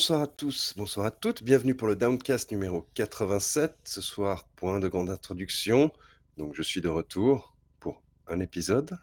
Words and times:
Bonsoir 0.00 0.22
à 0.22 0.26
tous, 0.26 0.72
bonsoir 0.78 1.04
à 1.04 1.10
toutes, 1.10 1.42
bienvenue 1.42 1.74
pour 1.74 1.86
le 1.86 1.94
Downcast 1.94 2.50
numéro 2.52 2.86
87. 2.94 3.76
Ce 3.84 4.00
soir, 4.00 4.46
point 4.56 4.80
de 4.80 4.88
grande 4.88 5.10
introduction. 5.10 5.92
Donc, 6.38 6.54
je 6.54 6.62
suis 6.62 6.80
de 6.80 6.88
retour 6.88 7.54
pour 7.80 8.00
un 8.26 8.40
épisode. 8.40 8.96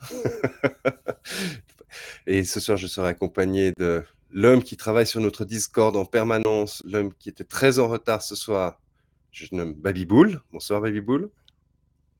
Et 2.26 2.44
ce 2.44 2.60
soir, 2.60 2.80
je 2.80 2.88
serai 2.88 3.10
accompagné 3.10 3.74
de 3.78 4.04
l'homme 4.32 4.64
qui 4.64 4.76
travaille 4.76 5.06
sur 5.06 5.22
notre 5.22 5.46
Discord 5.46 5.96
en 5.96 6.04
permanence, 6.04 6.82
l'homme 6.84 7.14
qui 7.14 7.30
était 7.30 7.44
très 7.44 7.78
en 7.78 7.88
retard 7.90 8.24
ce 8.24 8.34
soir. 8.34 8.82
Je 9.32 9.46
nomme 9.52 9.76
Babyboul. 9.76 10.42
Bonsoir 10.52 10.82
Babyboul. 10.82 11.30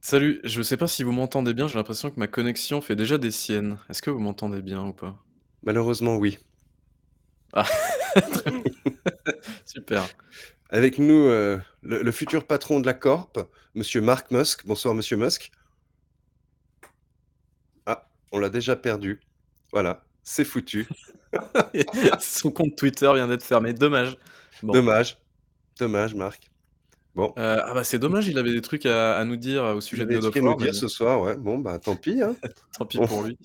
Salut, 0.02 0.40
je 0.44 0.60
ne 0.60 0.64
sais 0.64 0.78
pas 0.78 0.88
si 0.88 1.02
vous 1.02 1.12
m'entendez 1.12 1.56
bien, 1.56 1.68
j'ai 1.68 1.80
l'impression 1.80 2.12
que 2.12 2.20
ma 2.20 2.28
connexion 2.28 2.80
fait 2.82 2.96
déjà 2.96 3.18
des 3.18 3.32
siennes. 3.32 3.80
Est-ce 3.90 4.04
que 4.04 4.12
vous 4.12 4.20
m'entendez 4.20 4.62
bien 4.62 4.86
ou 4.86 4.94
pas? 4.94 5.18
Malheureusement, 5.64 6.18
oui. 6.18 6.38
Ah, 7.54 7.66
super. 9.66 10.08
Avec 10.70 10.98
nous, 11.00 11.26
euh, 11.28 11.58
le, 11.82 12.02
le 12.04 12.12
futur 12.12 12.46
patron 12.46 12.80
de 12.80 12.86
la 12.86 12.94
Corp, 12.94 13.40
Monsieur 13.76 14.02
Mark 14.02 14.32
Musk. 14.32 14.66
Bonsoir, 14.66 14.94
Monsieur 14.94 15.18
Musk. 15.18 15.52
Ah, 17.86 18.08
on 18.32 18.40
l'a 18.40 18.50
déjà 18.50 18.76
perdu. 18.76 19.20
Voilà, 19.72 20.04
c'est 20.24 20.46
foutu. 20.46 20.88
Son 22.20 22.52
compte 22.52 22.76
Twitter 22.76 23.10
vient 23.14 23.28
d'être 23.28 23.44
fermé. 23.44 23.74
Dommage. 23.74 24.18
Bon. 24.64 24.74
Dommage. 24.74 25.18
Dommage, 25.80 26.16
Marc. 26.16 26.50
Bon. 27.16 27.34
Euh, 27.40 27.60
ah 27.66 27.74
bah 27.74 27.84
c'est 27.84 27.98
dommage, 27.98 28.28
il 28.28 28.38
avait 28.38 28.52
des 28.54 28.62
trucs 28.62 28.86
à, 28.86 29.18
à 29.18 29.26
nous 29.26 29.38
dire 29.38 29.64
au 29.64 29.82
sujet 29.82 30.06
de 30.06 30.12
God 30.14 30.20
des 30.22 30.26
of 30.28 30.32
trucs 30.34 30.44
à 30.44 30.46
War. 30.46 30.56
nous 30.56 30.64
dire 30.64 30.72
mais 30.74 30.78
ce 30.80 30.88
soir, 30.88 31.20
ouais. 31.22 31.36
Bon, 31.36 31.58
bah 31.58 31.80
tant 31.80 31.96
pis. 31.96 32.22
hein. 32.22 32.36
Tant 32.78 32.86
pis 32.86 33.00
On, 33.00 33.08
pour 33.08 33.24
lui. 33.24 33.40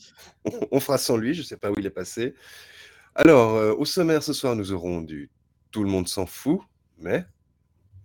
on- 0.45 0.69
on 0.73 0.81
fera 0.81 0.99
sans 0.99 1.17
lui, 1.17 1.33
je 1.33 1.43
sais 1.43 1.57
pas 1.57 1.71
où 1.71 1.75
il 1.79 1.87
est 1.87 1.91
passé. 1.91 2.35
Alors, 3.15 3.57
euh, 3.57 3.75
au 3.75 3.85
sommaire 3.85 4.23
ce 4.23 4.33
soir, 4.33 4.57
nous 4.57 4.73
aurons 4.73 5.03
du 5.03 5.31
Tout 5.71 5.85
le 5.85 5.91
monde 5.91 6.09
s'en 6.09 6.27
fout, 6.27 6.61
mais 6.99 7.27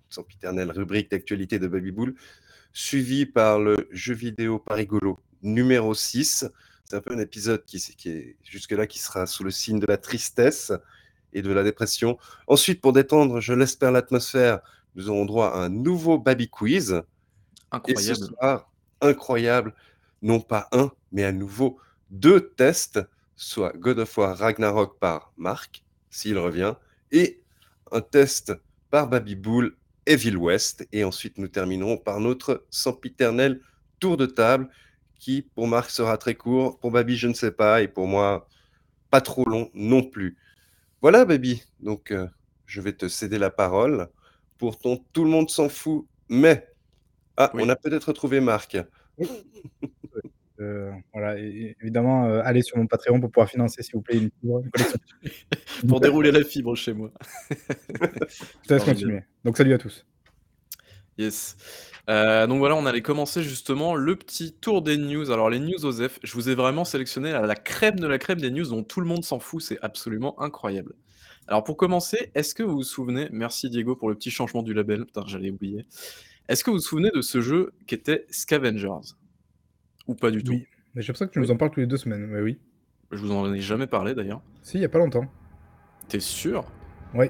sempiternelle 0.10 0.72
rubrique 0.72 1.12
d'actualité 1.12 1.60
de 1.60 1.68
Babyboul, 1.68 2.16
suivi 2.74 3.26
par 3.26 3.60
le 3.60 3.88
jeu 3.92 4.14
vidéo 4.14 4.60
pas 4.60 4.76
rigolo 4.76 5.20
numéro 5.42 5.94
6. 5.94 6.46
C'est 6.86 6.96
un 6.96 7.02
peu 7.02 7.14
un 7.14 7.20
épisode 7.20 7.64
qui, 7.66 7.80
qui 7.80 8.10
est 8.10 8.38
jusque-là 8.44 8.88
qui 8.88 9.00
sera 9.00 9.26
sous 9.26 9.44
le 9.44 9.52
signe 9.52 9.80
de 9.80 9.86
la 9.86 9.98
tristesse 9.98 10.72
et 11.34 11.42
de 11.42 11.52
la 11.52 11.64
dépression. 11.64 12.18
Ensuite, 12.48 12.82
pour 12.82 12.94
détendre, 12.94 13.42
je 13.42 13.54
l'espère, 13.54 13.92
l'atmosphère, 13.92 14.60
nous 14.96 15.10
aurons 15.10 15.26
droit 15.26 15.50
à 15.50 15.60
un 15.60 15.70
nouveau 15.70 16.18
Baby 16.18 16.50
Quiz. 16.50 17.02
Et 17.88 17.96
ce 17.96 18.12
Incroyable. 18.12 18.26
soir, 18.26 18.72
incroyable, 19.02 19.76
non 20.22 20.40
pas 20.40 20.70
un, 20.72 20.92
mais 21.12 21.26
à 21.26 21.32
nouveau 21.34 21.80
deux 22.10 22.50
tests, 22.52 23.00
soit 23.38 23.72
God 23.78 24.00
of 24.00 24.18
War 24.18 24.38
Ragnarok 24.38 25.00
par 25.00 25.32
Marc, 25.38 25.84
s'il 26.10 26.38
revient, 26.38 26.74
et 27.12 27.42
un 27.94 28.02
test 28.02 28.52
par 28.90 29.08
Baby 29.08 29.36
Bull 29.36 29.78
Evil 30.06 30.36
West. 30.36 30.86
Et 30.92 31.06
ensuite, 31.06 31.38
nous 31.38 31.48
terminerons 31.48 31.98
par 31.98 32.20
notre 32.20 32.66
sempiternel 32.70 33.62
tour 34.00 34.18
de 34.18 34.26
table, 34.26 34.70
qui 35.20 35.44
pour 35.44 35.68
Marc 35.68 35.90
sera 35.90 36.18
très 36.18 36.36
court, 36.36 36.80
pour 36.80 36.92
Baby, 36.92 37.16
je 37.16 37.30
ne 37.30 37.34
sais 37.34 37.52
pas, 37.52 37.82
et 37.82 37.88
pour 37.88 38.08
moi, 38.08 38.50
pas 39.10 39.22
trop 39.22 39.46
long 39.48 39.70
non 39.74 40.04
plus. 40.04 40.38
Voilà, 41.02 41.24
Baby. 41.26 41.64
Donc, 41.80 42.12
euh, 42.12 42.28
je 42.66 42.82
vais 42.82 42.94
te 42.94 43.08
céder 43.08 43.38
la 43.40 43.50
parole 43.52 44.10
pour 44.58 44.78
ton 44.78 44.98
Tout 45.14 45.24
le 45.24 45.30
monde 45.30 45.50
s'en 45.50 45.70
fout, 45.70 46.08
mais. 46.30 46.68
Ah, 47.38 47.52
Oui. 47.54 47.64
on 47.66 47.70
a 47.70 47.76
peut-être 47.76 48.06
retrouvé 48.10 48.42
Marc. 48.42 48.78
Euh, 50.60 50.92
voilà, 51.14 51.38
et- 51.40 51.76
évidemment, 51.82 52.26
euh, 52.26 52.42
allez 52.44 52.62
sur 52.62 52.78
mon 52.78 52.88
Patreon 52.88 53.20
pour 53.20 53.32
pouvoir 53.32 53.50
financer, 53.50 53.84
s'il 53.84 53.96
vous 53.96 54.02
plaît, 54.02 54.18
une, 54.18 54.32
fibre, 54.42 54.62
une 54.64 54.72
collection. 54.72 55.00
Pour 55.88 56.00
dérouler 56.00 56.32
la 56.32 56.44
fibre 56.44 56.76
chez 56.76 56.94
moi. 56.94 57.12
Je 57.50 57.56
te 58.68 58.74
laisse 58.74 58.84
continuer. 58.84 59.22
Donc, 59.44 59.58
salut 59.58 59.74
à 59.74 59.78
tous. 59.78 60.06
Yes. 61.20 61.56
Euh, 62.10 62.48
donc 62.48 62.60
voilà, 62.60 62.76
on 62.76 62.86
allait 62.86 63.02
commencer 63.02 63.44
justement 63.44 63.96
le 63.96 64.16
petit 64.16 64.54
tour 64.54 64.82
des 64.82 64.98
news. 64.98 65.30
Alors 65.32 65.50
les 65.50 65.60
news 65.60 65.84
OSEF, 65.86 66.20
je 66.24 66.34
vous 66.34 66.50
ai 66.50 66.56
vraiment 66.56 66.86
sélectionné 66.86 67.32
la, 67.32 67.42
la 67.42 67.56
crème 67.56 68.00
de 68.00 68.08
la 68.08 68.18
crème 68.18 68.40
des 68.40 68.50
news 68.52 68.66
dont 68.68 68.84
tout 68.84 69.02
le 69.02 69.08
monde 69.08 69.24
s'en 69.26 69.40
fout, 69.40 69.62
c'est 69.62 69.80
absolument 69.82 70.40
incroyable. 70.42 70.94
Alors 71.48 71.64
pour 71.64 71.76
commencer, 71.76 72.32
est-ce 72.36 72.54
que 72.56 72.64
vous 72.64 72.78
vous 72.78 72.84
souvenez, 72.84 73.30
merci 73.32 73.70
Diego 73.70 73.96
pour 73.96 74.10
le 74.10 74.16
petit 74.16 74.32
changement 74.32 74.64
du 74.64 74.74
label, 74.74 75.06
putain 75.06 75.24
j'allais 75.28 75.50
oublier, 75.50 75.86
est-ce 76.48 76.64
que 76.64 76.70
vous 76.70 76.78
vous 76.78 76.82
souvenez 76.84 77.10
de 77.14 77.22
ce 77.22 77.42
jeu 77.42 77.74
qui 77.88 77.96
était 77.96 78.26
Scavengers? 78.30 79.14
Ou 80.08 80.16
pas 80.16 80.32
du 80.32 80.44
tout 80.44 80.54
Oui. 80.54 80.68
Mais 80.96 81.02
j'ai 81.02 81.08
l'impression 81.08 81.28
que 81.28 81.34
tu 81.34 81.40
nous 81.40 81.52
en 81.52 81.58
parles 81.58 81.72
tous 81.72 81.80
les 81.80 81.86
deux 81.88 81.98
semaines. 81.98 82.26
Mais 82.28 82.42
oui. 82.42 82.58
Je 83.12 83.18
vous 83.18 83.32
en 83.32 83.54
ai 83.54 83.60
jamais 83.62 83.88
parlé 83.88 84.14
d'ailleurs. 84.16 84.42
Si, 84.64 84.78
il 84.78 84.82
y 84.82 84.86
a 84.86 84.90
pas 84.90 85.00
longtemps. 85.00 85.26
T'es 86.08 86.20
sûr? 86.20 86.66
Oui. 87.14 87.28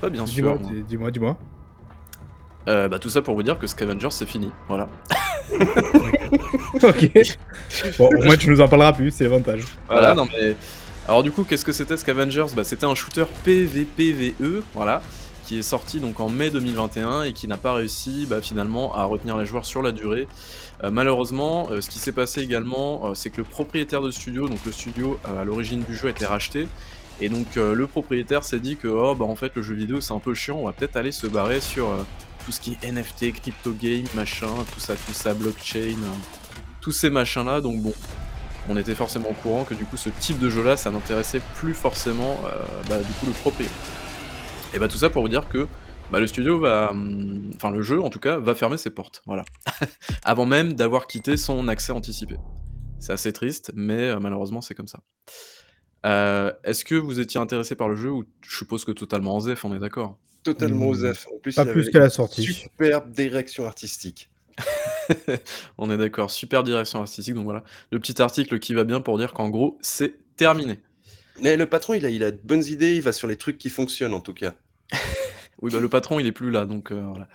Pas 0.00 0.10
bien 0.10 0.24
Dis-moi, 0.24 0.52
sûr. 0.56 0.60
moi. 0.62 0.70
dis- 0.72 0.82
dis-moi, 0.84 1.10
dis-moi. 1.10 1.38
Euh, 2.68 2.88
bah 2.88 2.98
tout 2.98 3.08
ça 3.08 3.22
pour 3.22 3.34
vous 3.34 3.42
dire 3.42 3.58
que 3.58 3.66
Scavengers 3.66 4.10
c'est 4.10 4.26
fini, 4.26 4.50
voilà. 4.68 4.88
ok. 6.82 7.10
Bon, 7.98 8.08
au 8.08 8.22
moins, 8.24 8.36
tu 8.36 8.50
nous 8.50 8.60
en 8.60 8.68
parleras 8.68 8.92
plus, 8.92 9.10
c'est 9.10 9.24
l'avantage. 9.24 9.64
Voilà, 9.88 10.14
non 10.14 10.26
mais. 10.30 10.56
Alors 11.08 11.22
du 11.22 11.32
coup, 11.32 11.44
qu'est-ce 11.44 11.64
que 11.64 11.72
c'était 11.72 11.96
Scavengers? 11.96 12.46
Bah, 12.54 12.62
C'était 12.64 12.84
un 12.86 12.94
shooter 12.94 13.24
PVPVE, 13.44 14.62
voilà, 14.74 15.02
qui 15.46 15.58
est 15.58 15.62
sorti 15.62 16.00
donc 16.00 16.20
en 16.20 16.28
mai 16.28 16.50
2021 16.50 17.22
et 17.24 17.32
qui 17.32 17.48
n'a 17.48 17.56
pas 17.56 17.72
réussi 17.74 18.26
bah, 18.28 18.40
finalement 18.42 18.94
à 18.94 19.04
retenir 19.04 19.36
les 19.38 19.46
joueurs 19.46 19.64
sur 19.64 19.82
la 19.82 19.92
durée. 19.92 20.28
Euh, 20.82 20.90
malheureusement, 20.90 21.68
euh, 21.70 21.80
ce 21.80 21.90
qui 21.90 21.98
s'est 21.98 22.12
passé 22.12 22.40
également, 22.40 23.08
euh, 23.10 23.14
c'est 23.14 23.30
que 23.30 23.38
le 23.38 23.44
propriétaire 23.44 24.00
de 24.00 24.10
studio, 24.10 24.48
donc 24.48 24.64
le 24.64 24.72
studio 24.72 25.18
à 25.24 25.44
l'origine 25.44 25.82
du 25.82 25.94
jeu 25.94 26.08
a 26.08 26.10
été 26.10 26.24
racheté, 26.24 26.68
et 27.20 27.28
donc 27.28 27.56
le 27.56 27.86
propriétaire 27.86 28.44
s'est 28.44 28.60
dit 28.60 28.78
que 28.78 28.88
oh 28.88 29.14
bah 29.14 29.26
en 29.26 29.36
fait 29.36 29.52
le 29.54 29.60
jeu 29.60 29.74
vidéo 29.74 30.00
c'est 30.00 30.14
un 30.14 30.20
peu 30.20 30.32
chiant, 30.32 30.56
on 30.56 30.64
va 30.64 30.72
peut-être 30.72 30.96
aller 30.96 31.12
se 31.12 31.26
barrer 31.26 31.60
sur 31.60 31.86
tout 32.46 32.50
ce 32.50 32.62
qui 32.62 32.78
est 32.80 32.90
NFT, 32.90 33.32
crypto 33.34 33.72
game, 33.78 34.06
machin, 34.14 34.48
tout 34.72 34.80
ça, 34.80 34.94
tout 34.94 35.12
ça, 35.12 35.34
blockchain, 35.34 35.98
tous 36.80 36.92
ces 36.92 37.10
machins 37.10 37.44
là. 37.44 37.60
Donc 37.60 37.82
bon, 37.82 37.92
on 38.70 38.76
était 38.78 38.94
forcément 38.94 39.28
au 39.28 39.34
courant 39.34 39.64
que 39.64 39.74
du 39.74 39.84
coup 39.84 39.98
ce 39.98 40.08
type 40.08 40.38
de 40.38 40.48
jeu 40.48 40.64
là 40.64 40.78
ça 40.78 40.90
n'intéressait 40.90 41.42
plus 41.56 41.74
forcément 41.74 42.40
bah, 42.88 42.96
du 42.96 43.12
coup 43.12 43.26
le 43.26 43.32
propriétaire. 43.32 43.76
Et 44.72 44.78
bah 44.78 44.88
tout 44.88 44.96
ça 44.96 45.10
pour 45.10 45.20
vous 45.20 45.28
dire 45.28 45.46
que 45.46 45.68
bah, 46.10 46.20
le 46.20 46.26
studio 46.26 46.58
va, 46.58 46.90
hum, 46.90 47.50
enfin 47.56 47.70
le 47.70 47.82
jeu 47.82 48.00
en 48.02 48.10
tout 48.10 48.18
cas 48.18 48.38
va 48.38 48.54
fermer 48.54 48.76
ses 48.76 48.90
portes, 48.90 49.22
voilà, 49.26 49.44
avant 50.24 50.46
même 50.46 50.74
d'avoir 50.74 51.06
quitté 51.06 51.36
son 51.36 51.68
accès 51.68 51.92
anticipé. 51.92 52.36
C'est 52.98 53.12
assez 53.12 53.32
triste, 53.32 53.72
mais 53.74 54.10
euh, 54.10 54.20
malheureusement 54.20 54.60
c'est 54.60 54.74
comme 54.74 54.88
ça. 54.88 55.00
Euh, 56.06 56.52
Est-ce 56.64 56.84
que 56.84 56.94
vous 56.94 57.20
étiez 57.20 57.40
intéressé 57.40 57.74
par 57.74 57.88
le 57.88 57.96
jeu 57.96 58.10
ou 58.10 58.24
je 58.42 58.56
suppose 58.56 58.84
que 58.84 58.92
totalement 58.92 59.36
en 59.36 59.40
ZEF, 59.40 59.64
on 59.64 59.74
est 59.74 59.78
d'accord? 59.78 60.18
Totalement 60.42 60.86
Hmm, 60.86 60.90
Osef. 60.90 61.26
En 61.34 61.38
plus, 61.38 61.54
pas 61.54 61.64
il 61.64 61.72
plus 61.72 61.80
avait 61.82 61.90
qu'à 61.90 61.98
la 61.98 62.04
une 62.06 62.10
sortie. 62.10 62.44
Superbe 62.44 63.10
direction 63.10 63.66
artistique. 63.66 64.30
On 65.78 65.90
est 65.90 65.96
d'accord, 65.96 66.30
super 66.30 66.62
direction 66.62 67.00
artistique, 67.00 67.34
donc 67.34 67.44
voilà, 67.44 67.64
le 67.90 67.98
petit 67.98 68.20
article 68.20 68.58
qui 68.58 68.74
va 68.74 68.84
bien 68.84 69.00
pour 69.00 69.16
dire 69.18 69.32
qu'en 69.32 69.48
gros 69.48 69.78
c'est 69.80 70.14
terminé. 70.36 70.80
Mais 71.40 71.56
le 71.56 71.66
patron, 71.66 71.94
il 71.94 72.04
a, 72.04 72.10
il 72.10 72.22
a 72.22 72.30
de 72.30 72.40
bonnes 72.42 72.64
idées, 72.64 72.96
il 72.96 73.02
va 73.02 73.12
sur 73.12 73.26
les 73.26 73.36
trucs 73.36 73.56
qui 73.56 73.70
fonctionnent 73.70 74.12
en 74.14 74.20
tout 74.20 74.34
cas. 74.34 74.54
Oui, 75.62 75.70
bah 75.72 75.80
le 75.80 75.88
patron, 75.88 76.18
il 76.20 76.26
est 76.26 76.32
plus 76.32 76.50
là, 76.50 76.64
donc 76.66 76.90
euh, 76.90 77.02
voilà. 77.08 77.28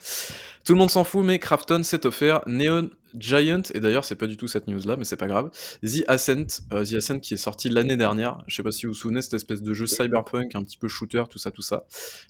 Tout 0.66 0.74
le 0.74 0.80
monde 0.80 0.90
s'en 0.90 1.04
fout, 1.04 1.24
mais 1.24 1.38
Krafton 1.38 1.84
s'est 1.84 2.06
offert 2.08 2.42
Neon 2.48 2.90
Giant, 3.18 3.62
et 3.74 3.80
d'ailleurs, 3.80 4.04
c'est 4.04 4.16
pas 4.16 4.26
du 4.28 4.36
tout 4.36 4.48
cette 4.48 4.68
news-là, 4.68 4.98
mais 4.98 5.06
c'est 5.06 5.16
pas 5.16 5.28
grave. 5.28 5.52
The 5.84 6.04
Ascent, 6.08 6.62
euh, 6.74 6.84
The 6.84 6.94
Ascent 6.94 7.20
qui 7.20 7.36
est 7.36 7.38
sorti 7.38 7.70
l'année 7.70 7.98
dernière. 7.98 8.44
Je 8.48 8.56
sais 8.56 8.64
pas 8.64 8.72
si 8.72 8.86
vous 8.88 8.94
vous 8.94 8.98
souvenez, 8.98 9.22
cette 9.22 9.36
espèce 9.36 9.62
de 9.62 9.74
jeu 9.74 9.86
cyberpunk, 9.86 10.56
un 10.56 10.64
petit 10.64 10.78
peu 10.78 10.88
shooter, 10.88 11.24
tout 11.30 11.38
ça, 11.38 11.52
tout 11.52 11.62
ça. 11.62 11.86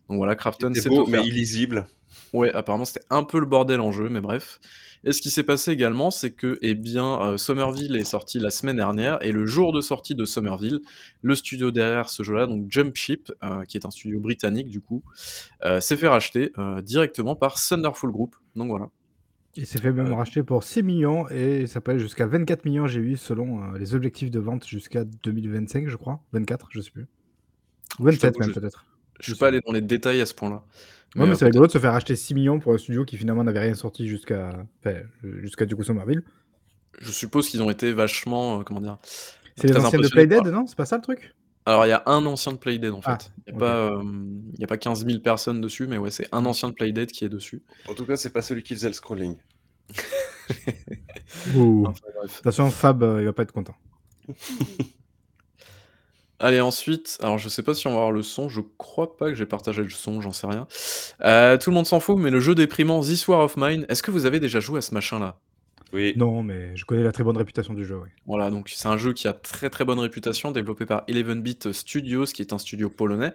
Donc 0.09 0.17
voilà, 0.17 0.35
Krafton 0.35 0.71
C'est 0.75 0.89
beau, 0.89 1.03
offert. 1.03 1.21
mais 1.21 1.27
illisible. 1.27 1.87
Ouais, 2.35 2.51
apparemment 2.53 2.85
c'était 2.85 3.05
un 3.09 3.23
peu 3.23 3.39
le 3.39 3.45
bordel 3.45 3.79
en 3.79 3.91
jeu, 3.91 4.09
mais 4.09 4.19
bref. 4.19 4.59
Et 5.05 5.13
ce 5.13 5.21
qui 5.21 5.29
s'est 5.29 5.43
passé 5.43 5.71
également, 5.71 6.09
c'est 6.09 6.31
que, 6.31 6.57
eh 6.61 6.73
bien, 6.73 7.21
euh, 7.21 7.37
Somerville 7.37 7.95
est 7.95 8.03
sorti 8.03 8.39
la 8.39 8.49
semaine 8.49 8.75
dernière, 8.75 9.19
et 9.21 9.31
le 9.31 9.45
jour 9.45 9.71
de 9.71 9.79
sortie 9.79 10.15
de 10.15 10.25
Somerville, 10.25 10.81
le 11.21 11.35
studio 11.35 11.69
derrière 11.69 12.09
ce 12.09 12.23
jeu-là, 12.23 12.47
donc 12.47 12.65
Jump 12.69 12.95
Ship, 12.95 13.31
euh, 13.43 13.63
qui 13.65 13.77
est 13.77 13.85
un 13.85 13.91
studio 13.91 14.19
britannique 14.19 14.67
du 14.67 14.81
coup, 14.81 15.03
euh, 15.63 15.79
s'est 15.79 15.95
fait 15.95 16.07
racheter 16.07 16.51
directement 16.83 17.35
par 17.35 17.55
Thunderful 17.55 18.11
Group. 18.11 18.35
Donc 18.55 18.69
voilà. 18.69 18.89
Il 19.55 19.65
s'est 19.65 19.79
fait 19.79 19.93
même 19.93 20.11
racheter 20.11 20.43
pour 20.43 20.63
6 20.63 20.83
millions 20.83 21.29
et 21.29 21.65
ça 21.67 21.79
peut 21.79 21.91
aller 21.91 22.01
jusqu'à 22.01 22.27
24 22.27 22.65
millions, 22.65 22.87
j'ai 22.87 22.99
eu, 22.99 23.15
selon 23.15 23.71
les 23.73 23.95
objectifs 23.95 24.31
de 24.31 24.39
vente 24.39 24.67
jusqu'à 24.67 25.05
2025, 25.05 25.87
je 25.87 25.95
crois. 25.95 26.19
24, 26.33 26.67
je 26.71 26.81
sais 26.81 26.91
plus. 26.91 27.07
Ou 27.99 28.09
Je 28.09 28.15
27 28.15 28.19
t'avoue, 28.19 28.39
même, 28.39 28.53
peut-être. 28.53 28.85
Je 29.19 29.31
suis 29.31 29.39
pas 29.39 29.47
allé 29.47 29.61
dans 29.65 29.71
les 29.71 29.81
détails 29.81 30.19
à 30.19 30.25
ce 30.25 30.33
point-là. 30.33 30.63
Ouais, 31.15 31.25
mais 31.25 31.31
euh, 31.31 31.35
c'est 31.35 31.45
rigolo 31.45 31.67
de 31.67 31.71
se 31.71 31.77
faire 31.77 31.93
acheter 31.93 32.15
6 32.15 32.33
millions 32.33 32.59
pour 32.59 32.73
un 32.73 32.77
studio 32.77 33.05
qui 33.05 33.17
finalement 33.17 33.43
n'avait 33.43 33.59
rien 33.61 33.73
sorti 33.75 34.07
jusqu'à 34.07 34.49
enfin, 34.79 34.97
jusqu'à 35.41 35.65
du 35.65 35.75
coup 35.75 35.83
Somerville. 35.83 36.23
je 36.99 37.11
suppose 37.11 37.47
qu'ils 37.49 37.61
ont 37.63 37.69
été 37.69 37.93
vachement, 37.93 38.59
euh, 38.59 38.63
comment 38.63 38.81
dire, 38.81 38.97
C'est 39.57 39.67
les 39.67 39.73
très 39.73 39.85
anciens 39.85 39.99
de 39.99 40.05
impressionnés 40.05 40.27
Playdead, 40.27 40.43
par- 40.51 40.61
non? 40.61 40.67
C'est 40.67 40.75
pas 40.77 40.85
ça 40.85 40.97
le 40.97 41.01
truc? 41.03 41.33
Alors 41.67 41.85
il 41.85 41.89
y 41.89 41.93
a 41.93 42.03
un 42.05 42.25
ancien 42.27 42.51
de 42.51 42.57
Playdead 42.57 42.91
en 42.93 43.01
fait. 43.01 43.09
Ah, 43.11 43.19
Il 43.47 43.53
n'y 43.53 43.53
a, 43.53 43.55
ok. 43.55 43.59
pas, 43.59 43.75
euh, 43.77 44.03
il 44.53 44.59
y 44.59 44.63
a 44.63 44.67
pas 44.67 44.77
15 44.77 45.05
000 45.05 45.19
personnes 45.21 45.61
dessus, 45.61 45.87
mais 45.87 45.97
ouais, 45.97 46.11
c'est 46.11 46.27
un 46.31 46.45
ancien 46.45 46.69
de 46.69 46.73
Playdead 46.75 47.09
qui 47.11 47.25
est 47.25 47.29
dessus. 47.29 47.63
En 47.89 47.93
tout 47.95 48.05
cas, 48.05 48.17
c'est 48.17 48.29
pas 48.31 48.41
celui 48.43 48.61
qui 48.61 48.75
faisait 48.75 48.87
le 48.87 48.93
scrolling. 48.93 49.37
Ouh. 51.55 51.85
Enfin, 51.87 52.01
bref. 52.17 52.37
Attention, 52.39 52.69
Fab, 52.69 53.01
euh, 53.03 53.21
il 53.21 53.25
va 53.25 53.33
pas 53.33 53.43
être 53.43 53.51
content. 53.51 53.75
Allez 56.39 56.59
ensuite, 56.59 57.17
alors 57.21 57.37
je 57.37 57.47
sais 57.47 57.63
pas 57.63 57.73
si 57.73 57.87
on 57.87 57.91
va 57.91 57.95
avoir 57.97 58.11
le 58.11 58.21
son, 58.21 58.49
je 58.49 58.59
crois 58.77 59.15
pas 59.15 59.29
que 59.29 59.35
j'ai 59.35 59.45
partagé 59.45 59.81
le 59.81 59.89
son, 59.89 60.19
j'en 60.19 60.33
sais 60.33 60.47
rien. 60.47 60.67
Heu, 61.23 61.57
tout 61.59 61.69
le 61.69 61.75
monde 61.75 61.85
s'en 61.87 62.01
fout, 62.01 62.17
mais 62.17 62.29
le 62.29 62.41
jeu 62.41 62.55
déprimant 62.55 63.01
This 63.01 63.27
War 63.27 63.39
of 63.39 63.55
Mine, 63.57 63.85
est-ce 63.87 64.03
que 64.03 64.11
vous 64.11 64.25
avez 64.25 64.39
déjà 64.41 64.59
joué 64.59 64.79
à 64.79 64.81
ce 64.81 64.93
machin-là? 64.93 65.39
Oui. 65.93 66.13
Non, 66.17 66.43
mais 66.43 66.75
je 66.75 66.85
connais 66.85 67.03
la 67.03 67.11
très 67.11 67.23
bonne 67.23 67.37
réputation 67.37 67.73
du 67.73 67.85
jeu, 67.85 67.97
oui. 68.03 68.09
Voilà, 68.25 68.49
donc 68.49 68.69
c'est 68.69 68.87
un 68.87 68.97
jeu 68.97 69.13
qui 69.13 69.27
a 69.27 69.33
très, 69.33 69.69
très 69.69 69.85
bonne 69.85 69.99
réputation, 69.99 70.51
développé 70.51 70.85
par 70.87 71.03
11-Bit 71.07 71.71
Studios, 71.71 72.25
qui 72.25 72.41
est 72.41 72.53
un 72.53 72.57
studio 72.57 72.89
polonais. 72.89 73.33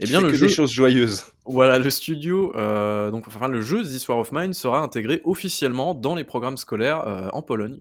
Et 0.00 0.06
Qui 0.06 0.12
bien 0.12 0.20
fait 0.20 0.26
le 0.26 0.32
que 0.32 0.36
jeu 0.36 0.48
des 0.48 0.48
choses 0.48 0.72
joyeuses. 0.72 1.24
voilà, 1.44 1.78
le 1.78 1.90
studio, 1.90 2.52
heu, 2.56 3.10
donc 3.12 3.28
enfin 3.28 3.48
le 3.48 3.62
jeu 3.62 3.82
This 3.84 4.08
War 4.08 4.18
of 4.18 4.32
Mine 4.32 4.52
sera 4.52 4.80
intégré 4.80 5.20
officiellement 5.24 5.94
dans 5.94 6.14
les 6.16 6.24
programmes 6.24 6.56
scolaires, 6.56 7.06
heu, 7.06 7.28
en 7.32 7.42
Pologne. 7.42 7.80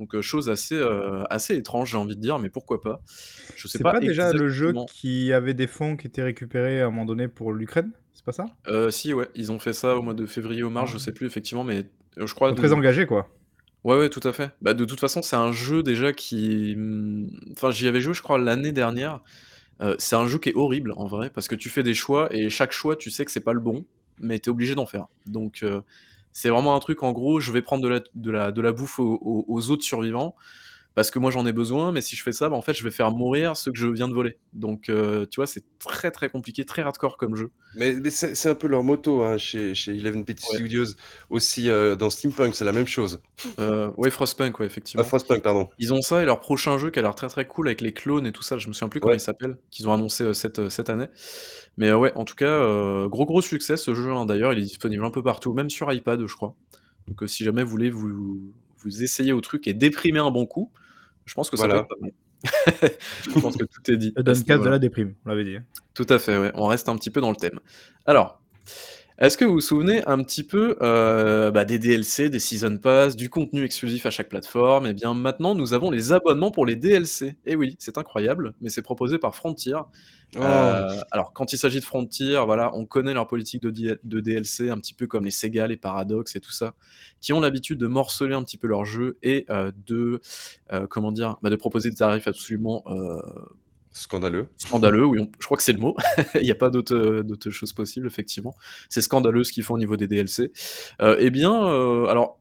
Donc 0.00 0.20
chose 0.20 0.50
assez, 0.50 0.82
assez 1.30 1.54
étrange, 1.56 1.90
j'ai 1.92 1.96
envie 1.96 2.16
de 2.16 2.20
dire, 2.20 2.38
mais 2.40 2.48
pourquoi 2.50 2.80
pas? 2.80 3.00
Je 3.54 3.68
sais 3.68 3.78
C'est 3.78 3.84
pas 3.84 3.92
pas 3.92 4.00
déjà 4.00 4.32
le 4.32 4.48
jeu 4.48 4.72
qui 4.92 5.32
avait 5.32 5.54
des 5.54 5.66
fonds 5.68 5.96
qui 5.96 6.06
étaient 6.08 6.22
récupérés 6.22 6.80
à 6.80 6.86
un 6.86 6.90
moment 6.90 7.04
donné 7.04 7.28
pour 7.28 7.52
l'Ukraine? 7.52 7.92
C'est 8.14 8.24
pas 8.24 8.32
ça? 8.32 8.46
Si 8.90 9.14
ouais, 9.14 9.28
ils 9.34 9.52
ont 9.52 9.58
fait 9.58 9.72
ça 9.74 9.96
au 9.96 10.02
mois 10.02 10.14
de 10.14 10.26
février 10.26 10.62
ou 10.62 10.70
mars, 10.70 10.90
je 10.90 10.96
Ah. 10.96 10.98
sais 10.98 11.12
plus 11.12 11.26
effectivement, 11.26 11.64
mais 11.64 11.84
je 12.16 12.32
crois 12.34 12.52
très 12.54 12.68
de 12.68 12.74
engagés, 12.74 13.06
quoi. 13.06 13.28
ouais, 13.84 13.98
ouais, 13.98 14.08
tout 14.10 14.26
à 14.26 14.32
fait. 14.32 14.50
Bah, 14.62 14.74
de 14.74 14.84
toute 14.84 15.00
façon, 15.00 15.22
c'est 15.22 15.36
un 15.36 15.52
jeu 15.52 15.82
déjà 15.82 16.12
qui, 16.12 16.74
mmh, 16.76 17.28
enfin 17.52 17.70
j'y 17.70 17.86
avais 17.88 18.00
joué 18.00 18.14
je 18.14 18.22
crois 18.22 18.38
l'année 18.38 18.72
dernière. 18.72 19.20
C'est 19.98 20.16
un 20.16 20.26
jeu 20.26 20.38
qui 20.38 20.50
est 20.50 20.54
horrible 20.56 20.92
en 20.96 21.06
vrai, 21.06 21.30
parce 21.30 21.48
que 21.48 21.54
tu 21.54 21.70
fais 21.70 21.82
des 21.82 21.94
choix 21.94 22.28
et 22.34 22.50
chaque 22.50 22.72
choix, 22.72 22.96
tu 22.96 23.10
sais 23.10 23.24
que 23.24 23.30
c'est 23.30 23.40
pas 23.40 23.54
le 23.54 23.60
bon, 23.60 23.86
mais 24.18 24.38
tu 24.38 24.50
es 24.50 24.52
obligé 24.52 24.74
d'en 24.74 24.84
faire. 24.86 25.06
Donc 25.26 25.64
c'est 26.32 26.48
vraiment 26.48 26.76
un 26.76 26.80
truc 26.80 27.02
en 27.02 27.12
gros, 27.12 27.40
je 27.40 27.52
vais 27.52 27.62
prendre 27.62 27.82
de 28.14 28.30
la 28.30 28.72
bouffe 28.72 28.98
aux 28.98 29.70
autres 29.70 29.82
survivants, 29.84 30.34
parce 30.94 31.10
que 31.10 31.18
moi 31.18 31.30
j'en 31.30 31.46
ai 31.46 31.52
besoin, 31.52 31.92
mais 31.92 32.00
si 32.02 32.16
je 32.16 32.22
fais 32.22 32.32
ça, 32.32 32.48
bah, 32.48 32.56
en 32.56 32.62
fait, 32.62 32.74
je 32.74 32.84
vais 32.84 32.90
faire 32.90 33.10
mourir 33.12 33.56
ceux 33.56 33.72
que 33.72 33.78
je 33.78 33.86
viens 33.88 34.08
de 34.08 34.14
voler. 34.14 34.38
Donc 34.52 34.88
heu, 34.90 35.26
tu 35.30 35.36
vois, 35.36 35.46
c'est 35.46 35.64
très, 35.78 36.10
très 36.10 36.28
compliqué, 36.30 36.64
très 36.64 36.82
hardcore 36.82 37.16
comme 37.16 37.36
jeu. 37.36 37.50
Mais 37.74 37.94
mais 37.94 38.10
c'est 38.10 38.48
un 38.48 38.54
peu 38.56 38.66
leur 38.66 38.82
motto, 38.82 39.22
hein, 39.22 39.38
chez 39.38 39.74
chez 39.74 39.92
11-Bit 39.92 40.40
Ouais. 40.42 40.60
Studios. 40.60 40.86
Aussi, 41.28 41.68
heu, 41.68 41.96
dans 41.96 42.10
Steampunk, 42.10 42.54
c'est 42.56 42.64
la 42.64 42.72
même 42.72 42.86
chose. 42.88 43.22
Heu, 43.58 43.92
ouais, 43.96 44.10
Frostpunk, 44.10 44.58
ouais, 44.60 44.66
Ah, 44.96 45.04
effectivement. 45.04 45.04
Frostpunk, 45.04 45.42
pardon. 45.42 45.68
Ils 45.78 45.94
ont 45.94 46.02
ça 46.02 46.22
et 46.22 46.26
leur 46.26 46.40
prochain 46.40 46.78
jeu 46.78 46.90
qui 46.90 46.98
a 46.98 47.02
l'air 47.02 47.14
très, 47.14 47.28
très 47.28 47.46
cool 47.46 47.68
avec 47.68 47.80
les 47.80 47.92
clones 47.92 48.26
et 48.26 48.32
tout 48.32 48.42
ça, 48.42 48.58
je 48.58 48.68
me 48.68 48.72
souviens 48.72 48.88
plus 48.88 49.00
comment 49.00 49.14
Ouais. 49.14 49.16
il 49.16 49.20
s'appelle, 49.20 49.58
qu'ils 49.70 49.88
ont 49.88 49.92
annoncé, 49.94 50.24
heu, 50.24 50.34
cette, 50.34 50.68
cette 50.68 50.90
année. 50.90 51.06
Mais 51.76 51.92
ouais, 51.92 52.12
en 52.16 52.24
tout 52.24 52.34
cas, 52.34 53.06
gros, 53.08 53.26
gros 53.26 53.42
succès 53.42 53.76
ce 53.76 53.94
jeu, 53.94 54.10
hein. 54.12 54.26
D'ailleurs, 54.26 54.52
il 54.52 54.58
est 54.60 54.62
disponible 54.62 55.04
un 55.04 55.10
peu 55.10 55.22
partout, 55.22 55.52
même 55.54 55.70
sur 55.70 55.92
iPad, 55.92 56.26
je 56.26 56.34
crois. 56.34 56.56
Donc 57.08 57.22
si 57.28 57.44
jamais 57.44 57.62
vous 57.64 57.70
voulez 57.70 57.90
vous 57.90 58.54
vous 58.82 59.02
essayer 59.02 59.32
au 59.32 59.40
truc 59.40 59.66
et 59.68 59.74
déprimer 59.74 60.18
un 60.20 60.30
bon 60.30 60.46
coup, 60.46 60.70
je 61.26 61.34
pense 61.34 61.50
que 61.50 61.56
ça 61.56 61.64
peut 61.64 61.68
Voilà. 61.68 61.82
être 61.82 61.88
pas 61.88 61.96
mal. 62.00 62.12
Je 63.22 63.38
pense 63.38 63.54
que 63.56 63.64
tout 63.64 63.90
est 63.90 63.98
dit 63.98 64.12
Ça 64.14 64.20
à 64.20 64.22
donne 64.22 64.34
ce 64.34 64.44
casse 64.44 64.62
de 64.62 64.68
la 64.70 64.78
déprime, 64.78 65.14
on 65.26 65.28
l'avait 65.28 65.44
dit, 65.44 65.56
hein. 65.56 65.64
Tout 65.92 66.06
à 66.08 66.18
fait, 66.18 66.38
ouais, 66.38 66.50
on 66.54 66.66
reste 66.66 66.88
un 66.88 66.96
petit 66.96 67.10
peu 67.10 67.20
dans 67.20 67.28
le 67.30 67.36
thème. 67.36 67.60
Alors, 68.06 68.40
est-ce 69.20 69.36
que 69.36 69.44
vous 69.44 69.52
vous 69.54 69.60
souvenez 69.60 70.02
un 70.06 70.22
petit 70.24 70.42
peu, 70.44 70.76
heu, 70.80 71.50
bah, 71.50 71.64
des 71.66 71.78
DLC, 71.78 72.30
des 72.30 72.38
season 72.40 72.78
pass, 72.78 73.16
du 73.16 73.28
contenu 73.28 73.64
exclusif 73.64 74.06
à 74.06 74.10
chaque 74.10 74.30
plateforme? 74.30 74.86
Et 74.86 74.94
bien 74.94 75.12
maintenant, 75.14 75.54
nous 75.54 75.74
avons 75.74 75.90
les 75.90 76.12
abonnements 76.12 76.50
pour 76.50 76.64
les 76.66 76.76
DLC. 76.76 77.36
Et 77.44 77.54
oui, 77.54 77.76
c'est 77.78 77.98
incroyable, 77.98 78.54
mais 78.62 78.70
c'est 78.70 78.82
proposé 78.82 79.18
par 79.18 79.34
Frontier. 79.34 79.74
Heu, 79.74 79.82
Oh! 80.42 81.02
alors 81.10 81.32
quand 81.34 81.52
il 81.52 81.58
s'agit 81.58 81.80
de 81.80 81.84
Frontier, 81.84 82.40
voilà, 82.46 82.74
on 82.74 82.86
connaît 82.86 83.12
leur 83.14 83.26
politique 83.26 83.62
de 83.62 83.70
DL 83.70 83.98
de 84.04 84.20
DLC, 84.20 84.70
un 84.70 84.78
petit 84.78 84.94
peu 84.94 85.06
comme 85.06 85.24
les 85.24 85.30
Sega, 85.32 85.66
les 85.66 85.76
Paradox 85.76 86.34
et 86.36 86.40
tout 86.40 86.52
ça, 86.52 86.74
qui 87.20 87.32
ont 87.34 87.40
l'habitude 87.40 87.78
de 87.78 87.86
morceler 87.88 88.34
un 88.34 88.42
petit 88.44 88.56
peu 88.56 88.68
leurs 88.68 88.84
jeux 88.86 89.18
et 89.22 89.44
heu, 89.50 89.72
de, 89.86 90.20
comment 90.88 91.12
dire? 91.12 91.36
Bah, 91.42 91.50
de 91.50 91.56
proposer 91.56 91.90
des 91.90 91.96
tarifs 91.96 92.26
absolument, 92.28 92.84
Scandaleux. 93.92 94.48
scandaleux, 94.56 95.04
oui, 95.04 95.18
on 95.20 95.30
je 95.40 95.46
crois 95.46 95.56
que 95.56 95.62
c'est 95.62 95.72
le 95.72 95.80
mot. 95.80 95.96
Il 96.34 96.46
y 96.46 96.52
a 96.52 96.54
pas 96.54 96.70
d'autre, 96.70 97.22
d'autre 97.22 97.50
chose 97.50 97.72
possible, 97.72 98.06
effectivement. 98.06 98.54
C'est 98.88 99.02
scandaleux 99.02 99.42
ce 99.42 99.52
qu'ils 99.52 99.64
font 99.64 99.74
au 99.74 99.78
niveau 99.78 99.96
des 99.96 100.06
DLC. 100.06 100.52
Heu, 101.02 101.16
et 101.20 101.30
bien, 101.30 101.52
heu, 101.68 102.08
alors, 102.08 102.38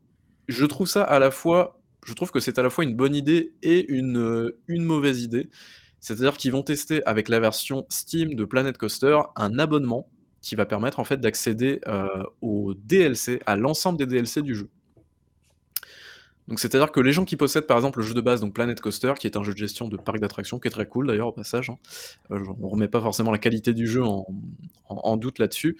je 0.48 0.66
trouve 0.66 0.88
ça 0.88 1.04
à 1.04 1.20
la 1.20 1.32
fois 1.32 1.80
je 2.06 2.14
trouve 2.14 2.32
que 2.32 2.40
c'est 2.40 2.58
à 2.58 2.64
la 2.64 2.70
fois 2.70 2.84
une 2.84 2.96
bonne 2.96 3.16
idée 3.16 3.54
et 3.62 3.90
une, 3.92 4.52
mauvaise 4.68 5.22
idée. 5.22 5.50
C'est-à-dire 6.00 6.38
qu'ils 6.38 6.52
vont 6.52 6.64
tester 6.64 7.06
avec 7.06 7.30
la 7.30 7.40
version 7.40 7.86
Steam 7.90 8.36
de 8.36 8.46
Planet 8.46 8.78
Coaster, 8.78 9.20
un 9.36 9.60
abonnement 9.60 10.10
qui 10.42 10.56
va 10.56 10.66
permettre 10.66 11.00
en 11.00 11.04
fait 11.04 11.20
d'accéder, 11.20 11.82
aux 12.42 12.74
DLC, 12.74 13.42
à 13.46 13.56
l'ensemble 13.58 14.00
des 14.00 14.06
DLC 14.06 14.42
du 14.42 14.56
jeu. 14.56 14.70
Donc 16.50 16.60
c'est-à-dire 16.60 16.92
que 16.92 17.00
les 17.00 17.14
gens 17.14 17.26
qui 17.26 17.38
possèdent 17.38 17.68
par 17.68 17.78
exemple 17.78 18.00
le 18.00 18.06
jeu 18.06 18.16
de 18.16 18.22
base, 18.22 18.42
donc 18.42 18.54
Planet 18.56 18.82
Coaster, 18.82 19.14
qui 19.20 19.28
est 19.28 19.38
un 19.38 19.44
jeu 19.44 19.54
de 19.54 19.58
gestion 19.58 19.88
de 19.88 19.98
parc 19.98 20.20
d'attractions, 20.20 20.58
qui 20.60 20.68
est 20.68 20.72
très 20.72 20.88
cool 20.88 21.06
d'ailleurs 21.08 21.28
au 21.28 21.32
passage, 21.32 21.70
hein. 21.70 21.78
Heu, 22.32 22.44
j 22.44 22.50
on 22.60 22.68
remet 22.70 22.88
pas 22.88 23.00
forcément 23.02 23.32
la 23.32 23.38
qualité 23.38 23.74
du 23.74 23.86
jeu 23.88 24.04
en 24.04 24.26
en 24.90 24.96
en 24.96 25.16
doute 25.16 25.38
là-dessus, 25.38 25.78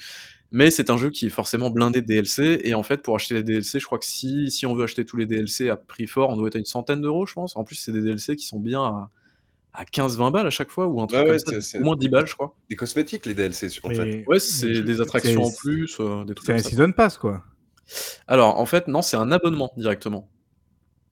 mais 0.52 0.70
c'est 0.70 0.92
un 0.92 0.98
jeu 0.98 1.10
qui 1.10 1.26
est 1.26 1.30
forcément 1.32 1.72
blindé 1.72 2.02
de 2.02 2.06
DLC 2.08 2.62
et 2.64 2.76
en 2.76 2.84
fait 2.84 3.02
pour 3.02 3.16
acheter 3.16 3.34
les 3.34 3.44
DLC, 3.44 3.80
je 3.80 3.86
crois 3.86 3.98
que 3.98 4.06
si 4.06 4.52
si 4.52 4.68
on 4.68 4.76
veut 4.76 4.84
acheter 4.84 5.06
tous 5.06 5.18
les 5.18 5.26
DLC 5.26 5.70
à 5.70 5.76
prix 5.76 6.06
fort, 6.06 6.30
on 6.30 6.38
doit 6.38 6.48
être 6.50 6.56
à 6.56 6.60
une 6.60 6.66
centaine 6.66 7.02
d'euros, 7.02 7.26
je 7.26 7.34
pense. 7.34 7.56
En 7.58 7.64
plus, 7.64 7.76
c'est 7.76 7.92
des 7.92 8.02
DLC 8.02 8.36
qui 8.36 8.46
sont 8.46 8.60
bien 8.60 8.82
à 8.84 9.10
à 9.74 9.86
15-20 9.86 10.32
balles 10.32 10.48
à 10.48 10.50
chaque 10.50 10.70
fois 10.72 10.88
ou 10.88 11.00
un 11.02 11.08
truc 11.08 11.22
Ouais, 11.28 11.38
comme 11.44 11.62
ça, 11.62 11.80
au 11.80 11.84
moins 11.84 11.96
10 11.96 12.06
des 12.06 12.10
balles, 12.10 12.28
je 12.28 12.34
crois. 12.34 12.56
des 12.70 12.76
cosmétiques, 12.76 13.26
les 13.26 13.34
DLC, 13.36 13.68
en 13.84 13.90
fait. 13.90 14.24
Ouais, 14.28 14.40
c'est 14.40 14.82
des 14.84 15.02
attractions 15.02 15.44
en 15.44 15.52
plus, 15.52 16.00
heu, 16.00 16.26
des 16.26 16.34
trucs 16.36 16.46
c'est 16.48 16.54
un 16.54 16.58
ça. 16.60 16.70
season 16.70 16.92
pass, 16.92 17.18
quoi? 17.18 17.44
Alors 18.28 18.60
en 18.60 18.66
fait, 18.66 18.88
non, 18.88 19.02
c'est 19.02 19.18
un 19.18 19.32
abonnement 19.32 19.72
directement. 19.78 20.30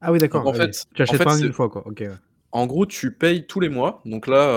Ah 0.01 0.11
oui, 0.11 0.19
d'accord, 0.19 0.45
en 0.47 0.53
fait 0.53 0.85
Tu 0.93 1.01
en 1.07 1.13
achètes 1.13 1.13
fait, 1.13 1.23
pas 1.23 1.33
en 1.33 1.39
c'est 1.39 1.47
une 1.47 1.53
fois, 1.53 1.69
quoi. 1.69 1.87
OK, 1.87 1.99
ouais. 2.01 2.17
en 2.51 2.67
gros, 2.67 2.85
tu 2.85 3.13
payes 3.15 3.45
tous 3.47 3.59
les 3.59 3.69
mois. 3.69 4.01
Donc 4.05 4.27
là, 4.27 4.47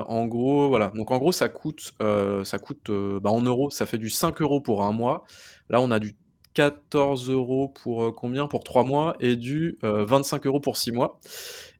heu, 0.00 0.04
en 0.08 0.26
gros, 0.26 0.68
voilà, 0.68 0.92
donc 0.94 1.10
en 1.10 1.18
gros, 1.18 1.32
ça 1.32 1.48
coûte, 1.48 1.92
heu, 2.02 2.44
ça 2.44 2.58
coûte, 2.58 2.90
heu, 2.90 3.20
bah, 3.22 3.30
en 3.30 3.42
euros, 3.42 3.70
ça 3.70 3.86
fait 3.86 3.98
du 3.98 4.10
5 4.10 4.60
€ 4.60 4.62
pour 4.62 4.84
1 4.84 4.92
mois. 4.92 5.24
Là, 5.70 5.80
on 5.80 5.90
a 5.90 5.98
du 6.00 6.16
14 6.54 7.30
€ 7.30 7.72
pour, 7.74 8.04
heu, 8.04 8.12
combien? 8.12 8.46
Pour 8.48 8.64
3 8.64 8.84
mois 8.84 9.16
et 9.20 9.36
du, 9.36 9.78
heu, 9.84 10.04
25 10.04 10.44
€ 10.46 10.60
pour 10.60 10.76
6 10.76 10.92
mois. 10.92 11.20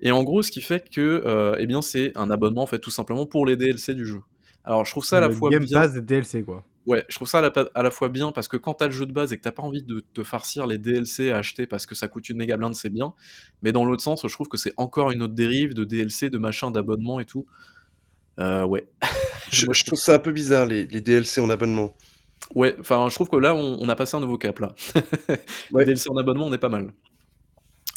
Et 0.00 0.12
en 0.12 0.22
gros, 0.24 0.42
ce 0.42 0.50
qui 0.50 0.60
fait 0.62 0.88
que, 0.90 1.56
bien, 1.66 1.82
c'est 1.82 2.12
un 2.16 2.30
abonnement, 2.30 2.62
en 2.62 2.66
fait, 2.66 2.80
tout 2.80 2.90
simplement 2.90 3.26
pour 3.26 3.46
les 3.46 3.56
DLC 3.56 3.94
du 3.94 4.06
jeu. 4.06 4.20
Alors 4.64 4.84
je 4.84 4.90
trouve 4.92 5.04
ça 5.06 5.18
à 5.18 5.20
la 5.20 5.28
Le 5.28 5.32
fois 5.32 5.52
Game 5.52 5.66
bien 5.68 5.70
Pass 5.70 5.92
des 5.94 6.00
DLC, 6.02 6.42
quoi. 6.44 6.64
Ouais, 6.90 7.04
je 7.08 7.14
trouve 7.14 7.28
ça 7.28 7.38
à 7.38 7.40
la 7.42 7.50
pa 7.50 7.68
à 7.74 7.82
la 7.82 7.90
fois 7.90 8.08
bien 8.08 8.32
parce 8.32 8.48
que 8.48 8.56
quand 8.56 8.74
tu 8.74 8.84
as 8.84 8.88
le 8.88 8.92
jeu 8.92 9.06
de 9.06 9.12
base 9.12 9.32
et 9.32 9.36
que 9.36 9.42
tu 9.42 9.48
as 9.48 9.52
pas 9.52 9.62
envie 9.62 9.82
de 9.82 10.00
te 10.12 10.22
farcir 10.22 10.66
les 10.66 10.78
DLC 10.78 11.30
à 11.30 11.38
acheter 11.38 11.66
parce 11.66 11.86
que 11.86 11.94
ça 11.94 12.08
coûte 12.08 12.28
une 12.28 12.36
méga 12.38 12.56
blinde, 12.56 12.74
c'est 12.74 12.90
bien. 12.90 13.14
Mais 13.62 13.72
dans 13.72 13.84
l'autre 13.84 14.02
sens, 14.02 14.22
je 14.26 14.32
trouve 14.32 14.48
que 14.48 14.56
c'est 14.58 14.74
encore 14.76 15.10
une 15.12 15.22
autre 15.22 15.34
dérive 15.34 15.74
de 15.74 15.84
DLC, 15.84 16.30
de 16.30 16.38
machin, 16.38 16.70
d'abonnement 16.70 17.20
et 17.20 17.24
tout. 17.26 17.46
Heu, 18.40 18.64
ouais. 18.64 18.88
Je 19.50 19.66
Moi, 19.66 19.74
je 19.74 19.80
je 19.80 19.84
trouve 19.84 19.98
ça 19.98 20.14
un 20.14 20.18
peu 20.20 20.32
bizarre 20.32 20.66
les 20.66 20.86
les 20.86 21.00
DLC 21.00 21.40
en 21.40 21.50
abonnement. 21.50 21.96
Ouais, 22.54 22.76
enfin, 22.80 23.08
je 23.10 23.14
trouve 23.14 23.28
que 23.28 23.36
là, 23.36 23.54
on 23.54 23.78
on 23.80 23.88
a 23.88 23.96
passé 23.96 24.16
un 24.16 24.20
nouveau 24.20 24.38
cap, 24.38 24.58
là. 24.60 24.74
Les 24.94 25.02
Ouais. 25.72 25.84
DLC 25.84 26.10
en 26.10 26.16
abonnement, 26.16 26.46
on 26.46 26.52
est 26.52 26.58
pas 26.58 26.68
mal. 26.68 26.92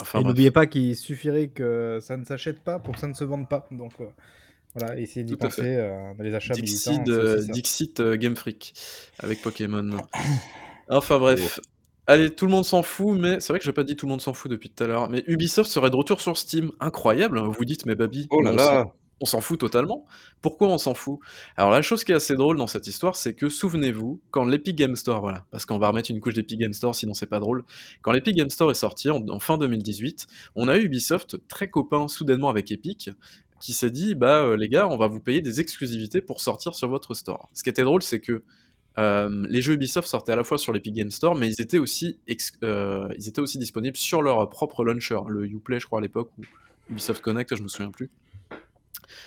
Enfin 0.02 0.20
Et 0.20 0.24
n'oubliez 0.24 0.52
pas 0.52 0.66
qu'il 0.68 0.96
suffirait 0.96 1.50
que 1.50 2.00
ça 2.02 2.18
ne 2.18 2.26
s'achète 2.26 2.64
pas 2.64 2.80
pour 2.80 2.96
que 2.96 3.00
ça 3.00 3.08
ne 3.08 3.14
se 3.14 3.24
vende 3.24 3.48
pas. 3.48 3.68
Donc 3.72 3.94
heu, 4.02 4.10
voilà, 4.76 5.00
essayez 5.00 5.24
d'y 5.24 5.36
penser, 5.36 5.78
dans 6.18 6.24
les 6.24 6.34
achats 6.34 6.54
Dixit, 6.54 7.02
ça. 7.06 7.52
Dixit, 7.52 8.00
heu, 8.00 8.16
Game 8.16 8.36
Freak 8.36 8.74
avec 9.20 9.42
Pokémon. 9.42 9.98
Enfin 10.90 11.18
bref. 11.18 11.60
Allez, 12.06 12.30
tout 12.36 12.46
le 12.46 12.52
monde 12.52 12.66
s'en 12.66 12.84
fout, 12.84 13.18
mais 13.18 13.40
c'est 13.40 13.54
vrai 13.54 13.60
que 13.60 13.66
j'ai 13.66 13.72
pas 13.72 13.86
dit 13.86 13.96
tout 13.96 14.06
le 14.06 14.12
monde 14.12 14.22
s'en 14.22 14.34
fout 14.34 14.52
depuis 14.52 14.70
tout 14.70 14.84
à 14.84 14.88
l'heure, 14.88 15.10
mais 15.10 15.24
Ubisoft 15.28 15.70
serait 15.70 15.90
de 15.90 15.96
retour 15.96 16.20
sur 16.20 16.38
Steam. 16.38 16.72
Incroyable! 16.82 17.40
Vous 17.40 17.54
vous 17.54 17.66
dites: 17.66 17.86
«Mais 17.86 17.96
Babi, 17.96 18.28
Oh 18.30 18.42
là 18.42 18.52
on 18.52 18.58
s'en 18.58 18.74
là! 18.74 18.94
on 19.22 19.26
s'en 19.26 19.40
fout 19.40 19.58
totalement». 19.58 20.06
Pourquoi 20.42 20.68
on 20.68 20.78
s'en 20.78 20.96
fout? 20.96 21.20
Alors 21.56 21.72
la 21.72 21.82
chose 21.82 22.04
qui 22.04 22.12
est 22.12 22.16
assez 22.16 22.36
drôle 22.36 22.58
dans 22.58 22.68
cette 22.68 22.88
histoire, 22.88 23.16
c'est 23.16 23.34
que 23.34 23.48
souvenez-vous, 23.48 24.20
quand 24.32 24.44
l'Epic 24.44 24.76
Games 24.76 24.98
Store, 24.98 25.22
voilà, 25.22 25.46
parce 25.50 25.66
qu'on 25.66 25.78
va 25.80 25.88
remettre 25.88 26.12
une 26.12 26.20
couche 26.20 26.34
d'Epic 26.34 26.60
Games 26.60 26.74
Store, 26.74 26.94
sinon 26.94 27.14
c'est 27.14 27.26
pas 27.26 27.40
drôle. 27.40 27.64
Quand 28.02 28.12
l'Epic 28.12 28.36
Games 28.36 28.50
Store 28.50 28.70
est 28.70 28.74
sorti 28.74 29.10
en 29.10 29.26
en 29.30 29.40
fin 29.40 29.58
2018, 29.58 30.28
on 30.56 30.68
a 30.68 30.78
eu 30.78 30.84
Ubisoft 30.84 31.48
très 31.48 31.70
copain 31.70 32.10
soudainement 32.10 32.50
avec 32.50 32.70
Epic, 32.70 33.12
qui 33.64 33.72
s'est 33.72 33.92
dit: 33.92 34.14
«Bah, 34.14 34.44
heu, 34.44 34.56
les 34.56 34.68
gars, 34.68 34.90
on 34.90 34.98
va 34.98 35.08
vous 35.08 35.22
payer 35.22 35.40
des 35.42 35.62
exclusivités 35.62 36.20
pour 36.20 36.42
sortir 36.42 36.76
sur 36.76 36.90
votre 36.90 37.14
store». 37.14 37.50
Ce 37.54 37.64
qui 37.64 37.70
était 37.70 37.84
drôle, 37.84 38.04
c'est 38.04 38.20
que, 38.20 38.44
hem, 38.98 39.48
les 39.50 39.62
jeux 39.62 39.76
Ubisoft 39.76 40.06
sortaient 40.06 40.34
à 40.34 40.36
la 40.36 40.44
fois 40.44 40.58
sur 40.58 40.74
l'Epic 40.74 40.94
Games 40.94 41.12
Store, 41.12 41.34
mais 41.34 41.48
ils 41.48 41.62
étaient 41.62 41.78
aussi 41.78 42.20
ex 42.28 42.52
heu, 42.62 43.08
ils 43.18 43.30
étaient 43.30 43.40
aussi 43.40 43.58
disponibles 43.58 43.96
sur 43.96 44.22
leur 44.22 44.50
propre 44.50 44.84
launcher, 44.84 45.18
le 45.30 45.46
Uplay, 45.46 45.80
je 45.80 45.86
crois, 45.86 46.00
à 46.00 46.02
l'époque 46.02 46.30
ou 46.38 46.42
Ubisoft 46.90 47.22
Connect, 47.22 47.56
je 47.56 47.64
me 47.64 47.70
souviens 47.70 47.92
plus. 47.92 48.12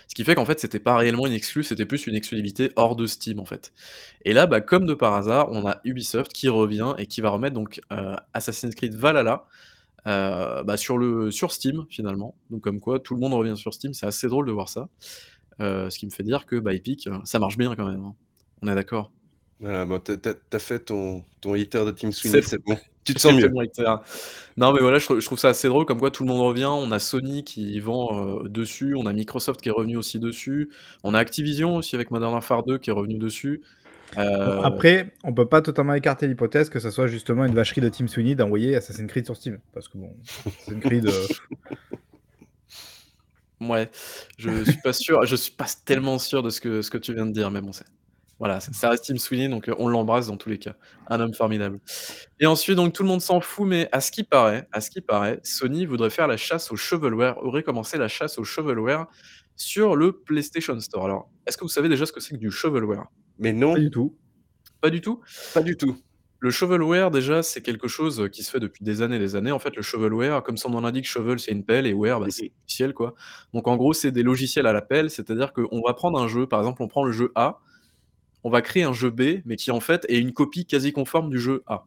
Ce 0.06 0.14
qui 0.14 0.22
fait 0.22 0.34
qu'en 0.34 0.44
fait, 0.44 0.60
c'était 0.60 0.80
pas 0.80 0.98
réellement 0.98 1.26
une 1.26 1.32
exclu, 1.32 1.64
c'était 1.64 1.86
plus 1.86 2.06
une 2.06 2.14
exclusivité 2.14 2.72
hors 2.76 2.94
de 2.94 3.06
Steam, 3.06 3.40
en 3.40 3.46
fait. 3.46 3.72
Et 4.26 4.34
là, 4.34 4.46
bah, 4.46 4.60
comme 4.60 4.84
de 4.84 4.92
par 4.92 5.14
hasard, 5.14 5.48
on 5.50 5.66
a 5.66 5.80
Ubisoft 5.84 6.30
qui 6.34 6.50
revient 6.50 6.94
et 6.98 7.06
qui 7.06 7.22
va 7.22 7.30
remettre 7.30 7.54
donc, 7.54 7.80
Assassin's 8.34 8.74
Creed 8.74 8.94
Valhalla, 8.94 9.46
heu, 10.06 10.62
bah, 10.64 10.76
sur 10.76 10.98
le 10.98 11.30
sur 11.30 11.52
Steam, 11.52 11.86
finalement. 11.90 12.36
Donc 12.50 12.62
comme 12.62 12.80
quoi, 12.80 13.00
tout 13.00 13.14
le 13.14 13.20
monde 13.20 13.34
revient 13.34 13.56
sur 13.56 13.74
Steam, 13.74 13.94
c'est 13.94 14.06
assez 14.06 14.28
drôle 14.28 14.46
de 14.46 14.52
voir 14.52 14.68
ça. 14.68 14.88
Heu, 15.60 15.90
ce 15.90 15.98
qui 15.98 16.06
me 16.06 16.10
fait 16.10 16.22
dire 16.22 16.46
que, 16.46 16.56
bah, 16.56 16.74
Epic, 16.74 17.06
heu, 17.06 17.14
ça 17.24 17.38
marche 17.38 17.56
bien 17.58 17.74
quand 17.76 17.86
même, 17.88 18.04
hein. 18.04 18.14
On 18.62 18.68
est 18.68 18.74
d'accord? 18.74 19.12
Voilà, 19.60 19.86
bon, 19.86 20.00
tu 20.00 20.12
as 20.52 20.58
fait 20.58 20.80
ton 20.80 21.24
ton 21.40 21.54
hater 21.54 21.84
de 21.86 21.90
Tim 21.90 22.10
Sweeney, 22.10 22.42
C'est 22.42 22.48
c'est 22.48 22.62
bon. 22.64 22.76
Tu 23.04 23.14
te 23.14 23.20
sens 23.20 23.34
c'est 23.40 23.48
mieux. 23.48 23.52
Non, 24.56 24.72
mais 24.72 24.80
voilà, 24.80 24.98
je 24.98 25.04
trouve 25.04 25.20
je 25.20 25.26
trouve 25.26 25.38
ça 25.38 25.50
assez 25.50 25.68
drôle 25.68 25.86
comme 25.86 26.00
quoi 26.00 26.10
tout 26.10 26.24
le 26.24 26.28
monde 26.28 26.40
revient. 26.40 26.64
On 26.68 26.90
a 26.90 26.98
Sony 26.98 27.44
qui 27.44 27.78
vend, 27.78 28.42
dessus, 28.44 28.96
on 28.96 29.06
a 29.06 29.12
Microsoft 29.12 29.60
qui 29.60 29.68
est 29.68 29.72
revenu 29.72 29.96
aussi 29.96 30.18
dessus, 30.18 30.70
on 31.04 31.14
a 31.14 31.18
Activision 31.20 31.76
aussi 31.76 31.94
avec 31.94 32.10
Modern 32.10 32.32
Warfare 32.32 32.64
2 32.64 32.78
qui 32.78 32.90
est 32.90 32.92
revenu 32.92 33.18
dessus. 33.18 33.62
Heu 34.18 34.60
après, 34.64 35.12
on 35.24 35.34
peut 35.34 35.48
pas 35.48 35.62
totalement 35.62 35.94
écarter 35.94 36.26
l'hypothèse 36.26 36.70
que 36.70 36.78
ça 36.80 36.90
soit 36.90 37.06
justement 37.06 37.44
une 37.44 37.54
vacherie 37.54 37.80
de 37.80 37.88
Tim 37.88 38.06
Sweeney 38.06 38.34
d'envoyer 38.34 38.76
Assassin's 38.76 39.08
Creed 39.10 39.24
sur 39.26 39.36
Steam. 39.36 39.58
Parce 39.72 39.88
que 39.88 39.98
bon, 39.98 40.14
Assassin's 40.46 40.82
Creed, 40.82 41.06
heu 41.08 41.26
Mouais, 43.58 43.90
je 44.38 44.64
suis 44.64 44.80
pas 44.80 44.92
sûr 44.92 45.24
je 45.24 45.34
suis 45.34 45.52
pas 45.52 45.66
tellement 45.84 46.18
sûr 46.18 46.42
de 46.42 46.50
ce 46.50 46.60
que 46.60 46.82
ce 46.82 46.90
que 46.90 46.98
tu 46.98 47.14
viens 47.14 47.26
de 47.26 47.32
dire, 47.32 47.50
mais 47.50 47.60
bon, 47.60 47.72
c'est 47.72 47.86
voilà, 48.38 48.60
ça 48.60 48.90
reste 48.90 49.06
Tim 49.06 49.16
Sweeney, 49.16 49.48
donc 49.48 49.66
heu, 49.66 49.74
on 49.78 49.88
l'embrasse 49.88 50.26
dans 50.26 50.36
tous 50.36 50.50
les 50.50 50.58
cas. 50.58 50.74
Un 51.08 51.20
homme 51.20 51.32
formidable 51.32 51.80
et 52.38 52.44
ensuite, 52.44 52.76
donc 52.76 52.92
tout 52.92 53.02
le 53.02 53.08
monde 53.08 53.22
s'en 53.22 53.40
fout, 53.40 53.66
mais 53.66 53.88
à 53.92 54.00
ce 54.02 54.10
qui 54.10 54.24
paraît 54.24 54.68
à 54.72 54.82
ce 54.82 54.90
qui 54.90 55.00
paraît, 55.00 55.40
Sony 55.42 55.86
voudrait 55.86 56.10
faire 56.10 56.26
la 56.26 56.36
chasse 56.36 56.70
au 56.70 56.76
shovelware, 56.76 57.42
aurait 57.42 57.62
commencé 57.62 57.96
la 57.96 58.08
chasse 58.08 58.38
au 58.38 58.44
shovelware 58.44 59.06
sur 59.56 59.96
le 59.96 60.12
PlayStation 60.12 60.78
Store. 60.80 61.06
Alors, 61.06 61.30
est-ce 61.46 61.56
que 61.56 61.64
vous 61.64 61.70
savez 61.70 61.88
déjà 61.88 62.04
ce 62.04 62.12
que 62.12 62.20
c'est 62.20 62.34
que 62.34 62.40
du 62.40 62.50
shovelware? 62.50 63.06
Mais 63.38 63.52
Pas 63.52 63.58
non, 63.58 63.74
du 63.80 63.90
tout. 63.90 64.18
Pas 64.80 64.90
du 64.90 65.00
tout? 65.00 65.22
pas 65.52 65.62
du 65.62 65.76
tout. 65.76 65.96
Le 66.38 66.50
shovelware 66.50 67.10
déjà, 67.10 67.42
c'est 67.42 67.62
quelque 67.62 67.88
chose, 67.88 68.20
heu, 68.20 68.28
qui 68.28 68.42
se 68.42 68.50
fait 68.50 68.60
depuis 68.60 68.84
des 68.84 69.00
années 69.02 69.16
et 69.16 69.18
des 69.18 69.36
années. 69.36 69.52
En 69.52 69.58
fait, 69.58 69.74
le 69.74 69.82
shovelware, 69.82 70.42
comme 70.42 70.58
son 70.58 70.68
nom 70.70 70.80
l'indique, 70.82 71.06
shovel, 71.06 71.38
c'est 71.38 71.52
une 71.52 71.64
pelle 71.64 71.86
et 71.86 71.94
ware, 71.94 72.20
bah, 72.20 72.26
c'est 72.30 72.44
mh. 72.46 72.50
logiciel, 72.66 72.94
quoi. 72.94 73.14
Donc 73.54 73.66
en 73.68 73.76
gros, 73.76 73.92
c'est 73.94 74.12
des 74.12 74.22
logiciels 74.22 74.66
à 74.66 74.72
la 74.72 74.82
pelle, 74.82 75.10
c'est-à-dire 75.10 75.52
qu'on 75.54 75.80
va 75.82 75.94
prendre 75.94 76.20
un 76.20 76.28
jeu, 76.28 76.46
par 76.46 76.60
exemple, 76.60 76.82
on 76.82 76.88
prend 76.88 77.04
le 77.04 77.12
jeu 77.12 77.32
A, 77.36 77.60
on 78.44 78.50
va 78.50 78.62
créer 78.62 78.84
un 78.84 78.92
jeu 78.94 79.10
B, 79.10 79.40
mais 79.46 79.56
qui 79.56 79.70
en 79.72 79.80
fait 79.80 80.06
est 80.08 80.18
une 80.18 80.32
copie 80.32 80.66
quasi 80.66 80.92
conforme 80.92 81.30
du 81.30 81.40
jeu 81.40 81.62
A. 81.66 81.86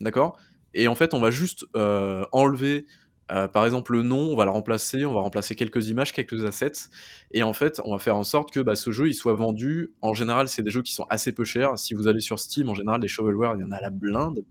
D'accord? 0.00 0.38
Et 0.74 0.88
en 0.88 0.94
fait, 0.96 1.14
on 1.14 1.20
va 1.20 1.30
juste, 1.30 1.66
heu, 1.76 2.26
enlever, 2.32 2.86
heu, 3.32 3.48
par 3.48 3.64
exemple, 3.64 3.92
le 3.92 4.02
nom, 4.02 4.30
on 4.32 4.36
va 4.36 4.44
le 4.44 4.50
remplacer, 4.50 5.04
on 5.04 5.14
va 5.14 5.20
remplacer 5.20 5.54
quelques 5.54 5.88
images, 5.88 6.12
quelques 6.12 6.44
assets 6.44 6.88
et 7.32 7.42
en 7.42 7.52
fait, 7.52 7.80
on 7.84 7.92
va 7.92 7.98
faire 7.98 8.16
en 8.16 8.24
sorte 8.24 8.52
que, 8.52 8.60
bah, 8.60 8.76
ce 8.76 8.90
jeu, 8.92 9.08
il 9.08 9.14
soit 9.14 9.34
vendu 9.34 9.92
en 10.02 10.14
général, 10.14 10.48
c'est 10.48 10.62
des 10.62 10.70
jeux 10.70 10.82
qui 10.82 10.92
sont 10.92 11.06
assez 11.10 11.32
peu 11.32 11.44
chers. 11.44 11.78
Si 11.78 11.94
vous 11.94 12.08
allez 12.08 12.20
sur 12.20 12.38
Steam, 12.38 12.68
en 12.68 12.74
général, 12.74 13.00
des 13.00 13.08
shovelware, 13.08 13.54
il 13.56 13.60
y 13.60 13.64
en 13.64 13.72
a 13.72 13.80
la 13.80 13.90
blinde, 13.90 14.44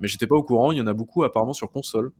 mais 0.00 0.08
j'étais 0.08 0.26
pas 0.26 0.36
au 0.36 0.42
courant, 0.42 0.72
il 0.72 0.78
y 0.78 0.80
en 0.80 0.86
a 0.86 0.94
beaucoup 0.94 1.24
apparemment 1.24 1.52
sur 1.52 1.70
console. 1.70 2.12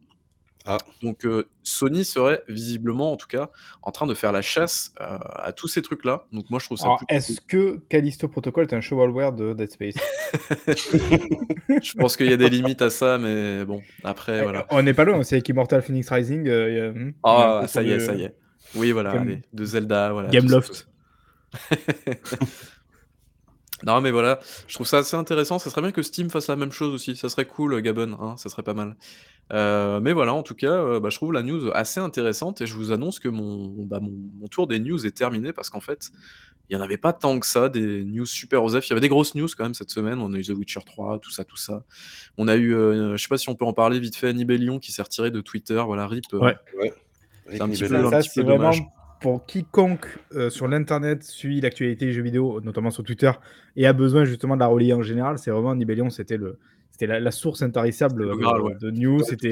Ah. 0.67 0.79
Donc 1.03 1.25
heu, 1.25 1.49
Sony 1.63 2.05
serait 2.05 2.43
visiblement, 2.49 3.13
en 3.13 3.17
tout 3.17 3.27
cas, 3.27 3.51
en 3.83 3.91
train 3.91 4.07
de 4.07 4.15
faire 4.15 4.31
la 4.33 4.43
chasse, 4.43 4.93
heu, 5.01 5.05
à 5.35 5.53
tous 5.53 5.67
ces 5.69 5.83
trucs-là. 5.83 6.27
Donc 6.33 6.51
moi, 6.51 6.61
je 6.61 6.67
trouve 6.67 6.79
ça 6.79 6.85
Alors, 6.85 6.99
plutôt 6.99 7.09
cool. 7.11 7.17
est-ce 7.17 7.41
que 7.41 7.81
Callisto 7.89 8.29
Protocol 8.29 8.65
est 8.67 8.75
un 8.75 8.81
shovelware 8.81 9.33
de 9.33 9.55
Dead 9.55 9.71
Space? 9.71 9.95
Je 11.83 11.93
pense 11.95 12.17
qu'il 12.17 12.27
y 12.31 12.33
a 12.33 12.37
des 12.37 12.49
limites 12.51 12.83
à 12.83 12.91
ça, 12.91 13.19
mais 13.19 13.65
bon, 13.65 13.83
après, 14.05 14.39
Eh, 14.39 14.43
voilà. 14.43 14.67
on 14.71 14.83
n'est 14.83 14.95
pas 14.95 15.05
loin, 15.05 15.23
c'est 15.25 15.37
avec 15.37 15.49
Immortal 15.49 15.83
Phoenix 15.83 16.09
Rising, 16.11 16.47
y 16.47 16.51
a 16.51 16.69
y 16.69 16.81
a 16.81 16.85
un 16.87 17.13
Ah, 17.23 17.65
ça 17.67 17.83
y 17.83 17.91
est, 17.91 18.01
ça 18.01 18.15
y 18.15 18.23
est. 18.23 18.37
Oui, 18.75 18.93
voilà, 18.93 19.13
Game 19.15 19.23
allez, 19.23 19.43
de 19.53 19.65
Zelda, 19.65 20.13
voilà, 20.13 20.29
Gameloft. 20.31 20.89
Non, 23.85 24.01
mais 24.01 24.13
voilà, 24.13 24.39
je 24.69 24.75
trouve 24.75 24.87
ça 24.87 24.99
assez 24.99 25.17
intéressant. 25.17 25.59
Ça 25.59 25.69
serait 25.69 25.81
bien 25.81 25.91
que 25.91 26.03
Steam 26.03 26.31
fasse 26.31 26.47
la 26.47 26.55
même 26.55 26.71
chose 26.71 26.95
aussi. 26.95 27.17
Ça 27.17 27.29
serait 27.29 27.47
cool, 27.47 27.81
Gabon, 27.83 28.17
hein, 28.21 28.37
ça 28.37 28.49
serait 28.49 28.63
pas 28.63 28.75
mal. 28.75 28.95
Heu, 29.51 30.01
mais 30.01 30.13
voilà, 30.13 30.35
en 30.35 30.43
tout 30.43 30.55
cas, 30.55 30.83
heu, 30.85 31.01
bah, 31.01 31.11
je 31.11 31.17
trouve 31.17 31.33
la 31.33 31.43
news 31.43 31.71
assez 31.75 32.01
intéressante 32.01 32.61
et 32.61 32.67
je 32.67 32.75
vous 32.75 32.93
annonce 32.93 33.19
que 33.19 33.29
mon 33.29 33.85
bah, 33.85 33.99
mon 34.01 34.13
mon 34.41 34.47
tour 34.49 34.67
des 34.67 34.79
news 34.79 35.05
est 35.07 35.11
terminé 35.17 35.53
parce 35.53 35.69
qu'en 35.71 35.81
fait, 35.81 36.11
il 36.71 36.75
y 36.75 36.77
en 36.79 36.83
avait 36.83 36.99
pas 36.99 37.13
tant 37.13 37.39
que 37.41 37.47
ça, 37.47 37.69
des 37.69 38.05
news 38.05 38.27
super 38.27 38.65
osef. 38.65 38.87
Il 38.89 38.91
y 38.91 38.93
avait 38.95 39.01
des 39.03 39.09
grosses 39.09 39.35
news 39.35 39.49
quand 39.57 39.65
même 39.65 39.75
cette 39.75 39.91
semaine. 39.91 40.21
On 40.21 40.33
a 40.35 40.39
eu 40.39 40.45
The 40.45 40.51
Witcher 40.51 40.81
3, 40.87 41.19
tout 41.21 41.31
ça, 41.31 41.45
tout 41.45 41.57
ça. 41.57 41.85
On 42.39 42.49
a 42.49 42.57
eu, 42.57 42.75
heu, 42.75 43.17
je 43.17 43.23
sais 43.23 43.29
pas 43.29 43.39
si 43.39 43.49
on 43.51 43.57
peut 43.57 43.67
en 43.67 43.75
parler 43.75 44.01
vite 44.01 44.17
fait, 44.17 44.33
Nibellion 44.35 44.79
qui 44.81 44.93
s'est 44.93 45.03
retiré 45.03 45.31
de 45.33 45.41
Twitter, 45.43 45.83
voilà, 45.87 46.07
RIP, 46.09 46.35
heu, 46.35 46.41
Ouais. 46.41 46.57
Ouais. 46.75 46.93
c'est 47.53 47.63
un 47.65 47.69
Rick 47.69 47.71
petit 47.71 47.85
peu 47.85 47.97
Nibellion. 47.97 48.07
un 48.07 48.15
Ça, 48.15 48.17
petit 48.17 48.31
c'est 48.31 48.43
peu 48.43 48.45
vraiment 48.45 48.45
dommage. 48.45 48.91
pour 49.21 49.47
quiconque, 49.47 50.19
heu, 50.35 50.51
sur 50.51 50.69
l'internet 50.69 51.25
suit 51.25 51.61
l'actualité 51.61 52.07
des 52.07 52.13
jeux 52.13 52.23
vidéo, 52.23 52.61
notamment 52.63 52.91
sur 52.91 53.05
Twitter 53.05 53.33
et 53.77 53.87
a 53.87 53.93
besoin 53.95 54.25
justement 54.25 54.57
de 54.57 54.61
la 54.61 54.69
relayer 54.69 54.95
en 54.95 55.03
général, 55.03 55.39
c'est 55.39 55.51
vraiment 55.53 55.75
Nibellion, 55.77 56.11
c'était 56.11 56.39
le 56.39 56.59
c'était 56.93 57.07
la 57.09 57.21
la 57.21 57.31
source 57.33 57.63
intarissable, 57.63 58.25
ouais. 58.33 58.75
de 58.81 58.91
news. 58.91 59.19
Ouais, 59.21 59.25
C'était 59.25 59.51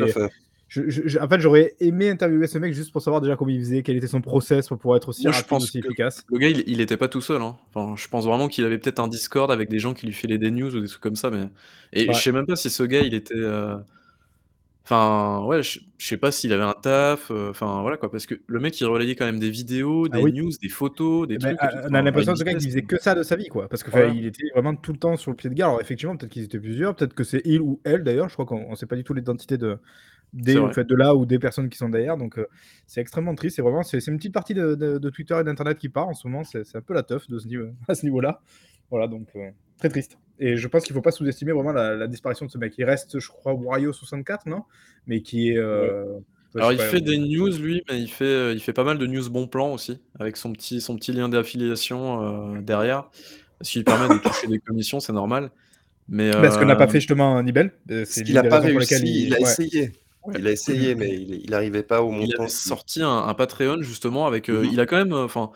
je 0.69 0.89
je 0.89 1.03
je 1.09 1.19
en 1.19 1.29
fait, 1.29 1.41
j'aurais 1.41 1.75
aimé 1.81 2.11
interviewer 2.11 2.47
ce 2.47 2.59
mec 2.59 2.73
juste 2.75 2.93
pour 2.93 3.03
savoir 3.03 3.21
déjà 3.21 3.37
comment 3.37 3.51
il 3.51 3.59
faisait, 3.61 3.83
quel 3.83 3.97
était 3.97 4.07
son 4.07 4.21
process 4.21 4.69
pour 4.69 4.79
pouvoir 4.79 4.99
être 4.99 5.09
aussi 5.09 5.25
Moi, 5.25 5.33
je 5.33 5.43
pense 5.45 5.65
aussi 5.65 5.79
efficace. 5.79 6.25
le 6.29 6.39
gars, 6.39 6.49
il 6.49 6.63
il 6.67 6.81
était 6.81 6.97
pas 6.97 7.09
tout 7.09 7.21
seul, 7.21 7.43
hein. 7.43 7.59
Enfin, 7.75 7.97
je 7.97 8.09
pense 8.09 8.25
vraiment 8.25 8.49
qu'il 8.49 8.65
avait 8.65 8.79
peut-être 8.79 9.01
un 9.01 9.09
Discord 9.09 9.51
avec 9.51 9.69
des 9.69 9.79
gens 9.81 9.95
qui 9.95 10.07
lui 10.07 10.13
filaient 10.13 10.39
des 10.39 10.51
news 10.51 10.75
ou 10.77 10.81
des 10.81 10.87
trucs 10.89 11.03
comme 11.03 11.17
ça, 11.17 11.31
mais 11.31 11.49
et 11.93 12.13
je 12.13 12.13
Ouais. 12.13 12.21
sais 12.23 12.33
même 12.33 12.47
pas 12.47 12.57
si 12.57 12.71
ce 12.71 12.83
gars, 12.85 13.03
il 13.03 13.15
était, 13.15 13.35
heu 13.35 13.77
enfin, 14.85 15.45
ouais, 15.47 15.63
je 15.63 15.81
je 15.99 16.07
sais 16.07 16.17
pas 16.17 16.33
s'il 16.33 16.53
avait 16.53 16.63
un 16.65 16.75
taf, 16.75 17.31
heu, 17.31 17.51
enfin, 17.51 17.83
voilà, 17.83 17.97
quoi, 17.99 18.11
parce 18.11 18.27
que 18.27 18.43
le 18.47 18.61
mec, 18.61 18.81
il 18.81 18.87
relayait 18.87 19.15
quand 19.17 19.27
même 19.27 19.39
des 19.39 19.51
vidéos, 19.51 20.09
Ah 20.11 20.19
des 20.19 20.25
oui. 20.25 20.33
news, 20.33 20.51
des 20.63 20.69
photos, 20.69 21.29
des 21.29 21.39
beh, 21.39 21.39
trucs 21.39 21.63
et 21.65 21.69
tout, 21.69 21.79
heu, 21.79 21.91
on 21.91 21.95
a 21.95 22.03
enfin, 22.03 22.03
l'impression 22.03 22.33
en 22.33 22.37
tout 22.37 22.45
cas 22.45 22.55
qu'il 22.55 22.69
faisait 22.69 22.83
que 22.83 22.99
ça 23.01 23.15
de 23.15 23.23
sa 23.23 23.37
vie, 23.37 23.49
quoi, 23.49 23.69
parce 23.69 23.83
que, 23.85 23.91
enfin, 23.91 24.05
Voilà. 24.05 24.07
il 24.07 24.27
était 24.27 24.45
vraiment 24.55 24.75
tout 24.77 24.93
le 24.93 24.99
temps 24.99 25.17
sur 25.17 25.31
le 25.31 25.37
pied 25.37 25.51
de 25.51 25.55
guerre. 25.55 25.69
Alors 25.69 25.81
effectivement, 25.81 26.17
peut-être 26.17 26.33
qu'ils 26.33 26.45
étaient 26.45 26.61
plusieurs, 26.61 26.97
peut-être 26.97 27.15
que 27.15 27.25
c'est 27.25 27.43
il 27.45 27.61
ou 27.61 27.81
elle 27.85 28.03
d'ailleurs, 28.05 28.29
je 28.29 28.35
crois 28.35 28.47
qu'on 28.47 28.67
on 28.71 28.75
sait 28.77 28.87
pas 28.87 28.97
du 28.97 29.05
tout 29.05 29.15
l'identité 29.15 29.59
de 29.59 29.79
C'est 30.45 30.59
des 30.59 30.61
en 30.61 30.71
vrai. 30.71 30.75
fait, 30.75 30.85
de 30.87 30.97
là 30.97 31.15
ou 31.17 31.27
des 31.27 31.39
personnes 31.41 31.69
qui 31.71 31.79
sont 31.79 31.91
derrière, 31.91 32.17
donc 32.19 32.39
heu, 32.39 32.49
c'est 32.87 33.01
extrêmement 33.03 33.35
triste. 33.37 33.57
C'est 33.57 33.63
vraiment 33.63 33.83
c'est 33.85 34.01
c'est 34.01 34.11
une 34.13 34.19
petite 34.19 34.35
partie 34.35 34.55
de 34.55 34.75
de 34.77 34.99
de 34.99 35.11
Twitter 35.11 35.39
et 35.41 35.45
d'internet 35.45 35.79
qui 35.79 35.91
part 35.91 36.09
en 36.09 36.15
ce 36.15 36.29
moment, 36.29 36.45
c'est 36.45 36.65
c'est 36.65 36.79
un 36.79 36.83
peu 36.83 36.95
la 36.95 37.03
teuf 37.05 37.29
de 37.29 37.39
ce 37.39 37.49
niveau 37.49 37.69
à 37.89 37.95
ce 37.97 38.07
niveau-là. 38.07 38.43
Voilà, 38.91 39.09
donc 39.09 39.29
heu, 39.37 39.53
très 39.81 39.89
triste 39.91 40.19
et 40.39 40.57
je 40.57 40.69
pense 40.69 40.85
qu'il 40.85 40.95
faut 40.95 41.03
pas 41.03 41.11
sous-estimer 41.13 41.53
vraiment 41.53 41.73
la 41.73 41.97
la 41.97 42.09
disparition 42.09 42.47
de 42.47 42.51
ce 42.53 42.59
mec. 42.59 42.75
Il 42.79 42.85
reste, 42.85 43.19
je 43.21 43.29
crois, 43.29 43.55
Wario64, 43.55 44.49
non? 44.49 44.63
Mais 45.07 45.23
qui 45.23 45.51
est, 45.51 45.59
Ouais. 45.73 45.93
je 46.55 46.61
Alors 46.61 46.73
il 46.73 46.79
pas, 46.79 46.85
fait 46.91 47.01
des 47.01 47.19
news 47.19 47.49
lui, 47.59 47.83
mais 47.89 48.01
il 48.03 48.11
fait, 48.11 48.25
heu, 48.25 48.53
il 48.55 48.61
fait 48.61 48.73
pas 48.73 48.85
mal 48.85 48.99
de 48.99 49.07
news 49.07 49.31
bons 49.31 49.47
plans 49.49 49.73
aussi, 49.73 50.03
avec 50.19 50.37
son 50.37 50.53
petit 50.53 50.81
son 50.81 50.97
petit 50.97 51.13
lien 51.13 51.29
d'affiliation, 51.29 52.57
heu, 52.59 52.63
derrière. 52.63 53.11
Ce 53.63 53.73
qui 53.73 53.79
lui 53.79 53.85
permet 53.85 54.09
de 54.11 54.19
toucher 54.19 54.47
des 54.49 54.59
commissions, 54.61 55.01
c'est 55.01 55.13
normal, 55.13 55.53
mais 56.09 56.31
Bah, 56.37 56.51
ce 56.51 56.59
que 56.59 56.65
n'a 56.65 56.77
pas 56.77 56.89
fait 56.89 57.01
justement 57.01 57.43
Nibel, 57.43 57.73
c'est 58.05 58.23
qu'il 58.25 58.39
a 58.39 58.45
pas 58.45 58.61
réussi, 58.61 59.07
il 59.27 59.29
il 59.29 59.35
a 59.35 59.41
ouais. 59.41 59.55
essayé. 59.55 59.93
Ouais. 60.25 60.37
Il 60.37 60.47
a 60.47 60.53
essayé, 60.53 60.95
mais 60.97 61.11
il 61.15 61.43
il 61.45 61.55
arrivait 61.55 61.83
pas 61.83 62.03
au 62.03 62.11
Il 62.21 62.33
montant 62.33 62.37
avait 62.39 62.51
qui 62.51 62.59
sorti 62.59 63.03
un 63.03 63.09
un 63.27 63.35
Patreon 63.35 63.83
justement 63.83 64.27
avec, 64.27 64.49
heu, 64.51 64.63
Mmh 64.63 64.67
mh. 64.69 64.73
il 64.73 64.81
a 64.81 64.87
quand 64.87 64.97
même, 64.97 65.13
enfin, 65.13 65.51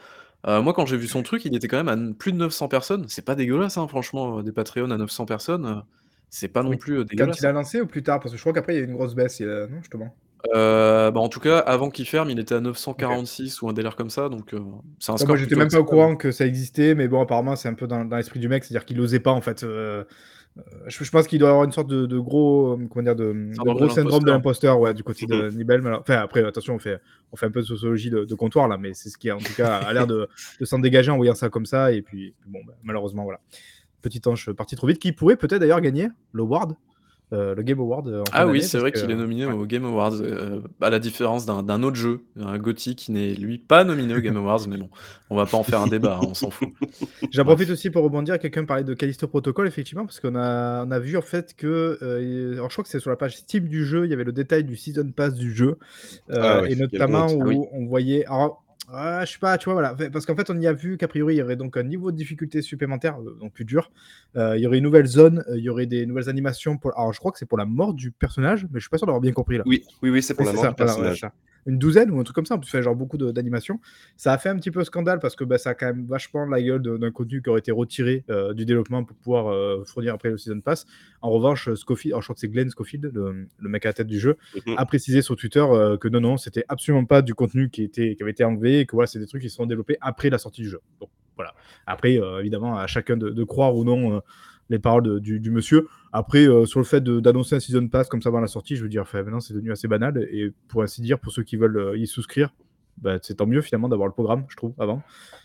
heu, 0.47 0.61
moi 0.63 0.73
quand 0.75 0.87
j'ai 0.87 0.97
vu 0.97 1.09
son 1.09 1.23
truc, 1.23 1.45
il 1.45 1.55
était 1.57 1.69
quand 1.69 1.77
même 1.79 1.89
à 1.89 1.95
n 1.95 2.15
plus 2.17 2.33
de 2.33 2.39
900 2.39 2.69
personnes. 2.69 3.09
C'est 3.09 3.25
pas 3.25 3.35
dégueulasse, 3.35 3.77
hein, 3.79 3.89
franchement, 3.89 4.39
heu, 4.41 4.43
des 4.43 4.53
Patreons 4.53 4.91
à 4.91 4.97
900 4.99 5.27
personnes, 5.27 5.67
heu, 5.67 5.83
c'est 6.31 6.49
pas 6.49 6.63
non 6.63 6.77
Oui. 6.77 6.79
plus, 6.79 6.99
heu, 7.01 7.05
Quand 7.17 7.39
il 7.39 7.45
dégueulasse, 7.45 7.45
a 7.47 7.53
hein. 7.53 7.53
lancé 7.53 7.81
ou 7.81 7.87
plus 7.87 8.03
tard? 8.03 8.21
Parce 8.21 8.33
que 8.33 8.37
je 8.39 8.43
crois 8.43 8.53
qu'après 8.53 8.75
il 8.75 8.77
y 8.77 8.81
a 8.81 8.83
eu 8.83 8.87
une 8.87 8.95
grosse 8.95 9.15
baisse, 9.15 9.39
il 9.41 9.47
y 9.47 9.51
a 9.51 9.67
non, 9.69 9.81
justement? 9.81 10.17
Heu, 10.43 11.11
bah, 11.13 11.21
en 11.21 11.29
tout 11.29 11.41
cas, 11.41 11.59
avant 11.61 11.91
qu'il 11.91 12.07
ferme, 12.07 12.31
il 12.31 12.39
était 12.39 12.55
à 12.55 12.61
OK. 12.97 13.25
946 13.25 13.63
ou 13.63 13.69
un 13.69 13.73
délire 13.73 13.97
comme 13.97 14.11
ça, 14.11 14.29
donc 14.29 14.53
heu, 14.53 14.63
c'est 14.99 15.13
un 15.13 15.17
Ouais, 15.19 15.27
moi 15.27 15.37
score 15.37 15.37
j'étais 15.37 15.55
plutôt 15.55 15.55
même 15.55 15.71
pas 15.71 15.79
au 15.79 15.85
acceptable, 15.85 15.85
courant 15.85 16.17
que 16.17 16.33
ça 16.33 16.45
existait, 16.45 16.97
mais 16.97 17.07
bon 17.07 17.21
apparemment 17.23 17.55
c'est 17.55 17.69
un 17.69 17.75
peu 17.75 17.87
dans 17.87 18.05
dans 18.05 18.17
l'esprit 18.17 18.41
du 18.41 18.49
mec, 18.49 18.65
c'est-à-dire 18.65 18.85
qu'il 18.85 19.01
osait 19.01 19.21
pas 19.21 19.31
en 19.31 19.41
fait, 19.41 19.63
heu, 19.63 20.09
je 20.87 21.03
je 21.05 21.11
pense 21.11 21.27
qu'il 21.27 21.39
doit 21.39 21.51
avoir 21.51 21.65
une 21.65 21.73
sorte 21.73 21.89
de 21.89 22.07
de 22.07 22.19
gros, 22.19 22.75
hem, 22.75 22.89
comment 22.89 23.03
dire? 23.03 23.17
De, 23.17 23.33
de 23.33 23.55
Syndrome 23.55 23.75
de 23.75 23.85
gros 23.85 23.95
syndrome 23.95 24.25
de 24.25 24.31
l'imposteur. 24.31 24.79
ouais, 24.79 24.95
du 24.95 25.03
côté 25.03 25.27
de 25.27 25.51
Nibel, 25.51 25.83
mais 25.83 25.89
alors 25.89 26.01
enfin 26.01 26.17
après 26.17 26.45
attention, 26.45 26.75
on 26.75 26.79
fait 26.79 27.01
on 27.33 27.37
fait 27.37 27.47
un 27.47 27.51
peu 27.51 27.61
de 27.61 27.67
sociologie 27.67 28.11
de 28.11 28.25
de 28.25 28.35
comptoir 28.35 28.69
là, 28.69 28.79
mais 28.79 28.95
c'est 28.95 29.09
ce 29.09 29.19
qui 29.19 29.31
en 29.33 29.39
tout 29.39 29.55
cas 29.55 29.79
a 29.79 29.93
l'air 29.93 30.07
de 30.07 30.29
s'en 30.63 30.79
dégager 30.79 31.11
en 31.11 31.17
voyant 31.17 31.35
ça 31.35 31.49
comme 31.49 31.67
ça 31.67 31.93
et 31.93 32.03
puis 32.03 32.35
bon, 32.47 32.61
bah, 32.67 32.75
malheureusement 32.83 33.25
voilà. 33.25 33.41
Petit 34.03 34.21
ange 34.27 34.53
parti 34.53 34.77
trop 34.77 34.87
vite, 34.87 34.99
qui 34.99 35.13
pourrait 35.13 35.37
peut-être 35.37 35.61
d'ailleurs 35.61 35.81
gagner 35.81 36.09
l'award, 36.35 36.75
le 37.33 37.61
Game 37.63 37.81
Award, 37.81 38.07
en 38.09 38.19
fin 38.19 38.23
Ah 38.33 38.47
oui, 38.47 38.63
c'est 38.63 38.79
vrai 38.79 38.93
qu'il 38.93 39.11
est 39.11 39.17
nominé 39.17 39.45
ouais. 39.47 39.53
aux 39.53 39.67
Game 39.67 39.85
Awards, 39.85 40.15
heu, 40.23 40.63
à 40.81 40.91
la 40.91 40.99
différence 41.01 41.47
d'un 41.47 41.83
autre 41.83 41.97
jeu, 41.97 42.21
un 42.39 42.59
GOTY 42.59 42.95
qui 42.95 43.11
n'est 43.13 43.35
lui 43.35 43.59
pas 43.59 43.83
nominé 43.85 44.15
aux 44.15 44.21
Game 44.21 44.37
Awards, 44.39 44.69
mais 44.69 44.77
bon, 44.77 44.89
on 45.31 45.37
va 45.37 45.45
pas 45.47 45.57
en 45.57 45.63
faire 45.65 45.81
un 45.81 45.89
débat, 45.89 46.19
hein, 46.23 46.27
on 46.29 46.35
s'en 46.35 46.51
fout. 46.51 46.69
J'en 47.33 47.45
profite 47.45 47.71
aussi 47.71 47.91
pour 47.91 48.05
rebondir, 48.05 48.39
quelqu'un 48.39 48.65
parlait 48.65 48.85
de 48.85 48.95
Callisto 48.95 49.27
Protocol 49.27 49.67
effectivement, 49.67 50.07
parce 50.07 50.21
qu'on 50.21 50.37
a 50.37 50.85
on 50.87 50.91
a 50.91 50.99
vu 51.01 51.17
en 51.17 51.23
fait 51.23 51.55
que, 51.57 51.99
alors 52.55 52.71
je 52.71 52.75
crois 52.75 52.85
que 52.85 52.91
c'est 52.91 53.01
sur 53.01 53.11
la 53.11 53.17
page 53.17 53.37
Steam 53.37 53.69
du 53.69 53.85
jeu, 53.85 54.05
il 54.05 54.11
y 54.11 54.15
avait 54.15 54.25
le 54.25 54.33
détail 54.33 54.65
du 54.65 54.77
season 54.77 55.11
pass 55.15 55.35
du 55.35 55.53
jeu, 55.55 55.77
Ah 56.31 56.63
ouais, 56.63 56.73
et 56.73 56.77
notamment. 56.77 57.27
Ah 57.29 57.35
oui. 57.35 57.57
où 57.57 57.69
on 57.73 57.87
voyait 57.87 58.25
alors, 58.27 58.64
ah, 58.89 59.25
je 59.25 59.33
sais 59.33 59.39
pas, 59.39 59.57
tu 59.59 59.65
vois, 59.65 59.75
voilà, 59.75 59.95
parce 60.11 60.27
qu'en 60.27 60.37
fait 60.37 60.51
on 60.51 60.61
y 60.61 60.67
a 60.67 60.73
vu 60.73 60.97
qu'a 60.97 61.09
priori 61.09 61.35
il 61.35 61.39
y 61.39 61.43
aurait 61.43 61.57
donc 61.57 61.77
un 61.77 61.83
niveau 61.83 62.13
de 62.13 62.17
difficulté 62.17 62.63
supplémentaire, 62.63 63.19
heu, 63.21 63.37
donc 63.41 63.53
plus 63.53 63.65
dur, 63.65 63.91
heu, 64.37 64.57
il 64.57 64.63
y 64.63 64.67
aurait 64.67 64.79
une 64.79 64.85
nouvelle 64.85 65.07
zone, 65.07 65.45
heu, 65.49 65.59
il 65.59 65.65
y 65.65 65.69
aurait 65.69 65.87
des 65.87 66.07
nouvelles 66.07 66.29
animations 66.29 66.77
pour 66.77 66.97
alors 66.99 67.13
je 67.13 67.19
crois 67.19 67.33
que 67.33 67.39
c'est 67.39 67.47
pour 67.47 67.59
la 67.59 67.65
mort 67.67 67.95
du 67.95 68.11
personnage, 68.11 68.65
mais 68.71 68.81
je 68.81 68.81
suis 68.81 68.91
pas 68.91 68.99
sûr 68.99 69.07
d'avoir 69.07 69.21
bien 69.21 69.33
compris 69.33 69.59
là. 69.59 69.65
Oui, 69.67 69.83
oui, 70.03 70.11
oui, 70.11 70.23
c'est 70.23 70.35
pour 70.35 70.45
la 70.45 70.53
mort 70.53 70.65
du 70.65 70.69
ça, 70.69 70.75
personnage. 70.75 71.27
Une 71.67 71.79
douzaine 71.79 72.11
ou 72.11 72.21
un 72.21 72.25
truc 72.25 72.35
comme 72.35 72.47
ça, 72.47 72.55
en 72.55 72.59
plus, 72.59 72.69
enfin, 72.69 72.83
genre 72.83 72.95
beaucoup 72.97 73.17
de 73.17 73.31
d'animations. 73.31 73.81
Ça 74.17 74.33
a 74.33 74.39
fait 74.39 74.49
un 74.51 74.57
petit 74.57 74.71
peu 74.71 74.85
scandale 74.85 75.19
parce 75.19 75.35
que, 75.37 75.45
bah, 75.45 75.59
ça 75.59 75.71
a 75.71 75.75
quand 75.75 75.87
même 75.87 76.07
vachement 76.07 76.45
la 76.47 76.61
gueule 76.63 76.83
d'un 76.83 77.11
contenu 77.11 77.41
qui 77.43 77.49
aurait 77.51 77.61
été 77.61 77.73
retiré, 77.73 78.25
heu, 78.31 78.55
du 78.55 78.65
développement 78.67 79.05
pour 79.05 79.17
pouvoir, 79.17 79.53
heu, 79.53 79.83
fournir 79.87 80.15
après 80.15 80.29
le 80.31 80.37
season 80.39 80.61
pass. 80.61 80.87
En 81.23 81.31
revanche, 81.31 81.69
heu, 81.69 81.77
Scofield 81.77 82.17
je 82.19 82.23
crois 82.25 82.35
que 82.35 82.41
c'est 82.41 82.49
Glenn 82.49 82.69
Scofield, 82.71 83.11
le, 83.15 83.49
le 83.59 83.69
mec 83.69 83.87
à 83.87 83.89
la 83.91 83.93
tête 83.95 84.07
du 84.07 84.19
jeu, 84.21 84.37
Mmh 84.55 84.73
mh. 84.73 84.75
a 84.79 84.87
précisé 84.87 85.23
sur 85.23 85.37
Twitter, 85.37 85.65
que 86.01 86.09
non, 86.09 86.21
non, 86.21 86.37
c'était 86.37 86.65
absolument 86.69 87.05
pas 87.07 87.23
du 87.23 87.35
contenu 87.35 87.71
qui 87.71 87.83
était 87.83 88.15
qui 88.17 88.23
avait 88.23 88.33
été 88.33 88.45
enlevé 88.45 88.81
et 88.81 88.87
que 88.87 88.93
voilà, 88.95 89.07
c'est 89.07 89.19
des 89.19 89.27
trucs 89.27 89.43
qui 89.43 89.51
seront 89.51 89.67
développés 89.67 89.97
après 90.01 90.31
la 90.31 90.39
sortie 90.39 90.63
du 90.63 90.69
jeu. 90.69 90.81
Bon, 91.01 91.09
voilà. 91.37 91.55
Après, 91.87 92.19
évidemment, 92.41 92.77
à 92.79 92.87
chacun 92.87 93.17
de 93.17 93.31
de 93.31 93.45
croire 93.45 93.75
ou 93.75 93.85
non, 93.85 94.21
les 94.71 94.79
paroles 94.79 95.21
du, 95.21 95.41
du, 95.41 95.51
monsieur. 95.51 95.89
Après, 96.13 96.47
sur 96.67 96.81
le 96.81 96.85
fait 96.85 97.03
d'annoncer 97.03 97.57
un 97.57 97.61
season 97.61 97.87
pass 97.89 98.09
comme 98.09 98.23
ça 98.23 98.31
avant 98.31 98.41
la 98.41 98.47
sortie, 98.47 98.77
je 98.77 98.83
veux 98.83 98.89
dire, 98.89 99.03
enfin, 99.03 99.23
maintenant 99.23 99.41
c'est 99.41 99.55
devenu 99.55 99.73
assez 99.73 99.89
banal. 99.89 100.27
Et 100.31 100.53
pour 100.69 100.83
ainsi 100.83 101.03
dire, 101.03 101.19
pour 101.19 101.33
ceux 101.33 101.43
qui 101.43 101.57
veulent 101.57 101.99
y 101.99 102.07
souscrire, 102.07 102.55
bah, 102.99 103.19
c'est 103.23 103.35
tant 103.35 103.47
mieux 103.47 103.63
finalement 103.63 103.89
d'avoir 103.89 104.09
le 104.09 104.15
programme, 104.15 104.47
je 104.49 104.57
trouve, 104.57 104.75
avant. 104.79 105.03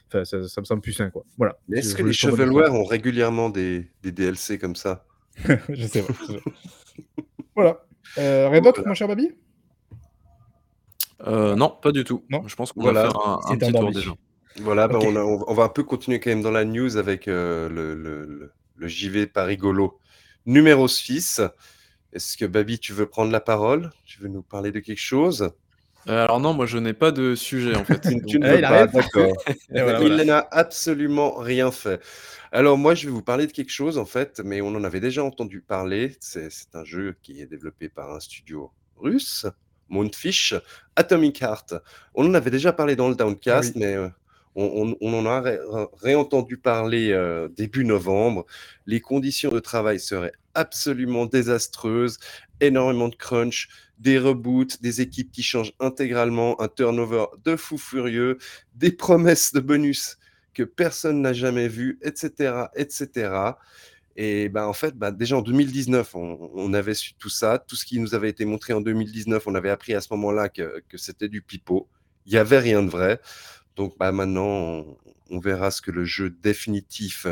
Enfin, 0.08 0.26
ça, 0.26 0.38
me 0.38 0.66
semble 0.66 0.82
plus 0.82 0.94
sain, 0.94 1.10
quoi. 1.10 1.24
Voilà. 1.38 1.58
Mais 1.68 1.80
est-ce 1.80 1.96
que 1.96 2.04
les 2.04 2.14
Shovelware 2.14 2.74
ont 2.74 2.84
régulièrement 2.84 3.50
des, 3.50 3.90
des, 4.02 4.12
DLC 4.12 4.58
comme 4.58 4.76
ça? 4.76 5.06
Je 5.70 5.86
sais 5.86 6.02
pas. 6.02 6.14
voilà. 7.56 7.84
Euh, 8.18 8.50
rien 8.50 8.62
d'autre, 8.62 8.84
mon 8.86 8.96
cher 8.96 9.08
Babi? 9.08 9.32
Euh, 11.28 11.56
Non, 11.56 11.70
pas 11.82 11.92
du 11.92 12.04
tout. 12.04 12.24
Non. 12.30 12.48
Je 12.48 12.56
pense 12.56 12.72
qu'on 12.72 12.84
va 12.84 12.94
faire 12.94 13.28
un, 13.28 13.58
petit 13.58 13.72
tour 13.72 13.92
déjà. 13.92 14.12
Voilà, 14.62 14.88
bah, 14.88 14.98
on, 15.02 15.16
on, 15.16 15.54
va 15.54 15.64
un 15.64 15.70
peu 15.70 15.84
continuer 15.84 16.20
quand 16.20 16.32
même 16.32 16.42
dans 16.42 16.52
la 16.52 16.66
news 16.66 16.98
avec 16.98 17.28
euh, 17.28 17.70
le, 17.70 17.94
le, 17.94 18.52
le, 18.80 18.88
JV 18.88 19.28
Parigolo 19.28 20.00
numéro 20.46 20.88
6. 20.88 21.42
Est-ce 22.14 22.38
que 22.38 22.46
Babi, 22.46 22.80
tu 22.80 22.94
veux 22.94 23.06
prendre 23.06 23.32
la 23.32 23.40
parole? 23.40 23.92
Tu 24.06 24.20
veux 24.20 24.30
nous 24.30 24.42
parler 24.42 24.72
de 24.72 24.80
quelque 24.80 25.02
chose? 25.02 25.52
Euh, 26.08 26.24
alors 26.24 26.40
non, 26.40 26.54
moi 26.54 26.66
je 26.66 26.78
n'ai 26.78 26.94
pas 26.94 27.12
de 27.12 27.36
sujet 27.36 27.76
en 27.76 27.84
fait. 27.84 28.00
tu 28.26 28.40
ne 28.40 28.48
veux 28.48 28.62
pas, 28.62 28.88
d'accord. 28.88 29.34
il 29.70 30.16
n'a 30.26 30.48
absolument 30.52 31.36
rien 31.36 31.72
fait. 31.72 32.02
Alors 32.52 32.78
moi 32.78 32.96
je 32.96 33.06
vais 33.06 33.12
vous 33.12 33.22
parler 33.22 33.48
de 33.48 33.52
quelque 33.52 33.72
chose 33.72 33.98
en 33.98 34.06
fait, 34.06 34.42
mais 34.44 34.62
on 34.62 34.70
en 34.70 34.84
avait 34.84 35.02
déjà 35.02 35.24
entendu 35.24 35.62
parler. 35.62 36.16
C'est 36.20 36.50
un 36.74 36.86
jeu 36.86 37.18
qui 37.22 37.42
est 37.42 37.46
développé 37.46 37.90
par 37.90 38.14
un 38.14 38.20
studio 38.20 38.72
russe, 38.96 39.46
Moonfish, 39.90 40.56
Atomic 40.96 41.42
Heart. 41.42 41.76
On 42.16 42.26
en 42.26 42.34
avait 42.34 42.52
déjà 42.52 42.72
parlé 42.72 42.96
dans 42.96 43.10
le 43.10 43.16
Downcast, 43.16 43.76
mais 43.76 43.98
on, 44.60 45.14
en 45.14 45.26
a 45.26 45.44
réentendu 46.02 46.58
parler 46.58 47.12
euh, 47.12 47.48
début 47.50 47.86
novembre. 47.86 48.46
Les 48.86 49.00
conditions 49.00 49.52
de 49.52 49.60
travail 49.60 50.00
seraient 50.00 50.34
absolument 50.54 51.26
désastreuses, 51.26 52.20
énormément 52.60 53.08
de 53.08 53.16
crunch, 53.16 53.70
des 54.00 54.18
reboots, 54.18 54.82
des 54.82 55.02
équipes 55.02 55.32
qui 55.32 55.44
changent 55.44 55.74
intégralement, 55.80 56.60
un 56.62 56.68
turnover 56.68 57.26
de 57.44 57.56
fou 57.56 57.78
furieux, 57.78 58.38
des 58.76 58.92
promesses 58.92 59.54
de 59.54 59.60
bonus 59.60 60.18
que 60.54 60.64
personne 60.64 61.22
n'a 61.22 61.34
jamais 61.34 61.68
vues, 61.68 62.00
etc., 62.02 62.66
etc. 62.76 63.54
Et 64.16 64.50
ben, 64.50 64.66
en 64.66 64.74
fait, 64.74 64.96
ben, 64.98 65.12
déjà 65.12 65.38
en 65.38 65.42
2019, 65.42 66.16
on, 66.16 66.74
avait 66.74 66.94
su 66.94 67.14
tout 67.14 67.30
ça. 67.30 67.58
Tout 67.58 67.78
ce 67.78 67.86
qui 67.86 68.00
nous 68.00 68.16
avait 68.16 68.30
été 68.30 68.44
montré 68.44 68.74
en 68.74 68.82
2019, 68.82 69.48
on 69.48 69.56
avait 69.56 69.70
appris 69.70 69.94
à 69.94 70.02
ce 70.02 70.10
moment-là 70.12 70.50
que, 70.50 70.84
que 70.90 70.98
c'était 70.98 71.30
du 71.30 71.42
pipeau. 71.42 71.88
Il 72.26 72.34
n'y 72.34 72.38
avait 72.38 72.60
rien 72.60 72.84
de 72.84 72.90
vrai. 72.90 73.22
Donc 73.80 73.98
bah, 73.98 74.12
maintenant, 74.12 74.46
on, 74.46 74.98
on, 75.32 75.40
verra 75.40 75.72
ce 75.72 75.82
que 75.82 75.90
le 75.90 76.04
jeu 76.04 76.30
définitif 76.30 77.26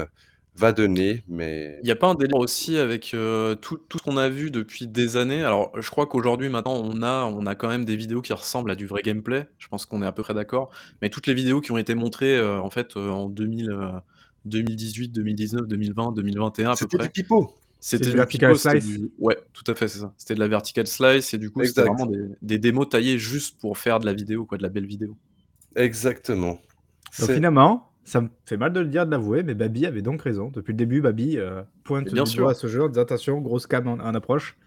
va 0.56 0.72
donner, 0.72 1.24
mais... 1.28 1.78
Il 1.84 1.86
n'y 1.86 1.92
a 1.92 1.96
pas 1.96 2.08
un 2.08 2.16
délire 2.16 2.38
aussi 2.38 2.78
avec 2.78 3.16
tout, 3.62 3.78
tout, 3.78 3.98
ce 4.00 4.04
qu'on 4.04 4.18
a 4.18 4.30
vu 4.30 4.50
depuis 4.50 4.88
des 4.88 5.18
années? 5.18 5.44
Alors, 5.44 5.72
je 5.80 5.90
crois 5.92 6.08
qu'aujourd'hui, 6.08 6.50
maintenant, 6.50 6.74
on 6.74 7.04
a, 7.04 7.26
on 7.26 7.46
a 7.46 7.54
quand 7.54 7.68
même 7.68 7.86
des 7.86 7.96
vidéos 7.96 8.22
qui 8.22 8.34
ressemblent 8.34 8.72
à 8.72 8.76
du 8.76 8.88
vrai 8.88 9.02
gameplay. 9.04 9.46
Je 9.60 9.68
pense 9.68 9.86
qu'on 9.86 10.02
est 10.02 10.08
à 10.08 10.12
peu 10.12 10.24
près 10.24 10.34
d'accord. 10.34 10.72
Mais 11.02 11.10
toutes 11.10 11.28
les 11.28 11.36
vidéos 11.36 11.62
qui 11.62 11.72
ont 11.74 11.78
été 11.78 11.94
montrées, 11.94 12.42
en 12.42 12.70
fait, 12.70 12.98
en 12.98 13.30
2000, 13.30 14.02
2018, 14.46 15.10
2019, 15.10 15.68
2020, 15.68 16.12
2021 16.14 16.72
à 16.72 16.76
peu 16.76 16.88
près. 16.88 16.98
C'était 16.98 17.04
du 17.04 17.10
pipeau. 17.10 17.54
C'était 17.80 18.10
du 18.10 18.16
vertical 18.16 18.58
slice. 18.58 19.00
Ouais, 19.20 19.38
tout 19.54 19.70
à 19.72 19.76
fait, 19.76 19.88
c'est 19.88 20.00
ça. 20.00 20.14
C'était 20.18 20.34
de 20.34 20.40
la 20.40 20.48
vertical 20.48 20.88
slice 20.88 21.34
et 21.34 21.38
du 21.38 21.52
coup, 21.52 21.64
c'était 21.64 21.84
vraiment 21.84 22.08
des, 22.08 22.26
des, 22.42 22.58
démos 22.58 22.90
taillées 22.90 23.20
juste 23.20 23.60
pour 23.60 23.78
faire 23.78 24.00
de 24.00 24.06
la 24.06 24.14
vidéo, 24.14 24.46
quoi, 24.46 24.58
de 24.58 24.64
la 24.64 24.70
belle 24.70 24.88
vidéo. 24.88 25.16
Exactement. 25.76 26.60
Donc 27.20 27.32
finalement, 27.32 27.92
ça 28.08 28.22
me 28.22 28.30
fait 28.46 28.58
mal 28.58 28.72
de 28.72 28.80
le 28.80 28.88
dire, 28.88 29.06
de 29.06 29.12
l'avouer, 29.12 29.44
mais 29.44 29.54
Babi 29.54 29.86
avait 29.86 30.02
donc 30.02 30.22
raison. 30.22 30.50
Depuis 30.54 30.72
le 30.72 30.78
début, 30.78 31.02
Babi 31.02 31.38
euh, 31.38 31.62
pointe 31.84 32.12
bien 32.12 32.26
sûr. 32.26 32.48
à 32.48 32.54
ce 32.54 32.68
jeu 32.68 32.84
en 32.84 32.88
disant 32.88 33.02
attention, 33.02 33.42
grosse 33.42 33.68
cam 33.68 33.88
en, 33.88 34.00
approche. 34.00 34.58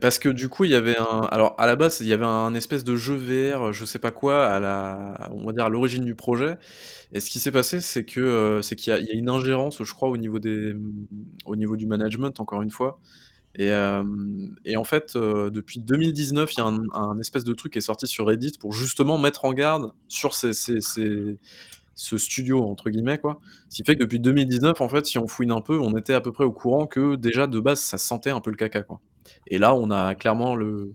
Parce 0.00 0.18
que 0.18 0.28
du 0.28 0.48
coup, 0.48 0.64
il 0.64 0.72
y 0.72 0.74
avait 0.74 0.98
un. 0.98 1.20
Alors, 1.30 1.54
à 1.58 1.66
la 1.66 1.76
base, 1.76 2.00
il 2.00 2.08
y 2.08 2.12
avait 2.12 2.26
un 2.26 2.52
espèce 2.54 2.84
de 2.84 2.96
jeu 2.96 3.14
VR, 3.14 3.72
je 3.72 3.84
sais 3.84 4.00
pas 4.00 4.10
quoi, 4.10 4.46
à 4.46 4.60
la, 4.60 5.30
on 5.32 5.46
va 5.46 5.52
dire 5.52 5.64
à 5.64 5.68
l'origine 5.68 6.04
du 6.04 6.14
projet. 6.14 6.58
Et 7.12 7.20
ce 7.20 7.30
qui 7.30 7.38
s'est 7.38 7.52
passé, 7.52 7.80
c'est 7.80 8.04
que 8.04 8.20
euh, 8.20 8.62
c'est 8.62 8.76
qu'il 8.76 8.92
y, 8.92 9.10
a 9.10 9.14
une 9.14 9.30
ingérence, 9.30 9.82
je 9.82 9.94
crois, 9.94 10.08
au 10.08 10.16
niveau 10.16 10.40
des, 10.40 10.74
au 11.46 11.56
niveau 11.56 11.76
du 11.76 11.86
management, 11.86 12.38
encore 12.40 12.62
une 12.62 12.70
fois. 12.70 13.00
Et, 13.58 13.70
euh, 13.72 14.04
et 14.64 14.76
en 14.76 14.84
fait, 14.84 15.16
depuis 15.16 15.80
2019, 15.80 16.54
il 16.54 16.58
y 16.58 16.60
a 16.60 16.66
un, 16.66 16.84
un, 16.92 17.18
espèce 17.18 17.44
de 17.44 17.52
truc 17.52 17.72
qui 17.72 17.78
est 17.78 17.82
sorti 17.82 18.06
sur 18.06 18.26
Reddit 18.26 18.52
pour 18.58 18.72
justement 18.72 19.18
mettre 19.18 19.44
en 19.44 19.52
garde 19.52 19.92
sur 20.06 20.34
ces, 20.34 20.52
ces, 20.52 20.80
ces 20.80 21.36
ce 21.98 22.16
studio 22.16 22.64
entre 22.64 22.90
guillemets 22.90 23.18
quoi. 23.18 23.40
Ce 23.68 23.76
qui 23.76 23.84
fait 23.84 23.96
que 23.96 24.02
depuis 24.02 24.20
2019 24.20 24.80
en 24.80 24.88
fait, 24.88 25.04
si 25.04 25.18
on 25.18 25.26
fouine 25.26 25.50
un 25.50 25.60
peu, 25.60 25.80
on 25.80 25.96
était 25.96 26.14
à 26.14 26.20
peu 26.20 26.30
près 26.30 26.44
au 26.44 26.52
courant 26.52 26.86
que 26.86 27.16
déjà 27.16 27.48
de 27.48 27.58
base 27.58 27.80
ça 27.80 27.98
sentait 27.98 28.30
un 28.30 28.40
peu 28.40 28.50
le 28.50 28.56
caca 28.56 28.82
quoi. 28.82 29.00
Et 29.48 29.58
là, 29.58 29.74
on 29.74 29.90
a 29.90 30.14
clairement 30.14 30.54
le, 30.54 30.94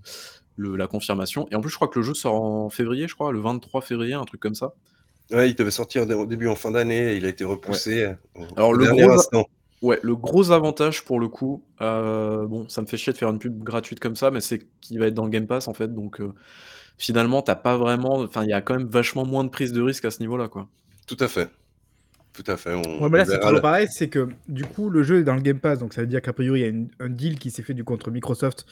le, 0.55 0.77
la 0.77 0.87
confirmation. 0.87 1.45
Et 1.51 1.55
en 1.55 1.61
plus, 1.61 1.69
je 1.69 1.75
crois 1.75 1.89
que 1.89 1.99
le 1.99 2.05
jeu 2.05 2.13
sort 2.13 2.41
en 2.41 2.69
février, 2.69 3.07
je 3.07 3.15
crois, 3.15 3.31
le 3.33 3.39
23 3.39 3.81
février, 3.81 4.13
un 4.13 4.23
truc 4.23 4.39
comme 4.39 4.55
ça. 4.55 4.73
Ouais, 5.31 5.49
il 5.49 5.55
devait 5.55 5.71
sortir 5.71 6.07
au 6.09 6.25
début 6.25 6.47
en 6.47 6.55
fin 6.55 6.71
d'année, 6.71 7.15
il 7.15 7.25
a 7.25 7.29
été 7.29 7.43
repoussé. 7.43 8.13
Alors 8.55 8.73
le 8.73 8.85
gros, 8.85 9.11
instant. 9.11 9.47
Ouais, 9.83 9.99
le 10.01 10.15
gros 10.15 10.51
avantage 10.51 11.05
pour 11.05 11.19
le 11.19 11.27
coup, 11.27 11.63
euh, 11.81 12.47
bon, 12.47 12.67
ça 12.69 12.81
me 12.81 12.87
fait 12.87 12.97
chier 12.97 13.13
de 13.13 13.17
faire 13.17 13.29
une 13.29 13.37
pub 13.37 13.63
gratuite 13.63 13.99
comme 13.99 14.15
ça, 14.15 14.31
mais 14.31 14.41
c'est 14.41 14.65
qu'il 14.81 14.97
va 14.97 15.07
être 15.07 15.13
dans 15.13 15.25
le 15.25 15.29
Game 15.29 15.45
Pass 15.45 15.67
en 15.67 15.73
fait, 15.73 15.93
donc 15.93 16.19
euh, 16.19 16.33
finalement, 16.97 17.41
t'as 17.41 17.55
pas 17.55 17.77
vraiment, 17.77 18.19
enfin, 18.19 18.43
il 18.43 18.49
y 18.49 18.53
a 18.53 18.61
quand 18.61 18.75
même 18.75 18.87
vachement 18.87 19.25
moins 19.25 19.43
de 19.43 19.49
prise 19.49 19.73
de 19.73 19.81
risque 19.81 20.05
à 20.05 20.11
ce 20.11 20.19
niveau-là, 20.21 20.47
quoi. 20.47 20.67
Tout 21.05 21.17
à 21.19 21.27
fait. 21.27 21.51
Tout 22.31 22.43
à 22.47 22.57
fait. 22.57 22.73
On, 22.73 23.03
ouais, 23.03 23.09
mais 23.09 23.19
là, 23.19 23.25
c'est 23.25 23.39
toujours 23.39 23.61
pareil, 23.61 23.87
c'est 23.91 24.09
que 24.09 24.29
du 24.47 24.65
coup, 24.65 24.89
le 24.89 25.03
jeu 25.03 25.19
est 25.19 25.23
dans 25.23 25.35
le 25.35 25.41
Game 25.41 25.59
Pass, 25.59 25.77
donc 25.79 25.93
ça 25.93 26.01
veut 26.01 26.07
dire 26.07 26.21
qu'a 26.21 26.33
priori, 26.33 26.61
il 26.61 26.65
y 26.65 26.69
a 26.69 27.05
un 27.05 27.09
deal 27.09 27.37
qui 27.37 27.51
s'est 27.51 27.61
fait 27.61 27.75
du 27.75 27.83
contre 27.83 28.09
Microsoft 28.09 28.65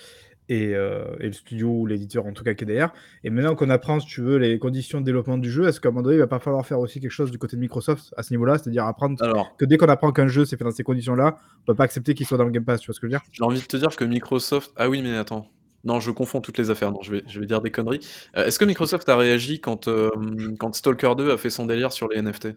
et, 0.50 0.76
euh, 0.76 1.06
et 1.20 1.28
le 1.28 1.34
studio 1.34 1.70
ou 1.70 1.86
l'éditeur, 1.86 2.26
en 2.26 2.34
tout 2.34 2.44
cas, 2.44 2.54
qui 2.54 2.64
est 2.64 2.68
derrière. 2.68 2.92
Et 3.24 3.30
maintenant 3.30 3.56
qu'on 3.56 3.70
apprend, 3.70 4.00
si 4.00 4.08
tu 4.08 4.22
veux, 4.22 4.38
les 4.38 4.60
conditions 4.60 5.00
de 5.00 5.06
développement 5.06 5.38
du 5.38 5.50
jeu, 5.50 5.68
est-ce 5.68 5.80
qu'à 5.80 5.90
un 5.90 5.92
moment 5.92 6.04
donné, 6.04 6.18
il 6.18 6.20
va 6.20 6.28
pas 6.28 6.40
falloir 6.40 6.66
faire 6.66 6.80
aussi 6.80 7.00
quelque 7.00 7.12
chose 7.12 7.32
du 7.32 7.38
côté 7.38 7.56
de 7.56 7.62
Microsoft 7.62 8.14
à 8.18 8.24
ce 8.24 8.34
niveau-là 8.34 8.58
C'est-à-dire 8.58 8.86
apprendre 8.86 9.22
Alors, 9.24 9.56
que 9.58 9.66
dès 9.66 9.78
qu'on 9.78 9.88
apprend 9.88 10.12
qu'un 10.12 10.28
jeu 10.28 10.46
s'est 10.46 10.58
fait 10.58 10.64
dans 10.64 10.72
ces 10.72 10.84
conditions-là, 10.84 11.38
on 11.62 11.66
peut 11.66 11.76
pas 11.76 11.86
accepter 11.86 12.14
qu'il 12.14 12.26
soit 12.26 12.38
dans 12.38 12.46
le 12.46 12.52
Game 12.52 12.66
Pass, 12.66 12.82
tu 12.82 12.88
vois 12.88 12.96
ce 12.96 13.00
que 13.00 13.08
je 13.08 13.14
veux 13.14 13.20
dire? 13.20 13.26
J'ai 13.32 13.44
envie 13.44 13.62
de 13.62 13.66
te 13.66 13.78
dire 13.78 13.96
que 13.96 14.04
Microsoft. 14.04 14.72
Ah 14.76 14.90
oui, 14.90 15.02
mais 15.02 15.16
attends. 15.16 15.48
Non, 15.84 16.00
je 16.00 16.12
confonds 16.12 16.42
toutes 16.42 16.58
les 16.58 16.70
affaires. 16.70 16.92
Non, 16.92 17.02
je 17.02 17.12
vais, 17.12 17.24
je 17.28 17.40
vais 17.40 17.46
dire 17.46 17.62
des 17.62 17.72
conneries. 17.72 18.02
Euh, 18.38 18.46
est-ce 18.46 18.60
que 18.60 18.66
Microsoft 18.66 19.08
a 19.10 19.16
réagi 19.16 19.60
quand, 19.60 19.88
euh, 19.88 20.10
quand 20.60 20.76
Stalker 20.76 21.14
2 21.18 21.32
a 21.32 21.38
fait 21.38 21.50
son 21.50 21.66
délire 21.66 21.92
sur 21.92 22.08
les 22.08 22.22
NFT 22.22 22.50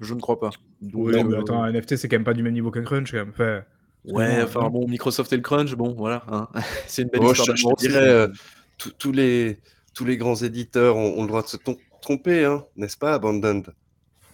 Je 0.00 0.14
ne 0.14 0.20
crois 0.20 0.40
pas. 0.40 0.50
Oui, 0.94 1.22
mais 1.24 1.36
attends, 1.36 1.62
un 1.62 1.70
NFT, 1.72 1.96
c'est 1.96 2.08
quand 2.08 2.16
même 2.16 2.24
pas 2.24 2.34
du 2.34 2.42
même 2.42 2.54
niveau 2.54 2.70
qu'un 2.70 2.84
crunch, 2.84 3.10
quand 3.10 3.18
même. 3.18 3.30
Enfin, 3.30 3.62
ouais, 4.06 4.42
enfin 4.42 4.68
bon, 4.70 4.86
Microsoft 4.88 5.32
et 5.32 5.36
le 5.36 5.42
crunch, 5.42 5.74
bon, 5.74 5.94
voilà. 5.96 6.24
Hein. 6.28 6.48
c'est 6.86 7.02
une 7.02 7.08
belle 7.08 7.22
histoire 7.22 7.56
je, 7.56 7.62
je 7.62 7.74
dirais, 7.76 8.08
euh, 8.08 8.28
tous 8.98 9.12
les, 9.12 9.58
tous 9.94 10.04
les 10.04 10.16
grands 10.16 10.36
éditeurs 10.36 10.96
ont, 10.96 11.18
ont 11.18 11.22
le 11.22 11.28
droit 11.28 11.42
de 11.42 11.48
se 11.48 11.56
tromper, 12.00 12.44
hein, 12.44 12.64
n'est-ce 12.76 12.96
pas, 12.96 13.14
Abandoned? 13.14 13.72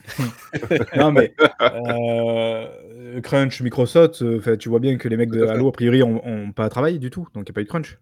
Non, 0.96 1.12
mais 1.12 1.34
euh, 1.60 3.20
Crunch, 3.22 3.60
Microsoft, 3.60 4.22
euh, 4.22 4.56
tu 4.56 4.68
vois 4.68 4.80
bien 4.80 4.96
que 4.96 5.08
les 5.08 5.16
mecs 5.16 5.30
de 5.30 5.44
Halo, 5.44 5.68
a 5.68 5.72
priori, 5.72 6.02
ont, 6.02 6.52
pas 6.52 6.68
travaillé 6.68 6.98
du 6.98 7.10
tout, 7.10 7.26
donc 7.34 7.48
il 7.48 7.50
n'y 7.50 7.50
a 7.50 7.54
pas 7.54 7.60
eu 7.60 7.64
de 7.64 7.68
Crunch. 7.68 7.98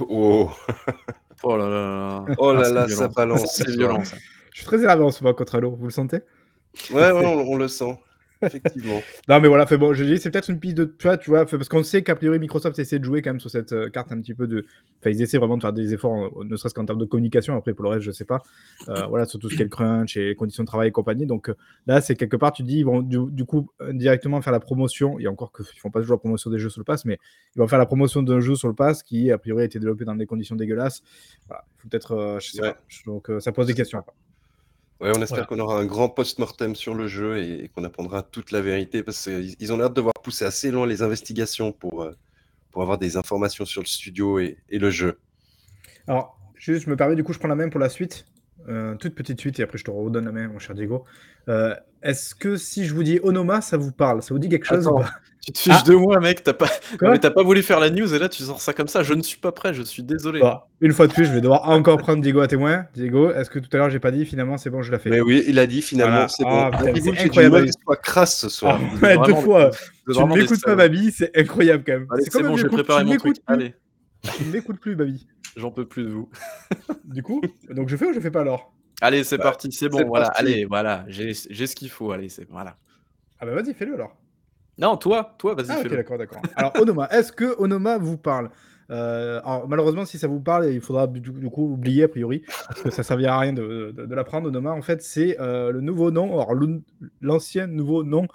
Oh, 0.00 0.50
oh 1.42 1.56
là 1.56 1.68
là, 1.68 2.24
oh 2.38 2.52
là, 2.52 2.70
là 2.70 2.88
ça 2.88 3.08
balance. 3.08 3.54
C'est 3.54 3.68
violent. 3.70 4.02
Je 4.02 4.58
suis 4.58 4.66
très 4.66 4.78
énervé 4.78 5.04
en 5.04 5.10
ce 5.10 5.22
moment 5.22 5.34
contre 5.34 5.54
Halo, 5.54 5.76
vous 5.76 5.86
le 5.86 5.90
sentez? 5.90 6.18
Ouais, 6.90 7.12
ouais 7.12 7.24
on, 7.24 7.56
le 7.56 7.68
sent. 7.68 7.98
Effectivement. 8.42 9.02
non, 9.28 9.40
mais 9.40 9.48
voilà, 9.48 9.66
fait 9.66 9.76
bon, 9.76 9.94
c'est 9.94 10.30
peut-être 10.30 10.48
une 10.48 10.60
piste 10.60 10.76
de. 10.76 10.84
Tu 10.84 11.06
vois, 11.06 11.16
tu 11.16 11.30
vois 11.30 11.44
parce 11.44 11.68
qu'on 11.68 11.82
sait 11.82 12.02
qu'a 12.02 12.14
priori, 12.14 12.38
Microsoft 12.38 12.78
essaie 12.78 12.98
de 12.98 13.04
jouer 13.04 13.22
quand 13.22 13.30
même 13.30 13.40
sur 13.40 13.50
cette 13.50 13.72
euh, 13.72 13.90
carte 13.90 14.12
un 14.12 14.20
petit 14.20 14.34
peu 14.34 14.46
de. 14.46 14.64
Enfin, 15.00 15.10
ils 15.10 15.20
essaient 15.22 15.38
vraiment 15.38 15.56
de 15.56 15.62
faire 15.62 15.72
des 15.72 15.94
efforts, 15.94 16.44
ne 16.44 16.56
serait-ce 16.56 16.74
qu'en 16.74 16.84
termes 16.84 17.00
de 17.00 17.04
communication. 17.04 17.56
Après, 17.56 17.74
pour 17.74 17.84
le 17.84 17.90
reste, 17.90 18.02
je 18.02 18.12
sais 18.12 18.24
pas. 18.24 18.42
Euh, 18.88 19.06
voilà, 19.06 19.24
sur 19.26 19.38
tout 19.38 19.50
ce 19.50 19.56
qui 19.56 19.62
est 19.62 19.64
le 19.64 19.70
crunch 19.70 20.16
et 20.16 20.28
les 20.28 20.34
conditions 20.34 20.62
de 20.62 20.68
travail 20.68 20.88
et 20.88 20.92
compagnie. 20.92 21.26
Donc 21.26 21.48
euh, 21.48 21.56
là, 21.86 22.00
c'est 22.00 22.14
quelque 22.14 22.36
part, 22.36 22.52
tu 22.52 22.62
dis, 22.62 22.78
ils 22.78 22.84
vont 22.84 23.02
du, 23.02 23.44
coup 23.44 23.68
directement 23.92 24.40
faire 24.40 24.52
la 24.52 24.60
promotion. 24.60 25.18
Et 25.18 25.26
encore 25.26 25.52
qu'ils 25.52 25.78
font 25.80 25.90
pas 25.90 26.00
toujours 26.00 26.16
la 26.16 26.20
promotion 26.20 26.50
des 26.50 26.58
jeux 26.58 26.70
sur 26.70 26.80
le 26.80 26.84
pass, 26.84 27.04
mais 27.04 27.18
ils 27.56 27.58
vont 27.58 27.68
faire 27.68 27.78
la 27.78 27.86
promotion 27.86 28.22
d'un 28.22 28.40
jeu 28.40 28.54
sur 28.54 28.68
le 28.68 28.74
pass 28.74 29.02
qui, 29.02 29.32
a 29.32 29.38
priori, 29.38 29.62
a 29.62 29.64
été 29.66 29.78
développé 29.78 30.04
dans 30.04 30.14
des 30.14 30.26
conditions 30.26 30.56
dégueulasses. 30.56 31.02
Voilà, 31.48 31.64
il 31.76 31.82
faut 31.82 31.88
peut-être. 31.88 32.38
je 32.40 32.50
sais 32.50 32.60
pas. 32.60 32.76
Donc 33.06 33.30
ça 33.40 33.52
pose 33.52 33.66
des 33.66 33.74
questions. 33.74 34.02
Ouais, 35.00 35.12
on 35.16 35.22
espère 35.22 35.46
qu'on 35.46 35.60
aura 35.60 35.78
un 35.78 35.84
grand 35.84 36.08
post-mortem 36.08 36.74
sur 36.74 36.94
le 36.94 37.06
jeu 37.06 37.38
et, 37.38 37.68
qu'on 37.68 37.84
apprendra 37.84 38.22
toute 38.22 38.50
la 38.50 38.60
vérité 38.60 39.04
parce 39.04 39.28
qu'ils 39.28 39.72
ont 39.72 39.76
l'air 39.76 39.90
de 39.90 39.94
devoir 39.94 40.14
pousser 40.14 40.44
assez 40.44 40.72
loin 40.72 40.86
les 40.86 41.02
investigations 41.02 41.70
pour, 41.70 42.02
euh, 42.02 42.16
pour 42.72 42.82
avoir 42.82 42.98
des 42.98 43.16
informations 43.16 43.64
sur 43.64 43.80
le 43.80 43.86
studio 43.86 44.40
et, 44.40 44.58
le 44.70 44.90
jeu. 44.90 45.20
Alors, 46.08 46.36
juste, 46.56 46.84
je 46.84 46.90
me 46.90 46.96
permets, 46.96 47.14
du 47.14 47.22
coup, 47.22 47.32
je 47.32 47.38
prends 47.38 47.48
la 47.48 47.54
même 47.54 47.70
pour 47.70 47.80
la 47.80 47.88
suite. 47.88 48.26
Euh, 48.68 48.94
toute 48.96 49.14
petite 49.14 49.40
suite 49.40 49.58
et 49.60 49.62
après 49.62 49.78
je 49.78 49.84
te 49.84 49.90
redonne 49.90 50.24
la 50.26 50.32
main, 50.32 50.48
mon 50.48 50.58
cher 50.58 50.74
Diego. 50.74 51.04
Euh, 51.48 51.74
Est-ce 52.02 52.34
que 52.34 52.56
si 52.56 52.84
je 52.86 52.94
vous 52.94 53.02
dis 53.02 53.18
Onoma, 53.22 53.60
ça 53.60 53.76
vous 53.76 53.92
parle? 53.92 54.22
Ça 54.22 54.34
vous 54.34 54.38
dit 54.38 54.48
quelque 54.48 54.66
chose 54.66 54.86
ou 54.86 54.90
Attends. 54.98 55.00
pas? 55.00 55.10
Tu 55.40 55.52
te 55.52 55.58
fiches 55.60 55.76
Ah. 55.80 55.82
de 55.88 55.94
moi, 55.94 56.20
mec. 56.20 56.42
T'as 56.44 56.52
pas... 56.52 56.66
Non, 57.00 57.10
mais 57.12 57.18
pas 57.18 57.42
voulu 57.42 57.62
faire 57.62 57.80
la 57.80 57.88
news 57.88 58.12
et 58.12 58.18
là 58.18 58.28
tu 58.28 58.42
sors 58.42 58.60
ça 58.60 58.74
comme 58.74 58.88
ça. 58.88 59.02
Je 59.02 59.14
ne 59.14 59.22
suis 59.22 59.38
pas 59.38 59.50
prêt. 59.50 59.72
Je 59.72 59.82
suis 59.82 60.02
désolé. 60.02 60.40
Bon, 60.40 60.58
Une 60.82 60.92
fois 60.92 61.06
de 61.06 61.12
plus, 61.14 61.24
je 61.24 61.32
vais 61.32 61.40
devoir 61.40 61.66
encore 61.70 61.96
prendre 61.96 62.22
Diego 62.22 62.40
à 62.40 62.48
témoin. 62.48 62.84
Diego, 62.94 63.30
est-ce 63.30 63.48
que 63.48 63.58
tout 63.58 63.68
à 63.72 63.78
l'heure 63.78 63.88
j'ai 63.88 63.98
pas 64.00 64.10
dit 64.10 64.26
Finalement, 64.26 64.58
c'est 64.58 64.68
bon, 64.68 64.82
je 64.82 64.92
l'ai 64.92 64.98
fait? 64.98 65.08
Mais 65.08 65.20
oui, 65.22 65.42
il 65.48 65.58
a 65.58 65.66
dit 65.66 65.80
finalement, 65.80 66.26
Voilà. 66.26 66.28
c'est 66.28 66.44
Ah, 66.46 66.70
bon. 66.70 66.92
Diego, 66.92 67.12
c'est 67.14 67.22
du 67.22 67.26
incroyable. 67.28 67.56
mauvaise 67.60 67.74
foi 67.82 67.96
crasse 67.96 68.36
ce 68.38 68.48
soir. 68.50 68.78
Ah, 68.78 68.84
ouais, 68.92 68.98
vraiment 69.14 69.22
deux 69.26 69.34
fois. 69.36 69.70
Tu 70.12 70.18
ne 70.20 70.34
m'écoutes 70.34 70.62
pas. 70.64 70.74
Babi, 70.74 71.12
c'est 71.12 71.30
incroyable 71.38 71.82
quand 71.86 71.92
même. 71.94 72.06
C'est 72.30 72.42
bon, 72.42 72.56
j'ai 72.56 72.64
préparé 72.68 73.04
mon 73.04 73.16
truc. 73.16 73.36
Allez, 73.46 73.74
Tu 74.36 74.44
ne 74.44 74.52
m'écoutes 74.52 74.80
plus, 74.80 74.96
Babi. 74.96 75.26
J'en 75.58 75.70
peux 75.70 75.86
plus 75.86 76.04
de 76.04 76.10
vous. 76.10 76.28
Du 77.04 77.22
coup, 77.22 77.40
donc 77.70 77.88
je 77.88 77.96
fais 77.96 78.06
ou 78.06 78.12
je 78.14 78.20
fais 78.20 78.30
pas 78.30 78.40
alors? 78.42 78.72
Allez, 79.00 79.24
c'est 79.24 79.38
Bah, 79.38 79.44
parti. 79.44 79.70
C'est 79.72 79.88
bon. 79.88 80.06
Voilà. 80.08 80.26
parti. 80.26 80.40
Allez, 80.42 80.64
voilà. 80.64 81.04
J'ai 81.08 81.32
ce 81.34 81.74
qu'il 81.74 81.88
faut. 81.90 82.10
Allez, 82.12 82.28
c'est 82.28 82.48
voilà. 82.50 82.76
Ah 83.40 83.46
bah 83.46 83.54
vas-y, 83.54 83.72
fais-le 83.74 83.94
alors. 83.94 84.16
Non, 84.78 84.96
toi, 84.96 85.34
toi, 85.38 85.54
vas-y, 85.54 85.66
Ah 85.70 85.76
ok, 85.76 85.82
fais-le. 85.82 85.96
d'accord, 85.96 86.18
d'accord. 86.18 86.42
Alors 86.56 86.72
Onoma, 86.80 87.08
est-ce 87.10 87.32
que 87.32 87.54
Onoma 87.60 87.98
vous 87.98 88.16
parle? 88.18 88.50
Euh, 88.90 89.40
alors, 89.44 89.68
malheureusement, 89.68 90.04
si 90.06 90.18
ça 90.18 90.28
vous 90.28 90.40
parle, 90.40 90.66
il 90.72 90.80
faudra 90.80 91.06
du, 91.06 91.20
du 91.20 91.50
coup 91.50 91.72
oublier 91.72 92.04
a 92.04 92.08
priori, 92.08 92.42
parce 92.68 92.82
que 92.82 92.90
ça 92.90 93.02
servira 93.02 93.34
à 93.36 93.38
rien 93.40 93.52
de, 93.52 93.92
de- 93.94 94.06
de 94.06 94.14
l'apprendre. 94.14 94.48
Onoma, 94.48 94.72
en 94.72 94.82
fait, 94.82 95.02
c'est 95.02 95.38
euh, 95.40 95.72
le 95.72 95.80
nouveau 95.80 96.10
nom, 96.10 96.40
alors 96.40 96.54
l'ancien 97.20 97.66
nouveau 97.66 98.02
nom 98.04 98.26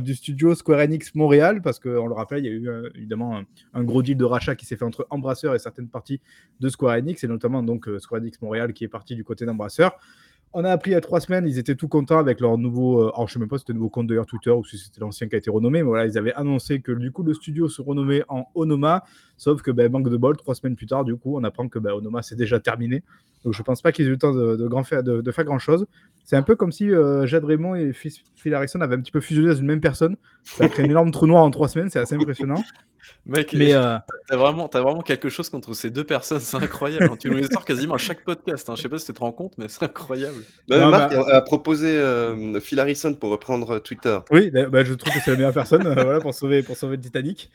du 0.00 0.14
studio 0.14 0.54
Square 0.54 0.80
Enix 0.80 1.14
Montréal, 1.14 1.62
parce 1.62 1.78
qu'on 1.78 2.06
le 2.06 2.14
rappelle, 2.14 2.44
il 2.44 2.46
y 2.46 2.48
a 2.48 2.52
eu 2.52 2.68
euh, 2.68 2.90
évidemment 2.94 3.40
un, 3.72 3.84
gros 3.84 4.02
deal 4.02 4.16
de 4.16 4.24
rachat 4.24 4.56
qui 4.56 4.66
s'est 4.66 4.76
fait 4.76 4.84
entre 4.84 5.06
Embrasseur 5.10 5.54
et 5.54 5.58
certaines 5.58 5.88
parties 5.88 6.20
de 6.58 6.68
Square 6.68 6.96
Enix, 6.96 7.22
et 7.22 7.28
notamment 7.28 7.62
donc 7.62 7.88
euh, 7.88 7.98
Square 7.98 8.20
Enix 8.20 8.40
Montréal 8.42 8.72
qui 8.72 8.84
est 8.84 8.88
parti 8.88 9.14
du 9.14 9.24
côté 9.24 9.46
d'Embrasseur. 9.46 9.98
On 10.52 10.64
a 10.64 10.70
appris 10.70 10.90
il 10.90 10.94
y 10.94 10.96
a 10.96 11.00
trois 11.00 11.20
semaines, 11.20 11.46
ils 11.46 11.58
étaient 11.58 11.76
tout 11.76 11.86
contents 11.86 12.18
avec 12.18 12.40
leur 12.40 12.58
nouveau. 12.58 13.02
euh, 13.02 13.12
alors, 13.14 13.28
je 13.28 13.34
sais 13.34 13.38
même 13.38 13.48
pas 13.48 13.58
si 13.58 13.60
c'était 13.60 13.72
le 13.72 13.78
nouveau 13.78 13.90
compte 13.90 14.08
d'ailleurs 14.08 14.26
Twitter 14.26 14.50
ou 14.50 14.64
si 14.64 14.78
c'était 14.78 15.00
l'ancien 15.00 15.28
qui 15.28 15.36
a 15.36 15.38
été 15.38 15.50
renommé, 15.50 15.78
mais 15.78 15.88
voilà, 15.88 16.06
ils 16.06 16.18
avaient 16.18 16.34
annoncé 16.34 16.80
que 16.80 16.90
du 16.90 17.12
coup, 17.12 17.22
le 17.22 17.34
studio 17.34 17.68
se 17.68 17.80
renommait 17.80 18.24
en 18.28 18.48
Onoma. 18.56 19.04
Sauf 19.40 19.62
que, 19.62 19.70
ben, 19.70 19.90
manque 19.90 20.10
de 20.10 20.18
bol, 20.18 20.36
trois 20.36 20.54
semaines 20.54 20.76
plus 20.76 20.84
tard, 20.84 21.02
du 21.02 21.16
coup, 21.16 21.38
on 21.38 21.44
apprend 21.44 21.66
que 21.66 21.78
ben, 21.78 21.92
Onoma 21.94 22.20
c'est 22.20 22.36
déjà 22.36 22.60
terminé. 22.60 23.02
Donc, 23.42 23.54
je 23.54 23.62
pense 23.62 23.80
pas 23.80 23.90
qu'ils 23.90 24.04
aient 24.04 24.08
eu 24.08 24.12
le 24.12 24.18
temps 24.18 24.34
de, 24.34 24.54
de 24.54 24.68
grand 24.68 24.84
faire, 24.84 25.02
de, 25.02 25.22
de 25.22 25.32
faire 25.32 25.46
grand 25.46 25.58
chose. 25.58 25.86
C'est 26.26 26.36
un 26.36 26.42
peu 26.42 26.56
comme 26.56 26.72
si 26.72 26.90
euh, 26.92 27.24
Jade 27.26 27.46
Raymond 27.46 27.74
et 27.74 27.94
Phil 27.94 28.54
Harrison 28.54 28.82
avaient 28.82 28.96
un 28.96 29.00
petit 29.00 29.10
peu 29.12 29.22
fusionné 29.22 29.48
dans 29.48 29.54
une 29.58 29.64
même 29.66 29.80
personne. 29.80 30.16
Ça 30.44 30.64
a 30.64 30.68
créé 30.68 30.84
un 30.84 30.90
énorme 30.90 31.10
trou 31.10 31.26
noir 31.26 31.42
en 31.42 31.50
trois 31.50 31.68
semaines, 31.68 31.88
c'est 31.88 31.98
assez 32.00 32.16
impressionnant. 32.16 32.62
Mec, 33.26 33.54
Mais 33.54 33.74
euh, 33.74 33.96
t'as 34.28 34.36
vraiment, 34.36 34.68
t'as 34.68 34.82
vraiment 34.82 35.00
quelque 35.00 35.30
chose 35.30 35.48
contre 35.48 35.72
ces 35.74 35.90
deux 35.90 36.04
personnes. 36.04 36.38
C'est 36.40 36.56
incroyable. 36.58 37.08
hein. 37.10 37.16
Tu 37.18 37.30
nous 37.30 37.38
les 37.38 37.46
sors 37.50 37.64
quasiment 37.64 37.94
à 37.94 37.98
chaque 37.98 38.24
podcast. 38.24 38.68
hein. 38.68 38.74
Je 38.76 38.82
sais 38.82 38.88
pas 38.90 38.98
si 38.98 39.06
tu 39.06 39.12
te 39.14 39.20
rends 39.20 39.32
compte, 39.32 39.54
mais 39.58 39.68
c'est 39.68 39.82
incroyable. 39.84 40.36
Bah, 40.68 40.78
Non, 40.80 40.90
Marc 40.90 41.12
bah- 41.14 41.24
a, 41.28 41.36
a 41.36 41.40
proposé 41.40 41.88
euh, 41.96 42.60
Phil 42.60 42.78
Harrison 42.78 43.14
pour 43.14 43.30
reprendre 43.30 43.78
Twitter. 43.78 44.18
Oui, 44.30 44.50
bah, 44.50 44.66
bah, 44.68 44.84
je 44.84 44.92
trouve 44.94 45.12
que 45.14 45.20
c'est 45.24 45.30
la 45.32 45.36
meilleure 45.38 45.52
personne 45.54 45.86
euh, 45.86 45.94
voilà, 45.94 46.20
pour, 46.20 46.34
sauver, 46.34 46.62
pour 46.62 46.76
sauver 46.76 46.96
le 46.96 47.02
Titanic. 47.02 47.50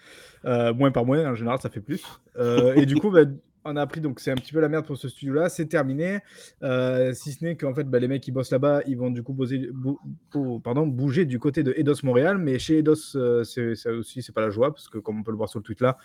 Euh, 0.46 0.74
moins 0.74 0.92
par 0.92 1.06
moins, 1.06 1.26
en 1.26 1.36
général, 1.36 1.60
ça 1.60 1.70
fait 1.70 1.82
plus. 1.82 2.04
Euh, 2.38 2.76
et 2.76 2.86
du 2.86 2.96
coup, 2.96 3.10
bah, 3.10 3.22
on 3.64 3.76
a 3.78 3.82
appris, 3.82 4.00
donc 4.00 4.20
c'est 4.20 4.30
un 4.30 4.36
petit 4.36 4.54
peu 4.54 4.60
la 4.60 4.70
merde 4.70 4.86
pour 4.86 4.96
ce 4.96 5.10
studio-là, 5.10 5.50
c'est 5.50 5.66
terminé. 5.66 6.20
Euh, 6.62 7.14
si 7.14 7.32
ce 7.32 7.44
n'est 7.44 7.56
qu'en 7.56 7.74
fait, 7.74 7.86
bah, 7.86 7.98
les 7.98 8.08
mecs 8.08 8.22
qui 8.22 8.32
bossent 8.32 8.52
là-bas, 8.52 8.82
ils 8.86 8.96
vont 8.96 9.10
du 9.10 9.24
coup 9.24 9.34
bouger 9.34 11.26
du 11.26 11.40
côté 11.40 11.64
de 11.64 11.74
Eidos 11.76 12.04
Montréal. 12.04 12.38
Mais 12.38 12.60
chez 12.60 12.78
Eidos, 12.78 13.16
c'est, 13.44 13.90
aussi, 13.90 14.22
c'est 14.22 14.34
pas 14.34 14.42
la 14.42 14.52
joie, 14.52 14.72
parce 14.72 14.88
que 14.88 15.00
comme 15.00 15.20
on 15.20 15.24
peut 15.24 15.32
le 15.32 15.38
voir 15.38 15.50
sur 15.50 15.58
le 15.60 15.64
tweet 15.64 15.82
là, 15.82 15.98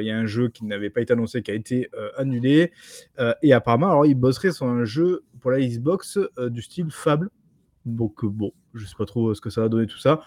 il 0.00 0.04
y 0.04 0.10
a 0.10 0.18
un 0.18 0.26
jeu 0.26 0.48
qui 0.48 0.64
n'avait 0.64 0.90
pas 0.90 1.00
été 1.00 1.12
annoncé, 1.12 1.42
qui 1.42 1.52
a 1.52 1.54
été 1.54 1.88
annulé. 2.16 2.72
Et 3.42 3.52
apparemment, 3.52 3.90
alors, 3.90 4.06
ils 4.06 4.16
bosseraient 4.16 4.52
sur 4.52 4.66
un 4.66 4.84
jeu 4.84 5.22
pour 5.38 5.52
la 5.52 5.60
Xbox 5.60 6.18
du 6.48 6.60
style 6.60 6.90
Fable. 6.90 7.30
Donc, 7.86 8.24
bon, 8.24 8.52
je 8.74 8.84
sais 8.84 8.96
pas 8.98 9.06
trop 9.06 9.32
ce 9.32 9.40
que 9.40 9.48
ça 9.48 9.60
va 9.60 9.68
donner 9.68 9.86
tout 9.86 9.98
ça. 9.98 10.20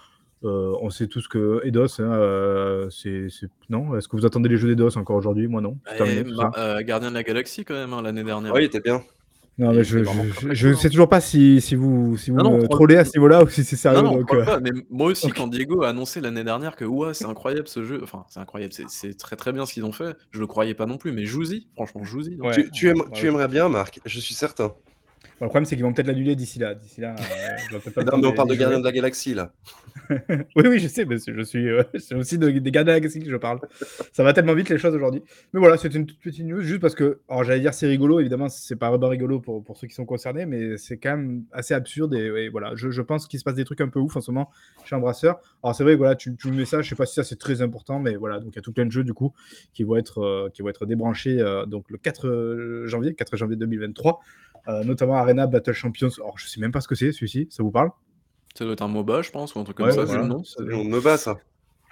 Euh, 0.43 0.73
on 0.81 0.89
sait 0.89 1.07
tous 1.07 1.27
que 1.27 1.61
Eidos, 1.63 2.01
hein, 2.01 2.11
euh, 2.13 2.89
c'est, 2.89 3.27
c'est- 3.29 3.47
Non? 3.69 3.95
Est-ce 3.97 4.07
que 4.07 4.15
vous 4.17 4.25
attendez 4.25 4.49
les 4.49 4.57
jeux 4.57 4.67
d'Eidos 4.67 4.97
encore 4.97 5.15
aujourd'hui? 5.15 5.47
Moi, 5.47 5.61
non. 5.61 5.77
C'est 5.87 5.97
terminé, 5.97 6.23
Eh, 6.27 6.35
bah, 6.35 6.51
euh, 6.57 6.81
Gardien 6.81 7.09
de 7.09 7.13
la 7.15 7.23
Galaxie 7.23 7.63
quand 7.63 7.73
même 7.75 7.93
hein, 7.93 8.01
l'année 8.01 8.23
dernière. 8.23 8.53
Oui, 8.53 8.61
il 8.61 8.65
était 8.65 8.81
bien. 8.81 9.01
Non, 9.59 9.71
mais 9.71 9.83
je, 9.83 9.99
je, 10.51 10.73
sais 10.73 10.89
toujours 10.89 11.07
pas 11.07 11.21
si, 11.21 11.61
si 11.61 11.75
vous, 11.75 12.17
si 12.17 12.31
vous 12.31 12.37
non, 12.37 12.57
me 12.57 12.67
trollez 12.67 12.97
à 12.97 13.05
ce 13.05 13.15
niveau-là 13.15 13.43
ou 13.43 13.47
si 13.49 13.63
c'est 13.63 13.75
sérieux. 13.75 14.01
Non, 14.01 14.13
non, 14.13 14.17
donc, 14.17 14.33
euh, 14.33 14.43
pas, 14.43 14.59
mais 14.59 14.71
moi 14.89 15.07
aussi, 15.11 15.29
quand 15.29 15.45
Diego 15.45 15.83
a 15.83 15.89
annoncé 15.89 16.21
l'année 16.21 16.43
dernière 16.43 16.75
que 16.75 16.85
ouais, 16.85 17.13
c'est 17.13 17.25
incroyable 17.25 17.67
ce 17.67 17.83
jeu, 17.83 17.99
enfin, 18.01 18.25
c'est 18.29 18.39
incroyable, 18.39 18.73
c'est- 18.73 18.89
c'est 18.89 19.13
très 19.15 19.35
très 19.35 19.51
bien 19.53 19.67
ce 19.67 19.73
qu'ils 19.75 19.85
ont 19.85 19.91
fait, 19.91 20.15
je 20.31 20.39
le 20.39 20.47
croyais 20.47 20.73
pas 20.73 20.87
non 20.87 20.97
plus, 20.97 21.11
mais 21.11 21.25
jouez-y, 21.25 21.67
franchement, 21.75 22.03
jouez-y. 22.03 22.33
hein. 22.41 22.47
Ouais. 22.47 22.55
tu, 22.55 22.71
tu 22.71 22.89
aimes- 22.89 23.01
ouais, 23.01 23.05
tu 23.13 23.21
ouais. 23.21 23.27
aimerais 23.29 23.47
bien, 23.47 23.69
Marc, 23.69 23.99
je 24.03 24.19
suis 24.19 24.33
certain. 24.33 24.73
Bon, 25.39 25.45
le 25.45 25.49
problème, 25.49 25.65
c'est 25.65 25.75
qu'ils 25.75 25.83
vont 25.83 25.93
peut-être 25.93 26.07
l'annuler 26.07 26.35
d'ici 26.35 26.59
là. 26.59 26.75
D'ici 26.75 27.01
là, 27.01 27.15
euh, 27.73 27.79
pas 27.93 28.03
Non, 28.03 28.17
mais 28.17 28.27
on 28.27 28.33
parle 28.33 28.49
de 28.49 28.53
d'y 28.53 28.59
Gardien 28.59 28.77
jouer. 28.77 28.83
de 28.83 28.87
la 28.87 28.91
Galaxie, 28.91 29.33
là. 29.33 29.51
oui, 30.09 30.63
oui, 30.67 30.79
je 30.79 30.87
sais, 30.87 31.05
mais 31.05 31.17
c'est- 31.17 31.33
je 31.33 31.41
suis, 31.41 31.67
euh, 31.69 31.83
c'est 31.99 32.15
aussi 32.15 32.37
de- 32.37 32.49
des 32.49 32.71
Gardiens 32.71 32.83
de 32.93 32.95
la 32.97 32.99
Galaxie 32.99 33.19
que 33.21 33.29
je 33.29 33.35
parle. 33.37 33.59
Ça 34.11 34.23
va 34.23 34.33
tellement 34.33 34.53
vite 34.53 34.69
les 34.69 34.77
choses 34.77 34.93
aujourd'hui. 34.95 35.23
Mais 35.53 35.59
voilà, 35.59 35.77
c'était 35.77 35.97
une 35.97 36.05
toute 36.05 36.19
petite 36.19 36.45
news, 36.45 36.61
juste 36.61 36.81
parce 36.81 36.93
que, 36.95 37.19
alors 37.29 37.43
j'allais 37.43 37.61
dire 37.61 37.73
c'est 37.73 37.87
rigolo, 37.87 38.19
évidemment, 38.19 38.49
c'est 38.49 38.75
pas 38.75 38.89
vraiment 38.89 39.07
rigolo 39.07 39.39
pour, 39.39 39.63
pour 39.63 39.77
ceux 39.77 39.87
qui 39.87 39.95
sont 39.95 40.05
concernés, 40.05 40.45
mais 40.45 40.77
c'est 40.77 40.97
quand 40.97 41.15
même 41.17 41.43
assez 41.51 41.73
absurde. 41.73 42.13
Et, 42.13 42.25
et 42.45 42.49
voilà, 42.49 42.73
je, 42.75 42.89
je 42.91 43.01
pense 43.01 43.27
qu'il 43.27 43.39
se 43.39 43.43
passe 43.43 43.55
des 43.55 43.65
trucs 43.65 43.81
un 43.81 43.89
peu 43.89 43.99
ouf 43.99 44.15
en 44.15 44.21
ce 44.21 44.31
moment 44.31 44.49
chez 44.85 44.95
Embrasseur. 44.95 45.39
Alors 45.63 45.75
c'est 45.75 45.83
vrai, 45.83 45.95
voilà, 45.95 46.15
tu, 46.15 46.35
tu 46.35 46.49
me 46.49 46.57
mets 46.57 46.65
ça, 46.65 46.81
je 46.81 46.89
sais 46.89 46.95
pas 46.95 47.05
si 47.05 47.15
ça 47.15 47.23
c'est 47.23 47.39
très 47.39 47.61
important, 47.61 47.99
mais 47.99 48.15
voilà, 48.15 48.39
donc 48.39 48.49
il 48.53 48.55
y 48.57 48.59
a 48.59 48.61
tout 48.61 48.73
plein 48.73 48.85
de 48.85 48.91
jeux 48.91 49.03
du 49.03 49.13
coup 49.13 49.33
qui 49.73 49.83
vont 49.83 49.95
être, 49.95 50.19
euh, 50.21 50.49
qui 50.53 50.61
vont 50.61 50.69
être 50.69 50.85
débranchés 50.85 51.39
euh, 51.39 51.65
donc 51.65 51.85
le 51.89 51.97
4 51.97 52.83
janvier, 52.85 53.13
4 53.15 53.35
janvier 53.37 53.55
2023, 53.55 54.19
euh, 54.69 54.83
Arena 55.15 55.47
Battle 55.47 55.73
Champions. 55.73 56.09
Alors 56.17 56.37
je 56.37 56.47
sais 56.47 56.59
même 56.59 56.71
pas 56.71 56.81
ce 56.81 56.87
que 56.87 56.95
c'est 56.95 57.11
celui-ci, 57.11 57.47
ça 57.49 57.63
vous 57.63 57.71
parle? 57.71 57.89
Ça 58.55 58.63
doit 58.65 58.73
être 58.73 58.81
un 58.83 58.87
MOBA, 58.87 59.23
je 59.23 59.31
pense, 59.31 59.55
ou 59.55 59.59
un 59.59 59.63
truc 59.63 59.77
comme 59.77 59.87
Ouais, 59.87 59.91
ça, 59.93 60.01
ouais, 60.01 60.05
c'est 60.07 60.13
le 60.13 60.19
voilà. 60.19 60.33
nom. 60.35 60.43
C'est 60.43 60.61
le 60.61 60.73
nom 60.73 60.85
de 60.85 60.89
MOBA, 60.89 61.17
ça. 61.17 61.37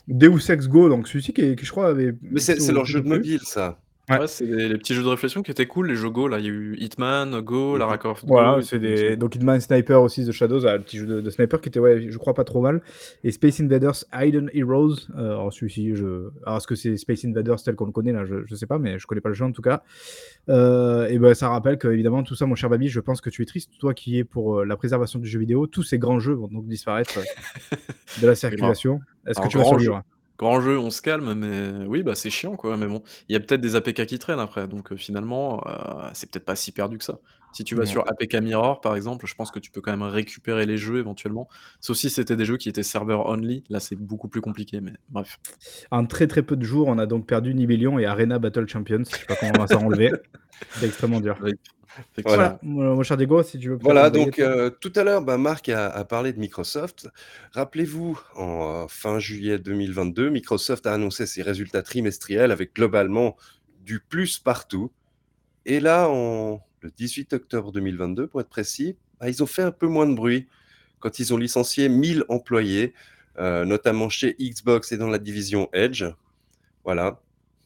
Deus 0.08 0.50
Ex 0.52 0.68
Go, 0.68 0.90
donc 0.90 1.08
celui-ci 1.08 1.34
qui, 1.34 1.56
qui, 1.56 1.66
je 1.66 1.72
crois 1.72 1.88
avait. 1.90 2.16
Mais 2.22 2.40
c'est 2.40 2.72
leur 2.72 2.86
jeu 2.86 3.02
de 3.02 3.08
mobile, 3.08 3.42
ça. 3.44 3.81
Ouais. 4.12 4.19
Ouais, 4.19 4.28
c'est 4.28 4.45
les, 4.45 4.69
les 4.69 4.78
petits 4.78 4.93
jeux 4.93 5.04
de 5.04 5.08
réflexion 5.08 5.41
qui 5.41 5.52
étaient 5.52 5.65
cool, 5.65 5.88
les 5.88 5.95
jeux 5.95 6.10
Go, 6.10 6.28
là, 6.28 6.39
il 6.39 6.45
y 6.45 6.47
a 6.47 6.52
eu 6.52 6.76
Hitman, 6.78 7.41
Go. 7.41 7.78
Lara 7.78 7.97
Croft 7.97 8.26
Go, 8.26 8.34
Voilà, 8.34 8.60
et 8.60 8.62
c'est 8.62 8.78
tout, 8.78 8.82
des. 8.82 9.15
donc 9.15 9.36
Hitman 9.36 9.60
Sniper 9.60 10.02
aussi, 10.02 10.26
The 10.26 10.32
Shadows, 10.32 10.65
ah, 10.65 10.78
le 10.78 10.84
petit 10.84 10.97
jeu 10.97 11.06
de, 11.06 11.21
de 11.21 11.30
sniper 11.30 11.62
qui 11.62 11.69
était, 11.69 11.80
ouais, 11.80 12.08
je 12.10 12.17
crois 12.17 12.34
pas 12.34 12.43
trop 12.43 12.62
mal. 12.62 12.82
Et 13.24 13.32
Space 13.32 13.60
Invaders 13.60 14.04
Hidden 14.13 14.50
Heroes. 14.54 14.95
Euh, 15.17 15.32
alors 15.32 15.54
celui-ci, 15.54 15.95
je. 15.95 16.30
Alors 16.45 16.58
est-ce 16.58 16.67
que 16.67 16.76
c'est 16.76 16.97
Space 16.97 17.26
Invaders 17.26 17.62
tel 17.63 17.76
qu'on 17.76 17.86
le 17.86 17.91
connaît 17.91 18.12
là 18.13 18.26
je, 18.26 18.45
je 18.45 18.56
sais 18.56 18.65
pas, 18.65 18.80
mais 18.80 19.00
je 19.00 19.08
connais 19.08 19.21
pas 19.21 19.30
le 19.30 19.36
jeu 19.36 19.45
en 19.45 19.52
tout 19.52 19.62
cas. 19.62 19.84
Euh, 20.50 21.08
et 21.08 21.17
ben 21.19 21.34
ça 21.34 21.50
rappelle 21.50 21.78
que, 21.78 21.88
évidemment, 21.88 22.24
tout 22.24 22.36
ça, 22.36 22.45
mon 22.45 22.56
cher 22.56 22.69
Babi, 22.69 22.89
je 22.89 23.00
pense 23.00 23.21
que 23.21 23.30
tu 23.30 23.41
es 23.41 23.45
triste, 23.45 23.71
toi 23.80 23.93
qui 23.93 24.17
es 24.17 24.24
pour 24.24 24.60
euh, 24.60 24.65
la 24.65 24.76
préservation 24.76 25.19
du 25.19 25.28
jeu 25.28 25.39
vidéo. 25.39 25.67
Tous 25.67 25.84
ces 25.84 26.00
grands 26.00 26.19
jeux 26.19 26.34
vont 26.34 26.47
donc 26.47 26.67
disparaître 26.67 27.19
euh, 27.19 27.76
de 28.21 28.28
la 28.28 28.36
circulation. 28.36 29.00
Est-ce 29.26 29.39
que 29.39 29.47
tu 29.47 29.58
vas 29.58 29.63
grand 29.63 29.71
survivre 29.71 30.04
Grand 30.41 30.60
jeu, 30.60 30.80
on 30.80 30.89
se 30.89 31.04
calme, 31.04 31.36
mais 31.36 31.86
oui, 31.86 32.01
bah 32.01 32.15
c'est 32.15 32.32
chiant 32.32 32.56
quoi. 32.56 32.75
Mais 32.75 32.88
bon, 32.88 33.04
il 33.30 33.34
y 33.34 33.36
a 33.36 33.39
peut-être 33.39 33.62
des 33.62 33.75
APK 33.75 34.08
qui 34.08 34.17
traînent 34.17 34.39
après, 34.39 34.67
donc 34.67 34.91
euh, 34.91 34.97
finalement, 34.97 35.63
euh, 35.67 36.10
c'est 36.13 36.32
peut-être 36.32 36.45
pas 36.45 36.56
si 36.56 36.71
perdu 36.71 36.97
que 36.97 37.04
ça. 37.04 37.19
Si 37.54 37.63
tu 37.63 37.75
vas 37.75 37.86
sur 37.86 38.10
APK 38.10 38.36
Mirror 38.36 38.82
par 38.82 38.95
exemple, 38.95 39.27
je 39.27 39.36
pense 39.36 39.51
que 39.51 39.60
tu 39.60 39.69
peux 39.69 39.82
quand 39.82 39.91
même 39.91 40.01
récupérer 40.01 40.65
les 40.65 40.77
jeux 40.77 40.97
éventuellement. 40.97 41.47
Sauf 41.80 41.95
si 41.95 42.10
c'était 42.10 42.36
des 42.36 42.45
jeux 42.45 42.58
qui 42.58 42.69
étaient 42.69 42.82
serveur 42.82 43.27
only, 43.27 43.63
là 43.69 43.80
c'est 43.80 43.97
beaucoup 43.97 44.30
plus 44.30 44.41
compliqué, 44.41 44.82
mais 44.82 44.93
bref. 45.10 45.38
En 45.91 46.08
très 46.08 46.25
très 46.25 46.41
peu 46.41 46.56
de 46.56 46.63
jours, 46.63 46.88
on 46.88 46.97
a 46.97 47.06
donc 47.06 47.27
perdu 47.27 47.54
Nibelion 47.54 47.99
et 47.99 48.08
Arena 48.08 48.39
Battle 48.39 48.67
Champions. 48.67 49.04
Je 49.08 49.17
sais 49.17 49.25
pas 49.27 49.36
comment 49.36 49.51
on 49.56 49.62
va 49.62 49.67
s'en 49.67 49.86
enlever. 49.86 50.12
C'est 50.71 50.88
extrêmement 50.88 51.19
dur. 51.19 51.38
Oui. 51.43 51.51
Voilà, 52.23 52.60
mon 52.62 52.95
mon 52.95 53.04
cher 53.04 53.17
Diego, 53.17 53.43
si 53.43 53.60
tu 53.60 53.69
veux. 53.69 53.80
Voilà, 53.82 54.10
donc 54.10 54.39
euh, 54.39 54.69
tout 54.69 54.93
à 54.95 55.04
l'heure, 55.04 55.21
bah, 55.21 55.38
Marc 55.38 55.69
a, 55.69 55.89
a 55.89 56.06
parlé 56.06 56.34
de 56.34 56.39
Microsoft. 56.39 57.10
Rappelez-vous, 57.51 58.19
en 58.36 58.84
euh, 58.84 58.88
fin 58.88 59.19
juillet 59.19 59.60
2022, 59.60 60.30
Microsoft 60.30 60.88
a 60.88 60.93
annoncé 60.93 61.25
ses 61.25 61.41
résultats 61.41 61.82
trimestriels 61.82 62.51
avec 62.51 62.75
globalement 62.75 63.36
du 63.84 63.99
plus 63.99 64.39
partout. 64.39 64.91
Et 65.65 65.80
là, 65.80 66.08
en, 66.10 66.62
le 66.82 66.91
18 66.91 67.34
octobre 67.34 67.71
2022, 67.71 68.27
pour 68.27 68.41
être 68.41 68.49
précis, 68.49 68.97
bah, 69.19 69.30
ils 69.30 69.41
ont 69.43 69.47
fait 69.47 69.62
un 69.62 69.71
peu 69.71 69.88
moins 69.88 70.08
de 70.08 70.15
bruit 70.15 70.47
quand 70.99 71.19
ils 71.19 71.34
ont 71.34 71.38
licencié 71.38 71.89
1000 71.89 72.25
employés, 72.30 72.93
euh, 73.38 73.65
notamment 73.65 74.10
chez 74.10 74.36
Xbox 74.39 74.91
et 74.91 74.97
dans 74.97 75.10
la 75.10 75.17
division 75.17 75.69
Edge. 75.73 76.06
Voilà, 76.84 77.19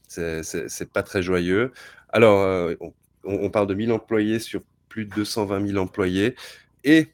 c'est 0.07 0.91
pas 0.91 1.03
très 1.03 1.21
joyeux. 1.21 1.71
Alors, 2.09 2.41
euh, 2.41 2.75
on, 3.25 3.49
parle 3.49 3.67
de 3.67 3.73
1000 3.73 3.91
employés 3.91 4.39
sur 4.39 4.61
plus 4.89 5.05
de 5.05 5.13
220 5.15 5.67
000 5.67 5.77
employés. 5.77 6.35
Et 6.83 7.07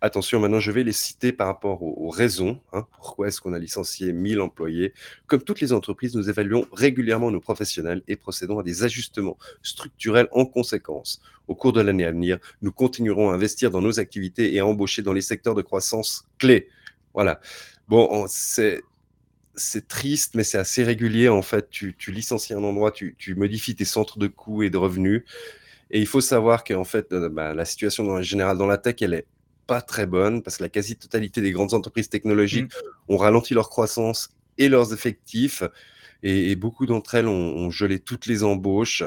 attention, 0.00 0.40
maintenant, 0.40 0.60
je 0.60 0.70
vais 0.70 0.84
les 0.84 0.92
citer 0.92 1.32
par 1.32 1.46
rapport 1.48 1.82
aux, 1.82 2.08
raisons. 2.10 2.60
hein. 2.72 2.86
pourquoi 2.96 3.28
est-ce 3.28 3.40
qu'on 3.40 3.52
a 3.52 3.58
licencié 3.58 4.12
1000 4.12 4.40
employés? 4.40 4.92
Comme 5.26 5.42
toutes 5.42 5.60
les 5.60 5.72
entreprises, 5.72 6.14
nous 6.14 6.28
évaluons 6.30 6.66
régulièrement 6.72 7.30
nos 7.30 7.40
professionnels 7.40 8.02
et 8.08 8.16
procédons 8.16 8.58
à 8.58 8.62
des 8.62 8.84
ajustements 8.84 9.36
structurels 9.62 10.28
en 10.32 10.46
conséquence. 10.46 11.20
Au 11.48 11.54
cours 11.54 11.72
de 11.72 11.80
l'année 11.80 12.04
à 12.04 12.12
venir, 12.12 12.38
nous 12.62 12.72
continuerons 12.72 13.30
à 13.30 13.34
investir 13.34 13.70
dans 13.70 13.80
nos 13.82 13.98
activités 14.00 14.54
et 14.54 14.60
à 14.60 14.66
embaucher 14.66 15.02
dans 15.02 15.12
les 15.12 15.20
secteurs 15.20 15.54
de 15.54 15.62
croissance 15.62 16.26
clés. 16.38 16.68
Voilà. 17.14 17.40
Bon, 17.88 18.08
on- 18.10 18.26
c'est 18.28 18.82
c'est 19.56 19.88
triste, 19.88 20.34
mais 20.34 20.44
c'est 20.44 20.58
assez 20.58 20.84
régulier. 20.84 21.28
En 21.28 21.42
fait, 21.42 21.68
tu, 21.70 21.94
tu 21.96 22.12
licencies 22.12 22.54
un 22.54 22.62
endroit, 22.62 22.92
tu, 22.92 23.14
tu 23.18 23.34
modifies 23.34 23.74
tes 23.74 23.84
centres 23.84 24.18
de 24.18 24.26
coûts 24.26 24.62
et 24.62 24.70
de 24.70 24.76
revenus. 24.76 25.24
Et 25.90 26.00
il 26.00 26.06
faut 26.06 26.20
savoir 26.20 26.64
qu'en 26.64 26.84
fait, 26.84 27.12
euh, 27.12 27.28
bah, 27.28 27.54
la 27.54 27.64
situation 27.64 28.08
en 28.08 28.22
général 28.22 28.58
dans 28.58 28.66
la 28.66 28.78
tech, 28.78 28.96
elle 29.00 29.14
est 29.14 29.26
pas 29.66 29.80
très 29.80 30.06
bonne 30.06 30.42
parce 30.42 30.58
que 30.58 30.62
la 30.62 30.68
quasi-totalité 30.68 31.40
des 31.40 31.52
grandes 31.52 31.74
entreprises 31.74 32.08
technologiques 32.08 32.72
mmh. 32.72 33.14
ont 33.14 33.16
ralenti 33.16 33.54
leur 33.54 33.68
croissance 33.68 34.30
et 34.58 34.68
leurs 34.68 34.92
effectifs. 34.92 35.62
Et, 36.22 36.56
beaucoup 36.56 36.86
d'entre 36.86 37.14
elles 37.14 37.28
ont, 37.28 37.70
gelé 37.70 38.00
toutes 38.00 38.26
les 38.26 38.42
embauches, 38.42 39.04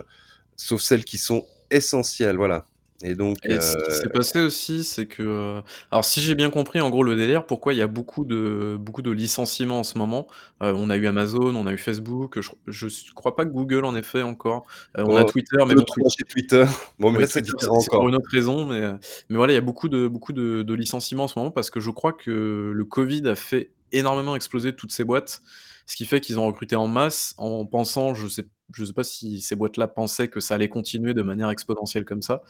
sauf 0.55 0.81
celles 0.81 1.03
qui 1.03 1.17
sont 1.17 1.45
essentielles. 1.69 2.37
Voilà. 2.37 2.65
Et 3.01 3.15
donc. 3.15 3.37
Et 3.43 3.59
ce 3.61 3.77
qui 3.77 3.91
s'est 3.91 4.09
passé 4.09 4.39
aussi, 4.39 4.83
c'est 4.83 5.05
que. 5.05 5.61
Alors, 5.91 6.05
si 6.05 6.21
j'ai 6.21 6.35
bien 6.35 6.49
compris, 6.49 6.81
en 6.81 6.89
gros, 6.89 7.03
le 7.03 7.15
délire, 7.15 7.45
pourquoi 7.45 7.73
il 7.73 7.77
y 7.77 7.81
a 7.81 7.87
beaucoup 7.87 8.25
de, 8.25 8.77
beaucoup 8.79 9.01
de 9.01 9.11
licenciements 9.11 9.79
en 9.79 9.83
ce 9.83 9.97
moment? 9.97 10.27
On 10.61 10.89
a 10.89 10.97
eu 10.97 11.07
Amazon, 11.07 11.55
on 11.55 11.67
a 11.67 11.73
eu 11.73 11.77
Facebook. 11.77 12.39
Je, 12.67 12.85
ne 12.85 13.13
crois 13.13 13.35
pas 13.35 13.45
que 13.45 13.51
Google 13.51 13.85
en 13.85 13.93
fait 14.01 14.21
encore. 14.21 14.65
on 14.97 15.15
a 15.15 15.21
oh, 15.21 15.23
Twitter, 15.23 15.57
mais 15.67 15.75
bon, 15.75 15.83
Twitter. 16.27 16.65
Bon, 16.99 17.11
mais 17.11 17.27
c'est 17.27 17.45
pour 17.89 18.09
une 18.09 18.15
autre 18.15 18.29
raison, 18.29 18.65
mais, 18.65 18.81
mais 19.29 19.37
voilà, 19.37 19.53
il 19.53 19.55
y 19.55 19.59
a 19.59 19.61
beaucoup 19.61 19.87
de, 19.87 20.07
beaucoup 20.07 20.33
de, 20.33 20.63
de 20.63 20.73
licenciements 20.73 21.23
en 21.23 21.27
ce 21.27 21.39
moment 21.39 21.51
parce 21.51 21.69
que 21.69 21.79
je 21.79 21.91
crois 21.91 22.13
que 22.13 22.71
le 22.75 22.85
Covid 22.85 23.27
a 23.27 23.35
fait 23.35 23.71
énormément 23.91 24.35
exploser 24.35 24.75
toutes 24.75 24.91
ces 24.91 25.03
boîtes. 25.03 25.41
Ce 25.85 25.95
qui 25.95 26.05
fait 26.05 26.21
qu'ils 26.21 26.39
ont 26.39 26.45
recruté 26.45 26.75
en 26.75 26.87
masse 26.87 27.33
en 27.37 27.65
pensant, 27.65 28.13
je 28.13 28.27
sais, 28.27 28.45
je 28.73 28.85
sais 28.85 28.93
pas 28.93 29.03
si 29.03 29.41
ces 29.41 29.55
boîtes-là 29.55 29.87
pensaient 29.87 30.27
que 30.27 30.39
ça 30.39 30.55
allait 30.55 30.69
continuer 30.69 31.13
de 31.13 31.21
manière 31.21 31.49
exponentielle 31.49 32.05
comme 32.05 32.21
ça. 32.21 32.43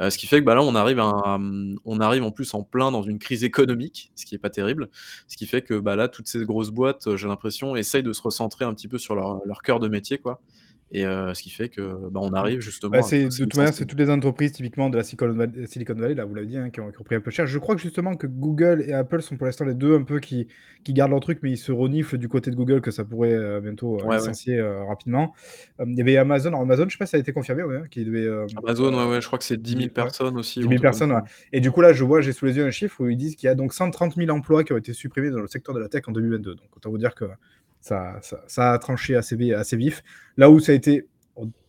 Euh, 0.00 0.10
ce 0.10 0.18
qui 0.18 0.26
fait 0.26 0.40
que 0.40 0.44
bah, 0.44 0.54
là, 0.54 0.62
on 0.62 0.74
arrive, 0.74 1.00
en 1.00 2.30
plus 2.30 2.54
en 2.54 2.62
plein 2.62 2.90
dans 2.90 3.02
une 3.02 3.18
crise 3.18 3.44
économique, 3.44 4.12
ce 4.16 4.26
qui 4.26 4.34
est 4.34 4.38
pas 4.38 4.50
terrible. 4.50 4.88
Ce 5.28 5.36
qui 5.36 5.46
fait 5.46 5.62
que 5.62 5.74
bah, 5.78 5.96
là, 5.96 6.08
toutes 6.08 6.28
ces 6.28 6.44
grosses 6.44 6.70
boîtes, 6.70 7.16
j'ai 7.16 7.28
l'impression, 7.28 7.76
essayent 7.76 8.02
de 8.02 8.12
se 8.12 8.22
recentrer 8.22 8.64
un 8.64 8.74
petit 8.74 8.88
peu 8.88 8.98
sur 8.98 9.14
leur, 9.14 9.40
leur 9.44 9.62
cœur 9.62 9.80
de 9.80 9.88
métier. 9.88 10.18
quoi. 10.18 10.40
Et 10.94 11.06
euh, 11.06 11.32
ce 11.32 11.42
qui 11.42 11.48
fait 11.48 11.70
que 11.70 11.80
bah, 12.10 12.20
on 12.22 12.34
arrive 12.34 12.60
justement. 12.60 12.92
Bah, 12.92 13.02
c'est, 13.02 13.24
de 13.24 13.34
toute 13.34 13.56
manière, 13.56 13.72
c'est 13.72 13.86
toutes 13.86 13.98
les 13.98 14.10
entreprises 14.10 14.52
typiquement 14.52 14.90
de 14.90 14.98
la 14.98 15.04
Silicon 15.04 15.32
Valley, 15.32 16.14
là, 16.14 16.26
vous 16.26 16.34
l'avez 16.34 16.46
dit, 16.46 16.58
hein, 16.58 16.68
qui, 16.68 16.80
ont, 16.80 16.92
pris 17.02 17.14
un 17.14 17.20
peu 17.20 17.30
cher. 17.30 17.46
Je 17.46 17.58
crois 17.58 17.74
que 17.74 17.80
justement 17.80 18.14
que 18.14 18.26
Google 18.26 18.84
et 18.86 18.92
Apple 18.92 19.22
sont 19.22 19.38
pour 19.38 19.46
l'instant 19.46 19.64
les 19.64 19.72
deux 19.72 19.94
un 19.94 20.02
peu 20.02 20.20
qui, 20.20 20.48
qui 20.84 20.92
gardent 20.92 21.12
leur 21.12 21.20
truc, 21.20 21.38
mais 21.42 21.50
ils 21.50 21.56
se 21.56 21.72
reniflent 21.72 22.18
du 22.18 22.28
côté 22.28 22.50
de 22.50 22.56
Google 22.56 22.82
que 22.82 22.90
ça 22.90 23.06
pourrait 23.06 23.32
euh, 23.32 23.60
bientôt 23.60 23.98
euh, 24.00 24.14
licencier 24.14 24.60
rapidement. 24.60 25.32
il 25.82 25.96
y 25.96 26.02
avait 26.02 26.18
Amazon. 26.18 26.50
Alors, 26.50 26.60
Amazon, 26.60 26.84
je 26.86 26.92
sais 26.92 26.98
pas 26.98 27.06
si 27.06 27.12
ça 27.12 27.16
a 27.16 27.20
été 27.20 27.32
confirmé, 27.32 27.62
ouais, 27.62 27.80
qui 27.90 28.04
devait. 28.04 28.28
Amazon, 28.62 28.92
ouais, 28.92 29.10
ouais, 29.12 29.20
je 29.22 29.26
crois 29.26 29.38
que 29.38 29.46
c'est 29.46 29.60
10 29.60 29.76
000 29.78 29.88
personnes 29.88 30.36
aussi. 30.36 30.60
10 30.60 30.68
000 30.68 30.82
personnes, 30.82 31.12
ouais. 31.12 31.22
Et 31.54 31.60
du 31.60 31.70
coup, 31.70 31.80
là, 31.80 31.94
je 31.94 32.04
vois, 32.04 32.20
j'ai 32.20 32.32
sous 32.32 32.44
les 32.44 32.56
yeux 32.58 32.66
un 32.66 32.70
chiffre 32.70 33.00
où 33.00 33.08
ils 33.08 33.16
disent 33.16 33.36
qu'il 33.36 33.46
y 33.46 33.50
a 33.50 33.54
donc 33.54 33.72
130 33.72 34.16
000 34.16 34.30
emplois 34.30 34.62
qui 34.62 34.74
ont 34.74 34.78
été 34.78 34.92
supprimés 34.92 35.30
dans 35.30 35.40
le 35.40 35.46
secteur 35.46 35.74
de 35.74 35.80
la 35.80 35.88
tech 35.88 36.02
en 36.06 36.12
2022. 36.12 36.54
Donc, 36.54 36.66
autant 36.76 36.90
vous 36.90 36.98
dire 36.98 37.14
que 37.14 37.24
ça, 37.82 38.16
ça, 38.22 38.42
ça 38.46 38.72
a 38.72 38.78
tranché 38.78 39.14
assez, 39.14 39.52
assez 39.52 39.76
vif. 39.76 40.02
Là 40.38 40.48
où 40.50 40.58
ça 40.60 40.72
a 40.72 40.74
été 40.74 41.06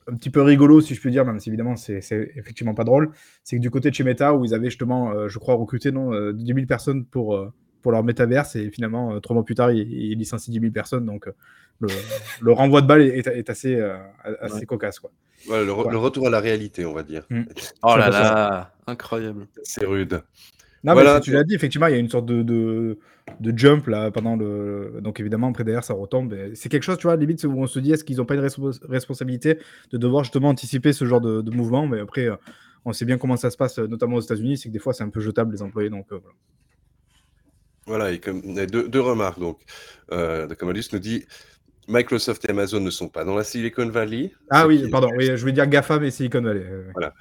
un 0.08 0.16
petit 0.16 0.30
peu 0.30 0.42
rigolo, 0.42 0.82
si 0.82 0.96
je 0.96 1.02
peux 1.02 1.10
dire, 1.10 1.26
même 1.26 1.40
si 1.40 1.50
évidemment 1.50 1.76
c'est 1.76 2.00
effectivement 2.36 2.74
pas 2.74 2.84
drôle, 2.84 3.12
c'est 3.44 3.58
que 3.58 3.62
du 3.62 3.70
côté 3.70 3.90
de 3.90 3.96
chez 3.96 4.04
Meta, 4.04 4.34
où 4.34 4.46
ils 4.46 4.54
avaient 4.54 4.70
justement, 4.70 5.12
euh, 5.12 5.28
je 5.28 5.40
crois, 5.40 5.56
recruté 5.56 5.92
non, 5.92 6.12
10 6.32 6.52
euh, 6.52 6.56
000 6.56 6.66
personnes 6.68 7.06
pour, 7.06 7.36
euh, 7.36 7.52
pour 7.82 7.92
leur 7.92 8.04
métaverse, 8.04 8.56
et 8.56 8.70
finalement, 8.70 9.20
trois 9.20 9.34
mois 9.34 9.46
plus 9.46 9.56
tard, 9.56 9.72
ils, 9.72 10.18
licencient 10.18 10.52
10 10.52 10.60
000 10.60 10.72
personnes. 10.72 11.06
Donc 11.06 11.30
le, 11.80 12.52
renvoi 12.52 12.82
de 12.82 12.88
balle 12.88 13.02
est, 13.02 13.50
assez, 13.50 13.82
assez 14.42 14.66
cocasse. 14.66 15.00
Quoi. 15.00 15.12
le, 15.50 15.72
retour 15.72 16.28
à 16.28 16.30
la 16.30 16.40
réalité, 16.40 16.86
on 16.86 16.94
va 16.94 17.04
dire. 17.04 17.26
Mm. 17.30 17.44
Oh 17.84 17.96
là 17.98 18.10
là, 18.10 18.74
incroyable. 18.88 19.48
C'est 19.64 19.86
rude. 19.86 20.22
Non, 20.84 20.96
mais 20.96 21.22
tu 21.22 21.32
l'as 21.32 21.44
dit, 21.44 21.56
effectivement, 21.56 21.88
il 21.88 21.94
y 21.94 21.96
a 21.96 22.00
une 22.00 22.10
sorte 22.10 22.26
de, 22.26 22.44
de, 22.44 23.00
de, 23.40 23.58
jump 23.58 23.88
là 23.88 24.12
pendant 24.12 24.36
le. 24.36 25.00
Donc 25.02 25.20
évidemment, 25.22 25.50
après 25.50 25.64
derrière, 25.64 25.84
ça 25.84 25.94
retombe. 25.94 26.36
C'est 26.56 26.68
quelque 26.68 26.84
chose, 26.84 26.98
tu 26.98 27.08
vois, 27.08 27.16
limite 27.16 27.42
où 27.46 27.54
on 27.58 27.68
se 27.68 27.80
dit, 27.80 27.94
est-ce 27.94 28.04
qu'ils 28.04 28.18
n'ont 28.18 28.26
pas 28.26 28.36
une 28.36 28.48
responsabilité 28.90 29.60
de 29.92 29.98
devoir 29.98 30.26
justement 30.26 30.50
anticiper 30.50 30.92
ce 30.92 31.06
genre 31.06 31.22
de, 31.22 31.50
mouvement 31.52 31.88
Mais 31.88 32.02
après, 32.02 32.26
euh, 32.26 32.36
on 32.84 32.92
sait 32.92 33.06
bien 33.06 33.18
comment 33.18 33.38
ça 33.38 33.50
se 33.50 33.56
passe, 33.56 33.80
notamment 33.80 34.18
aux 34.18 34.22
États-Unis, 34.22 34.58
c'est 34.58 34.68
que 34.68 34.74
des 34.74 34.80
fois, 34.80 34.94
c'est 34.94 35.06
un 35.06 35.10
peu 35.10 35.22
jetable 35.22 35.54
les 35.54 35.62
employés. 35.62 35.90
Donc 35.90 36.08
euh, 36.12 36.20
voilà. 36.22 36.36
Voilà, 37.86 38.12
et 38.12 38.20
comme, 38.20 38.42
deux, 38.42 38.88
deux 38.88 39.02
remarques. 39.02 39.40
Donc, 39.40 39.60
euh, 40.12 40.48
nous 40.62 41.00
dit 41.00 41.26
Microsoft 41.88 42.46
et 42.46 42.50
Amazon 42.52 42.80
ne 42.80 42.90
sont 42.90 43.10
pas 43.10 43.26
dans 43.26 43.36
la 43.36 43.44
Silicon 43.44 43.88
Valley. 43.90 44.32
Ah 44.50 44.68
oui, 44.68 44.90
pardon, 44.90 45.10
oui, 45.16 45.26
je 45.26 45.36
voulais 45.36 45.52
dire 45.52 45.68
GAFAM 45.68 46.04
et 46.04 46.12
Silicon 46.12 46.42
Valley. 46.42 46.66
Voilà. 46.94 47.14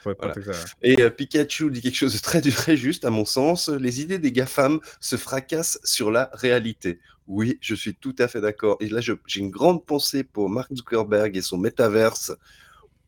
Et 0.82 1.00
euh, 1.00 1.10
Pikachu 1.10 1.70
dit 1.70 1.80
quelque 1.80 1.96
chose 1.96 2.14
de 2.14 2.20
très, 2.20 2.40
très 2.40 2.76
juste, 2.76 3.04
à 3.04 3.10
mon 3.10 3.24
sens. 3.24 3.68
Les 3.68 4.00
idées 4.00 4.18
des 4.18 4.32
GAFAM 4.32 4.80
se 5.00 5.16
fracassent 5.16 5.78
sur 5.84 6.10
la 6.10 6.30
réalité. 6.32 7.00
Oui, 7.26 7.58
je 7.60 7.74
suis 7.74 7.94
tout 7.94 8.14
à 8.18 8.28
fait 8.28 8.40
d'accord. 8.40 8.76
Et 8.80 8.88
là, 8.88 9.00
j'ai 9.00 9.40
une 9.40 9.50
grande 9.50 9.84
pensée 9.84 10.24
pour 10.24 10.50
Mark 10.50 10.72
Zuckerberg 10.74 11.36
et 11.36 11.42
son 11.42 11.58
métaverse, 11.58 12.32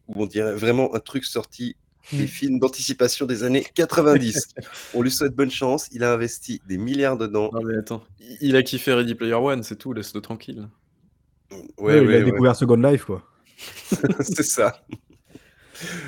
où 0.09 0.23
on 0.23 0.27
dirait 0.27 0.55
vraiment 0.55 0.95
un 0.95 1.01
truc 1.01 1.25
sorti 1.25 1.77
des 2.13 2.27
films 2.27 2.59
d'anticipation 2.59 3.27
des 3.27 3.45
années 3.45 3.65
90. 3.75 4.55
on 4.95 5.03
lui 5.03 5.11
souhaite 5.11 5.35
bonne 5.35 5.51
chance. 5.51 5.89
Il 5.93 6.05
a 6.05 6.13
investi 6.13 6.61
des 6.67 6.79
milliards 6.79 7.17
dedans. 7.17 7.51
Non, 7.53 7.63
mais 7.63 7.77
attends, 7.77 8.05
il 8.41 8.57
a 8.57 8.63
kiffé 8.63 8.93
Ready 8.93 9.15
Player 9.15 9.35
One, 9.35 9.63
c'est 9.63 9.77
tout, 9.77 9.93
laisse-le 9.93 10.21
tranquille. 10.21 10.69
Ouais, 11.79 12.03
il 12.03 12.15
a 12.15 12.23
découvert 12.23 12.57
Second 12.57 12.77
Life, 12.77 13.05
quoi. 13.05 13.23
c'est 14.21 14.43
ça. 14.43 14.81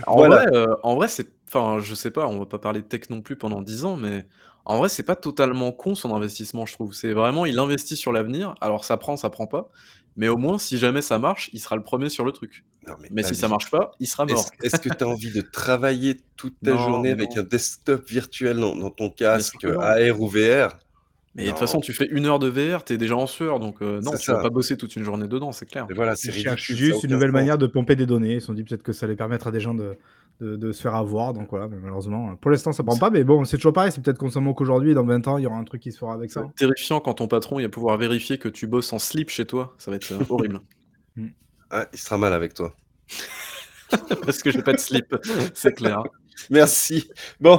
En 0.06 0.16
vrai, 0.16 0.46
euh, 0.52 0.74
en 0.82 0.94
vrai, 0.96 1.08
c'est, 1.08 1.28
enfin, 1.48 1.80
je 1.80 1.94
sais 1.94 2.10
pas, 2.10 2.26
on 2.26 2.38
va 2.38 2.46
pas 2.46 2.58
parler 2.58 2.80
de 2.80 2.86
tech 2.86 3.10
non 3.10 3.20
plus 3.20 3.36
pendant 3.36 3.62
10 3.62 3.84
ans, 3.84 3.96
mais 3.96 4.26
en 4.64 4.78
vrai, 4.78 4.88
c'est 4.88 5.02
pas 5.02 5.16
totalement 5.16 5.72
con 5.72 5.94
son 5.94 6.14
investissement, 6.14 6.66
je 6.66 6.72
trouve. 6.72 6.92
C'est 6.92 7.12
vraiment, 7.12 7.46
il 7.46 7.58
investit 7.58 7.96
sur 7.96 8.12
l'avenir. 8.12 8.54
Alors, 8.60 8.84
ça 8.84 8.96
prend, 8.96 9.16
ça 9.16 9.30
prend 9.30 9.46
pas. 9.46 9.70
Mais 10.16 10.28
au 10.28 10.38
moins, 10.38 10.58
si 10.58 10.78
jamais 10.78 11.02
ça 11.02 11.18
marche, 11.18 11.50
il 11.52 11.60
sera 11.60 11.76
le 11.76 11.82
premier 11.82 12.08
sur 12.08 12.24
le 12.24 12.32
truc. 12.32 12.64
mais, 13.10 13.22
si 13.22 13.34
ça 13.34 13.48
marche 13.48 13.70
pas, 13.70 13.92
il 14.00 14.06
sera 14.06 14.24
mort. 14.24 14.50
Est-ce 14.62 14.80
que 14.80 14.88
tu 14.88 15.04
as 15.04 15.06
envie 15.06 15.30
de 15.30 15.40
travailler 15.40 16.20
toute 16.36 16.56
ta 16.64 16.76
journée 16.76 17.10
avec 17.10 17.36
un 17.36 17.42
desktop 17.42 18.08
virtuel 18.08 18.58
dans, 18.58 18.90
ton 18.90 19.10
casque 19.10 19.64
AR 19.64 20.20
ou 20.20 20.28
VR 20.28 20.78
mais 21.36 21.44
de 21.44 21.50
toute 21.50 21.58
façon, 21.58 21.80
tu 21.80 21.92
fais 21.92 22.06
une 22.06 22.26
heure 22.26 22.38
de 22.38 22.48
VR, 22.48 22.82
t'es 22.82 22.96
déjà 22.96 23.16
en 23.16 23.26
sueur, 23.26 23.60
donc 23.60 23.82
euh, 23.82 24.00
non, 24.00 24.12
tu 24.12 24.30
vas 24.30 24.40
pas 24.40 24.50
bosser 24.50 24.76
toute 24.76 24.96
une 24.96 25.04
journée 25.04 25.28
dedans, 25.28 25.52
c'est 25.52 25.66
clair. 25.66 25.86
voilà, 25.94 26.16
c'est 26.16 26.32
juste 26.32 27.04
une 27.04 27.10
nouvelle 27.10 27.32
manière 27.32 27.58
de 27.58 27.66
pomper 27.66 27.96
des 27.96 28.06
données. 28.06 28.34
Ils 28.34 28.40
se 28.40 28.46
sont 28.46 28.54
dit 28.54 28.64
peut-être 28.64 28.82
que 28.82 28.92
ça 28.92 29.06
allait 29.06 29.16
permettre 29.16 29.46
à 29.46 29.50
des 29.50 29.60
gens 29.60 29.74
de, 29.74 29.96
de, 30.40 30.72
se 30.72 30.80
faire 30.80 30.94
avoir, 30.94 31.34
donc 31.34 31.48
voilà, 31.50 31.68
mais 31.68 31.76
malheureusement, 31.78 32.36
pour 32.36 32.50
l'instant, 32.50 32.72
ça 32.72 32.82
prend 32.82 32.96
pas, 32.96 33.10
mais 33.10 33.24
bon, 33.24 33.44
c'est 33.44 33.56
toujours 33.56 33.72
pareil, 33.72 33.92
c'est 33.92 34.02
peut-être 34.02 34.18
qu'on 34.18 34.30
s'en 34.30 34.40
moque 34.40 34.60
aujourd'hui, 34.60 34.94
dans 34.94 35.04
20 35.04 35.28
ans, 35.28 35.38
il 35.38 35.44
y 35.44 35.46
aura 35.46 35.56
un 35.56 35.64
truc 35.64 35.82
qui 35.82 35.92
se 35.92 35.98
fera 35.98 36.14
avec 36.14 36.30
ça. 36.30 36.48
terrifiant 36.56 37.00
quand 37.00 37.14
ton 37.14 37.28
patron, 37.28 37.58
il 37.58 37.64
va 37.64 37.68
pouvoir 37.68 37.96
vérifier 37.98 38.38
que 38.38 38.48
tu 38.48 38.66
bosses 38.66 38.92
en 38.92 38.98
slip 38.98 39.30
chez 39.30 39.46
toi, 39.46 39.74
ça 39.78 39.90
va 39.90 39.96
être 39.96 40.12
euh, 40.12 40.24
horrible. 40.28 40.60
Ah, 41.68 41.84
il 41.92 41.98
sera 41.98 42.16
mal 42.16 42.32
avec 42.32 42.54
toi. 42.54 42.76
Parce 44.24 44.40
que 44.40 44.52
j'ai 44.52 44.62
pas 44.62 44.72
de 44.72 44.78
slip, 44.78 45.16
c'est 45.52 45.72
clair. 45.72 46.04
Merci. 46.48 47.10
Bon, 47.40 47.58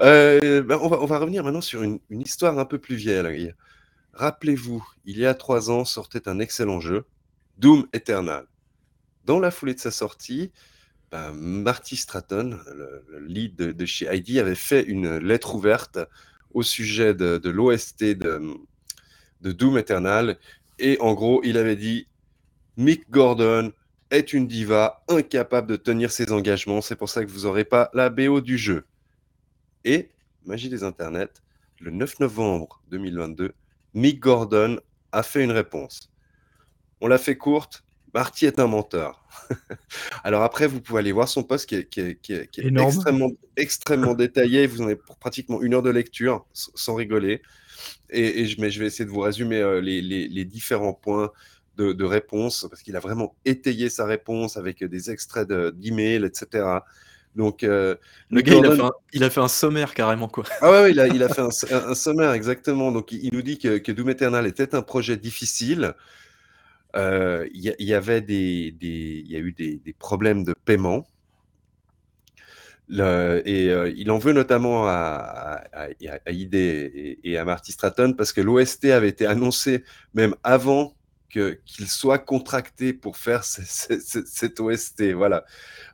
euh, 0.00 0.62
ben, 0.62 0.78
on, 0.80 0.88
va, 0.88 1.18
revenir 1.18 1.44
maintenant 1.44 1.60
sur 1.60 1.82
une, 1.82 2.00
histoire 2.10 2.58
un 2.58 2.64
peu 2.64 2.78
plus 2.78 2.96
vieille. 2.96 3.54
Rappelez-vous, 4.12 4.86
il 5.04 5.18
y 5.18 5.26
a 5.26 5.34
trois 5.34 5.70
ans 5.70 5.84
sortait 5.84 6.28
un 6.28 6.38
excellent 6.38 6.80
jeu, 6.80 7.04
Doom 7.58 7.86
Eternal. 7.92 8.46
Dans 9.24 9.40
la 9.40 9.50
foulée 9.50 9.74
de 9.74 9.80
sa 9.80 9.90
sortie, 9.90 10.52
ben, 11.10 11.32
Marty 11.32 11.96
Stratton, 11.96 12.58
le, 12.74 13.04
lead 13.26 13.56
de, 13.56 13.86
chez 13.86 14.08
ID, 14.14 14.38
avait 14.38 14.54
fait 14.54 14.82
une 14.82 15.18
lettre 15.18 15.54
ouverte 15.54 15.98
au 16.52 16.62
sujet 16.62 17.14
de, 17.14 17.40
l'OST 17.48 18.04
de, 18.04 18.40
de 19.40 19.52
Doom 19.52 19.78
Eternal. 19.78 20.38
Et 20.78 20.98
en 21.00 21.14
gros, 21.14 21.40
il 21.44 21.56
avait 21.56 21.76
dit 21.76 22.08
Mick 22.76 23.08
Gordon 23.10 23.72
est 24.10 24.32
une 24.32 24.46
diva 24.46 25.04
incapable 25.08 25.68
de 25.68 25.76
tenir 25.76 26.10
ses 26.10 26.32
engagements. 26.32 26.80
C'est 26.80 26.96
pour 26.96 27.08
ça 27.08 27.24
que 27.24 27.30
vous 27.30 27.42
n'aurez 27.42 27.64
pas 27.64 27.90
la 27.94 28.10
BO 28.10 28.40
du 28.40 28.58
jeu. 28.58 28.84
Et, 29.84 30.10
magie 30.44 30.68
des 30.68 30.82
internets, 30.82 31.42
le 31.80 31.90
9 31.90 32.20
novembre 32.20 32.82
2022, 32.90 33.52
Mick 33.94 34.20
Gordon 34.20 34.78
a 35.12 35.22
fait 35.22 35.44
une 35.44 35.52
réponse. 35.52 36.10
On 37.00 37.06
l'a 37.06 37.18
fait 37.18 37.36
courte, 37.36 37.84
Marty 38.14 38.46
est 38.46 38.60
un 38.60 38.68
menteur. 38.68 39.26
Alors 40.24 40.42
après, 40.42 40.68
vous 40.68 40.80
pouvez 40.80 41.00
aller 41.00 41.10
voir 41.10 41.28
son 41.28 41.42
post 41.42 41.66
qui 41.68 41.74
est, 41.74 42.58
extrêmement, 42.58 43.30
extrêmement 43.56 44.14
détaillé. 44.14 44.68
Vous 44.68 44.82
en 44.82 44.84
avez 44.84 44.96
pour 44.96 45.18
pratiquement 45.18 45.60
une 45.60 45.74
heure 45.74 45.82
de 45.82 45.90
lecture, 45.90 46.46
sans 46.52 46.94
rigoler. 46.94 47.42
Et, 48.10 48.46
je, 48.46 48.60
mais 48.60 48.70
je 48.70 48.78
vais 48.78 48.86
essayer 48.86 49.04
de 49.04 49.10
vous 49.10 49.20
résumer 49.20 49.58
euh, 49.58 49.80
les, 49.80 50.44
différents 50.44 50.94
points 50.94 51.32
de, 51.76 51.92
de 51.92 52.04
réponse, 52.04 52.66
parce 52.70 52.82
qu'il 52.82 52.94
a 52.94 53.00
vraiment 53.00 53.34
étayé 53.44 53.90
sa 53.90 54.06
réponse 54.06 54.56
avec 54.56 54.84
des 54.84 55.10
extraits 55.10 55.48
d'emails, 55.48 56.24
etc. 56.24 56.78
Donc, 57.34 57.64
euh, 57.64 57.96
le 58.30 58.42
gars, 58.42 58.54
il, 59.12 59.24
a 59.24 59.30
fait 59.30 59.40
un, 59.40 59.48
sommaire 59.48 59.94
carrément, 59.94 60.28
quoi. 60.28 60.44
Ah 60.60 60.70
ouais, 60.70 60.92
il, 60.92 61.00
a, 61.00 61.08
il 61.08 61.22
a 61.22 61.28
fait 61.28 61.42
un, 61.72 61.94
sommaire, 61.94 62.32
exactement. 62.32 62.92
Donc, 62.92 63.10
il, 63.10 63.30
nous 63.32 63.42
dit 63.42 63.58
que, 63.58 63.90
Doom 63.90 64.10
Eternal 64.10 64.46
était 64.46 64.74
un 64.74 64.82
projet 64.82 65.16
difficile. 65.16 65.94
Euh, 66.94 67.48
il 67.52 67.60
y, 67.60 67.94
avait 67.94 68.20
des, 68.20 68.74
il 68.80 69.30
y 69.30 69.34
a 69.34 69.40
eu 69.40 69.52
des, 69.52 69.80
problèmes 69.98 70.44
de 70.44 70.54
paiement. 70.64 71.06
et 72.88 72.94
euh, 72.96 73.92
il 73.96 74.12
en 74.12 74.18
veut 74.18 74.32
notamment 74.32 74.86
à, 74.86 75.64
à, 75.72 76.30
ID 76.30 76.54
et, 76.54 77.36
à 77.36 77.44
Marty 77.44 77.72
Stratton 77.72 78.14
parce 78.16 78.32
que 78.32 78.40
l'OST 78.40 78.84
avait 78.86 79.08
été 79.08 79.26
annoncé 79.26 79.82
même 80.14 80.36
avant 80.44 80.94
qu'il 81.34 81.88
soit 81.88 82.18
contracté 82.18 82.92
pour 82.92 83.16
faire 83.16 83.44
cette 83.44 84.60
OST. 84.60 85.12
Voilà. 85.12 85.44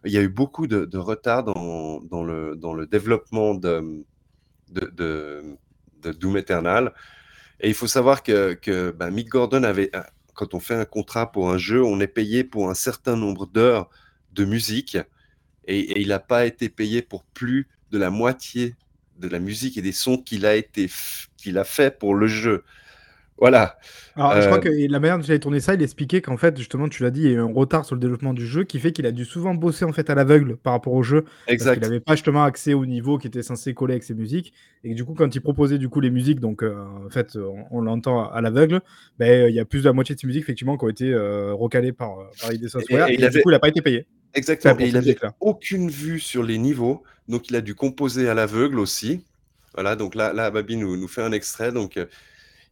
Il 0.05 0.13
y 0.13 0.19
a 0.19 0.23
eu 0.23 0.29
beaucoup 0.29 0.67
de, 0.67 0.99
retard 0.99 1.45
dans, 1.45 2.01
le, 2.25 2.87
développement 2.87 3.55
de, 3.55 4.05
Doom 6.03 6.37
Eternal. 6.37 6.93
Et 7.61 7.69
il 7.69 7.75
faut 7.75 7.87
savoir 7.87 8.23
que, 8.23 8.55
que 8.55 8.91
bah, 8.91 9.11
Mick 9.11 9.29
Gordon 9.29 9.65
avait, 9.65 9.91
quand 10.35 10.55
on 10.55 10.61
fait 10.61 10.75
un 10.75 10.87
contrat 10.87 11.31
pour 11.31 11.51
un 11.51 11.59
jeu, 11.59 11.85
on 11.85 12.01
est 12.01 12.07
payé 12.07 12.45
pour 12.45 12.71
un 12.71 12.75
certain 12.75 13.17
nombre 13.17 13.47
d'heures 13.47 13.91
de 14.33 14.45
musique 14.45 14.97
et, 15.67 16.01
il 16.01 16.09
n'a 16.09 16.19
pas 16.19 16.47
été 16.47 16.69
payé 16.69 17.03
pour 17.03 17.25
plus 17.25 17.69
de 17.91 17.99
la 17.99 18.11
moitié 18.11 18.75
de 19.19 19.29
la 19.29 19.39
musique 19.39 19.77
et 19.77 19.83
des 19.83 19.93
sons 19.93 20.19
qu'il 20.19 20.47
a 20.47 21.65
fait 21.65 21.99
pour 21.99 22.15
le 22.15 22.27
jeu. 22.27 22.65
Voilà. 23.41 23.79
Alors, 24.17 24.39
je 24.39 24.47
crois 24.47 24.59
euh, 24.59 24.61
que 24.61 24.69
la 24.69 25.01
manière 25.01 25.17
dont 25.17 25.25
j'avais 25.25 25.39
tourné 25.39 25.61
ça, 25.61 25.73
il 25.73 25.83
expliquait 25.83 26.21
qu'en 26.21 26.37
fait, 26.37 26.59
justement, 26.59 26.91
tu 26.91 27.03
l'as 27.03 27.11
dit, 27.11 27.23
il 27.23 27.27
y 27.27 27.31
a 27.31 27.37
eu 27.37 27.41
un 27.41 27.53
retard 27.53 27.87
sur 27.87 27.95
le 27.95 28.01
développement 28.01 28.35
du 28.35 28.47
jeu 28.47 28.65
qui 28.65 28.79
fait 28.79 28.93
qu'il 28.93 29.07
a 29.07 29.13
dû 29.13 29.25
souvent 29.25 29.55
bosser 29.55 29.87
en 29.87 29.93
fait 29.93 30.11
à 30.11 30.15
l'aveugle 30.15 30.59
par 30.59 30.75
rapport 30.75 30.93
au 30.93 31.03
jeu. 31.03 31.25
Exact. 31.47 31.81
Parce 31.81 31.89
n'avait 31.89 32.01
pas 32.01 32.17
justement 32.17 32.45
accès 32.45 32.75
au 32.75 32.85
niveau 32.85 33.17
qui 33.17 33.29
était 33.29 33.43
censé 33.43 33.73
coller 33.73 33.95
avec 33.95 34.05
ses 34.05 34.15
musiques. 34.15 34.53
Et 34.85 34.93
du 34.93 35.07
coup, 35.07 35.15
quand 35.15 35.35
il 35.35 35.41
proposait 35.41 35.79
du 35.79 35.89
coup 35.89 36.01
les 36.01 36.11
musiques, 36.11 36.39
donc 36.39 36.63
euh, 36.63 36.85
en 37.07 37.09
fait, 37.09 37.39
on, 37.71 37.81
l'entend 37.81 38.29
à 38.29 38.43
l'aveugle, 38.43 38.83
ben, 39.19 39.49
il 39.49 39.55
y 39.55 39.61
a 39.61 39.65
plus 39.65 39.81
de 39.81 39.87
la 39.87 39.95
moitié 39.95 40.15
de 40.15 40.21
ces 40.21 40.27
musiques 40.27 40.43
effectivement 40.43 40.77
qui 40.77 40.85
ont 40.85 40.91
été 40.91 41.11
euh, 41.11 41.55
recalées 41.55 41.93
par, 41.93 42.17
par 42.43 42.53
ID 42.53 42.69
Software. 42.69 43.09
Et, 43.09 43.17
du 43.17 43.43
coup, 43.43 43.49
il 43.49 43.53
n'a 43.53 43.59
pas 43.59 43.69
été 43.69 43.81
payé. 43.81 44.07
Exactement. 44.35 44.79
Et 44.81 44.89
il 44.89 44.95
n'avait 44.95 45.17
aucune 45.41 45.89
vue 45.89 46.21
sur 46.21 46.43
les 46.43 46.59
niveaux, 46.59 47.03
donc 47.27 47.49
il 47.49 47.57
a 47.57 47.63
dû 47.63 47.75
composer 47.75 48.29
à 48.29 48.35
l'aveugle 48.35 48.79
aussi. 48.79 49.25
Voilà, 49.75 49.97
donc 49.97 50.15
là, 50.15 50.33
là 50.33 50.51
Babi 50.51 50.77
nous, 50.77 50.97
nous 50.97 51.09
fait 51.09 51.23
un 51.23 51.33
extrait. 51.33 51.73
Donc, 51.73 51.97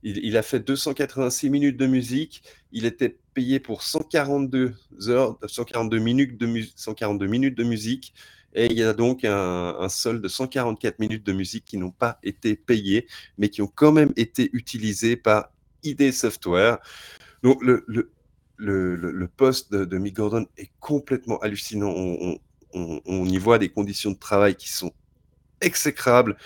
il, 0.02 0.36
a 0.36 0.42
fait 0.42 0.60
286 0.60 1.50
minutes 1.50 1.76
de 1.76 1.86
musique. 1.86 2.42
Il 2.72 2.86
était 2.86 3.16
payé 3.34 3.58
pour 3.60 3.82
142 3.82 4.74
heures, 5.08 5.38
142 5.46 5.98
minutes 5.98 6.38
de, 6.38 6.62
142 6.76 7.26
minutes 7.26 7.58
de 7.58 7.64
musique. 7.64 8.14
Et 8.54 8.66
il 8.66 8.78
y 8.78 8.82
a 8.82 8.92
donc 8.94 9.24
un, 9.24 9.88
solde 9.88 10.22
de 10.22 10.28
144 10.28 10.98
minutes 11.00 11.26
de 11.26 11.32
musique 11.32 11.64
qui 11.64 11.76
n'ont 11.76 11.90
pas 11.90 12.18
été 12.22 12.56
payées, 12.56 13.06
mais 13.36 13.48
qui 13.48 13.60
ont 13.60 13.70
quand 13.72 13.92
même 13.92 14.12
été 14.16 14.50
utilisées 14.52 15.16
par 15.16 15.50
ID 15.82 16.12
Software. 16.12 16.78
Donc, 17.42 17.62
le, 17.62 17.84
le, 17.86 18.10
le, 18.56 19.28
poste 19.28 19.72
de, 19.72 19.98
Mick 19.98 20.16
Gordon 20.16 20.46
est 20.56 20.70
complètement 20.80 21.38
hallucinant. 21.38 21.92
on, 22.72 23.24
y 23.26 23.38
voit 23.38 23.58
des 23.58 23.68
conditions 23.68 24.10
de 24.12 24.18
travail 24.18 24.54
qui 24.54 24.70
sont 24.70 24.92
exécrables. 25.60 26.36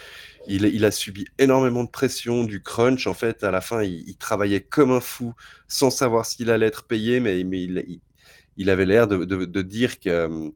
Il, 0.49 0.85
a 0.85 0.91
subi 0.91 1.27
énormément 1.39 1.85
de 1.85 1.89
pression, 1.89 2.45
du 2.45 2.63
crunch. 2.63 3.07
En 3.07 3.15
fait, 3.15 3.45
à 3.45 3.51
la 3.51 3.61
fin, 3.61 3.83
il, 3.83 4.17
travaillait 4.17 4.61
comme 4.61 4.91
un 4.91 5.01
fou 5.01 5.35
sans 5.69 5.91
savoir 5.91 6.27
s'il 6.27 6.51
allait 6.51 6.67
être 6.67 6.85
payé, 6.85 7.21
mais, 7.21 7.45
mais 7.45 7.63
il, 8.57 8.71
avait 8.71 8.85
l'air 8.85 9.07
de, 9.07 9.63
dire 9.63 9.95
euh, 10.07 10.51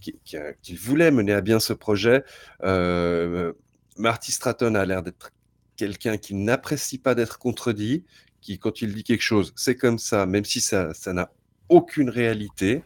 qu'il 0.00 0.78
voulait 0.78 1.10
mener 1.10 1.34
à 1.34 1.42
bien 1.42 1.60
ce 1.60 1.74
projet. 1.74 2.24
Euh, 2.62 3.52
Marty 3.98 4.32
Stratton 4.32 4.74
a 4.74 4.86
l'air 4.86 5.02
d'être 5.02 5.32
quelqu'un 5.76 6.16
qui 6.16 6.34
n'apprécie 6.34 6.98
pas 6.98 7.14
d'être 7.14 7.38
contredit, 7.38 8.04
qui, 8.40 8.58
quand 8.58 8.80
il 8.80 8.94
dit 8.94 9.04
quelque 9.04 9.22
chose, 9.22 9.52
c'est 9.54 9.76
comme 9.76 9.98
ça, 9.98 10.24
même 10.24 10.46
si 10.46 10.62
ça 10.62 10.94
n'a 11.08 11.30
aucune 11.68 12.08
réalité. 12.08 12.82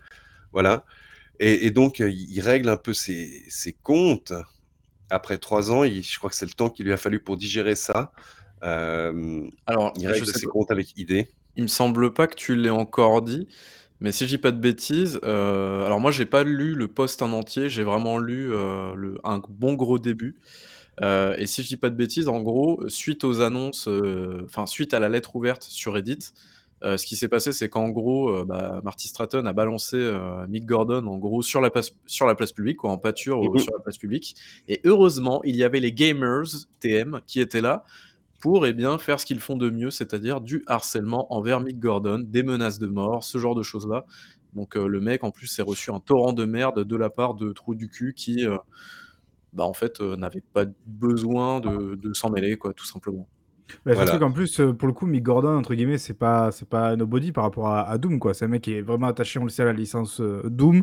Voilà. 0.53 0.85
Et, 1.39 1.71
donc, 1.71 2.01
il 2.01 2.41
règle 2.41 2.69
un 2.69 2.77
peu 2.77 2.93
ses 2.93 3.77
comptes 3.83 4.33
après 5.11 5.39
trois 5.39 5.71
ans, 5.71 5.85
je 5.85 6.19
crois 6.19 6.31
que 6.31 6.37
c'est 6.37 6.47
le 6.47 6.53
temps 6.53 6.71
qu'il 6.71 6.87
lui 6.87 6.93
a 6.93 6.97
fallu 6.97 7.21
pour 7.21 7.37
digérer 7.37 7.75
ça. 7.75 8.13
Euh, 8.63 9.47
Alors, 9.67 9.93
il 9.97 10.07
règle 10.07 10.27
ses 10.27 10.47
comptes 10.47 10.71
avec 10.71 10.97
idée. 10.97 11.29
Il 11.57 11.65
me 11.65 11.69
semble 11.69 12.13
pas 12.13 12.27
que 12.27 12.35
tu 12.35 12.57
l'aies 12.57 12.71
encore 12.71 13.23
dit, 13.23 13.49
mais 14.01 14.11
si 14.11 14.25
je 14.25 14.31
dis 14.31 14.39
pas 14.39 14.51
de 14.51 14.59
bêtises, 14.59 15.21
euh, 15.23 15.85
alors 15.85 16.01
moi 16.01 16.11
j'ai 16.11 16.27
pas 16.27 16.43
lu 16.43 16.75
le 16.75 16.89
post 16.89 17.23
en 17.23 17.33
entier, 17.33 17.69
j'ai 17.69 17.85
vraiment 17.85 18.19
lu 18.19 18.53
euh, 18.53 18.95
le, 18.97 19.19
un 19.23 19.41
bon 19.49 19.75
gros 19.75 19.99
début. 19.99 20.37
et 21.01 21.47
si 21.47 21.63
je 21.63 21.69
dis 21.69 21.77
pas 21.77 21.91
de 21.91 21.95
bêtises, 21.97 22.29
en 22.29 22.41
gros, 22.41 22.89
suite 22.89 23.25
aux 23.25 23.41
annonces, 23.41 23.89
enfin 24.45 24.67
suite 24.67 24.95
à 24.95 24.99
la 24.99 25.09
lettre 25.09 25.37
ouverte 25.37 25.63
sur 25.63 25.95
Reddit, 25.95 26.33
euh, 26.85 26.99
ce 26.99 27.07
qui 27.07 27.17
s'est 27.17 27.29
passé, 27.29 27.53
c'est 27.53 27.71
qu'en 27.71 27.89
gros, 27.89 28.29
euh, 28.29 28.45
bah, 28.45 28.81
Marty 28.85 29.09
Stratton 29.09 29.47
a 29.47 29.53
balancé 29.55 29.97
euh, 29.97 30.47
Mick 30.49 30.67
Gordon 30.67 31.07
en 31.07 31.17
gros 31.17 31.41
sur 31.41 31.63
la 31.63 31.71
place, 31.71 31.93
sur 32.05 32.27
la 32.27 32.35
place 32.35 32.53
publique, 32.53 32.77
quoi, 32.77 32.91
en 32.91 32.99
pâture 32.99 33.41
ou 33.41 33.51
mhm. 33.51 33.59
sur 33.59 33.73
la 33.73 33.81
place 33.81 33.97
publique. 33.97 34.37
Et 34.69 34.81
heureusement, 34.85 35.41
il 35.45 35.57
y 35.57 35.65
avait 35.65 35.81
les 35.81 35.93
gamers 35.93 36.45
TM 36.81 37.21
qui 37.27 37.41
étaient 37.41 37.63
là 37.63 37.85
pour 38.41 38.67
eh 38.67 38.75
bien, 38.75 38.99
faire 38.99 39.19
ce 39.19 39.25
qu'ils 39.25 39.41
font 39.41 39.57
de 39.57 39.71
mieux, 39.71 39.91
c'est-à-dire 39.91 40.43
du 40.43 40.63
harcèlement 40.67 41.33
envers 41.33 41.61
Mick 41.61 41.79
Gordon, 41.81 42.23
des 42.23 42.43
menaces 42.43 42.79
de 42.79 42.87
mort, 42.87 43.25
ce 43.25 43.39
genre 43.39 43.55
de 43.55 43.63
choses-là. 43.63 44.05
Donc 44.53 44.75
le 44.75 45.01
mec, 45.01 45.25
en 45.25 45.31
plus, 45.31 45.47
s'est 45.47 45.63
reçu 45.63 45.91
un 45.91 45.99
torrent 45.99 46.35
de 46.35 46.45
merde 46.45 46.85
de 46.85 46.97
la 46.97 47.09
part 47.09 47.33
de 47.33 47.53
Trou 47.53 47.75
du 47.75 47.89
cul 47.89 48.13
qui, 48.13 48.45
bah, 49.55 49.65
en 49.65 49.73
fait, 49.73 49.99
n'avait 50.01 50.43
pas 50.53 50.67
besoin 50.85 51.61
de, 51.61 51.95
de 51.95 52.13
s'en 52.13 52.29
mêler, 52.29 52.59
quoi, 52.59 52.75
tout 52.75 52.85
simplement. 52.85 53.27
Bah, 53.85 53.95
surtout 53.95 54.19
qu'en 54.19 54.33
plus, 54.33 54.61
euh, 54.61 54.73
pour 54.73 54.89
le 54.89 54.95
coup, 54.95 55.07
Mick 55.07 55.23
Gordon, 55.23 55.57
entre 55.57 55.75
guillemets, 55.75 55.99
c'est 55.99 56.15
pas, 56.15 56.51
c'est 56.53 56.69
pas 56.69 56.97
nobody 56.97 57.33
par 57.33 57.45
rapport 57.45 57.69
à, 57.69 57.97
Doom, 57.99 58.19
quoi. 58.19 58.35
C'est 58.35 58.45
un 58.45 58.49
mec 58.49 58.63
qui 58.63 58.75
est 58.75 58.83
vraiment 58.83 59.07
attaché, 59.07 59.39
on 59.39 59.45
le 59.45 59.51
sait, 59.51 59.63
à 59.63 59.67
la 59.67 59.73
licence 59.73 60.21
euh, 60.21 60.43
Doom. 60.45 60.83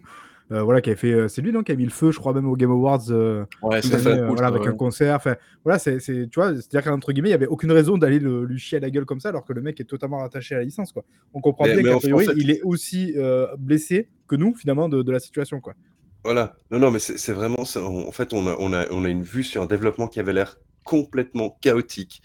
Euh, 0.51 0.63
voilà, 0.63 0.81
qui 0.81 0.89
a 0.89 0.97
fait, 0.97 1.29
c'est 1.29 1.41
lui, 1.41 1.53
donc, 1.53 1.67
qui 1.67 1.71
a 1.71 1.75
mis 1.75 1.85
le 1.85 1.91
feu, 1.91 2.11
je 2.11 2.19
crois, 2.19 2.33
même 2.33 2.45
au 2.45 2.57
Game 2.57 2.71
Awards, 2.71 3.09
ouais, 3.09 3.81
c'est 3.81 4.25
voilà, 4.25 4.47
avec 4.47 4.67
un 4.67 4.73
concert. 4.73 5.15
Enfin, 5.15 5.37
voilà, 5.63 5.79
c'est, 5.79 5.99
tu 5.99 6.29
vois, 6.35 6.53
c'est-à-dire 6.53 6.83
qu'entre 6.83 7.13
guillemets, 7.13 7.29
il 7.29 7.31
y 7.31 7.35
avait 7.35 7.47
aucune 7.47 7.71
raison 7.71 7.97
d'aller 7.97 8.19
le, 8.19 8.43
lui 8.43 8.59
chier 8.59 8.77
à 8.77 8.81
la 8.81 8.89
gueule 8.89 9.05
comme 9.05 9.21
ça, 9.21 9.29
alors 9.29 9.45
que 9.45 9.53
le 9.53 9.61
mec 9.61 9.79
est 9.79 9.85
totalement 9.85 10.21
attaché 10.21 10.55
à 10.55 10.57
la 10.57 10.65
licence, 10.65 10.91
quoi. 10.91 11.05
On 11.33 11.39
comprend 11.39 11.63
bien 11.63 11.81
qu'a 11.81 11.95
priori, 11.97 12.27
il 12.35 12.51
est 12.51 12.61
aussi 12.63 13.15
blessé 13.59 14.09
que 14.27 14.35
nous, 14.35 14.53
finalement, 14.53 14.89
de, 14.89 15.03
de 15.03 15.11
la 15.11 15.21
situation, 15.21 15.61
quoi. 15.61 15.73
Voilà. 16.25 16.55
Non, 16.69 16.79
non, 16.79 16.91
mais 16.91 16.99
c'est 16.99 17.31
vraiment, 17.31 17.61
en 17.61 18.11
fait, 18.11 18.33
on 18.33 18.45
a, 18.47 18.55
on, 18.59 18.73
a, 18.73 18.85
on 18.91 19.05
a 19.05 19.09
une 19.09 19.23
vue 19.23 19.43
sur 19.43 19.61
un 19.61 19.67
développement 19.67 20.07
qui 20.07 20.19
avait 20.19 20.33
l'air 20.33 20.57
complètement 20.83 21.57
chaotique. 21.61 22.21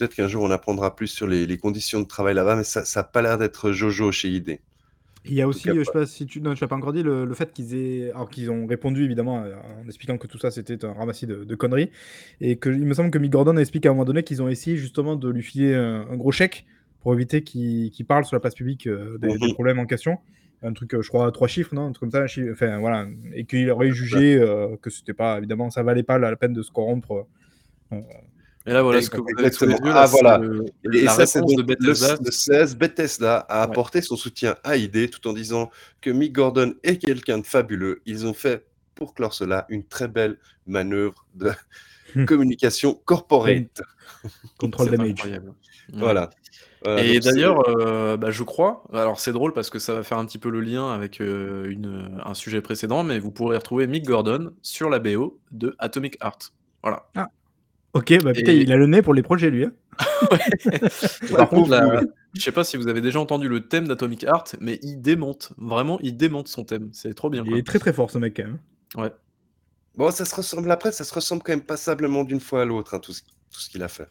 Peut-être 0.00 0.14
qu'un 0.14 0.28
jour 0.28 0.42
on 0.42 0.50
apprendra 0.50 0.96
plus 0.96 1.08
sur 1.08 1.26
les, 1.26 1.58
conditions 1.58 2.00
de 2.00 2.06
travail 2.06 2.34
là-bas, 2.34 2.56
mais 2.56 2.64
ça 2.64 2.82
n'a 2.96 3.04
pas 3.04 3.20
l'air 3.20 3.36
d'être 3.36 3.70
Jojo 3.70 4.10
chez 4.10 4.30
ID. 4.30 4.58
Il 5.26 5.34
y 5.34 5.42
a 5.42 5.46
aussi, 5.46 5.68
je 5.68 5.72
ne 5.72 5.84
sais 5.84 5.92
pas 5.92 6.06
si 6.06 6.24
tu, 6.24 6.40
non, 6.40 6.54
pas 6.54 6.74
encore 6.74 6.94
dit, 6.94 7.02
le, 7.02 7.30
fait 7.34 7.52
qu'ils 7.52 7.74
aient, 7.74 8.10
alors 8.12 8.30
qu'ils 8.30 8.50
ont 8.50 8.66
répondu 8.66 9.04
évidemment 9.04 9.44
en 9.44 9.86
expliquant 9.86 10.16
que 10.16 10.26
tout 10.26 10.38
ça 10.38 10.50
c'était 10.50 10.82
un 10.86 10.94
ramassis 10.94 11.26
de, 11.26 11.54
conneries, 11.54 11.90
et 12.40 12.56
que 12.56 12.70
il 12.70 12.86
me 12.86 12.94
semble 12.94 13.10
que 13.10 13.18
Mick 13.18 13.30
Gordon 13.30 13.58
explique 13.58 13.84
à 13.84 13.90
un 13.90 13.92
moment 13.92 14.06
donné 14.06 14.22
qu'ils 14.22 14.40
ont 14.40 14.48
essayé 14.48 14.78
justement 14.78 15.16
de 15.16 15.28
lui 15.28 15.42
filer 15.42 15.74
un, 15.74 16.16
gros 16.16 16.32
chèque 16.32 16.64
pour 17.02 17.12
éviter 17.12 17.42
qu'il 17.42 18.06
parle 18.08 18.24
sur 18.24 18.36
la 18.36 18.40
place 18.40 18.54
publique 18.54 18.86
euh, 18.86 19.18
des, 19.18 19.34
mhm. 19.34 19.52
problèmes 19.52 19.80
en 19.80 19.86
question. 19.86 20.16
Un 20.62 20.72
truc, 20.72 20.94
euh, 20.94 21.02
je 21.02 21.08
crois, 21.08 21.30
trois 21.30 21.48
chiffres, 21.48 21.74
non, 21.74 21.88
un 21.88 21.92
truc 21.92 22.10
comme 22.10 22.26
ça. 22.26 22.40
Enfin 22.52 22.78
voilà, 22.78 23.06
et 23.34 23.44
qu'il 23.44 23.70
aurait 23.70 23.90
jugé 23.90 24.36
euh, 24.36 24.76
que 24.80 24.88
c'était 24.88 25.12
pas, 25.12 25.36
évidemment, 25.36 25.68
ça 25.68 25.82
valait 25.82 26.02
pas 26.02 26.18
la, 26.18 26.34
peine 26.36 26.54
de 26.54 26.62
se 26.62 26.70
corrompre. 26.70 27.26
Et 28.66 28.72
là, 28.72 28.82
voilà 28.82 29.00
ce 29.00 29.08
que 29.08 29.16
vous 29.16 29.26
avez 29.38 29.50
sous 29.50 29.66
ah, 29.84 30.06
voilà. 30.06 30.40
et 30.92 31.06
ça, 31.06 31.24
c'est 31.24 31.40
de 31.40 31.62
Bethesda. 31.62 32.16
Le, 32.22 32.30
16, 32.30 32.76
Bethesda 32.76 33.38
a 33.38 33.62
apporté 33.62 34.02
son 34.02 34.16
soutien 34.16 34.56
à 34.64 34.76
ID 34.76 35.10
tout 35.10 35.26
en 35.28 35.32
disant 35.32 35.70
que 36.02 36.10
Mick 36.10 36.32
Gordon 36.32 36.74
est 36.82 36.98
quelqu'un 36.98 37.38
de 37.38 37.46
fabuleux. 37.46 38.02
Ils 38.04 38.26
ont 38.26 38.34
fait, 38.34 38.66
pour 38.94 39.14
clore 39.14 39.32
cela, 39.32 39.64
une 39.70 39.84
très 39.84 40.08
belle 40.08 40.36
manœuvre 40.66 41.26
de 41.34 41.52
communication 42.26 43.00
corporate. 43.06 43.82
Contrôle 44.58 44.90
damage. 44.90 45.22
Voilà. 45.94 46.28
et 46.98 47.18
d'ailleurs, 47.18 47.66
euh, 47.68 48.18
bah, 48.18 48.30
je 48.30 48.42
crois, 48.42 48.84
alors 48.92 49.20
c'est 49.20 49.32
drôle 49.32 49.54
parce 49.54 49.70
que 49.70 49.78
ça 49.78 49.94
va 49.94 50.02
faire 50.02 50.18
un 50.18 50.26
petit 50.26 50.38
peu 50.38 50.50
le 50.50 50.60
lien 50.60 50.92
avec 50.92 51.22
euh, 51.22 51.70
une, 51.70 52.20
un 52.24 52.34
sujet 52.34 52.60
précédent, 52.60 53.04
mais 53.04 53.18
vous 53.18 53.30
pourrez 53.30 53.56
retrouver 53.56 53.86
Mick 53.86 54.04
Gordon 54.04 54.52
sur 54.60 54.90
la 54.90 54.98
BO 54.98 55.40
de 55.50 55.74
Atomic 55.78 56.18
Heart. 56.22 56.52
Voilà. 56.82 57.08
Ah. 57.16 57.28
Ok, 57.92 58.22
bah 58.22 58.32
putain, 58.32 58.52
il 58.52 58.72
a 58.72 58.76
le 58.76 58.86
nez 58.86 59.02
pour 59.02 59.14
les 59.14 59.22
projets, 59.22 59.50
lui. 59.50 59.64
Hein. 59.64 59.72
Par 61.36 61.48
contre, 61.48 61.70
là, 61.70 62.02
je 62.34 62.40
sais 62.40 62.52
pas 62.52 62.62
si 62.62 62.76
vous 62.76 62.86
avez 62.86 63.00
déjà 63.00 63.18
entendu 63.18 63.48
le 63.48 63.66
thème 63.66 63.88
d'Atomic 63.88 64.22
Heart, 64.22 64.56
mais 64.60 64.78
il 64.82 65.00
démonte. 65.00 65.52
Vraiment, 65.58 65.98
il 66.00 66.16
démonte 66.16 66.48
son 66.48 66.64
thème. 66.64 66.90
C'est 66.92 67.14
trop 67.14 67.30
bien. 67.30 67.44
Il 67.46 67.56
est 67.56 67.66
très 67.66 67.78
très 67.78 67.92
fort, 67.92 68.10
ce 68.10 68.18
mec, 68.18 68.36
quand 68.36 68.44
même. 68.44 68.58
Ouais. 68.96 69.12
Bon, 69.96 70.10
ça 70.10 70.24
se 70.24 70.34
ressemble 70.34 70.70
après, 70.70 70.92
ça 70.92 71.04
se 71.04 71.12
ressemble 71.12 71.42
quand 71.42 71.52
même 71.52 71.62
passablement 71.64 72.22
d'une 72.22 72.40
fois 72.40 72.62
à 72.62 72.64
l'autre, 72.64 72.94
hein, 72.94 73.00
tout 73.00 73.12
ce, 73.12 73.68
qu'il 73.68 73.82
a 73.82 73.88
fait. 73.88 74.08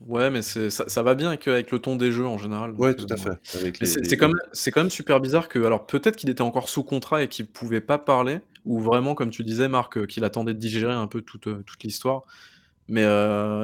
Ouais, 0.00 0.30
mais 0.30 0.42
ça, 0.42 0.70
ça 0.70 1.02
va 1.02 1.14
bien 1.14 1.28
avec, 1.28 1.46
avec, 1.46 1.70
le 1.70 1.78
ton 1.78 1.96
des 1.96 2.10
jeux 2.10 2.26
en 2.26 2.38
général. 2.38 2.72
Ouais, 2.72 2.94
tout 2.94 3.06
à 3.10 3.16
fait. 3.16 3.38
C'est 3.44 4.16
quand, 4.16 4.32
quand, 4.32 4.80
même 4.80 4.90
super 4.90 5.20
bizarre 5.20 5.48
que, 5.48 5.62
alors 5.62 5.86
peut-être 5.86 6.16
qu'il 6.16 6.30
était 6.30 6.40
encore 6.40 6.68
sous 6.68 6.82
contrat 6.82 7.22
et 7.22 7.28
qu'il 7.28 7.46
pouvait 7.46 7.82
pas 7.82 7.98
parler, 7.98 8.40
ou 8.64 8.80
vraiment, 8.80 9.14
comme 9.14 9.30
tu 9.30 9.44
disais, 9.44 9.68
Marc, 9.68 9.98
euh, 9.98 10.06
qu'il 10.06 10.24
attendait 10.24 10.54
de 10.54 10.58
digérer 10.58 10.92
un 10.92 11.06
peu 11.06 11.20
toute, 11.20 11.46
euh, 11.46 11.62
toute 11.66 11.82
l'histoire. 11.84 12.24
Mais 12.88 13.04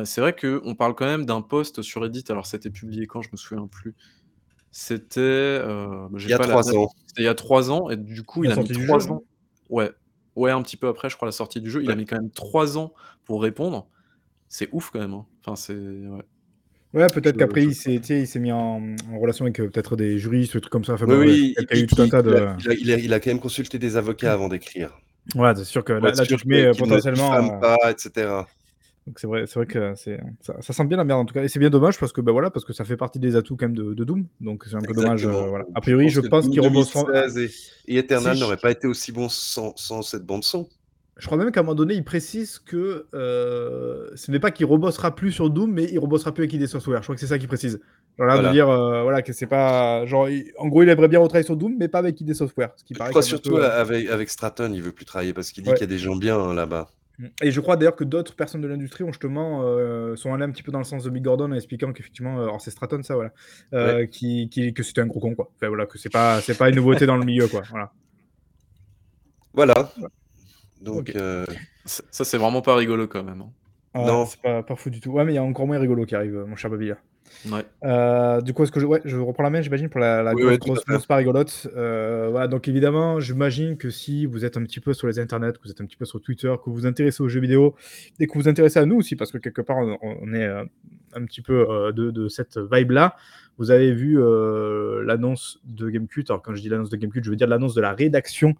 c'est 0.04 0.20
vrai 0.20 0.34
qu'on 0.34 0.74
parle 0.74 0.94
quand 0.94 1.06
même 1.06 1.26
d'un 1.26 1.42
post 1.42 1.82
sur 1.82 2.02
Reddit. 2.02 2.24
Alors, 2.30 2.46
c'était 2.46 2.70
publié 2.70 3.06
quand? 3.06 3.22
Je 3.22 3.28
me 3.32 3.36
souviens 3.36 3.66
plus. 3.66 3.94
C'était, 4.70 5.60
bah, 5.64 6.08
Il 6.18 6.28
y 6.28 6.32
a 6.32 6.38
trois 6.38 6.74
ans. 6.76 6.88
C'était 7.06 7.22
il 7.22 7.24
y 7.24 7.28
a 7.28 7.34
3 7.34 7.70
ans 7.70 7.90
et 7.90 7.96
du 7.96 8.22
coup, 8.22 8.44
il 8.44 8.52
a 8.52 8.56
mis 8.56 8.68
3 8.68 9.10
ans 9.10 9.22
ouais, 9.70 9.90
ouais, 10.36 10.50
un 10.50 10.62
petit 10.62 10.76
peu 10.76 10.88
après, 10.88 11.08
je 11.10 11.16
crois, 11.16 11.26
la 11.26 11.32
sortie 11.32 11.60
du 11.60 11.70
jeu. 11.70 11.82
Il 11.82 11.90
a 11.90 11.94
mis 11.96 12.04
quand 12.06 12.16
même 12.16 12.30
3 12.30 12.78
ans 12.78 12.92
pour 13.24 13.42
répondre. 13.42 13.88
C'est 14.48 14.68
ouf 14.72 14.90
quand 14.90 15.00
même, 15.00 15.14
hein. 15.14 15.26
Enfin, 15.44 15.56
c'est 15.56 15.74
ouais. 15.74 16.22
Ouais, 16.94 17.06
peut-être 17.08 17.36
qu'après 17.36 17.60
je 17.62 17.68
il 17.68 17.74
s'est, 17.74 17.98
tu 18.00 18.06
sais, 18.06 18.20
il 18.20 18.26
s'est 18.26 18.38
mis 18.38 18.50
en, 18.50 18.80
en 19.12 19.18
relation 19.18 19.44
avec 19.44 19.56
peut-être 19.56 19.94
des 19.94 20.18
juristes, 20.18 20.54
des 20.54 20.60
trucs 20.62 20.72
comme 20.72 20.84
ça. 20.84 20.94
Enfin, 20.94 21.04
Oui, 21.06 21.14
bon, 21.14 21.20
oui, 21.20 21.26
ouais, 21.26 21.36
il, 21.36 21.76
y 21.76 21.80
a 21.80 21.82
eu 21.82 21.86
tout 21.86 22.00
un 22.00 22.06
il- 22.06 22.10
tas 22.10 22.20
il 22.20 22.24
de. 22.24 22.34
a, 22.36 22.56
il 22.60 22.70
a- 22.70 22.74
il 22.74 22.92
a- 22.92 22.96
il 22.98 23.12
a 23.12 23.20
quand 23.20 23.30
même 23.30 23.40
consulté 23.40 23.78
des 23.78 23.96
avocats 23.98 24.32
avant 24.32 24.48
d'écrire. 24.48 24.98
Ouais, 25.34 25.54
c'est 25.54 25.64
sûr 25.64 25.84
que 25.84 25.92
Pour 25.92 26.04
là, 26.04 26.08
être 26.12 26.16
là, 26.16 26.22
tu 26.24 26.28
sûr 26.28 26.40
te 26.42 26.48
mets 26.48 26.62
que- 26.62 26.72
qu'il 26.72 26.84
ne 26.84 26.88
potentiellement. 26.88 27.34
euh, 27.34 27.60
pas, 27.60 27.90
etc. 27.90 28.46
Donc 29.08 29.18
c'est 29.18 29.26
vrai, 29.26 29.46
c'est 29.46 29.54
vrai 29.54 29.66
que 29.66 29.94
c'est, 29.96 30.20
ça, 30.42 30.54
ça 30.60 30.72
sent 30.74 30.84
bien 30.84 30.98
la 30.98 31.04
merde 31.04 31.20
en 31.20 31.24
tout 31.24 31.32
cas. 31.32 31.42
Et 31.42 31.48
c'est 31.48 31.58
bien 31.58 31.70
dommage 31.70 31.98
parce 31.98 32.12
que 32.12 32.20
bah 32.20 32.30
voilà, 32.32 32.50
parce 32.50 32.64
que 32.66 32.72
ça 32.74 32.84
fait 32.84 32.96
partie 32.98 33.18
des 33.18 33.36
atouts 33.36 33.56
quand 33.56 33.64
même 33.66 33.74
de, 33.76 33.94
de 33.94 34.04
Doom. 34.04 34.26
Donc 34.40 34.64
c'est 34.68 34.76
un 34.76 34.80
peu 34.80 34.92
dommage. 34.92 35.26
euh, 35.26 35.30
voilà. 35.48 35.64
A 35.74 35.80
priori, 35.80 36.10
je 36.10 36.20
pense 36.20 36.48
qu'ils 36.48 36.60
rebosseront. 36.60 37.04
2016 37.04 37.38
et, 37.38 37.50
et 37.94 37.98
Eternal 37.98 38.34
Si 38.36 38.40
n'auraient 38.42 38.58
pas 38.58 38.70
été 38.70 38.86
aussi 38.86 39.10
bons 39.12 39.30
sans, 39.30 39.72
sans 39.76 40.02
cette 40.02 40.24
bande 40.26 40.44
son. 40.44 40.68
Je 41.16 41.26
crois 41.26 41.36
même 41.38 41.50
qu'à 41.50 41.60
un 41.60 41.62
moment 41.64 41.74
donné, 41.74 41.94
il 41.94 42.04
précise 42.04 42.60
que 42.60 43.06
euh, 43.14 44.08
ce 44.14 44.30
n'est 44.30 44.38
pas 44.38 44.50
qu'il 44.52 44.66
rebossera 44.66 45.14
plus 45.16 45.32
sur 45.32 45.50
Doom, 45.50 45.72
mais 45.72 45.84
il 45.90 45.98
rebossera 45.98 46.32
plus 46.32 46.42
avec 46.42 46.52
ID 46.52 46.66
Software. 46.68 46.98
Je 46.98 47.06
crois 47.06 47.14
que 47.16 47.20
c'est 47.20 47.26
ça 47.26 47.38
qu'il 47.38 47.48
précise. 47.48 47.80
Genre 48.18 48.26
là, 48.28 48.34
Voilà. 48.34 48.48
de 48.50 48.52
dire 48.52 48.68
euh, 48.68 49.02
voilà, 49.02 49.22
que 49.22 49.32
c'est 49.32 49.46
pas. 49.46 50.04
Genre, 50.06 50.28
il- 50.28 50.52
en 50.58 50.68
gros, 50.68 50.82
il 50.84 50.88
aimerait 50.90 51.08
bien 51.08 51.18
retravailler 51.18 51.44
sur 51.46 51.56
Doom, 51.56 51.74
mais 51.78 51.88
pas 51.88 51.98
avec 51.98 52.20
ID 52.20 52.34
Software. 52.34 52.70
Ce 52.76 52.84
qui 52.84 52.94
Je 52.94 52.98
paraît 52.98 53.10
crois 53.10 53.22
surtout 53.22 53.50
peu, 53.56 53.64
avec, 53.64 54.08
avec 54.08 54.28
Stratton, 54.30 54.70
il 54.74 54.82
veut 54.82 54.92
plus 54.92 55.06
travailler 55.06 55.32
parce 55.32 55.50
qu'il 55.50 55.64
dit 55.64 55.70
Ouais. 55.70 55.76
qu'il 55.76 55.88
y 55.88 55.90
a 55.90 55.92
des 55.92 55.98
gens 55.98 56.14
bien 56.14 56.38
hein, 56.38 56.54
là-bas. 56.54 56.88
Et 57.42 57.50
je 57.50 57.60
crois 57.60 57.76
d'ailleurs 57.76 57.96
que 57.96 58.04
d'autres 58.04 58.36
personnes 58.36 58.60
de 58.60 58.68
l'industrie 58.68 59.02
ont 59.02 59.10
justement 59.12 59.62
euh, 59.64 60.14
sont 60.14 60.32
allées 60.32 60.44
un 60.44 60.50
petit 60.50 60.62
peu 60.62 60.70
dans 60.70 60.78
le 60.78 60.84
sens 60.84 61.02
de 61.02 61.10
Mick 61.10 61.24
Gordon 61.24 61.46
en 61.50 61.52
expliquant 61.52 61.92
qu'effectivement, 61.92 62.38
euh, 62.38 62.42
alors 62.44 62.60
c'est 62.60 62.70
Stratton 62.70 63.02
ça, 63.02 63.14
voilà, 63.16 63.32
euh, 63.72 64.06
qui, 64.06 64.48
qui- 64.50 64.72
que 64.72 64.82
c'était 64.84 65.00
un 65.00 65.06
gros 65.06 65.18
con 65.18 65.34
quoi. 65.34 65.50
Enfin 65.56 65.66
voilà, 65.68 65.86
que 65.86 65.98
c'est 65.98 66.10
pas 66.12 66.40
c'est 66.40 66.56
pas 66.56 66.68
une 66.68 66.76
nouveauté 66.76 67.06
dans 67.06 67.16
le 67.16 67.24
milieu 67.24 67.48
quoi. 67.48 67.62
Voilà. 67.70 67.92
Voilà. 69.52 69.92
Donc, 70.80 71.10
euh, 71.16 71.44
Ça, 71.84 72.02
ça, 72.10 72.24
c'est 72.24 72.38
vraiment 72.38 72.62
pas 72.62 72.76
rigolo 72.76 73.08
quand 73.08 73.24
même. 73.24 73.40
hein. 73.40 73.50
Ouais, 73.98 74.06
Non. 74.06 74.26
c'est 74.26 74.40
pas, 74.40 74.62
pas 74.62 74.76
fou 74.76 74.90
du 74.90 75.00
tout. 75.00 75.10
Ouais, 75.10 75.24
mais 75.24 75.32
il 75.32 75.34
y 75.34 75.38
a 75.38 75.42
encore 75.42 75.66
moins 75.66 75.78
rigolo 75.78 76.04
qui 76.06 76.14
arrive, 76.14 76.44
mon 76.46 76.54
cher 76.54 76.70
Babilla. 76.70 76.98
Ouais. 77.50 77.64
Euh, 77.84 78.40
du 78.40 78.52
coup, 78.52 78.62
est-ce 78.62 78.72
que 78.72 78.80
je, 78.80 78.86
ouais, 78.86 79.00
je 79.04 79.16
reprends 79.16 79.42
la 79.42 79.50
main, 79.50 79.60
j'imagine, 79.60 79.88
pour 79.88 80.00
la, 80.00 80.22
la 80.22 80.34
Oui, 80.34 80.58
grosse, 80.58 80.86
news 80.88 80.98
pas 81.06 81.16
rigolote. 81.16 81.68
Euh, 81.76 82.28
voilà, 82.30 82.48
donc 82.48 82.68
évidemment, 82.68 83.20
j'imagine 83.20 83.76
que 83.76 83.90
si 83.90 84.26
vous 84.26 84.44
êtes 84.44 84.56
un 84.56 84.62
petit 84.62 84.80
peu 84.80 84.92
sur 84.92 85.06
les 85.06 85.18
internets, 85.18 85.52
que 85.52 85.62
vous 85.64 85.70
êtes 85.70 85.80
un 85.80 85.86
petit 85.86 85.96
peu 85.96 86.04
sur 86.04 86.20
Twitter, 86.20 86.52
que 86.62 86.70
vous 86.70 86.74
vous 86.74 86.86
intéressez 86.86 87.22
aux 87.22 87.28
jeux 87.28 87.40
vidéo 87.40 87.74
et 88.18 88.26
que 88.26 88.32
vous 88.34 88.40
vous 88.40 88.48
intéressez 88.48 88.78
à 88.78 88.86
nous 88.86 88.96
aussi, 88.96 89.16
parce 89.16 89.30
que 89.32 89.38
quelque 89.38 89.62
part, 89.62 89.78
on, 89.78 89.98
on 90.02 90.32
est 90.34 90.46
euh, 90.46 90.64
un 91.14 91.24
petit 91.24 91.42
peu 91.42 91.66
de, 91.94 92.10
de 92.10 92.28
cette 92.28 92.58
vibe-là. 92.58 93.16
Vous 93.56 93.70
avez 93.70 93.92
vu 93.92 94.18
l'annonce 95.04 95.60
de 95.64 95.88
Gamecult. 95.88 96.30
Alors, 96.30 96.42
quand 96.42 96.54
je 96.54 96.60
dis 96.60 96.68
l'annonce 96.68 96.90
de 96.90 96.96
Gamecult, 96.96 97.24
je 97.24 97.30
veux 97.30 97.36
dire 97.36 97.48
l'annonce 97.48 97.74
de 97.74 97.80
la 97.80 97.92
rédaction 97.92 98.54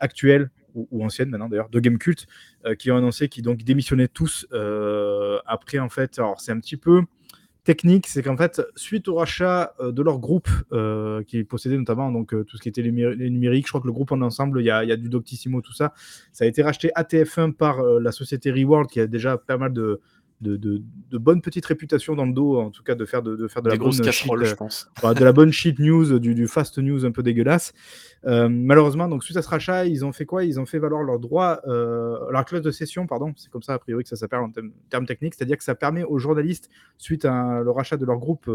actuelle 0.00 0.50
ou, 0.74 0.86
ou 0.90 1.04
ancienne 1.04 1.30
maintenant 1.30 1.48
d'ailleurs 1.48 1.70
de 1.70 1.80
Gamecult, 1.80 2.26
euh, 2.66 2.74
qui 2.74 2.90
ont 2.90 2.96
annoncé 2.96 3.28
qu'ils 3.28 3.44
donc 3.44 3.64
démissionnaient 3.64 4.08
tous 4.08 4.46
après 5.46 5.78
en 5.78 5.88
fait. 5.88 6.18
Alors, 6.18 6.40
c'est 6.40 6.52
un 6.52 6.60
petit 6.60 6.76
peu 6.76 7.02
technique, 7.64 8.06
c'est 8.06 8.22
qu'en 8.22 8.36
fait, 8.36 8.62
suite 8.76 9.08
au 9.08 9.14
rachat 9.16 9.74
euh, 9.80 9.90
de 9.90 10.02
leur 10.02 10.18
groupe, 10.18 10.48
euh, 10.72 11.22
qui 11.24 11.42
possédait 11.44 11.78
notamment 11.78 12.12
donc, 12.12 12.34
euh, 12.34 12.44
tout 12.44 12.56
ce 12.56 12.62
qui 12.62 12.68
était 12.68 12.82
les, 12.82 12.92
numé- 12.92 13.14
les 13.14 13.30
numériques, 13.30 13.66
je 13.66 13.70
crois 13.72 13.80
que 13.80 13.86
le 13.86 13.92
groupe 13.92 14.12
en 14.12 14.20
ensemble, 14.20 14.60
il 14.60 14.66
y 14.66 14.70
a, 14.70 14.84
y 14.84 14.92
a 14.92 14.96
du 14.96 15.08
Doctissimo, 15.08 15.60
tout 15.62 15.72
ça, 15.72 15.94
ça 16.32 16.44
a 16.44 16.48
été 16.48 16.62
racheté 16.62 16.90
à 16.94 17.02
TF1 17.04 17.52
par 17.52 17.80
euh, 17.80 18.00
la 18.00 18.12
société 18.12 18.50
Reworld, 18.50 18.88
qui 18.90 19.00
a 19.00 19.06
déjà 19.06 19.38
pas 19.38 19.56
mal 19.56 19.72
de, 19.72 20.00
de, 20.40 20.56
de, 20.56 20.82
de 21.10 21.18
bonnes 21.18 21.40
petites 21.40 21.64
réputations 21.64 22.14
dans 22.14 22.26
le 22.26 22.32
dos, 22.32 22.58
en 22.58 22.70
tout 22.70 22.82
cas 22.82 22.94
de 22.94 23.04
faire 23.04 23.22
de, 23.22 23.36
de 23.36 23.48
faire 23.48 23.62
de 23.62 23.70
Des 23.70 23.76
la 23.76 23.82
bonne 23.82 23.92
shit, 23.92 24.30
euh, 24.30 24.44
je 24.44 24.54
pense. 24.54 24.90
voilà, 25.00 25.18
de 25.18 25.24
la 25.24 25.32
bonne 25.32 25.52
shit 25.52 25.78
news, 25.78 26.18
du, 26.18 26.34
du 26.34 26.46
fast 26.48 26.78
news 26.78 27.04
un 27.04 27.12
peu 27.12 27.22
dégueulasse. 27.22 27.72
Euh, 28.26 28.48
malheureusement, 28.48 29.08
donc 29.08 29.22
suite 29.22 29.36
à 29.36 29.42
ce 29.42 29.48
rachat, 29.48 29.86
ils 29.86 30.04
ont 30.04 30.12
fait 30.12 30.24
quoi? 30.24 30.44
Ils 30.44 30.58
ont 30.58 30.66
fait 30.66 30.78
valoir 30.78 31.02
leurs 31.02 31.18
droits, 31.18 31.60
euh, 31.66 32.18
leur 32.30 32.44
clause 32.44 32.62
de 32.62 32.70
cession, 32.70 33.06
pardon, 33.06 33.32
c'est 33.36 33.50
comme 33.50 33.62
ça 33.62 33.74
a 33.74 33.78
priori 33.78 34.02
que 34.02 34.08
ça 34.08 34.16
s'appelle 34.16 34.40
en 34.40 34.50
termes, 34.50 34.70
termes 34.90 35.06
techniques, 35.06 35.34
c'est-à-dire 35.34 35.56
que 35.56 35.64
ça 35.64 35.74
permet 35.74 36.04
aux 36.04 36.18
journalistes, 36.18 36.68
suite 36.98 37.24
à 37.24 37.60
le 37.62 37.70
rachat 37.70 37.96
de 37.96 38.04
leur 38.04 38.18
groupe 38.18 38.50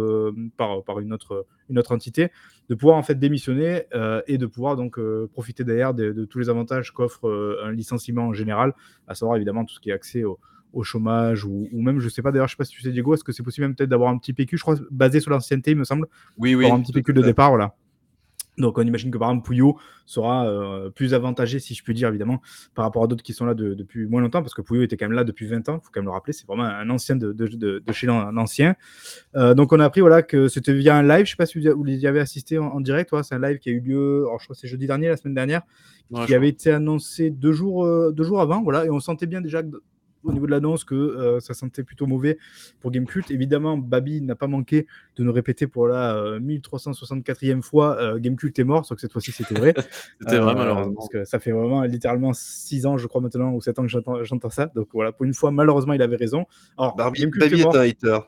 par, 0.58 0.84
par 0.84 1.00
une, 1.00 1.14
autre, 1.14 1.46
une 1.70 1.80
autre 1.80 1.94
entité, 1.94 2.30
de 2.70 2.76
pouvoir 2.76 2.98
en 2.98 3.04
fait 3.04 3.16
démissionner 3.16 3.84
et 4.28 4.38
de 4.38 4.46
pouvoir 4.46 4.76
donc 4.76 5.00
profiter 5.32 5.64
derrière 5.64 5.94
de, 5.94 6.26
tous 6.26 6.40
les 6.40 6.50
avantages 6.50 6.92
qu'offre 6.92 7.58
un 7.64 7.72
licenciement 7.72 8.28
en 8.28 8.34
général, 8.34 8.74
à 9.08 9.16
savoir 9.16 9.38
évidemment 9.38 9.66
tout 9.66 9.74
ce 9.74 9.80
qui 9.80 9.90
est 9.90 9.94
accès 9.94 10.24
au, 10.24 10.40
au 10.74 10.84
chômage 10.84 11.46
ou, 11.46 11.68
ou 11.72 11.82
même, 11.82 12.00
je 12.00 12.10
sais 12.10 12.22
pas 12.22 12.32
d'ailleurs, 12.32 12.48
je 12.48 12.54
sais 12.54 12.58
pas 12.58 12.64
si 12.66 12.72
tu 12.74 12.82
sais 12.82 12.92
Diego, 12.92 13.14
est-ce 13.14 13.24
que 13.24 13.32
c'est 13.32 13.44
possible 13.44 13.68
même 13.68 13.76
peut-être 13.76 13.90
d'avoir 13.90 14.10
un 14.12 14.18
petit 14.18 14.34
PQ, 14.34 14.58
je 14.58 14.62
crois, 14.62 14.76
basé 14.92 15.20
sur 15.20 15.32
l'ancienneté, 15.32 15.72
il 15.72 15.78
me 15.78 15.84
semble, 15.84 16.08
oui, 16.38 16.56
oui. 16.56 16.70
un 16.70 16.82
petit 16.82 16.98
à 16.98 17.14
de 17.14 17.22
départ, 17.22 17.50
voilà. 17.50 17.74
Donc 18.58 18.78
on 18.78 18.82
imagine 18.82 19.10
que 19.10 19.18
par 19.18 19.30
exemple 19.30 19.46
Pouillot 19.46 19.78
sera 20.06 20.46
euh, 20.46 20.90
plus 20.90 21.14
avantagé, 21.14 21.60
si 21.60 21.74
je 21.76 21.82
puis 21.82 21.94
dire 21.94 22.10
évidemment, 22.10 22.42
par 22.76 22.84
rapport 22.84 23.02
à 23.04 23.08
d'autres 23.08 23.24
qui 23.24 23.32
sont 23.32 23.46
là 23.46 23.54
de- 23.54 23.74
depuis 23.74 24.06
moins 24.06 24.20
longtemps, 24.22 24.42
parce 24.42 24.54
que 24.54 24.62
Pouillot 24.62 24.84
était 24.84 24.98
quand 24.98 25.06
même 25.06 25.16
là 25.16 25.24
depuis 25.24 25.48
20 25.48 25.70
ans, 25.70 25.80
il 25.82 25.86
faut 25.86 25.92
quand 25.94 26.02
même 26.02 26.08
le 26.08 26.12
rappeler, 26.12 26.34
c'est 26.34 26.46
vraiment 26.46 26.64
un 26.66 26.90
ancien 26.90 27.16
de, 27.16 27.32
de, 27.32 27.48
de- 27.48 27.80
de 27.80 27.92
chez 27.94 28.06
l'ancien. 28.06 28.76
Euh, 29.36 29.54
donc 29.54 29.72
on 29.72 29.80
a 29.80 29.86
appris 29.86 30.02
voilà, 30.02 30.24
que 30.24 30.50
c'était 30.50 30.74
via 30.74 30.98
un 30.98 31.04
live, 31.04 31.26
je 31.26 31.32
sais 31.32 31.38
pas 31.38 31.46
si 31.46 31.58
vous, 31.58 31.86
y 31.88 32.06
avez 32.08 32.20
assisté 32.20 32.58
en, 32.58 32.66
en 32.66 32.82
direct, 32.82 33.12
ouais, 33.14 33.24
c'est 33.24 33.36
un 33.36 33.40
live 33.40 33.60
qui 33.60 33.70
a 33.70 33.72
eu 33.72 33.80
lieu, 33.80 34.26
alors 34.28 34.40
je 34.40 34.44
crois 34.46 34.56
que 34.56 34.60
c'est 34.60 34.68
jeudi 34.68 34.88
dernier, 34.88 35.08
la 35.08 35.18
semaine 35.18 35.36
dernière, 35.36 35.62
Ouais, 36.12 36.26
qui 36.26 36.34
avait 36.34 36.50
été 36.50 36.72
annoncé 36.72 37.30
deux 37.30 37.54
jours, 37.54 37.86
euh, 37.86 38.12
deux 38.12 38.24
jours 38.24 38.42
avant, 38.42 38.64
voilà, 38.64 38.84
et 38.84 38.90
on 38.90 39.00
sentait 39.00 39.28
bien 39.28 39.42
déjà 39.42 39.62
que, 39.62 39.80
au 40.24 40.32
niveau 40.32 40.46
de 40.46 40.52
l'annonce 40.52 40.84
que 40.84 40.96
euh, 40.96 41.40
ça 41.40 41.54
sentait 41.54 41.84
plutôt 41.84 42.06
mauvais 42.06 42.38
pour 42.82 42.92
Gamecult. 42.92 43.30
Évidemment, 43.32 43.78
Babi 43.78 44.22
n'a 44.22 44.36
pas 44.36 44.48
manqué 44.48 44.88
de 45.16 45.24
nous 45.24 45.32
répéter 45.32 45.68
pour 45.68 45.88
la 45.88 46.16
euh, 46.16 46.40
1364e 46.40 47.62
fois 47.62 47.98
euh, 48.00 48.20
Gamecult 48.20 48.58
est 48.58 48.64
mort, 48.64 48.86
sauf 48.86 48.96
que 48.96 49.02
cette 49.02 49.14
fois-ci 49.14 49.32
c'était 49.32 49.56
vrai. 49.56 49.74
C'était 50.22 50.38
vrai, 50.38 50.52
Euh, 50.52 50.56
malheureusement. 50.56 50.94
Parce 50.96 51.10
que 51.10 51.26
ça 51.26 51.40
fait 51.40 51.52
vraiment 51.52 51.84
littéralement 51.84 52.34
6 52.34 52.86
ans, 52.86 52.98
je 52.98 53.08
crois 53.08 53.22
maintenant, 53.22 53.54
ou 53.54 53.62
7 53.62 53.80
ans 53.80 53.84
que 53.86 54.24
j'entends 54.24 54.50
ça. 54.50 54.68
Donc 54.76 54.90
voilà, 54.94 55.12
pour 55.12 55.26
une 55.26 55.34
fois, 55.34 55.52
malheureusement, 55.52 55.94
il 55.94 56.02
avait 56.02 56.16
raison. 56.16 56.46
Alors, 56.78 56.96
Barbie, 56.96 57.22
Gamecult 57.22 57.40
Barbie 57.40 57.62
est 57.62 58.06
un 58.06 58.12
hater. 58.12 58.20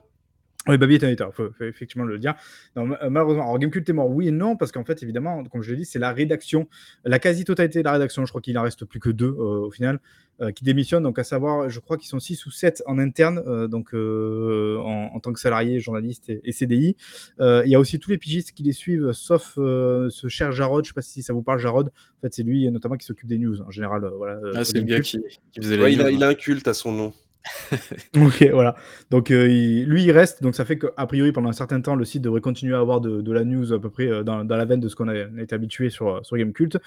Oui, 0.68 0.78
Babi 0.78 0.94
est 0.94 1.04
un 1.04 1.08
hater, 1.12 1.26
il 1.28 1.34
faut, 1.34 1.50
faut 1.58 1.64
effectivement 1.64 2.06
le 2.06 2.20
dire. 2.20 2.36
Non, 2.76 2.86
ma- 2.86 3.10
malheureusement, 3.10 3.42
alors 3.44 3.58
Gamecult 3.58 3.90
est 3.90 3.94
mort, 3.94 4.08
oui 4.12 4.28
et 4.28 4.32
non, 4.32 4.56
parce 4.56 4.72
qu'en 4.72 4.84
fait, 4.86 5.02
évidemment, 5.02 5.44
comme 5.46 5.64
je 5.64 5.72
l'ai 5.72 5.78
dit, 5.78 5.86
c'est 5.86 5.98
la 5.98 6.14
rédaction, 6.14 6.68
la 7.04 7.18
quasi-totalité 7.18 7.80
de 7.80 7.84
la 7.86 7.94
rédaction, 7.94 8.26
je 8.26 8.32
crois 8.32 8.42
qu'il 8.42 8.56
en 8.60 8.62
reste 8.62 8.86
plus 8.86 9.00
que 9.00 9.10
deux 9.10 9.26
euh, 9.40 9.66
au 9.66 9.72
final, 9.72 10.00
euh, 10.40 10.52
qui 10.52 10.64
démissionnent. 10.64 11.02
Donc, 11.02 11.18
à 11.18 11.24
savoir, 11.24 11.68
je 11.68 11.80
crois 11.80 11.98
qu'ils 11.98 12.10
sont 12.10 12.20
6 12.20 12.46
ou 12.46 12.52
7 12.52 12.84
en 12.86 13.00
interne, 13.00 13.42
euh, 13.48 13.68
donc 13.68 13.96
euh, 13.96 14.78
en, 14.78 15.10
en 15.16 15.20
tant 15.20 15.34
que 15.34 15.40
salariés, 15.40 15.80
journalistes 15.80 16.30
et, 16.30 16.42
et 16.44 16.52
CDI. 16.52 16.96
Euh, 17.40 17.64
il 17.66 17.72
y 17.72 17.76
a 17.76 17.80
aussi 17.80 17.98
tous 17.98 18.12
les 18.12 18.20
pigistes 18.20 18.52
qui 18.52 18.62
les 18.62 18.72
suivent, 18.74 19.14
sauf 19.14 19.56
euh, 19.58 20.12
ce 20.12 20.28
cher 20.28 20.52
Jarod, 20.52 20.86
je 20.86 20.90
sais 20.90 20.94
pas 20.94 21.02
si 21.02 21.24
ça 21.24 21.34
vous 21.34 21.42
parle, 21.42 21.58
Jarod. 21.58 21.88
En 21.88 22.22
fait, 22.22 22.36
c'est 22.36 22.44
lui 22.44 22.70
notamment 22.70 22.98
qui 22.98 23.06
s'occupe 23.08 23.28
des 23.28 23.40
news 23.40 23.60
en 23.62 23.72
général. 23.72 24.04
euh, 24.04 24.12
voilà, 24.12 24.34
euh, 24.44 24.52
Ah, 24.56 24.64
c'est 24.64 24.78
le 24.78 24.84
gars 24.84 25.00
qui, 25.00 25.20
qui 25.54 25.60
faisait 25.60 25.82
Ouais, 25.82 25.92
il, 25.92 25.98
news, 25.98 26.06
a, 26.06 26.08
hein. 26.10 26.12
il 26.12 26.24
a 26.24 26.28
un 26.28 26.36
culte 26.36 26.68
à 26.68 26.76
son 26.76 26.92
nom. 26.92 27.14
Ok, 28.18 28.48
voilà. 28.52 28.76
Donc 29.10 29.32
euh, 29.32 29.46
lui, 29.46 30.04
il 30.04 30.12
reste. 30.12 30.44
Donc 30.44 30.56
ça 30.56 30.66
fait 30.66 30.78
qu'a 30.78 31.06
priori, 31.08 31.32
pendant 31.32 31.50
un 31.50 31.54
certain 31.54 31.82
temps, 31.82 31.96
le 31.96 32.06
site 32.06 32.22
devrait 32.22 32.42
continuer 32.42 32.76
à 32.76 32.80
avoir 32.80 33.02
de, 33.02 33.32
la 33.32 33.44
news 33.44 33.74
à 33.74 33.80
peu 33.80 33.90
près 33.90 34.08
euh, 34.08 34.24
dans, 34.24 34.44
dans 34.44 34.56
la 34.56 34.66
veine 34.66 34.80
de 34.80 34.88
ce 34.88 34.96
qu'on 34.96 35.08
a, 35.08 35.16
été 35.16 35.56
habitué 35.56 35.90
sur, 35.90 36.24
sur 36.26 36.38
Gamecult. 36.38 36.78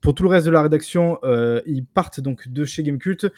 Pour 0.00 0.14
tout 0.14 0.22
le 0.22 0.28
reste 0.28 0.46
de 0.46 0.52
la 0.52 0.62
rédaction, 0.62 1.18
euh, 1.24 1.60
ils 1.66 1.84
partent 1.84 2.20
donc 2.20 2.48
de 2.48 2.64
chez 2.64 2.82
Gamecult. 2.82 3.30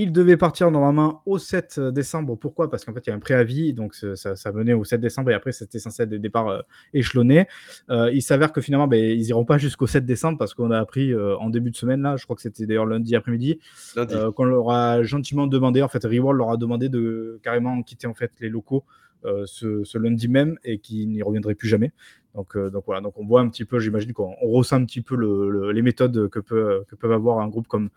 Ils 0.00 0.12
devaient 0.12 0.36
partir 0.36 0.70
normalement 0.70 1.22
au 1.26 1.38
7 1.38 1.80
décembre. 1.80 2.36
Pourquoi? 2.36 2.70
Parce 2.70 2.84
qu'en 2.84 2.94
fait, 2.94 3.04
il 3.08 3.10
y 3.10 3.12
a 3.12 3.16
un 3.16 3.18
préavis. 3.18 3.72
Donc 3.72 3.96
ça, 3.96 4.36
ça, 4.36 4.52
menait 4.52 4.72
au 4.72 4.84
7 4.84 5.00
décembre 5.00 5.32
et 5.32 5.34
après, 5.34 5.50
c'était 5.50 5.80
censé 5.80 6.04
être 6.04 6.08
des 6.08 6.20
départs 6.20 6.46
euh, 6.46 6.60
échelonnés. 6.94 7.48
Euh, 7.90 8.08
il 8.12 8.22
s'avère 8.22 8.52
que 8.52 8.60
finalement, 8.60 8.86
ben, 8.86 8.96
ils 8.96 9.26
iront 9.26 9.44
pas 9.44 9.58
jusqu'au 9.58 9.88
7 9.88 10.06
décembre 10.06 10.38
parce 10.38 10.54
qu'on 10.54 10.70
a 10.70 10.78
appris 10.78 11.12
euh, 11.12 11.36
en 11.38 11.50
début 11.50 11.72
de 11.72 11.76
semaine, 11.76 12.02
là, 12.02 12.16
je 12.16 12.22
crois 12.22 12.36
que 12.36 12.42
c'était 12.42 12.64
d'ailleurs 12.64 12.86
lundi 12.86 13.16
après-midi, 13.16 13.58
euh, 13.96 14.30
qu'on 14.30 14.44
leur 14.44 14.70
a 14.70 15.02
gentiment 15.02 15.48
demandé, 15.48 15.82
en 15.82 15.88
fait, 15.88 16.04
Reworld 16.04 16.38
leur 16.38 16.50
a 16.52 16.56
demandé 16.56 16.88
de 16.88 17.40
carrément 17.42 17.82
quitter 17.82 18.06
en 18.06 18.14
fait 18.14 18.30
les 18.38 18.50
locaux 18.50 18.84
euh, 18.86 19.07
ce, 19.46 19.82
ce 19.84 19.98
lundi 19.98 20.28
même 20.28 20.58
et 20.64 20.78
qu'ils 20.78 21.08
n'y 21.10 21.22
reviendraient 21.22 21.54
plus 21.54 21.68
jamais. 21.68 21.92
Donc, 22.34 22.56
euh, 22.56 22.70
donc 22.70 22.84
voilà, 22.86 23.00
donc 23.00 23.18
on 23.18 23.26
voit 23.26 23.40
un 23.40 23.48
petit 23.48 23.64
peu, 23.64 23.80
j'imagine 23.80 24.12
qu'on 24.12 24.32
on 24.40 24.48
ressent 24.50 24.76
un 24.76 24.84
petit 24.84 25.00
peu 25.00 25.16
le- 25.16 25.50
le- 25.50 25.72
les 25.72 25.82
méthodes 25.82 26.28
que, 26.28 26.38
peut, 26.38 26.84
que 26.86 26.94
peuvent 26.94 27.10
avoir 27.10 27.40
un 27.40 27.48
groupe 27.48 27.66
comme 27.66 27.88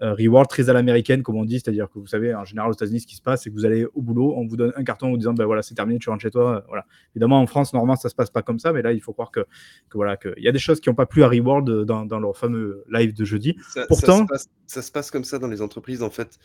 euh, 0.00 0.14
Reworld, 0.14 0.48
très 0.48 0.70
à 0.70 0.72
l'américaine, 0.72 1.22
comme 1.22 1.36
on 1.36 1.44
dit, 1.44 1.60
c'est-à-dire 1.60 1.90
que 1.90 1.98
vous 1.98 2.06
savez, 2.06 2.34
en 2.34 2.44
général 2.46 2.70
aux 2.70 2.72
États-Unis, 2.72 3.00
ce 3.00 3.06
qui 3.06 3.16
se 3.16 3.20
passe, 3.20 3.42
c'est 3.42 3.50
que 3.50 3.54
vous 3.54 3.66
allez 3.66 3.84
au 3.84 4.00
boulot, 4.00 4.32
on 4.36 4.46
vous 4.46 4.56
donne 4.56 4.72
un 4.76 4.84
carton 4.84 5.08
en 5.08 5.10
vous 5.10 5.16
disant, 5.18 5.34
ben 5.34 5.44
voilà, 5.44 5.60
c'est 5.60 5.74
terminé, 5.74 5.98
tu 5.98 6.08
rentres 6.08 6.22
chez 6.22 6.30
toi. 6.30 6.58
euh, 6.58 6.60
Voilà. 6.68 6.86
Évidemment, 7.14 7.40
en 7.42 7.46
France, 7.46 7.74
normalement, 7.74 7.96
ça 7.96 8.08
se 8.08 8.14
passe 8.14 8.30
pas 8.30 8.40
comme 8.40 8.58
ça, 8.58 8.72
mais 8.72 8.80
là, 8.80 8.92
il 8.92 9.02
faut 9.02 9.12
croire 9.12 9.30
que, 9.30 9.40
que 9.40 9.96
voilà, 9.96 10.16
qu'il 10.16 10.32
y 10.38 10.48
a 10.48 10.52
des 10.52 10.58
choses 10.58 10.80
qui 10.80 10.88
n'ont 10.88 10.94
pas 10.94 11.06
plu 11.06 11.22
à 11.22 11.28
Reworld 11.28 11.68
euh, 11.68 11.84
dans, 11.84 12.06
dans 12.06 12.20
leur 12.20 12.34
fameux 12.38 12.84
live 12.90 13.12
de 13.12 13.24
jeudi. 13.26 13.56
Ça, 13.68 13.84
pourtant- 13.86 14.18
ça 14.18 14.22
se 14.22 14.28
passe, 14.28 14.48
ça 14.66 14.82
se 14.82 14.92
passe 14.92 15.10
comme 15.10 15.24
ça 15.24 15.38
dans 15.38 15.48
les 15.48 15.60
entreprises. 15.60 16.02
En 16.02 16.10
fait, 16.10 16.38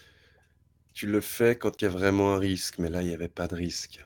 tu 0.94 1.08
le 1.08 1.22
fais 1.22 1.56
quand 1.56 1.82
il 1.82 1.86
y 1.86 1.88
a 1.88 1.92
vraiment 1.92 2.34
un 2.34 2.38
risque, 2.40 2.80
mais 2.80 2.90
là, 2.90 3.02
il 3.02 3.08
n'y 3.08 3.14
avait 3.14 3.30
pas 3.30 3.48
de 3.48 3.56
risque. 3.56 4.04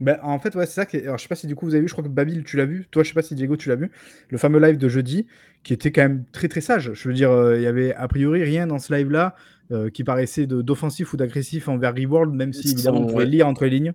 Ben, 0.00 0.18
en 0.22 0.38
fait, 0.38 0.54
ouais, 0.54 0.66
c'est 0.66 0.74
ça. 0.74 0.86
Qui 0.86 0.98
est- 0.98 1.04
Alors, 1.04 1.18
je 1.18 1.22
sais 1.22 1.28
pas 1.28 1.34
si 1.34 1.46
du 1.48 1.56
coup 1.56 1.66
vous 1.66 1.74
avez 1.74 1.82
vu, 1.82 1.88
je 1.88 1.92
crois 1.92 2.04
que 2.04 2.08
Babil, 2.08 2.44
tu 2.44 2.56
l'as 2.56 2.66
vu. 2.66 2.86
Toi, 2.90 3.02
je 3.02 3.08
sais 3.08 3.14
pas 3.14 3.22
si 3.22 3.34
Diego, 3.34 3.56
tu 3.56 3.68
l'as 3.68 3.74
vu. 3.76 3.90
Le 4.30 4.38
fameux 4.38 4.60
live 4.60 4.78
de 4.78 4.88
jeudi, 4.88 5.26
qui 5.64 5.72
était 5.72 5.90
quand 5.90 6.02
même 6.02 6.24
très 6.32 6.46
très 6.48 6.60
sage. 6.60 6.92
Je 6.94 7.08
veux 7.08 7.14
dire, 7.14 7.30
euh, 7.32 7.56
il 7.56 7.62
y 7.62 7.66
avait 7.66 7.92
a 7.94 8.06
priori 8.06 8.44
rien 8.44 8.66
dans 8.68 8.78
ce 8.78 8.94
live-là 8.94 9.34
euh, 9.72 9.90
qui 9.90 10.04
paraissait 10.04 10.46
d'offensif 10.46 11.12
ou 11.12 11.16
d'agressif 11.16 11.68
envers 11.68 11.94
Reworld, 11.94 12.32
même 12.32 12.52
si 12.52 12.68
Ils 12.68 12.72
évidemment 12.74 12.98
sont- 12.98 13.04
on 13.04 13.06
pouvait 13.08 13.24
ouais. 13.24 13.26
lire 13.30 13.48
entre 13.48 13.64
les 13.64 13.70
lignes. 13.70 13.92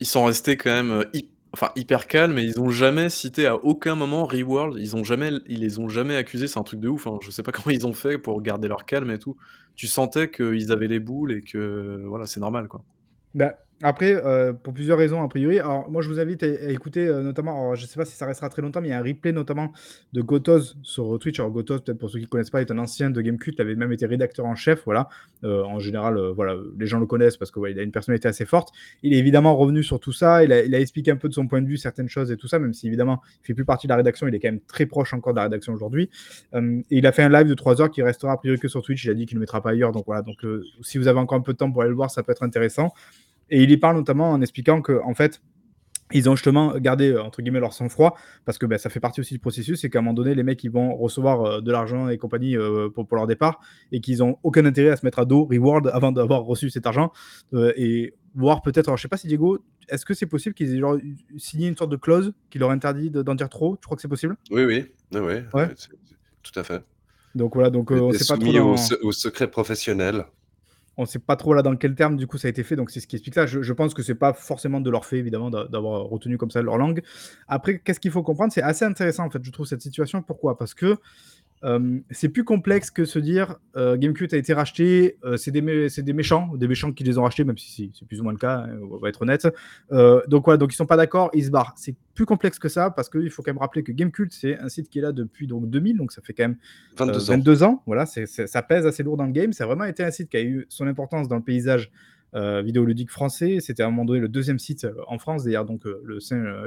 Ils 0.00 0.06
sont 0.06 0.24
restés 0.24 0.56
quand 0.56 0.70
même 0.70 0.90
euh, 0.90 1.04
hy- 1.12 1.28
enfin, 1.52 1.68
hyper 1.76 2.06
calmes 2.08 2.38
et 2.38 2.42
ils 2.42 2.58
ont 2.58 2.70
jamais 2.70 3.08
cité 3.10 3.46
à 3.46 3.56
aucun 3.56 3.94
moment 3.94 4.24
Reworld. 4.24 4.78
Ils 4.80 4.96
ont 4.96 5.04
jamais, 5.04 5.30
ils 5.46 5.60
les 5.60 5.78
ont 5.78 5.88
jamais 5.88 6.16
accusés. 6.16 6.48
C'est 6.48 6.58
un 6.58 6.64
truc 6.64 6.80
de 6.80 6.88
ouf. 6.88 7.06
Hein. 7.06 7.18
Je 7.22 7.30
sais 7.30 7.42
pas 7.42 7.52
comment 7.66 7.70
ils 7.72 7.86
ont 7.86 7.92
fait 7.92 8.16
pour 8.18 8.40
garder 8.42 8.66
leur 8.68 8.84
calme 8.86 9.10
et 9.10 9.18
tout. 9.18 9.36
Tu 9.76 9.86
sentais 9.86 10.28
qu'ils 10.30 10.72
avaient 10.72 10.88
les 10.88 10.98
boules 10.98 11.30
et 11.32 11.42
que 11.42 12.02
voilà, 12.06 12.26
c'est 12.26 12.40
normal 12.40 12.66
quoi. 12.68 12.82
Bah, 13.34 13.54
Après, 13.84 14.14
euh, 14.14 14.52
pour 14.52 14.72
plusieurs 14.72 14.96
raisons, 14.96 15.22
a 15.22 15.28
priori. 15.28 15.58
Alors, 15.58 15.90
moi, 15.90 16.02
je 16.02 16.08
vous 16.08 16.20
invite 16.20 16.44
à, 16.44 16.70
écouter, 16.70 17.06
euh, 17.08 17.22
notamment, 17.22 17.74
je 17.74 17.84
sais 17.84 17.96
pas 17.96 18.04
si 18.04 18.14
ça 18.14 18.26
restera 18.26 18.48
très 18.48 18.62
longtemps, 18.62 18.80
mais 18.80 18.88
il 18.88 18.90
y 18.92 18.94
a 18.94 18.98
un 18.98 19.02
replay, 19.02 19.32
notamment, 19.32 19.72
de 20.12 20.22
Gotoz 20.22 20.76
sur 20.82 21.18
Twitch. 21.18 21.40
Alors, 21.40 21.50
Gotoz, 21.50 21.82
peut-être 21.82 21.98
pour 21.98 22.08
ceux 22.08 22.20
qui 22.20 22.26
ne 22.26 22.28
connaissent 22.28 22.50
pas, 22.50 22.60
est 22.60 22.70
un 22.70 22.78
ancien 22.78 23.10
de 23.10 23.20
Gamecult, 23.20 23.56
il 23.58 23.60
avait 23.60 23.74
même 23.74 23.92
été 23.92 24.06
rédacteur 24.06 24.46
en 24.46 24.54
chef, 24.54 24.82
voilà. 24.84 25.08
Euh, 25.42 25.64
en 25.64 25.80
général, 25.80 26.16
voilà, 26.36 26.54
les 26.78 26.86
gens 26.86 27.00
le 27.00 27.06
connaissent 27.06 27.36
parce 27.36 27.50
qu'il 27.50 27.78
a 27.78 27.82
une 27.82 27.90
personnalité 27.90 28.28
assez 28.28 28.44
forte. 28.44 28.70
Il 29.02 29.14
est 29.14 29.18
évidemment 29.18 29.56
revenu 29.56 29.82
sur 29.82 29.98
tout 29.98 30.12
ça, 30.12 30.44
il 30.44 30.52
a, 30.52 30.80
expliqué 30.80 31.10
un 31.10 31.16
peu 31.16 31.28
de 31.28 31.34
son 31.34 31.48
point 31.48 31.60
de 31.60 31.66
vue 31.66 31.76
certaines 31.76 32.08
choses 32.08 32.30
et 32.30 32.36
tout 32.36 32.46
ça, 32.46 32.60
même 32.60 32.74
si, 32.74 32.86
évidemment, 32.86 33.20
il 33.42 33.46
fait 33.46 33.54
plus 33.54 33.64
partie 33.64 33.88
de 33.88 33.92
la 33.92 33.96
rédaction, 33.96 34.28
il 34.28 34.34
est 34.34 34.40
quand 34.40 34.48
même 34.48 34.60
très 34.60 34.86
proche 34.86 35.12
encore 35.12 35.32
de 35.32 35.38
la 35.38 35.44
rédaction 35.44 35.72
aujourd'hui. 35.72 36.08
et 36.54 36.82
il 36.90 37.06
a 37.06 37.12
fait 37.12 37.22
un 37.22 37.28
live 37.28 37.48
de 37.48 37.54
3 37.54 37.80
heures 37.82 37.90
qui 37.90 38.02
restera 38.02 38.32
a 38.32 38.36
priori 38.36 38.60
que 38.60 38.68
sur 38.68 38.82
Twitch, 38.82 39.04
il 39.04 39.10
a 39.10 39.14
dit 39.14 39.26
qu'il 39.26 39.38
ne 39.38 39.40
mettra 39.40 39.60
pas 39.60 39.70
ailleurs, 39.70 39.90
donc 39.90 40.04
voilà. 40.06 40.22
Donc, 40.22 40.38
si 40.82 40.98
vous 40.98 41.08
avez 41.08 41.18
encore 41.18 41.38
un 41.38 41.42
peu 41.42 41.52
de 41.52 41.58
temps 41.58 41.70
pour 41.70 41.82
aller 41.82 41.90
le 41.90 41.96
voir, 41.96 42.10
ça 42.10 42.22
peut 42.22 42.30
être 42.30 42.44
intéressant. 42.44 42.92
Et 43.52 43.62
il 43.62 43.70
y 43.70 43.76
parle 43.76 43.96
notamment 43.96 44.30
en 44.30 44.40
expliquant 44.40 44.80
que, 44.80 45.00
en 45.04 45.14
fait, 45.14 45.42
ils 46.14 46.28
ont 46.28 46.36
justement 46.36 46.78
gardé 46.78 47.10
euh, 47.10 47.22
entre 47.22 47.42
guillemets 47.42 47.60
leur 47.60 47.72
sang-froid 47.72 48.16
parce 48.44 48.58
que 48.58 48.66
ben, 48.66 48.78
ça 48.78 48.90
fait 48.90 49.00
partie 49.00 49.20
aussi 49.20 49.34
du 49.34 49.40
processus 49.40 49.84
et 49.84 49.90
qu'à 49.90 50.00
un 50.00 50.02
moment 50.02 50.14
donné 50.14 50.34
les 50.34 50.42
mecs 50.42 50.62
ils 50.62 50.70
vont 50.70 50.94
recevoir 50.94 51.44
euh, 51.44 51.60
de 51.60 51.72
l'argent 51.72 52.08
et 52.08 52.18
compagnie 52.18 52.56
euh, 52.56 52.90
pour, 52.90 53.06
leur 53.12 53.26
départ 53.26 53.60
et 53.92 54.00
qu'ils 54.00 54.18
n'ont 54.18 54.36
aucun 54.42 54.64
intérêt 54.66 54.90
à 54.90 54.96
se 54.96 55.06
mettre 55.06 55.20
à 55.20 55.24
dos 55.24 55.44
reward 55.44 55.88
avant 55.94 56.12
d'avoir 56.12 56.42
reçu 56.42 56.68
cet 56.68 56.86
argent 56.86 57.12
et 57.54 58.14
voir 58.34 58.62
peut-être 58.62 58.88
alors 58.88 58.98
je 58.98 59.02
sais 59.02 59.08
pas 59.08 59.16
si 59.16 59.26
Diego 59.26 59.64
est-ce 59.88 60.04
que 60.04 60.14
c'est 60.14 60.26
possible 60.26 60.54
qu'ils 60.54 60.76
aient 60.76 60.82
signé 61.38 61.68
une 61.68 61.76
sorte 61.76 61.90
de 61.90 61.96
clause 61.96 62.32
qui 62.50 62.58
leur 62.58 62.70
interdit 62.70 63.10
d'en 63.10 63.34
dire 63.34 63.48
trop? 63.48 63.76
Tu 63.76 63.86
crois 63.86 63.96
que 63.96 64.02
c'est 64.02 64.08
possible? 64.08 64.36
Oui 64.50 64.64
oui. 64.64 64.86
Oui, 65.12 65.20
ouais. 65.54 65.68
tout 66.42 66.58
à 66.58 66.62
fait. 66.62 66.82
Donc 67.34 67.54
voilà. 67.54 67.68
Donc 67.68 67.90
on 67.90 68.12
sait 68.12 68.24
pas 68.26 68.38
trop 68.38 68.52
dans... 68.52 68.74
au, 68.74 69.06
au 69.06 69.12
secret 69.12 69.50
professionnel 69.50 70.24
on 70.96 71.02
ne 71.02 71.06
sait 71.06 71.18
pas 71.18 71.36
trop 71.36 71.54
là 71.54 71.62
dans 71.62 71.74
quel 71.76 71.94
terme 71.94 72.16
du 72.16 72.26
coup 72.26 72.38
ça 72.38 72.48
a 72.48 72.50
été 72.50 72.62
fait, 72.62 72.76
donc 72.76 72.90
c'est 72.90 73.00
ce 73.00 73.06
qui 73.06 73.16
explique 73.16 73.34
ça. 73.34 73.46
Je, 73.46 73.72
pense 73.72 73.94
que 73.94 74.02
c'est 74.02 74.14
pas 74.14 74.32
forcément 74.32 74.80
de 74.80 74.90
leur 74.90 75.06
fait 75.06 75.18
évidemment 75.18 75.50
d'avoir 75.50 76.02
retenu 76.04 76.36
comme 76.36 76.50
ça 76.50 76.60
leur 76.62 76.76
langue. 76.76 77.02
Après, 77.48 77.78
qu'est-ce 77.78 78.00
qu'il 78.00 78.10
faut 78.10 78.22
comprendre? 78.22 78.52
C'est 78.52 78.62
assez 78.62 78.84
intéressant 78.84 79.24
en 79.24 79.30
fait, 79.30 79.42
je 79.42 79.50
trouve 79.50 79.66
cette 79.66 79.82
situation. 79.82 80.22
Pourquoi? 80.22 80.58
Parce 80.58 80.74
que 80.74 80.98
euh, 81.64 82.00
c'est 82.10 82.28
plus 82.28 82.44
complexe 82.44 82.90
que 82.90 83.04
se 83.04 83.18
dire 83.18 83.56
euh, 83.76 83.96
Gamecube 83.96 84.28
a 84.32 84.36
été 84.36 84.52
racheté, 84.52 85.16
euh, 85.24 85.36
c'est 85.36 85.50
des, 85.50 85.60
des, 85.60 86.12
méchants, 86.12 86.50
des 86.56 86.66
méchants 86.66 86.92
qui 86.92 87.04
les 87.04 87.18
ont 87.18 87.22
rachetés, 87.22 87.44
même 87.44 87.58
si 87.58 87.92
c'est 87.94 88.06
plus 88.06 88.20
ou 88.20 88.24
moins 88.24 88.32
le 88.32 88.38
cas, 88.38 88.66
hein, 88.68 88.78
on 88.90 88.96
va 88.96 89.08
être 89.08 89.22
honnête. 89.22 89.46
donc 90.28 90.44
voilà, 90.44 90.58
donc 90.58 90.72
ils 90.72 90.76
sont 90.76 90.86
pas 90.86 90.96
d'accord, 90.96 91.30
ils 91.34 91.44
se 91.44 91.50
barrent. 91.50 91.74
C'est 91.76 91.94
plus 92.14 92.26
complexe 92.26 92.58
que 92.58 92.68
ça 92.68 92.90
parce 92.90 93.08
qu'il 93.08 93.30
faut 93.30 93.42
quand 93.42 93.52
même 93.52 93.58
rappeler 93.58 93.82
que 93.82 93.92
Gamecube 93.92 94.28
c'est 94.30 94.58
un 94.58 94.68
site 94.68 94.88
qui 94.90 94.98
est 94.98 95.02
là 95.02 95.12
depuis 95.12 95.46
donc 95.46 95.70
2000, 95.70 95.96
donc 95.96 96.12
ça 96.12 96.20
fait 96.22 96.34
quand 96.34 96.44
même 96.44 96.56
22, 97.28 97.62
ans. 97.62 97.82
Voilà, 97.86 98.06
ça 98.06 98.62
pèse 98.62 98.86
assez 98.86 99.02
lourd 99.02 99.16
dans 99.16 99.26
le 99.26 99.32
game. 99.32 99.52
Ça 99.52 99.64
a 99.64 99.66
vraiment 99.66 99.84
été 99.84 100.02
un 100.04 100.10
site 100.10 100.28
qui 100.28 100.36
a 100.36 100.42
eu 100.42 100.66
son 100.68 100.86
importance 100.86 101.28
dans 101.28 101.36
le 101.36 101.42
paysage 101.42 101.90
euh, 101.90 102.11
vidéoludique 102.34 103.10
français. 103.10 103.58
C'était 103.60 103.82
à 103.82 103.86
un 103.86 103.90
moment 103.90 104.04
donné 104.04 104.20
le 104.20 104.28
deuxième 104.28 104.58
site 104.58 104.84
euh, 104.84 104.94
en 105.06 105.18
France, 105.18 105.44
d'ailleurs, 105.44 105.64
donc 105.64 105.86
euh, 105.86 106.00
le 106.04 106.18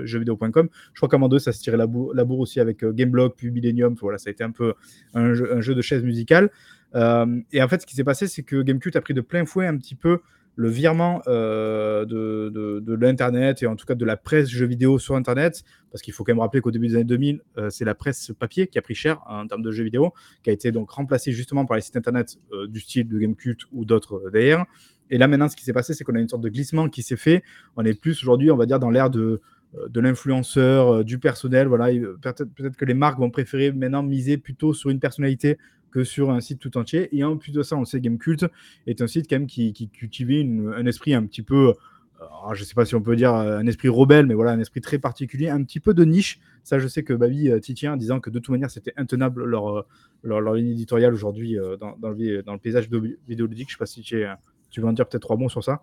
jeuxvideo.com. 0.06 0.70
Je 0.94 1.00
crois 1.00 1.10
qu'à 1.10 1.16
un 1.16 1.20
moment 1.20 1.30
donné, 1.30 1.40
ça 1.40 1.52
se 1.52 1.62
tirait 1.62 1.78
la, 1.78 1.88
bourre 1.88 2.40
aussi 2.40 2.60
avec 2.60 2.86
Gameblog, 2.86 3.34
puis 3.36 3.52
Millennium. 3.52 3.96
Voilà, 4.02 4.18
ça 4.18 4.30
a 4.30 4.32
été 4.32 4.44
un 4.44 4.52
peu 4.52 4.74
un 5.14 5.34
jeu, 5.34 5.76
de 5.76 5.82
chaise 5.82 6.04
musicale. 6.04 6.50
et 6.94 7.62
en 7.62 7.68
fait, 7.68 7.82
ce 7.82 7.86
qui 7.86 7.96
s'est 7.96 8.04
passé, 8.04 8.28
c'est 8.28 8.44
que 8.44 8.62
Gamecube 8.62 8.96
a 8.96 9.02
pris 9.02 9.14
de 9.14 9.22
plein 9.22 9.46
fouet 9.46 9.68
un 9.68 9.78
petit 9.78 9.96
peu 9.96 10.20
le 10.58 10.70
virement 10.70 11.22
de, 11.28 12.06
de, 12.06 12.94
l'Internet 12.94 13.62
et 13.62 13.68
en 13.68 13.76
tout 13.76 13.86
cas 13.86 13.96
de 13.96 14.06
la 14.06 14.16
presse 14.16 14.48
jeux 14.48 14.66
vidéo 14.66 15.00
sur 15.00 15.16
Internet, 15.16 15.64
parce 15.92 16.02
qu'il 16.02 16.14
faut 16.14 16.24
quand 16.24 16.32
même 16.32 16.40
rappeler 16.40 16.62
qu'au 16.62 16.72
début 16.72 16.88
des 16.88 16.96
années 16.96 17.04
2000, 17.04 17.42
c'est 17.70 17.84
la 17.84 17.96
presse 17.96 18.32
papier 18.40 18.68
qui 18.68 18.78
a 18.78 18.82
pris 18.82 18.96
cher 18.96 19.22
en 19.28 19.46
termes 19.48 19.64
de 19.64 19.72
jeux 19.72 19.84
vidéo, 19.84 20.14
qui 20.44 20.50
a 20.50 20.54
été 20.54 20.72
donc 20.72 20.90
remplacée 20.92 21.34
justement 21.34 21.66
par 21.66 21.76
les 21.76 21.82
sites 21.82 21.98
Internet 21.98 22.38
du 22.70 22.80
style 22.80 23.10
de 23.10 23.20
Gamecube 23.20 23.58
ou 23.74 23.84
d'autres 23.84 24.30
d'ailleurs. 24.32 24.66
Et 25.10 25.18
là, 25.18 25.28
maintenant, 25.28 25.48
ce 25.48 25.56
qui 25.56 25.64
s'est 25.64 25.74
passé, 25.74 25.94
c'est 25.94 26.04
qu'on 26.04 26.16
a 26.16 26.20
une 26.20 26.30
sorte 26.30 26.42
de 26.42 26.50
glissement 26.50 26.90
qui 26.90 27.04
s'est 27.04 27.16
fait. 27.16 27.44
On 27.76 27.86
est 27.86 28.00
plus 28.00 28.22
aujourd'hui, 28.24 28.52
on 28.52 28.58
va 28.58 28.66
dire, 28.66 28.80
dans 28.80 28.90
l'ère 28.90 29.10
de, 29.10 29.42
euh, 29.78 29.88
de 29.90 30.00
l'influenceur, 30.00 30.94
euh, 30.94 31.04
du 31.04 31.20
personnel. 31.20 31.68
Voilà, 31.68 31.88
peut-être 32.22 32.46
peut 32.54 32.70
que 32.70 32.86
les 32.86 32.94
marques 32.94 33.20
vont 33.20 33.30
préférer 33.30 33.72
maintenant 33.72 34.04
miser 34.04 34.38
plutôt 34.38 34.74
sur 34.74 34.90
une 34.90 35.00
personnalité 35.00 35.58
que 35.92 36.04
sur 36.04 36.32
un 36.32 36.42
site 36.42 36.60
tout 36.60 36.78
entier. 36.78 37.16
Et 37.16 37.24
en 37.24 37.38
plus 37.38 37.52
de 37.52 37.64
ça, 37.64 37.76
on 37.76 37.86
sait 37.86 38.02
Gamecult 38.02 38.46
est 38.88 39.02
un 39.02 39.08
site 39.08 39.28
quand 39.30 39.38
même 39.38 39.48
qui, 39.48 39.74
qui 39.74 39.90
cultivait 39.90 40.42
un 40.76 40.86
esprit 40.86 41.14
un 41.14 41.26
petit 41.26 41.42
peu, 41.42 41.74
euh, 42.22 42.54
je 42.54 42.62
ne 42.62 42.66
sais 42.66 42.74
pas 42.74 42.86
si 42.86 42.96
on 42.96 43.02
peut 43.02 43.16
dire 43.16 43.34
un 43.34 43.66
esprit 43.66 43.88
rebelle, 43.88 44.26
mais 44.26 44.34
voilà, 44.34 44.52
un 44.52 44.60
esprit 44.60 44.82
très 44.82 44.98
particulier, 44.98 45.50
un 45.50 45.64
petit 45.64 45.80
peu 45.80 45.94
de 45.94 46.04
niche. 46.04 46.40
Ça, 46.64 46.80
je 46.80 46.88
sais 46.88 47.04
que 47.04 47.14
Babi 47.14 47.50
t'y 47.62 47.76
tient, 47.76 47.96
disant 47.96 48.20
que 48.20 48.30
de 48.30 48.40
toute 48.40 48.50
manière, 48.50 48.72
c'était 48.72 48.94
intenable 48.98 49.46
leur, 49.46 49.86
leur, 50.24 50.54
ligne 50.54 50.72
éditoriale 50.72 51.14
aujourd'hui 51.14 51.58
dans, 51.80 51.96
le, 52.10 52.42
dans 52.42 52.54
le 52.54 52.60
paysage 52.60 52.90
vidéoludique. 53.28 53.70
Je 53.70 53.76
ne 53.76 53.78
sais 53.78 53.80
pas 53.80 53.86
si 53.86 54.02
tu 54.02 54.20
es 54.20 54.28
tu 54.76 54.82
veux 54.82 54.88
en 54.88 54.94
dire 54.94 55.08
peut-être 55.08 55.22
trois 55.22 55.38
mots 55.38 55.48
sur 55.48 55.64
ça? 55.64 55.82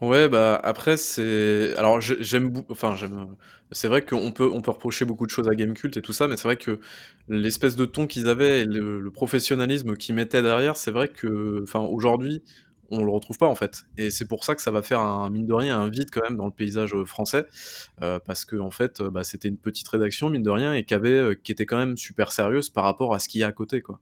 Ouais, 0.00 0.28
bah 0.28 0.60
après, 0.62 0.96
c'est. 0.96 1.74
Alors, 1.76 2.00
j'aime. 2.00 2.62
Enfin, 2.70 2.94
j'aime. 2.94 3.34
C'est 3.72 3.88
vrai 3.88 4.04
qu'on 4.04 4.30
peut, 4.30 4.48
on 4.52 4.62
peut 4.62 4.70
reprocher 4.70 5.04
beaucoup 5.04 5.26
de 5.26 5.30
choses 5.32 5.48
à 5.48 5.56
Gamecult 5.56 5.96
et 5.96 6.02
tout 6.02 6.12
ça, 6.12 6.28
mais 6.28 6.36
c'est 6.36 6.44
vrai 6.44 6.56
que 6.56 6.78
l'espèce 7.28 7.74
de 7.74 7.84
ton 7.84 8.06
qu'ils 8.06 8.28
avaient 8.28 8.60
et 8.60 8.64
le, 8.64 9.10
professionnalisme 9.10 9.96
qu'ils 9.96 10.14
mettaient 10.14 10.40
derrière, 10.40 10.76
c'est 10.76 10.92
vrai 10.92 11.08
que, 11.08 11.64
enfin, 11.64 11.80
aujourd'hui, 11.80 12.44
on 12.90 13.04
le 13.04 13.10
retrouve 13.10 13.38
pas 13.38 13.48
en 13.48 13.56
fait. 13.56 13.86
Et 13.98 14.10
c'est 14.10 14.26
pour 14.28 14.44
ça 14.44 14.54
que 14.54 14.62
ça 14.62 14.70
va 14.70 14.82
faire 14.82 15.00
un 15.00 15.28
mine 15.30 15.46
de 15.46 15.52
rien 15.52 15.80
un 15.80 15.88
vide 15.88 16.10
quand 16.12 16.22
même 16.22 16.36
dans 16.36 16.46
le 16.46 16.52
paysage 16.52 16.94
français, 17.04 17.46
euh, 18.02 18.20
parce 18.24 18.44
que 18.44 18.56
en 18.56 18.70
fait, 18.70 19.02
bah, 19.02 19.24
c'était 19.24 19.48
une 19.48 19.58
petite 19.58 19.88
rédaction 19.88 20.30
mine 20.30 20.44
de 20.44 20.50
rien 20.50 20.74
et 20.74 20.84
qui 20.84 20.94
euh, 20.94 21.34
qui 21.34 21.50
était 21.52 21.66
quand 21.66 21.78
même 21.78 21.96
super 21.96 22.30
sérieuse 22.30 22.70
par 22.70 22.84
rapport 22.84 23.14
à 23.14 23.18
ce 23.18 23.28
qu'il 23.28 23.40
y 23.40 23.44
a 23.44 23.48
à 23.48 23.52
côté, 23.52 23.82
quoi. 23.82 23.98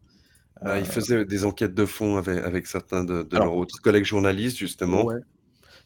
Ah, 0.60 0.78
il 0.78 0.86
faisait 0.86 1.24
des 1.24 1.44
enquêtes 1.44 1.74
de 1.74 1.84
fond 1.86 2.16
avec, 2.16 2.38
avec 2.44 2.66
certains 2.66 3.04
de, 3.04 3.22
de 3.22 3.38
leurs 3.38 3.54
autres 3.54 3.80
collègues 3.80 4.04
journalistes, 4.04 4.56
justement. 4.56 5.04
Ouais. 5.04 5.20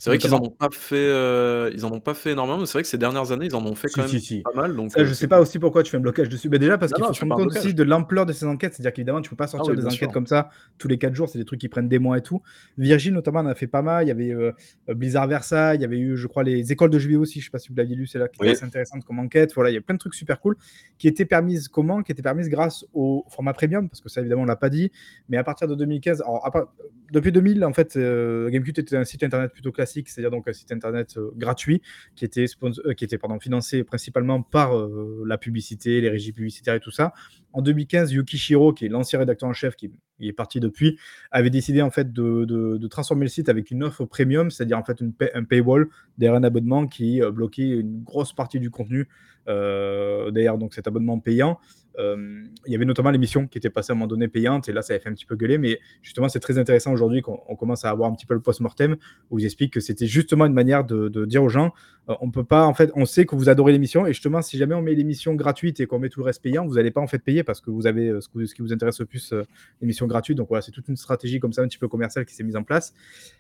C'est 0.01 0.09
vrai 0.09 0.17
qu'ils 0.17 0.33
en 0.33 0.43
ont 0.43 0.49
pas 0.49 0.71
fait, 0.73 0.97
euh, 0.97 1.71
ils 1.75 1.85
en 1.85 1.93
ont 1.93 2.01
pas 2.01 2.15
fait 2.15 2.31
énormément, 2.31 2.59
mais 2.59 2.65
c'est 2.65 2.73
vrai 2.73 2.83
que 2.83 2.89
ces 2.89 2.97
dernières 2.97 3.33
années, 3.33 3.45
ils 3.45 3.55
en 3.55 3.67
ont 3.67 3.75
fait 3.75 3.89
quand 3.89 4.11
même 4.11 4.43
pas 4.43 4.53
mal. 4.55 4.75
Donc, 4.75 4.93
ça, 4.93 5.05
je 5.05 5.11
euh, 5.11 5.15
sais 5.15 5.29
pas 5.29 5.43
aussi 5.43 5.59
pourquoi 5.59 5.83
tu 5.83 5.91
fais 5.91 5.99
un 5.99 6.01
blocage 6.01 6.31
dessus. 6.31 6.49
Mais 6.49 6.59
déjà 6.59 6.79
parce 6.79 6.91
qu'il 6.91 7.05
faut 7.05 7.13
se 7.13 7.21
rendre 7.21 7.37
compte 7.37 7.55
aussi 7.55 7.75
de 7.75 7.83
l'ampleur 7.83 8.25
de 8.25 8.33
ces 8.33 8.47
enquêtes, 8.47 8.73
c'est-à-dire 8.73 8.95
qu'évidemment, 8.95 9.21
tu 9.21 9.29
peux 9.29 9.37
pas 9.37 9.45
ah 9.45 9.49
sortir 9.49 9.77
des 9.77 9.85
enquêtes 9.85 10.11
comme 10.11 10.27
ça 10.27 10.49
tous 10.79 10.89
les 10.89 10.97
4 10.97 11.15
jours, 11.15 11.29
c'est 11.29 11.39
des 11.39 11.45
trucs 11.45 11.61
qui 11.61 11.69
prennent 11.69 11.89
des 11.89 11.99
mois 11.99 12.17
et 12.17 12.23
tout. 12.23 12.41
Virgin 12.79 13.13
notamment 13.13 13.41
en 13.41 13.47
a 13.47 13.55
fait 13.55 13.67
pas 13.67 13.83
mal. 13.83 14.07
Il 14.07 14.09
y 14.09 14.11
avait 14.11 14.31
euh, 14.31 14.53
Blizzard 14.89 15.29
Versailles, 15.29 15.77
il 15.77 15.83
y 15.83 15.85
avait 15.85 15.99
eu, 15.99 16.17
je 16.17 16.27
crois, 16.27 16.45
les 16.45 16.73
écoles 16.73 16.89
de 16.89 16.99
jeux 16.99 17.09
vidéo 17.09 17.21
aussi. 17.21 17.41
Je 17.41 17.45
sais 17.45 17.51
pas 17.51 17.59
si 17.59 17.69
vous 17.69 17.75
l'aviez 17.75 17.95
lu, 17.95 18.07
c'est 18.07 18.19
là 18.19 18.29
qui 18.29 18.41
était 18.41 18.53
assez 18.53 18.65
intéressante 18.65 19.05
comme 19.05 19.19
enquête. 19.19 19.53
Voilà, 19.55 19.69
il 19.69 19.75
y 19.75 19.79
a 19.79 19.83
plein 19.83 19.97
de 19.97 20.01
trucs 20.01 20.15
super 20.15 20.41
cool 20.41 20.57
qui 20.97 21.09
étaient 21.09 21.27
permises 21.27 21.69
comment, 21.69 22.03
qui 22.03 22.11
étaient 22.11 22.23
permises 22.23 22.49
grâce 22.49 22.87
au 22.95 23.27
format 23.29 23.53
premium, 23.53 23.91
parce 23.91 24.01
que 24.01 24.09
ça 24.09 24.23
évidemment 24.23 24.43
on 24.43 24.47
l'a 24.47 24.57
pas 24.57 24.71
dit, 24.71 24.91
mais 25.29 25.37
à 25.37 25.45
partir 25.45 25.69
de 25.69 25.75
2015, 25.75 26.23
alors 26.23 26.71
depuis 27.13 27.33
2000 27.33 27.65
en 27.65 27.75
fait, 27.75 27.99
GameCube 27.99 28.79
était 28.79 28.97
un 28.97 29.05
site 29.05 29.23
internet 29.25 29.53
plutôt 29.53 29.73
classique, 29.73 29.90
c'est-à-dire 29.91 30.31
donc 30.31 30.49
un 30.49 30.53
site 30.53 30.73
internet 30.73 31.17
euh, 31.17 31.31
gratuit 31.37 31.83
qui 32.17 32.25
était, 32.25 32.47
euh, 32.63 33.39
financé 33.41 33.85
principalement 33.85 34.43
par 34.43 34.77
euh, 34.77 35.23
la 35.27 35.39
publicité, 35.39 36.01
les 36.01 36.09
régies 36.09 36.33
publicitaires 36.33 36.75
et 36.75 36.81
tout 36.81 36.91
ça. 36.91 37.13
En 37.53 37.63
2015, 37.63 38.13
Yuki 38.13 38.39
Shiro, 38.39 38.73
qui 38.73 38.87
est 38.87 38.89
l'ancien 38.89 39.19
rédacteur 39.19 39.49
en 39.49 39.53
chef, 39.53 39.75
qui 39.77 39.91
est 40.21 40.33
parti 40.33 40.61
depuis, 40.61 40.99
avait 41.31 41.51
décidé 41.51 41.83
en 41.83 41.91
fait 41.91 42.13
de, 42.13 42.87
transformer 42.89 43.25
le 43.25 43.29
site 43.29 43.49
avec 43.49 43.71
une 43.71 43.83
offre 43.83 44.05
premium, 44.05 44.51
c'est-à-dire 44.51 44.79
en 44.79 44.85
fait 44.85 45.03
un 45.35 45.45
paywall, 45.45 45.89
derrière 46.19 46.39
un 46.39 46.45
abonnement 46.45 46.87
qui 46.87 47.21
bloquait 47.33 47.69
une 47.69 48.03
grosse 48.03 48.33
partie 48.33 48.61
du 48.61 48.71
contenu 48.71 49.09
derrière 49.47 50.59
donc 50.59 50.75
cet 50.75 50.87
abonnement 50.87 51.19
payant. 51.19 51.59
Euh, 51.99 52.45
il 52.67 52.73
y 52.73 52.75
avait 52.77 52.85
notamment 52.85 53.11
l'émission 53.11 53.47
qui 53.47 53.59
était 53.59 53.71
passée 53.71 53.93
à 53.93 53.95
un 53.95 53.97
moment 53.97 54.07
donné 54.07 54.29
payante, 54.29 54.69
et 54.69 54.73
là, 54.73 54.83
ça 54.83 54.95
avait 54.95 55.03
fait 55.03 55.09
un 55.09 55.15
petit 55.15 55.27
peu 55.27 55.37
gueuler, 55.37 55.59
mais 55.59 55.81
justement, 56.03 56.29
c'est 56.29 56.41
très 56.41 56.59
intéressant 56.59 56.93
aujourd'hui 56.93 57.23
qu'on 57.23 57.57
commence 57.57 57.85
à 57.85 57.91
avoir 57.91 58.11
un 58.11 58.15
petit 58.15 58.27
peu 58.27 58.35
le 58.35 58.41
post-mortem, 58.41 58.97
où 59.31 59.39
ils 59.39 59.45
expliquent 59.45 59.73
que 59.73 59.81
c'était 59.81 60.07
justement 60.07 60.47
une 60.47 60.53
manière 60.53 60.85
de, 60.85 61.25
dire 61.25 61.43
aux 61.43 61.49
gens, 61.49 61.73
euh, 62.09 62.15
on 62.21 62.31
peut 62.31 62.45
pas, 62.45 62.67
en 62.67 62.75
fait, 62.75 62.91
on 62.95 63.05
sait 63.05 63.27
que 63.27 63.35
vous 63.35 63.49
adorez 63.49 63.73
l'émission, 63.73 64.07
et 64.07 64.13
justement, 64.13 64.43
si 64.43 64.57
jamais 64.57 64.75
on 64.75 64.83
met 64.83 64.95
l'émission 64.95 65.35
gratuite 65.35 65.81
et 65.81 65.87
qu'on 65.87 65.99
met 65.99 66.09
tout 66.09 66.21
le 66.21 66.27
reste 66.27 66.43
payant, 66.43 66.67
vous 66.67 66.75
n'allez 66.75 66.91
pas 66.91 67.01
en 67.01 67.07
fait 67.07 67.19
payer 67.19 67.43
parce 67.43 67.61
que 67.61 67.71
vous 67.71 67.87
avez 67.87 68.09
euh, 68.09 68.21
ce, 68.21 68.55
qui 68.55 68.63
vous 68.63 68.73
intéresse 68.73 69.01
le 69.01 69.07
plus, 69.07 69.35
l'émission 69.81 70.07
gratuite. 70.07 70.39
Donc 70.39 70.49
voilà, 70.49 70.63
c'est 70.63 70.73
toute 70.73 70.89
une 70.89 70.97
stratégie 70.97 71.41
comme 71.41 71.53
ça, 71.53 71.63
un 71.63 71.69
petit 71.69 71.79
peu 71.79 71.89
commerciale 71.89 72.25
qui 72.25 72.35
s'est 72.35 72.45
mise 72.45 72.57
en 72.57 72.63
place. 72.63 72.95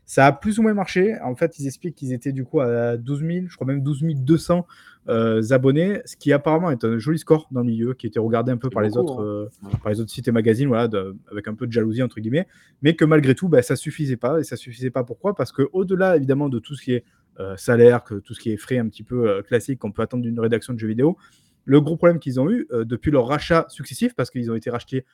Ça 0.05 0.27
a 0.27 0.33
plus 0.33 0.59
ou 0.59 0.63
moins 0.63 0.75
marché. 0.75 1.17
En 1.23 1.35
fait, 1.35 1.59
ils 1.59 1.67
expliquent 1.67 1.95
qu'ils 1.95 2.13
étaient 2.13 2.33
du 2.33 2.45
coup 2.45 2.61
à 2.61 2.97
12 2.97 3.21
000, 3.21 3.31
je 3.49 3.55
crois 3.55 3.67
même 3.67 3.83
12 3.83 4.03
200 4.03 4.59
euh, 4.59 5.00
abonnés, 5.09 6.01
ce 6.05 6.17
qui 6.17 6.33
apparemment 6.33 6.71
est 6.71 6.85
un 6.85 6.99
joli 6.99 7.19
score 7.19 7.49
dans 7.51 7.61
le 7.61 7.67
milieu, 7.67 7.95
qui 7.95 8.07
était 8.07 8.19
regardé 8.19 8.53
un 8.53 8.57
peu 8.57 8.71
par 8.71 8.83
les, 8.83 8.97
autres, 8.97 9.21
hein. 9.21 9.25
euh, 9.25 9.79
par 9.83 9.93
les 9.93 10.01
autres 10.01 10.11
sites 10.11 10.29
et 10.29 10.33
magazines, 10.33 10.69
voilà, 10.69 10.89
avec 11.31 11.49
un 11.49 11.55
peu 11.55 11.67
de 11.67 11.73
jalousie, 11.73 12.03
entre 12.03 12.21
guillemets, 12.21 12.47
mais 12.83 12.95
que 12.95 13.05
malgré 13.05 13.35
tout, 13.35 13.49
bah, 13.49 13.63
ça 13.63 13.77
suffisait 13.77 14.17
pas. 14.17 14.41
Et 14.41 14.45
ça 14.45 14.57
suffisait 14.57 14.91
pas 14.91 15.05
pourquoi? 15.05 15.35
Parce 15.35 15.53
que 15.53 15.69
au-delà, 15.73 16.17
évidemment, 16.17 16.49
de 16.49 16.59
tout 16.59 16.75
ce 16.75 16.83
qui 16.83 16.93
est 16.93 17.05
euh, 17.39 17.57
salaire, 17.57 18.05
que 18.05 18.17
tout 18.17 18.35
ce 18.35 18.41
qui 18.41 18.53
est 18.53 18.57
frais 18.57 18.79
un 18.79 18.89
petit 18.89 19.03
peu 19.03 19.43
classique 19.43 19.79
qu'on 19.79 19.93
peut 19.93 20.03
attendre 20.03 20.23
d'une 20.23 20.39
rédaction 20.39 20.75
de 20.75 20.79
jeux 20.79 20.89
vidéo, 20.89 21.17
le 21.65 21.81
gros 21.81 21.97
problème 21.97 22.19
qu'ils 22.19 22.41
ont 22.41 22.51
eu 22.51 22.67
depuis 22.71 23.11
leur 23.11 23.27
rachat 23.27 23.67
successif, 23.69 24.15
parce 24.15 24.31
qu'ils 24.31 24.51
ont 24.51 24.55
été 24.55 24.71
rachetés 24.71 25.05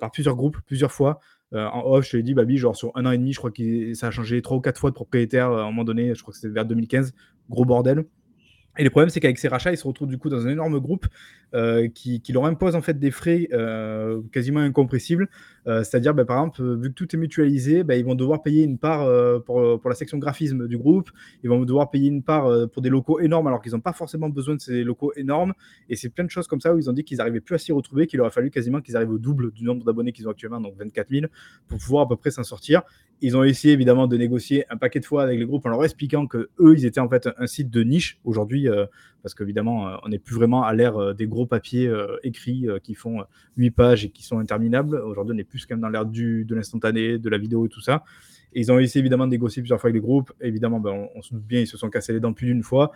par 0.00 0.10
plusieurs 0.10 0.36
groupes, 0.36 0.58
plusieurs 0.66 0.92
fois, 0.92 1.20
en 1.52 1.82
off, 1.86 2.04
je 2.06 2.10
te 2.10 2.16
l'ai 2.16 2.22
dit, 2.22 2.34
Babi, 2.34 2.58
genre 2.58 2.76
sur 2.76 2.92
un 2.96 3.06
an 3.06 3.12
et 3.12 3.18
demi, 3.18 3.32
je 3.32 3.38
crois 3.38 3.50
que 3.50 3.94
ça 3.94 4.08
a 4.08 4.10
changé 4.10 4.42
trois 4.42 4.56
ou 4.56 4.60
quatre 4.60 4.78
fois 4.78 4.90
de 4.90 4.94
propriétaire 4.94 5.50
à 5.50 5.62
un 5.62 5.66
moment 5.66 5.84
donné, 5.84 6.14
je 6.14 6.20
crois 6.22 6.32
que 6.32 6.38
c'était 6.38 6.52
vers 6.52 6.66
2015, 6.66 7.14
gros 7.48 7.64
bordel. 7.64 8.04
Et 8.78 8.84
le 8.84 8.90
problème, 8.90 9.10
c'est 9.10 9.20
qu'avec 9.20 9.38
ces 9.38 9.48
rachats, 9.48 9.72
ils 9.72 9.76
se 9.76 9.86
retrouvent 9.86 10.08
du 10.08 10.16
coup 10.16 10.30
dans 10.30 10.46
un 10.46 10.50
énorme 10.50 10.80
groupe 10.80 11.06
euh, 11.54 11.88
qui, 11.88 12.22
leur 12.30 12.46
impose 12.46 12.74
en 12.74 12.80
fait 12.80 12.98
des 12.98 13.10
frais 13.10 13.48
euh, 13.52 14.22
quasiment 14.32 14.60
incompressibles. 14.60 15.28
Euh, 15.66 15.84
c'est-à-dire, 15.84 16.14
bah, 16.14 16.24
par 16.24 16.38
exemple, 16.38 16.62
vu 16.80 16.88
que 16.88 16.94
tout 16.94 17.14
est 17.14 17.18
mutualisé, 17.18 17.84
bah, 17.84 17.96
ils 17.96 18.04
vont 18.04 18.14
devoir 18.14 18.42
payer 18.42 18.64
une 18.64 18.78
part 18.78 19.06
pour, 19.44 19.78
pour, 19.78 19.90
la 19.90 19.94
section 19.94 20.16
graphisme 20.16 20.66
du 20.66 20.78
groupe. 20.78 21.10
Ils 21.44 21.50
vont 21.50 21.62
devoir 21.64 21.90
payer 21.90 22.08
une 22.08 22.22
part 22.22 22.48
pour 22.70 22.80
des 22.80 22.88
locaux 22.88 23.20
énormes 23.20 23.46
alors 23.46 23.60
qu'ils 23.60 23.72
n'ont 23.72 23.80
pas 23.80 23.92
forcément 23.92 24.30
besoin 24.30 24.54
de 24.54 24.60
ces 24.60 24.82
locaux 24.82 25.12
énormes. 25.16 25.52
Et 25.90 25.96
c'est 25.96 26.08
plein 26.08 26.24
de 26.24 26.30
choses 26.30 26.46
comme 26.46 26.60
ça 26.62 26.74
où 26.74 26.78
ils 26.78 26.88
ont 26.88 26.94
dit 26.94 27.04
qu'ils 27.04 27.18
n'arrivaient 27.18 27.42
plus 27.42 27.54
à 27.54 27.58
s'y 27.58 27.72
retrouver, 27.72 28.06
qu'il 28.06 28.20
aurait 28.22 28.30
fallu 28.30 28.50
quasiment 28.50 28.80
qu'ils 28.80 28.96
arrivent 28.96 29.10
au 29.12 29.18
double 29.18 29.52
du 29.52 29.64
nombre 29.64 29.84
d'abonnés 29.84 30.12
qu'ils 30.12 30.26
ont 30.28 30.30
actuellement, 30.30 30.60
donc 30.60 30.76
24 30.78 31.10
000, 31.10 31.26
pour 31.68 31.78
pouvoir 31.78 32.04
à 32.04 32.08
peu 32.08 32.16
près 32.16 32.30
s'en 32.30 32.42
sortir. 32.42 32.82
Ils 33.20 33.36
ont 33.36 33.44
essayé 33.44 33.74
évidemment 33.74 34.08
de 34.08 34.16
négocier 34.16 34.64
un 34.70 34.76
paquet 34.76 34.98
de 34.98 35.04
fois 35.04 35.22
avec 35.22 35.38
les 35.38 35.46
groupes 35.46 35.64
en 35.66 35.68
leur 35.68 35.84
expliquant 35.84 36.26
que 36.26 36.48
eux, 36.58 36.74
ils 36.76 36.86
étaient 36.86 36.98
en 37.00 37.08
fait 37.08 37.28
un 37.36 37.46
site 37.46 37.70
de 37.70 37.82
niche 37.84 38.18
aujourd'hui, 38.24 38.61
euh, 38.68 38.86
parce 39.22 39.34
qu'évidemment, 39.34 39.88
euh, 39.88 39.96
on 40.04 40.08
n'est 40.08 40.18
plus 40.18 40.34
vraiment 40.34 40.64
à 40.64 40.74
l'ère 40.74 40.96
euh, 40.96 41.14
des 41.14 41.26
gros 41.26 41.46
papiers 41.46 41.92
écrits 42.22 42.66
qui 42.82 42.94
font 42.94 43.24
8 43.56 43.70
pages 43.70 44.04
et 44.04 44.10
qui 44.10 44.22
sont 44.22 44.38
interminables. 44.38 44.96
Aujourd'hui, 44.96 45.34
on 45.36 45.38
est 45.38 45.44
plus 45.44 45.66
quand 45.66 45.74
même 45.74 45.82
dans 45.82 45.88
l'ère 45.88 46.06
de 46.06 46.54
l'instantané, 46.54 47.18
de 47.18 47.28
la 47.28 47.38
vidéo 47.38 47.66
et 47.66 47.68
tout 47.68 47.80
ça. 47.80 48.04
Et 48.54 48.60
ils 48.60 48.70
ont 48.70 48.78
essayé 48.78 49.00
évidemment 49.00 49.26
de 49.26 49.30
négocier 49.30 49.62
plusieurs 49.62 49.80
fois 49.80 49.88
avec 49.88 49.94
les 49.94 50.06
groupes. 50.06 50.32
Évidemment, 50.40 50.80
ben, 50.80 51.08
on, 51.14 51.22
se 51.22 51.32
doute 51.34 51.46
bien, 51.46 51.60
ils 51.60 51.66
se 51.66 51.78
sont 51.78 51.88
cassés 51.88 52.12
les 52.12 52.20
dents 52.20 52.32
plus 52.32 52.46
d'une 52.46 52.62
fois. 52.62 52.92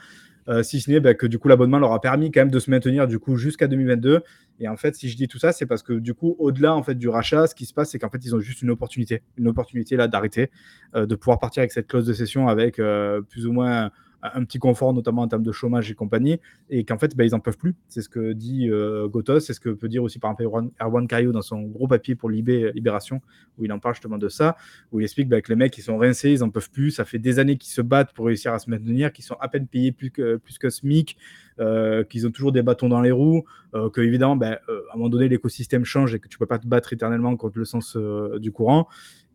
Si 0.62 0.80
ce 0.80 0.90
n'est 0.90 1.00
bah, 1.00 1.14
que 1.14 1.26
du 1.26 1.40
coup 1.40 1.48
l'abonnement 1.48 1.80
leur 1.80 1.92
a 1.92 2.00
permis 2.00 2.30
quand 2.30 2.40
même 2.40 2.52
de 2.52 2.60
se 2.60 2.70
maintenir 2.70 3.08
du 3.08 3.18
coup 3.18 3.36
jusqu'à 3.36 3.66
2022. 3.66 4.20
Et 4.60 4.68
en 4.68 4.76
fait, 4.76 4.94
si 4.94 5.08
je 5.08 5.16
dis 5.16 5.26
tout 5.26 5.38
ça, 5.38 5.50
c'est 5.50 5.66
parce 5.66 5.82
que 5.82 5.94
du 5.94 6.14
coup, 6.14 6.36
au-delà 6.38 6.74
en 6.74 6.84
fait 6.84 6.94
du 6.94 7.08
rachat, 7.08 7.48
ce 7.48 7.54
qui 7.54 7.66
se 7.66 7.74
passe, 7.74 7.90
c'est 7.90 7.98
qu'en 7.98 8.10
fait, 8.10 8.24
ils 8.24 8.34
ont 8.34 8.38
juste 8.38 8.62
une 8.62 8.70
opportunité, 8.70 9.22
une 9.38 9.48
opportunité 9.48 9.96
là 9.96 10.06
d'arrêter, 10.06 10.50
de 10.94 11.14
pouvoir 11.16 11.40
partir 11.40 11.62
avec 11.62 11.72
cette 11.72 11.88
clause 11.88 12.06
de 12.06 12.12
cession 12.12 12.48
avec 12.48 12.76
plus 12.76 13.46
ou 13.46 13.52
moins 13.52 13.90
un 14.22 14.44
petit 14.44 14.58
confort, 14.58 14.92
notamment 14.92 15.22
en 15.22 15.28
termes 15.28 15.42
de 15.42 15.52
chômage 15.52 15.90
et 15.90 15.94
compagnie, 15.94 16.38
et 16.70 16.84
qu'en 16.84 16.98
fait, 16.98 17.16
bah, 17.16 17.24
ils 17.24 17.30
n'en 17.30 17.40
peuvent 17.40 17.58
plus. 17.58 17.74
C'est 17.88 18.02
ce 18.02 18.08
que 18.08 18.32
dit 18.32 18.68
euh, 18.70 19.08
Gotos, 19.08 19.40
c'est 19.40 19.52
ce 19.52 19.60
que 19.60 19.70
peut 19.70 19.88
dire 19.88 20.02
aussi 20.02 20.18
par 20.18 20.32
exemple 20.32 20.70
Erwan 20.80 21.06
Caillot 21.06 21.32
dans 21.32 21.42
son 21.42 21.62
gros 21.62 21.86
papier 21.86 22.14
pour 22.14 22.30
Libé, 22.30 22.72
Libération, 22.74 23.20
où 23.58 23.64
il 23.64 23.72
en 23.72 23.78
parle 23.78 23.94
justement 23.94 24.18
de 24.18 24.28
ça, 24.28 24.56
où 24.92 25.00
il 25.00 25.04
explique 25.04 25.28
bah, 25.28 25.40
que 25.40 25.48
les 25.48 25.56
mecs, 25.56 25.76
ils 25.78 25.82
sont 25.82 25.98
rincés, 25.98 26.32
ils 26.32 26.40
n'en 26.40 26.50
peuvent 26.50 26.70
plus, 26.70 26.90
ça 26.90 27.04
fait 27.04 27.18
des 27.18 27.38
années 27.38 27.56
qu'ils 27.56 27.72
se 27.72 27.82
battent 27.82 28.12
pour 28.12 28.26
réussir 28.26 28.52
à 28.52 28.58
se 28.58 28.70
maintenir, 28.70 29.12
qu'ils 29.12 29.24
sont 29.24 29.36
à 29.40 29.48
peine 29.48 29.66
payés 29.66 29.92
plus 29.92 30.10
que, 30.10 30.36
plus 30.36 30.58
que 30.58 30.70
SMIC, 30.70 31.16
euh, 31.58 32.04
qu'ils 32.04 32.26
ont 32.26 32.30
toujours 32.30 32.52
des 32.52 32.62
bâtons 32.62 32.88
dans 32.88 33.00
les 33.00 33.10
roues, 33.10 33.44
euh, 33.74 33.88
que 33.88 34.02
évidemment, 34.02 34.36
bah, 34.36 34.60
euh, 34.68 34.82
à 34.90 34.94
un 34.94 34.96
moment 34.98 35.08
donné, 35.08 35.28
l'écosystème 35.28 35.84
change 35.84 36.14
et 36.14 36.18
que 36.18 36.28
tu 36.28 36.36
peux 36.38 36.46
pas 36.46 36.58
te 36.58 36.66
battre 36.66 36.92
éternellement 36.92 37.34
contre 37.36 37.58
le 37.58 37.64
sens 37.64 37.96
du 38.38 38.52
courant. 38.52 38.88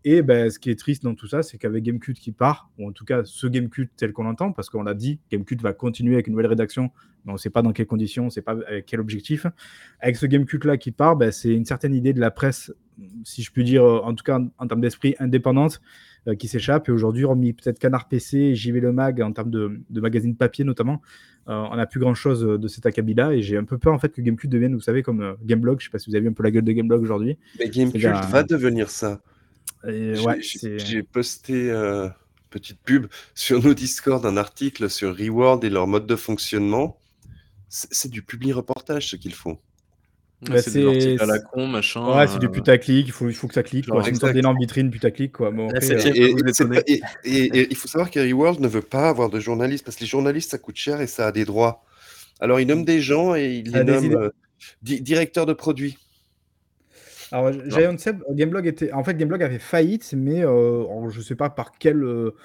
Et 0.03 0.21
ben, 0.21 0.49
ce 0.49 0.57
qui 0.57 0.71
est 0.71 0.79
triste 0.79 1.03
dans 1.03 1.13
tout 1.13 1.27
ça, 1.27 1.43
c'est 1.43 1.57
qu'avec 1.57 1.83
Gamecube 1.83 2.15
qui 2.15 2.31
part, 2.31 2.71
ou 2.79 2.87
en 2.87 2.91
tout 2.91 3.05
cas 3.05 3.21
ce 3.23 3.47
Gamecube 3.47 3.89
tel 3.97 4.13
qu'on 4.13 4.23
l'entend, 4.23 4.51
parce 4.51 4.69
qu'on 4.69 4.83
l'a 4.83 4.95
dit, 4.95 5.19
Gamecube 5.31 5.61
va 5.61 5.73
continuer 5.73 6.15
avec 6.15 6.27
une 6.27 6.33
nouvelle 6.33 6.47
rédaction, 6.47 6.91
mais 7.23 7.31
on 7.31 7.33
ne 7.33 7.39
sait 7.39 7.51
pas 7.51 7.61
dans 7.61 7.71
quelles 7.71 7.85
conditions, 7.85 8.23
on 8.23 8.27
ne 8.27 8.31
sait 8.31 8.41
pas 8.41 8.57
avec 8.67 8.87
quel 8.87 8.99
objectif. 8.99 9.45
Avec 9.99 10.15
ce 10.15 10.25
Gamecube 10.25 10.63
là 10.63 10.77
qui 10.77 10.91
part, 10.91 11.15
ben, 11.15 11.31
c'est 11.31 11.53
une 11.53 11.65
certaine 11.65 11.93
idée 11.93 12.13
de 12.13 12.19
la 12.19 12.31
presse, 12.31 12.73
si 13.23 13.43
je 13.43 13.51
puis 13.51 13.63
dire, 13.63 13.83
en 13.83 14.15
tout 14.15 14.23
cas 14.23 14.39
en, 14.57 14.67
termes 14.67 14.81
d'esprit 14.81 15.15
indépendante, 15.19 15.81
euh, 16.27 16.35
qui 16.35 16.47
s'échappe. 16.47 16.87
Et 16.89 16.91
aujourd'hui, 16.91 17.25
remis 17.25 17.53
peut-être 17.53 17.79
Canard 17.79 18.07
PC, 18.07 18.55
JV 18.55 18.79
Le 18.79 18.91
Mag, 18.91 19.21
en 19.21 19.31
termes 19.31 19.49
de, 19.49 19.81
de 19.89 20.01
magazine 20.01 20.35
papier 20.35 20.63
notamment, 20.63 21.01
euh, 21.47 21.65
on 21.71 21.75
n'a 21.75 21.87
plus 21.87 21.99
grand 21.99 22.13
chose 22.13 22.41
de 22.41 22.67
cet 22.67 22.85
acabit 22.85 23.15
là. 23.15 23.33
Et 23.33 23.41
j'ai 23.41 23.57
un 23.57 23.63
peu 23.63 23.77
peur 23.77 23.93
en 23.93 23.99
fait 23.99 24.09
que 24.09 24.21
Gamecube 24.21 24.49
devienne, 24.49 24.75
vous 24.75 24.81
savez, 24.81 25.01
comme 25.01 25.21
euh, 25.21 25.33
Gameblog. 25.43 25.79
Je 25.79 25.85
ne 25.85 25.89
sais 25.89 25.91
pas 25.91 25.99
si 25.99 26.09
vous 26.09 26.15
avez 26.15 26.23
vu 26.23 26.29
un 26.29 26.33
peu 26.33 26.43
la 26.43 26.51
gueule 26.51 26.63
de 26.63 26.71
Gameblog 26.71 27.01
aujourd'hui. 27.01 27.37
Mais 27.59 27.69
Gamecube 27.69 28.01
va 28.29 28.43
devenir 28.43 28.89
ça. 28.89 29.19
J'ai 29.83 31.03
posté 31.03 31.71
euh, 31.71 32.07
petite 32.49 32.79
pub 32.83 33.07
sur 33.35 33.63
nos 33.63 33.73
Discord 33.73 34.25
un 34.25 34.37
article 34.37 34.89
sur 34.89 35.17
Reward 35.17 35.63
et 35.63 35.69
leur 35.69 35.87
mode 35.87 36.07
de 36.07 36.15
fonctionnement. 36.15 36.97
C'est 37.69 38.11
du 38.11 38.21
public 38.21 38.53
reportage 38.55 39.09
ce 39.09 39.15
qu'ils 39.15 39.33
font. 39.33 39.57
c'est 40.45 40.73
des 40.73 40.85
articles 40.85 41.23
à 41.23 41.25
la 41.25 41.39
con, 41.39 41.67
machin. 41.67 42.17
Ouais, 42.17 42.27
c'est 42.27 42.39
du 42.39 42.47
euh, 42.47 42.49
putaclic, 42.49 43.07
il 43.07 43.13
faut, 43.13 43.29
il 43.29 43.33
faut 43.33 43.47
que 43.47 43.53
ça 43.53 43.63
clique. 43.63 43.85
C'est 43.85 44.09
une 44.09 44.15
sorte 44.15 44.33
d'énorme 44.33 44.57
vitrine 44.59 44.91
putaclic. 44.91 45.31
Quoi. 45.31 45.51
Bon, 45.51 45.69
et, 45.69 47.01
il 47.23 47.75
faut 47.75 47.87
savoir 47.87 48.11
que 48.11 48.19
Reward 48.19 48.59
ne 48.59 48.67
veut 48.67 48.81
pas 48.81 49.07
avoir 49.07 49.29
de 49.29 49.39
journalistes 49.39 49.85
parce 49.85 49.95
que 49.95 50.01
les 50.01 50.07
journalistes 50.07 50.51
ça 50.51 50.57
coûte 50.57 50.75
cher 50.75 50.99
et 50.99 51.07
ça 51.07 51.27
a 51.27 51.31
des 51.31 51.45
droits. 51.45 51.85
Alors 52.41 52.59
il 52.59 52.67
nomme 52.67 52.83
des 52.83 52.99
gens 52.99 53.35
et 53.35 53.63
il 53.65 53.71
les 53.71 53.83
nomme 53.85 54.15
euh, 54.15 54.29
directeurs 54.81 55.45
de 55.45 55.53
produits. 55.53 55.97
Alors, 57.31 57.51
Giant 57.67 57.97
Seb, 57.97 58.23
Gameblog 58.31 58.67
était. 58.67 58.91
En 58.91 59.03
fait, 59.03 59.15
Gameblog 59.15 59.41
avait 59.41 59.59
faillite, 59.59 60.13
mais 60.15 60.43
euh, 60.43 61.09
je 61.09 61.17
ne 61.17 61.23
sais 61.23 61.35
pas 61.35 61.49
par 61.49 61.71
quel, 61.79 62.03
euh, 62.03 62.35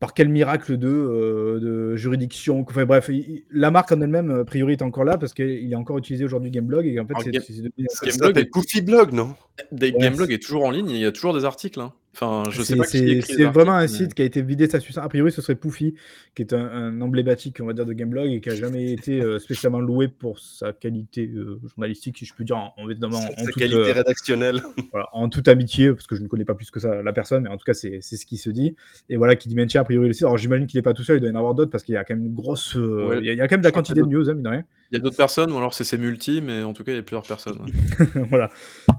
par 0.00 0.12
quel 0.12 0.28
miracle 0.28 0.76
de, 0.76 0.88
euh, 0.88 1.60
de 1.60 1.96
juridiction. 1.96 2.64
Enfin, 2.68 2.84
bref, 2.84 3.10
la 3.52 3.70
marque 3.70 3.92
en 3.92 4.00
elle-même, 4.00 4.30
a 4.30 4.44
priori, 4.44 4.72
est 4.72 4.82
encore 4.82 5.04
là 5.04 5.18
parce 5.18 5.34
qu'il 5.34 5.72
est 5.72 5.76
encore 5.76 5.98
utilisé 5.98 6.24
aujourd'hui 6.24 6.50
Gameblog. 6.50 6.86
Et 6.86 6.98
en 6.98 7.06
fait, 7.06 7.14
c'est, 7.22 8.10
Gameblog 8.18 8.50
Poofy 8.50 8.80
Blog, 8.82 9.12
non? 9.12 9.34
Gameblog 9.72 10.32
est 10.32 10.42
toujours 10.42 10.64
en 10.64 10.70
ligne, 10.70 10.90
il 10.90 11.00
y 11.00 11.06
a 11.06 11.12
toujours 11.12 11.34
des 11.34 11.44
articles. 11.44 11.80
Hein. 11.80 11.92
Enfin, 12.20 12.50
je 12.50 12.62
sais 12.62 12.74
pas 12.74 12.84
C'est 12.84 13.44
vraiment 13.44 13.74
un 13.74 13.86
site 13.86 14.12
qui 14.14 14.22
a 14.22 14.24
été 14.24 14.42
vidé 14.42 14.66
de 14.66 14.72
sa 14.72 14.80
substance. 14.80 15.04
A 15.04 15.08
priori, 15.08 15.30
ce 15.30 15.40
serait 15.40 15.54
Poufy, 15.54 15.94
qui 16.34 16.42
est 16.42 16.52
un, 16.52 17.00
emblématique, 17.00 17.58
on 17.60 17.66
va 17.66 17.72
dire, 17.74 17.86
de 17.86 17.92
Gameblog 17.92 18.32
et 18.32 18.40
qui 18.40 18.50
a 18.50 18.56
jamais 18.56 18.90
été 18.90 19.20
euh, 19.20 19.38
spécialement 19.38 19.78
loué 19.78 20.08
pour 20.08 20.40
sa 20.40 20.72
qualité 20.72 21.26
euh, 21.28 21.60
journalistique, 21.68 22.18
si 22.18 22.24
je 22.24 22.34
peux 22.34 22.42
dire, 22.42 22.56
en, 22.56 22.74
en, 22.76 23.12
sa 23.12 23.44
toute, 23.44 23.54
qualité 23.54 23.76
euh, 23.76 23.92
rédactionnelle. 23.92 24.60
en 25.12 25.28
toute 25.28 25.46
amitié, 25.46 25.92
parce 25.92 26.08
que 26.08 26.16
je 26.16 26.22
ne 26.22 26.26
connais 26.26 26.44
pas 26.44 26.54
plus 26.54 26.72
que 26.72 26.80
ça 26.80 27.02
la 27.02 27.12
personne, 27.12 27.44
mais 27.44 27.50
en 27.50 27.56
tout 27.56 27.64
cas, 27.64 27.74
c'est 27.74 28.00
ce 28.00 28.26
qui 28.26 28.36
se 28.36 28.50
dit. 28.50 28.74
Et 29.08 29.16
voilà, 29.16 29.36
qui 29.36 29.48
dit 29.48 29.54
maintient 29.54 29.82
a 29.82 29.84
priori 29.84 30.08
le 30.08 30.12
site. 30.12 30.24
Alors, 30.24 30.38
j'imagine 30.38 30.66
qu'il 30.66 30.78
n'est 30.78 30.82
pas 30.82 30.94
tout 30.94 31.04
seul, 31.04 31.18
il 31.18 31.20
doit 31.20 31.28
y 31.28 31.32
en 31.32 31.36
avoir 31.36 31.54
d'autres 31.54 31.70
parce 31.70 31.84
qu'il 31.84 31.94
y 31.94 31.98
a 31.98 32.04
quand 32.04 32.16
même 32.16 32.26
une 32.26 32.34
grosse. 32.34 32.76
il, 32.76 33.24
y 33.24 33.40
a, 33.40 33.46
quand 33.46 33.54
même 33.54 33.60
de 33.60 33.66
la 33.66 33.72
quantité 33.72 34.00
de 34.00 34.06
news, 34.06 34.28
hein, 34.28 34.34
mine 34.34 34.42
de 34.42 34.48
rien. 34.48 34.64
Il 34.90 34.96
y 34.96 34.96
a 34.96 35.00
d'autres 35.00 35.16
personnes, 35.16 35.52
ou 35.52 35.58
alors 35.58 35.74
c'est 35.74 35.98
multi, 35.98 36.40
mais 36.40 36.62
en 36.62 36.72
tout 36.72 36.82
cas, 36.82 36.92
il 36.92 36.96
y 36.96 36.98
a 36.98 37.02
plusieurs 37.02 37.26
personnes. 37.26 37.58
voilà. 38.30 38.50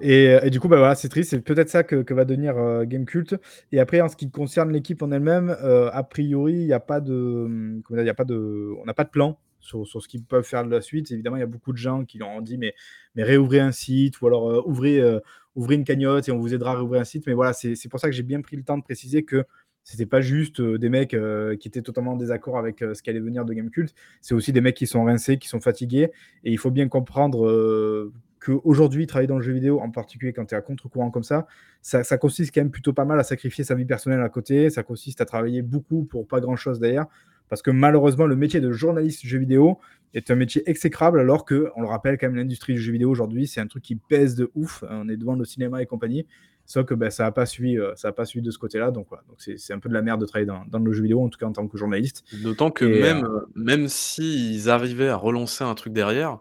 Et, 0.02 0.50
du 0.52 0.60
coup, 0.60 0.68
bah, 0.68 0.78
voilà, 0.78 0.96
c'est 0.96 1.10
triste. 1.10 1.32
C'est 1.32 1.42
peut-être 1.42 1.70
ça 1.70 1.84
que, 1.84 2.14
va 2.14 2.26
devenir 2.26 2.54
Game 2.86 3.06
Cult. 3.06 3.36
Et 3.72 3.80
après, 3.80 4.00
en 4.02 4.08
ce 4.08 4.16
qui 4.16 4.30
concerne 4.30 4.72
l'équipe 4.72 5.02
en 5.02 5.12
elle-même, 5.12 5.56
euh, 5.64 5.90
a 5.92 6.04
priori, 6.04 6.54
il 6.54 6.66
n'y 6.66 6.74
a 6.74 6.80
pas 6.80 7.00
de. 7.02 7.82
Dire, 7.90 8.04
y 8.04 8.10
a 8.10 8.14
pas 8.14 8.26
de 8.26 8.72
on 8.80 8.86
n'a 8.86 8.94
pas 8.94 9.04
de 9.04 9.10
plan 9.10 9.40
sur, 9.60 9.86
sur 9.88 10.02
ce 10.02 10.08
qu'ils 10.08 10.24
peuvent 10.24 10.44
faire 10.44 10.64
de 10.64 10.70
la 10.70 10.82
suite. 10.82 11.12
Évidemment, 11.12 11.38
il 11.38 11.42
y 11.42 11.44
a 11.44 11.48
beaucoup 11.48 11.72
de 11.72 11.78
gens 11.78 12.06
qui 12.06 12.22
ont 12.24 12.42
dit 12.42 12.58
mais, 12.58 12.74
mais 13.16 13.24
réouvrez 13.24 13.60
un 13.60 13.72
site 13.72 14.22
ou 14.22 14.28
alors 14.28 14.50
euh, 14.50 14.62
ouvrez, 14.66 15.00
euh, 15.00 15.20
ouvrez 15.56 15.76
une 15.76 15.84
cagnotte 15.84 16.28
et 16.30 16.32
on 16.32 16.40
vous 16.40 16.54
aidera 16.54 16.72
à 16.72 16.76
réouvrir 16.76 17.02
un 17.02 17.06
site. 17.06 17.26
Mais 17.28 17.34
voilà, 17.34 17.54
c'est 17.54 17.90
pour 17.90 18.00
ça 18.00 18.08
que 18.08 18.16
j'ai 18.16 18.24
bien 18.24 18.42
pris 18.42 18.56
le 18.56 18.64
temps 18.64 18.78
de 18.78 18.84
préciser 18.84 19.24
que 19.24 19.46
c'était 19.84 20.06
pas 20.06 20.22
juste 20.22 20.62
des 20.62 20.90
mecs 20.90 21.16
qui 21.60 21.68
étaient 21.68 21.82
totalement 21.82 22.14
en 22.14 22.18
désaccord 22.18 22.58
avec 22.58 22.80
ce 22.80 23.02
qui 23.02 23.10
allait 23.10 23.20
venir 23.20 23.46
de 23.46 23.54
Gamecult. 23.54 23.94
C'est 24.22 24.36
aussi 24.36 24.54
des 24.54 24.62
mecs 24.62 24.76
qui 24.76 24.86
sont 24.88 25.04
rincés, 25.04 25.38
qui 25.38 25.48
sont 25.48 25.62
fatigués. 25.62 26.12
Et 26.44 26.52
il 26.52 26.58
faut 26.58 26.70
bien 26.70 26.88
comprendre 26.88 28.12
qu'aujourd'hui, 28.40 29.08
travailler 29.08 29.28
dans 29.28 29.38
le 29.38 29.44
jeu 29.44 29.54
vidéo, 29.54 29.80
en 29.80 29.92
particulier 29.92 30.34
quand 30.34 30.46
tu 30.46 30.56
es 30.56 30.58
à 30.58 30.62
contre-courant 30.62 31.12
comme 31.12 31.24
ça, 31.24 31.48
ça, 31.82 32.18
consiste 32.18 32.54
quand 32.54 32.62
même 32.62 32.72
plutôt 32.72 32.94
pas 32.94 33.06
mal 33.06 33.20
à 33.20 33.24
sacrifier 33.24 33.64
sa 33.64 33.76
vie 33.76 33.86
personnelle 33.86 34.22
à 34.22 34.30
côté, 34.30 34.70
ça 34.70 34.84
consiste 34.84 35.22
à 35.22 35.26
travailler 35.26 35.62
beaucoup 35.62 36.04
pour 36.04 36.28
pas 36.28 36.40
grand-chose 36.40 36.80
d'ailleurs, 36.80 37.08
parce 37.50 37.62
que 37.62 37.72
malheureusement, 37.72 38.26
le 38.26 38.36
métier 38.36 38.62
de 38.62 38.72
journaliste 38.72 39.26
jeu 39.26 39.40
vidéo 39.40 39.80
est 40.14 40.32
un 40.32 40.36
métier 40.36 40.68
exécrable, 40.70 41.20
alors 41.20 41.46
que, 41.46 41.72
on 41.76 41.82
le 41.82 41.88
rappelle 41.88 42.18
quand 42.18 42.28
même, 42.28 42.36
l'industrie 42.36 42.74
du 42.74 42.80
jeu 42.80 42.92
vidéo 42.92 43.10
aujourd'hui, 43.10 43.48
c'est 43.48 43.62
un 43.62 43.68
truc 43.68 43.84
qui 43.84 43.96
pèse 43.96 44.36
de 44.36 44.50
ouf, 44.56 44.84
on 44.90 45.10
est 45.10 45.18
devant 45.18 45.36
le 45.36 45.46
cinéma 45.46 45.82
et 45.82 45.86
compagnie, 45.86 46.26
sauf 46.70 46.86
que 46.86 46.94
ben, 46.94 47.10
ça 47.10 47.24
n'a 47.24 47.32
pas, 47.32 47.48
suivi, 47.48 47.80
euh, 47.80 47.94
pas 48.16 48.26
suivi 48.26 48.46
de 48.46 48.52
ce 48.52 48.60
côté-là, 48.60 48.92
donc, 48.92 49.08
donc 49.10 49.38
c'est 49.40 49.74
un 49.74 49.80
peu 49.80 49.90
de 49.90 49.94
la 49.96 50.04
merde 50.04 50.22
de 50.22 50.28
travailler 50.28 50.46
dans, 50.46 50.80
le 50.80 50.94
jeu 50.94 51.02
vidéo, 51.02 51.24
en 51.24 51.28
tout 51.28 51.40
cas 51.40 51.48
en 51.48 51.52
tant 51.52 51.68
que 51.68 51.78
journaliste. 51.80 52.24
D'autant 52.44 52.70
que 52.70 52.86
même, 52.86 53.26
euh, 53.26 53.40
même 53.56 53.88
s'ils 53.88 54.70
arrivaient 54.70 55.10
à 55.10 55.16
relancer 55.16 55.64
un 55.64 55.74
truc 55.74 55.94
derrière, 55.94 56.38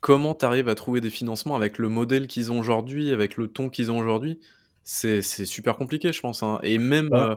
comment 0.00 0.34
tu 0.34 0.44
arrives 0.44 0.68
à 0.68 0.74
trouver 0.74 1.00
des 1.00 1.10
financements 1.10 1.54
avec 1.54 1.78
le 1.78 1.88
modèle 1.88 2.26
qu'ils 2.26 2.50
ont 2.50 2.58
aujourd'hui, 2.58 3.12
avec 3.12 3.36
le 3.36 3.46
ton 3.46 3.68
qu'ils 3.68 3.92
ont 3.92 3.98
aujourd'hui? 3.98 4.40
C'est 4.82 5.22
super 5.22 5.76
compliqué, 5.76 6.12
je 6.12 6.20
pense, 6.20 6.42
hein 6.42 6.58
et 6.64 6.78
même, 6.78 7.10
bah, 7.10 7.30
euh, 7.30 7.36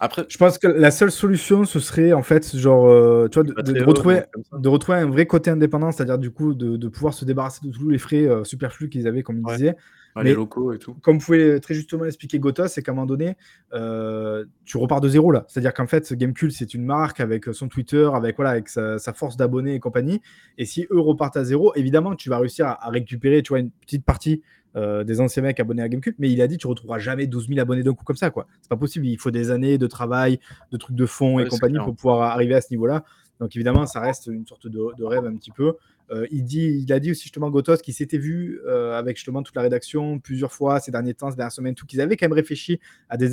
après 0.00 0.26
je 0.28 0.36
pense 0.36 0.58
que 0.58 0.66
la 0.66 0.90
seule 0.90 1.12
solution, 1.12 1.64
ce 1.64 1.78
serait, 1.78 2.12
en 2.12 2.24
fait, 2.24 2.56
genre, 2.56 2.88
euh, 2.88 3.28
tu 3.30 3.40
vois, 3.40 3.44
de 3.44 3.84
retrouver 3.84 4.22
de 4.52 4.68
retrouver 4.68 4.98
un 4.98 5.10
vrai 5.10 5.26
côté 5.26 5.50
indépendant, 5.50 5.92
c'est-à-dire, 5.92 6.18
du 6.18 6.32
coup, 6.32 6.54
de 6.54 6.88
pouvoir 6.88 7.14
se 7.14 7.24
débarrasser 7.24 7.60
de 7.64 7.70
tous 7.70 7.88
les 7.88 7.98
frais, 7.98 8.26
euh, 8.26 8.42
superflus 8.42 8.88
qu'ils 8.88 9.06
avaient, 9.06 9.22
comme 9.22 9.38
ils 9.38 9.54
disaient 9.54 9.76
les 10.22 10.34
locaux 10.34 10.72
et 10.72 10.78
tout. 10.78 10.94
Comme 10.94 11.18
vous 11.18 11.24
pouvez 11.24 11.60
très 11.60 11.74
justement 11.74 12.04
l'expliquer, 12.04 12.38
Gotha, 12.38 12.68
c'est 12.68 12.82
qu'à 12.82 12.92
un 12.92 12.94
moment 12.94 13.06
donné, 13.06 13.36
euh, 13.72 14.44
tu 14.64 14.76
repars 14.76 15.00
de 15.00 15.08
zéro 15.08 15.30
là. 15.30 15.44
C'est-à-dire 15.48 15.74
qu'en 15.74 15.86
fait, 15.86 16.12
Gamecube, 16.12 16.50
c'est 16.50 16.74
une 16.74 16.84
marque 16.84 17.20
avec 17.20 17.46
son 17.52 17.68
Twitter, 17.68 18.08
avec, 18.12 18.36
voilà, 18.36 18.50
avec 18.50 18.68
sa, 18.68 18.98
force 19.14 19.36
d'abonnés 19.36 19.74
et 19.74 19.80
compagnie. 19.80 20.20
Et 20.56 20.64
si 20.64 20.86
eux 20.90 21.00
repartent 21.00 21.36
à 21.36 21.44
zéro, 21.44 21.72
évidemment, 21.74 22.14
tu 22.14 22.28
vas 22.30 22.38
réussir 22.38 22.66
à, 22.66 22.90
récupérer 22.90 23.42
tu 23.42 23.50
vois, 23.50 23.60
une 23.60 23.70
petite 23.70 24.04
partie 24.04 24.42
euh, 24.76 25.02
des 25.02 25.20
anciens 25.20 25.42
mecs 25.42 25.60
abonnés 25.60 25.82
à 25.82 25.88
Gamecube. 25.88 26.14
Mais 26.18 26.30
il 26.30 26.42
a 26.42 26.46
dit, 26.46 26.58
tu 26.58 26.66
retrouveras 26.66 26.98
jamais 26.98 27.26
12 27.26 27.48
000 27.48 27.60
abonnés 27.60 27.82
d'un 27.82 27.94
coup 27.94 28.04
comme 28.04 28.16
ça. 28.16 28.30
quoi. 28.30 28.46
C'est 28.60 28.68
pas 28.68 28.76
possible. 28.76 29.06
Il 29.06 29.18
faut 29.18 29.30
des 29.30 29.50
années 29.50 29.78
de 29.78 29.86
travail, 29.86 30.40
de 30.72 30.76
trucs 30.76 30.96
de 30.96 31.06
fond 31.06 31.38
et 31.38 31.46
compagnie 31.46 31.78
pour 31.78 31.94
pouvoir 31.94 32.22
arriver 32.32 32.54
à 32.54 32.60
ce 32.60 32.68
niveau-là. 32.70 33.04
Donc 33.40 33.54
évidemment, 33.54 33.86
ça 33.86 34.00
reste 34.00 34.26
une 34.26 34.46
sorte 34.46 34.66
de, 34.66 35.04
rêve 35.04 35.24
un 35.24 35.36
petit 35.36 35.50
peu. 35.52 35.74
Euh, 36.10 36.26
il, 36.30 36.44
dit, 36.44 36.82
il 36.82 36.92
a 36.92 37.00
dit 37.00 37.10
aussi 37.10 37.24
justement 37.24 37.50
Gotos 37.50 37.76
qu'il 37.76 37.92
s'était 37.92 38.18
vu 38.18 38.60
euh, 38.66 38.98
avec 38.98 39.16
justement 39.16 39.42
toute 39.42 39.54
la 39.54 39.62
rédaction 39.62 40.18
plusieurs 40.18 40.52
fois 40.52 40.80
ces 40.80 40.90
derniers 40.90 41.14
temps, 41.14 41.30
ces 41.30 41.36
dernières 41.36 41.52
semaines, 41.52 41.74
tout 41.74 41.86
qu'ils 41.86 42.00
avaient 42.00 42.16
quand 42.16 42.26
même 42.26 42.32
réfléchi 42.32 42.80
à 43.08 43.16
des, 43.16 43.30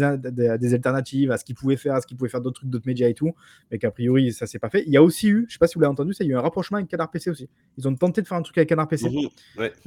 des 0.60 0.74
alternatives, 0.74 1.32
à 1.32 1.38
ce 1.38 1.46
qu'ils 1.46 1.56
pouvaient 1.56 1.78
faire, 1.78 1.96
à 1.96 2.02
ce 2.02 2.08
qu'ils 2.08 2.18
pouvaient 2.18 2.30
faire 2.30 2.42
d'autres 2.42 2.60
trucs, 2.60 2.70
d'autres 2.70 2.88
médias 2.88 3.08
et 3.08 3.14
tout, 3.14 3.34
mais 3.72 3.78
qu'a 3.78 3.92
priori 3.92 4.34
ça 4.34 4.46
s'est 4.46 4.60
pas 4.60 4.70
fait. 4.70 4.84
Il 4.86 4.92
y 4.92 4.98
a 4.98 5.04
aussi 5.04 5.30
eu, 5.30 5.46
je 5.48 5.54
sais 5.54 5.60
pas 5.60 5.68
si 5.68 5.76
vous 5.76 5.82
l'avez 5.82 5.92
entendu, 5.92 6.14
ça, 6.14 6.24
il 6.24 6.28
y 6.28 6.32
a 6.32 6.36
eu 6.36 6.38
un 6.38 6.42
rapprochement 6.42 6.78
avec 6.78 6.90
Canard 6.90 7.12
PC 7.12 7.30
aussi. 7.30 7.48
Ils 7.78 7.88
ont 7.88 7.96
tenté 7.96 8.22
de 8.22 8.28
faire 8.28 8.38
un 8.38 8.42
truc 8.42 8.58
avec 8.58 8.70
Canard 8.70 8.88
PC. 8.88 9.10
Mmh 9.10 9.28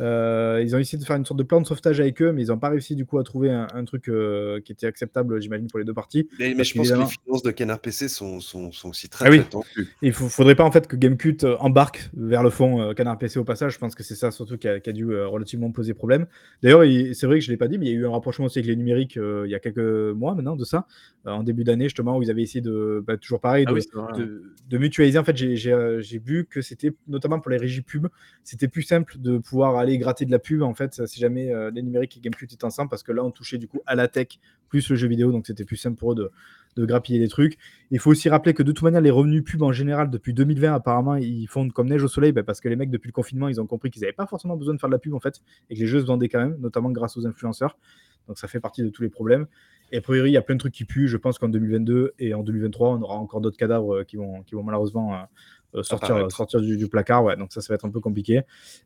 euh, 0.00 0.62
ils 0.62 0.74
ont 0.74 0.78
essayé 0.78 0.98
de 0.98 1.04
faire 1.04 1.16
une 1.16 1.24
sorte 1.24 1.38
de 1.38 1.44
plan 1.44 1.60
de 1.60 1.66
sauvetage 1.66 2.00
avec 2.00 2.20
eux, 2.22 2.32
mais 2.32 2.42
ils 2.42 2.48
n'ont 2.48 2.58
pas 2.58 2.70
réussi 2.70 2.96
du 2.96 3.04
coup 3.04 3.18
à 3.18 3.24
trouver 3.24 3.50
un, 3.50 3.84
truc 3.84 4.10
qui 4.64 4.72
était 4.72 4.86
acceptable, 4.86 5.40
j'imagine, 5.40 5.66
pour 5.68 5.78
les 5.78 5.84
deux 5.84 5.94
parties. 5.94 6.28
Mais, 6.38 6.52
je 6.64 6.74
pense 6.74 6.90
que 6.90 6.94
les 6.94 7.06
finances 7.06 7.42
de 7.42 7.50
Canard 7.50 7.80
PC 7.80 8.08
sont, 8.08 8.40
sont, 8.40 8.72
sont 8.72 8.90
aussi 8.90 9.08
très, 9.08 9.26
ah 9.26 9.30
oui. 9.30 9.84
Il 10.02 10.12
faudrait 10.12 10.54
pas 10.54 10.64
en 10.64 10.70
fait 10.70 10.86
que 10.86 10.96
Gamecult 10.96 11.44
embarque 11.60 12.10
vers 12.14 12.42
le 12.42 12.50
fond 12.50 12.77
Canard 12.94 13.18
PC 13.18 13.38
au 13.38 13.44
passage 13.44 13.78
je 13.78 13.78
pense 13.78 13.94
que 13.94 14.02
c'est 14.02 14.14
ça 14.14 14.30
surtout 14.30 14.58
qui 14.58 14.68
a, 14.68 14.78
dû 14.80 15.10
euh, 15.10 15.26
relativement 15.26 15.70
poser 15.70 15.94
problème. 15.94 16.26
D'ailleurs, 16.62 16.82
c'est 17.14 17.26
vrai 17.26 17.38
que 17.38 17.44
je 17.44 17.48
ne 17.48 17.52
l'ai 17.52 17.56
pas 17.56 17.68
dit, 17.68 17.78
mais 17.78 17.86
il 17.86 17.92
y 17.92 17.94
a 17.94 17.98
eu 17.98 18.06
un 18.06 18.10
rapprochement 18.10 18.46
aussi 18.46 18.58
avec 18.58 18.68
les 18.68 18.76
numériques 18.76 19.16
euh, 19.16 19.44
il 19.46 19.50
y 19.50 19.54
a 19.54 19.60
quelques 19.60 19.78
mois 19.78 20.34
maintenant 20.34 20.56
de 20.56 20.64
ça, 20.64 20.86
euh, 21.26 21.30
en 21.30 21.42
début 21.42 21.64
d'année 21.64 21.84
justement, 21.84 22.16
où 22.16 22.22
ils 22.22 22.30
avaient 22.30 22.42
essayé 22.42 22.60
de, 22.60 23.02
bah, 23.06 23.16
toujours 23.16 23.40
pareil, 23.40 23.66
ah 23.68 23.72
de, 23.72 24.78
mutualiser. 24.78 25.18
En 25.18 25.24
fait, 25.24 25.36
j'ai 25.36 26.18
vu 26.18 26.46
que 26.46 26.60
c'était 26.60 26.92
notamment 27.06 27.40
pour 27.40 27.50
les 27.50 27.56
régies 27.56 27.82
pub, 27.82 28.08
c'était 28.44 28.68
plus 28.68 28.82
simple 28.82 29.16
de 29.18 29.38
pouvoir 29.38 29.76
aller 29.76 29.98
gratter 29.98 30.24
de 30.24 30.30
la 30.30 30.38
pub 30.38 30.62
en 30.62 30.74
fait, 30.74 31.06
si 31.06 31.20
jamais 31.20 31.52
les 31.72 31.82
numériques 31.82 32.16
et 32.16 32.20
Gamecube 32.20 32.48
étaient 32.52 32.64
ensemble, 32.64 32.90
parce 32.90 33.02
que 33.02 33.12
là, 33.12 33.24
on 33.24 33.30
touchait 33.30 33.58
du 33.58 33.68
coup 33.68 33.80
à 33.86 33.94
la 33.94 34.08
tech 34.08 34.38
plus 34.68 34.88
le 34.90 34.96
jeu 34.96 35.08
vidéo, 35.08 35.32
donc 35.32 35.46
c'était 35.46 35.64
plus 35.64 35.76
simple 35.76 35.96
pour 35.96 36.12
eux 36.12 36.14
de, 36.14 36.30
de 36.76 36.84
grappiller 36.84 37.18
des 37.18 37.28
trucs. 37.28 37.58
Il 37.90 37.98
faut 37.98 38.10
aussi 38.10 38.28
rappeler 38.28 38.54
que 38.54 38.62
de 38.62 38.72
toute 38.72 38.82
manière, 38.82 39.00
les 39.00 39.10
revenus 39.10 39.44
pub 39.44 39.62
en 39.62 39.72
général, 39.72 40.10
depuis 40.10 40.34
2020, 40.34 40.74
apparemment, 40.74 41.16
ils 41.16 41.46
font 41.46 41.68
comme 41.68 41.88
neige 41.88 42.02
au 42.02 42.08
soleil 42.08 42.32
bah, 42.32 42.42
parce 42.42 42.60
que 42.60 42.68
les 42.68 42.76
mecs, 42.76 42.90
depuis 42.90 43.08
le 43.08 43.12
confinement, 43.12 43.48
ils 43.48 43.60
ont 43.60 43.66
compris 43.66 43.90
qu'ils 43.90 44.02
n'avaient 44.02 44.12
pas 44.12 44.26
forcément 44.26 44.56
besoin 44.56 44.74
de 44.74 44.80
faire 44.80 44.88
de 44.88 44.94
la 44.94 44.98
pub 44.98 45.14
en 45.14 45.20
fait 45.20 45.40
et 45.70 45.74
que 45.74 45.80
les 45.80 45.86
jeux 45.86 46.00
se 46.00 46.06
vendaient 46.06 46.28
quand 46.28 46.40
même, 46.40 46.56
notamment 46.60 46.90
grâce 46.90 47.16
aux 47.16 47.26
influenceurs. 47.26 47.76
Donc 48.28 48.38
ça 48.38 48.46
fait 48.46 48.60
partie 48.60 48.82
de 48.82 48.90
tous 48.90 49.02
les 49.02 49.08
problèmes. 49.08 49.46
Et 49.90 49.96
a 49.96 50.00
priori, 50.02 50.30
il 50.30 50.34
y 50.34 50.36
a 50.36 50.42
plein 50.42 50.54
de 50.54 50.60
trucs 50.60 50.74
qui 50.74 50.84
puent. 50.84 51.08
Je 51.08 51.16
pense 51.16 51.38
qu'en 51.38 51.48
2022 51.48 52.14
et 52.18 52.34
en 52.34 52.42
2023, 52.42 52.90
on 52.90 53.02
aura 53.02 53.14
encore 53.14 53.40
d'autres 53.40 53.56
cadavres 53.56 54.00
euh, 54.00 54.04
qui 54.04 54.16
vont, 54.16 54.42
qui 54.42 54.54
vont 54.54 54.62
malheureusement 54.62 55.14
euh, 55.74 55.82
sortir, 55.82 56.30
sortir 56.30 56.60
du, 56.62 56.88
placard. 56.88 57.24
Ouais, 57.24 57.36
donc 57.36 57.52
ça, 57.52 57.60
ça 57.60 57.68
va 57.68 57.74
être 57.74 57.84
un 57.84 57.90
peu 57.90 58.00
compliqué. 58.00 58.42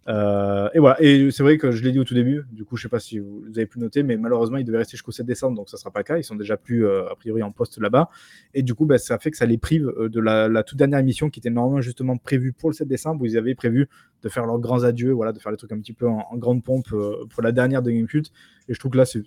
Euh, 0.08 0.68
et 0.74 0.80
voilà. 0.80 1.00
Et 1.00 1.30
c'est 1.30 1.44
vrai 1.44 1.56
que 1.56 1.70
je 1.70 1.82
l'ai 1.84 1.92
dit 1.92 2.00
au 2.00 2.04
tout 2.04 2.14
début. 2.14 2.44
Du 2.50 2.64
coup, 2.64 2.76
je 2.76 2.82
sais 2.82 2.88
pas 2.88 2.98
si 2.98 3.20
vous, 3.20 3.44
avez 3.54 3.66
pu 3.66 3.78
noter, 3.78 4.02
mais 4.02 4.16
malheureusement, 4.16 4.56
il 4.56 4.64
devait 4.64 4.78
rester 4.78 4.96
jusqu'au 4.96 5.12
7 5.12 5.24
décembre, 5.24 5.56
donc 5.56 5.68
ça 5.68 5.76
sera 5.76 5.92
pas 5.92 6.00
le 6.00 6.04
cas. 6.04 6.18
Ils 6.18 6.24
sont 6.24 6.34
déjà 6.34 6.56
plus 6.56 6.84
euh, 6.84 7.08
a 7.08 7.14
priori 7.14 7.42
en 7.42 7.52
poste 7.52 7.78
là-bas. 7.78 8.10
Et 8.54 8.62
du 8.62 8.74
coup, 8.74 8.84
bah, 8.84 8.98
ça 8.98 9.18
fait 9.18 9.30
que 9.30 9.36
ça 9.36 9.46
les 9.46 9.58
prive 9.58 9.92
de 9.96 10.20
la, 10.20 10.62
toute 10.64 10.78
dernière 10.78 10.98
émission 10.98 11.30
qui 11.30 11.38
était 11.38 11.50
normalement 11.50 11.80
justement 11.80 12.16
prévue 12.16 12.52
pour 12.52 12.70
le 12.70 12.74
7 12.74 12.88
décembre, 12.88 13.22
où 13.22 13.26
ils 13.26 13.38
avaient 13.38 13.54
prévu 13.54 13.88
de 14.22 14.28
faire 14.28 14.46
leurs 14.46 14.58
grands 14.58 14.82
adieux, 14.82 15.12
voilà, 15.12 15.32
de 15.32 15.38
faire 15.38 15.52
les 15.52 15.58
trucs 15.58 15.72
un 15.72 15.78
petit 15.78 15.92
peu 15.92 16.08
en, 16.08 16.36
grande 16.36 16.64
pompe 16.64 16.88
pour 16.88 17.42
la 17.42 17.52
dernière 17.52 17.82
de 17.82 17.90
Game 17.92 18.06
Cult. 18.06 18.32
Et 18.68 18.74
je 18.74 18.78
trouve 18.78 18.92
que 18.92 18.98
là, 18.98 19.04
c'est 19.04 19.22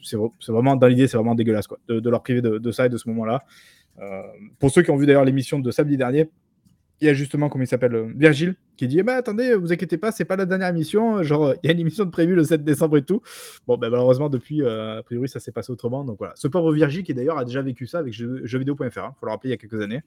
vraiment 0.48 0.76
dans 0.76 0.88
l'idée, 0.88 1.08
c'est 1.08 1.18
vraiment 1.18 1.36
dégueulasse 1.36 1.68
quoi, 1.68 1.80
de, 1.88 2.10
leur 2.10 2.22
priver 2.22 2.42
de, 2.42 2.58
de, 2.58 2.72
ça 2.72 2.86
et 2.86 2.90
de 2.90 2.98
ce 2.98 3.08
moment-là. 3.10 3.44
pour 4.60 4.72
ceux 4.72 4.82
qui 4.82 4.92
ont 4.92 4.98
vu 4.98 5.06
d'ailleurs 5.06 5.26
l'émission 5.26 5.60
de 5.60 5.72
samedi 5.72 5.98
dernier, 5.98 6.30
il 7.02 7.08
y 7.08 7.10
a 7.10 7.14
justement, 7.14 7.50
comment 7.50 7.64
il 7.64 7.68
s'appelle, 7.68 7.96
euh, 7.96 8.12
Virgile, 8.16 8.56
qui 8.78 8.88
dit 8.88 9.00
eh 9.00 9.04
ben, 9.04 9.16
Attendez, 9.16 9.56
vous 9.56 9.74
inquiétez 9.74 9.98
pas, 9.98 10.12
c'est 10.12 10.26
pas 10.26 10.38
la 10.38 10.46
dernière 10.46 10.70
émission. 10.70 11.22
Genre, 11.24 11.54
il 11.62 11.68
y 11.68 11.70
a 11.70 11.74
une 11.74 11.80
émission 11.80 12.06
de 12.06 12.10
prévue 12.10 12.36
le 12.36 12.44
7 12.44 12.64
décembre 12.64 12.98
et 12.98 13.04
tout. 13.04 13.22
Bon, 13.68 13.78
ben, 13.78 13.90
malheureusement, 13.90 14.30
depuis, 14.30 14.62
euh, 14.62 15.00
a 15.00 15.04
priori, 15.04 15.28
ça 15.28 15.40
s'est 15.40 15.52
passé 15.52 15.72
autrement. 15.72 16.06
Donc 16.06 16.18
voilà. 16.18 16.34
Ce 16.38 16.48
pauvre 16.48 16.74
Virgile, 16.74 17.04
qui 17.04 17.14
d'ailleurs 17.14 17.38
a 17.38 17.46
déjà 17.46 17.62
vécu 17.62 17.86
ça 17.86 18.00
avec 18.00 18.14
jeuxvideo.fr, 18.14 18.84
il 18.84 19.00
hein, 19.00 19.16
faut 19.20 19.26
le 19.26 19.32
rappeler 19.32 19.50
il 19.50 19.52
y 19.52 19.54
a 19.54 19.58
quelques 19.58 19.82
années. 19.82 20.02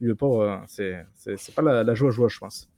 Le 0.00 0.14
pauvre, 0.14 0.42
euh, 0.42 0.56
c'est 0.66 1.54
pas 1.54 1.62
la, 1.62 1.82
la 1.82 1.94
joie, 1.94 2.10
joie, 2.10 2.28
je 2.28 2.38
pense. 2.38 2.68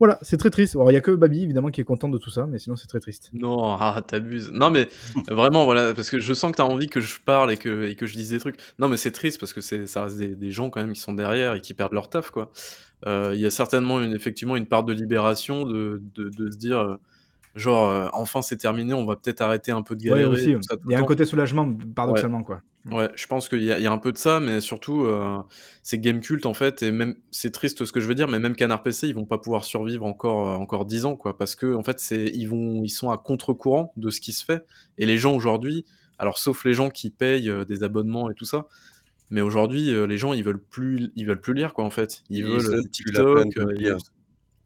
Voilà, 0.00 0.18
c'est 0.22 0.36
très 0.36 0.50
triste. 0.50 0.74
il 0.74 0.90
n'y 0.90 0.96
a 0.96 1.00
que 1.00 1.12
Babi, 1.12 1.42
évidemment, 1.42 1.70
qui 1.70 1.80
est 1.80 1.84
content 1.84 2.08
de 2.08 2.18
tout 2.18 2.30
ça, 2.30 2.46
mais 2.46 2.58
sinon, 2.58 2.74
c'est 2.74 2.88
très 2.88 2.98
triste. 2.98 3.30
Non, 3.32 3.76
ah, 3.78 4.02
t'abuses. 4.06 4.50
Non, 4.52 4.70
mais 4.70 4.88
vraiment, 5.28 5.64
voilà, 5.64 5.94
parce 5.94 6.10
que 6.10 6.18
je 6.18 6.34
sens 6.34 6.50
que 6.50 6.56
tu 6.56 6.62
as 6.62 6.66
envie 6.66 6.88
que 6.88 7.00
je 7.00 7.20
parle 7.20 7.52
et 7.52 7.56
que, 7.56 7.88
et 7.88 7.94
que 7.94 8.06
je 8.06 8.14
dise 8.14 8.30
des 8.30 8.40
trucs. 8.40 8.56
Non, 8.78 8.88
mais 8.88 8.96
c'est 8.96 9.12
triste 9.12 9.38
parce 9.38 9.52
que 9.52 9.60
ça 9.60 10.04
reste 10.04 10.18
des, 10.18 10.34
des, 10.34 10.50
gens 10.50 10.68
quand 10.68 10.80
même 10.80 10.92
qui 10.92 11.00
sont 11.00 11.14
derrière 11.14 11.54
et 11.54 11.60
qui 11.60 11.74
perdent 11.74 11.92
leur 11.92 12.10
taf, 12.10 12.30
quoi. 12.30 12.50
Euh, 13.06 13.32
il 13.34 13.40
y 13.40 13.46
a 13.46 13.50
certainement 13.50 14.00
une, 14.00 14.14
effectivement 14.14 14.56
une 14.56 14.66
part 14.66 14.82
de 14.82 14.92
libération 14.92 15.64
de, 15.64 16.02
de, 16.14 16.28
de 16.28 16.50
se 16.50 16.56
dire. 16.56 16.98
Genre, 17.54 17.88
euh, 17.88 18.08
enfin 18.12 18.42
c'est 18.42 18.56
terminé, 18.56 18.94
on 18.94 19.04
va 19.04 19.14
peut-être 19.14 19.40
arrêter 19.40 19.70
un 19.70 19.82
peu 19.82 19.94
de 19.94 20.02
galérer. 20.02 20.24
aussi, 20.24 20.56
il 20.86 20.90
y 20.90 20.94
a 20.94 20.98
un 20.98 21.04
côté 21.04 21.24
soulagement, 21.24 21.72
paradoxalement, 21.94 22.42
quoi. 22.42 22.62
Ouais, 22.90 23.08
je 23.14 23.26
pense 23.26 23.48
qu'il 23.48 23.62
y, 23.62 23.66
y, 23.66 23.86
a 23.86 23.92
un 23.92 23.98
peu 23.98 24.12
de 24.12 24.18
ça, 24.18 24.40
mais 24.40 24.60
surtout, 24.60 25.04
euh, 25.04 25.38
c'est 25.82 25.98
game 25.98 26.20
culte, 26.20 26.44
en 26.44 26.52
fait, 26.52 26.82
et 26.82 26.90
même, 26.90 27.14
c'est 27.30 27.50
triste 27.50 27.86
ce 27.86 27.92
que 27.92 28.00
je 28.00 28.06
veux 28.06 28.14
dire, 28.14 28.28
mais 28.28 28.38
même 28.38 28.54
Canard 28.54 28.82
PC, 28.82 29.08
ils 29.08 29.14
vont 29.14 29.24
pas 29.24 29.38
pouvoir 29.38 29.64
survivre 29.64 30.04
encore, 30.04 30.50
euh, 30.50 30.56
encore 30.56 30.84
10 30.84 31.06
ans, 31.06 31.16
quoi, 31.16 31.38
parce 31.38 31.54
que, 31.54 31.74
en 31.74 31.82
fait, 31.82 31.98
c'est, 31.98 32.26
ils, 32.34 32.46
vont, 32.46 32.82
ils 32.82 32.90
sont 32.90 33.10
à 33.10 33.16
contre-courant 33.16 33.94
de 33.96 34.10
ce 34.10 34.20
qui 34.20 34.34
se 34.34 34.44
fait, 34.44 34.66
et 34.98 35.06
les 35.06 35.16
gens 35.16 35.34
aujourd'hui, 35.34 35.86
alors 36.18 36.36
sauf 36.36 36.64
les 36.64 36.74
gens 36.74 36.90
qui 36.90 37.08
payent 37.08 37.50
des 37.66 37.84
abonnements 37.84 38.30
et 38.30 38.34
tout 38.34 38.44
ça, 38.44 38.66
mais 39.30 39.40
aujourd'hui, 39.40 39.90
les 40.06 40.18
gens, 40.18 40.34
ils 40.34 40.44
veulent 40.44 40.62
plus, 40.62 41.10
ils 41.16 41.26
veulent 41.26 41.40
plus 41.40 41.54
lire, 41.54 41.72
quoi, 41.72 41.84
en 41.84 41.90
fait. 41.90 42.22
Ils, 42.28 42.44
veulent 42.44 42.86
TikTok. 42.90 43.48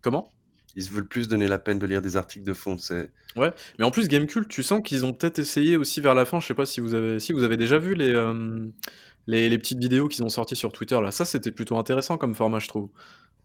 Comment? 0.03 0.33
Ils 0.79 0.85
se 0.85 0.91
veulent 0.91 1.07
plus 1.07 1.29
donner 1.29 1.49
la 1.49 1.59
peine 1.59 1.79
de 1.79 1.87
lire 1.87 2.01
des 2.01 2.17
articles 2.17 2.45
de 2.45 2.55
fond. 2.55 2.79
C'est... 2.79 3.11
Ouais, 3.37 3.53
mais 3.79 3.85
en 3.85 3.91
plus, 3.91 4.09
Gamecult, 4.09 4.49
tu 4.49 4.63
sens 4.63 4.81
qu'ils 4.83 5.05
ont 5.05 5.13
peut-être 5.13 5.39
essayé 5.39 5.77
aussi 5.77 6.01
vers 6.01 6.15
la 6.15 6.25
fin. 6.25 6.41
Je 6.41 6.47
sais 6.47 6.55
pas 6.55 6.67
si 6.67 6.81
vous 6.81 6.95
avez, 6.95 7.19
si 7.19 7.33
vous 7.33 7.43
avez 7.43 7.57
déjà 7.57 7.79
vu 7.79 7.95
les, 7.95 8.13
les, 9.27 9.49
les, 9.49 9.59
petites 9.59 9.79
vidéos 9.79 10.09
qu'ils 10.09 10.25
ont 10.25 10.29
sorties 10.29 10.57
sur 10.57 10.73
Twitter. 10.73 10.99
Là, 11.01 11.11
ça, 11.11 11.25
c'était 11.25 11.51
plutôt 11.53 11.77
intéressant 11.79 12.17
comme 12.17 12.35
format, 12.35 12.61
je 12.61 12.69
trouve. 12.69 12.89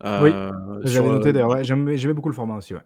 oui, 0.03 0.31
euh, 0.31 0.51
j'avais 0.83 1.09
noté 1.09 1.33
d'ailleurs. 1.33 1.49
Ouais, 1.49 1.63
j'aimais 1.63 2.13
beaucoup 2.13 2.29
le 2.29 2.35
format 2.35 2.55
aussi. 2.55 2.73
Ouais 2.73 2.81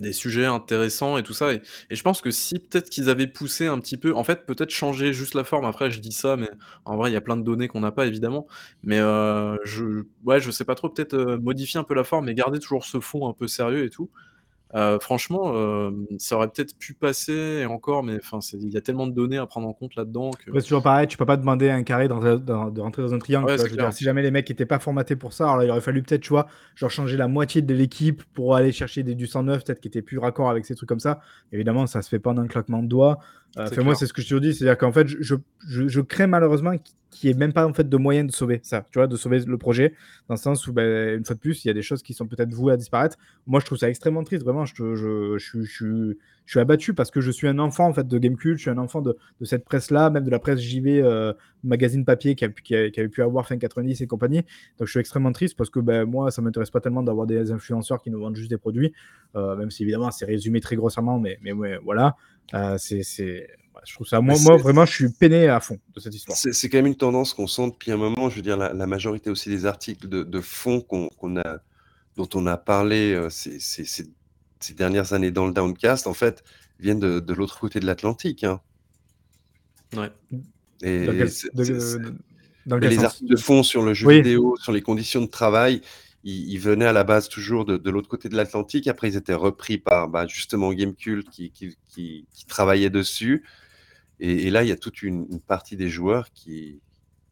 des 0.00 0.12
sujets 0.12 0.46
intéressants 0.46 1.16
et 1.18 1.22
tout 1.22 1.32
ça. 1.32 1.52
Et, 1.52 1.60
je 1.90 2.02
pense 2.02 2.20
que 2.20 2.30
si 2.30 2.58
peut-être 2.58 2.90
qu'ils 2.90 3.08
avaient 3.10 3.26
poussé 3.26 3.66
un 3.66 3.78
petit 3.80 3.96
peu, 3.96 4.14
en 4.14 4.24
fait, 4.24 4.46
peut-être 4.46 4.70
changer 4.70 5.12
juste 5.12 5.34
la 5.34 5.44
forme. 5.44 5.64
Après, 5.64 5.90
je 5.90 6.00
dis 6.00 6.12
ça, 6.12 6.36
mais 6.36 6.50
en 6.84 6.96
vrai, 6.96 7.10
il 7.10 7.14
y 7.14 7.16
a 7.16 7.20
plein 7.20 7.36
de 7.36 7.42
données 7.42 7.68
qu'on 7.68 7.80
n'a 7.80 7.92
pas, 7.92 8.06
évidemment. 8.06 8.46
Mais 8.82 8.98
euh, 8.98 9.56
je, 9.64 10.04
ouais, 10.24 10.40
je 10.40 10.50
sais 10.50 10.64
pas 10.64 10.74
trop, 10.74 10.88
peut-être 10.88 11.14
euh, 11.14 11.38
modifier 11.38 11.78
un 11.80 11.84
peu 11.84 11.94
la 11.94 12.04
forme, 12.04 12.26
mais 12.26 12.34
garder 12.34 12.58
toujours 12.58 12.84
ce 12.84 13.00
fond 13.00 13.28
un 13.28 13.32
peu 13.32 13.48
sérieux 13.48 13.84
et 13.84 13.90
tout. 13.90 14.10
Euh, 14.74 15.00
franchement, 15.00 15.52
euh, 15.54 15.90
ça 16.18 16.36
aurait 16.36 16.48
peut-être 16.48 16.76
pu 16.78 16.94
passer 16.94 17.66
encore, 17.66 18.04
mais 18.04 18.16
enfin, 18.16 18.38
il 18.52 18.68
y 18.68 18.76
a 18.76 18.80
tellement 18.80 19.08
de 19.08 19.12
données 19.12 19.38
à 19.38 19.46
prendre 19.46 19.66
en 19.66 19.72
compte 19.72 19.96
là-dedans 19.96 20.30
que 20.30 20.52
c'est 20.54 20.62
toujours 20.62 20.82
pareil, 20.82 21.08
tu 21.08 21.16
peux 21.16 21.26
pas 21.26 21.36
demander 21.36 21.68
à 21.70 21.74
un 21.74 21.82
carré 21.82 22.06
de 22.06 22.12
rentrer 22.12 23.02
dans 23.02 23.14
un 23.14 23.18
triangle, 23.18 23.56
si 23.92 24.04
jamais 24.04 24.22
les 24.22 24.30
mecs 24.30 24.48
étaient 24.50 24.66
pas 24.66 24.78
formatés 24.78 25.16
pour 25.16 25.32
ça, 25.32 25.50
alors 25.50 25.64
il 25.64 25.70
aurait 25.70 25.80
fallu 25.80 26.02
peut-être, 26.02 26.20
tu 26.20 26.30
vois, 26.30 26.46
genre 26.76 26.90
changer 26.90 27.16
la 27.16 27.26
moitié 27.26 27.62
de 27.62 27.74
l'équipe 27.74 28.22
pour 28.32 28.54
aller 28.54 28.70
chercher 28.70 29.02
des 29.02 29.14
du 29.14 29.26
109 29.26 29.64
peut-être 29.64 29.80
qui 29.80 29.88
étaient 29.88 30.02
plus 30.02 30.18
raccord 30.18 30.48
avec 30.48 30.64
ces 30.64 30.74
trucs 30.74 30.88
comme 30.88 31.00
ça. 31.00 31.20
Évidemment, 31.52 31.86
ça 31.86 32.00
se 32.02 32.08
fait 32.08 32.20
pas 32.20 32.30
en 32.30 32.38
un 32.38 32.46
claquement 32.46 32.82
de 32.82 32.88
doigts. 32.88 33.18
Euh, 33.56 33.68
moi, 33.82 33.94
c'est 33.94 34.06
ce 34.06 34.12
que 34.12 34.22
je 34.22 34.28
te 34.28 34.40
dis, 34.40 34.54
c'est-à-dire 34.54 34.78
qu'en 34.78 34.92
fait, 34.92 35.08
je, 35.08 35.34
je, 35.66 35.88
je, 35.88 36.00
crains 36.00 36.28
malheureusement 36.28 36.72
qu'il 37.10 37.30
n'y 37.30 37.36
ait 37.36 37.38
même 37.38 37.52
pas 37.52 37.66
en 37.66 37.72
fait 37.72 37.88
de 37.88 37.96
moyen 37.96 38.24
de 38.24 38.30
sauver 38.30 38.60
ça, 38.62 38.86
tu 38.92 38.98
vois, 38.98 39.08
de 39.08 39.16
sauver 39.16 39.40
le 39.40 39.58
projet, 39.58 39.94
dans 40.28 40.34
le 40.34 40.40
sens 40.40 40.66
où, 40.68 40.72
ben, 40.72 41.18
une 41.18 41.24
fois 41.24 41.34
de 41.34 41.40
plus, 41.40 41.64
il 41.64 41.68
y 41.68 41.70
a 41.70 41.74
des 41.74 41.82
choses 41.82 42.02
qui 42.02 42.14
sont 42.14 42.26
peut-être 42.26 42.54
vouées 42.54 42.72
à 42.72 42.76
disparaître. 42.76 43.16
Moi, 43.46 43.58
je 43.60 43.66
trouve 43.66 43.78
ça 43.78 43.88
extrêmement 43.88 44.22
triste, 44.22 44.44
vraiment. 44.44 44.64
Je, 44.64 44.94
je, 44.94 45.36
je, 45.38 45.62
je, 45.62 46.14
je 46.50 46.54
suis 46.54 46.60
abattu 46.60 46.94
parce 46.94 47.10
que 47.10 47.20
je 47.20 47.30
suis 47.30 47.48
un 47.48 47.58
enfant 47.58 47.86
en 47.86 47.92
fait 47.92 48.06
de 48.06 48.18
Gamecube, 48.18 48.56
je 48.56 48.62
suis 48.62 48.70
un 48.70 48.78
enfant 48.78 49.00
de, 49.02 49.16
de 49.40 49.44
cette 49.44 49.64
presse-là, 49.64 50.10
même 50.10 50.24
de 50.24 50.30
la 50.30 50.38
presse 50.38 50.60
JV, 50.60 51.00
euh, 51.02 51.32
magazine 51.64 52.04
papier 52.04 52.34
qui, 52.34 52.44
a, 52.44 52.48
qui, 52.48 52.74
avait 52.74 53.08
pu 53.08 53.22
avoir 53.22 53.46
fin 53.46 53.56
90 53.58 54.00
et 54.00 54.06
compagnie. 54.06 54.42
Donc, 54.78 54.86
je 54.86 54.90
suis 54.90 55.00
extrêmement 55.00 55.32
triste 55.32 55.56
parce 55.56 55.70
que 55.70 55.80
ben, 55.80 56.04
moi, 56.04 56.30
ça 56.30 56.42
m'intéresse 56.42 56.70
pas 56.70 56.80
tellement 56.80 57.02
d'avoir 57.02 57.26
des 57.26 57.50
influenceurs 57.50 58.00
qui 58.00 58.10
nous 58.10 58.20
vendent 58.20 58.36
juste 58.36 58.50
des 58.50 58.58
produits, 58.58 58.92
euh, 59.34 59.56
même 59.56 59.70
si 59.70 59.82
évidemment 59.82 60.10
c'est 60.10 60.24
résumé 60.24 60.60
très 60.60 60.76
grossièrement, 60.76 61.18
mais, 61.18 61.38
mais 61.42 61.52
ouais, 61.52 61.78
voilà. 61.84 62.16
Euh, 62.54 62.76
c'est 62.78 63.02
je 63.84 63.94
trouve 63.94 64.06
ça, 64.06 64.20
moi, 64.20 64.34
moi, 64.42 64.56
vraiment, 64.56 64.84
je 64.84 64.92
suis 64.92 65.08
peiné 65.08 65.48
à 65.48 65.60
fond 65.60 65.78
de 65.94 66.00
cette 66.00 66.14
histoire. 66.14 66.36
C'est 66.36 66.68
quand 66.68 66.78
même 66.78 66.86
une 66.86 66.96
tendance 66.96 67.34
qu'on 67.34 67.46
sent 67.46 67.70
depuis 67.70 67.92
un 67.92 67.96
moment. 67.96 68.28
Je 68.28 68.36
veux 68.36 68.42
dire, 68.42 68.56
la, 68.56 68.86
majorité 68.86 69.30
aussi 69.30 69.48
des 69.48 69.66
articles 69.66 70.08
de, 70.08 70.22
de 70.22 70.40
fond 70.40 70.80
qu'on 70.80 71.36
a, 71.36 71.58
dont 72.16 72.28
on 72.34 72.46
a 72.46 72.56
parlé 72.56 73.14
euh, 73.14 73.30
ces, 73.30 73.58
ces, 73.58 73.84
ces, 73.84 74.74
dernières 74.74 75.12
années 75.12 75.30
dans 75.30 75.46
le 75.46 75.52
Downcast, 75.52 76.06
en 76.06 76.14
fait, 76.14 76.44
viennent 76.78 77.00
de, 77.00 77.20
de 77.20 77.34
l'autre 77.34 77.58
côté 77.58 77.80
de 77.80 77.86
l'Atlantique. 77.86 78.44
Hein. 78.44 78.60
Ouais. 79.96 80.10
Et 80.82 81.06
les 81.06 83.04
articles 83.04 83.30
de 83.30 83.36
fond 83.36 83.62
sur 83.62 83.82
le 83.82 83.94
jeu 83.94 84.10
vidéo, 84.10 84.56
sur 84.58 84.72
les 84.72 84.82
conditions 84.82 85.22
de 85.22 85.26
travail, 85.26 85.80
ils, 86.22 86.58
venaient 86.58 86.86
à 86.86 86.92
la 86.92 87.04
base 87.04 87.28
toujours 87.28 87.64
de, 87.64 87.76
de 87.76 87.90
l'autre 87.90 88.08
côté 88.08 88.28
de 88.28 88.36
l'Atlantique. 88.36 88.86
Après, 88.88 89.08
ils 89.08 89.16
étaient 89.16 89.34
repris 89.34 89.78
par 89.78 90.08
bah, 90.08 90.26
justement 90.26 90.72
Gamecult 90.72 91.28
qui, 91.30 91.50
qui, 91.50 91.76
qui, 91.88 92.26
travaillait 92.46 92.90
dessus. 92.90 93.44
Et, 94.18 94.50
là, 94.50 94.62
il 94.62 94.68
y 94.68 94.72
a 94.72 94.76
toute 94.76 95.02
une, 95.02 95.40
partie 95.40 95.76
des 95.76 95.88
joueurs 95.88 96.30
qui, 96.32 96.80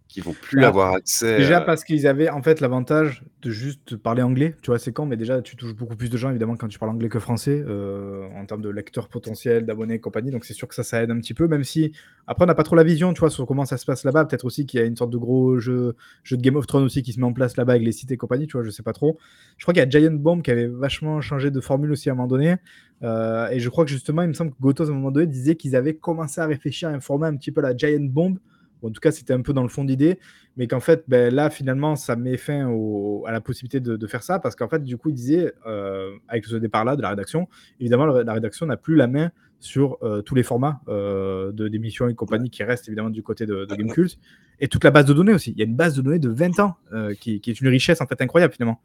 qui 0.09 0.23
vont 0.23 0.33
plus 0.33 0.65
avoir 0.65 0.95
accès. 0.95 1.37
Déjà 1.37 1.61
euh, 1.61 1.65
parce 1.65 1.85
qu'ils 1.85 2.07
avaient 2.07 2.31
en 2.31 2.43
fait 2.43 2.61
l'avantage 2.61 3.23
de 3.43 3.51
juste 3.51 3.97
parler 3.97 4.23
anglais, 4.23 4.57
tu 4.63 4.71
vois, 4.71 4.79
c'est 4.79 4.91
quand, 4.91 5.05
mais 5.05 5.17
déjà 5.17 5.43
tu 5.43 5.55
touches 5.55 5.75
beaucoup 5.75 5.97
plus 5.97 6.09
de 6.09 6.17
gens 6.17 6.31
évidemment 6.31 6.57
quand 6.57 6.67
tu 6.67 6.79
parles 6.79 6.93
anglais 6.93 7.11
que 7.11 7.19
français, 7.19 7.63
euh, 7.69 8.27
en 8.35 8.47
termes 8.47 8.63
de 8.63 8.71
lecteurs 8.71 9.09
potentiels, 9.09 9.67
d'abonnés 9.67 9.95
et 9.95 10.01
compagnie, 10.01 10.31
donc 10.31 10.47
c'est 10.47 10.55
sûr 10.55 10.67
que 10.67 10.75
ça, 10.75 10.83
ça 10.83 11.03
aide 11.03 11.11
un 11.11 11.19
petit 11.19 11.35
peu, 11.35 11.47
même 11.47 11.63
si 11.63 11.93
après 12.27 12.45
on 12.45 12.47
n'a 12.47 12.55
pas 12.55 12.63
trop 12.63 12.75
la 12.75 12.85
vision, 12.85 13.13
tu 13.13 13.21
vois, 13.21 13.31
sur 13.31 13.47
comment 13.47 13.67
ça 13.67 13.77
se 13.77 13.85
passe 13.85 14.03
là-bas, 14.05 14.25
peut-être 14.25 14.47
aussi 14.47 14.65
qu'il 14.65 14.81
y 14.81 14.83
a 14.83 14.87
une 14.87 14.97
sorte 14.97 15.11
de 15.11 15.19
gros 15.19 15.59
jeu, 15.59 15.95
jeu 16.25 16.37
de 16.39 16.43
Game 16.43 16.57
of 16.57 16.67
Thrones 16.67 16.85
aussi 16.85 17.03
qui 17.03 17.13
se 17.13 17.21
met 17.21 17.27
en 17.27 17.35
place 17.35 17.59
là-bas 17.59 17.75
avec 17.75 17.85
les 17.85 17.93
sites 17.93 18.11
et 18.11 18.17
compagnie, 18.17 18.47
tu 18.47 18.57
vois, 18.57 18.65
je 18.65 18.71
sais 18.71 18.83
pas 18.83 18.95
trop. 18.95 19.19
Je 19.59 19.65
crois 19.65 19.75
qu'il 19.75 19.83
y 19.83 19.87
a 19.87 19.89
Giant 19.89 20.13
Bomb 20.13 20.43
qui 20.43 20.51
avait 20.51 20.69
vachement 20.69 21.21
changé 21.21 21.51
de 21.51 21.61
formule 21.61 21.93
aussi 21.93 22.09
à 22.09 22.13
un 22.13 22.17
moment 22.17 22.29
donné, 22.29 22.57
euh, 23.03 23.49
et 23.51 23.61
je 23.61 23.69
crois 23.69 23.85
que 23.85 23.91
justement, 23.91 24.23
il 24.23 24.29
me 24.29 24.35
semble 24.35 24.53
que 24.53 24.61
Gotos 24.61 24.87
à 24.87 24.91
un 24.91 24.95
moment 24.95 25.11
donné 25.11 25.27
disait 25.27 25.55
qu'ils 25.55 25.77
avaient 25.77 25.95
commencé 25.95 26.41
à 26.41 26.47
réfléchir 26.47 26.89
à 26.89 26.93
un 26.93 27.01
format 27.01 27.27
un 27.27 27.37
petit 27.37 27.53
peu 27.53 27.61
la 27.61 27.77
Giant 27.77 28.01
Bomb, 28.01 28.39
Bon, 28.83 28.89
en 28.89 28.93
tout 28.93 29.01
cas, 29.01 29.11
c'était 29.13 29.33
un 29.33 29.43
peu 29.43 29.53
dans 29.53 29.63
le 29.63 29.69
fond 29.69 29.85
d'idée, 29.85 30.19
mais 30.57 30.67
qu'en 30.67 30.81
fait, 30.81 31.05
ben, 31.09 31.35
là, 31.35 31.51
finalement, 31.51 31.97
ça 31.97 32.17
met 32.17 32.37
fin 32.37 32.69
au- 32.69 33.25
à 33.27 33.33
la 33.33 33.41
possibilité 33.41 33.81
de, 33.81 33.97
de 33.97 34.07
faire 34.07 34.23
ça, 34.23 34.39
parce 34.39 34.55
qu'en 34.57 34.69
fait, 34.69 34.83
du 34.85 34.97
coup, 34.97 35.09
il 35.11 35.15
disait, 35.15 35.53
euh, 35.67 36.11
avec 36.29 36.45
ce 36.47 36.57
départ-là 36.57 36.97
de 36.97 37.03
la 37.03 37.11
rédaction, 37.11 37.49
évidemment, 37.81 38.07
la, 38.07 38.33
rédaction 38.33 38.67
n'a 38.67 38.77
plus 38.77 38.95
la 38.97 39.07
main 39.07 39.31
sur 39.61 39.99
euh, 40.05 40.23
tous 40.23 40.37
les 40.37 40.45
formats 40.45 40.81
euh, 40.89 41.51
de 41.51 41.67
d'émissions 41.67 42.09
et 42.09 42.15
compagnie 42.15 42.49
qui 42.51 42.63
restent 42.63 42.87
évidemment 42.89 43.11
du 43.11 43.25
côté 43.25 43.45
de, 43.45 43.65
de 43.65 43.75
Gamecult, 43.75 44.17
et 44.61 44.69
toute 44.69 44.85
la 44.85 44.91
base 44.93 45.05
de 45.07 45.13
données 45.13 45.35
aussi. 45.35 45.51
Il 45.53 45.59
y 45.59 45.63
a 45.63 45.65
une 45.65 45.75
base 45.77 45.95
de 45.97 46.03
données 46.03 46.19
de 46.21 46.29
20 46.29 46.61
ans, 46.61 46.77
qui, 47.21 47.41
qui 47.41 47.51
est 47.51 47.61
une 47.61 47.69
richesse 47.69 48.01
en 48.01 48.07
fait 48.07 48.21
incroyable 48.23 48.53
finalement, 48.55 48.81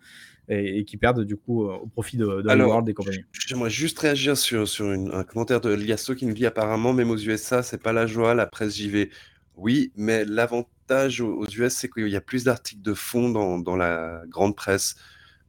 et, 0.49 0.79
et 0.79 0.83
qui 0.85 0.97
perdent 0.97 1.23
du 1.23 1.35
coup 1.37 1.65
au 1.65 1.85
profit 1.87 2.17
de, 2.17 2.41
de 2.41 2.49
Alors, 2.49 2.69
World 2.69 2.89
et 2.89 2.93
compagnie. 2.95 3.23
J'aimerais 3.33 3.69
juste 3.69 3.97
réagir 3.99 4.35
sur, 4.37 4.67
sur 4.67 4.91
une- 4.91 5.11
un 5.13 5.23
commentaire 5.23 5.61
de 5.61 5.73
Liasso 5.73 6.15
qui 6.15 6.25
nous 6.25 6.33
dit 6.33 6.45
apparemment, 6.47 6.91
même 6.93 7.09
aux 7.11 7.17
USA, 7.17 7.61
c'est 7.63 7.81
pas 7.81 7.93
la 7.93 8.05
joie, 8.07 8.33
la 8.33 8.45
presse 8.47 8.75
JV. 8.75 9.09
Oui, 9.55 9.91
mais 9.95 10.25
l'avantage 10.25 11.21
aux, 11.21 11.45
US, 11.45 11.73
c'est 11.73 11.89
qu'il 11.89 12.07
y 12.09 12.15
a 12.15 12.21
plus 12.21 12.43
d'articles 12.45 12.81
de 12.81 12.93
fond 12.93 13.29
dans, 13.29 13.59
dans 13.59 13.75
la 13.75 14.23
grande 14.27 14.55
presse, 14.55 14.95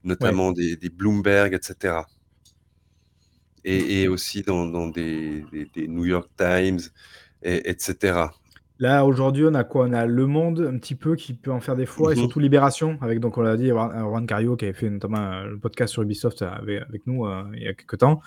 notamment 0.05 0.53
des, 0.53 0.77
des 0.77 0.91
Bloomberg, 0.91 1.55
etc. 1.55 2.09
Et, 3.65 4.03
et 4.03 4.09
aussi 4.09 4.43
dans, 4.43 4.67
dans 4.67 4.89
des, 4.89 5.43
des- 5.51 5.67
des 5.67 5.89
New 5.89 6.05
York 6.05 6.31
Times, 6.37 6.81
et, 7.43 7.71
etc. 7.71 8.35
Là, 8.81 9.05
aujourd'hui, 9.07 9.45
on 9.47 9.55
a 9.55 9.63
quoi? 9.63 9.87
On 9.87 9.93
a 9.93 10.05
Le 10.05 10.27
Monde, 10.27 10.69
un 10.73 10.79
petit 10.79 10.97
peu, 10.97 11.15
qui 11.15 11.33
peut 11.35 11.53
en 11.53 11.61
faire 11.61 11.77
des 11.77 11.87
fois, 11.87 12.13
et 12.13 12.17
Mhm. 12.17 12.21
surtout 12.21 12.41
Libération, 12.41 12.99
avec, 13.03 13.21
donc, 13.21 13.39
on 13.39 13.43
l'a 13.43 13.57
dit, 13.57 13.69
Juan 13.69 14.27
Cario, 14.27 14.57
qui 14.57 14.65
avait 14.65 14.75
fait 14.75 14.91
notamment 14.91 15.19
euh, 15.19 15.45
le 15.47 15.59
podcast 15.61 15.93
sur 15.93 16.03
Ubisoft 16.03 16.43
avec, 16.43 16.83
avec 16.83 17.07
nous 17.07 17.25
euh, 17.25 17.45
il 17.55 17.63
y 17.63 17.69
a 17.69 17.75
quelques 17.75 17.99
temps, 17.99 18.21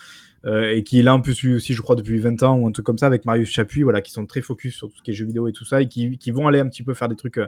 euh, 0.47 0.73
et 0.73 0.83
qui, 0.83 1.01
là, 1.01 1.13
en 1.13 1.19
plus, 1.19 1.41
lui 1.43 1.55
aussi, 1.55 1.73
je 1.73 1.81
crois, 1.81 1.95
depuis 1.95 2.19
20 2.19 2.41
ans, 2.43 2.57
ou 2.57 2.67
un 2.67 2.71
truc 2.71 2.85
comme 2.85 2.97
ça, 2.97 3.05
avec 3.05 3.25
Marius 3.25 3.49
Chapuis, 3.49 3.83
voilà, 3.83 4.01
qui 4.01 4.11
sont 4.11 4.25
très 4.25 4.41
focus 4.41 4.75
sur 4.75 4.89
tout 4.89 4.97
ce 4.97 5.03
qui 5.03 5.11
est 5.11 5.13
jeux 5.13 5.25
vidéo 5.25 5.47
et 5.47 5.51
tout 5.51 5.65
ça, 5.65 5.81
et 5.81 5.87
qui, 5.87 6.17
qui 6.17 6.31
vont 6.31 6.47
aller 6.47 6.59
un 6.59 6.67
petit 6.69 6.83
peu 6.83 6.93
faire 6.93 7.09
des 7.09 7.17
trucs 7.17 7.37
euh, 7.37 7.47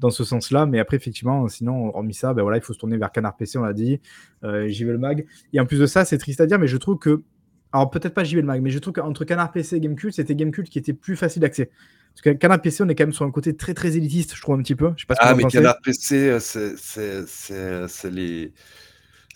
dans 0.00 0.10
ce 0.10 0.24
sens-là. 0.24 0.64
Mais 0.64 0.78
après, 0.78 0.96
effectivement, 0.96 1.46
sinon, 1.48 1.94
hormis 1.94 2.14
ça, 2.14 2.32
ben 2.32 2.42
voilà, 2.42 2.56
il 2.56 2.62
faut 2.62 2.72
se 2.72 2.78
tourner 2.78 2.96
vers 2.96 3.12
Canard 3.12 3.36
PC, 3.36 3.58
on 3.58 3.62
l'a 3.62 3.74
dit, 3.74 4.00
euh, 4.44 4.66
JV 4.68 4.92
le 4.92 4.98
Mag. 4.98 5.26
Et 5.52 5.60
en 5.60 5.66
plus 5.66 5.78
de 5.78 5.86
ça, 5.86 6.06
c'est 6.06 6.16
triste 6.16 6.40
à 6.40 6.46
dire, 6.46 6.58
mais 6.58 6.68
je 6.68 6.78
trouve 6.78 6.98
que. 6.98 7.22
Alors, 7.70 7.90
peut-être 7.90 8.14
pas 8.14 8.24
JV 8.24 8.40
le 8.40 8.46
Mag, 8.46 8.62
mais 8.62 8.70
je 8.70 8.78
trouve 8.78 8.94
qu'entre 8.94 9.26
Canard 9.26 9.52
PC 9.52 9.76
et 9.76 9.80
Gamecult, 9.80 10.14
c'était 10.14 10.34
Gamecult 10.34 10.70
qui 10.70 10.78
était 10.78 10.94
plus 10.94 11.16
facile 11.16 11.42
d'accès. 11.42 11.70
Parce 12.14 12.22
que 12.22 12.30
Canard 12.30 12.62
PC, 12.62 12.82
on 12.82 12.88
est 12.88 12.94
quand 12.94 13.04
même 13.04 13.12
sur 13.12 13.26
un 13.26 13.30
côté 13.30 13.54
très 13.54 13.74
très 13.74 13.98
élitiste, 13.98 14.34
je 14.34 14.40
trouve 14.40 14.58
un 14.58 14.62
petit 14.62 14.74
peu. 14.74 14.90
Je 14.96 15.02
sais 15.02 15.06
pas 15.06 15.16
ce 15.16 15.20
que 15.20 15.26
Ah, 15.26 15.34
mais. 15.34 15.44
Canard 15.44 15.78
PC, 15.82 16.30
euh, 16.30 17.86
c'est 17.86 18.10
les, 18.10 18.54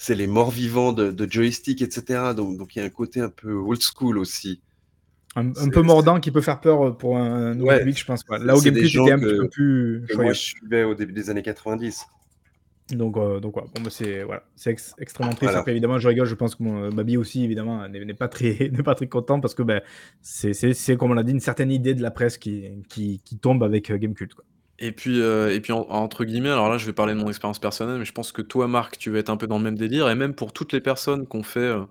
c'est 0.03 0.16
les 0.16 0.26
morts 0.26 0.50
vivants 0.50 0.92
de, 0.92 1.12
de 1.12 1.30
joystick, 1.30 1.80
etc. 1.80 2.32
Donc, 2.36 2.59
donc 2.59 2.74
il 2.74 2.80
y 2.80 2.82
a 2.82 2.84
un 2.84 2.90
côté 2.90 3.20
un 3.20 3.28
peu 3.28 3.53
old 3.53 3.80
school 3.80 4.18
aussi. 4.18 4.61
Un, 5.36 5.53
peu 5.53 5.80
mordant 5.80 6.18
qui 6.18 6.32
peut 6.32 6.40
faire 6.40 6.61
peur 6.61 6.98
pour 6.98 7.18
un 7.18 7.55
nouveau 7.55 7.68
Ouais. 7.68 7.78
public, 7.78 7.96
je 8.00 8.05
pense. 8.05 8.24
quoi. 8.24 8.38
Là 8.38 8.57
où 8.57 8.59
C'est 8.61 8.72
des 8.72 8.80
Gamecult 8.80 8.92
gens 8.92 9.05
était 9.07 9.12
un 9.12 9.18
petit 9.20 9.38
peu 9.38 9.48
plus 9.48 10.05
Que 10.09 10.16
moi, 10.16 10.32
je 10.32 10.40
suivais 10.40 10.82
au 10.82 10.96
début 10.96 11.12
des 11.12 11.30
années 11.30 11.42
90. 11.42 12.05
Donc, 12.90 13.16
euh, 13.16 13.38
donc 13.38 13.57
ouais. 13.57 13.62
bon, 13.76 13.80
bah, 13.80 13.90
c'est 13.90 14.24
voilà. 14.24 14.42
c'est 14.57 14.72
ex- 14.72 14.92
extrêmement 14.98 15.34
triste. 15.34 15.44
Voilà. 15.44 15.61
Après, 15.61 15.70
évidemment, 15.70 15.98
je 15.98 16.09
rigole. 16.09 16.26
Je 16.26 16.34
pense 16.34 16.57
que 16.57 16.64
mon 16.64 16.82
euh, 16.82 16.90
Babi 16.90 17.16
aussi, 17.16 17.44
évidemment, 17.44 17.88
n'est 17.88 18.12
pas 18.12 18.26
très, 18.26 18.70
n'est 18.72 18.82
pas 18.82 18.96
très 18.96 19.07
content 19.07 19.38
parce 19.38 19.55
que 19.55 19.62
ben, 19.62 19.82
c'est, 20.20 20.96
comme 20.96 21.12
on 21.12 21.14
l'a 21.14 21.22
dit, 21.22 21.30
une 21.32 21.38
certaine 21.38 21.70
idée 21.70 21.94
de 21.94 22.03
la 22.03 22.11
presse 22.11 22.38
qui, 22.38 22.64
qui, 22.88 23.20
qui 23.24 23.38
tombe 23.38 23.62
avec 23.62 23.88
euh, 23.92 23.98
Gamecult. 23.98 24.34
Quoi. 24.34 24.44
Et 24.85 24.91
puis, 24.93 25.20
euh, 25.22 25.55
et 25.55 25.61
puis 25.61 25.72
en- 25.72 25.87
entre 25.89 26.24
guillemets, 26.24 26.51
alors 26.51 26.68
là, 26.68 26.76
je 26.76 26.85
vais 26.87 26.93
parler 26.93 27.14
de 27.14 27.18
mon 27.20 27.28
expérience 27.28 27.61
personnelle, 27.61 27.99
mais 27.99 28.05
je 28.05 28.12
pense 28.12 28.33
que 28.33 28.43
toi, 28.43 28.66
Marc, 28.66 28.99
tu 28.99 29.11
vas 29.11 29.18
être 29.20 29.30
un 29.30 29.37
peu 29.37 29.47
dans 29.47 29.59
le 29.59 29.64
même 29.64 29.78
délire, 29.78 30.11
et 30.11 30.14
même 30.16 30.35
pour 30.35 30.53
toutes 30.53 30.72
les 30.72 30.80
personnes 30.80 31.26
qui 31.28 31.37
ont 31.37 31.43
fait 31.45 31.61
euh, 31.61 31.83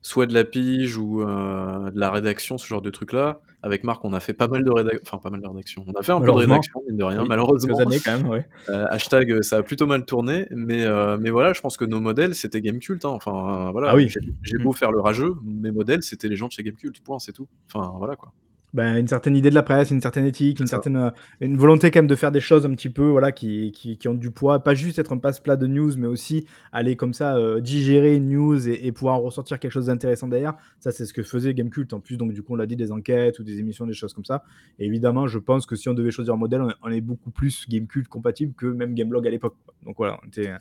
soit 0.00 0.26
de 0.26 0.32
la 0.34 0.44
pige 0.44 0.96
ou 0.96 1.22
euh, 1.22 1.90
de 1.90 1.98
la 1.98 2.10
rédaction, 2.10 2.56
ce 2.56 2.66
genre 2.66 2.82
de 2.82 2.90
trucs-là. 2.90 3.40
Avec 3.62 3.84
Marc, 3.84 4.02
on 4.06 4.12
a 4.14 4.20
fait 4.20 4.32
pas 4.32 4.48
mal 4.48 4.64
de 4.64 4.70
rédaction, 4.70 5.02
enfin 5.04 5.18
pas 5.18 5.28
mal 5.28 5.42
de 5.42 5.46
rédaction. 5.48 5.84
On 5.86 5.92
a 5.98 6.02
fait 6.02 6.12
un 6.12 6.14
peu 6.20 6.20
de 6.20 6.30
Malheureusement. 6.30 6.54
rédaction, 6.54 6.82
mine 6.88 6.96
de 6.96 7.04
rien. 7.04 7.20
Oui, 7.22 7.28
Malheureusement, 7.28 7.78
années 7.80 7.98
quand 8.02 8.16
même, 8.16 8.28
ouais. 8.28 8.46
hashtag, 8.68 9.42
ça 9.42 9.58
a 9.58 9.62
plutôt 9.62 9.86
mal 9.86 10.06
tourné, 10.06 10.46
mais, 10.50 10.86
mais 11.18 11.28
voilà, 11.30 11.52
je 11.52 11.60
pense 11.60 11.76
que 11.76 11.84
nos 11.84 12.00
modèles, 12.00 12.34
c'était 12.36 12.62
Gamecult. 12.62 13.04
hein. 13.04 13.08
Enfin, 13.10 13.70
voilà, 13.72 13.90
Ah 13.90 13.96
oui. 13.96 14.08
j'ai 14.08 14.20
j'ai 14.42 14.56
Mm. 14.56 14.62
beau 14.62 14.72
faire 14.72 14.92
le 14.92 15.00
rageux, 15.00 15.34
mes 15.44 15.72
modèles, 15.72 16.02
c'était 16.04 16.28
les 16.28 16.36
gens 16.36 16.46
de 16.46 16.52
chez 16.52 16.62
Gamecult. 16.62 16.98
Point, 17.04 17.18
c'est 17.18 17.32
tout. 17.32 17.48
Enfin, 17.74 17.92
voilà 17.98 18.14
quoi. 18.16 18.32
Ben, 18.72 18.96
une 18.96 19.08
certaine 19.08 19.34
idée 19.36 19.50
de 19.50 19.54
la 19.56 19.64
presse, 19.64 19.90
une 19.90 20.00
certaine 20.00 20.26
éthique, 20.26 20.60
une 20.60 20.66
ça. 20.68 20.76
certaine 20.76 20.96
euh, 20.96 21.10
une 21.40 21.56
volonté 21.56 21.90
quand 21.90 21.98
même 21.98 22.06
de 22.06 22.14
faire 22.14 22.30
des 22.30 22.40
choses 22.40 22.64
un 22.64 22.70
petit 22.74 22.88
peu 22.88 23.08
voilà 23.08 23.32
qui, 23.32 23.72
qui, 23.72 23.96
qui 23.98 24.06
ont 24.06 24.14
du 24.14 24.30
poids, 24.30 24.62
pas 24.62 24.74
juste 24.74 24.98
être 25.00 25.12
un 25.12 25.18
passe-plat 25.18 25.56
de 25.56 25.66
news, 25.66 25.96
mais 25.98 26.06
aussi 26.06 26.46
aller 26.70 26.94
comme 26.94 27.12
ça 27.12 27.36
euh, 27.36 27.60
digérer 27.60 28.14
une 28.14 28.28
news 28.30 28.68
et, 28.68 28.86
et 28.86 28.92
pouvoir 28.92 29.16
en 29.16 29.20
ressortir 29.22 29.58
quelque 29.58 29.72
chose 29.72 29.86
d'intéressant 29.86 30.28
derrière. 30.28 30.54
Ça, 30.78 30.92
c'est 30.92 31.04
ce 31.04 31.12
que 31.12 31.24
faisait 31.24 31.52
Gamecult. 31.52 31.92
En 31.92 31.98
plus, 32.00 32.16
donc 32.16 32.32
du 32.32 32.42
coup, 32.42 32.52
on 32.52 32.56
l'a 32.56 32.66
dit, 32.66 32.76
des 32.76 32.92
enquêtes 32.92 33.40
ou 33.40 33.42
des 33.42 33.58
émissions, 33.58 33.86
des 33.86 33.92
choses 33.92 34.14
comme 34.14 34.24
ça. 34.24 34.44
Et 34.78 34.86
évidemment, 34.86 35.26
je 35.26 35.38
pense 35.40 35.66
que 35.66 35.74
si 35.74 35.88
on 35.88 35.94
devait 35.94 36.12
choisir 36.12 36.34
un 36.34 36.36
modèle, 36.36 36.62
on, 36.62 36.70
on 36.82 36.90
est 36.92 37.00
beaucoup 37.00 37.30
plus 37.30 37.68
Gamecult 37.68 38.06
compatible 38.06 38.54
que 38.54 38.66
même 38.66 38.94
Gameblog 38.94 39.26
à 39.26 39.30
l'époque. 39.30 39.56
Donc 39.84 39.96
voilà, 39.96 40.20
on 40.22 40.28
était, 40.28 40.52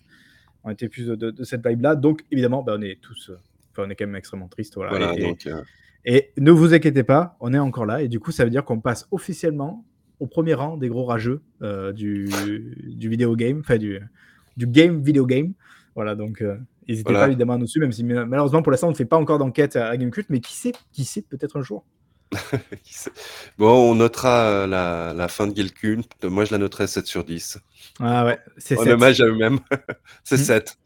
on 0.63 0.71
était 0.71 0.89
plus 0.89 1.05
de, 1.07 1.43
cette 1.43 1.65
vibe-là. 1.65 1.95
Donc 1.95 2.23
évidemment, 2.31 2.63
ben, 2.63 2.77
on 2.79 2.81
est 2.81 2.99
tous, 2.99 3.29
euh, 3.29 3.37
enfin, 3.71 3.83
on 3.85 3.89
est 3.91 3.95
quand 3.95 4.07
même 4.07 4.15
extrêmement 4.15 4.47
triste. 4.47 4.73
Voilà. 4.75 4.91
Voilà, 4.91 5.13
Et- 5.15 5.21
et- 5.21 5.27
donc, 5.27 5.45
euh, 5.45 5.61
et 6.05 6.31
ne 6.37 6.51
vous 6.51 6.73
inquiétez 6.73 7.03
pas, 7.03 7.35
on 7.39 7.53
est 7.53 7.59
encore 7.59 7.85
là. 7.85 8.01
Et 8.01 8.07
du 8.07 8.19
coup, 8.19 8.31
ça 8.31 8.43
veut 8.43 8.49
dire 8.49 8.63
qu'on 8.65 8.79
passe 8.79 9.07
officiellement 9.11 9.85
au 10.19 10.27
premier 10.27 10.53
rang 10.53 10.77
des 10.77 10.89
gros 10.89 11.05
rageux 11.05 11.41
euh, 11.61 11.91
du, 11.93 12.29
du 12.87 13.09
vidéo 13.09 13.35
game, 13.35 13.59
enfin 13.59 13.77
du, 13.77 13.99
du 14.57 14.67
game 14.67 15.01
video 15.01 15.25
game. 15.25 15.53
Voilà, 15.95 16.15
donc 16.15 16.41
euh, 16.41 16.57
n'hésitez 16.87 17.09
Voilà. 17.11 17.25
pas 17.25 17.27
évidemment 17.29 17.53
à 17.53 17.57
nous 17.57 17.67
suivre, 17.67 17.85
même 17.85 17.91
si 17.93 18.03
ma- 18.03 18.25
malheureusement 18.25 18.61
pour 18.61 18.71
l'instant 18.71 18.87
on 18.87 18.91
ne 18.91 18.95
fait 18.95 19.05
pas 19.05 19.17
encore 19.17 19.37
d'enquête 19.39 19.75
à 19.75 19.95
Gamecult, 19.97 20.27
mais 20.29 20.39
qui 20.39 20.53
sait, 20.53 20.73
qui 20.91 21.03
sait, 21.05 21.21
peut-être 21.21 21.57
un 21.57 21.61
jour. 21.61 21.85
bon, 23.57 23.91
on 23.91 23.95
notera 23.95 24.45
euh, 24.45 24.67
la, 24.67 25.13
la 25.15 25.27
fin 25.27 25.47
de 25.47 25.55
Gilkun. 25.55 26.01
Moi, 26.23 26.45
je 26.45 26.51
la 26.51 26.57
noterai 26.59 26.87
7 26.87 27.05
sur 27.07 27.23
10. 27.23 27.59
Ah 27.99 28.25
ouais, 28.25 28.37
c'est 28.57 28.77
En 28.77 28.83
sept. 28.83 28.93
hommage 28.93 29.21
à 29.21 29.25
eux-mêmes. 29.25 29.59
c'est 30.23 30.35
Hmm. 30.35 30.39
7. 30.43 30.77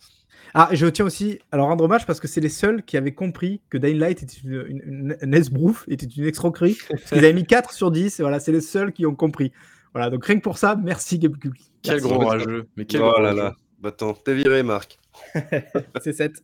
Ah, 0.56 0.70
et 0.72 0.76
je 0.76 0.86
tiens 0.86 1.06
aussi 1.06 1.40
à 1.52 1.58
leur 1.58 1.66
rendre 1.66 1.84
hommage 1.84 2.06
parce 2.06 2.20
que 2.20 2.28
c'est 2.28 2.42
les 2.42 2.50
seuls 2.50 2.84
qui 2.84 2.96
avaient 2.98 3.14
compris 3.14 3.62
que 3.70 3.78
Dying 3.78 3.98
Light 3.98 4.22
était 4.22 4.38
une, 4.44 5.18
une, 5.22 5.34
esbrouf, 5.34 5.84
était 5.88 6.06
une 6.06 6.26
escroquerie. 6.26 6.78
Parce 6.90 7.04
qu'ils 7.10 7.18
avaient 7.20 7.34
mis 7.34 7.46
4 7.46 7.74
sur 7.74 7.90
10, 7.90 8.20
et 8.20 8.24
voilà, 8.24 8.40
c'est 8.40 8.52
les 8.52 8.62
seuls 8.62 8.94
qui 8.94 9.06
ont 9.08 9.16
compris. 9.16 9.52
Voilà, 9.94 10.10
donc 10.12 10.26
rien 10.26 10.38
que 10.38 10.44
pour 10.44 10.58
ça, 10.60 10.76
merci 10.76 11.18
Gamecult. 11.18 11.56
Quel 11.82 11.96
Merci. 11.96 12.08
gros 12.08 12.20
rageux. 12.28 12.68
Mais 12.78 12.86
quel 12.86 13.02
Oh 13.02 13.12
gros 13.12 13.22
là 13.22 13.30
rageux. 13.30 13.38
là. 13.42 13.56
Bah, 13.80 13.90
attends, 13.90 14.14
t'es 14.14 14.36
viré, 14.36 14.62
Marc. 14.64 15.00
c'est 16.04 16.14
7. 16.14 16.44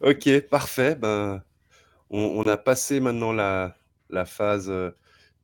Ok, 0.00 0.40
parfait. 0.50 0.94
Ben, 0.96 1.42
on, 2.10 2.20
on 2.20 2.42
a 2.42 2.56
passé 2.56 3.00
maintenant 3.00 3.32
la, 3.32 3.76
la 4.10 4.24
phase 4.24 4.70
euh, 4.70 4.90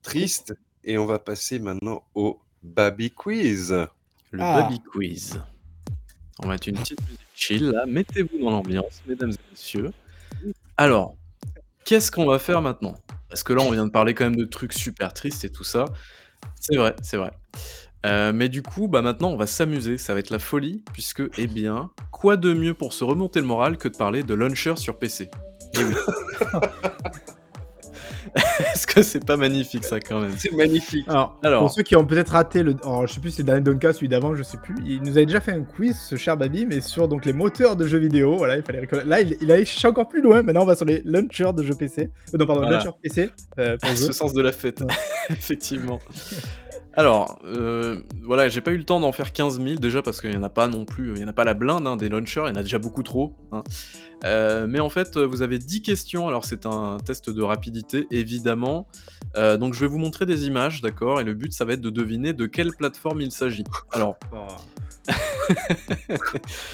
triste 0.02 0.54
et 0.84 0.98
on 0.98 1.06
va 1.06 1.18
passer 1.18 1.58
maintenant 1.60 2.02
au 2.14 2.40
Baby 2.62 3.10
Quiz. 3.12 3.72
Le 4.32 4.40
Ah. 4.42 4.62
Baby 4.62 4.80
Quiz. 4.80 5.40
On 6.43 6.47
va 6.49 6.55
mettre 6.55 6.68
une 6.68 6.76
petite 6.76 7.01
musique 7.03 7.20
chill 7.34 7.70
là. 7.70 7.86
Mettez-vous 7.86 8.38
dans 8.38 8.51
l'ambiance, 8.51 9.03
mesdames 9.07 9.30
et 9.30 9.51
messieurs. 9.51 9.93
Alors, 10.76 11.14
qu'est-ce 11.84 12.11
qu'on 12.11 12.26
va 12.26 12.38
faire 12.38 12.61
maintenant? 12.62 12.95
Parce 13.28 13.43
que 13.43 13.53
là, 13.53 13.62
on 13.62 13.70
vient 13.70 13.86
de 13.86 13.90
parler 13.90 14.14
quand 14.14 14.24
même 14.24 14.36
de 14.36 14.45
trucs 14.45 14.72
super 14.72 15.14
tristes 15.14 15.45
et 15.45 15.51
tout 15.51 15.64
ça. 15.64 15.86
C'est 16.61 16.76
vrai, 16.76 16.95
c'est 17.03 17.16
vrai. 17.16 17.30
Euh, 18.05 18.32
mais 18.32 18.49
du 18.49 18.62
coup, 18.62 18.88
bah 18.88 19.01
maintenant, 19.01 19.30
on 19.30 19.36
va 19.36 19.47
s'amuser. 19.47 19.97
Ça 19.97 20.12
va 20.14 20.20
être 20.20 20.30
la 20.30 20.40
folie, 20.40 20.82
puisque, 20.93 21.22
eh 21.38 21.47
bien, 21.47 21.90
quoi 22.11 22.36
de 22.36 22.53
mieux 22.53 22.74
pour 22.74 22.93
se 22.93 23.05
remonter 23.05 23.40
le 23.40 23.47
moral 23.47 23.78
que 23.78 23.88
de 23.88 23.97
parler 23.97 24.22
de 24.22 24.34
launcher 24.34 24.76
sur 24.76 24.99
PC 24.99 25.30
Eh. 25.74 25.78
Est-ce 28.74 28.86
que 28.86 29.02
c'est 29.02 29.24
pas 29.24 29.36
magnifique 29.36 29.84
ça 29.84 30.00
quand 30.00 30.20
même? 30.20 30.32
C'est 30.38 30.52
magnifique. 30.52 31.06
Alors, 31.08 31.38
Alors. 31.42 31.60
pour 31.62 31.70
ceux 31.72 31.82
qui 31.82 31.96
ont 31.96 32.04
peut-être 32.06 32.30
raté 32.30 32.62
le. 32.62 32.76
Alors, 32.82 33.06
je 33.06 33.14
sais 33.14 33.20
plus 33.20 33.30
si 33.30 33.36
c'est 33.36 33.42
le 33.42 33.46
dernier 33.46 33.60
Donka, 33.62 33.92
celui 33.92 34.08
d'avant, 34.08 34.34
je 34.34 34.42
sais 34.42 34.58
plus. 34.58 34.74
Il 34.86 35.02
nous 35.02 35.10
avait 35.16 35.26
déjà 35.26 35.40
fait 35.40 35.52
un 35.52 35.62
quiz, 35.62 35.98
ce 35.98 36.16
cher 36.16 36.36
Babi, 36.36 36.66
mais 36.66 36.80
sur 36.80 37.08
donc, 37.08 37.24
les 37.24 37.32
moteurs 37.32 37.76
de 37.76 37.86
jeux 37.86 37.98
vidéo. 37.98 38.36
Voilà, 38.36 38.56
il 38.56 38.62
fallait 38.62 38.80
reconnaître. 38.80 39.08
Là, 39.08 39.20
il, 39.20 39.36
il 39.40 39.50
a 39.52 39.56
cherché 39.64 39.88
encore 39.88 40.08
plus 40.08 40.22
loin. 40.22 40.42
Maintenant, 40.42 40.62
on 40.62 40.66
va 40.66 40.76
sur 40.76 40.84
les 40.86 41.02
launchers 41.04 41.52
de 41.54 41.62
jeux 41.62 41.74
PC. 41.74 42.10
Euh, 42.34 42.38
non, 42.38 42.46
pardon, 42.46 42.62
Voilà. 42.62 42.78
launchers 42.78 42.96
PC. 43.02 43.30
euh, 43.58 43.76
pour 43.78 43.90
ce 43.96 44.12
sens 44.12 44.32
de 44.32 44.42
la 44.42 44.52
fête, 44.52 44.80
Ouais. 44.80 44.86
effectivement. 45.30 45.98
Alors, 46.95 47.38
euh, 47.45 48.01
voilà, 48.22 48.49
j'ai 48.49 48.61
pas 48.61 48.70
eu 48.70 48.76
le 48.76 48.84
temps 48.84 49.01
d'en 49.01 49.12
faire 49.12 49.32
15 49.32 49.62
000 49.62 49.76
déjà 49.76 50.03
parce 50.03 50.20
qu'il 50.20 50.32
y 50.32 50.36
en 50.36 50.43
a 50.43 50.51
pas 50.51 50.68
non 50.68 50.84
plus, 50.84 51.12
il 51.14 51.20
y 51.22 51.24
en 51.24 51.28
a 51.28 51.32
pas 51.32 51.45
la 51.45 51.55
blinde 51.55 51.86
hein, 51.86 51.97
des 51.97 52.11
launchers, 52.11 52.43
il 52.47 52.49
y 52.49 52.53
en 52.53 52.61
a 52.61 52.62
déjà 52.62 52.78
beaucoup 52.78 53.03
trop. 53.03 53.34
hein. 53.51 53.62
Euh, 54.24 54.66
mais 54.68 54.78
en 54.78 54.88
fait, 54.90 55.16
vous 55.16 55.43
avez 55.43 55.59
10 55.59 55.82
questions. 55.82 56.28
Alors, 56.28 56.45
c'est 56.45 56.64
un 56.66 56.99
test 57.05 57.28
de 57.30 57.43
rapidité, 57.43 58.07
évidemment. 58.11 58.86
Euh, 59.36 59.57
donc, 59.57 59.74
je 59.74 59.80
vais 59.80 59.88
vous 59.88 59.99
montrer 59.99 60.26
des 60.26 60.47
images, 60.47 60.80
d'accord 60.80 61.20
Et 61.20 61.24
le 61.24 61.34
but, 61.34 61.53
ça 61.53 61.64
va 61.64 61.72
être 61.72 61.80
de 61.80 61.90
deviner 61.90 62.32
de 62.32 62.47
quelle 62.47 62.72
plateforme 62.72 63.20
il 63.20 63.32
s'agit. 63.32 63.64
Alors, 63.90 64.16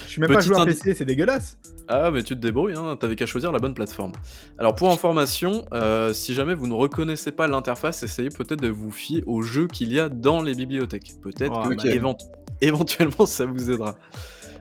Je 0.05 0.09
suis 0.09 0.20
même 0.20 0.33
pas 0.33 0.41
joueur 0.41 0.61
indi- 0.61 0.74
PC, 0.74 0.95
c'est 0.95 1.05
dégueulasse. 1.05 1.57
Ah, 1.89 2.11
mais 2.11 2.22
tu 2.22 2.35
te 2.35 2.41
débrouilles, 2.41 2.74
hein, 2.76 2.97
t'avais 3.01 3.16
qu'à 3.16 3.24
choisir 3.24 3.51
la 3.51 3.59
bonne 3.59 3.72
plateforme. 3.72 4.12
Alors, 4.59 4.74
pour 4.74 4.91
information, 4.93 5.64
euh, 5.72 6.12
si 6.12 6.35
jamais 6.35 6.55
vous 6.55 6.66
ne 6.66 6.74
reconnaissez 6.74 7.33
pas 7.33 7.47
l'interface, 7.47 8.03
essayez 8.03 8.29
peut-être 8.29 8.61
de 8.61 8.68
vous 8.68 8.91
fier 8.91 9.22
aux 9.26 9.41
jeux 9.41 9.66
qu'il 9.68 9.93
y 9.93 9.99
a 9.99 10.11
dans 10.11 10.43
les 10.43 10.55
bibliothèques. 10.55 11.14
Peut-être 11.22 11.62
Oh, 11.64 11.68
que 11.70 11.87
évent- 11.89 12.18
éventuellement 12.61 13.24
ça 13.24 13.47
vous 13.47 13.70
aidera. 13.70 13.95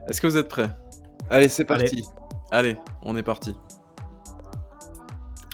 Est-ce 0.07 0.21
que 0.21 0.27
vous 0.27 0.37
êtes 0.37 0.47
prêts? 0.47 0.69
Allez, 1.29 1.49
c'est 1.49 1.65
parti. 1.65 2.05
Allez, 2.51 2.77
on 3.01 3.17
est 3.17 3.23
parti. 3.23 3.53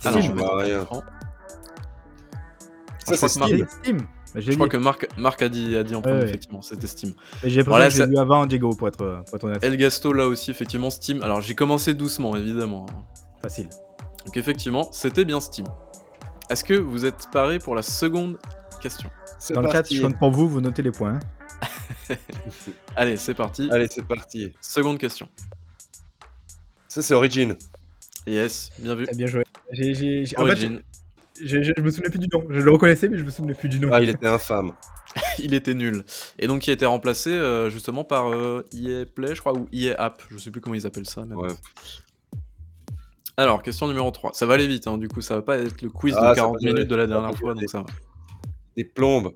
Alors, 0.05 0.22
je 0.22 0.32
vais 0.32 0.43
rien. 0.64 0.86
Ça, 3.05 3.18
c'est 3.18 3.28
Steam. 3.28 3.97
Bah, 4.34 4.39
Je 4.41 4.51
crois 4.53 4.67
que 4.69 4.77
Marc, 4.77 5.07
Marc 5.17 5.41
a, 5.41 5.49
dit, 5.49 5.75
a 5.75 5.84
dit 5.84 5.93
en 5.95 6.01
premier, 6.01 6.19
ouais. 6.19 6.23
effectivement, 6.25 6.61
c'était 6.61 6.88
Steam. 6.88 7.13
J'ai 7.43 7.61
Voilà, 7.61 7.89
ça- 7.89 8.05
vu 8.07 8.17
avant 8.17 8.45
Diego, 8.45 8.75
pour 8.75 8.88
être, 8.88 9.23
pour 9.27 9.36
être 9.36 9.43
honnête. 9.43 9.63
El 9.63 9.77
Gasto, 9.77 10.11
là 10.13 10.27
aussi, 10.27 10.51
effectivement, 10.51 10.89
Steam. 10.89 11.21
Alors, 11.21 11.41
j'ai 11.41 11.55
commencé 11.55 11.93
doucement, 11.93 12.36
évidemment. 12.36 12.86
Facile. 13.41 13.69
Donc, 14.25 14.36
effectivement, 14.38 14.89
c'était 14.91 15.25
bien 15.25 15.39
Steam. 15.39 15.67
Est-ce 16.49 16.63
que 16.63 16.73
vous 16.73 17.05
êtes 17.05 17.27
parés 17.31 17.59
pour 17.59 17.75
la 17.75 17.81
seconde 17.81 18.38
question? 18.81 19.09
C'est 19.39 19.53
Dans 19.53 19.61
le 19.61 19.69
chat, 19.71 19.84
je 19.91 20.01
compte 20.01 20.17
pour 20.17 20.31
vous, 20.31 20.47
vous 20.47 20.61
notez 20.61 20.81
les 20.81 20.91
points. 20.91 21.19
Allez, 22.95 23.17
c'est 23.17 23.34
parti. 23.34 23.69
Allez, 23.71 23.88
c'est 23.89 24.05
parti. 24.05 24.53
Seconde 24.61 24.97
question. 24.97 25.27
Ça, 26.88 27.01
c'est 27.01 27.13
Origin. 27.13 27.55
Yes, 28.25 28.71
bien 28.79 28.95
vu. 28.95 29.05
Bien 29.15 29.27
joué. 29.27 29.43
Origin. 30.38 30.81
Je 31.41 31.81
me 31.81 31.89
souvenais 31.91 32.09
plus 32.09 32.19
du 32.19 32.27
nom. 32.27 32.43
Je 32.49 32.59
le 32.59 32.71
reconnaissais, 32.71 33.09
mais 33.09 33.17
je 33.17 33.23
me 33.23 33.29
souvenais 33.31 33.53
plus 33.53 33.69
du 33.69 33.79
nom. 33.79 33.89
Ah, 33.91 34.01
il 34.01 34.09
était 34.09 34.27
infâme. 34.27 34.73
il 35.39 35.53
était 35.53 35.73
nul. 35.73 36.03
Et 36.39 36.47
donc, 36.47 36.65
il 36.67 36.69
a 36.71 36.73
été 36.73 36.86
remplacé 36.86 37.31
euh, 37.31 37.69
justement 37.69 38.03
par 38.03 38.31
euh, 38.34 38.67
EA 38.73 39.05
Play, 39.05 39.36
je 39.36 39.39
crois, 39.41 39.53
ou 39.53 39.67
EA 39.71 39.95
App. 39.97 40.21
Je 40.29 40.38
sais 40.38 40.51
plus 40.51 40.61
comment 40.61 40.75
ils 40.75 40.86
appellent 40.88 41.07
ça. 41.07 41.21
Ouais. 41.21 41.49
Alors, 43.38 43.63
question 43.63 43.88
numéro 43.88 44.11
3. 44.11 44.34
Ça 44.34 44.45
va 44.45 44.53
aller 44.55 44.67
vite, 44.67 44.88
hein, 44.88 44.97
du 44.97 45.07
coup, 45.07 45.21
ça 45.21 45.36
va 45.36 45.41
pas 45.41 45.57
être 45.57 45.81
le 45.81 45.89
quiz 45.89 46.13
Ah, 46.17 46.21
de 46.21 46.36
ça 46.36 46.36
40 46.36 46.53
va 46.53 46.57
aller. 46.61 46.73
minutes 46.73 46.89
de 46.89 46.95
la 46.95 47.07
dernière 47.07 47.36
fois, 47.36 47.51
aller. 47.51 47.61
donc 47.61 47.69
ça 47.69 47.79
va. 47.79 47.86
Des 48.77 48.84
plombes. 48.84 49.34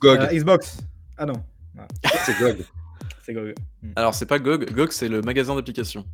GOG. 0.00 0.18
Euh, 0.20 0.26
Xbox. 0.32 0.78
Ah 1.16 1.26
non, 1.26 1.34
C'est 2.24 2.38
GOG. 2.38 2.58
c'est 3.24 3.32
GOG. 3.34 3.54
Alors, 3.96 4.14
c'est 4.14 4.26
pas 4.26 4.38
GOG. 4.38 4.72
GOG, 4.72 4.90
c'est 4.92 5.08
le 5.08 5.22
magasin 5.22 5.54
d'applications. 5.54 6.04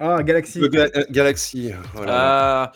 Ah, 0.00 0.22
Galaxy. 0.22 0.60
Euh, 0.62 0.88
Galaxy. 1.10 1.72
Voilà. 1.94 2.12
Ah, 2.64 2.72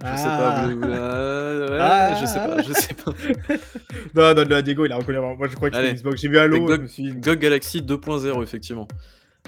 je 0.00 0.16
sais 0.16 0.24
pas. 0.24 0.54
Ah. 0.56 0.66
vous- 0.68 0.78
vous- 0.78 0.84
euh, 0.86 1.70
ouais, 1.70 1.78
Ah. 1.80 2.14
Je 2.20 2.26
sais 2.26 2.38
pas, 2.38 2.62
je 2.62 2.72
sais 2.72 2.94
pas. 2.94 3.12
Non, 4.14 4.34
non, 4.34 4.44
non, 4.48 4.60
Diego, 4.62 4.84
il 4.86 4.92
a 4.92 4.96
reconnu 4.96 5.18
avant. 5.18 5.36
Moi, 5.36 5.48
je 5.48 5.56
crois 5.56 5.70
que 5.70 5.76
Allez. 5.76 5.88
c'était 5.88 6.00
Xbox. 6.00 6.20
J'ai 6.20 6.28
vu 6.28 6.38
Halo, 6.38 6.56
je 6.56 6.62
GOG, 6.76 6.86
suis. 6.86 7.12
GOG 7.14 7.38
Galaxy 7.38 7.82
2.0, 7.82 8.42
effectivement. 8.42 8.88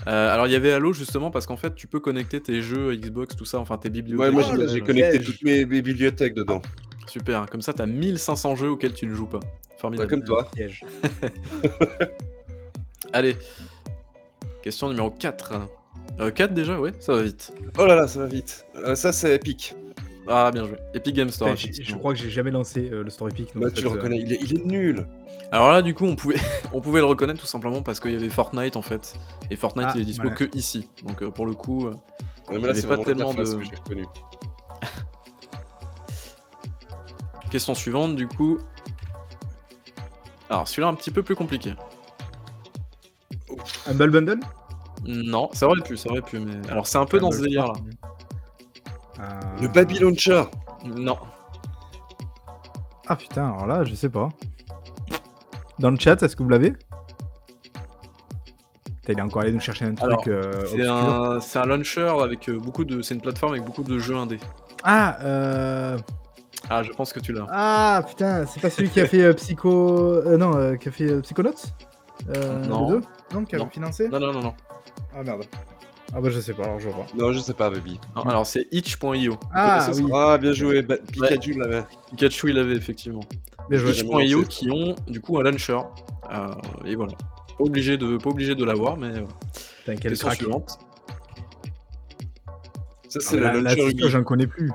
Euh, 0.07 0.33
alors, 0.33 0.47
il 0.47 0.53
y 0.53 0.57
avait 0.57 0.73
Halo 0.73 0.93
justement 0.93 1.31
parce 1.31 1.47
qu'en 1.47 1.57
fait, 1.57 1.75
tu 1.75 1.87
peux 1.87 2.01
connecter 2.01 2.41
tes 2.41 2.63
jeux 2.63 2.95
Xbox, 2.97 3.37
tout 3.37 3.45
ça, 3.45 3.59
enfin 3.59 3.77
tes 3.79 3.91
bibliothèques. 3.91 4.27
Ouais, 4.27 4.31
moi, 4.33 4.43
Oh, 4.47 4.57
j'ai- 4.57 4.67
piège. 4.67 4.85
connecté 4.85 5.21
toutes 5.23 5.43
mes, 5.43 5.65
mes 5.67 5.83
bibliothèques 5.83 6.35
dedans. 6.35 6.63
Super, 7.07 7.47
comme 7.47 7.63
ça, 7.63 7.73
t'as 7.73 7.87
1500 7.87 8.57
jeux 8.57 8.71
auxquels 8.71 8.95
tu 8.95 9.07
ne 9.07 9.15
joues 9.15 9.27
pas. 9.27 9.39
Ouais, 9.39 9.45
Formidable. 9.79 10.11
comme 10.11 10.25
toi. 10.25 10.49
Piège. 10.55 10.85
Allez, 13.13 13.37
question 14.63 14.89
numéro 14.89 15.11
4. 15.11 15.53
4 16.35 16.55
déjà, 16.55 16.79
ouais, 16.79 16.93
ça 17.01 17.15
va 17.15 17.23
vite. 17.23 17.53
Oh 17.79 17.87
là 17.87 17.97
là, 17.97 18.07
ça 18.07 18.21
va 18.21 18.27
vite. 18.27 18.67
Euh, 18.77 18.95
ça, 18.95 19.13
c'est 19.13 19.35
Epic. 19.35 19.75
Ah, 20.29 20.51
bien 20.53 20.67
joué. 20.67 20.77
Epic 20.95 21.15
Game 21.15 21.31
Store. 21.31 21.49
Ouais, 21.49 21.57
je, 21.57 21.95
crois 21.97 22.13
que 22.13 22.19
j'ai 22.19 22.31
jamais 22.31 22.51
lancé 22.51 22.91
euh, 22.93 23.03
le 23.03 23.11
Store 23.11 23.29
Epic. 23.29 23.55
donc 23.55 23.63
Bah, 23.65 23.71
peut-être, 23.71 23.77
tu 23.77 23.83
le 23.85 23.89
euh, 23.91 23.93
reconnais. 23.95 24.19
Il 24.21 24.33
est, 24.33 24.39
il 24.43 24.59
est 24.59 24.65
nul. 24.65 25.07
Alors 25.53 25.71
là, 25.73 25.83
du 25.83 25.95
coup, 25.95 26.05
on 26.05 26.15
pouvait, 26.15 26.37
on 26.73 26.81
pouvait 26.81 27.01
le 27.01 27.07
reconnaître 27.07 27.41
tout 27.41 27.47
simplement 27.47 27.83
parce 27.83 27.99
qu'il 28.01 28.13
y 28.13 28.17
avait 28.17 28.29
Fortnite 28.29 28.77
en 28.77 28.83
fait. 28.83 29.15
Et 29.51 29.57
Fortnite, 29.57 29.89
Ah, 29.91 29.93
il 29.97 30.03
est 30.03 30.05
dispo 30.05 30.31
que 30.31 30.49
ici. 30.55 30.89
Donc 31.07 31.23
euh, 31.23 31.31
pour 31.31 31.47
le 31.47 31.55
coup, 31.55 31.87
euh, 31.87 31.95
Ouais, 32.51 32.57
mais 32.57 32.63
Il 32.63 32.67
là, 32.67 32.73
est 32.73 32.81
c'est 32.81 32.89
pas 32.89 32.99
tellement 32.99 33.33
de- 33.33 33.45
que 33.45 33.95
question 37.51 37.75
suivante, 37.75 38.17
du 38.17 38.27
coup. 38.27 38.59
Alors, 40.49 40.67
celui-là 40.67 40.89
un 40.89 40.95
petit 40.95 41.13
peu 41.13 41.23
plus 41.23 41.37
compliqué. 41.37 41.75
Humble 43.87 44.11
Bundle? 44.11 44.41
Non, 45.05 45.49
ça 45.53 45.67
aurait 45.67 45.81
pu, 45.81 45.97
ça 45.97 46.11
aurait 46.11 46.23
pu, 46.23 46.39
mais. 46.41 46.55
Alors, 46.69 46.87
c'est 46.87 46.99
un 46.99 47.07
peu 47.07 47.21
dans 47.21 47.31
ce 47.31 47.41
délire 47.41 47.69
là. 47.69 47.75
Ah. 49.23 49.41
Le 49.61 49.69
Baby 49.69 49.99
Launcher. 49.99 50.45
Non. 50.85 51.19
Ah 53.07 53.17
putain, 53.17 53.47
alors 53.53 53.67
là, 53.67 53.85
je 53.85 53.95
sais 53.95 54.09
pas. 54.09 54.29
Dans 55.79 55.91
le 55.91 55.99
chat, 55.99 56.23
est-ce 56.23 56.37
que 56.37 56.43
vous 56.43 56.49
l'avez? 56.49 56.73
Putain, 57.63 59.13
Il 59.13 59.19
est 59.19 59.23
encore 59.23 59.43
allé 59.43 59.53
nous 59.53 59.61
chercher 59.61 59.87
un 59.87 59.95
truc. 59.95 60.05
Alors, 60.11 60.25
euh, 60.29 60.53
C'est 60.67 60.89
obscur. 60.89 60.95
un, 60.95 61.41
c'est 61.41 61.59
un 61.59 61.67
launcher 61.67 62.13
avec 62.23 62.49
euh, 62.49 62.59
beaucoup 62.59 62.85
de. 62.85 63.03
C'est 63.03 63.15
une 63.15 63.21
plateforme 63.21 63.53
avec 63.53 63.65
beaucoup 63.65 63.83
de 63.83 63.99
jeux 63.99 64.17
indés. 64.17 64.39
Ah, 64.85 65.19
euh... 65.23 65.99
Ah, 66.69 66.83
je 66.83 66.93
pense 66.93 67.13
que 67.13 67.21
tu 67.21 67.33
l'as. 67.33 67.47
ah 67.51 68.03
putain, 68.07 68.47
c'est 68.47 68.61
pas 68.61 68.71
celui 68.71 68.89
qui 68.91 69.01
a 69.01 69.07
fait 69.07 69.23
euh, 69.23 69.33
Psycho. 69.35 70.15
euh, 70.15 70.37
non, 70.37 70.55
euh, 70.57 70.77
qui 70.77 70.89
a 70.89 70.93
fait 70.93 71.11
euh, 71.11 71.21
Psychonauts? 71.21 71.51
Euh, 72.37 72.65
Non. 72.67 72.89
le 72.91 73.01
deux? 73.01 73.07
Non, 73.35 73.45
qui 73.45 73.57
a 73.57 73.59
Non. 73.59 73.69
financé? 73.71 74.09
Non, 74.09 74.21
non, 74.21 74.33
non, 74.33 74.41
non. 74.43 74.55
Ah 75.17 75.23
merde. 75.23 75.45
Ah 76.13 76.21
bah 76.21 76.29
je 76.31 76.41
sais 76.41 76.55
pas, 76.55 76.65
alors 76.65 76.81
je 76.81 76.89
vois. 76.89 77.07
Non, 77.17 77.33
je 77.33 77.39
sais 77.39 77.55
pas, 77.55 77.71
Baby. 77.71 78.01
Non, 78.17 78.23
alors, 78.23 78.45
c'est 78.47 78.67
itch.io. 78.73 79.37
Ah 79.55 79.89
oui, 79.95 80.05
Ah, 80.13 80.39
bien 80.39 80.53
joué. 80.53 80.83
Ba- 80.83 80.97
Pikachu 80.99 81.53
l'avait. 81.55 81.85
Pikachu, 82.11 82.51
il 82.51 82.57
l'avait 82.57 82.75
effectivement. 82.77 83.21
Itch.io 83.71 84.43
qui 84.45 84.71
ont 84.71 84.97
du 85.07 85.21
coup 85.21 85.39
un 85.39 85.43
launcher. 85.45 85.79
Euh, 86.33 86.49
et 86.85 86.97
voilà. 86.97 87.13
Pas 87.59 87.65
obligé 87.65 87.97
de, 87.97 88.17
pas 88.17 88.31
obligé 88.31 88.55
de 88.57 88.65
l'avoir, 88.65 88.97
mais. 88.97 89.09
euh, 89.17 89.95
question 89.97 90.27
crack. 90.29 90.39
suivante. 90.39 90.79
Ça, 93.09 93.21
c'est 93.21 93.39
La, 93.39 93.53
le 93.53 93.61
la 93.61 93.75
launcher 93.75 94.09
j'en 94.09 94.25
connais 94.25 94.47
plus. 94.47 94.71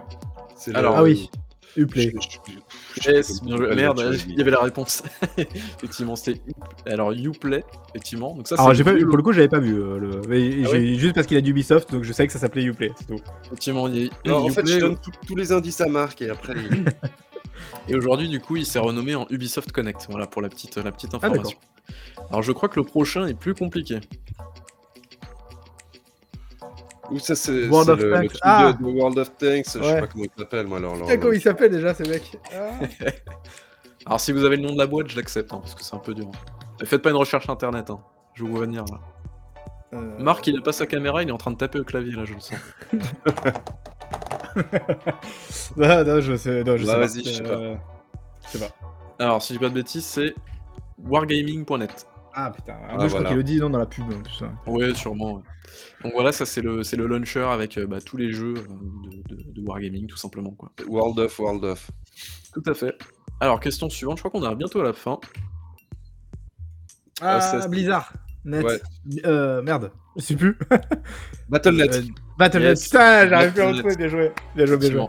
C'est 0.55 0.73
Alors, 0.75 0.95
Ah 0.97 1.03
oui, 1.03 1.29
Uplay. 1.78 2.13
Yes, 3.05 3.41
bien 3.43 3.57
joué. 3.57 3.76
Merde, 3.76 4.15
il 4.28 4.36
y 4.38 4.41
avait 4.41 4.51
la 4.51 4.61
réponse. 4.61 5.03
effectivement, 5.38 6.15
c'était. 6.15 6.41
Alors, 6.86 7.11
Uplay, 7.11 7.63
effectivement. 7.89 8.34
Donc, 8.36 8.47
ça, 8.47 8.55
Alors 8.55 8.73
j'ai 8.73 8.84
pas 8.84 8.93
vu, 8.93 9.05
pour 9.05 9.17
le 9.17 9.23
coup 9.23 9.34
j'avais 9.34 9.47
pas 9.49 9.59
vu 9.59 9.73
euh, 9.76 9.97
le... 9.97 10.65
Ah 10.65 10.80
juste 10.97 11.15
parce 11.15 11.28
qu'il 11.28 11.38
a 11.38 11.41
du 11.41 11.51
Ubisoft 11.51 11.91
donc 11.91 12.03
je 12.03 12.13
savais 12.13 12.28
que 12.28 12.34
ça 12.34 12.39
s'appelait 12.39 12.63
Uplay, 12.63 12.91
tout. 13.07 13.19
Effectivement, 13.45 13.88
il 13.88 14.05
y 14.05 14.07
a- 14.07 14.30
Non, 14.30 14.45
en 14.45 14.49
fait, 14.49 14.65
je 14.65 14.80
donne 14.80 14.97
tout- 14.97 15.11
tous 15.28 15.36
les 15.36 15.51
indices 15.51 15.82
à 15.82 15.88
Marc 15.88 16.21
et 16.21 16.30
après. 16.30 16.53
il- 16.71 16.86
Et 17.88 17.95
aujourd'hui, 17.95 18.28
du 18.28 18.39
coup, 18.39 18.57
il 18.57 18.65
s'est 18.65 18.80
renommé 18.80 19.15
en 19.15 19.28
Ubisoft 19.30 19.71
Connect. 19.71 20.07
Voilà 20.09 20.28
pour 20.28 20.41
la 20.41 20.49
petite, 20.49 20.76
la 20.78 20.91
petite 20.91 21.11
Ah, 21.13 21.17
information. 21.17 21.57
Alors, 22.30 22.41
je 22.41 22.51
crois 22.51 22.67
que 22.69 22.80
le 22.80 22.86
prochain 22.86 23.28
est 23.28 23.34
plus 23.34 23.53
compliqué. 23.53 23.99
Ou 27.11 27.19
ça, 27.19 27.35
c'est 27.35 27.67
World 27.67 27.89
of 27.89 27.99
le, 27.99 28.09
le 28.09 28.15
Tanks. 28.15 28.37
Ah 28.41 28.73
de, 28.73 28.83
World 28.85 29.17
of 29.19 29.37
Tanks. 29.37 29.65
Je 29.65 29.69
sais 29.71 29.79
pas 30.01 30.07
comment 30.07 30.23
il 30.25 30.29
s'appelle, 30.37 30.67
moi. 30.67 30.77
Alors, 30.79 30.93
Putain, 30.93 31.17
comment 31.17 31.33
il 31.33 31.41
s'appelle 31.41 31.71
déjà 31.71 31.93
ce 31.93 32.03
mec 32.03 32.37
Ah. 32.53 32.79
Alors, 34.07 34.19
si 34.19 34.31
vous 34.31 34.43
avez 34.45 34.57
le 34.57 34.63
nom 34.63 34.73
de 34.73 34.77
la 34.77 34.87
boîte, 34.87 35.07
je 35.09 35.15
l'accepte, 35.15 35.51
hein, 35.53 35.59
parce 35.61 35.73
que 35.75 35.83
c'est 35.83 35.95
un 35.95 35.99
peu 35.99 36.13
dur. 36.13 36.29
Mais 36.79 36.85
faites 36.85 37.01
pas 37.01 37.09
une 37.09 37.15
recherche 37.15 37.49
internet, 37.49 37.89
hein. 37.89 37.99
je 38.35 38.43
vous 38.43 38.55
venir 38.57 38.85
là. 38.91 38.99
Euh, 39.93 40.19
Marc, 40.19 40.45
il 40.47 40.57
a 40.57 40.61
pas 40.61 40.73
sa 40.73 40.85
caméra, 40.85 41.23
il 41.23 41.29
est 41.29 41.31
en 41.31 41.37
train 41.37 41.51
de 41.51 41.57
taper 41.57 41.79
au 41.79 41.83
clavier 41.83 42.11
là, 42.15 42.25
je 42.25 42.33
le 42.33 42.39
sens. 42.39 42.57
Non, 45.77 46.03
non, 46.05 46.21
je 46.21 46.35
sais, 46.35 46.63
non, 46.63 46.77
je 46.77 46.85
Bah, 46.85 46.93
sais 46.93 46.99
pas. 46.99 47.07
vas-y, 47.07 47.23
je 47.25 47.29
sais 47.29 47.43
pas. 47.43 47.49
Euh, 47.49 47.75
Je 48.45 48.57
sais 48.57 48.65
pas. 48.65 48.75
Alors, 49.19 49.41
si 49.41 49.53
je 49.53 49.59
dis 49.59 49.63
pas 49.63 49.69
de 49.69 49.75
bêtises, 49.75 50.05
c'est 50.05 50.33
wargaming.net. 51.03 52.07
Ah 52.38 52.51
putain, 52.51 52.75
Ah, 52.89 52.95
moi 52.95 53.05
je 53.05 53.11
voilà. 53.11 53.15
crois 53.15 53.23
qu'il 53.29 53.38
le 53.38 53.43
dit 53.43 53.59
non 53.59 53.69
dans 53.69 53.79
la 53.79 53.86
pub 53.86 54.03
en 54.11 54.21
plus. 54.21 54.43
hein. 54.43 54.53
Ouais, 54.67 54.93
sûrement. 54.93 55.36
ouais. 55.36 55.43
Donc 56.03 56.11
voilà, 56.13 56.31
ça 56.33 56.45
c'est 56.45 56.61
le, 56.61 56.83
c'est 56.83 56.97
le 56.97 57.07
launcher 57.07 57.39
avec 57.43 57.77
euh, 57.77 57.88
bah, 57.88 58.01
tous 58.01 58.17
les 58.17 58.31
jeux 58.33 58.55
euh, 58.57 58.61
de, 59.29 59.36
de- 59.36 59.51
de 59.53 59.61
wargaming, 59.61 60.05
tout 60.07 60.17
simplement. 60.17 60.51
Quoi. 60.51 60.71
World 60.88 61.17
of, 61.19 61.39
World 61.39 61.63
of. 61.63 61.89
Tout 62.53 62.63
à 62.67 62.73
fait. 62.73 62.93
Alors, 63.39 63.59
question 63.61 63.89
suivante, 63.89 64.17
je 64.17 64.21
crois 64.23 64.31
qu'on 64.31 64.43
arrive 64.45 64.57
bientôt 64.57 64.81
à 64.81 64.83
la 64.83 64.93
fin. 64.93 65.17
Ah, 67.21 67.38
Ah, 67.38 67.41
ça, 67.41 67.67
Blizzard. 67.69 68.11
Net. 68.45 68.63
Ouais. 68.63 68.79
Euh, 69.25 69.61
merde, 69.63 69.91
je 70.15 70.21
sais 70.21 70.35
plus. 70.35 70.57
Battle.net. 71.49 71.93
Euh, 71.95 72.01
Battle.net. 72.37 72.69
Yes. 72.77 72.83
Putain, 72.85 73.27
j'arrive 73.27 73.51
plus 73.53 73.61
à 73.61 73.67
retrouver. 73.71 73.95
Bien 73.95 74.07
joué. 74.07 74.31
Bien 74.55 74.65
joué, 74.65 74.77
bien 74.77 74.91
joué. 74.91 75.05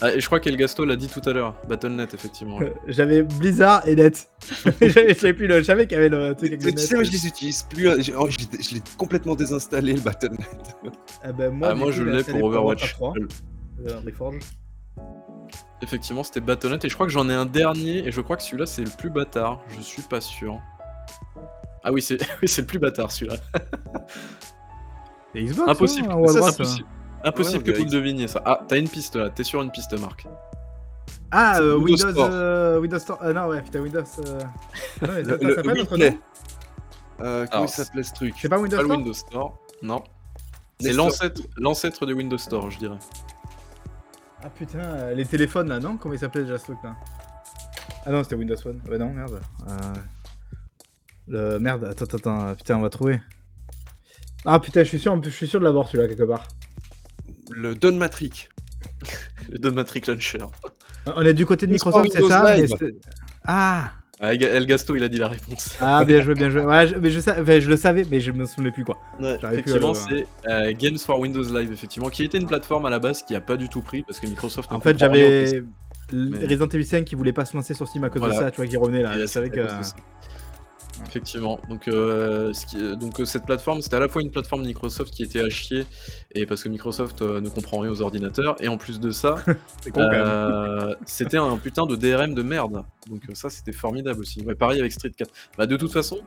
Ah, 0.00 0.12
et 0.14 0.20
je 0.20 0.26
crois 0.26 0.40
qu'Elgasto 0.40 0.84
l'a 0.84 0.96
dit 0.96 1.08
tout 1.08 1.20
à 1.28 1.32
l'heure, 1.32 1.54
Battle.net, 1.68 2.14
effectivement. 2.14 2.56
ouais. 2.58 2.66
Euh, 2.74 2.78
J'avais 2.88 3.22
Blizzard 3.22 3.86
et 3.86 3.94
Net. 3.94 4.28
J'avais- 4.80 5.14
je 5.14 5.18
savais 5.18 5.34
plus 5.34 5.46
le. 5.46 5.58
Je 5.58 5.64
savais 5.64 5.86
qu'il 5.86 5.96
y 5.96 6.00
avait 6.00 6.08
le 6.08 6.34
truc 6.34 6.52
avec 6.54 6.60
Tu 6.60 6.78
sais, 6.78 6.94
moi, 6.94 7.02
Net. 7.04 7.12
je 7.12 7.16
les 7.16 7.26
utilise 7.26 7.62
plus. 7.64 7.88
oh, 8.16 8.28
je 8.30 8.38
l'ai- 8.38 8.62
je 8.62 8.74
l'ai 8.74 8.82
complètement 8.96 9.34
désinstallé, 9.34 9.92
le 9.92 10.00
Battle.net. 10.00 10.76
Ah 11.22 11.32
ben, 11.32 11.50
moi, 11.50 11.68
Ah, 11.68 11.74
du 11.74 11.78
moi 11.80 11.88
coup, 11.88 11.92
je 11.96 12.02
l'ai 12.02 12.24
pour 12.24 12.44
Overwatch. 12.44 12.96
Warcraft 12.98 13.28
3, 13.78 13.92
euh, 13.94 14.00
Reforge. 14.06 14.38
Effectivement, 15.82 16.22
c'était 16.22 16.40
Battle.net 16.40 16.84
et 16.84 16.88
je 16.88 16.94
crois 16.94 17.06
que 17.06 17.12
j'en 17.12 17.28
ai 17.28 17.34
un 17.34 17.44
dernier 17.46 18.06
et 18.06 18.10
je 18.10 18.20
crois 18.22 18.36
que 18.36 18.42
celui-là 18.42 18.64
c'est 18.64 18.82
le 18.82 18.90
plus 18.96 19.10
bâtard. 19.10 19.60
Je 19.76 19.82
suis 19.82 20.02
pas 20.02 20.20
sûr. 20.20 20.58
Ah 21.84 21.92
oui, 21.92 22.00
c'est 22.02 22.18
le 22.58 22.64
plus 22.66 22.78
bâtard 22.78 23.12
celui-là. 23.12 23.36
Et 25.34 25.44
Xbox, 25.44 25.68
Impossible. 25.70 26.08
hein, 26.10 26.26
Ça, 26.28 26.38
droite, 26.38 26.54
c'est 26.54 26.62
hein. 26.62 26.64
impossible. 26.64 26.88
Impossible 27.24 27.64
Ouais, 27.66 27.72
que 27.72 27.78
vous 27.78 27.84
deviniez 27.86 28.28
ça. 28.28 28.42
Ah, 28.44 28.60
t'as 28.68 28.78
une 28.78 28.88
piste 28.88 29.16
là, 29.16 29.30
t'es 29.30 29.44
sur 29.44 29.60
une 29.62 29.70
piste, 29.70 29.98
Marc. 29.98 30.26
Ah, 31.30 31.58
euh, 31.58 31.76
Windows 31.76 32.06
Windows, 32.06 32.10
Store. 32.12 32.28
euh, 32.32 32.80
Windows 32.80 32.98
Store. 32.98 33.18
Ah 33.20 33.32
non, 33.32 33.46
ouais, 33.48 33.60
putain, 33.62 33.80
Windows. 33.80 34.02
euh, 34.18 34.40
Non, 35.02 35.08
mais 35.12 35.24
ça, 35.24 35.30
Le, 35.36 35.54
ça 35.54 35.62
le 35.62 35.74
notre 35.74 35.96
nom 35.96 36.04
Euh, 37.20 37.46
comment 37.46 37.46
Alors, 37.50 37.64
il 37.64 37.68
s'appelait 37.68 38.02
ce 38.04 38.12
truc? 38.14 38.34
C'est 38.40 38.48
pas 38.48 38.58
Windows 38.58 38.76
Pas 38.76 38.82
Store 38.84 38.96
Windows 38.98 39.12
Store, 39.12 39.58
non. 39.82 40.02
C'est 40.80 40.92
l'ancêtre, 40.92 41.40
l'ancêtre 41.56 42.06
du 42.06 42.12
Windows 42.12 42.38
Store, 42.38 42.70
je 42.70 42.78
dirais. 42.78 42.98
Ah 44.42 44.50
putain, 44.50 44.78
euh, 44.80 45.14
les 45.14 45.24
téléphones 45.24 45.68
là, 45.68 45.80
non? 45.80 45.96
Comment 45.96 46.14
il 46.14 46.18
s'appelait 46.20 46.42
déjà 46.42 46.58
ce 46.58 46.64
truc 46.64 46.78
là 46.84 46.94
Ah 48.04 48.10
non, 48.12 48.22
c'était 48.22 48.34
Windows 48.36 48.56
Phone. 48.62 48.80
Ouais, 48.88 48.98
non, 48.98 49.10
merde. 49.10 49.40
Euh, 51.32 51.54
Le... 51.54 51.58
Merde, 51.58 51.84
attends, 51.84 52.04
attends, 52.04 52.16
attends, 52.18 52.54
putain, 52.54 52.76
on 52.76 52.80
va 52.82 52.90
trouver. 52.90 53.20
Ah 54.44 54.60
putain, 54.60 54.82
je 54.82 54.88
suis 54.88 54.98
sûr, 54.98 55.18
je 55.22 55.30
suis 55.30 55.46
sûr 55.48 55.58
de 55.60 55.64
l'avoir 55.64 55.88
celui-là 55.88 56.08
quelque 56.08 56.24
part. 56.24 56.46
Le 57.50 57.74
Don 57.74 57.92
Matrix. 57.96 58.48
Le 59.50 59.58
Don 59.58 59.72
Matrix 59.72 60.02
Launcher. 60.06 60.38
On 61.06 61.22
est 61.22 61.34
du 61.34 61.44
côté 61.46 61.66
de 61.66 61.72
Microsoft, 61.72 62.10
c'est 62.12 62.22
ça 62.28 62.56
Ah 63.44 63.90
Ah, 64.20 64.32
El 64.34 64.66
Gasto, 64.66 64.96
il 64.96 65.02
a 65.02 65.08
dit 65.08 65.18
la 65.18 65.28
réponse. 65.28 65.76
Ah, 65.80 66.04
bien 66.04 66.22
joué, 66.22 66.34
bien 66.34 66.48
joué. 66.50 66.62
Ouais, 66.62 66.86
je, 66.88 66.94
mais 66.96 67.10
je, 67.10 67.20
sa- 67.20 67.40
enfin, 67.40 67.60
je 67.60 67.68
le 67.68 67.76
savais, 67.76 68.06
mais 68.10 68.20
je 68.20 68.32
me 68.32 68.46
souvenais 68.46 68.70
plus 68.70 68.84
quoi. 68.84 68.96
Effectivement, 69.20 69.92
le- 69.92 69.94
c'est 69.94 70.26
euh, 70.48 70.72
Games 70.78 70.98
for 70.98 71.18
Windows 71.20 71.42
Live, 71.42 71.72
effectivement, 71.72 72.08
qui 72.08 72.24
était 72.24 72.38
une 72.38 72.46
plateforme 72.46 72.86
à 72.86 72.90
la 72.90 72.98
base 72.98 73.22
qui 73.22 73.34
a 73.34 73.40
pas 73.40 73.56
du 73.56 73.68
tout 73.68 73.82
pris 73.82 74.02
parce 74.02 74.18
que 74.20 74.26
Microsoft. 74.26 74.70
En 74.72 74.80
fait, 74.80 74.98
j'avais 74.98 75.62
Mais- 76.12 76.38
Resident 76.46 76.68
Evil 76.68 76.84
5 76.86 77.04
qui 77.04 77.14
voulait 77.14 77.32
pas 77.32 77.44
se 77.44 77.56
lancer 77.56 77.74
sur 77.74 77.88
Steam 77.88 78.04
à 78.04 78.10
cause 78.10 78.20
Voilà. 78.20 78.36
de 78.36 78.40
ça, 78.40 78.50
tu 78.50 78.56
vois, 78.58 78.66
qui 78.66 78.76
revenait 78.76 79.02
là. 79.02 79.16
Et 79.16 79.20
Je 79.22 79.26
savais 79.26 79.46
c'était 79.48 79.60
Effectivement. 81.08 81.60
Donc, 81.68 81.88
euh, 81.88 82.52
ce 82.52 82.66
qui- 82.66 82.96
donc 82.96 83.20
euh, 83.20 83.24
cette 83.24 83.44
plateforme, 83.46 83.80
c'était 83.82 83.96
à 83.96 84.00
la 84.00 84.08
fois 84.08 84.22
une 84.22 84.30
plateforme 84.30 84.62
Microsoft 84.62 85.12
qui 85.12 85.22
était 85.22 85.40
à 85.40 85.48
chier, 85.50 85.86
et 86.34 86.46
parce 86.46 86.62
que 86.62 86.68
Microsoft 86.68 87.22
euh, 87.22 87.40
ne 87.40 87.48
comprend 87.48 87.78
rien 87.80 87.90
aux 87.90 88.00
ordinateurs, 88.02 88.56
et 88.60 88.68
en 88.68 88.76
plus 88.76 89.00
de 89.00 89.10
ça, 89.10 89.36
euh, 89.96 90.94
c'était 91.06 91.36
un 91.38 91.56
putain 91.58 91.86
de 91.86 91.96
DRM 91.96 92.34
de 92.34 92.42
merde. 92.42 92.84
Donc 93.08 93.22
euh, 93.28 93.34
ça, 93.34 93.50
c'était 93.50 93.72
formidable 93.72 94.20
aussi. 94.20 94.42
Ouais, 94.42 94.54
pareil 94.54 94.80
avec 94.80 94.92
Street 94.92 95.10
4. 95.16 95.30
Bah, 95.58 95.66
de 95.66 95.76
toute 95.76 95.92
façon, 95.92 96.18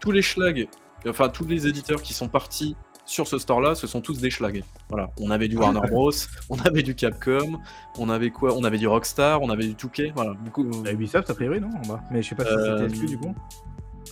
tous 0.00 0.10
les 0.12 0.22
schlags, 0.22 0.68
enfin 1.06 1.28
tous 1.28 1.46
les 1.46 1.66
éditeurs 1.66 2.02
qui 2.02 2.12
sont 2.14 2.28
partis 2.28 2.76
sur 3.06 3.26
ce 3.26 3.38
store-là, 3.38 3.74
ce 3.74 3.86
sont 3.88 4.00
tous 4.00 4.20
des 4.20 4.30
schlags. 4.30 4.62
Voilà, 4.88 5.10
on 5.18 5.30
avait 5.30 5.48
du 5.48 5.56
Warner 5.56 5.80
Bros, 5.90 6.12
on 6.48 6.58
avait 6.60 6.82
du 6.84 6.94
Capcom, 6.94 7.58
on 7.98 8.08
avait 8.08 8.30
quoi? 8.30 8.54
On 8.54 8.62
avait 8.62 8.78
du 8.78 8.86
Rockstar, 8.86 9.42
on 9.42 9.50
avait 9.50 9.66
du 9.66 9.74
2K, 9.74 10.12
voilà. 10.14 10.34
Du 10.44 10.50
coup, 10.50 10.64
Bah, 10.84 10.92
Ubisoft 10.92 11.28
a 11.30 11.34
priori, 11.34 11.60
non 11.60 11.70
en 11.84 11.88
bas. 11.88 12.00
Mais 12.12 12.22
je 12.22 12.28
sais 12.28 12.34
pas 12.36 12.44
si 12.44 12.52
Euh, 12.52 12.76
c'était 12.78 12.90
exclu 12.90 13.06
du 13.08 13.18
coup. 13.18 13.34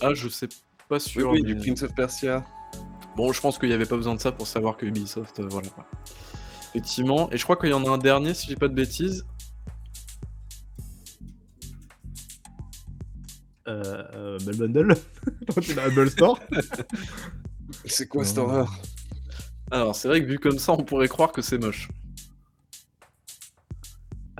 Ah, 0.01 0.13
je 0.13 0.27
sais 0.29 0.49
pas 0.87 0.99
sûr. 0.99 1.31
oui, 1.31 1.41
mais- 1.43 1.53
du 1.53 1.55
Prince 1.55 1.83
of 1.83 1.93
Persia. 1.93 2.45
Bon, 3.15 3.33
je 3.33 3.41
pense 3.41 3.57
qu'il 3.57 3.69
n'y 3.69 3.75
avait 3.75 3.85
pas 3.85 3.97
besoin 3.97 4.15
de 4.15 4.21
ça 4.21 4.31
pour 4.31 4.47
savoir 4.47 4.77
que 4.77 4.85
Ubisoft, 4.85 5.39
euh, 5.39 5.47
voilà. 5.49 5.67
quoi. 5.69 5.85
Effectivement, 6.69 7.29
et 7.31 7.37
je 7.37 7.43
crois 7.43 7.57
qu'il 7.57 7.69
y 7.69 7.73
en 7.73 7.83
a 7.85 7.89
un 7.89 7.97
dernier, 7.97 8.33
si 8.33 8.47
j'ai 8.47 8.55
pas 8.55 8.67
de 8.67 8.73
bêtises. 8.75 9.25
Euh, 13.67 14.03
euh, 14.13 14.37
Bell 14.45 14.57
Bundle. 14.57 14.95
dans 15.95 16.07
Store. 16.09 16.39
C'est 17.85 18.07
quoi 18.07 18.25
cette 18.25 18.37
horreur? 18.37 18.73
Alors, 19.71 19.95
c'est 19.95 20.07
vrai 20.07 20.21
que 20.21 20.25
vu 20.25 20.39
comme 20.39 20.57
ça, 20.57 20.73
on 20.73 20.83
pourrait 20.83 21.07
croire 21.07 21.31
que 21.31 21.43
c'est 21.43 21.59
moche. 21.59 21.89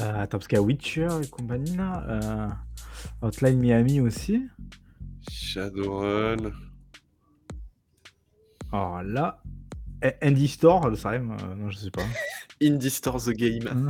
Euh, 0.02 0.24
attends, 0.24 0.40
parce 0.40 0.48
qu'il 0.48 0.58
y 0.58 0.60
a 0.60 0.64
Witcher 0.64 1.08
et 1.22 1.28
compagnie 1.28 1.76
là. 1.76 2.04
Euh, 2.08 2.48
Hotline 3.22 3.60
Miami 3.60 4.02
aussi. 4.02 4.48
Shadowrun. 5.30 6.52
Alors 8.72 9.04
là. 9.04 9.42
eh, 10.04 10.14
Indie 10.22 10.48
Store, 10.48 10.96
ça 10.98 11.10
rime 11.10 11.36
euh, 11.42 11.56
Non, 11.56 11.70
je 11.70 11.78
sais 11.78 11.92
pas. 11.92 12.04
Indie 12.62 12.90
Store 12.90 13.22
the 13.24 13.32
Game. 13.32 13.90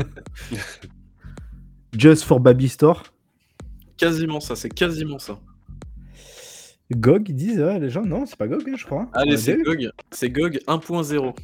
Just 1.97 2.23
for 2.23 2.39
Baby 2.39 2.69
Store. 2.69 3.03
Quasiment 3.97 4.39
ça, 4.39 4.55
c'est 4.55 4.69
quasiment 4.69 5.19
ça. 5.19 5.39
GOG, 6.91 7.29
ils 7.29 7.35
disent, 7.35 7.59
ouais, 7.59 7.79
les 7.79 7.89
gens, 7.89 8.03
non, 8.03 8.25
c'est 8.25 8.35
pas 8.35 8.47
GOG, 8.47 8.67
hein, 8.69 8.75
je 8.75 8.85
crois. 8.85 9.07
Allez, 9.13 9.37
c'est. 9.37 9.57
GOG. 9.61 9.89
C'est 10.11 10.29
GOG 10.29 10.59
1.0. 10.67 11.35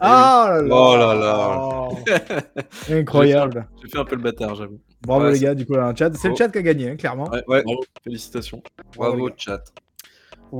Ah 0.00 0.48
là 0.50 0.62
là 0.62 0.74
Oh 0.74 0.96
là 0.96 1.14
là 1.14 2.44
Incroyable. 2.90 3.68
J'ai 3.82 3.88
fait 3.90 3.98
un 3.98 4.04
peu 4.04 4.16
le 4.16 4.22
bâtard, 4.22 4.54
j'avoue. 4.54 4.80
Bravo 5.02 5.24
Ouais, 5.24 5.30
les 5.32 5.38
c'est- 5.38 5.44
gars, 5.44 5.54
du 5.54 5.66
coup, 5.66 5.74
là, 5.74 5.86
un 5.86 5.94
chat. 5.94 6.12
C'est 6.14 6.28
le 6.28 6.34
Oh. 6.34 6.36
chat 6.36 6.48
qui 6.48 6.58
a 6.58 6.62
gagné, 6.62 6.90
hein, 6.90 6.96
clairement. 6.96 7.28
Ouais, 7.30 7.42
Ouais. 7.48 7.62
bravo, 7.62 7.80
félicitations. 8.04 8.62
Bravo 8.96 9.28
chat. 9.36 9.62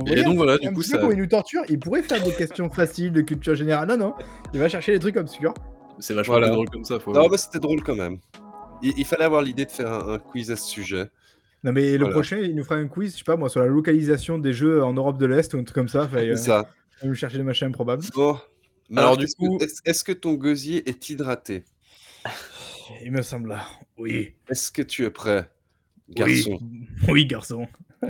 Et 0.07 0.23
donc 0.23 0.37
voilà, 0.37 0.57
du 0.57 0.71
coup, 0.71 0.81
ça. 0.81 0.97
comme 0.99 1.11
il 1.11 1.17
nous 1.17 1.27
torture, 1.27 1.63
il 1.67 1.77
pourrait 1.77 2.01
faire 2.03 2.23
des 2.23 2.31
questions 2.31 2.69
faciles 2.69 3.11
de 3.11 3.21
culture 3.21 3.55
générale. 3.55 3.87
Non, 3.89 3.97
non, 3.97 4.13
il 4.53 4.59
va 4.59 4.69
chercher 4.69 4.93
des 4.93 4.99
trucs 4.99 5.17
obscurs. 5.17 5.53
C'est 5.99 6.13
vachement 6.13 6.35
Voilà. 6.35 6.49
drôle 6.49 6.69
comme 6.69 6.85
ça. 6.85 6.99
Faut... 6.99 7.11
Non, 7.11 7.27
mais 7.29 7.37
c'était 7.37 7.59
drôle 7.59 7.83
quand 7.83 7.95
même. 7.95 8.17
Il, 8.81 8.93
il 8.97 9.05
fallait 9.05 9.25
avoir 9.25 9.41
l'idée 9.41 9.65
de 9.65 9.71
faire 9.71 9.91
un, 9.91 10.13
un 10.13 10.17
quiz 10.19 10.49
à 10.49 10.55
ce 10.55 10.67
sujet. 10.67 11.09
Non, 11.63 11.73
mais 11.73 11.97
le 11.97 12.09
prochain, 12.09 12.37
il 12.37 12.55
nous 12.55 12.63
fera 12.63 12.75
un 12.75 12.87
quiz, 12.87 13.11
je 13.13 13.17
sais 13.19 13.23
pas 13.23 13.35
moi, 13.35 13.49
sur 13.49 13.59
la 13.59 13.67
localisation 13.67 14.39
des 14.39 14.53
jeux 14.53 14.81
en 14.83 14.93
Europe 14.93 15.17
de 15.19 15.25
l'Est 15.27 15.53
ou 15.53 15.57
un 15.59 15.63
truc 15.63 15.75
comme 15.75 15.89
ça. 15.89 16.09
Euh, 16.13 16.35
ça. 16.35 16.65
il 17.01 17.03
va 17.03 17.07
nous 17.09 17.13
chercher 17.13 17.37
des 17.37 17.43
machins 17.43 17.67
improbables. 17.67 18.03
Bon. 18.15 18.37
Alors, 18.97 19.17
du 19.17 19.23
est-ce 19.25 19.35
coup- 19.35 19.57
que- 19.57 19.63
est-ce 19.63 19.81
est-ce 19.85 20.03
que 20.03 20.11
ton 20.11 20.33
gosier 20.33 20.87
est 20.89 21.09
hydraté? 21.09 21.63
Il 23.03 23.11
me 23.11 23.21
semble. 23.21 23.57
Oui. 23.97 24.33
Est-ce 24.49 24.71
que 24.71 24.81
tu 24.81 25.05
es 25.05 25.09
prêt, 25.09 25.49
garçon? 26.09 26.59
Oui, 26.61 26.87
oui 27.07 27.25
garçon. 27.25 27.67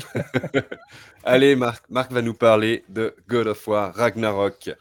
Allez, 1.24 1.56
Marc, 1.56 1.84
Marc 1.90 2.12
va 2.12 2.22
nous 2.22 2.34
parler 2.34 2.84
de 2.90 3.16
God 3.28 3.48
of 3.48 3.68
War 3.68 3.94
Ragnarok. 3.94 4.72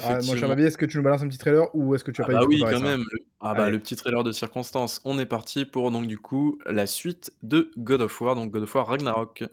Ah, 0.00 0.02
mon 0.02 0.08
cher 0.08 0.18
Effectivement. 0.18 0.48
Babi, 0.48 0.62
est-ce 0.64 0.78
que 0.78 0.86
tu 0.86 0.96
nous 0.98 1.02
balances 1.02 1.22
un 1.22 1.28
petit 1.28 1.38
trailer 1.38 1.74
ou 1.74 1.94
est-ce 1.94 2.04
que 2.04 2.10
tu 2.12 2.20
as 2.22 2.24
Ah 2.24 2.28
pas 2.28 2.32
bah 2.34 2.40
tout 2.42 2.48
oui, 2.48 2.60
quand 2.60 2.80
même. 2.80 3.04
Le... 3.10 3.18
Ah 3.40 3.54
bah 3.54 3.68
le 3.70 3.78
petit 3.80 3.96
trailer 3.96 4.22
de 4.22 4.30
circonstance. 4.32 5.00
On 5.04 5.18
est 5.18 5.26
parti 5.26 5.64
pour 5.64 5.90
donc 5.90 6.06
du 6.06 6.18
coup 6.18 6.58
la 6.66 6.86
suite 6.86 7.32
de 7.42 7.70
God 7.78 8.02
of 8.02 8.20
War, 8.20 8.36
donc 8.36 8.52
God 8.52 8.62
of 8.62 8.74
War 8.74 8.86
Ragnarok. 8.86 9.44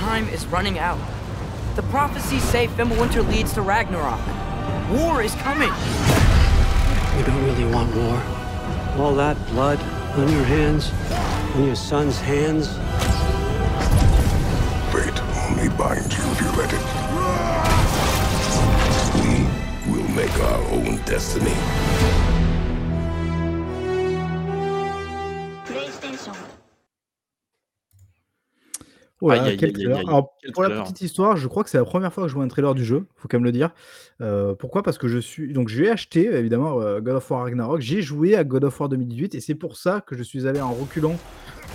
Time 0.00 0.26
is 0.32 0.46
running 0.50 0.78
out. 0.78 0.98
The 1.78 1.84
prophecies 1.90 2.42
say 2.42 2.66
Fimbulwinter 2.66 3.24
leads 3.28 3.52
to 3.52 3.62
Ragnarok. 3.62 4.18
War 4.90 5.22
is 5.22 5.32
coming. 5.36 5.70
You 7.16 7.24
don't 7.24 7.44
really 7.44 7.72
want 7.72 7.94
war. 7.94 8.20
All 8.96 9.14
that 9.14 9.36
blood 9.50 9.78
on 10.18 10.28
your 10.28 10.42
hands, 10.42 10.90
on 11.54 11.64
your 11.64 11.76
son's 11.76 12.18
hands. 12.18 12.66
Fate 14.92 15.22
only 15.46 15.68
binds 15.78 16.18
you 16.18 16.24
if 16.32 16.40
you 16.40 16.50
let 16.58 16.72
it. 16.74 16.82
We 19.86 19.92
will 19.92 20.08
make 20.16 20.36
our 20.36 20.60
own 20.72 20.96
destiny. 21.04 22.37
Voilà, 29.20 29.42
Aïe, 29.42 29.50
aïe, 29.50 29.56
quel 29.56 29.70
aïe, 29.70 29.74
aïe, 29.76 29.82
trailer. 29.82 29.98
aïe. 29.98 30.04
Alors, 30.06 30.34
Quel 30.42 30.52
pour 30.52 30.62
la 30.62 30.82
petite 30.82 31.00
histoire, 31.00 31.36
je 31.36 31.48
crois 31.48 31.64
que 31.64 31.70
c'est 31.70 31.78
la 31.78 31.84
première 31.84 32.12
fois 32.12 32.24
que 32.24 32.28
je 32.28 32.34
vois 32.34 32.44
un 32.44 32.48
trailer 32.48 32.74
du 32.74 32.84
jeu, 32.84 33.06
faut 33.16 33.26
quand 33.26 33.38
même 33.38 33.44
le 33.44 33.50
dire. 33.52 33.70
Euh, 34.20 34.54
pourquoi? 34.54 34.82
Parce 34.84 34.96
que 34.98 35.08
je 35.08 35.18
suis. 35.18 35.52
Donc, 35.52 35.68
j'ai 35.68 35.90
acheté 35.90 36.26
évidemment 36.32 36.80
euh, 36.80 37.00
God 37.00 37.16
of 37.16 37.30
War 37.30 37.42
Ragnarok, 37.42 37.80
j'ai 37.80 38.00
joué 38.00 38.36
à 38.36 38.44
God 38.44 38.64
of 38.64 38.78
War 38.78 38.88
2018 38.88 39.34
et 39.34 39.40
c'est 39.40 39.56
pour 39.56 39.76
ça 39.76 40.00
que 40.06 40.16
je 40.16 40.22
suis 40.22 40.46
allé 40.46 40.60
en 40.60 40.72
reculant 40.72 41.16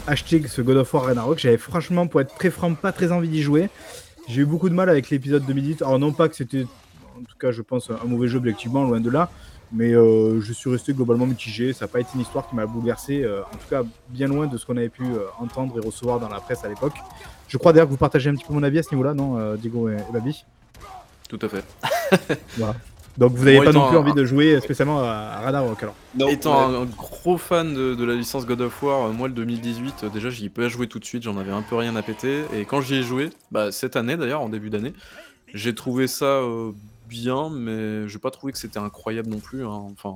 acheter 0.08 0.42
ce 0.48 0.62
God 0.62 0.78
of 0.78 0.94
War 0.94 1.04
Ragnarok. 1.06 1.38
J'avais 1.38 1.58
franchement, 1.58 2.08
pour 2.08 2.22
être 2.22 2.34
très 2.36 2.50
franc, 2.50 2.74
pas 2.76 2.94
très 2.94 3.12
envie 3.12 3.28
d'y 3.30 3.42
jouer. 3.42 3.70
J'ai 4.30 4.42
eu 4.42 4.46
beaucoup 4.46 4.70
de 4.70 4.74
mal 4.74 4.90
avec 4.90 5.10
l'épisode 5.10 5.46
2018. 5.46 5.82
Alors, 5.82 6.00
non 6.00 6.14
pas 6.14 6.30
que 6.30 6.36
c'était, 6.38 6.64
en 6.64 7.24
tout 7.28 7.38
cas, 7.38 7.52
je 7.52 7.62
pense, 7.62 7.90
un 7.90 8.08
mauvais 8.08 8.30
jeu 8.30 8.38
objectivement, 8.38 8.86
loin 8.86 9.02
de 9.02 9.10
là. 9.10 9.30
Mais 9.76 9.94
euh, 9.94 10.40
je 10.40 10.54
suis 10.54 10.70
resté 10.70 10.94
globalement 10.94 11.26
mitigé. 11.26 11.74
Ça 11.74 11.86
n'a 11.86 11.90
pas 11.92 12.00
été 12.00 12.12
une 12.16 12.22
histoire 12.22 12.48
qui 12.48 12.56
m'a 12.56 12.66
bouleversé, 12.68 13.26
en 13.28 13.58
tout 13.58 13.68
cas 13.70 13.82
bien 14.10 14.28
loin 14.28 14.48
de 14.48 14.56
ce 14.56 14.66
qu'on 14.66 14.78
avait 14.78 14.88
pu 14.90 15.04
entendre 15.40 15.76
et 15.78 15.86
recevoir 15.86 16.20
dans 16.20 16.30
la 16.30 16.40
presse 16.40 16.64
à 16.64 16.70
l'époque. 16.70 16.94
Je 17.54 17.60
crois 17.60 17.72
d'ailleurs 17.72 17.86
que 17.86 17.92
vous 17.92 17.98
partagez 17.98 18.32
un 18.32 18.34
petit 18.34 18.46
peu 18.46 18.52
mon 18.56 18.64
avis 18.64 18.80
à 18.80 18.84
ce 18.84 18.90
niveau-là, 18.96 19.14
non, 19.14 19.38
euh, 19.38 19.58
Diego 19.58 19.88
et, 19.88 19.94
et 19.94 20.12
Babi 20.12 20.44
Tout 21.30 21.38
à 21.40 21.48
fait. 21.50 21.64
Donc 23.16 23.34
vous 23.34 23.46
n'avez 23.46 23.60
Bon, 23.60 23.66
pas 23.66 23.72
non 23.74 23.88
plus 23.90 23.96
un- 23.96 24.00
envie 24.00 24.14
de 24.14 24.26
jouer 24.26 24.60
spécialement 24.60 25.00
à, 25.04 25.40
Ragnarok 25.42 25.84
alors 25.84 25.94
Non, 26.18 26.28
Étant 26.30 26.72
ouais. 26.72 26.78
un, 26.78 26.86
gros 26.86 27.38
fan 27.38 27.72
de, 27.76 27.94
de 27.94 28.04
la 28.06 28.16
licence 28.16 28.48
God 28.48 28.62
of 28.62 28.82
War, 28.82 29.06
euh, 29.06 29.12
moi 29.12 29.28
le 29.28 29.36
2018, 29.36 30.06
euh, 30.06 30.10
déjà 30.10 30.32
j'y 30.32 30.46
ai 30.46 30.50
pas 30.50 30.68
joué 30.68 30.88
tout 30.88 30.98
de 30.98 31.06
suite, 31.06 31.22
j'en 31.22 31.38
avais 31.38 31.52
un 31.52 31.62
peu 31.62 31.76
rien 31.76 31.96
à 31.96 32.02
péter. 32.02 32.42
Et 32.56 32.66
quand 32.66 32.82
j'y 32.82 32.96
ai 32.96 33.04
joué, 33.04 33.30
bah, 33.52 33.72
cette 33.72 33.96
année 33.98 34.18
d'ailleurs, 34.18 34.42
en 34.42 34.50
début 34.50 34.72
d'année, 34.72 34.94
j'ai 35.54 35.76
trouvé 35.76 36.08
ça 36.08 36.26
euh, 36.26 36.72
bien, 37.08 37.52
mais 37.52 38.08
j'ai 38.08 38.18
pas 38.18 38.32
trouvé 38.32 38.52
que 38.52 38.58
c'était 38.58 38.80
incroyable 38.80 39.30
non 39.30 39.38
plus. 39.40 39.64
hein. 39.64 39.92
Enfin, 39.92 40.16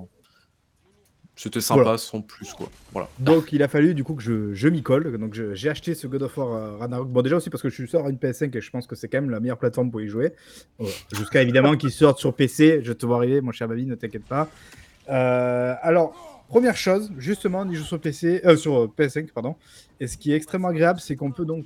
c'était 1.38 1.62
sympa 1.62 1.84
Voilà. 1.84 1.98
sans 1.98 2.20
plus 2.22 2.52
quoi. 2.54 2.68
Voilà. 2.92 3.08
Donc 3.20 3.54
il 3.54 3.62
a 3.64 3.68
fallu 3.68 3.94
du 3.94 4.04
coup 4.04 4.16
que 4.16 4.24
je, 4.24 4.54
je 4.54 4.68
m'y 4.68 4.82
colle. 4.84 5.18
Donc 5.18 5.34
j'ai 5.54 5.70
acheté 5.70 5.94
ce 5.96 6.08
God 6.08 6.24
of 6.24 6.36
War 6.38 6.54
euh, 6.54 6.78
Ragnarok. 6.78 7.08
Bon 7.10 7.22
déjà 7.22 7.38
aussi 7.38 7.50
parce 7.50 7.62
que 7.62 7.70
je 7.70 7.76
suis 7.76 7.88
sur 7.88 8.06
une 8.10 8.18
PS5 8.18 8.58
et 8.58 8.60
je 8.60 8.70
pense 8.72 8.88
que 8.88 8.96
c'est 8.96 9.08
quand 9.08 9.22
même 9.22 9.30
la 9.30 9.40
meilleure 9.40 9.60
plateforme 9.60 9.92
pour 9.92 10.02
y 10.02 10.08
jouer. 10.10 10.34
Voilà. 10.80 10.94
Jusqu'à 11.14 11.42
évidemment 11.44 11.78
qu'il 11.78 11.92
sorte 11.92 12.20
sur 12.20 12.34
PC. 12.34 12.82
Je 12.84 12.92
te 12.92 13.06
vois 13.06 13.18
arriver, 13.18 13.40
mon 13.42 13.52
cher 13.52 13.68
Babi, 13.68 13.86
ne 13.86 13.96
t'inquiète 13.96 14.26
pas. 14.26 14.50
Euh, 15.10 15.74
alors, 15.82 16.44
première 16.50 16.76
chose, 16.76 17.12
justement, 17.18 17.62
on 17.62 17.70
y 17.70 17.76
joue 17.76 17.84
sur 17.84 18.00
PC, 18.00 18.42
euh, 18.46 18.58
sur 18.58 18.78
euh, 18.78 18.88
PS5, 18.98 19.32
pardon. 19.32 19.56
Et 20.00 20.08
ce 20.08 20.18
qui 20.18 20.32
est 20.32 20.36
extrêmement 20.36 20.68
agréable, 20.70 21.00
c'est 21.00 21.16
qu'on 21.16 21.32
peut 21.32 21.46
donc 21.46 21.66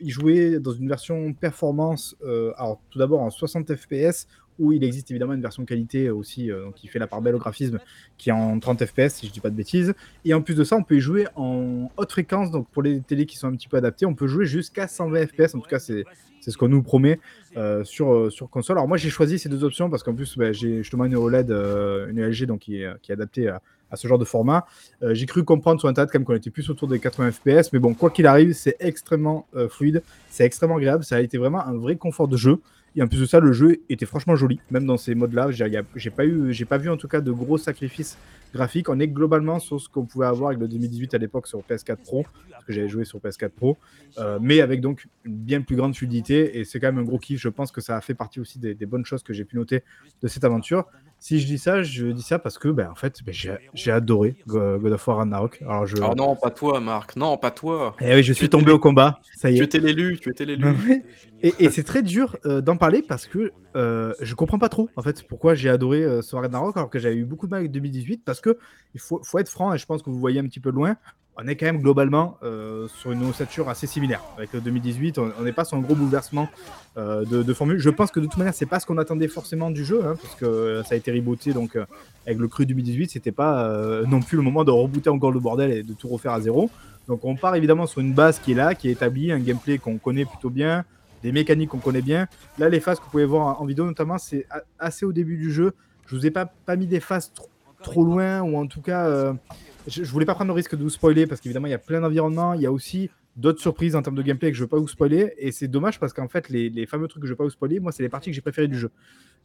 y 0.00 0.10
jouer 0.10 0.58
dans 0.60 0.72
une 0.72 0.88
version 0.88 1.32
performance. 1.32 2.16
alors, 2.56 2.80
tout 2.90 2.98
d'abord 2.98 3.20
en 3.20 3.30
60 3.30 3.74
FPS, 3.74 4.26
où 4.60 4.72
il 4.72 4.84
existe 4.84 5.10
évidemment 5.10 5.32
une 5.32 5.42
version 5.42 5.64
qualité 5.64 6.10
aussi, 6.10 6.50
euh, 6.50 6.70
qui 6.76 6.86
fait 6.86 7.00
la 7.00 7.08
part 7.08 7.20
belle 7.22 7.34
au 7.34 7.38
graphisme, 7.38 7.80
qui 8.18 8.28
est 8.28 8.32
en 8.32 8.60
30 8.60 8.84
FPS, 8.84 9.14
si 9.14 9.26
je 9.26 9.32
dis 9.32 9.40
pas 9.40 9.50
de 9.50 9.56
bêtises. 9.56 9.94
Et 10.24 10.34
en 10.34 10.42
plus 10.42 10.54
de 10.54 10.62
ça, 10.62 10.76
on 10.76 10.84
peut 10.84 10.96
y 10.96 11.00
jouer 11.00 11.26
en 11.34 11.90
haute 11.96 12.12
fréquence, 12.12 12.52
donc 12.52 12.68
pour 12.68 12.82
les 12.82 13.00
télés 13.00 13.26
qui 13.26 13.36
sont 13.36 13.48
un 13.48 13.56
petit 13.56 13.68
peu 13.68 13.78
adaptées, 13.78 14.06
on 14.06 14.14
peut 14.14 14.28
jouer 14.28 14.46
jusqu'à 14.46 14.86
120 14.86 15.26
FPS. 15.26 15.54
En 15.54 15.60
tout 15.60 15.68
cas, 15.68 15.80
c'est 15.80 16.04
c'est 16.40 16.50
ce 16.50 16.56
qu'on 16.56 16.68
nous 16.68 16.82
promet 16.82 17.20
euh, 17.56 17.84
sur, 17.84 18.12
euh, 18.12 18.30
sur 18.30 18.48
console. 18.48 18.78
Alors 18.78 18.88
moi 18.88 18.96
j'ai 18.96 19.10
choisi 19.10 19.38
ces 19.38 19.48
deux 19.48 19.62
options 19.64 19.90
parce 19.90 20.02
qu'en 20.02 20.14
plus 20.14 20.36
bah, 20.36 20.52
j'ai 20.52 20.78
justement 20.78 21.04
une 21.04 21.16
OLED, 21.16 21.50
euh, 21.50 22.08
une 22.08 22.20
LG 22.20 22.46
donc 22.46 22.60
qui 22.60 22.82
est, 22.82 22.88
qui 23.02 23.12
est 23.12 23.14
adaptée 23.14 23.48
à, 23.48 23.60
ce 23.94 24.06
genre 24.06 24.18
de 24.18 24.24
format. 24.24 24.66
Euh, 25.02 25.14
j'ai 25.14 25.26
cru 25.26 25.44
comprendre 25.44 25.80
sur 25.80 25.88
internet 25.88 26.10
quand 26.12 26.22
qu'on 26.22 26.34
était 26.34 26.50
plus 26.50 26.70
autour 26.70 26.88
des 26.88 27.00
80 27.00 27.32
FPS, 27.32 27.72
mais 27.72 27.78
bon 27.78 27.94
quoi 27.94 28.10
qu'il 28.10 28.26
arrive 28.26 28.52
c'est 28.52 28.76
extrêmement 28.78 29.46
euh, 29.56 29.68
fluide, 29.68 30.02
c'est 30.30 30.44
extrêmement 30.44 30.76
agréable, 30.76 31.04
ça 31.04 31.16
a 31.16 31.20
été 31.20 31.38
vraiment 31.38 31.64
un 31.66 31.76
vrai 31.76 31.96
confort 31.96 32.28
de 32.28 32.36
jeu. 32.36 32.60
Et 32.96 33.02
en 33.02 33.06
plus 33.06 33.20
de 33.20 33.26
ça, 33.26 33.40
le 33.40 33.52
jeu 33.52 33.78
était 33.88 34.06
franchement 34.06 34.34
joli, 34.34 34.60
même 34.70 34.84
dans 34.84 34.96
ces 34.96 35.14
modes-là. 35.14 35.50
J'ai 35.50 36.10
pas 36.10 36.24
pas 36.68 36.78
vu 36.78 36.90
en 36.90 36.96
tout 36.96 37.08
cas 37.08 37.20
de 37.20 37.30
gros 37.30 37.58
sacrifices 37.58 38.18
graphiques. 38.52 38.88
On 38.88 38.98
est 38.98 39.08
globalement 39.08 39.60
sur 39.60 39.80
ce 39.80 39.88
qu'on 39.88 40.04
pouvait 40.04 40.26
avoir 40.26 40.48
avec 40.48 40.60
le 40.60 40.68
2018 40.68 41.14
à 41.14 41.18
l'époque 41.18 41.46
sur 41.46 41.60
PS4 41.60 41.96
Pro, 41.96 42.26
parce 42.50 42.64
que 42.64 42.72
j'avais 42.72 42.88
joué 42.88 43.04
sur 43.04 43.20
PS4 43.20 43.50
Pro. 43.50 43.78
Euh, 44.18 44.38
mais 44.42 44.60
avec 44.60 44.80
donc 44.80 45.06
une 45.24 45.36
bien 45.36 45.62
plus 45.62 45.76
grande 45.76 45.94
fluidité 45.94 46.58
et 46.58 46.64
c'est 46.64 46.80
quand 46.80 46.88
même 46.88 46.98
un 46.98 47.06
gros 47.06 47.18
kiff. 47.18 47.40
Je 47.40 47.48
pense 47.48 47.70
que 47.70 47.80
ça 47.80 47.96
a 47.96 48.00
fait 48.00 48.14
partie 48.14 48.40
aussi 48.40 48.58
des 48.58 48.74
bonnes 48.86 49.04
choses 49.04 49.22
que 49.22 49.32
j'ai 49.32 49.44
pu 49.44 49.56
noter 49.56 49.84
de 50.20 50.28
cette 50.28 50.44
aventure. 50.44 50.86
Si 51.22 51.38
je 51.38 51.46
dis 51.46 51.58
ça, 51.58 51.82
je 51.82 52.06
dis 52.06 52.22
ça 52.22 52.38
parce 52.38 52.58
que 52.58 52.68
ben, 52.68 52.88
en 52.90 52.94
fait, 52.94 53.22
ben, 53.22 53.34
j'ai 53.74 53.92
adoré 53.92 54.36
Go- 54.46 54.78
God 54.78 54.92
of 54.92 55.06
War 55.06 55.18
Ragnarok. 55.18 55.60
Alors 55.60 55.86
je, 55.86 55.96
Oh 56.02 56.14
non, 56.16 56.34
pas 56.34 56.50
toi, 56.50 56.80
Marc. 56.80 57.14
Non, 57.14 57.36
pas 57.36 57.50
toi. 57.50 57.94
Eh 58.00 58.14
oui, 58.14 58.22
je 58.22 58.32
suis 58.32 58.48
tombé 58.48 58.72
au 58.72 58.78
combat. 58.78 59.20
Ça 59.36 59.50
y 59.50 59.56
Tu 59.56 59.62
étais 59.62 59.78
l'élu, 59.80 60.18
tu 60.18 60.30
étais 60.30 60.46
l'élu. 60.46 60.64
Et, 61.42 61.54
et 61.58 61.70
c'est 61.70 61.84
très 61.84 62.02
dur 62.02 62.36
euh, 62.44 62.60
d'en 62.60 62.76
parler 62.76 63.00
parce 63.00 63.26
que 63.26 63.52
euh, 63.74 64.12
je 64.20 64.34
comprends 64.34 64.58
pas 64.58 64.68
trop 64.68 64.90
en 64.96 65.00
fait 65.02 65.26
pourquoi 65.26 65.54
j'ai 65.54 65.70
adoré 65.70 66.02
euh, 66.02 66.20
ce 66.20 66.36
Ragnarok 66.36 66.76
alors 66.76 66.90
que 66.90 66.98
j'avais 66.98 67.16
eu 67.16 67.24
beaucoup 67.24 67.46
de 67.46 67.50
mal 67.52 67.60
avec 67.60 67.70
2018 67.72 68.24
parce 68.26 68.42
que 68.42 68.58
il 68.94 69.00
faut, 69.00 69.22
faut 69.24 69.38
être 69.38 69.48
franc 69.48 69.72
et 69.72 69.78
je 69.78 69.86
pense 69.86 70.02
que 70.02 70.10
vous 70.10 70.18
voyez 70.20 70.38
un 70.38 70.44
petit 70.44 70.60
peu 70.60 70.70
loin. 70.70 70.96
On 71.42 71.48
est 71.48 71.56
quand 71.56 71.66
même 71.66 71.80
globalement 71.80 72.36
euh, 72.42 72.86
sur 72.88 73.12
une 73.12 73.24
ossature 73.24 73.70
assez 73.70 73.86
similaire 73.86 74.20
avec 74.36 74.52
le 74.52 74.60
2018. 74.60 75.18
On 75.18 75.42
n'est 75.42 75.52
pas 75.52 75.64
sur 75.64 75.78
un 75.78 75.80
gros 75.80 75.94
bouleversement 75.94 76.48
euh, 76.98 77.24
de, 77.24 77.54
formule. 77.54 77.78
Je 77.78 77.88
pense 77.88 78.10
que 78.10 78.20
de 78.20 78.26
toute 78.26 78.36
manière, 78.36 78.52
c'est 78.52 78.66
pas 78.66 78.78
ce 78.78 78.84
qu'on 78.84 78.98
attendait 78.98 79.28
forcément 79.28 79.70
du 79.70 79.82
jeu, 79.82 80.04
hein, 80.04 80.16
parce 80.20 80.34
que 80.34 80.44
euh, 80.44 80.82
ça 80.82 80.94
a 80.94 80.98
été 80.98 81.10
rebooté 81.10 81.54
donc 81.54 81.78
avec 82.26 82.38
le 82.38 82.46
cru 82.46 82.66
2018, 82.66 83.10
c'était 83.10 83.32
pas 83.32 83.70
non 84.06 84.20
plus 84.20 84.36
le 84.36 84.42
moment 84.42 84.64
de 84.64 84.70
rebooter 84.70 85.08
encore 85.08 85.32
le 85.32 85.40
bordel 85.40 85.70
et 85.70 85.82
de 85.82 85.94
tout 85.94 86.08
refaire 86.08 86.32
à 86.32 86.40
zéro. 86.40 86.70
Donc 87.08 87.24
on 87.24 87.36
part 87.36 87.54
évidemment 87.56 87.86
sur 87.86 88.02
une 88.02 88.12
base 88.12 88.38
qui 88.38 88.52
est 88.52 88.56
là, 88.56 88.74
qui 88.74 88.88
est 88.88 88.92
établie, 88.92 89.32
un 89.32 89.40
gameplay 89.40 89.78
qu'on 89.78 89.96
connaît 89.96 90.26
plutôt 90.26 90.50
bien, 90.50 90.84
des 91.22 91.32
mécaniques 91.32 91.70
qu'on 91.70 91.78
connaît 91.78 92.02
bien. 92.02 92.28
Là, 92.58 92.68
les 92.68 92.80
phases 92.80 92.98
que 92.98 93.04
vous 93.04 93.10
pouvez 93.10 93.24
voir 93.24 93.60
en 93.60 93.64
vidéo 93.64 93.86
notamment, 93.86 94.18
c'est 94.18 94.46
assez 94.78 95.06
au 95.06 95.12
début 95.12 95.38
du 95.38 95.50
jeu. 95.50 95.72
Je 96.06 96.16
vous 96.16 96.26
ai 96.26 96.30
pas, 96.30 96.52
mis 96.76 96.86
des 96.86 97.00
phases 97.00 97.32
trop, 97.82 98.04
loin, 98.04 98.42
ou 98.42 98.58
en 98.58 98.66
tout 98.66 98.82
cas, 98.82 99.32
je, 99.86 100.04
je 100.04 100.10
voulais 100.10 100.26
pas 100.26 100.34
prendre 100.34 100.48
le 100.48 100.54
risque 100.54 100.76
de 100.76 100.82
vous 100.82 100.90
spoiler, 100.90 101.26
parce 101.26 101.40
qu'évidemment, 101.40 101.66
il 101.66 101.70
y 101.70 101.74
a 101.74 101.78
plein 101.78 102.00
d'environnements, 102.00 102.54
il 102.54 102.62
y 102.62 102.66
a 102.66 102.72
aussi 102.72 103.10
d'autres 103.36 103.60
surprises 103.60 103.96
en 103.96 104.02
termes 104.02 104.16
de 104.16 104.22
gameplay 104.22 104.50
que 104.50 104.56
je 104.56 104.62
veux 104.62 104.68
pas 104.68 104.78
vous 104.78 104.88
spoiler, 104.88 105.32
et 105.38 105.52
c'est 105.52 105.68
dommage 105.68 105.98
parce 105.98 106.12
qu'en 106.12 106.28
fait, 106.28 106.48
les, 106.48 106.86
fameux 106.86 107.08
trucs 107.08 107.22
que 107.22 107.26
je 107.26 107.32
veux 107.32 107.36
pas 107.36 107.44
vous 107.44 107.50
spoiler, 107.50 107.80
moi, 107.80 107.92
c'est 107.92 108.02
les 108.02 108.08
parties 108.08 108.30
que 108.30 108.34
j'ai 108.34 108.40
préférées 108.40 108.68
du 108.68 108.78
jeu. 108.78 108.90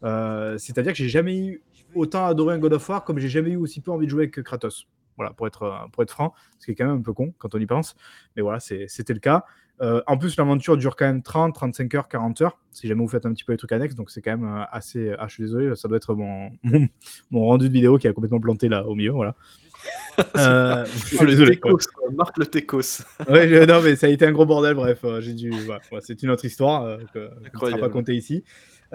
Euh, 0.04 0.58
C'est-à-dire 0.58 0.92
que 0.92 0.98
j'ai 0.98 1.10
jamais 1.10 1.38
eu 1.38 1.62
autant 1.94 2.26
adoré 2.26 2.56
un 2.56 2.60
God 2.60 2.74
of 2.74 2.90
War 2.90 3.04
comme 3.04 3.20
j'ai 3.20 3.30
jamais 3.30 3.52
eu 3.52 3.56
aussi 3.56 3.82
peu 3.82 3.92
envie 3.92 4.06
de 4.06 4.12
jouer 4.12 4.24
avec 4.24 4.42
Kratos. 4.44 4.88
Voilà, 5.18 5.32
pour 5.32 5.48
être, 5.48 5.64
euh, 5.64 5.88
pour 5.94 6.04
être 6.04 6.12
franc, 6.12 6.34
ce 6.60 6.66
qui 6.66 6.72
est 6.72 6.76
quand 6.76 6.86
même 6.86 6.98
un 6.98 7.02
peu 7.02 7.14
con 7.14 7.34
quand 7.38 7.56
on 7.56 7.60
y 7.60 7.66
pense. 7.66 7.96
Mais 8.36 8.42
voilà, 8.42 8.60
c'était 8.60 9.14
le 9.14 9.20
cas. 9.20 9.46
Euh, 9.82 10.02
en 10.08 10.18
plus, 10.18 10.36
l'aventure 10.38 10.78
dure 10.78 10.96
quand 10.96 11.06
même 11.06 11.22
30, 11.22 11.54
35 11.54 11.96
heures, 11.96 12.08
40 12.10 12.42
heures, 12.42 12.60
si 12.72 12.88
jamais 12.88 13.02
vous 13.02 13.08
faites 13.08 13.26
un 13.26 13.34
petit 13.34 13.46
peu 13.46 13.54
les 13.54 13.58
trucs 13.58 13.72
annexes. 13.72 13.96
Donc, 13.96 14.10
c'est 14.10 14.22
quand 14.22 14.38
même 14.38 14.66
assez. 14.72 15.14
Ah, 15.18 15.28
je 15.28 15.34
suis 15.36 15.44
désolé, 15.44 15.74
ça 15.76 15.88
doit 15.88 15.98
être 15.98 16.16
mon, 16.16 16.52
mon 17.32 17.46
rendu 17.46 17.70
de 17.70 17.74
vidéo 17.74 17.98
qui 17.98 18.08
a 18.08 18.14
complètement 18.14 18.42
planté 18.42 18.68
là 18.68 18.86
au 18.86 18.96
milieu. 18.96 19.12
Voilà. 19.12 19.36
Euh, 20.38 20.86
je 21.12 21.16
suis 21.16 21.26
le 21.26 21.56
quoi. 21.58 21.72
Marc 22.16 22.38
le 22.38 22.46
Técos. 22.46 23.02
Ouais, 23.30 23.48
je- 23.48 23.66
non, 23.66 23.82
mais 23.82 23.96
ça 23.96 24.08
a 24.08 24.10
été 24.10 24.26
un 24.26 24.32
gros 24.32 24.46
bordel. 24.46 24.74
Bref, 24.74 25.00
euh, 25.04 25.22
j'ai 25.22 25.34
dû. 25.34 25.52
voilà, 25.52 25.82
c'est 26.02 26.22
une 26.24 26.30
autre 26.30 26.46
histoire 26.46 26.84
euh, 26.84 26.98
que, 27.14 27.20
ne 27.20 27.70
sera 27.70 27.78
pas 27.78 27.90
contée 27.90 28.14
ici. 28.16 28.44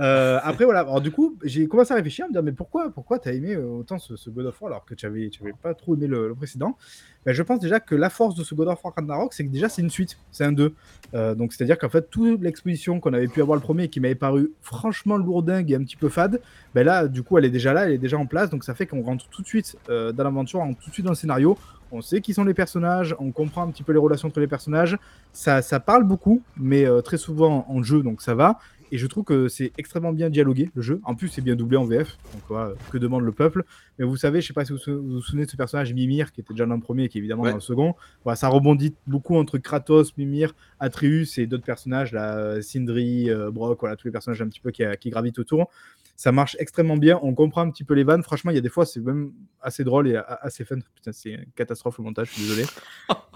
Euh, 0.01 0.41
après, 0.43 0.65
voilà. 0.65 0.81
Alors, 0.81 1.01
du 1.01 1.11
coup, 1.11 1.37
j'ai 1.45 1.67
commencé 1.69 1.93
à 1.93 1.97
réfléchir, 1.97 2.25
à 2.25 2.29
me 2.29 2.33
dire, 2.33 2.43
mais 2.43 2.53
pourquoi, 2.53 2.91
pourquoi 2.91 3.19
t'as 3.19 3.33
aimé 3.33 3.53
euh, 3.53 3.67
autant 3.67 3.99
ce, 3.99 4.31
God 4.31 4.47
of 4.47 4.61
War 4.61 4.73
alors 4.73 4.85
que 4.87 4.95
tu 4.95 5.07
n'avais 5.07 5.31
pas 5.63 5.75
trop 5.75 5.95
aimé 5.95 6.07
le, 6.07 6.35
précédent? 6.35 6.79
Ben, 7.27 7.35
Je 7.35 7.43
pense 7.43 7.61
déjà 7.61 7.81
que 7.81 7.95
la 7.95 8.09
force 8.09 8.35
de 8.35 8.43
ce 8.43 8.55
God 8.55 8.69
of 8.69 8.83
War 8.83 8.95
Ragnarok, 8.97 9.35
c'est 9.35 9.45
que 9.45 9.51
déjà, 9.51 9.69
c'est 9.69 9.83
une 9.83 9.91
suite. 9.91 10.17
C'est 10.33 10.45
un 10.45 10.53
2. 10.53 10.75
Euh, 11.13 11.35
donc, 11.35 11.53
c'est-à-dire 11.53 11.79
qu'en 11.79 11.91
fait, 11.91 12.09
toute 12.11 12.41
l'exposition 12.41 12.99
qu'on 12.99 13.13
avait 13.13 13.29
pu 13.29 13.43
avoir 13.43 13.57
le 13.57 13.63
premier 13.63 13.85
et 13.85 13.89
qui 13.89 14.01
m'avait 14.01 14.15
paru 14.15 14.53
franchement 14.63 15.19
lourdingue 15.19 15.71
et 15.71 15.75
un 15.75 15.85
petit 15.85 15.97
peu 15.97 16.09
fade, 16.09 16.41
ben 16.75 16.85
là, 16.85 17.07
du 17.07 17.23
coup, 17.23 17.37
elle 17.37 17.45
est 17.45 17.51
déjà 17.51 17.75
là, 17.75 17.87
elle 17.87 17.93
est 17.93 17.99
déjà 17.99 18.17
en 18.17 18.27
place. 18.27 18.49
Donc, 18.49 18.65
ça 18.65 18.75
fait 18.75 18.87
qu'on 18.87 19.03
rentre 19.03 19.29
tout 19.29 19.43
de 19.43 19.47
suite 19.47 19.77
dans 19.89 20.25
l'aventure, 20.25 20.61
on 20.61 20.65
rentre 20.65 20.81
tout 20.81 20.89
de 20.89 20.95
suite 20.95 21.05
dans 21.05 21.13
le 21.13 21.17
scénario. 21.17 21.59
On 21.93 22.01
sait 22.01 22.21
qui 22.21 22.33
sont 22.35 22.45
les 22.45 22.55
personnages, 22.55 23.17
on 23.19 23.33
comprend 23.33 23.65
un 23.65 23.71
petit 23.71 23.83
peu 23.83 23.93
les 23.93 23.99
relations 23.99 24.29
entre 24.29 24.39
les 24.39 24.47
personnages. 24.47 24.97
Ça, 25.33 25.61
ça 25.61 25.81
parle 25.81 26.05
beaucoup, 26.05 26.41
mais 26.57 26.87
très 27.03 27.19
souvent 27.19 27.67
en 27.69 27.83
jeu, 27.83 28.03
donc 28.03 28.23
ça 28.23 28.35
va. 28.35 28.61
Et 28.93 28.99
je 28.99 29.07
trouve 29.07 29.25
que 29.25 29.49
c'est 29.49 29.73
extrêmement 29.79 30.13
bien 30.13 30.31
dialogué, 30.31 30.71
le 30.75 30.83
jeu. 30.83 31.01
En 31.05 31.15
plus, 31.15 31.29
c'est 31.29 31.41
bien 31.43 31.55
doublé 31.55 31.77
en 31.77 31.85
VF. 31.85 32.19
Donc, 32.33 32.43
voilà, 32.49 32.73
que 32.91 32.99
demande 32.99 33.23
le 33.25 33.33
peuple 33.33 33.65
Mais 33.99 34.05
vous 34.05 34.17
savez, 34.17 34.41
je 34.41 34.49
sais 34.49 34.53
pas 34.53 34.65
si 34.65 34.73
vous 34.73 34.79
vous 34.87 35.21
souvenez 35.21 35.45
de 35.47 35.51
ce 35.51 35.57
personnage 35.57 35.93
Mimir, 35.95 36.33
qui 36.33 36.41
était 36.41 36.53
déjà 36.53 36.67
dans 36.67 36.75
le 36.75 36.81
premier 36.81 37.05
et 37.05 37.09
qui 37.09 37.19
est 37.19 37.21
évidemment 37.21 37.43
Ouais. 37.45 37.51
dans 37.51 37.57
le 37.57 37.61
second. 37.63 37.95
Voilà, 38.25 38.37
ça 38.37 38.49
rebondit 38.49 38.95
beaucoup 39.07 39.37
entre 39.37 39.59
Kratos, 39.59 40.17
Mimir, 40.17 40.55
Atreus 40.81 41.39
et 41.39 41.47
d'autres 41.47 41.65
personnages, 41.65 42.13
là, 42.13 42.37
euh, 42.37 42.63
Sindri, 42.63 43.31
euh, 43.31 43.51
Brock, 43.51 43.79
voilà, 43.81 43.97
tous 43.97 44.09
les 44.09 44.13
personnages 44.13 44.43
un 44.43 44.49
petit 44.49 44.61
peu 44.61 44.71
qui, 44.71 44.85
euh, 44.85 44.95
qui 44.95 45.11
gravitent 45.11 45.39
autour. 45.39 45.71
Ça 46.17 46.33
marche 46.33 46.57
extrêmement 46.59 46.97
bien. 46.99 47.19
On 47.23 47.33
comprend 47.35 47.63
un 47.63 47.71
petit 47.71 47.85
peu 47.85 47.95
les 47.95 48.05
vannes. 48.05 48.23
Franchement, 48.23 48.51
il 48.51 48.55
y 48.55 48.59
a 48.59 48.61
des 48.61 48.69
fois, 48.69 48.85
c'est 48.85 49.01
même 49.01 49.33
assez 49.63 49.85
drôle 49.85 50.09
et 50.09 50.21
assez 50.43 50.65
fun. 50.67 50.77
Putain, 50.95 51.13
c'est 51.13 51.31
une 51.31 51.47
catastrophe 51.55 51.97
le 51.99 52.05
montage, 52.05 52.29
je 52.29 52.33
suis 52.35 52.43
désolé. 52.43 52.65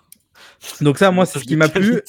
Donc 0.81 0.98
ça, 0.98 1.10
moi, 1.10 1.26
c'est 1.26 1.39
ce 1.39 1.44
qui 1.44 1.56
m'a 1.56 1.68
plu. 1.68 2.01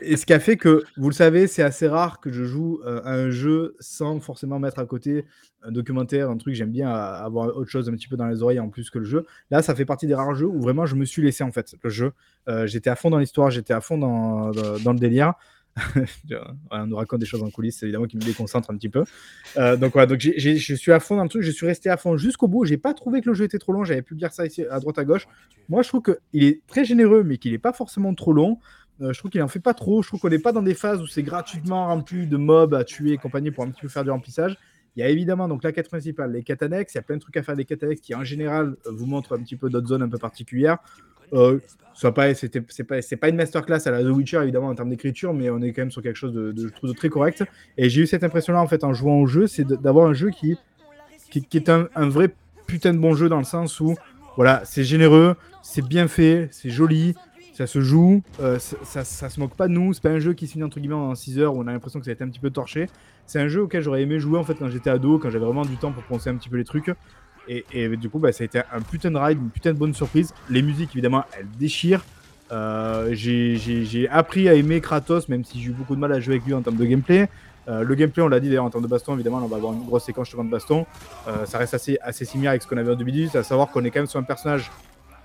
Et 0.00 0.16
ce 0.16 0.26
qui 0.26 0.32
a 0.32 0.40
fait 0.40 0.56
que, 0.56 0.82
vous 0.96 1.08
le 1.08 1.14
savez, 1.14 1.46
c'est 1.46 1.62
assez 1.62 1.88
rare 1.88 2.20
que 2.20 2.32
je 2.32 2.44
joue 2.44 2.80
euh, 2.84 3.00
à 3.04 3.12
un 3.12 3.30
jeu 3.30 3.76
sans 3.80 4.20
forcément 4.20 4.58
mettre 4.58 4.78
à 4.78 4.86
côté 4.86 5.24
un 5.62 5.72
documentaire, 5.72 6.30
un 6.30 6.36
truc. 6.36 6.54
J'aime 6.54 6.70
bien 6.70 6.90
avoir 6.90 7.56
autre 7.56 7.70
chose 7.70 7.88
un 7.88 7.92
petit 7.92 8.08
peu 8.08 8.16
dans 8.16 8.26
les 8.26 8.42
oreilles 8.42 8.60
en 8.60 8.68
plus 8.68 8.90
que 8.90 8.98
le 8.98 9.04
jeu. 9.04 9.26
Là, 9.50 9.62
ça 9.62 9.74
fait 9.74 9.84
partie 9.84 10.06
des 10.06 10.14
rares 10.14 10.34
jeux 10.34 10.46
où 10.46 10.60
vraiment 10.60 10.86
je 10.86 10.94
me 10.96 11.04
suis 11.04 11.22
laissé 11.22 11.44
en 11.44 11.52
fait 11.52 11.74
le 11.82 11.90
jeu. 11.90 12.12
Euh, 12.48 12.66
j'étais 12.66 12.90
à 12.90 12.96
fond 12.96 13.10
dans 13.10 13.18
l'histoire, 13.18 13.50
j'étais 13.50 13.74
à 13.74 13.80
fond 13.80 13.98
dans, 13.98 14.50
dans, 14.50 14.78
dans 14.78 14.92
le 14.92 14.98
délire. 14.98 15.34
On 16.70 16.86
nous 16.86 16.96
raconte 16.96 17.20
des 17.20 17.26
choses 17.26 17.42
en 17.42 17.50
coulisses, 17.50 17.78
c'est 17.78 17.86
évidemment 17.86 18.06
qui 18.06 18.16
me 18.16 18.22
déconcentre 18.22 18.70
un 18.70 18.76
petit 18.76 18.88
peu. 18.88 19.04
Euh, 19.56 19.76
donc 19.76 19.92
voilà, 19.92 20.16
je 20.18 20.74
suis 20.74 20.92
à 20.92 21.00
fond 21.00 21.16
dans 21.16 21.24
le 21.24 21.28
truc, 21.28 21.42
je 21.42 21.50
suis 21.50 21.66
resté 21.66 21.90
à 21.90 21.96
fond 21.96 22.16
jusqu'au 22.16 22.48
bout. 22.48 22.64
J'ai 22.64 22.78
pas 22.78 22.94
trouvé 22.94 23.20
que 23.20 23.28
le 23.28 23.34
jeu 23.34 23.44
était 23.44 23.58
trop 23.58 23.72
long, 23.72 23.84
j'avais 23.84 24.02
pu 24.02 24.14
dire 24.14 24.32
ça 24.32 24.46
ici 24.46 24.64
à 24.70 24.80
droite 24.80 24.98
à 24.98 25.04
gauche. 25.04 25.26
Moi, 25.68 25.82
je 25.82 25.88
trouve 25.88 26.02
qu'il 26.02 26.44
est 26.44 26.62
très 26.66 26.84
généreux, 26.84 27.22
mais 27.24 27.38
qu'il 27.38 27.52
est 27.52 27.58
pas 27.58 27.72
forcément 27.72 28.14
trop 28.14 28.32
long. 28.32 28.58
Euh, 29.02 29.12
je 29.12 29.18
trouve 29.18 29.30
qu'il 29.30 29.42
en 29.42 29.48
fait 29.48 29.60
pas 29.60 29.74
trop. 29.74 30.02
Je 30.02 30.08
trouve 30.08 30.20
qu'on 30.20 30.30
n'est 30.30 30.38
pas 30.38 30.52
dans 30.52 30.62
des 30.62 30.74
phases 30.74 31.02
où 31.02 31.06
c'est 31.06 31.22
gratuitement 31.22 31.86
rempli 31.86 32.26
de 32.26 32.36
mobs 32.36 32.74
à 32.74 32.84
tuer 32.84 33.12
et 33.12 33.18
compagnie 33.18 33.50
pour 33.50 33.64
un 33.64 33.70
petit 33.70 33.82
peu 33.82 33.88
faire 33.88 34.04
du 34.04 34.10
remplissage. 34.10 34.56
Il 34.96 35.00
y 35.00 35.02
a 35.02 35.10
évidemment 35.10 35.46
donc 35.46 35.62
la 35.62 35.72
quête 35.72 35.88
principale, 35.88 36.32
les 36.32 36.42
quêtes 36.42 36.62
annexes. 36.62 36.94
Il 36.94 36.96
y 36.96 37.00
a 37.00 37.02
plein 37.02 37.16
de 37.16 37.20
trucs 37.20 37.36
à 37.36 37.42
faire 37.42 37.54
des 37.54 37.66
quêtes 37.66 37.82
annexes 37.82 38.00
qui 38.00 38.14
en 38.14 38.24
général 38.24 38.76
vous 38.86 39.04
montrent 39.04 39.36
un 39.36 39.42
petit 39.42 39.56
peu 39.56 39.68
d'autres 39.68 39.88
zones 39.88 40.02
un 40.02 40.08
peu 40.08 40.16
particulières. 40.16 40.78
Euh, 41.32 41.58
pas, 42.14 42.34
c'est 42.34 42.84
pas, 42.84 43.02
c'est 43.02 43.16
pas 43.16 43.28
une 43.28 43.36
masterclass 43.36 43.80
à 43.86 43.90
la 43.90 44.02
The 44.02 44.08
Witcher 44.08 44.38
évidemment 44.42 44.68
en 44.68 44.74
termes 44.74 44.90
d'écriture, 44.90 45.32
mais 45.32 45.50
on 45.50 45.60
est 45.62 45.72
quand 45.72 45.82
même 45.82 45.90
sur 45.90 46.02
quelque 46.02 46.16
chose 46.16 46.32
de, 46.32 46.52
de, 46.52 46.70
de 46.82 46.92
très 46.92 47.08
correct. 47.08 47.44
Et 47.78 47.88
j'ai 47.88 48.02
eu 48.02 48.06
cette 48.06 48.24
impression-là 48.24 48.60
en 48.60 48.66
fait 48.66 48.84
en 48.84 48.92
jouant 48.92 49.20
au 49.20 49.26
jeu, 49.26 49.46
c'est 49.46 49.66
d'avoir 49.66 50.06
un 50.06 50.12
jeu 50.12 50.30
qui, 50.30 50.56
qui, 51.30 51.42
qui 51.42 51.56
est 51.56 51.68
un, 51.68 51.88
un 51.94 52.08
vrai 52.08 52.34
putain 52.66 52.92
de 52.92 52.98
bon 52.98 53.14
jeu 53.14 53.28
dans 53.28 53.38
le 53.38 53.44
sens 53.44 53.80
où 53.80 53.94
voilà, 54.36 54.62
c'est 54.64 54.84
généreux, 54.84 55.36
c'est 55.62 55.86
bien 55.86 56.08
fait, 56.08 56.48
c'est 56.50 56.68
joli, 56.68 57.14
ça 57.54 57.66
se 57.66 57.80
joue, 57.80 58.22
euh, 58.40 58.58
ça, 58.58 58.76
ça, 58.84 59.04
ça 59.04 59.30
se 59.30 59.40
moque 59.40 59.56
pas 59.56 59.66
de 59.66 59.72
nous, 59.72 59.94
c'est 59.94 60.02
pas 60.02 60.10
un 60.10 60.18
jeu 60.18 60.34
qui 60.34 60.46
se 60.46 60.52
finit 60.52 60.64
entre 60.64 60.78
guillemets 60.78 60.94
en 60.94 61.14
6 61.14 61.38
heures 61.38 61.54
où 61.54 61.62
on 61.62 61.66
a 61.66 61.72
l'impression 61.72 61.98
que 61.98 62.04
ça 62.04 62.10
a 62.10 62.14
été 62.14 62.22
un 62.22 62.28
petit 62.28 62.40
peu 62.40 62.50
torché. 62.50 62.90
C'est 63.26 63.40
un 63.40 63.48
jeu 63.48 63.62
auquel 63.62 63.82
j'aurais 63.82 64.02
aimé 64.02 64.20
jouer 64.20 64.38
en 64.38 64.44
fait 64.44 64.54
quand 64.54 64.68
j'étais 64.68 64.90
ado, 64.90 65.18
quand 65.18 65.30
j'avais 65.30 65.44
vraiment 65.44 65.64
du 65.64 65.78
temps 65.78 65.90
pour 65.92 66.02
penser 66.04 66.28
un 66.28 66.36
petit 66.36 66.50
peu 66.50 66.58
les 66.58 66.64
trucs. 66.64 66.90
Et, 67.48 67.96
du 67.96 68.08
coup, 68.08 68.18
bah, 68.18 68.32
ça 68.32 68.42
a 68.42 68.46
été 68.46 68.60
un 68.72 68.80
putain 68.80 69.10
de 69.10 69.18
ride, 69.18 69.38
une 69.38 69.50
putain 69.50 69.72
de 69.72 69.78
bonne 69.78 69.94
surprise. 69.94 70.34
Les 70.50 70.62
musiques, 70.62 70.90
évidemment, 70.92 71.24
elles 71.38 71.48
déchirent. 71.58 72.04
Euh, 72.52 73.10
j'ai- 73.12 74.08
appris 74.10 74.48
à 74.48 74.54
aimer 74.54 74.80
Kratos, 74.80 75.28
même 75.28 75.44
si 75.44 75.60
j'ai 75.60 75.70
eu 75.70 75.72
beaucoup 75.72 75.94
de 75.94 76.00
mal 76.00 76.12
à 76.12 76.20
jouer 76.20 76.34
avec 76.34 76.46
lui 76.46 76.54
en 76.54 76.62
termes 76.62 76.76
de 76.76 76.84
gameplay. 76.84 77.28
Euh, 77.68 77.82
le 77.82 77.94
gameplay, 77.96 78.22
on 78.22 78.28
l'a 78.28 78.38
dit 78.38 78.48
d'ailleurs 78.48 78.64
en 78.64 78.70
termes 78.70 78.84
de 78.84 78.88
baston, 78.88 79.14
évidemment, 79.14 79.38
on 79.42 79.48
va 79.48 79.56
avoir 79.56 79.72
une 79.72 79.84
grosse 79.84 80.04
séquence 80.04 80.30
de 80.30 80.42
baston. 80.50 80.86
Euh, 81.26 81.44
ça 81.46 81.58
reste 81.58 81.74
assez, 81.74 81.98
assez 82.00 82.24
similaire 82.24 82.50
avec 82.50 82.62
ce 82.62 82.68
qu'on 82.68 82.76
avait 82.76 82.92
en 82.92 82.96
2018, 82.96 83.34
à 83.36 83.42
savoir 83.42 83.68
qu'on 83.70 83.84
est 83.84 83.90
quand 83.90 84.00
même 84.00 84.06
sur 84.06 84.20
un 84.20 84.24
personnage 84.24 84.70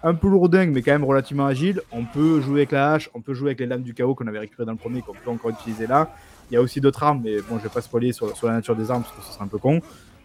un 0.03 0.15
peu 0.15 0.27
lourdingue, 0.27 0.71
mais 0.71 0.81
quand 0.81 0.91
même 0.91 1.03
relativement 1.03 1.45
agile. 1.45 1.81
On 1.91 2.03
peut 2.05 2.41
jouer 2.41 2.61
avec 2.61 2.71
la 2.71 2.93
hache, 2.93 3.09
on 3.13 3.21
peut 3.21 3.35
jouer 3.35 3.49
avec 3.49 3.59
les 3.59 3.67
lames 3.67 3.83
du 3.83 3.93
chaos 3.93 4.15
qu'on 4.15 4.25
avait 4.25 4.39
récupérées 4.39 4.65
dans 4.65 4.71
le 4.71 4.77
premier, 4.79 5.01
qu'on 5.03 5.13
peut 5.13 5.29
encore 5.29 5.51
utiliser 5.51 5.85
là. 5.85 6.09
Il 6.49 6.55
y 6.55 6.57
a 6.57 6.61
aussi 6.61 6.81
d'autres 6.81 7.03
armes, 7.03 7.21
mais 7.23 7.37
bon, 7.41 7.59
je 7.59 7.63
vais 7.63 7.69
pas 7.69 7.81
spoiler 7.81 8.11
sur, 8.11 8.35
sur 8.35 8.47
la 8.47 8.53
nature 8.53 8.75
des 8.75 8.89
armes 8.89 9.03
parce 9.03 9.15
que 9.15 9.21
ce 9.21 9.31
serait 9.33 9.43
un 9.45 9.47
peu 9.47 9.59
con. 9.59 9.79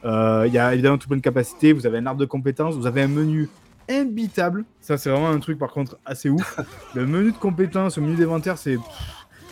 Euh, 0.04 0.44
Il 0.46 0.52
y 0.52 0.58
a 0.58 0.72
évidemment 0.74 0.98
tout 0.98 1.08
plein 1.08 1.16
de 1.16 1.22
capacités. 1.22 1.72
Vous 1.72 1.86
avez 1.86 1.98
un 1.98 2.06
arbre 2.06 2.20
de 2.20 2.26
compétences. 2.26 2.74
Vous 2.76 2.86
avez 2.86 3.02
un 3.02 3.08
menu 3.08 3.48
imbitable. 3.90 4.64
Ça, 4.80 4.98
c'est 4.98 5.10
vraiment 5.10 5.30
un 5.30 5.38
truc 5.38 5.58
par 5.58 5.70
contre 5.70 5.96
assez 6.04 6.28
ouf. 6.28 6.58
le 6.94 7.06
menu 7.06 7.32
de 7.32 7.36
compétences, 7.36 7.96
le 7.98 8.02
menu 8.04 8.16
d'inventaire, 8.16 8.58
c'est. 8.58 8.76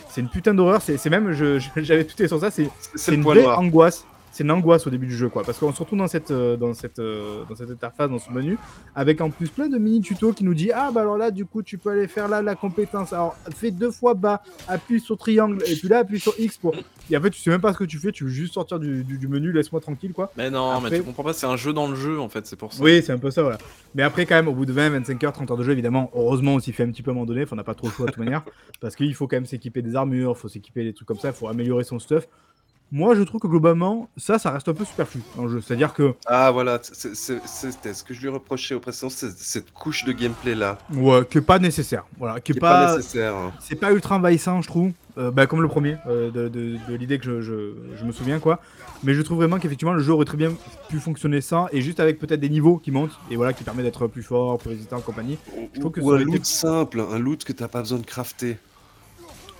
C'est 0.09 0.21
une 0.21 0.29
putain 0.29 0.53
d'horreur. 0.53 0.81
C'est 0.81 1.09
même. 1.09 1.33
je- 1.33 1.59
je- 1.59 1.69
J'avais 1.81 2.05
tout 2.05 2.25
sur 2.27 2.39
ça. 2.39 2.49
C'est 2.49 2.69
une 3.13 3.21
vraie 3.21 3.41
noir. 3.41 3.59
angoisse. 3.59 4.05
C'est 4.35 4.43
une 4.43 4.51
angoisse 4.51 4.85
au 4.85 4.89
début 4.89 5.07
du 5.07 5.15
jeu, 5.15 5.29
quoi. 5.29 5.43
Parce 5.45 5.57
qu'on 5.59 5.71
se 5.71 5.79
retrouve 5.79 5.97
dans 5.97 6.07
cette, 6.07 6.29
euh, 6.29 6.57
dans, 6.57 6.73
cette, 6.73 6.99
euh, 6.99 7.45
dans 7.47 7.55
cette 7.55 7.71
interface, 7.71 8.09
dans 8.09 8.19
ce 8.19 8.29
menu, 8.31 8.57
avec 8.93 9.21
en 9.21 9.29
plus 9.29 9.47
plein 9.47 9.69
de 9.69 9.77
mini 9.77 10.01
tutos 10.01 10.33
qui 10.33 10.43
nous 10.43 10.53
dit 10.53 10.73
Ah, 10.73 10.91
bah 10.93 10.99
alors 11.01 11.17
là, 11.17 11.31
du 11.31 11.45
coup, 11.45 11.63
tu 11.63 11.77
peux 11.77 11.91
aller 11.91 12.09
faire 12.09 12.27
là 12.27 12.41
la 12.41 12.53
compétence. 12.55 13.13
Alors, 13.13 13.37
fais 13.55 13.71
deux 13.71 13.91
fois 13.91 14.13
bas, 14.13 14.43
appuie 14.67 14.99
sur 14.99 15.17
triangle, 15.17 15.63
et 15.65 15.75
puis 15.77 15.87
là, 15.87 15.99
appuie 15.99 16.19
sur 16.19 16.33
X 16.37 16.57
pour. 16.57 16.75
Et 17.09 17.15
en 17.15 17.21
fait, 17.21 17.29
tu 17.29 17.39
sais 17.39 17.49
même 17.49 17.61
pas 17.61 17.71
ce 17.71 17.77
que 17.77 17.85
tu 17.85 17.97
fais, 17.97 18.11
tu 18.11 18.25
veux 18.25 18.29
juste 18.29 18.55
sortir 18.55 18.77
du, 18.77 19.05
du- 19.05 19.17
du 19.17 19.29
menu, 19.29 19.53
laisse-moi 19.53 19.79
tranquille, 19.79 20.11
quoi. 20.11 20.33
Mais 20.35 20.49
non, 20.49 20.69
Après- 20.69 20.89
mais 20.89 20.97
tu 20.97 21.03
comprends 21.05 21.23
pas, 21.23 21.31
c'est 21.31 21.45
un 21.45 21.55
jeu 21.55 21.71
dans 21.71 21.87
le 21.87 21.95
jeu 21.95 22.19
en 22.19 22.27
fait, 22.27 22.45
c'est 22.45 22.57
pour 22.57 22.73
ça. 22.73 22.83
Oui, 22.83 23.01
c'est 23.05 23.13
un 23.13 23.17
peu 23.17 23.31
ça, 23.31 23.41
voilà. 23.41 23.57
Mais 23.93 24.03
après, 24.03 24.25
quand 24.25 24.35
même, 24.35 24.49
au 24.49 24.53
bout 24.53 24.65
de 24.65 24.73
20, 24.73 24.89
25 24.89 25.23
heures, 25.23 25.31
30 25.31 25.49
heures 25.49 25.55
de 25.57 25.63
jeu, 25.63 25.71
évidemment, 25.71 26.11
heureusement, 26.13 26.55
on 26.55 26.59
s'y 26.59 26.73
fait 26.73 26.83
un 26.83 26.91
petit 26.91 27.03
peu 27.03 27.11
à 27.11 27.13
un 27.13 27.15
moment 27.15 27.25
donné. 27.25 27.43
Enfin, 27.43 27.53
on 27.53 27.55
n'a 27.55 27.63
pas 27.63 27.73
trop 27.73 27.87
le 27.87 27.93
choix 27.93 28.05
de 28.07 28.11
toute 28.11 28.21
manière. 28.21 28.43
Parce 28.81 28.97
qu'il 28.97 29.15
faut 29.15 29.27
quand 29.29 29.37
même 29.37 29.45
s'équiper 29.45 29.81
des 29.81 29.95
armures, 29.95 30.33
il 30.35 30.41
faut 30.41 30.49
s'équiper 30.49 30.83
des 30.83 30.93
trucs 30.93 31.07
comme 31.07 31.19
ça, 31.19 31.29
il 31.29 31.33
faut 31.33 31.47
améliorer 31.47 31.85
son 31.85 31.99
stuff. 31.99 32.27
Moi, 32.91 33.15
je 33.15 33.23
trouve 33.23 33.41
que 33.41 33.47
globalement, 33.47 34.09
ça, 34.15 34.37
ça 34.39 34.51
reste 34.51 34.69
un 34.69 34.73
peu 34.73 34.85
superflu 34.85 35.21
dans 35.35 35.43
le 35.45 35.49
jeu. 35.51 35.61
C'est-à-dire 35.61 35.93
que, 35.93 36.13
Ah 36.27 36.51
voilà, 36.51 36.79
c'était 36.81 37.93
ce 37.93 38.03
que 38.03 38.13
je 38.13 38.21
lui 38.21 38.29
reprochais 38.29 38.75
au 38.75 38.79
précédent, 38.79 39.09
cette 39.09 39.71
couche 39.73 40.05
de 40.05 40.11
gameplay 40.11 40.55
là, 40.55 40.77
ouais, 40.93 41.25
qui 41.29 41.39
est 41.39 41.41
pas 41.41 41.59
nécessaire. 41.59 42.05
Voilà, 42.17 42.39
qui 42.39 42.51
est 42.53 42.59
pas, 42.59 42.85
pas. 42.85 42.95
nécessaire. 42.97 43.35
hein. 43.35 43.51
c'est 43.59 43.75
pas 43.75 43.91
ultra 43.91 44.15
envahissant, 44.17 44.61
je 44.61 44.67
trouve. 44.67 44.91
Euh, 45.17 45.31
bah, 45.31 45.47
comme 45.47 45.61
le 45.61 45.67
premier, 45.69 45.95
euh, 46.07 46.29
de, 46.29 46.49
de- 46.49 46.77
de 46.89 46.93
l'idée 46.95 47.17
que 47.19 47.23
je, 47.25 47.41
je- 47.41 47.73
je 47.97 48.03
me 48.03 48.11
souviens, 48.11 48.39
quoi. 48.39 48.59
Mais 49.03 49.13
je 49.13 49.21
trouve 49.21 49.37
vraiment 49.37 49.59
qu'effectivement, 49.59 49.93
le 49.93 50.01
jeu 50.01 50.11
aurait 50.11 50.25
très 50.25 50.35
bien 50.37 50.51
pu 50.89 50.99
fonctionner 50.99 51.39
sans, 51.41 51.67
et 51.71 51.81
juste 51.81 52.01
avec 52.01 52.19
peut-être 52.19 52.41
des 52.41 52.49
niveaux 52.49 52.77
qui 52.79 52.91
montent, 52.91 53.17
et 53.31 53.37
voilà, 53.37 53.53
qui 53.53 53.63
permet 53.63 53.81
d'être 53.81 54.07
plus 54.07 54.23
fort, 54.23 54.57
plus 54.57 54.69
résistant, 54.71 54.99
compagnie. 54.99 55.37
Je 55.73 55.79
trouve 55.79 55.91
que 55.93 56.01
Ou 56.01 56.11
un 56.11 56.15
été- 56.19 56.25
loot 56.25 56.45
simple, 56.45 56.99
un 56.99 57.17
loot 57.17 57.43
que 57.45 57.53
t'as 57.53 57.69
pas 57.69 57.79
besoin 57.79 57.97
de 57.99 58.05
crafter. 58.05 58.57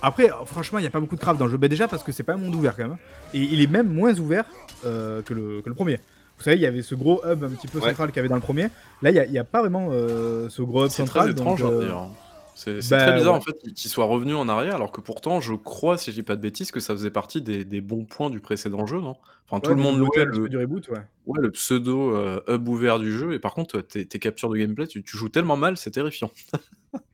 Après, 0.02 0.28
franchement, 0.44 0.78
il 0.78 0.82
n'y 0.82 0.88
a 0.88 0.90
pas 0.90 1.00
beaucoup 1.00 1.16
de 1.16 1.20
craft 1.20 1.38
dans 1.38 1.46
le 1.46 1.50
jeu. 1.50 1.56
Bah, 1.56 1.68
déjà 1.68 1.88
parce 1.88 2.02
que 2.02 2.12
c'est 2.12 2.22
pas 2.22 2.34
un 2.34 2.38
monde 2.38 2.54
ouvert 2.54 2.76
quand 2.76 2.88
même. 2.88 2.98
Et 3.34 3.40
il 3.40 3.60
est 3.60 3.66
même 3.66 3.92
moins 3.92 4.18
ouvert 4.18 4.44
euh, 4.84 5.22
que, 5.22 5.34
le, 5.34 5.62
que 5.62 5.68
le 5.68 5.74
premier. 5.74 5.98
Vous 6.38 6.44
savez, 6.44 6.56
il 6.56 6.62
y 6.62 6.66
avait 6.66 6.82
ce 6.82 6.94
gros 6.94 7.22
hub 7.24 7.44
un 7.44 7.48
petit 7.48 7.66
peu 7.66 7.78
Ouais. 7.78 7.88
central 7.88 8.08
qu'il 8.10 8.16
y 8.16 8.20
avait 8.20 8.28
dans 8.28 8.34
le 8.34 8.42
premier. 8.42 8.68
Là, 9.02 9.10
il 9.10 9.30
n'y 9.30 9.38
a, 9.38 9.44
pas 9.44 9.60
vraiment 9.60 9.88
euh, 9.90 10.48
ce 10.50 10.60
gros 10.62 10.84
hub 10.84 10.90
C'est 10.90 10.98
central. 10.98 11.22
très 11.24 11.32
étrange 11.32 11.62
euh, 11.64 11.80
d'ailleurs. 11.80 12.10
C'est 12.54 12.80
c'est 12.80 12.96
bah, 12.96 13.02
très 13.02 13.16
bizarre 13.16 13.34
ouais. 13.34 13.38
en 13.38 13.42
fait 13.42 13.58
qu'il 13.74 13.90
soit 13.90 14.06
revenu 14.06 14.34
en 14.34 14.48
arrière, 14.48 14.76
alors 14.76 14.90
que 14.90 15.02
pourtant, 15.02 15.40
je 15.40 15.52
crois, 15.54 15.98
si 15.98 16.10
je 16.10 16.16
dis 16.16 16.22
pas 16.22 16.36
de 16.36 16.40
bêtises, 16.40 16.70
que 16.70 16.80
ça 16.80 16.94
faisait 16.94 17.10
partie 17.10 17.42
des, 17.42 17.64
des 17.64 17.82
bons 17.82 18.04
points 18.04 18.30
du 18.30 18.40
précédent 18.40 18.86
jeu, 18.86 18.98
non? 19.00 19.16
Enfin, 19.48 19.60
tout 19.60 19.70
le 19.70 19.80
monde 19.80 19.98
louait 19.98 20.24
le, 20.24 20.48
du 20.48 20.56
reboot, 20.56 20.88
ouais. 20.88 20.98
ouais, 21.26 21.40
le 21.40 21.50
pseudo 21.50 22.16
euh, 22.16 22.40
hub 22.48 22.66
ouvert 22.66 22.98
du 22.98 23.12
jeu, 23.12 23.32
et 23.34 23.38
par 23.38 23.54
contre, 23.54 23.80
tes, 23.82 24.06
tes 24.06 24.18
captures 24.18 24.48
de 24.48 24.56
gameplay, 24.56 24.86
tu, 24.86 25.02
tu 25.02 25.16
joues 25.16 25.28
tellement 25.28 25.56
mal, 25.56 25.76
c'est 25.76 25.90
terrifiant. 25.90 26.30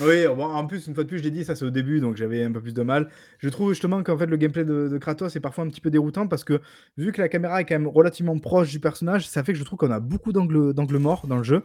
Oui, 0.00 0.26
en 0.26 0.66
plus, 0.66 0.86
une 0.86 0.94
fois 0.94 1.02
de 1.02 1.08
plus, 1.08 1.18
je 1.18 1.24
l'ai 1.24 1.30
dit, 1.30 1.44
ça 1.44 1.56
c'est 1.56 1.64
au 1.64 1.70
début, 1.70 2.00
donc 2.00 2.16
j'avais 2.16 2.44
un 2.44 2.52
peu 2.52 2.60
plus 2.60 2.72
de 2.72 2.82
mal. 2.82 3.08
Je 3.38 3.48
trouve 3.48 3.70
justement 3.70 4.02
qu'en 4.02 4.16
fait, 4.16 4.26
le 4.26 4.36
gameplay 4.36 4.64
de, 4.64 4.96
Kratos 4.98 5.34
est 5.34 5.40
parfois 5.40 5.64
un 5.64 5.68
petit 5.68 5.80
peu 5.80 5.90
déroutant 5.90 6.28
parce 6.28 6.44
que 6.44 6.60
vu 6.96 7.12
que 7.12 7.20
la 7.20 7.28
caméra 7.28 7.60
est 7.60 7.64
quand 7.64 7.74
même 7.74 7.88
relativement 7.88 8.38
proche 8.38 8.70
du 8.70 8.78
personnage, 8.78 9.28
ça 9.28 9.42
fait 9.42 9.52
que 9.52 9.58
je 9.58 9.64
trouve 9.64 9.78
qu'on 9.78 9.90
a 9.90 10.00
beaucoup 10.00 10.32
d'angles 10.32 10.98
morts 10.98 11.26
dans 11.26 11.36
le 11.36 11.42
jeu. 11.42 11.62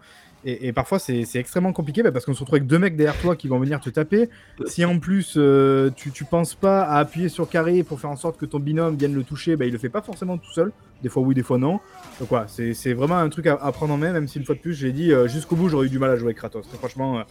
Et, 0.48 0.74
parfois, 0.74 1.00
c'est 1.00 1.26
extrêmement 1.36 1.74
compliqué 1.74 2.04
bah, 2.04 2.12
parce 2.12 2.24
qu'on 2.24 2.36
se 2.36 2.40
retrouve 2.42 2.58
avec 2.58 2.68
deux 2.68 2.78
mecs 2.78 2.96
derrière 2.96 3.20
toi 3.20 3.36
qui 3.36 3.48
vont 3.48 3.58
venir 3.58 3.80
te 3.80 3.90
taper. 3.90 4.30
Si 4.68 4.86
en 4.86 5.00
plus, 5.00 5.36
euh, 5.38 5.90
tu, 5.96 6.12
tu 6.12 6.24
penses 6.24 6.54
pas 6.54 6.84
à 6.84 7.00
appuyer 7.00 7.30
sur 7.30 7.50
carré 7.50 7.82
pour 7.82 8.00
faire 8.00 8.12
en 8.12 8.16
sorte 8.16 8.38
que 8.38 8.46
ton 8.46 8.60
binôme 8.60 8.96
vienne 8.96 9.16
le 9.16 9.24
toucher, 9.24 9.56
bah, 9.56 9.66
il 9.66 9.72
le 9.72 9.80
fait 9.80 9.90
pas 9.90 10.04
forcément 10.04 10.38
tout 10.38 10.52
seul. 10.52 10.72
Des 11.02 11.10
fois 11.10 11.24
oui, 11.24 11.34
des 11.34 11.42
fois 11.42 11.58
non. 11.58 11.80
Donc 12.20 12.30
voilà, 12.30 12.48
c'est 12.48 12.94
vraiment 12.94 13.18
un 13.18 13.30
truc 13.30 13.48
à, 13.48 13.56
à 13.56 13.72
prendre 13.72 13.94
en 13.94 13.98
main, 13.98 14.14
même 14.14 14.28
si 14.28 14.38
une 14.38 14.46
fois 14.46 14.56
de 14.56 14.60
plus, 14.60 14.76
j'ai 14.76 14.92
dit 14.92 15.12
euh, 15.12 15.28
jusqu'au 15.28 15.56
bout, 15.56 15.68
j'aurais 15.68 15.88
eu 15.88 15.90
du 15.90 16.00
mal 16.00 16.12
à 16.12 16.16
jouer 16.16 16.28
avec 16.28 16.38
Kratos. 16.38 16.66
Franchement, 16.78 17.24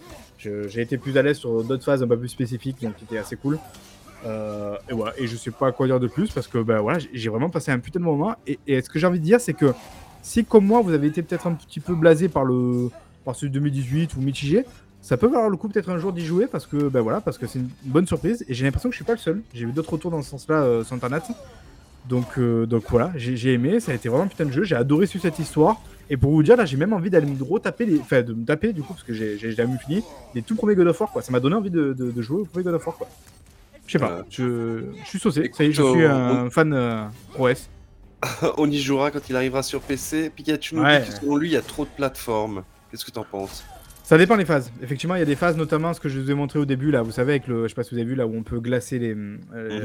euh, 0.47 0.69
j'ai 0.69 0.83
été 0.85 0.99
plus 0.99 1.17
à 1.17 1.23
l'aise 1.23 1.37
sur 1.39 1.65
d'autres 1.65 1.85
phases 1.85 2.03
un 2.03 2.07
peu 2.07 2.17
plus 2.19 2.29
spécifiques, 2.29 2.83
donc 2.83 2.97
qui 2.97 3.05
étaient 3.05 3.19
assez 3.19 3.37
cool. 3.37 3.59
Euh, 4.27 4.77
et 4.89 4.95
voilà, 4.95 5.13
et 5.19 5.27
je 5.27 5.37
sais 5.37 5.51
pas 5.51 5.71
quoi 5.73 5.87
dire 5.87 6.01
de 6.01 6.07
plus 6.07 6.31
parce 6.31 6.47
que 6.47 6.59
bah, 6.59 6.81
voilà, 6.81 6.99
j'ai- 7.13 7.29
vraiment 7.29 7.51
passé 7.51 7.71
un 7.73 7.79
putain 7.79 8.01
de 8.01 8.05
moment. 8.05 8.35
Et, 8.47 8.59
ce 8.81 8.89
que 8.89 8.99
j'ai 8.99 9.07
envie 9.07 9.19
de 9.19 9.25
dire, 9.25 9.41
c'est 9.41 9.53
que 9.53 9.73
si 10.23 10.45
comme 10.45 10.65
moi, 10.65 10.81
vous 10.81 10.93
avez 10.93 11.09
été 11.09 11.23
peut-être 11.23 11.47
un 11.47 11.53
petit 11.53 11.81
peu 11.81 11.95
blasé 11.95 12.29
par 12.29 12.45
le 12.45 12.91
par 13.25 13.35
de 13.41 13.49
2018 13.49 14.17
ou 14.17 14.21
mitigé, 14.21 14.65
ça 15.01 15.17
peut 15.17 15.27
valoir 15.27 15.49
le 15.51 15.57
coup 15.57 15.69
peut-être 15.69 15.91
un 15.91 15.99
jour 15.99 16.13
d'y 16.13 16.25
jouer 16.25 16.47
parce 16.47 16.67
que 16.67 16.89
bah, 16.89 17.01
voilà, 17.03 17.21
parce 17.21 17.37
que 17.39 17.47
c'est 17.47 17.59
une 17.59 17.69
bonne 17.85 18.07
surprise. 18.07 18.45
Et 18.49 18.55
j'ai 18.55 18.65
l'impression 18.65 18.89
que 18.89 18.95
je 18.95 18.99
suis 18.99 19.05
pas 19.05 19.13
le 19.13 19.19
seul. 19.19 19.43
J'ai 19.53 19.65
eu 19.65 19.73
d'autres 19.73 19.93
retours 19.93 20.11
dans 20.11 20.23
ce 20.23 20.31
sens-là 20.31 20.63
euh, 20.63 20.85
sur 20.85 20.95
internet. 20.95 21.23
Donc, 22.09 22.39
euh, 22.39 22.67
donc 22.67 22.85
voilà, 22.91 23.13
j'ai 23.17 23.37
j'ai 23.37 23.55
aimé, 23.55 23.81
ça 23.81 23.93
a 23.93 23.95
été 23.95 24.09
vraiment 24.09 24.25
un 24.25 24.29
putain 24.29 24.45
de 24.45 24.53
jeu, 24.53 24.63
j'ai 24.65 24.77
adoré 24.77 25.07
suivre 25.07 25.23
cette 25.23 25.39
histoire. 25.39 25.81
Et 26.11 26.17
pour 26.17 26.31
vous 26.33 26.43
dire, 26.43 26.57
là, 26.57 26.65
j'ai 26.65 26.77
même 26.77 26.93
envie 26.93 27.11
d'aller 27.11 27.27
me 27.27 27.43
retaper 27.43 27.87
les. 27.87 27.99
Enfin, 27.99 28.23
de 28.23 28.33
me 28.35 28.45
taper 28.45 28.73
du 28.73 28.83
coup, 28.83 28.93
parce 28.95 29.03
que 29.05 29.13
j'ai 29.15 29.39
jamais 29.53 29.79
fini, 29.79 30.03
les 30.35 30.43
tout 30.43 30.55
premiers 30.55 30.75
God 30.75 30.87
of 30.89 31.01
War, 31.01 31.11
quoi. 31.13 31.23
Ça 31.23 31.33
m'a 31.33 31.41
donné 31.41 31.55
envie 31.57 31.71
de, 31.71 31.93
de- 31.93 32.11
de 32.11 32.23
jouer 32.23 32.43
au 32.43 32.45
premier 32.45 32.65
God 32.65 32.75
of 32.75 32.87
War, 32.87 32.97
quoi. 32.97 33.09
Je 33.87 33.93
sais 33.93 33.99
pas, 33.99 34.07
Voilà. 34.09 34.25
je, 34.31 34.85
je 35.03 35.09
suis 35.09 35.19
saucé, 35.19 35.41
Écoute, 35.41 35.57
ça 35.57 35.65
y 35.65 35.69
est, 35.69 35.73
je 35.73 35.83
suis 35.83 36.05
un 36.07 36.49
fan 36.51 36.73
euh, 36.73 37.05
OS. 37.39 37.69
On 38.57 38.71
y 38.71 38.79
jouera 38.79 39.11
quand 39.11 39.29
il 39.29 39.37
arrivera 39.37 39.63
sur 39.63 39.81
PC. 39.83 40.31
Pikachu 40.35 40.77
nous 40.77 40.83
Ouais. 40.83 41.01
dit 41.03 41.09
que 41.11 41.15
selon 41.17 41.37
lui, 41.37 41.49
il 41.51 41.53
y 41.53 41.57
a 41.57 41.61
trop 41.63 41.85
de 41.85 41.91
plateformes. 41.95 42.63
Qu'est-ce 42.91 43.05
que 43.05 43.11
t'en 43.11 43.25
penses? 43.25 43.63
Ça 44.03 44.17
dépend 44.19 44.37
des 44.37 44.45
phases. 44.45 44.71
Effectivement, 44.83 45.15
il 45.17 45.21
y 45.21 45.23
a 45.23 45.27
des 45.27 45.35
phases, 45.37 45.57
notamment 45.57 45.93
ce 45.95 46.01
que 46.01 46.09
je 46.11 46.21
vous 46.21 46.31
ai 46.31 46.35
montré 46.35 46.59
au 46.59 46.65
début, 46.67 46.91
là, 46.91 47.03
vous 47.03 47.11
savez, 47.11 47.33
avec 47.33 47.47
le, 47.47 47.63
je 47.65 47.69
sais 47.69 47.75
pas 47.75 47.83
si 47.85 47.91
vous 47.95 48.01
avez 48.01 48.07
vu, 48.09 48.15
là 48.15 48.27
où 48.27 48.35
on 48.37 48.43
peut 48.43 48.61
glacer 48.61 48.99
les, 48.99 49.15
euh, 49.15 49.39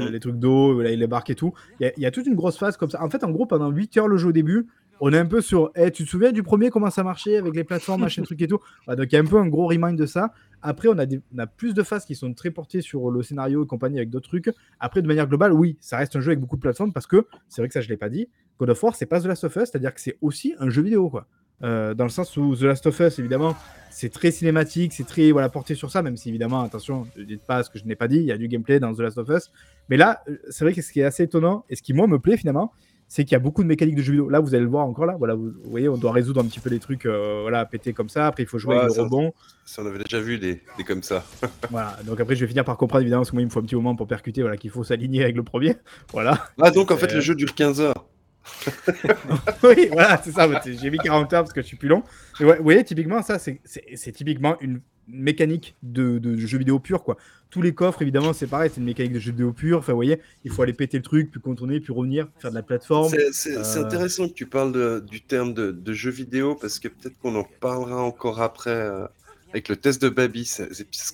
Mhm. 0.06 0.12
les 0.12 0.20
trucs 0.20 0.36
d'eau, 0.36 0.80
là, 0.82 0.90
les 0.90 1.06
barques 1.06 1.30
et 1.30 1.34
tout. 1.34 1.52
Il 1.80 1.92
y, 1.96 2.02
y 2.02 2.06
a 2.06 2.10
toute 2.10 2.26
une 2.26 2.34
grosse 2.34 2.58
phase 2.58 2.76
comme 2.76 2.90
ça. 2.90 3.02
En 3.02 3.08
fait, 3.10 3.24
en 3.24 3.30
gros, 3.30 3.46
pendant 3.46 3.70
8 3.70 3.96
heures 3.98 4.08
le 4.08 4.16
jeu 4.18 4.28
au 4.28 4.32
début, 4.32 4.66
on 5.00 5.12
est 5.12 5.18
un 5.18 5.26
peu 5.26 5.40
sur, 5.40 5.70
Eh, 5.74 5.90
tu 5.90 6.04
te 6.04 6.08
souviens 6.08 6.32
du 6.32 6.42
premier, 6.42 6.70
comment 6.70 6.90
ça 6.90 7.02
marchait 7.02 7.36
avec 7.36 7.54
les 7.54 7.64
plateformes, 7.64 8.02
machin, 8.02 8.22
truc 8.22 8.40
et 8.42 8.46
tout? 8.46 8.60
Voilà, 8.86 9.02
donc 9.02 9.12
il 9.12 9.14
y 9.14 9.18
a 9.18 9.20
un 9.20 9.26
peu 9.26 9.38
un 9.38 9.46
gros 9.46 9.66
remind 9.66 9.96
de 9.96 10.06
ça. 10.06 10.32
Après, 10.62 10.88
on 10.88 10.98
a, 10.98 11.46
plus 11.46 11.72
de 11.72 11.82
phases 11.82 12.04
qui 12.04 12.14
sont 12.14 12.34
très 12.34 12.50
portées 12.50 12.82
sur 12.82 13.10
le 13.10 13.22
scénario 13.22 13.64
et 13.64 13.66
compagnie 13.66 13.96
avec 13.96 14.10
d'autres 14.10 14.28
trucs. 14.28 14.50
Après, 14.78 15.00
de 15.00 15.06
manière 15.06 15.26
globale, 15.26 15.52
oui, 15.52 15.78
ça 15.80 15.96
reste 15.96 16.16
un 16.16 16.20
jeu 16.20 16.28
avec 16.28 16.40
beaucoup 16.40 16.56
de 16.56 16.60
plateformes 16.60 16.92
parce 16.92 17.06
que, 17.06 17.26
c'est 17.48 17.62
vrai 17.62 17.68
que 17.68 17.74
ça, 17.74 17.80
je 17.80 17.88
l'ai 17.88 17.96
pas 17.96 18.10
dit, 18.10 18.28
God 18.58 18.70
of 18.70 18.82
War, 18.82 18.94
c'est 18.94 19.06
pas 19.06 19.20
The 19.20 19.26
Last 19.26 19.44
of 19.44 19.56
Us, 19.56 19.70
c'est-à-dire 19.70 19.94
que 19.94 20.00
c'est 20.00 20.18
aussi 20.20 20.54
un 20.58 20.68
jeu 20.68 20.82
vidéo, 20.82 21.08
quoi. 21.08 21.26
Euh, 21.62 21.92
dans 21.92 22.04
le 22.04 22.10
sens 22.10 22.36
où 22.38 22.56
The 22.56 22.62
Last 22.62 22.86
of 22.86 22.98
Us, 23.00 23.18
évidemment, 23.18 23.54
c'est 23.90 24.10
très 24.10 24.30
cinématique, 24.30 24.92
c'est 24.92 25.06
très 25.06 25.30
voilà, 25.30 25.48
porté 25.48 25.74
sur 25.74 25.90
ça, 25.90 26.02
même 26.02 26.16
si 26.16 26.28
évidemment, 26.28 26.60
attention, 26.60 27.06
ne 27.16 27.24
dites 27.24 27.42
pas 27.42 27.62
ce 27.62 27.70
que 27.70 27.78
je 27.78 27.84
n'ai 27.84 27.96
pas 27.96 28.08
dit, 28.08 28.16
il 28.16 28.24
y 28.24 28.32
a 28.32 28.38
du 28.38 28.48
gameplay 28.48 28.80
dans 28.80 28.94
The 28.94 29.00
Last 29.00 29.18
of 29.18 29.28
Us. 29.28 29.52
Mais 29.88 29.96
là, 29.96 30.22
euh, 30.28 30.36
c'est 30.48 30.64
vrai 30.64 30.72
que 30.72 30.80
ce 30.82 30.92
qui 30.92 31.00
est 31.00 31.04
assez 31.04 31.24
étonnant, 31.24 31.64
et 31.68 31.76
ce 31.76 31.82
qui 31.82 31.92
moi 31.92 32.06
me 32.06 32.18
plaît 32.18 32.36
finalement, 32.36 32.72
c'est 33.12 33.24
qu'il 33.24 33.32
y 33.32 33.36
a 33.36 33.40
beaucoup 33.40 33.64
de 33.64 33.68
mécaniques 33.68 33.96
de 33.96 34.02
jeux 34.02 34.12
vidéo. 34.12 34.28
Là, 34.28 34.38
vous 34.38 34.54
allez 34.54 34.62
le 34.62 34.70
voir 34.70 34.86
encore 34.86 35.04
là, 35.04 35.16
voilà, 35.18 35.34
vous, 35.34 35.50
vous 35.64 35.70
voyez, 35.70 35.88
on 35.88 35.96
doit 35.96 36.12
résoudre 36.12 36.40
un 36.40 36.44
petit 36.44 36.60
peu 36.60 36.70
les 36.70 36.78
trucs 36.78 37.06
euh, 37.06 37.40
voilà, 37.42 37.66
péter 37.66 37.92
comme 37.92 38.08
ça, 38.08 38.28
après 38.28 38.44
il 38.44 38.46
faut 38.46 38.58
jouer 38.58 38.74
Ouais, 38.76 38.80
avec 38.82 38.90
le 38.90 38.94
ça- 38.94 39.02
rebond. 39.02 39.32
Si 39.64 39.80
on 39.80 39.86
avait 39.86 39.98
déjà 39.98 40.20
vu 40.20 40.38
des, 40.38 40.62
des 40.78 40.84
comme 40.84 41.02
ça. 41.02 41.24
Voilà, 41.70 41.96
donc 42.06 42.20
après 42.20 42.36
je 42.36 42.40
vais 42.42 42.46
finir 42.48 42.64
par 42.64 42.76
comprendre 42.76 43.02
évidemment, 43.02 43.22
parce 43.22 43.30
que 43.30 43.36
moi 43.36 43.42
il 43.42 43.46
me 43.46 43.50
faut 43.50 43.58
un 43.58 43.64
petit 43.64 43.74
moment 43.74 43.96
pour 43.96 44.06
percuter, 44.06 44.42
voilà, 44.42 44.56
qu'il 44.56 44.70
faut 44.70 44.84
s'aligner 44.84 45.22
avec 45.24 45.34
le 45.34 45.42
premier. 45.42 45.74
Voilà. 46.12 46.46
Ah, 46.60 46.70
donc 46.70 46.90
en 46.92 46.96
fait, 46.96 47.10
Euh, 47.10 47.16
le 47.16 47.20
jeu 47.20 47.34
dure 47.34 47.54
15 47.54 47.80
heures. 47.80 48.06
oui, 49.64 49.88
voilà, 49.92 50.20
c'est 50.22 50.32
ça. 50.32 50.48
J'ai 50.64 50.90
mis 50.90 50.98
40 50.98 51.32
heures 51.32 51.42
parce 51.42 51.52
que 51.52 51.60
je 51.62 51.66
suis 51.66 51.76
plus 51.76 51.88
long. 51.88 52.02
Ouais, 52.40 52.56
vous 52.56 52.62
voyez, 52.62 52.82
typiquement, 52.84 53.22
ça, 53.22 53.38
c'est 53.38 54.12
typiquement 54.12 54.56
une 54.60 54.80
mécanique 55.12 55.74
de, 55.82 56.18
de 56.18 56.36
jeu 56.36 56.58
vidéo 56.58 56.78
pur, 56.78 57.02
quoi. 57.02 57.16
Tous 57.50 57.62
les 57.62 57.74
coffres, 57.74 58.00
évidemment, 58.02 58.32
c'est 58.32 58.46
pareil, 58.46 58.70
c'est 58.72 58.80
une 58.80 58.86
mécanique 58.86 59.12
de 59.12 59.18
jeu 59.18 59.32
vidéo 59.32 59.52
pur. 59.52 59.78
Enfin, 59.78 59.92
vous 59.92 59.96
voyez, 59.98 60.20
il 60.44 60.50
faut 60.52 60.62
aller 60.62 60.72
péter 60.72 60.98
le 60.98 61.02
truc, 61.02 61.30
puis 61.32 61.40
contourner, 61.40 61.80
puis 61.80 61.92
revenir, 61.92 62.28
faire 62.38 62.50
de 62.50 62.54
la 62.54 62.62
plateforme. 62.62 63.12
C'est- 63.32 63.56
euh, 63.56 63.84
intéressant 63.84 64.28
que 64.28 64.34
tu 64.34 64.46
parles 64.46 64.72
de- 64.72 65.04
du 65.08 65.20
terme 65.20 65.52
de, 65.52 65.72
de 65.72 65.92
jeu 65.92 66.10
vidéo 66.10 66.54
parce 66.54 66.78
que 66.78 66.86
peut-être 66.88 67.18
qu'on 67.18 67.34
en 67.34 67.44
parlera 67.60 68.02
encore 68.02 68.40
après 68.40 68.70
euh, 68.70 69.04
avec 69.50 69.68
le 69.68 69.74
test 69.76 70.00
de 70.00 70.08
Baby. 70.08 70.48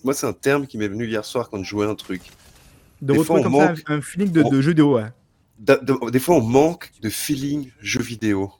Moi, 0.04 0.12
c'est 0.12 0.26
un 0.26 0.34
terme 0.34 0.66
qui 0.66 0.76
m'est 0.76 0.88
venu 0.88 1.06
hier 1.06 1.24
soir 1.24 1.48
quand 1.48 1.62
je 1.62 1.68
jouais 1.70 1.86
un 1.86 1.94
truc. 1.94 2.20
De 3.00 3.12
des 3.14 3.18
retrouver 3.18 3.42
fois, 3.42 3.50
comme 3.50 3.60
ça 3.60 3.68
manque- 3.72 3.82
un, 3.86 3.96
un 3.96 4.00
feeling 4.02 4.30
de, 4.30 4.42
on- 4.42 4.50
de 4.50 4.60
jeu 4.60 4.70
vidéo, 4.72 4.96
ouais. 4.96 5.06
Des 6.12 6.18
fois, 6.18 6.36
on 6.36 6.42
manque 6.42 6.92
de 7.00 7.08
feeling 7.08 7.70
jeu 7.80 8.02
vidéo. 8.02 8.52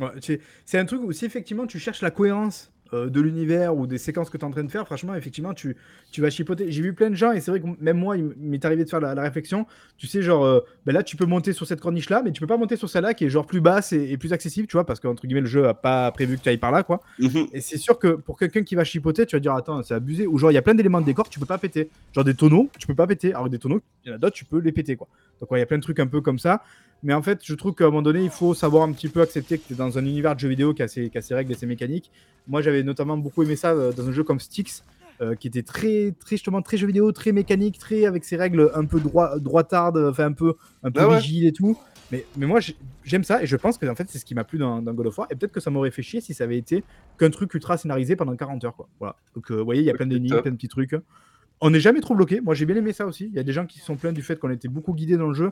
Ouais, 0.00 0.40
c'est 0.64 0.78
un 0.78 0.84
truc 0.86 1.02
où 1.02 1.12
si 1.12 1.26
effectivement 1.26 1.66
tu 1.66 1.78
cherches 1.78 2.00
la 2.00 2.10
cohérence 2.10 2.70
euh, 2.92 3.08
de 3.08 3.20
l'univers 3.20 3.76
ou 3.76 3.86
des 3.86 3.98
séquences 3.98 4.30
que 4.30 4.36
tu 4.36 4.42
es 4.42 4.46
en 4.46 4.50
train 4.50 4.64
de 4.64 4.70
faire, 4.70 4.86
franchement, 4.86 5.14
effectivement, 5.14 5.54
tu, 5.54 5.76
tu 6.10 6.20
vas 6.20 6.30
chipoter. 6.30 6.70
J'ai 6.70 6.82
vu 6.82 6.94
plein 6.94 7.10
de 7.10 7.14
gens 7.14 7.32
et 7.32 7.40
c'est 7.40 7.50
vrai 7.50 7.60
que 7.60 7.66
même 7.80 7.98
moi, 7.98 8.16
il 8.16 8.32
m'est 8.38 8.64
arrivé 8.64 8.84
de 8.84 8.88
faire 8.90 9.00
la, 9.00 9.14
la 9.14 9.22
réflexion. 9.22 9.66
Tu 9.98 10.06
sais, 10.06 10.22
genre, 10.22 10.44
euh, 10.44 10.60
ben 10.84 10.92
là, 10.92 11.02
tu 11.02 11.16
peux 11.16 11.26
monter 11.26 11.52
sur 11.52 11.66
cette 11.66 11.80
corniche 11.80 12.10
là, 12.10 12.22
mais 12.24 12.32
tu 12.32 12.40
peux 12.40 12.46
pas 12.46 12.56
monter 12.56 12.76
sur 12.76 12.88
celle-là 12.88 13.14
qui 13.14 13.24
est 13.24 13.30
genre 13.30 13.46
plus 13.46 13.60
basse 13.60 13.92
et, 13.92 14.10
et 14.10 14.16
plus 14.16 14.32
accessible, 14.32 14.66
tu 14.68 14.72
vois, 14.72 14.86
parce 14.86 15.00
qu'entre 15.00 15.26
guillemets, 15.26 15.40
le 15.40 15.46
jeu 15.46 15.66
a 15.66 15.74
pas 15.74 16.10
prévu 16.12 16.36
que 16.38 16.42
tu 16.42 16.48
ailles 16.48 16.58
par 16.58 16.70
là, 16.70 16.82
quoi. 16.82 17.00
Mhm. 17.18 17.48
Et 17.52 17.60
c'est 17.60 17.78
sûr 17.78 17.98
que 17.98 18.08
pour 18.08 18.38
quelqu'un 18.38 18.62
qui 18.62 18.74
va 18.74 18.84
chipoter, 18.84 19.26
tu 19.26 19.36
vas 19.36 19.40
dire 19.40 19.54
attends, 19.54 19.82
c'est 19.82 19.94
abusé. 19.94 20.26
Ou 20.26 20.38
genre 20.38 20.50
il 20.50 20.54
y 20.54 20.58
a 20.58 20.62
plein 20.62 20.74
d'éléments 20.74 21.00
de 21.00 21.06
décor 21.06 21.28
tu 21.28 21.38
peux 21.40 21.46
pas 21.46 21.58
péter. 21.58 21.90
Genre 22.14 22.24
des 22.24 22.34
tonneaux, 22.34 22.70
tu 22.78 22.86
peux 22.86 22.94
pas 22.94 23.06
péter. 23.06 23.32
Alors 23.32 23.48
des 23.48 23.58
tonneaux, 23.58 23.80
il 24.04 24.08
y 24.08 24.12
en 24.12 24.14
a 24.14 24.18
d'autres, 24.18 24.36
tu 24.36 24.44
peux 24.44 24.58
les 24.58 24.72
péter 24.72 24.96
quoi. 24.96 25.08
Donc 25.40 25.50
ouais, 25.50 25.58
il 25.58 25.60
y 25.60 25.62
a 25.62 25.66
plein 25.66 25.78
de 25.78 25.82
trucs 25.82 26.00
un 26.00 26.06
peu 26.06 26.20
comme 26.20 26.38
ça. 26.38 26.62
Mais 27.06 27.14
en 27.14 27.22
fait, 27.22 27.38
je 27.44 27.54
trouve 27.54 27.72
qu'à 27.74 27.84
un 27.84 27.86
moment 27.86 28.02
donné, 28.02 28.24
il 28.24 28.30
faut 28.30 28.52
savoir 28.52 28.82
un 28.82 28.90
petit 28.92 29.08
peu 29.08 29.20
accepter 29.20 29.58
que 29.58 29.66
tu 29.68 29.74
es 29.74 29.76
dans 29.76 29.96
un 29.96 30.04
univers 30.04 30.34
de 30.34 30.40
jeux 30.40 30.48
vidéo 30.48 30.74
qui 30.74 30.82
a 30.82 30.88
ses, 30.88 31.08
qui 31.08 31.16
a 31.16 31.22
ses 31.22 31.36
règles 31.36 31.52
et 31.52 31.54
ses 31.54 31.64
mécaniques. 31.66 32.10
Moi, 32.48 32.62
j'avais 32.62 32.82
notamment 32.82 33.16
beaucoup 33.16 33.44
aimé 33.44 33.54
ça 33.54 33.70
euh, 33.70 33.92
dans 33.92 34.08
un 34.08 34.10
jeu 34.12 34.24
comme 34.24 34.40
Styx, 34.40 34.82
euh, 35.20 35.36
qui 35.36 35.46
était 35.46 35.62
très, 35.62 36.12
très 36.18 36.34
justement 36.36 36.62
très 36.62 36.76
jeu 36.76 36.88
vidéo, 36.88 37.12
très 37.12 37.30
mécanique, 37.30 37.78
très 37.78 38.06
avec 38.06 38.24
ses 38.24 38.34
règles 38.36 38.72
un 38.74 38.84
peu 38.86 38.98
droit, 38.98 39.38
droitardes, 39.38 39.98
enfin 40.10 40.24
un 40.26 40.32
peu, 40.32 40.54
un 40.82 40.90
peu 40.90 41.00
Ah 41.00 41.08
ouais. 41.08 41.16
rigide 41.18 41.44
et 41.44 41.52
tout. 41.52 41.78
Mais, 42.10 42.24
mais 42.36 42.46
moi 42.46 42.58
j'ai- 42.60 42.76
j'aime 43.04 43.22
ça 43.24 43.40
et 43.42 43.46
je 43.46 43.56
pense 43.56 43.78
que 43.78 43.86
en 43.86 43.94
fait 43.94 44.08
c'est 44.08 44.18
ce 44.18 44.24
qui 44.24 44.34
m'a 44.34 44.44
plu 44.44 44.58
dans, 44.58 44.80
dans 44.82 44.92
God 44.94 45.06
of 45.06 45.18
War 45.18 45.26
et 45.30 45.34
peut-être 45.34 45.50
que 45.52 45.58
ça 45.60 45.70
m'aurait 45.70 45.90
fait 45.90 46.02
chier 46.02 46.20
si 46.20 46.34
ça 46.34 46.44
avait 46.44 46.58
été 46.58 46.84
qu'un 47.18 47.30
truc 47.30 47.52
ultra 47.54 47.76
scénarisé 47.78 48.14
pendant 48.14 48.36
40 48.36 48.62
heures 48.64 48.76
quoi. 48.76 48.88
Voilà. 49.00 49.16
Donc 49.34 49.50
euh, 49.50 49.56
vous 49.56 49.64
voyez 49.64 49.80
il 49.82 49.86
y 49.86 49.90
a 49.90 49.94
plein 49.94 50.06
d'énigmes, 50.06 50.40
plein 50.40 50.50
de 50.52 50.56
petits 50.56 50.68
trucs. 50.68 50.94
On 51.60 51.70
n'est 51.70 51.80
jamais 51.80 52.00
trop 52.00 52.14
bloqué. 52.14 52.40
Moi 52.40 52.54
j'ai 52.54 52.64
bien 52.66 52.76
aimé 52.76 52.92
ça 52.92 53.06
aussi. 53.06 53.26
Il 53.26 53.32
y 53.34 53.38
a 53.38 53.42
des 53.42 53.52
gens 53.52 53.64
qui 53.66 53.78
se 53.80 53.86
sont 53.86 53.96
plaints 53.96 54.12
du 54.12 54.22
fait 54.22 54.38
qu'on 54.38 54.50
était 54.50 54.68
beaucoup 54.68 54.92
guidé 54.94 55.16
dans 55.16 55.26
le 55.28 55.34
jeu. 55.34 55.50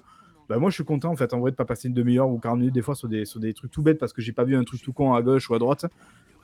Bah 0.48 0.58
moi 0.58 0.70
je 0.70 0.74
suis 0.74 0.84
content 0.84 1.10
en 1.10 1.16
fait 1.16 1.32
en 1.32 1.40
vrai 1.40 1.50
de 1.50 1.56
pas 1.56 1.64
passer 1.64 1.88
une 1.88 1.94
demi-heure 1.94 2.28
ou 2.28 2.38
40 2.38 2.58
minutes 2.58 2.74
des 2.74 2.82
fois 2.82 2.94
sur 2.94 3.08
des, 3.08 3.24
sur 3.24 3.40
des 3.40 3.54
trucs 3.54 3.70
tout 3.70 3.82
bêtes 3.82 3.98
parce 3.98 4.12
que 4.12 4.20
j'ai 4.22 4.32
pas 4.32 4.44
vu 4.44 4.56
un 4.56 4.64
truc 4.64 4.82
tout 4.82 4.92
con 4.92 5.14
à 5.14 5.22
gauche 5.22 5.48
ou 5.50 5.54
à 5.54 5.58
droite. 5.58 5.86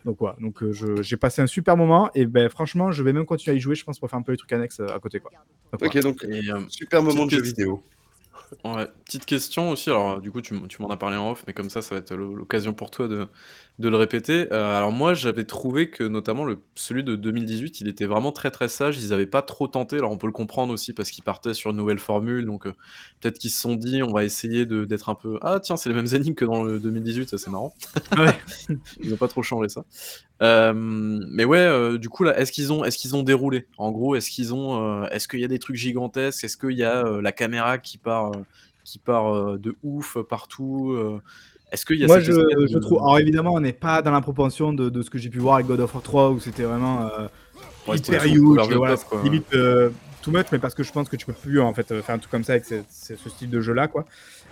Donc 0.04 0.16
voilà, 0.18 0.36
donc 0.40 0.62
euh, 0.62 0.72
j'ai 1.02 1.16
passé 1.18 1.42
un 1.42 1.46
super 1.46 1.76
moment 1.76 2.10
et 2.14 2.24
ben 2.24 2.48
franchement 2.48 2.90
je 2.90 3.02
vais 3.02 3.12
même 3.12 3.26
continuer 3.26 3.54
à 3.54 3.58
y 3.58 3.60
jouer 3.60 3.74
je 3.74 3.84
pense 3.84 3.98
pour 3.98 4.08
faire 4.08 4.18
un 4.18 4.22
peu 4.22 4.32
les 4.32 4.38
trucs 4.38 4.52
annexes 4.52 4.80
euh, 4.80 4.88
à 4.94 4.98
côté 4.98 5.20
quoi. 5.20 5.30
Donc, 5.72 5.82
Ok, 5.82 5.92
voilà. 5.92 6.00
donc 6.00 6.24
Et, 6.24 6.50
euh, 6.50 6.60
super 6.68 7.02
moment 7.02 7.26
de 7.26 7.30
petite 7.30 7.44
jeu 7.44 7.50
vidéo. 7.50 7.82
Ouais, 8.64 8.88
petite 9.04 9.26
question 9.26 9.70
aussi, 9.70 9.90
alors 9.90 10.20
du 10.20 10.30
coup 10.30 10.40
tu, 10.40 10.54
m'en 10.54 10.90
as 10.90 10.96
parlé 10.96 11.16
en 11.16 11.30
off, 11.32 11.44
mais 11.46 11.52
comme 11.52 11.70
ça 11.70 11.82
ça 11.82 11.94
va 11.94 12.00
être 12.00 12.14
l'o- 12.14 12.34
l'occasion 12.34 12.72
pour 12.72 12.90
toi 12.90 13.06
de, 13.06 13.28
de 13.80 13.88
le 13.88 13.96
répéter. 13.96 14.46
Euh, 14.52 14.76
alors 14.76 14.92
moi 14.92 15.14
j'avais 15.14 15.44
trouvé 15.44 15.88
que 15.90 16.04
notamment 16.04 16.44
le, 16.44 16.58
celui 16.74 17.02
de 17.02 17.16
2018 17.16 17.80
il 17.80 17.88
était 17.88 18.04
vraiment 18.04 18.30
très 18.30 18.50
très 18.50 18.68
sage, 18.68 18.98
ils 19.02 19.12
avaient 19.14 19.26
pas 19.26 19.40
trop 19.42 19.68
tenté, 19.68 19.96
alors 19.96 20.12
on 20.12 20.18
peut 20.18 20.26
le 20.26 20.32
comprendre 20.34 20.72
aussi 20.72 20.92
parce 20.92 21.10
qu'ils 21.10 21.24
partaient 21.24 21.54
sur 21.54 21.70
une 21.70 21.78
nouvelle 21.78 21.98
formule, 21.98 22.44
donc 22.44 22.66
euh, 22.66 22.74
peut-être 23.20 23.38
qu'ils 23.38 23.50
se 23.50 23.58
sont 23.60 23.74
dit 23.76 24.02
on 24.02 24.12
va 24.12 24.24
essayer 24.24 24.66
de- 24.66 24.84
d'être 24.84 25.08
un 25.08 25.14
peu... 25.14 25.38
Ah 25.40 25.60
tiens 25.60 25.76
c'est 25.78 25.88
les 25.88 25.94
mêmes 25.94 26.14
énigmes 26.14 26.34
que 26.34 26.44
dans 26.44 26.62
le 26.62 26.78
2018, 26.78 27.30
ça 27.30 27.38
c'est 27.38 27.50
marrant. 27.50 27.74
Ouais. 28.16 28.38
Ils 29.02 29.14
ont 29.14 29.16
pas 29.16 29.28
trop 29.28 29.42
changé 29.42 29.70
ça. 29.70 29.84
Euh, 30.42 30.72
mais 30.74 31.44
ouais, 31.44 31.58
euh, 31.58 31.98
du 31.98 32.08
coup 32.08 32.24
là, 32.24 32.38
est-ce 32.38 32.52
qu'ils 32.52 32.72
ont, 32.72 32.84
est-ce 32.84 32.98
qu'ils 32.98 33.16
ont 33.16 33.22
déroulé? 33.22 33.66
En 33.78 33.90
gros, 33.92 34.14
est-ce 34.14 34.30
qu'ils 34.30 34.54
ont, 34.54 35.02
euh, 35.04 35.06
est-ce 35.08 35.28
qu'il 35.28 35.40
y 35.40 35.44
a 35.44 35.48
des 35.48 35.58
trucs 35.58 35.76
gigantesques? 35.76 36.44
Est-ce 36.44 36.56
qu'il 36.56 36.76
y 36.76 36.84
a 36.84 37.04
euh, 37.06 37.22
la 37.22 37.32
caméra 37.32 37.78
qui 37.78 37.98
part, 37.98 38.32
euh, 38.32 38.44
qui 38.84 38.98
part 38.98 39.34
euh, 39.34 39.58
de 39.58 39.76
ouf 39.82 40.18
partout 40.28 40.92
euh, 40.92 41.20
Est-ce 41.72 41.86
qu'il 41.86 41.96
y 42.00 42.04
a 42.04 42.06
Moi, 42.06 42.20
je, 42.20 42.32
espèce 42.32 42.46
je 42.70 42.74
de- 42.74 42.78
trouve. 42.80 42.98
Alors, 42.98 43.18
évidemment, 43.18 43.52
on 43.54 43.60
n'est 43.60 43.72
pas 43.72 44.02
dans 44.02 44.10
la 44.10 44.20
propension 44.20 44.72
de, 44.72 44.88
de 44.88 45.02
ce 45.02 45.10
que 45.10 45.18
j'ai 45.18 45.28
pu 45.28 45.38
voir 45.38 45.54
avec 45.56 45.66
God 45.66 45.80
of 45.80 45.94
War 45.94 46.02
3 46.02 46.30
où 46.30 46.40
c'était 46.40 46.64
vraiment 46.64 47.02
euh, 47.02 47.28
Ouais, 47.88 47.96
hyper 47.96 48.24
huge. 48.26 48.74
voilà, 48.76 48.96
quoi. 48.96 49.20
limite 49.22 49.46
euh, 49.54 49.90
too 50.22 50.30
much, 50.30 50.46
mais 50.52 50.58
parce 50.58 50.74
que 50.74 50.82
je 50.82 50.92
pense 50.92 51.08
que 51.08 51.16
tu 51.16 51.24
peux 51.26 51.32
plus 51.32 51.60
en 51.60 51.72
fait 51.72 51.90
euh, 51.92 52.02
faire 52.02 52.14
un 52.14 52.18
truc 52.18 52.30
comme 52.30 52.44
ça 52.44 52.52
avec 52.52 52.64
ce, 52.64 52.74
ce- 52.90 53.16
ce 53.16 53.28
style 53.30 53.50
de 53.50 53.60
jeu 53.60 53.72
là, 53.72 53.88
quoi. 53.88 54.04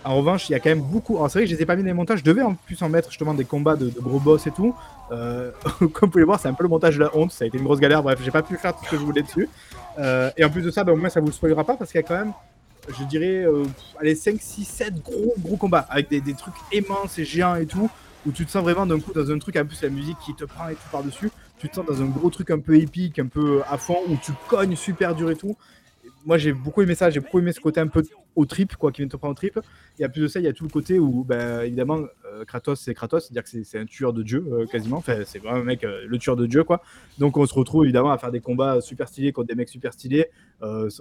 En 0.05 0.15
revanche, 0.15 0.47
il 0.49 0.53
y 0.53 0.55
a 0.55 0.59
quand 0.61 0.69
même 0.69 0.81
beaucoup. 0.81 1.17
Alors, 1.17 1.29
c'est 1.29 1.39
vrai 1.39 1.45
que 1.45 1.51
je 1.51 1.55
les 1.57 1.61
ai 1.61 1.65
pas 1.65 1.75
mis 1.75 1.81
dans 1.83 1.87
les 1.87 1.93
montages. 1.93 2.19
Je 2.19 2.23
devais 2.23 2.41
en 2.41 2.53
plus 2.55 2.81
en 2.81 2.87
mettre 2.87 3.09
justement 3.09 3.33
des 3.33 3.43
combats 3.43 3.75
de, 3.75 3.89
de 3.89 3.99
gros 3.99 4.19
boss 4.19 4.47
et 4.47 4.51
tout. 4.51 4.73
Euh, 5.11 5.51
comme 5.79 5.89
vous 6.03 6.07
pouvez 6.07 6.23
voir, 6.23 6.39
c'est 6.39 6.47
un 6.47 6.53
peu 6.53 6.63
le 6.63 6.69
montage 6.69 6.95
de 6.95 7.01
la 7.01 7.15
honte. 7.17 7.33
Ça 7.33 7.43
a 7.43 7.47
été 7.47 7.57
une 7.57 7.65
grosse 7.65 7.81
galère. 7.81 8.01
Bref, 8.01 8.17
j'ai 8.23 8.31
pas 8.31 8.41
pu 8.41 8.55
faire 8.55 8.73
tout 8.73 8.85
ce 8.85 8.91
que 8.91 8.95
je 8.97 9.01
voulais 9.03 9.23
dessus. 9.23 9.49
Euh, 9.99 10.31
et 10.37 10.45
en 10.45 10.49
plus 10.49 10.61
de 10.61 10.71
ça, 10.71 10.85
ben, 10.85 10.93
au 10.93 10.95
moins, 10.95 11.09
ça 11.09 11.19
vous 11.19 11.25
le 11.27 11.33
spoilera 11.33 11.65
pas 11.65 11.75
parce 11.75 11.91
qu'il 11.91 11.99
y 11.99 12.03
a 12.03 12.07
quand 12.07 12.15
même 12.17 12.31
je 12.97 13.03
dirais, 13.05 13.45
euh, 13.45 13.65
allez, 13.99 14.15
5, 14.15 14.37
6, 14.39 14.65
7 14.65 15.03
gros, 15.03 15.33
gros 15.39 15.57
combats 15.57 15.85
avec 15.89 16.09
des, 16.09 16.21
des 16.21 16.33
trucs 16.33 16.55
immenses 16.71 17.17
et 17.19 17.25
géants 17.25 17.55
et 17.55 17.65
tout, 17.65 17.89
où 18.25 18.31
tu 18.31 18.45
te 18.45 18.51
sens 18.51 18.63
vraiment 18.63 18.85
d'un 18.85 18.99
coup 18.99 19.13
dans 19.13 19.31
un 19.31 19.39
truc, 19.39 19.55
en 19.55 19.65
plus 19.65 19.81
la 19.81 19.89
musique 19.89 20.17
qui 20.25 20.35
te 20.35 20.45
prend 20.45 20.69
et 20.69 20.75
tout 20.75 20.89
par-dessus, 20.91 21.31
tu 21.59 21.69
te 21.69 21.75
sens 21.75 21.85
dans 21.85 22.01
un 22.01 22.05
gros 22.05 22.29
truc 22.29 22.51
un 22.51 22.59
peu 22.59 22.75
épique, 22.75 23.19
un 23.19 23.27
peu 23.27 23.61
à 23.69 23.77
fond, 23.77 23.99
où 24.07 24.17
tu 24.21 24.31
cognes 24.47 24.75
super 24.75 25.15
dur 25.15 25.29
et 25.29 25.35
tout. 25.35 25.55
Moi 26.25 26.37
j'ai 26.37 26.53
beaucoup 26.53 26.81
aimé 26.81 26.95
ça, 26.95 27.09
j'ai 27.09 27.19
beaucoup 27.19 27.39
aimé 27.39 27.51
ce 27.53 27.59
côté 27.59 27.79
un 27.79 27.87
peu 27.87 28.03
au 28.35 28.45
trip, 28.45 28.75
quoi, 28.75 28.91
qui 28.91 29.01
vient 29.01 29.07
te 29.09 29.17
prendre 29.17 29.31
au 29.31 29.35
trip. 29.35 29.59
Et 29.97 30.03
à 30.03 30.09
plus 30.09 30.21
de 30.21 30.27
ça, 30.27 30.39
il 30.39 30.43
y 30.45 30.47
a 30.47 30.53
tout 30.53 30.63
le 30.63 30.69
côté 30.69 30.99
où, 30.99 31.23
ben, 31.25 31.61
évidemment, 31.61 31.99
euh, 32.25 32.45
Kratos 32.45 32.79
c'est 32.79 32.93
Kratos, 32.93 33.23
c'est-à-dire 33.25 33.43
que 33.43 33.63
c'est- 33.63 33.79
un 33.79 33.85
tueur 33.85 34.13
de 34.13 34.21
dieu, 34.23 34.45
euh, 34.51 34.65
quasiment, 34.65 34.97
enfin, 34.97 35.17
c'est 35.25 35.39
vraiment 35.39 35.57
un 35.57 35.63
mec, 35.63 35.83
euh, 35.83 36.05
le 36.07 36.17
tueur 36.17 36.35
de 36.35 36.45
dieu, 36.45 36.63
quoi. 36.63 36.81
Donc 37.17 37.35
on 37.37 37.45
se 37.45 37.53
retrouve 37.53 37.83
évidemment 37.85 38.11
à 38.11 38.17
faire 38.17 38.31
des 38.31 38.39
combats 38.39 38.79
super 38.81 39.07
stylés 39.07 39.31
contre 39.33 39.47
des 39.47 39.55
mecs 39.55 39.69
super 39.69 39.91
stylés, 39.93 40.27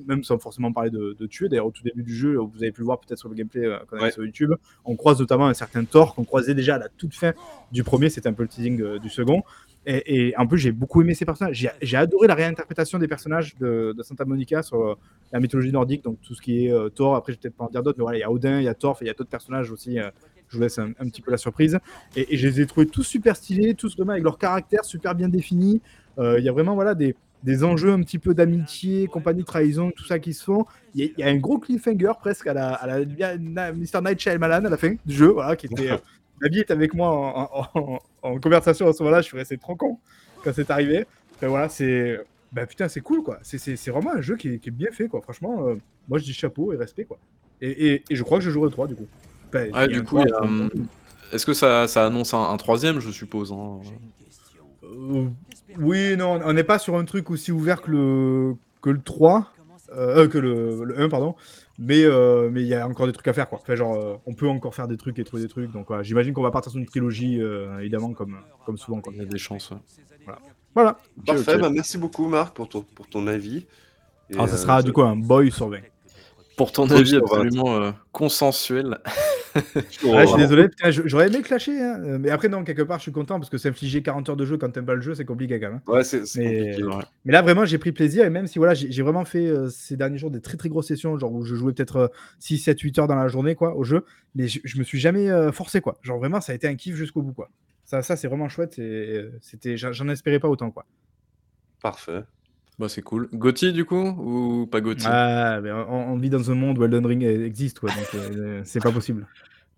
même 0.07 0.23
sans 0.25 0.39
forcément 0.39 0.73
parler 0.73 0.91
de, 0.91 1.17
de 1.19 1.27
tuer. 1.27 1.49
D'ailleurs, 1.49 1.67
au 1.67 1.71
tout 1.71 1.83
début 1.83 2.03
du 2.03 2.15
jeu, 2.15 2.37
vous 2.39 2.51
avez 2.63 2.73
pu 2.73 2.81
le 2.81 2.87
voir 2.87 2.99
peut-être 3.01 3.19
sur 3.19 3.29
le 3.29 3.35
gameplay 3.35 3.69
qu'on 3.91 3.99
a 3.99 4.03
Ouais. 4.03 4.11
sur 4.13 4.25
YouTube, 4.25 4.53
on 4.85 4.97
croise 4.97 5.19
notamment 5.21 5.47
un 5.49 5.55
certain 5.55 5.85
Thor 5.85 6.15
qu'on 6.15 6.25
croisait 6.25 6.55
déjà 6.55 6.77
à 6.77 6.79
la 6.79 6.89
toute 6.89 7.15
fin 7.15 7.33
du 7.73 7.83
premier, 7.85 8.09
c'était 8.09 8.29
un 8.29 8.33
peu 8.33 8.43
le 8.45 8.49
teasing 8.49 8.99
du 8.99 9.11
second. 9.11 9.43
Et, 9.87 10.29
et 10.29 10.37
en 10.37 10.47
plus, 10.47 10.59
j'ai 10.59 10.73
beaucoup 10.73 11.01
aimé 11.01 11.15
ces 11.15 11.25
personnages. 11.25 11.71
J'ai 11.81 11.97
adoré 11.97 12.27
la 12.27 12.35
réinterprétation 12.35 12.99
des 12.99 13.09
personnages 13.09 13.57
de, 13.57 13.95
Santa 14.03 14.25
Monica 14.25 14.63
sur 14.63 14.83
euh, 14.83 14.95
la 15.33 15.41
mythologie 15.41 15.73
nordique, 15.73 16.05
donc 16.05 16.21
tout 16.21 16.35
ce 16.35 16.43
qui 16.43 16.67
est 16.67 16.73
euh, 16.73 16.89
Thor. 16.89 17.17
Après, 17.17 17.33
je 17.33 17.39
vais 17.39 17.43
peut-être 17.43 17.57
pas 17.57 17.65
en 17.65 17.71
dire 17.71 17.83
d'autres, 17.83 17.99
mais 17.99 18.03
voilà, 18.03 18.19
il 18.19 18.21
y 18.21 18.25
a 18.25 18.31
Odin, 18.31 18.59
il 18.59 18.65
y 18.65 18.69
a 18.69 18.75
Thor, 18.75 18.99
il 19.01 19.07
y 19.07 19.11
a 19.11 19.15
d'autres 19.15 19.31
personnages 19.31 19.71
aussi. 19.71 19.99
euh, 19.99 20.11
je 20.49 20.57
vous 20.57 20.63
laisse 20.63 20.79
un, 20.79 20.93
petit 20.93 21.21
peu 21.21 21.31
la 21.31 21.37
surprise. 21.37 21.79
Et, 22.17 22.37
je 22.37 22.49
les 22.49 22.63
ai 22.63 22.67
trouvés 22.67 22.87
tous 22.87 23.03
super 23.03 23.37
stylés, 23.37 23.75
tous 23.75 23.95
vraiment 23.97 24.13
avec 24.13 24.25
leur 24.25 24.39
caractère 24.39 24.83
super 24.85 25.15
bien 25.15 25.29
défini. 25.29 25.83
Il 26.19 26.43
y 26.43 26.49
a 26.49 26.53
vraiment 26.53 26.75
voilà, 26.75 26.95
des, 26.95 27.15
enjeux 27.65 27.93
un 27.93 28.01
petit 28.01 28.19
peu 28.19 28.33
d'amitié, 28.33 29.09
compagnie, 29.09 29.45
trahison, 29.45 29.91
tout 29.91 30.05
ça 30.07 30.19
qui 30.19 30.33
se 30.33 30.43
font. 30.43 30.65
Il 30.95 31.13
y, 31.19 31.23
a- 31.23 31.27
un 31.27 31.37
gros 31.37 31.59
cliffhanger 31.59 32.13
presque 32.19 32.47
à 32.47 32.55
la, 32.55 32.73
à 32.73 32.87
la, 32.87 32.95
à 33.27 33.73
Mr. 33.73 34.01
Night 34.03 34.19
Shyamalan 34.19 34.65
à 34.65 34.71
la 34.71 34.77
fin 34.79 34.95
du 35.05 35.15
jeu, 35.15 35.29
voilà, 35.29 35.55
qui 35.55 35.67
était. 35.67 35.91
euh, 36.43 36.45
Nabi 36.47 36.61
est 36.61 36.71
avec 36.71 36.95
moi 36.95 37.09
en, 37.11 37.51
en- 37.75 37.81
en- 37.81 37.99
en 38.23 38.41
conversation 38.41 38.89
à 38.89 38.93
ce 38.93 39.03
moment-là, 39.03 39.21
je 39.23 39.27
suis 39.27 39.37
resté 39.37 39.59
trop 39.59 39.77
con 39.77 39.99
quand 40.45 40.53
c'est 40.55 40.71
arrivé. 40.71 41.07
Voilà, 41.43 41.69
c'est. 41.69 42.21
Bah 42.53 42.65
putain, 42.67 42.89
c'est 42.89 43.01
cool 43.03 43.23
quoi. 43.23 43.39
C'est- 43.43 43.59
vraiment 43.91 44.15
un 44.15 44.21
jeu 44.23 44.37
qui 44.37 44.49
est, 44.55 44.59
qui 44.59 44.71
est 44.71 44.73
bien 44.73 44.91
fait 44.91 45.09
quoi. 45.09 45.21
Franchement, 45.21 45.67
euh, 45.69 45.75
moi 46.09 46.19
je 46.19 46.25
dis 46.25 46.33
chapeau 46.33 46.73
et 46.73 46.77
respect 46.77 47.05
quoi. 47.05 47.19
Et, 47.61 47.71
et- 47.95 48.05
et 48.09 48.17
je 48.17 48.23
crois 48.23 48.39
que 48.39 48.45
je 48.45 48.51
jouerai 48.51 48.71
3 48.71 48.87
du 48.87 48.95
coup. 48.95 49.07
Enfin, 49.49 49.65
Ouais, 49.65 49.69
il 49.71 49.75
y 49.75 49.79
a 49.79 49.87
du 49.89 50.03
coup, 50.05 50.19
il 50.19 50.23
y 50.29 50.33
a, 50.33 50.37
3, 50.37 50.47
hum, 50.47 50.71
est-ce 51.33 51.45
que 51.45 51.53
ça, 51.53 51.87
ça 51.89 52.07
annonce 52.07 52.33
un, 52.35 52.43
un 52.43 52.57
troisième, 52.57 53.01
je 53.01 53.11
suppose 53.11 53.53
hein? 53.53 53.81
Euh, 54.85 55.27
oui, 55.79 56.17
non, 56.17 56.41
on 56.45 56.53
n'est 56.55 56.65
pas 56.65 56.79
sur 56.79 56.97
un 56.97 57.05
truc 57.05 57.31
aussi 57.31 57.53
ouvert 57.53 57.83
que 57.83 57.91
le, 57.91 58.55
que 58.83 58.91
le 58.91 59.01
3, 59.03 59.53
euh, 59.93 60.25
euh, 60.25 60.29
que 60.29 60.39
le, 60.39 60.85
le 60.85 61.01
1, 61.01 61.09
pardon. 61.09 61.35
Mais 61.81 62.03
euh, 62.05 62.51
mais 62.51 62.63
il 62.63 62.67
y 62.67 62.75
a 62.75 62.87
encore 62.89 63.07
des 63.07 63.13
trucs 63.13 63.29
à 63.29 63.33
faire, 63.33 63.49
quoi. 63.49 63.61
Enfin, 63.63 63.77
genre, 63.77 63.95
euh, 63.95 64.17
on 64.27 64.35
peut 64.35 64.49
encore 64.49 64.75
faire 64.75 64.89
des 64.89 64.97
trucs 64.97 65.19
et 65.21 65.25
trouver 65.25 65.43
des 65.43 65.49
trucs. 65.49 65.71
Donc, 65.71 65.87
j'imagine 66.03 66.35
qu'on 66.35 66.43
va 66.43 66.51
partir 66.51 66.73
sur 66.73 66.81
une 66.81 66.87
trilogie, 66.87 67.41
euh, 67.41 67.79
évidemment, 67.79 68.13
comme, 68.13 68.37
comme 68.67 68.77
souvent, 68.77 69.01
quoi. 69.01 69.13
Il 69.15 69.21
y 69.21 69.23
a 69.23 69.27
des 69.27 69.39
chances. 69.39 69.71
ouais. 69.71 70.35
Voilà. 70.75 70.99
Parfait, 71.27 71.59
bah, 71.59 71.71
merci 71.71 71.99
beaucoup 71.99 72.29
Marc 72.29 72.55
pour 72.55 72.69
ton, 72.69 72.83
pour 72.83 73.09
ton 73.09 73.27
avis. 73.27 73.67
Et, 74.31 74.35
Alors, 74.35 74.49
ça 74.49 74.55
euh, 74.55 74.59
sera 74.59 74.83
du 74.83 74.93
coup 74.93 75.03
un 75.03 75.17
boy 75.17 75.51
sur 75.51 75.69
20. 75.69 75.79
Pour 76.59 76.73
ton 76.73 76.91
avis 76.91 77.17
absolument 77.17 77.77
euh, 77.81 77.93
consensuel. 78.13 78.99
Ah, 79.57 79.61
je 79.81 80.27
suis 80.27 80.37
désolé, 80.37 80.69
j'aurais 81.07 81.27
aimé 81.27 81.41
clasher, 81.43 81.81
hein. 81.81 82.01
Euh, 82.05 82.19
mais 82.21 82.31
après, 82.31 82.49
non, 82.49 82.63
quelque 82.63 82.83
part, 82.83 82.99
je 82.99 83.05
suis 83.05 83.13
content 83.13 83.41
parce 83.41 83.51
que 83.51 83.59
s'infliger 83.59 84.03
40 84.03 84.29
heures 84.29 84.37
de 84.37 84.45
jeu 84.45 84.57
quand 84.57 84.71
t'aimes 84.71 84.85
pas 84.85 84.95
le 84.95 85.01
jeu, 85.01 85.15
c'est 85.17 85.25
compliqué 85.25 85.59
quand 85.59 85.69
même. 85.71 85.81
hein. 85.85 85.91
Ouais, 85.93 86.05
c'est 86.05 86.27
c'est 86.27 86.41
Mais- 86.45 86.59
compliqué. 86.77 86.85
Ouais. 86.85 87.03
Mais 87.25 87.33
là, 87.33 87.43
vraiment, 87.43 87.65
j'ai 87.65 87.79
pris 87.79 87.91
plaisir. 87.91 88.25
Et 88.25 88.31
même 88.31 88.47
si 88.47 88.59
voilà, 88.59 88.75
j'ai 88.75 89.03
vraiment 89.03 89.25
fait 89.25 89.47
euh, 89.47 89.69
ces 89.69 89.97
derniers 89.97 90.19
jours 90.19 90.31
des 90.31 90.41
très 90.41 90.57
très 90.59 90.69
grosses 90.69 90.87
sessions, 90.89 91.19
genre 91.19 91.33
où 91.33 91.45
je 91.45 91.57
jouais 91.57 91.73
peut-être 91.73 91.97
euh, 91.97 92.09
6, 92.39 92.59
7, 92.59 92.79
8 92.79 92.99
heures 93.01 93.09
dans 93.09 93.17
la 93.17 93.27
journée 93.27 93.55
quoi, 93.57 93.75
au 93.75 93.83
jeu. 93.83 94.05
Mais 94.37 94.47
je, 94.47 94.61
je 94.63 94.79
me 94.79 94.85
suis 94.85 95.01
jamais 95.01 95.29
euh, 95.29 95.51
forcé 95.51 95.81
quoi. 95.81 95.97
Genre 96.03 96.19
vraiment, 96.19 96.41
ça 96.41 96.53
a 96.53 96.55
été 96.55 96.69
un 96.69 96.77
kiff 96.77 96.95
jusqu'au 96.95 97.23
bout 97.23 97.33
quoi. 97.33 97.49
Ça, 97.85 98.03
ça 98.03 98.17
c'est 98.17 98.29
vraiment 98.29 98.49
chouette. 98.51 98.79
et, 98.79 98.83
euh, 98.83 99.33
C'était, 99.41 99.77
j'en 99.77 99.93
j'en 99.93 100.09
espérais 100.09 100.39
pas 100.39 100.49
autant 100.49 100.71
quoi. 100.71 100.85
Parfait. 101.83 102.23
Bah, 102.79 102.89
c'est 102.89 103.03
cool. 103.03 103.29
Gauthier, 103.33 103.73
du 103.73 103.85
coup 103.85 103.97
Ou 103.97 104.67
pas 104.67 104.81
Gauthier? 104.81 105.09
Ah, 105.11 105.61
mais 105.61 105.73
on, 105.73 106.13
on 106.13 106.17
vit 106.17 106.31
dans 106.31 106.51
un 106.51 106.55
monde 106.55 106.79
où 106.79 106.85
Elden 106.85 107.05
Ring 107.05 107.23
existe 107.25 107.81
quoi, 107.81 107.91
donc 107.91 108.09
euh, 108.15 108.61
c'est 108.65 108.81
pas 108.83 108.93
possible. 108.93 109.27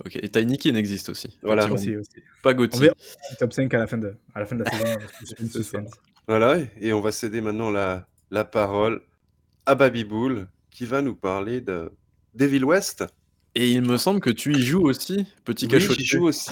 Ok. 0.05 0.16
Et 0.16 0.28
Tiny 0.28 0.59
Kin 0.59 0.74
existe 0.74 1.09
aussi. 1.09 1.39
Voilà. 1.43 1.64
Effectivement. 1.64 2.01
Aussi, 2.01 2.10
aussi. 2.16 2.24
Pas 2.43 2.52
On 2.52 2.55
Gauthier. 2.56 2.81
verra 2.81 2.94
le 3.31 3.36
top 3.36 3.52
5 3.52 3.74
à 3.74 3.78
la 3.78 3.86
fin 3.86 3.98
de, 3.98 4.14
à 4.35 4.40
la, 4.40 4.47
fin 4.47 4.56
de 4.56 4.64
la 4.64 4.70
saison. 4.70 5.48
suspense. 5.51 5.90
Voilà, 6.28 6.59
et 6.81 6.93
on 6.93 7.01
va 7.01 7.10
céder 7.12 7.40
maintenant 7.40 7.70
la, 7.70 8.06
la 8.31 8.44
parole 8.44 9.01
à 9.66 9.74
Babybull 9.74 10.47
qui 10.70 10.85
va 10.86 11.02
nous 11.02 11.14
parler 11.14 11.60
de 11.60 11.90
Devil 12.35 12.64
West. 12.64 13.05
Et 13.61 13.73
il 13.73 13.82
me 13.82 13.99
semble 13.99 14.20
que 14.20 14.31
tu 14.31 14.55
y 14.57 14.62
joues 14.62 14.89
aussi, 14.89 15.27
petit 15.45 15.66
Oui, 15.66 15.73
cachot. 15.73 15.93
j'y 15.93 16.07
joue 16.07 16.28
aussi. 16.28 16.51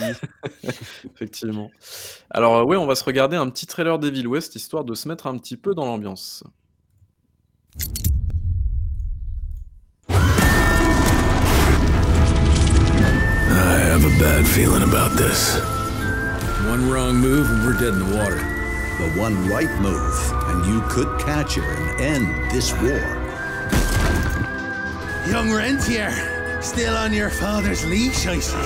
Effectivement. 1.15 1.71
Alors, 2.29 2.57
euh, 2.57 2.65
ouais, 2.65 2.77
on 2.77 2.85
va 2.87 2.95
se 2.97 3.03
regarder 3.03 3.35
un 3.35 3.49
petit 3.49 3.67
trailer 3.67 3.99
d'Evil 3.99 4.27
West 4.27 4.57
histoire 4.57 4.85
de 4.85 4.93
se 4.95 5.09
mettre 5.09 5.27
un 5.27 5.39
petit 5.39 5.57
peu 5.57 5.75
dans 5.75 5.87
l'ambiance. 5.87 6.45
I 13.51 13.79
have 13.91 14.05
a 14.05 14.19
bad 14.21 14.47
feeling 14.47 14.83
about 14.83 15.17
this. 15.17 15.57
One 16.69 16.91
wrong 16.91 17.17
move 17.17 17.51
and 17.51 17.65
we're 17.65 17.73
dead 17.73 17.95
in 17.95 18.01
the 18.11 18.17
water. 18.17 18.37
The 18.99 19.19
one 19.19 19.49
right 19.49 19.71
move, 19.81 20.33
and 20.49 20.67
you 20.67 20.83
could 20.91 21.19
catch 21.19 21.55
her 21.55 21.63
and 21.63 22.01
end 22.03 22.51
this 22.51 22.73
war. 22.83 23.01
Young 25.27 25.51
Rentier, 25.53 26.11
still 26.61 26.97
on 26.97 27.13
your 27.13 27.31
father's 27.31 27.85
leash, 27.87 28.27
I 28.27 28.39
see. 28.39 28.57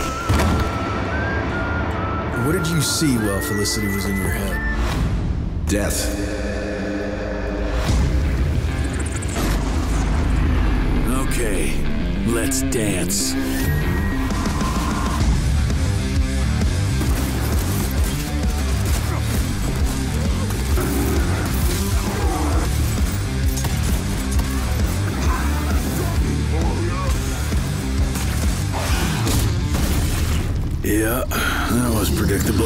What 2.46 2.52
did 2.52 2.66
you 2.66 2.80
see 2.80 3.16
while 3.16 3.40
Felicity 3.40 3.86
was 3.88 4.06
in 4.06 4.16
your 4.16 4.30
head? 4.30 5.66
Death. 5.66 6.18
Okay, 11.28 11.72
let's 12.26 12.62
dance. 12.62 13.34
Predictable. 32.32 32.64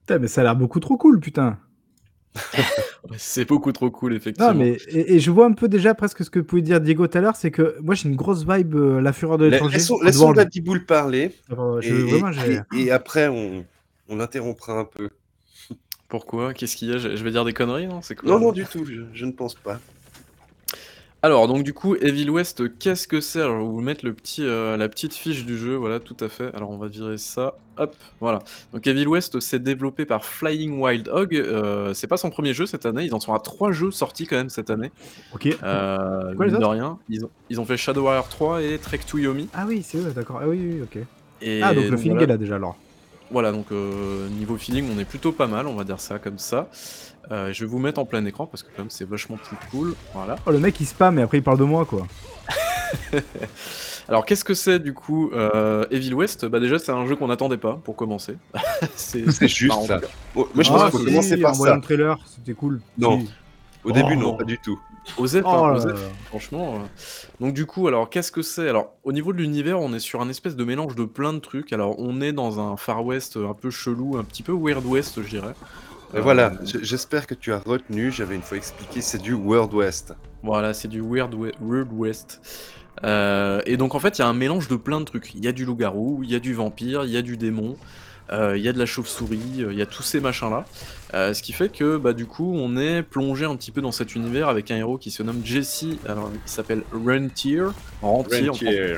Putain, 0.00 0.18
mais 0.20 0.28
ça 0.28 0.40
a 0.40 0.44
l'air 0.44 0.56
beaucoup 0.56 0.78
trop 0.80 0.96
cool, 0.96 1.20
putain. 1.20 1.58
C'est 3.18 3.44
beaucoup 3.46 3.72
trop 3.72 3.90
cool, 3.90 4.14
effectivement. 4.14 4.52
Non, 4.52 4.54
mais 4.58 4.78
et, 4.88 5.14
et 5.14 5.20
je 5.20 5.30
vois 5.30 5.46
un 5.46 5.52
peu 5.52 5.68
déjà 5.68 5.94
presque 5.94 6.24
ce 6.24 6.30
que 6.30 6.40
pouvait 6.40 6.62
dire 6.62 6.80
Diego 6.80 7.06
tout 7.06 7.16
à 7.18 7.20
l'heure, 7.20 7.36
c'est 7.36 7.50
que 7.50 7.76
moi 7.82 7.94
j'ai 7.94 8.08
une 8.08 8.16
grosse 8.16 8.44
vibe 8.46 8.74
euh, 8.74 9.00
La 9.00 9.12
Fureur 9.12 9.38
de 9.38 9.46
l'étranger. 9.46 9.78
Laissons, 9.78 9.98
laissons 10.02 10.32
Bull 10.62 10.84
parler. 10.84 11.32
Euh, 11.52 11.80
je- 11.80 11.94
et, 11.94 12.02
vraiment, 12.02 12.30
et- 12.30 12.32
j'ai- 12.34 12.54
et- 12.72 12.82
et 12.82 12.90
après, 12.90 13.28
on, 13.28 13.64
on 14.08 14.20
interrompra 14.20 14.78
un 14.78 14.84
peu. 14.84 15.08
Pourquoi? 16.08 16.54
Qu'est-ce 16.54 16.76
qu'il 16.76 16.88
y 16.88 16.92
a? 16.92 16.98
Je, 16.98 17.16
je 17.16 17.24
vais 17.24 17.30
dire 17.30 17.44
des 17.44 17.52
conneries, 17.52 17.86
non? 17.86 18.02
C'est 18.02 18.14
quoi? 18.14 18.30
Non, 18.30 18.40
non, 18.40 18.52
du 18.52 18.64
tout, 18.66 18.84
je, 18.84 19.02
je 19.12 19.24
ne 19.24 19.32
pense 19.32 19.54
pas. 19.54 19.80
Alors, 21.22 21.48
donc 21.48 21.64
du 21.64 21.72
coup, 21.72 21.96
Evil 21.96 22.28
West, 22.30 22.78
qu'est-ce 22.78 23.08
que 23.08 23.20
c'est? 23.20 23.40
Alors, 23.40 23.56
je 23.56 23.60
vais 23.62 23.66
vous 23.68 23.80
mettre 23.80 24.04
le 24.04 24.12
petit, 24.12 24.44
euh, 24.44 24.76
la 24.76 24.88
petite 24.88 25.12
fiche 25.14 25.44
du 25.44 25.58
jeu, 25.58 25.74
voilà, 25.74 25.98
tout 25.98 26.16
à 26.20 26.28
fait. 26.28 26.54
Alors, 26.54 26.70
on 26.70 26.76
va 26.76 26.86
virer 26.86 27.18
ça, 27.18 27.54
hop, 27.78 27.96
voilà. 28.20 28.40
Donc, 28.72 28.86
Evil 28.86 29.06
West, 29.08 29.40
c'est 29.40 29.60
développé 29.60 30.04
par 30.04 30.24
Flying 30.24 30.78
Wild 30.78 31.08
Hog. 31.08 31.34
euh, 31.34 31.94
c'est 31.94 32.06
pas 32.06 32.16
son 32.16 32.30
premier 32.30 32.54
jeu 32.54 32.64
cette 32.66 32.86
année, 32.86 33.04
ils 33.04 33.14
en 33.14 33.18
sont 33.18 33.34
à 33.34 33.40
trois 33.40 33.72
jeux 33.72 33.90
sortis 33.90 34.26
quand 34.26 34.36
même 34.36 34.50
cette 34.50 34.70
année. 34.70 34.92
Ok. 35.34 35.48
Euh, 35.64 36.34
Quoi, 36.36 36.46
les 36.46 36.52
mine 36.52 36.60
de 36.60 36.64
autres? 36.64 36.68
rien, 36.68 36.98
ils 37.08 37.24
ont, 37.24 37.30
ils 37.50 37.60
ont 37.60 37.64
fait 37.64 37.76
Shadow 37.76 38.04
Warrior 38.04 38.28
3 38.28 38.62
et 38.62 38.78
Trek 38.78 39.00
to 39.06 39.18
Yomi. 39.18 39.48
Ah 39.52 39.64
oui, 39.66 39.82
c'est 39.82 39.98
eux, 39.98 40.12
d'accord. 40.14 40.38
Ah 40.42 40.48
oui, 40.48 40.60
oui, 40.60 40.82
ok. 40.82 40.98
Et 41.40 41.60
ah, 41.62 41.74
donc 41.74 41.88
le 41.88 41.96
feeling 41.96 42.12
voilà. 42.18 42.24
est 42.24 42.26
là 42.28 42.36
déjà 42.36 42.54
alors. 42.56 42.76
Voilà, 43.30 43.50
donc 43.52 43.66
euh, 43.72 44.28
niveau 44.28 44.56
feeling, 44.56 44.88
on 44.94 44.98
est 45.00 45.04
plutôt 45.04 45.32
pas 45.32 45.46
mal, 45.46 45.66
on 45.66 45.74
va 45.74 45.84
dire 45.84 46.00
ça 46.00 46.18
comme 46.18 46.38
ça. 46.38 46.68
Euh, 47.32 47.52
je 47.52 47.64
vais 47.64 47.70
vous 47.70 47.80
mettre 47.80 47.98
en 47.98 48.04
plein 48.04 48.24
écran 48.24 48.46
parce 48.46 48.62
que 48.62 48.68
quand 48.76 48.82
même 48.82 48.90
c'est 48.90 49.08
vachement 49.08 49.36
plus 49.36 49.56
cool. 49.70 49.94
Voilà. 50.14 50.36
Oh, 50.46 50.52
le 50.52 50.60
mec 50.60 50.78
il 50.80 50.86
spam 50.86 51.18
et 51.18 51.22
après 51.22 51.38
il 51.38 51.42
parle 51.42 51.58
de 51.58 51.64
moi 51.64 51.84
quoi. 51.84 52.06
Alors 54.08 54.24
qu'est-ce 54.24 54.44
que 54.44 54.54
c'est 54.54 54.78
du 54.78 54.92
coup 54.94 55.30
euh, 55.32 55.84
Evil 55.90 56.14
West? 56.14 56.46
Bah 56.46 56.60
déjà 56.60 56.78
c'est 56.78 56.92
un 56.92 57.04
jeu 57.06 57.16
qu'on 57.16 57.26
n'attendait 57.26 57.56
pas 57.56 57.80
pour 57.82 57.96
commencer. 57.96 58.36
c'est 58.94 59.24
juste 59.48 59.72
ça. 59.88 60.00
Oh, 60.36 60.48
moi, 60.54 60.62
je 60.62 60.70
Ah, 60.72 60.88
pense 60.90 61.00
si, 61.00 61.04
commencer 61.06 61.36
par 61.38 61.50
en 61.50 61.54
ça. 61.64 61.74
le 61.74 61.80
trailer, 61.80 62.16
c'était 62.32 62.54
cool. 62.54 62.80
Non. 62.96 63.24
Au 63.86 63.92
début, 63.92 64.12
Oh, 64.12 64.16
non, 64.16 64.22
non. 64.32 64.34
pas 64.36 64.44
du 64.44 64.58
tout. 64.58 64.78
Osef, 65.18 65.42
Oh 65.46 65.48
hein, 65.48 65.74
Osef, 65.76 66.00
franchement. 66.26 66.74
euh. 66.76 66.78
Donc 67.40 67.54
du 67.54 67.64
coup, 67.64 67.86
alors 67.88 68.10
qu'est-ce 68.10 68.32
que 68.32 68.42
c'est? 68.42 68.68
Alors 68.68 68.92
au 69.04 69.12
niveau 69.12 69.32
de 69.32 69.38
l'univers, 69.38 69.80
on 69.80 69.92
est 69.94 70.00
sur 70.00 70.20
un 70.20 70.28
espèce 70.28 70.56
de 70.56 70.64
mélange 70.64 70.96
de 70.96 71.04
plein 71.04 71.32
de 71.32 71.38
trucs. 71.38 71.72
Alors 71.72 71.94
on 71.98 72.20
est 72.20 72.32
dans 72.32 72.58
un 72.60 72.76
Far 72.76 73.04
West 73.04 73.36
un 73.36 73.54
peu 73.54 73.70
chelou, 73.70 74.16
un 74.18 74.24
petit 74.24 74.42
peu 74.42 74.52
Weird 74.52 74.84
West, 74.84 75.22
je 75.22 75.28
dirais. 75.28 75.54
Et 76.14 76.18
Euh, 76.18 76.20
voilà, 76.22 76.52
j- 76.64 76.78
j'espère 76.82 77.26
que 77.26 77.34
tu 77.34 77.52
as 77.52 77.58
retenu, 77.58 78.10
j'avais 78.12 78.34
une 78.36 78.42
fois 78.42 78.56
expliqué, 78.56 79.00
c'est 79.00 79.18
du 79.22 79.32
World 79.34 79.72
West. 79.74 80.14
Voilà, 80.42 80.74
c'est 80.74 80.88
du 80.88 81.00
Weird, 81.00 81.34
We- 81.34 81.52
Weird 81.60 81.88
West. 81.92 82.40
Euh, 83.04 83.60
et 83.66 83.76
donc 83.76 83.94
en 83.94 83.98
fait, 84.00 84.18
il 84.18 84.22
y 84.22 84.24
a 84.24 84.28
un 84.28 84.32
mélange 84.34 84.68
de 84.68 84.76
plein 84.76 85.00
de 85.00 85.04
trucs. 85.04 85.34
Il 85.34 85.44
y 85.44 85.48
a 85.48 85.52
du 85.52 85.64
loup-garou, 85.64 86.20
il 86.24 86.30
y 86.30 86.34
a 86.34 86.38
du 86.40 86.54
vampire, 86.54 87.04
il 87.04 87.10
y 87.10 87.16
a 87.16 87.22
du 87.22 87.36
démon, 87.36 87.70
euh, 87.72 87.76
il 88.30 88.62
y 88.62 88.68
a 88.68 88.72
de 88.72 88.78
la 88.78 88.86
chauve-souris, 88.86 89.62
euh, 89.62 89.72
il 89.72 89.78
y 89.78 89.82
a 89.82 89.86
tous 89.86 90.02
ces 90.02 90.20
machins-là. 90.20 90.64
Euh, 91.14 91.32
ce 91.32 91.42
qui 91.42 91.52
fait 91.52 91.68
que 91.68 91.96
bah, 91.96 92.12
du 92.12 92.26
coup, 92.26 92.54
on 92.56 92.76
est 92.76 93.02
plongé 93.02 93.44
un 93.44 93.54
petit 93.56 93.70
peu 93.70 93.80
dans 93.80 93.92
cet 93.92 94.14
univers 94.14 94.48
avec 94.48 94.70
un 94.70 94.76
héros 94.76 94.98
qui 94.98 95.10
se 95.10 95.22
nomme 95.22 95.40
Jesse. 95.44 95.84
Alors, 96.08 96.30
il 96.32 96.50
s'appelle 96.50 96.82
Rentier. 96.92 97.62
Rentier, 98.02 98.48
en 98.48 98.52
Rentier. 98.52 98.96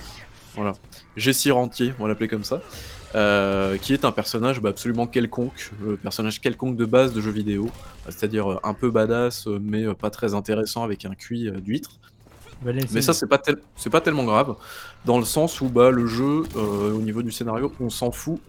Voilà. 0.55 0.73
Jesse 1.17 1.49
Rentier, 1.51 1.93
on 1.99 2.05
va 2.05 2.09
l'appeler 2.09 2.29
comme 2.29 2.45
ça. 2.45 2.63
Euh, 3.15 3.79
qui 3.79 3.95
est 3.95 4.05
un 4.05 4.13
personnage 4.13 4.61
bah, 4.61 4.69
absolument 4.69 5.07
quelconque, 5.07 5.71
le 5.83 5.97
personnage 5.97 6.43
quelconque 6.43 6.77
de 6.77 6.85
base 6.85 7.15
de 7.15 7.23
jeux 7.23 7.31
vidéo, 7.31 7.71
c'est-à-dire 8.05 8.53
euh, 8.53 8.61
un 8.63 8.75
peu 8.75 8.91
badass, 8.91 9.47
euh, 9.47 9.59
mais 9.63 9.85
euh, 9.85 9.95
pas 9.95 10.11
très 10.11 10.35
intéressant 10.35 10.83
avec 10.85 11.07
un 11.07 11.13
euh, 11.13 11.53
d'huître. 11.59 11.93
Mais 12.63 13.01
ça, 13.01 13.15
c'est 13.15 13.27
pas, 13.27 13.39
tel- 13.39 13.61
c'est 13.77 13.89
pas 13.89 14.03
tellement 14.03 14.25
grave, 14.25 14.57
dans 15.07 15.19
le 15.19 15.25
sens 15.25 15.63
où 15.63 15.71
bah, 15.71 15.91
le 15.91 16.07
jeu, 16.07 16.43
euh, 16.57 16.93
au 16.93 17.01
niveau 17.01 17.23
du 17.23 17.33
scénario, 17.33 17.73
on 17.81 17.89
s'en 17.89 18.11
fout. 18.11 18.41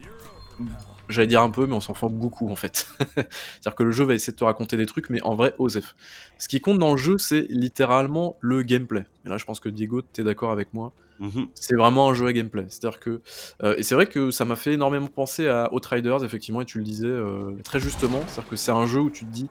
J'allais 1.08 1.28
dire 1.28 1.42
un 1.42 1.50
peu, 1.50 1.66
mais 1.66 1.74
on 1.74 1.80
s'en 1.80 1.94
fout 1.96 2.12
beaucoup 2.12 2.50
en 2.52 2.56
fait. 2.56 2.88
C'est-à-dire 3.16 3.76
que 3.76 3.84
le 3.84 3.92
jeu 3.92 4.04
va 4.06 4.14
essayer 4.14 4.32
de 4.34 4.38
te 4.38 4.44
raconter 4.44 4.78
des 4.78 4.86
trucs, 4.86 5.10
mais 5.10 5.22
en 5.24 5.36
vrai, 5.36 5.56
Osef. 5.58 5.96
Ce 6.38 6.48
qui 6.48 6.62
compte 6.62 6.78
dans 6.78 6.92
le 6.92 6.98
jeu, 6.98 7.18
c'est 7.18 7.48
littéralement 7.50 8.38
le 8.42 8.62
gameplay. 8.62 9.06
Et 9.26 9.30
là, 9.30 9.38
je 9.38 9.46
pense 9.46 9.60
que 9.60 9.70
Diego, 9.70 10.02
t'es 10.02 10.24
d'accord 10.24 10.52
avec 10.52 10.74
moi. 10.74 10.94
Mhm. 11.20 11.48
C'est 11.56 11.76
vraiment 11.76 12.10
un 12.10 12.14
jeu 12.14 12.28
à 12.28 12.34
gameplay. 12.34 12.66
C'est-à-dire 12.70 13.00
que. 13.00 13.22
euh, 13.64 13.76
et 13.78 13.84
c'est 13.84 13.96
vrai 13.96 14.06
que 14.06 14.30
ça 14.32 14.46
m'a 14.46 14.56
fait 14.56 14.74
énormément 14.74 15.08
penser 15.08 15.48
à 15.48 15.74
Outriders, 15.74 16.24
effectivement, 16.24 16.62
et 16.62 16.66
tu 16.66 16.78
le 16.78 16.84
disais 16.84 17.08
euh, 17.08 17.52
très 17.64 17.80
justement. 17.80 18.22
C'est-à-dire 18.28 18.50
que 18.52 18.56
c'est 18.56 18.72
un 18.72 18.86
jeu 18.86 19.00
où 19.02 19.10
tu 19.10 19.26
te 19.26 19.32
dis, 19.32 19.50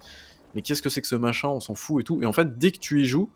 mais 0.55 0.63
qu'est-ce 0.63 0.81
que 0.81 0.89
c'est 0.89 1.03
que 1.03 1.09
ce 1.09 1.17
machin 1.17 1.49
On 1.49 1.61
s'en 1.61 1.75
fout 1.75 2.01
et 2.01 2.05
tout. 2.05 2.23
Et 2.23 2.27
en 2.27 2.33
fait, 2.33 2.57
dès 2.57 2.71
que 2.71 2.79
tu 2.79 3.03
y 3.03 3.05
joues, 3.05 3.31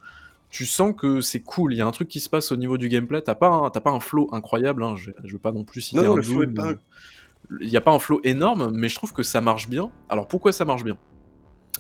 tu 0.48 0.64
sens 0.64 0.94
que 0.96 1.20
c'est 1.20 1.40
cool. 1.40 1.74
Il 1.74 1.76
y 1.76 1.80
a 1.82 1.86
un 1.86 1.90
truc 1.90 2.08
qui 2.08 2.20
se 2.20 2.28
passe 2.30 2.52
au 2.52 2.56
niveau 2.56 2.78
du 2.78 2.88
gameplay. 2.88 3.20
T'as 3.20 3.34
pas 3.34 3.48
un, 3.48 3.70
pas 3.70 3.90
un 3.90 4.00
flow 4.00 4.28
incroyable. 4.32 4.82
hein. 4.84 4.94
Je, 4.96 5.10
je 5.24 5.32
veux 5.32 5.38
pas 5.38 5.52
non 5.52 5.64
plus 5.64 5.80
citer 5.80 6.02
Non, 6.02 6.12
un 6.12 6.16
le 6.16 6.22
flow 6.22 6.42
est 6.44 6.46
Doom, 6.46 6.54
pas- 6.54 6.80
Il 7.60 7.68
n'y 7.68 7.76
a 7.76 7.80
pas 7.80 7.92
un 7.92 7.98
flow 7.98 8.20
énorme, 8.24 8.70
mais 8.72 8.88
je 8.88 8.94
trouve 8.94 9.12
que 9.12 9.22
ça 9.22 9.40
marche 9.40 9.68
bien. 9.68 9.90
Alors 10.08 10.26
pourquoi 10.26 10.52
ça 10.52 10.64
marche 10.64 10.84
bien? 10.84 10.96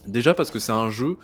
Déjà 0.06 0.34
parce 0.34 0.50
que 0.50 0.58
c'est 0.58 0.72
un 0.72 0.90
jeu 0.90 1.16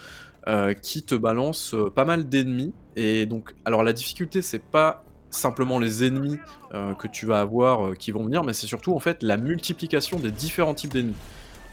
euh, 0.47 0.73
qui 0.73 1.03
te 1.03 1.15
balance 1.15 1.75
euh, 1.75 1.91
pas 1.91 2.05
mal 2.05 2.29
d'ennemis. 2.29 2.73
Et 2.97 3.27
donc, 3.27 3.55
alors 3.65 3.83
la 3.83 3.93
difficulté, 3.93 4.41
c'est 4.41 4.63
pas 4.63 5.05
simplement 5.31 5.79
les 5.79 6.05
ennemis 6.05 6.39
euh, 6.73 6.95
que 6.95 7.07
tu 7.07 7.27
vas 7.27 7.41
avoir 7.41 7.95
qui 7.99 8.13
vont 8.13 8.25
venir, 8.25 8.45
mais 8.45 8.55
c'est 8.55 8.67
surtout 8.67 8.95
en 8.95 8.99
fait 8.99 9.23
la 9.23 9.37
multiplication 9.37 10.19
des 10.19 10.31
différents 10.31 10.75
types 10.75 10.93
d'ennemis. 10.93 11.17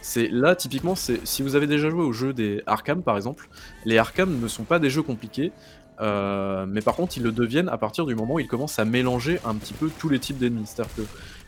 C'est 0.01 0.27
là 0.27 0.55
typiquement, 0.55 0.95
c'est 0.95 1.25
si 1.25 1.41
vous 1.41 1.55
avez 1.55 1.67
déjà 1.67 1.89
joué 1.89 2.03
au 2.03 2.11
jeu 2.11 2.33
des 2.33 2.61
Arkham 2.65 3.01
par 3.01 3.15
exemple, 3.15 3.47
les 3.85 3.97
Arkham 3.97 4.41
ne 4.41 4.47
sont 4.47 4.65
pas 4.65 4.77
des 4.77 4.89
jeux 4.89 5.03
compliqués, 5.03 5.51
mais 5.99 6.81
par 6.81 6.95
contre 6.95 7.17
ils 7.17 7.23
le 7.23 7.31
deviennent 7.31 7.69
à 7.69 7.77
partir 7.77 8.05
du 8.05 8.13
moment 8.13 8.35
où 8.35 8.39
ils 8.39 8.47
commencent 8.47 8.77
à 8.77 8.85
mélanger 8.85 9.39
un 9.45 9.55
petit 9.55 9.73
peu 9.73 9.89
tous 9.97 10.09
les 10.09 10.19
types 10.19 10.37
d'ennemis. 10.37 10.67
C'est-à-dire 10.67 10.93
que 10.95 11.01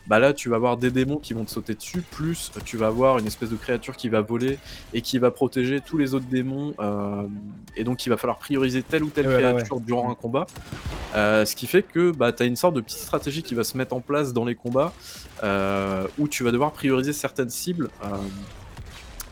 bah 0.08 0.18
là 0.18 0.32
tu 0.32 0.48
vas 0.48 0.56
avoir 0.56 0.76
des 0.76 0.90
démons 0.90 1.18
qui 1.18 1.34
vont 1.34 1.44
te 1.44 1.50
sauter 1.50 1.74
dessus, 1.74 2.02
plus 2.02 2.50
tu 2.64 2.76
vas 2.76 2.88
avoir 2.88 3.18
une 3.18 3.26
espèce 3.26 3.50
de 3.50 3.56
créature 3.56 3.96
qui 3.96 4.08
va 4.08 4.20
voler 4.20 4.58
et 4.94 5.02
qui 5.02 5.18
va 5.18 5.30
protéger 5.30 5.80
tous 5.80 5.98
les 5.98 6.14
autres 6.14 6.26
démons, 6.30 6.74
euh, 6.80 7.22
et 7.76 7.84
donc 7.84 8.06
il 8.06 8.08
va 8.08 8.16
falloir 8.16 8.38
prioriser 8.38 8.82
telle 8.82 9.04
ou 9.04 9.10
telle 9.10 9.28
Ouais, 9.28 9.36
ouais, 9.36 9.52
créature 9.52 9.80
durant 9.80 10.10
un 10.10 10.14
combat. 10.14 10.46
Euh, 11.14 11.44
ce 11.44 11.54
qui 11.54 11.66
fait 11.66 11.82
que 11.82 12.10
bah, 12.10 12.32
tu 12.32 12.42
as 12.42 12.46
une 12.46 12.56
sorte 12.56 12.74
de 12.74 12.80
petite 12.80 13.00
stratégie 13.00 13.42
qui 13.42 13.54
va 13.54 13.64
se 13.64 13.76
mettre 13.76 13.94
en 13.94 14.00
place 14.00 14.32
dans 14.32 14.44
les 14.44 14.54
combats 14.54 14.92
euh, 15.42 16.06
où 16.18 16.28
tu 16.28 16.44
vas 16.44 16.50
devoir 16.50 16.72
prioriser 16.72 17.12
certaines 17.12 17.50
cibles, 17.50 17.90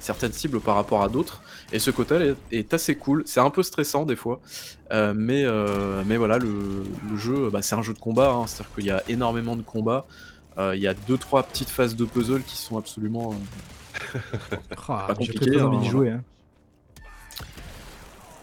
certaines 0.00 0.32
cibles 0.32 0.60
par 0.60 0.76
rapport 0.76 1.02
à 1.02 1.08
d'autres. 1.08 1.42
Et 1.72 1.78
ce 1.78 1.90
côté 1.90 2.14
est, 2.14 2.36
est 2.52 2.74
assez 2.74 2.94
cool. 2.96 3.24
C'est 3.26 3.40
un 3.40 3.50
peu 3.50 3.62
stressant 3.62 4.04
des 4.04 4.16
fois, 4.16 4.40
euh, 4.92 5.12
mais, 5.16 5.44
euh, 5.44 6.02
mais 6.06 6.16
voilà, 6.16 6.38
le, 6.38 6.84
le 7.10 7.16
jeu, 7.16 7.50
bah, 7.50 7.60
c'est 7.62 7.74
un 7.74 7.82
jeu 7.82 7.92
de 7.92 7.98
combat, 7.98 8.30
hein, 8.30 8.46
c'est-à-dire 8.46 8.74
qu'il 8.74 8.84
y 8.86 8.90
a 8.90 9.02
énormément 9.08 9.56
de 9.56 9.62
combats. 9.62 10.06
Euh, 10.58 10.74
Il 10.76 10.82
y 10.82 10.88
a 10.88 10.94
deux 10.94 11.18
trois 11.18 11.42
petites 11.44 11.70
phases 11.70 11.96
de 11.96 12.04
puzzle 12.04 12.42
qui 12.44 12.56
sont 12.56 12.78
absolument 12.78 13.32
euh, 13.34 14.18
Ah, 14.88 15.06
pas 15.06 15.14
compliquées. 15.14 15.60
envie 15.60 15.76
hein, 15.76 15.80
d'y 15.80 15.88
voilà. 15.88 15.90
jouer. 15.90 16.10
hein. 16.10 16.24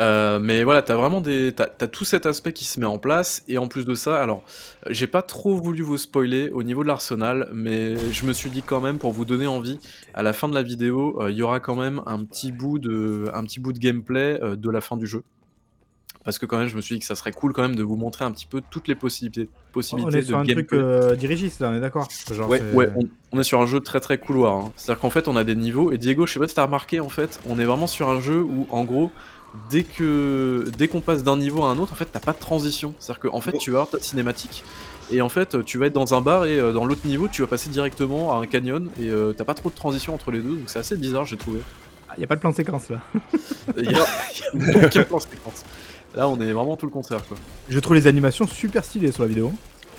Euh, 0.01 0.39
mais 0.39 0.63
voilà, 0.63 0.81
t'as 0.81 0.95
vraiment 0.95 1.21
des, 1.21 1.53
t'as, 1.53 1.67
t'as 1.67 1.87
tout 1.87 2.03
cet 2.03 2.25
aspect 2.25 2.51
qui 2.51 2.65
se 2.65 2.79
met 2.79 2.85
en 2.87 2.97
place, 2.97 3.43
et 3.47 3.57
en 3.59 3.67
plus 3.67 3.85
de 3.85 3.93
ça, 3.93 4.21
alors, 4.21 4.43
j'ai 4.89 5.05
pas 5.07 5.21
trop 5.21 5.55
voulu 5.55 5.83
vous 5.83 5.97
spoiler 5.97 6.49
au 6.49 6.63
niveau 6.63 6.81
de 6.83 6.87
l'arsenal, 6.87 7.47
mais 7.53 7.95
je 8.11 8.25
me 8.25 8.33
suis 8.33 8.49
dit 8.49 8.63
quand 8.63 8.81
même 8.81 8.97
pour 8.97 9.11
vous 9.13 9.23
donner 9.23 9.45
envie, 9.47 9.79
à 10.15 10.23
la 10.23 10.33
fin 10.33 10.49
de 10.49 10.55
la 10.55 10.63
vidéo, 10.63 11.21
euh, 11.21 11.31
il 11.31 11.37
y 11.37 11.43
aura 11.43 11.59
quand 11.59 11.75
même 11.75 12.01
un 12.07 12.25
petit 12.25 12.51
bout 12.51 12.79
de, 12.79 13.29
un 13.33 13.43
petit 13.43 13.59
bout 13.59 13.71
de 13.71 13.79
gameplay 13.79 14.39
euh, 14.41 14.55
de 14.55 14.69
la 14.71 14.81
fin 14.81 14.97
du 14.97 15.05
jeu. 15.07 15.23
Parce 16.23 16.39
que 16.39 16.45
quand 16.45 16.57
même, 16.57 16.69
je 16.69 16.75
me 16.77 16.81
suis 16.81 16.95
dit 16.95 16.99
que 16.99 17.05
ça 17.05 17.15
serait 17.15 17.33
cool 17.33 17.51
quand 17.51 17.63
même 17.63 17.75
de 17.75 17.83
vous 17.83 17.97
montrer 17.97 18.23
un 18.23 18.31
petit 18.31 18.45
peu 18.45 18.61
toutes 18.69 18.87
les 18.87 18.95
possibilités, 18.95 19.49
On 19.69 19.73
possibilités 19.73 20.17
est 20.19 20.21
de 20.21 20.25
sur 20.27 20.37
un 20.37 20.43
gameplay. 20.45 20.63
truc 20.65 20.79
euh, 20.79 21.15
dirigiste 21.15 21.59
là, 21.59 21.69
on 21.71 21.75
est 21.75 21.81
d'accord 21.81 22.07
Ouais, 22.47 22.89
on, 22.95 23.07
on 23.33 23.39
est 23.39 23.43
sur 23.43 23.59
un 23.59 23.65
jeu 23.65 23.81
très 23.81 23.99
très 23.99 24.17
couloir. 24.17 24.55
hein. 24.55 24.71
C'est-à-dire 24.77 25.01
qu'en 25.01 25.09
fait, 25.09 25.27
on 25.27 25.35
a 25.35 25.43
des 25.43 25.55
niveaux. 25.55 25.91
Et 25.91 25.97
Diego, 25.97 26.25
je 26.25 26.33
sais 26.33 26.39
pas 26.39 26.47
si 26.47 26.55
t'as 26.55 26.63
remarqué, 26.65 26.99
en 27.01 27.09
fait, 27.09 27.39
on 27.45 27.59
est 27.59 27.65
vraiment 27.65 27.87
sur 27.87 28.09
un 28.09 28.21
jeu 28.21 28.41
où, 28.41 28.67
en 28.69 28.85
gros, 28.85 29.11
dès 29.69 29.83
que 29.83 30.65
dès 30.77 30.87
qu'on 30.87 31.01
passe 31.01 31.23
d'un 31.23 31.35
niveau 31.37 31.63
à 31.63 31.69
un 31.69 31.77
autre, 31.77 31.91
en 31.91 31.95
fait, 31.95 32.07
t'as 32.11 32.19
pas 32.21 32.31
de 32.33 32.39
transition. 32.39 32.93
C'est-à-dire 32.99 33.29
qu'en 33.29 33.41
fait, 33.41 33.57
tu 33.57 33.71
vas 33.71 33.79
avoir 33.79 33.89
ta 33.91 33.99
cinématique. 33.99 34.63
Et 35.11 35.21
en 35.21 35.27
fait, 35.29 35.63
tu 35.65 35.77
vas 35.77 35.87
être 35.87 35.93
dans 35.93 36.13
un 36.13 36.21
bar 36.21 36.45
et 36.45 36.57
euh, 36.57 36.71
dans 36.71 36.85
l'autre 36.85 37.05
niveau, 37.05 37.27
tu 37.27 37.41
vas 37.41 37.47
passer 37.49 37.69
directement 37.69 38.31
à 38.33 38.37
un 38.41 38.45
canyon 38.47 38.89
et 38.97 39.09
euh, 39.09 39.33
t'as 39.33 39.43
pas 39.43 39.53
trop 39.53 39.69
de 39.69 39.75
transition 39.75 40.15
entre 40.15 40.31
les 40.31 40.39
deux. 40.39 40.55
Donc 40.55 40.63
c'est 40.69 40.79
assez 40.79 40.95
bizarre, 40.95 41.25
j'ai 41.25 41.35
trouvé. 41.35 41.59
Il 42.15 42.19
n'y 42.19 42.23
a 42.23 42.27
pas 42.27 42.35
de 42.35 42.41
plan 42.41 42.53
séquence 42.53 42.89
là. 42.89 43.01
Il 43.75 43.83
y 43.91 43.95
a, 43.95 44.05
il 44.53 44.67
y 44.67 44.71
a 44.79 44.85
aucun 44.85 45.03
plan 45.03 45.19
séquence. 45.19 45.63
Là, 46.15 46.27
on 46.27 46.39
est 46.39 46.51
vraiment 46.51 46.75
tout 46.77 46.85
le 46.85 46.91
contraire, 46.91 47.25
quoi. 47.27 47.37
Je 47.69 47.79
trouve 47.79 47.95
les 47.95 48.07
animations 48.07 48.47
super 48.47 48.83
stylées 48.83 49.11
sur 49.11 49.23
la 49.23 49.29
vidéo. 49.29 49.51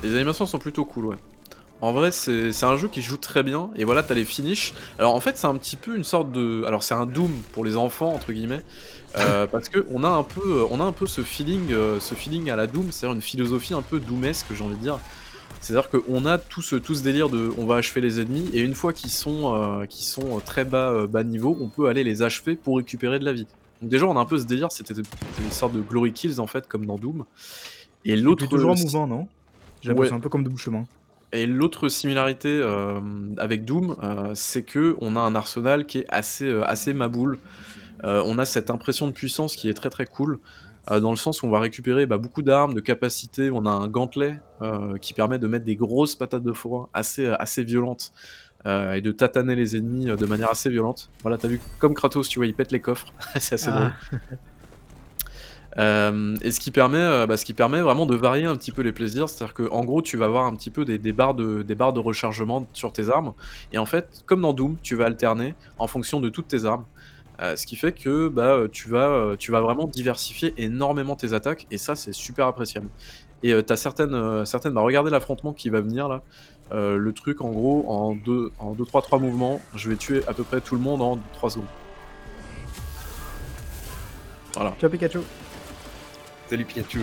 Les 0.03 0.15
animations 0.15 0.47
sont 0.47 0.59
plutôt 0.59 0.85
cool, 0.85 1.07
ouais. 1.07 1.17
En 1.81 1.93
vrai, 1.93 2.13
c'est 2.13 2.53
c'est 2.53 2.67
un 2.67 2.77
jeu 2.77 2.89
qui 2.89 3.03
joue 3.03 3.17
très 3.17 3.43
bien. 3.43 3.71
Et 3.77 3.85
voilà, 3.85 4.03
t'as 4.03 4.15
les 4.15 4.25
finishes. 4.25 4.75
Alors 4.99 5.15
en 5.15 5.21
fait, 5.21 5.37
c'est 5.37 5.47
un 5.47 5.57
petit 5.57 5.77
peu 5.77 5.97
une 5.97 6.05
sorte 6.05 6.31
de. 6.33 6.65
Alors 6.67 6.83
c'est 6.83 6.95
un 6.95 7.05
Doom 7.05 7.33
pour 7.53 7.65
les 7.65 7.77
enfants 7.77 8.15
entre 8.15 8.33
guillemets, 8.33 8.63
euh, 9.19 9.47
parce 9.53 9.69
que 9.69 9.85
on 9.93 10.05
a 10.05 10.09
un 10.09 10.23
peu, 10.23 10.65
on 10.71 10.81
a 10.81 10.85
un 10.85 10.93
peu 10.93 11.07
ce 11.07 11.23
feeling, 11.23 11.73
euh, 11.73 12.01
ce 12.01 12.15
feeling 12.15 12.49
à 12.49 12.57
la 12.57 12.67
Doom, 12.67 12.91
c'est-à-dire 12.91 13.17
une 13.17 13.23
philosophie 13.23 13.75
un 13.75 13.83
peu 13.83 13.99
doomesque, 14.01 14.47
j'ai 14.55 14.65
envie 14.65 14.77
de 14.77 14.81
dire. 14.81 14.99
C'est-à-dire 15.65 15.89
qu'on 15.89 16.27
a 16.27 16.37
tout 16.37 16.61
ce, 16.61 16.77
tout 16.77 16.95
ce 16.95 17.03
délire 17.03 17.31
de, 17.31 17.51
on 17.57 17.65
va 17.65 17.77
achever 17.77 18.03
les 18.03 18.21
ennemis 18.21 18.51
et 18.53 18.61
une 18.61 18.75
fois 18.75 18.93
qu'ils 18.93 19.11
sont, 19.11 19.55
euh, 19.55 19.87
qu'ils 19.87 20.05
sont 20.05 20.39
très 20.41 20.67
bas, 20.67 20.91
euh, 20.91 21.07
bas 21.07 21.25
niveau, 21.25 21.57
on 21.59 21.69
peut 21.69 21.89
aller 21.89 22.05
les 22.05 22.21
achever 22.21 22.55
pour 22.55 22.77
récupérer 22.77 23.19
de 23.19 23.25
la 23.25 23.33
vie. 23.33 23.47
Donc 23.85 23.91
déjà, 23.91 24.07
on 24.07 24.17
a 24.17 24.21
un 24.21 24.25
peu 24.25 24.39
ce 24.39 24.45
délire, 24.47 24.73
c'était 24.73 24.95
une 24.95 25.51
sorte 25.51 25.75
de 25.75 25.83
glory 25.83 26.15
kills 26.15 26.41
en 26.41 26.47
fait, 26.47 26.67
comme 26.67 26.87
dans 26.87 26.97
Doom. 26.97 27.27
Et 28.07 28.17
l'autre 28.17 28.45
C'est 28.45 28.49
toujours 28.49 28.71
en 28.71 28.77
mouvement, 28.77 29.07
non? 29.07 29.29
J'ai 29.83 29.93
Ouais. 29.93 30.11
un 30.11 30.21
peu 30.21 30.31
comme 30.31 30.43
de 30.43 30.57
chemin. 30.57 30.85
Et 31.35 31.45
l'autre 31.45 31.91
similarité 31.91 32.49
euh, 32.49 32.99
avec 33.37 33.67
Doom, 33.67 33.97
euh, 34.03 34.31
c'est 34.35 34.63
que 34.63 34.97
on 35.03 35.17
a 35.17 35.21
un 35.21 35.35
arsenal 35.35 35.85
qui 35.85 35.99
est 35.99 36.07
assez, 36.09 36.47
euh, 36.47 36.65
assez 36.65 36.95
maboule. 36.95 37.39
On 38.03 38.39
a 38.39 38.47
cette 38.47 38.71
impression 38.71 39.07
de 39.07 39.13
puissance 39.13 39.55
qui 39.55 39.69
est 39.69 39.75
très 39.75 39.91
très 39.91 40.07
cool, 40.07 40.39
dans 40.91 41.11
le 41.11 41.17
sens 41.17 41.43
où 41.43 41.47
on 41.47 41.51
va 41.51 41.61
récupérer 41.61 42.05
bah, 42.07 42.19
beaucoup 42.19 42.43
d'armes, 42.43 42.73
de 42.75 42.81
capacités. 42.81 43.51
On 43.51 43.65
a 43.67 43.71
un 43.71 43.89
gantelet 43.89 44.41
qui 45.01 45.15
permet 45.15 45.39
de 45.39 45.47
mettre 45.47 45.65
des 45.65 45.77
grosses 45.77 46.15
patates 46.15 46.43
de 46.43 46.53
forain 46.53 46.89
assez, 46.93 47.27
assez 47.27 47.65
violentes 47.65 48.13
et 48.67 49.01
de 49.03 49.13
tataner 49.13 49.55
les 49.57 49.77
ennemis 49.77 50.11
euh, 50.11 50.17
de 50.17 50.27
manière 50.27 50.51
assez 50.51 50.71
violente. 50.71 51.11
Voilà, 51.23 51.39
t'as 51.39 51.49
vu 51.49 51.61
comme 51.79 51.95
Kratos, 51.95 52.29
tu 52.29 52.39
vois, 52.39 52.47
il 52.47 52.55
pète 52.55 52.73
les 52.73 52.81
coffres. 52.81 53.07
c'est 53.39 53.55
assez 53.57 53.71
Ah. 53.71 53.73
drôle. 53.73 53.93
Euh, 55.77 56.37
et 56.41 56.53
ce 56.53 56.61
qui 56.61 56.71
permet, 56.71 56.99
euh, 56.99 57.27
bah, 57.27 57.37
ce 57.37 57.45
qui 57.45 57.53
permet 57.53 57.81
vraiment 57.81 58.07
de 58.07 58.15
varier 58.15 58.45
un 58.47 58.55
petit 58.57 58.71
peu 58.71 58.83
les 58.83 58.93
plaisirs, 58.93 59.29
c'est-à-dire 59.29 59.55
que 59.55 59.69
en 59.71 59.85
gros, 59.85 60.03
tu 60.03 60.17
vas 60.17 60.27
avoir 60.27 60.47
un 60.47 60.55
petit 60.55 60.71
peu 60.71 60.85
des, 60.85 60.99
des 60.99 61.13
barres 61.13 61.35
de, 61.35 61.63
des 61.63 61.75
barres 61.75 61.93
de 61.93 61.99
rechargement 62.01 62.69
sur 62.73 62.93
tes 62.93 63.09
armes, 63.11 63.35
et 63.73 63.79
en 63.79 63.87
fait, 63.87 64.23
comme 64.27 64.43
dans 64.43 64.53
Doom, 64.53 64.77
tu 64.83 64.95
vas 64.95 65.07
alterner 65.07 65.57
en 65.79 65.89
fonction 65.89 66.21
de 66.21 66.29
toutes 66.29 66.49
tes 66.49 66.65
armes, 66.65 66.87
Euh, 67.41 67.57
ce 67.57 67.67
qui 67.67 67.75
fait 67.75 67.91
que 67.93 68.29
bah, 68.29 68.55
euh, 68.55 68.69
tu 68.71 68.89
vas, 68.89 69.09
euh, 69.11 69.37
tu 69.37 69.51
vas 69.51 69.61
vraiment 69.61 69.89
diversifier 69.89 70.55
énormément 70.57 71.17
tes 71.17 71.33
attaques, 71.33 71.67
et 71.73 71.79
ça, 71.79 71.97
c'est 71.97 72.13
super 72.13 72.47
appréciable. 72.47 72.89
Et 73.45 73.53
euh, 73.53 73.61
t'as 73.61 73.77
certaines, 73.77 74.15
euh, 74.15 74.47
certaines, 74.47 74.73
bah, 74.73 74.81
regardez 74.81 75.11
l'affrontement 75.11 75.53
qui 75.53 75.69
va 75.69 75.83
venir 75.83 76.09
là. 76.09 76.23
Euh, 76.73 76.97
le 76.97 77.13
truc, 77.13 77.43
en 77.43 77.51
gros, 77.51 77.85
en 77.89 78.15
2, 78.15 78.53
en 78.59 78.73
2 78.73 78.85
3, 78.87 79.03
3 79.03 79.19
mouvements, 79.19 79.61
je 79.75 79.91
vais 79.91 79.97
tuer 79.97 80.23
à 80.27 80.33
peu 80.33 80.45
près 80.45 80.63
tout 80.63 80.75
le 80.75 80.81
monde 80.81 81.03
en 81.03 81.19
3 81.35 81.51
secondes. 81.51 81.67
Voilà. 84.55 84.75
Ciao 84.81 84.89
Pikachu. 84.89 85.19
Salut 86.49 86.65
Pikachu. 86.65 87.01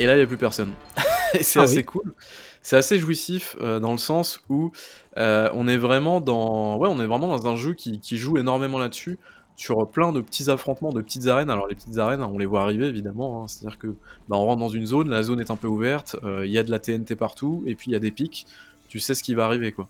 Et 0.00 0.06
là, 0.06 0.14
il 0.14 0.16
n'y 0.16 0.22
a 0.24 0.26
plus 0.26 0.36
personne. 0.36 0.72
et 1.34 1.44
c'est 1.44 1.60
Ah 1.60 1.62
assez 1.62 1.76
oui. 1.78 1.84
cool. 1.84 2.14
C'est 2.60 2.76
assez 2.76 2.98
jouissif 2.98 3.56
euh, 3.60 3.78
dans 3.78 3.92
le 3.92 3.98
sens 3.98 4.40
où 4.48 4.72
euh, 5.18 5.48
on 5.52 5.68
est 5.68 5.76
vraiment 5.76 6.20
dans, 6.20 6.76
ouais, 6.78 6.88
on 6.90 7.00
est 7.00 7.06
vraiment 7.06 7.28
dans 7.28 7.46
un 7.46 7.56
jeu 7.56 7.74
qui, 7.74 8.00
qui 8.00 8.18
joue 8.18 8.38
énormément 8.38 8.78
là-dessus, 8.78 9.18
sur 9.56 9.88
plein 9.88 10.12
de 10.12 10.20
petits 10.20 10.50
affrontements, 10.50 10.92
de 10.92 11.00
petites 11.02 11.26
arènes. 11.26 11.50
Alors 11.50 11.66
les 11.68 11.74
petites 11.74 11.98
arènes, 11.98 12.22
on 12.22 12.38
les 12.38 12.46
voit 12.46 12.62
arriver 12.62 12.86
évidemment. 12.86 13.42
hein. 13.42 13.48
C'est-à-dire 13.48 13.78
que 13.78 13.88
bah, 14.28 14.36
on 14.36 14.44
rentre 14.46 14.60
dans 14.60 14.68
une 14.68 14.86
zone, 14.86 15.08
la 15.10 15.22
zone 15.22 15.40
est 15.40 15.50
un 15.50 15.56
peu 15.56 15.68
ouverte, 15.68 16.16
euh, 16.24 16.46
il 16.46 16.52
y 16.52 16.58
a 16.58 16.62
de 16.62 16.70
la 16.70 16.78
TNT 16.78 17.14
partout, 17.16 17.62
et 17.66 17.74
puis 17.74 17.90
il 17.90 17.92
y 17.92 17.96
a 17.96 18.00
des 18.00 18.10
pics. 18.10 18.46
Tu 18.88 18.98
sais 19.00 19.14
ce 19.14 19.22
qui 19.22 19.34
va 19.34 19.46
arriver, 19.46 19.72
quoi. 19.72 19.88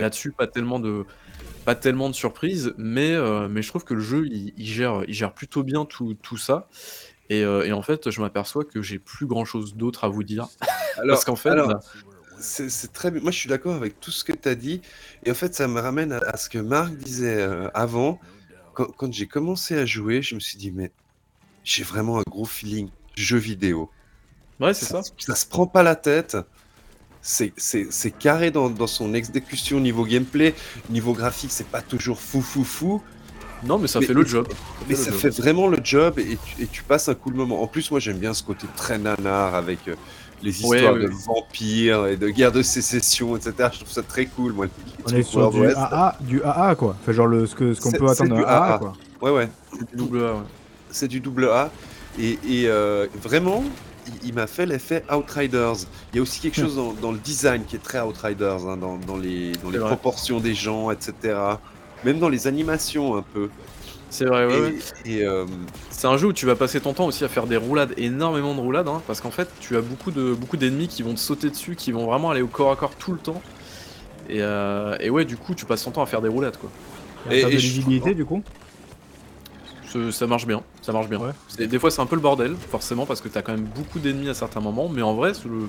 Là-dessus, 0.00 0.32
pas 0.32 0.46
tellement 0.46 0.78
de, 0.78 1.04
pas 1.64 1.74
tellement 1.74 2.10
de 2.10 2.14
surprises, 2.14 2.74
mais, 2.76 3.12
euh, 3.12 3.48
mais 3.48 3.62
je 3.62 3.68
trouve 3.68 3.84
que 3.84 3.94
le 3.94 4.00
jeu, 4.00 4.26
il, 4.26 4.52
il 4.58 4.66
gère, 4.66 5.02
il 5.08 5.14
gère 5.14 5.32
plutôt 5.32 5.62
bien 5.62 5.86
tout, 5.86 6.14
tout 6.20 6.36
ça. 6.36 6.68
Et, 7.30 7.42
euh, 7.42 7.64
et 7.64 7.72
en 7.72 7.80
fait, 7.80 8.10
je 8.10 8.20
m'aperçois 8.20 8.64
que 8.64 8.82
j'ai 8.82 8.98
plus 8.98 9.26
grand-chose 9.26 9.74
d'autre 9.74 10.04
à 10.04 10.08
vous 10.08 10.22
dire. 10.24 10.48
Alors, 10.98 11.14
Parce 11.14 11.24
qu'en 11.24 11.36
fait, 11.36 11.48
alors, 11.48 11.68
bah, 11.68 11.80
c'est 12.42 12.92
très 12.92 13.10
bien. 13.10 13.20
Moi, 13.22 13.30
je 13.30 13.38
suis 13.38 13.48
d'accord 13.48 13.74
avec 13.74 14.00
tout 14.00 14.10
ce 14.10 14.24
que 14.24 14.32
tu 14.32 14.48
as 14.48 14.54
dit. 14.54 14.82
Et 15.24 15.30
en 15.30 15.34
fait, 15.34 15.54
ça 15.54 15.68
me 15.68 15.80
ramène 15.80 16.12
à, 16.12 16.18
à 16.18 16.36
ce 16.36 16.48
que 16.48 16.58
Marc 16.58 16.94
disait 16.96 17.40
euh, 17.40 17.68
avant. 17.74 18.20
Quand, 18.74 18.86
quand 18.96 19.12
j'ai 19.12 19.26
commencé 19.26 19.76
à 19.76 19.86
jouer, 19.86 20.22
je 20.22 20.34
me 20.34 20.40
suis 20.40 20.58
dit, 20.58 20.70
mais 20.72 20.92
j'ai 21.64 21.82
vraiment 21.84 22.18
un 22.18 22.24
gros 22.28 22.44
feeling 22.46 22.88
jeu 23.16 23.38
vidéo. 23.38 23.90
ouais, 24.60 24.74
c'est 24.74 24.86
ça. 24.86 25.02
Ça 25.18 25.34
se 25.34 25.46
prend 25.46 25.66
pas 25.66 25.82
la 25.82 25.96
tête. 25.96 26.36
C'est 27.20 28.18
carré 28.18 28.50
dans, 28.50 28.68
dans 28.70 28.86
son 28.86 29.14
exécution 29.14 29.78
niveau 29.80 30.04
gameplay. 30.04 30.54
Niveau 30.90 31.12
graphique, 31.12 31.52
c'est 31.52 31.68
pas 31.68 31.82
toujours 31.82 32.20
fou, 32.20 32.42
fou, 32.42 32.64
fou. 32.64 33.02
Non, 33.64 33.78
mais 33.78 33.86
ça 33.86 34.00
Mais- 34.00 34.06
fait 34.06 34.14
le 34.14 34.24
job. 34.26 34.48
Mais 34.88 34.96
fait 34.96 35.02
ça 35.04 35.12
fait 35.12 35.30
vraiment 35.30 35.68
le 35.68 35.78
job 35.84 36.18
et 36.18 36.36
tu, 36.36 36.62
et 36.62 36.66
tu 36.66 36.82
passes 36.82 37.08
un 37.08 37.14
cool 37.14 37.34
moment. 37.34 37.62
En 37.62 37.68
plus, 37.68 37.90
moi, 37.92 38.00
j'aime 38.00 38.18
bien 38.18 38.34
ce 38.34 38.42
côté 38.42 38.66
très 38.76 38.98
nanar 38.98 39.54
avec 39.54 39.86
euh, 39.86 39.94
les 40.42 40.50
histoires 40.60 40.94
ouais, 40.94 41.00
de 41.02 41.08
vampires 41.26 42.06
et 42.06 42.16
de 42.16 42.28
guerre 42.28 42.52
de 42.52 42.62
sécession, 42.62 43.36
etc. 43.36 43.52
Je 43.72 43.78
trouve 43.80 43.92
ça 43.92 44.02
très 44.02 44.26
cool, 44.26 44.52
moi. 44.52 44.66
On 45.06 45.10
est 45.10 45.22
sur 45.22 45.50
du. 45.50 45.66
AA, 45.66 46.16
du 46.20 46.42
AA 46.42 46.74
quoi. 46.74 46.96
Enfin, 47.00 47.12
genre 47.12 47.26
le, 47.26 47.46
ce 47.46 47.54
que- 47.54 47.74
ce 47.74 47.80
qu'on 47.80 47.90
C'est- 47.90 47.98
peut 47.98 48.08
attendre 48.08 48.34
du 48.36 48.42
AA 48.44 48.74
AA. 48.74 48.78
quoi. 48.78 48.92
Ouais, 49.20 49.30
ouais. 49.30 49.48
C'est 49.72 49.88
du 49.90 49.96
double 49.96 50.24
A, 50.24 50.32
ouais. 50.34 50.40
C'est 50.90 51.08
du 51.08 51.20
double 51.20 51.48
A. 51.48 51.70
Et, 52.18 52.32
et, 52.46 52.66
euh, 52.68 53.06
vraiment, 53.22 53.64
il, 54.06 54.28
il 54.28 54.34
m'a 54.34 54.46
fait 54.46 54.66
l'effet 54.66 55.04
Outriders. 55.10 55.76
Il 56.12 56.16
y 56.16 56.18
a 56.18 56.22
aussi 56.22 56.40
quelque 56.40 56.60
chose 56.60 56.76
dans, 56.76 56.92
dans 56.92 57.12
le 57.12 57.18
design 57.18 57.64
qui 57.64 57.76
est 57.76 57.82
très 57.82 58.00
Outriders, 58.00 58.66
hein, 58.68 58.76
dans, 58.76 58.98
dans 58.98 59.16
les, 59.16 59.52
dans 59.62 59.70
les 59.70 59.78
proportions 59.78 60.40
des 60.40 60.54
gens, 60.54 60.90
etc. 60.90 61.14
Même 62.04 62.18
dans 62.18 62.28
les 62.28 62.46
animations, 62.48 63.16
un 63.16 63.22
peu. 63.22 63.48
C'est 64.12 64.26
vrai, 64.26 64.44
ouais, 64.46 64.54
et 64.54 64.60
ouais. 64.60 64.74
et, 65.06 65.24
euh, 65.24 65.46
C'est 65.90 66.06
un 66.06 66.18
jeu 66.18 66.26
où 66.26 66.32
tu 66.34 66.44
vas 66.44 66.54
passer 66.54 66.80
ton 66.80 66.92
temps 66.92 67.06
aussi 67.06 67.24
à 67.24 67.28
faire 67.28 67.46
des 67.46 67.56
roulades, 67.56 67.94
énormément 67.96 68.54
de 68.54 68.60
roulades, 68.60 68.86
hein, 68.88 69.00
parce 69.06 69.22
qu'en 69.22 69.30
fait, 69.30 69.48
tu 69.58 69.74
as 69.76 69.80
beaucoup 69.80 70.10
de 70.10 70.34
beaucoup 70.34 70.58
d'ennemis 70.58 70.86
qui 70.88 71.02
vont 71.02 71.14
te 71.14 71.18
sauter 71.18 71.48
dessus, 71.48 71.76
qui 71.76 71.92
vont 71.92 72.04
vraiment 72.04 72.30
aller 72.30 72.42
au 72.42 72.46
corps 72.46 72.70
à 72.70 72.76
corps 72.76 72.94
tout 72.94 73.12
le 73.12 73.18
temps. 73.18 73.40
Et, 74.28 74.42
euh, 74.42 74.94
et 75.00 75.08
ouais, 75.08 75.24
du 75.24 75.38
coup, 75.38 75.54
tu 75.54 75.64
passes 75.64 75.82
ton 75.84 75.92
temps 75.92 76.02
à 76.02 76.06
faire 76.06 76.20
des 76.20 76.28
roulades, 76.28 76.58
quoi. 76.58 76.70
Et, 77.30 77.40
Et- 77.40 77.44
de 77.44 77.50
je- 77.52 77.56
visibilité 77.56 78.14
du 78.14 78.24
coup? 78.26 78.42
Ça 80.10 80.26
marche 80.26 80.46
bien, 80.46 80.62
ça 80.80 80.90
marche 80.92 81.08
bien. 81.08 81.18
Ouais. 81.18 81.32
C'est- 81.48 81.66
Des 81.66 81.78
fois, 81.78 81.90
c'est 81.90 82.00
un 82.00 82.06
peu 82.06 82.16
le 82.16 82.22
bordel, 82.22 82.54
forcément, 82.70 83.04
parce 83.04 83.20
que 83.20 83.28
t'as 83.28 83.42
quand 83.42 83.52
même 83.52 83.66
beaucoup 83.76 83.98
d'ennemis 83.98 84.30
à 84.30 84.34
certains 84.34 84.60
moments, 84.60 84.88
mais 84.88 85.02
en 85.02 85.12
vrai, 85.14 85.32
le, 85.44 85.68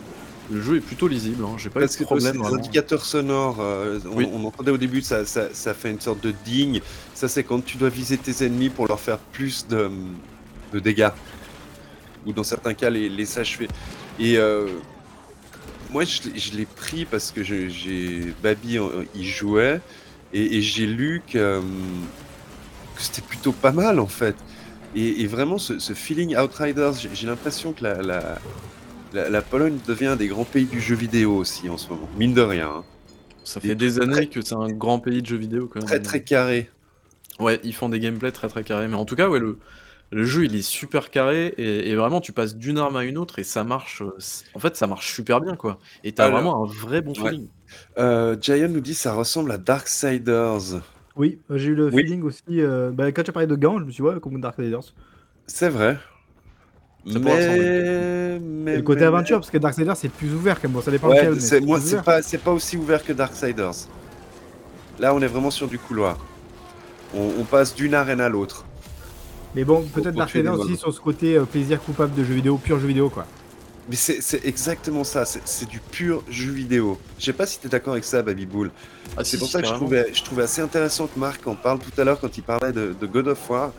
le 0.50 0.62
jeu 0.62 0.78
est 0.78 0.82
plutôt 0.82 1.10
lisible. 1.10 1.44
Hein. 1.44 1.56
J'ai 1.58 1.70
pas 1.70 1.82
eu 1.82 1.88
de 1.88 2.04
problème. 2.06 2.42
les 2.42 2.54
indicateurs 2.54 3.04
sonores, 3.04 3.58
euh, 3.60 4.00
on, 4.10 4.16
Oui. 4.16 4.30
on 4.34 4.46
entendait 4.46 4.72
au 4.72 4.78
début, 4.78 5.02
ça, 5.02 5.26
ça, 5.26 5.54
ça 5.54 5.74
fait 5.74 5.92
une 5.92 6.00
sorte 6.00 6.22
de 6.24 6.34
digne. 6.46 6.80
Ça, 7.24 7.30
c'est 7.30 7.46
quand 7.46 7.64
tu 7.64 7.78
dois 7.78 7.88
viser 7.88 8.18
tes 8.18 8.46
ennemis 8.46 8.68
pour 8.68 8.86
leur 8.86 9.00
faire 9.00 9.18
plus 9.18 9.66
de, 9.70 9.90
de 10.74 10.80
dégâts. 10.80 11.12
Ou 12.26 12.34
dans 12.34 12.44
certains 12.44 12.74
cas, 12.74 12.90
les, 12.90 13.08
les 13.08 13.40
achever. 13.40 13.70
Et 14.20 14.38
euh, 14.38 14.68
moi, 15.90 16.04
je, 16.04 16.24
l'ai- 16.24 16.38
je 16.38 16.58
l'ai 16.58 16.66
pris 16.66 17.06
parce 17.06 17.32
que 17.32 17.42
j'ai 17.42 18.34
Babi 18.44 18.78
y 19.16 19.24
jouait. 19.24 19.80
Et, 20.34 20.58
et 20.58 20.62
j'ai 20.62 20.86
lu 20.86 21.22
que, 21.26 21.38
euh, 21.38 21.62
que 22.94 23.02
c'était 23.02 23.22
plutôt 23.22 23.54
pas 23.54 23.72
mal, 23.72 24.02
en 24.02 24.08
fait. 24.08 24.36
Et, 24.94 25.22
et 25.22 25.28
vraiment, 25.28 25.58
ce, 25.58 25.80
ce 25.80 25.94
feeling 25.94 26.36
Outriders, 26.36 26.92
j'ai 27.14 27.26
l'impression 27.28 27.72
que 27.72 27.86
la, 27.86 28.02
la, 28.02 28.38
la, 29.14 29.30
la 29.30 29.42
Pologne 29.42 29.78
devient 29.88 30.08
un 30.08 30.16
des 30.18 30.28
grands 30.28 30.44
pays 30.44 30.66
du 30.66 30.82
jeu 30.82 30.96
vidéo 30.96 31.38
aussi 31.38 31.70
en 31.70 31.78
ce 31.78 31.88
moment. 31.88 32.10
Mine 32.18 32.34
de 32.34 32.42
rien. 32.42 32.68
hein. 32.68 32.84
Ça 33.46 33.62
fait 33.62 33.76
des 33.76 34.02
années 34.02 34.12
très- 34.12 34.28
que 34.28 34.42
c'est 34.42 34.56
un 34.56 34.68
grand 34.68 35.00
pays 35.00 35.22
de 35.22 35.28
jeux 35.28 35.38
vidéo, 35.38 35.70
quand 35.72 35.80
même. 35.80 35.88
Très 35.88 36.02
très 36.02 36.22
carré. 36.22 36.70
Ouais, 37.40 37.60
ils 37.64 37.74
font 37.74 37.90
des 37.90 38.00
gameplays 38.00 38.32
très 38.32 38.48
très 38.48 38.64
carrés. 38.64 38.88
Mais 38.88 38.96
en 38.96 39.06
tout 39.06 39.16
cas, 39.16 39.28
ouais, 39.30 39.40
le, 39.40 39.58
le 40.12 40.24
jeu 40.26 40.46
il 40.46 40.56
est 40.56 40.62
super 40.62 41.10
carré 41.10 41.48
et, 41.58 41.90
et 41.90 41.96
vraiment 41.96 42.22
tu 42.22 42.32
passes 42.32 42.56
d'une 42.56 42.78
arme 42.78 42.96
à 42.96 43.04
une 43.04 43.18
autre 43.18 43.40
et 43.40 43.44
ça 43.44 43.64
marche. 43.64 44.02
euh, 44.04 44.16
En 44.54 44.60
fait, 44.60 44.76
ça 44.76 44.88
marche 44.88 45.14
super 45.14 45.42
bien 45.42 45.56
quoi. 45.56 45.80
Et 46.04 46.12
t'as 46.14 46.26
Alors, 46.26 46.40
vraiment 46.42 46.64
un 46.64 46.68
vrai 46.68 47.02
bon 47.02 47.14
ouais. 47.14 47.32
feeling. 47.32 47.48
Euh, 47.98 48.38
Giant 48.40 48.70
nous 48.70 48.82
dit 48.82 48.94
ça 48.94 49.14
ressemble 49.14 49.52
à 49.52 49.58
Darksiders. 49.58 50.82
Oui, 51.16 51.40
euh, 51.52 51.58
j'ai 51.58 51.70
eu 51.72 51.76
le 51.76 51.90
Oui. 51.90 52.04
feeling 52.04 52.24
aussi. 52.24 52.42
euh, 52.50 52.92
bah, 52.92 53.12
quand 53.12 53.24
tu 53.24 53.30
as 53.30 53.34
parlé 53.34 53.48
de 53.48 53.56
Gant, 53.56 53.80
je 53.80 53.86
me 53.86 53.92
suis 53.92 54.04
dit 54.04 54.08
ouais, 54.10 54.20
comme 54.20 54.40
Darksiders. 54.40 54.94
C'est 55.48 55.70
vrai. 55.70 55.98
Ça 57.06 57.20
pourrait 57.20 57.36
ressembler. 57.36 57.72
Mais... 58.40 58.40
mais 58.40 58.76
le 58.78 58.82
côté 58.84 59.02
mais- 59.02 59.06
aventure, 59.08 59.40
parce 59.40 59.52
que 59.52 59.58
Darksiders 59.58 59.98
c'est 59.98 60.10
plus 60.10 60.34
ouvert 60.34 60.56
quand 60.62 60.68
même. 60.70 60.74
Bon, 60.74 60.82
ça 60.82 60.92
dépend 60.92 61.10
Ouais, 61.10 61.16
lequel, 61.18 61.34
mais 61.34 61.40
c'est 61.40 61.60
moi 61.62 61.80
c'est 61.80 61.98
ouvert. 61.98 62.04
pas 62.04 62.22
c'est 62.22 62.38
pas 62.38 62.52
aussi 62.52 62.78
ouvert 62.78 63.04
que 63.04 63.14
Darksiders. 63.14 63.74
Là, 65.00 65.14
on 65.16 65.22
est 65.22 65.28
vraiment 65.28 65.52
sur 65.52 65.68
du 65.68 65.80
couloir. 65.80 66.18
On, 67.16 67.32
on 67.40 67.44
passe 67.44 67.76
d'une 67.76 67.94
arène 67.94 68.22
à 68.22 68.30
l'autre. 68.30 68.66
Mais 69.56 69.64
bon, 69.64 69.84
peut-être 69.94 70.16
des 70.16 70.50
aussi 70.50 70.78
sur 70.78 70.94
ce 70.94 71.00
côté 71.00 71.36
euh, 71.36 71.46
plaisir 71.46 71.82
coupable 71.82 72.16
de 72.16 72.24
jeu 72.24 72.34
vidéo, 72.34 72.58
pur 72.58 72.80
jeu 72.80 72.88
vidéo 72.88 73.10
quoi. 73.10 73.26
Mais 73.90 73.98
c'est 73.98 74.46
exactement 74.46 75.04
ça, 75.04 75.26
c'est 75.26 75.68
du 75.68 75.80
pur 75.80 76.24
jeu 76.30 76.52
vidéo. 76.52 76.98
Je 77.20 77.26
sais 77.26 77.34
pas 77.34 77.46
si 77.46 77.60
tu 77.60 77.68
es 77.68 77.70
d'accord 77.70 77.94
avec 77.94 78.06
ça, 78.06 78.22
Babybull. 78.22 78.72
Ah, 79.18 79.26
C'est 79.26 79.32
si, 79.32 79.38
pour 79.38 79.48
si, 79.48 79.54
ça 79.54 79.62
que 79.62 79.68
je 79.68 79.74
trouvais, 79.74 80.10
je 80.14 80.24
trouvais 80.24 80.44
assez 80.44 80.62
intéressant 80.62 81.08
que 81.08 81.20
Marc 81.20 81.46
en 81.48 81.56
parle 81.56 81.80
tout 81.80 81.92
à 82.00 82.06
l'heure 82.06 82.18
quand 82.18 82.38
il 82.38 82.44
parlait 82.44 82.72
de, 82.72 82.96
de 82.98 83.06
God 83.06 83.28
of 83.28 83.50
War. 83.50 83.74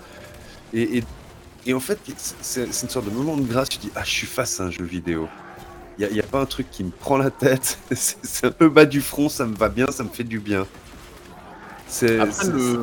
Et, 0.75 0.99
et, 0.99 1.05
et 1.65 1.73
en 1.73 1.81
fait, 1.81 1.99
c'est 2.43 2.65
une 2.65 2.91
sorte 2.91 3.07
de 3.07 3.11
moment 3.11 3.39
de 3.39 3.47
grâce. 3.47 3.71
Tu 3.71 3.79
dis, 3.79 3.91
ah, 3.95 4.03
je 4.05 4.11
suis 4.11 4.27
face 4.27 4.61
à 4.61 4.65
un 4.65 4.71
jeu 4.71 4.85
vidéo. 4.85 5.27
Il 5.99 6.07
n'y 6.09 6.21
a, 6.21 6.25
pas 6.25 6.41
un 6.41 6.47
truc 6.47 6.71
qui 6.71 6.85
me 6.85 6.91
prend 6.91 7.17
la 7.17 7.31
tête. 7.31 7.79
C'est 7.95 8.47
un 8.47 8.51
peu 8.51 8.69
bas 8.69 8.85
du 8.85 9.01
front, 9.01 9.29
ça 9.29 9.47
me 9.47 9.55
va 9.55 9.69
bien, 9.69 9.87
ça 9.93 10.03
me 10.03 10.09
fait 10.09 10.25
du 10.25 10.41
bien. 10.41 10.67
C'est 11.95 12.19
Après, 12.19 12.33
c'est- 12.33 12.51
le, 12.51 12.81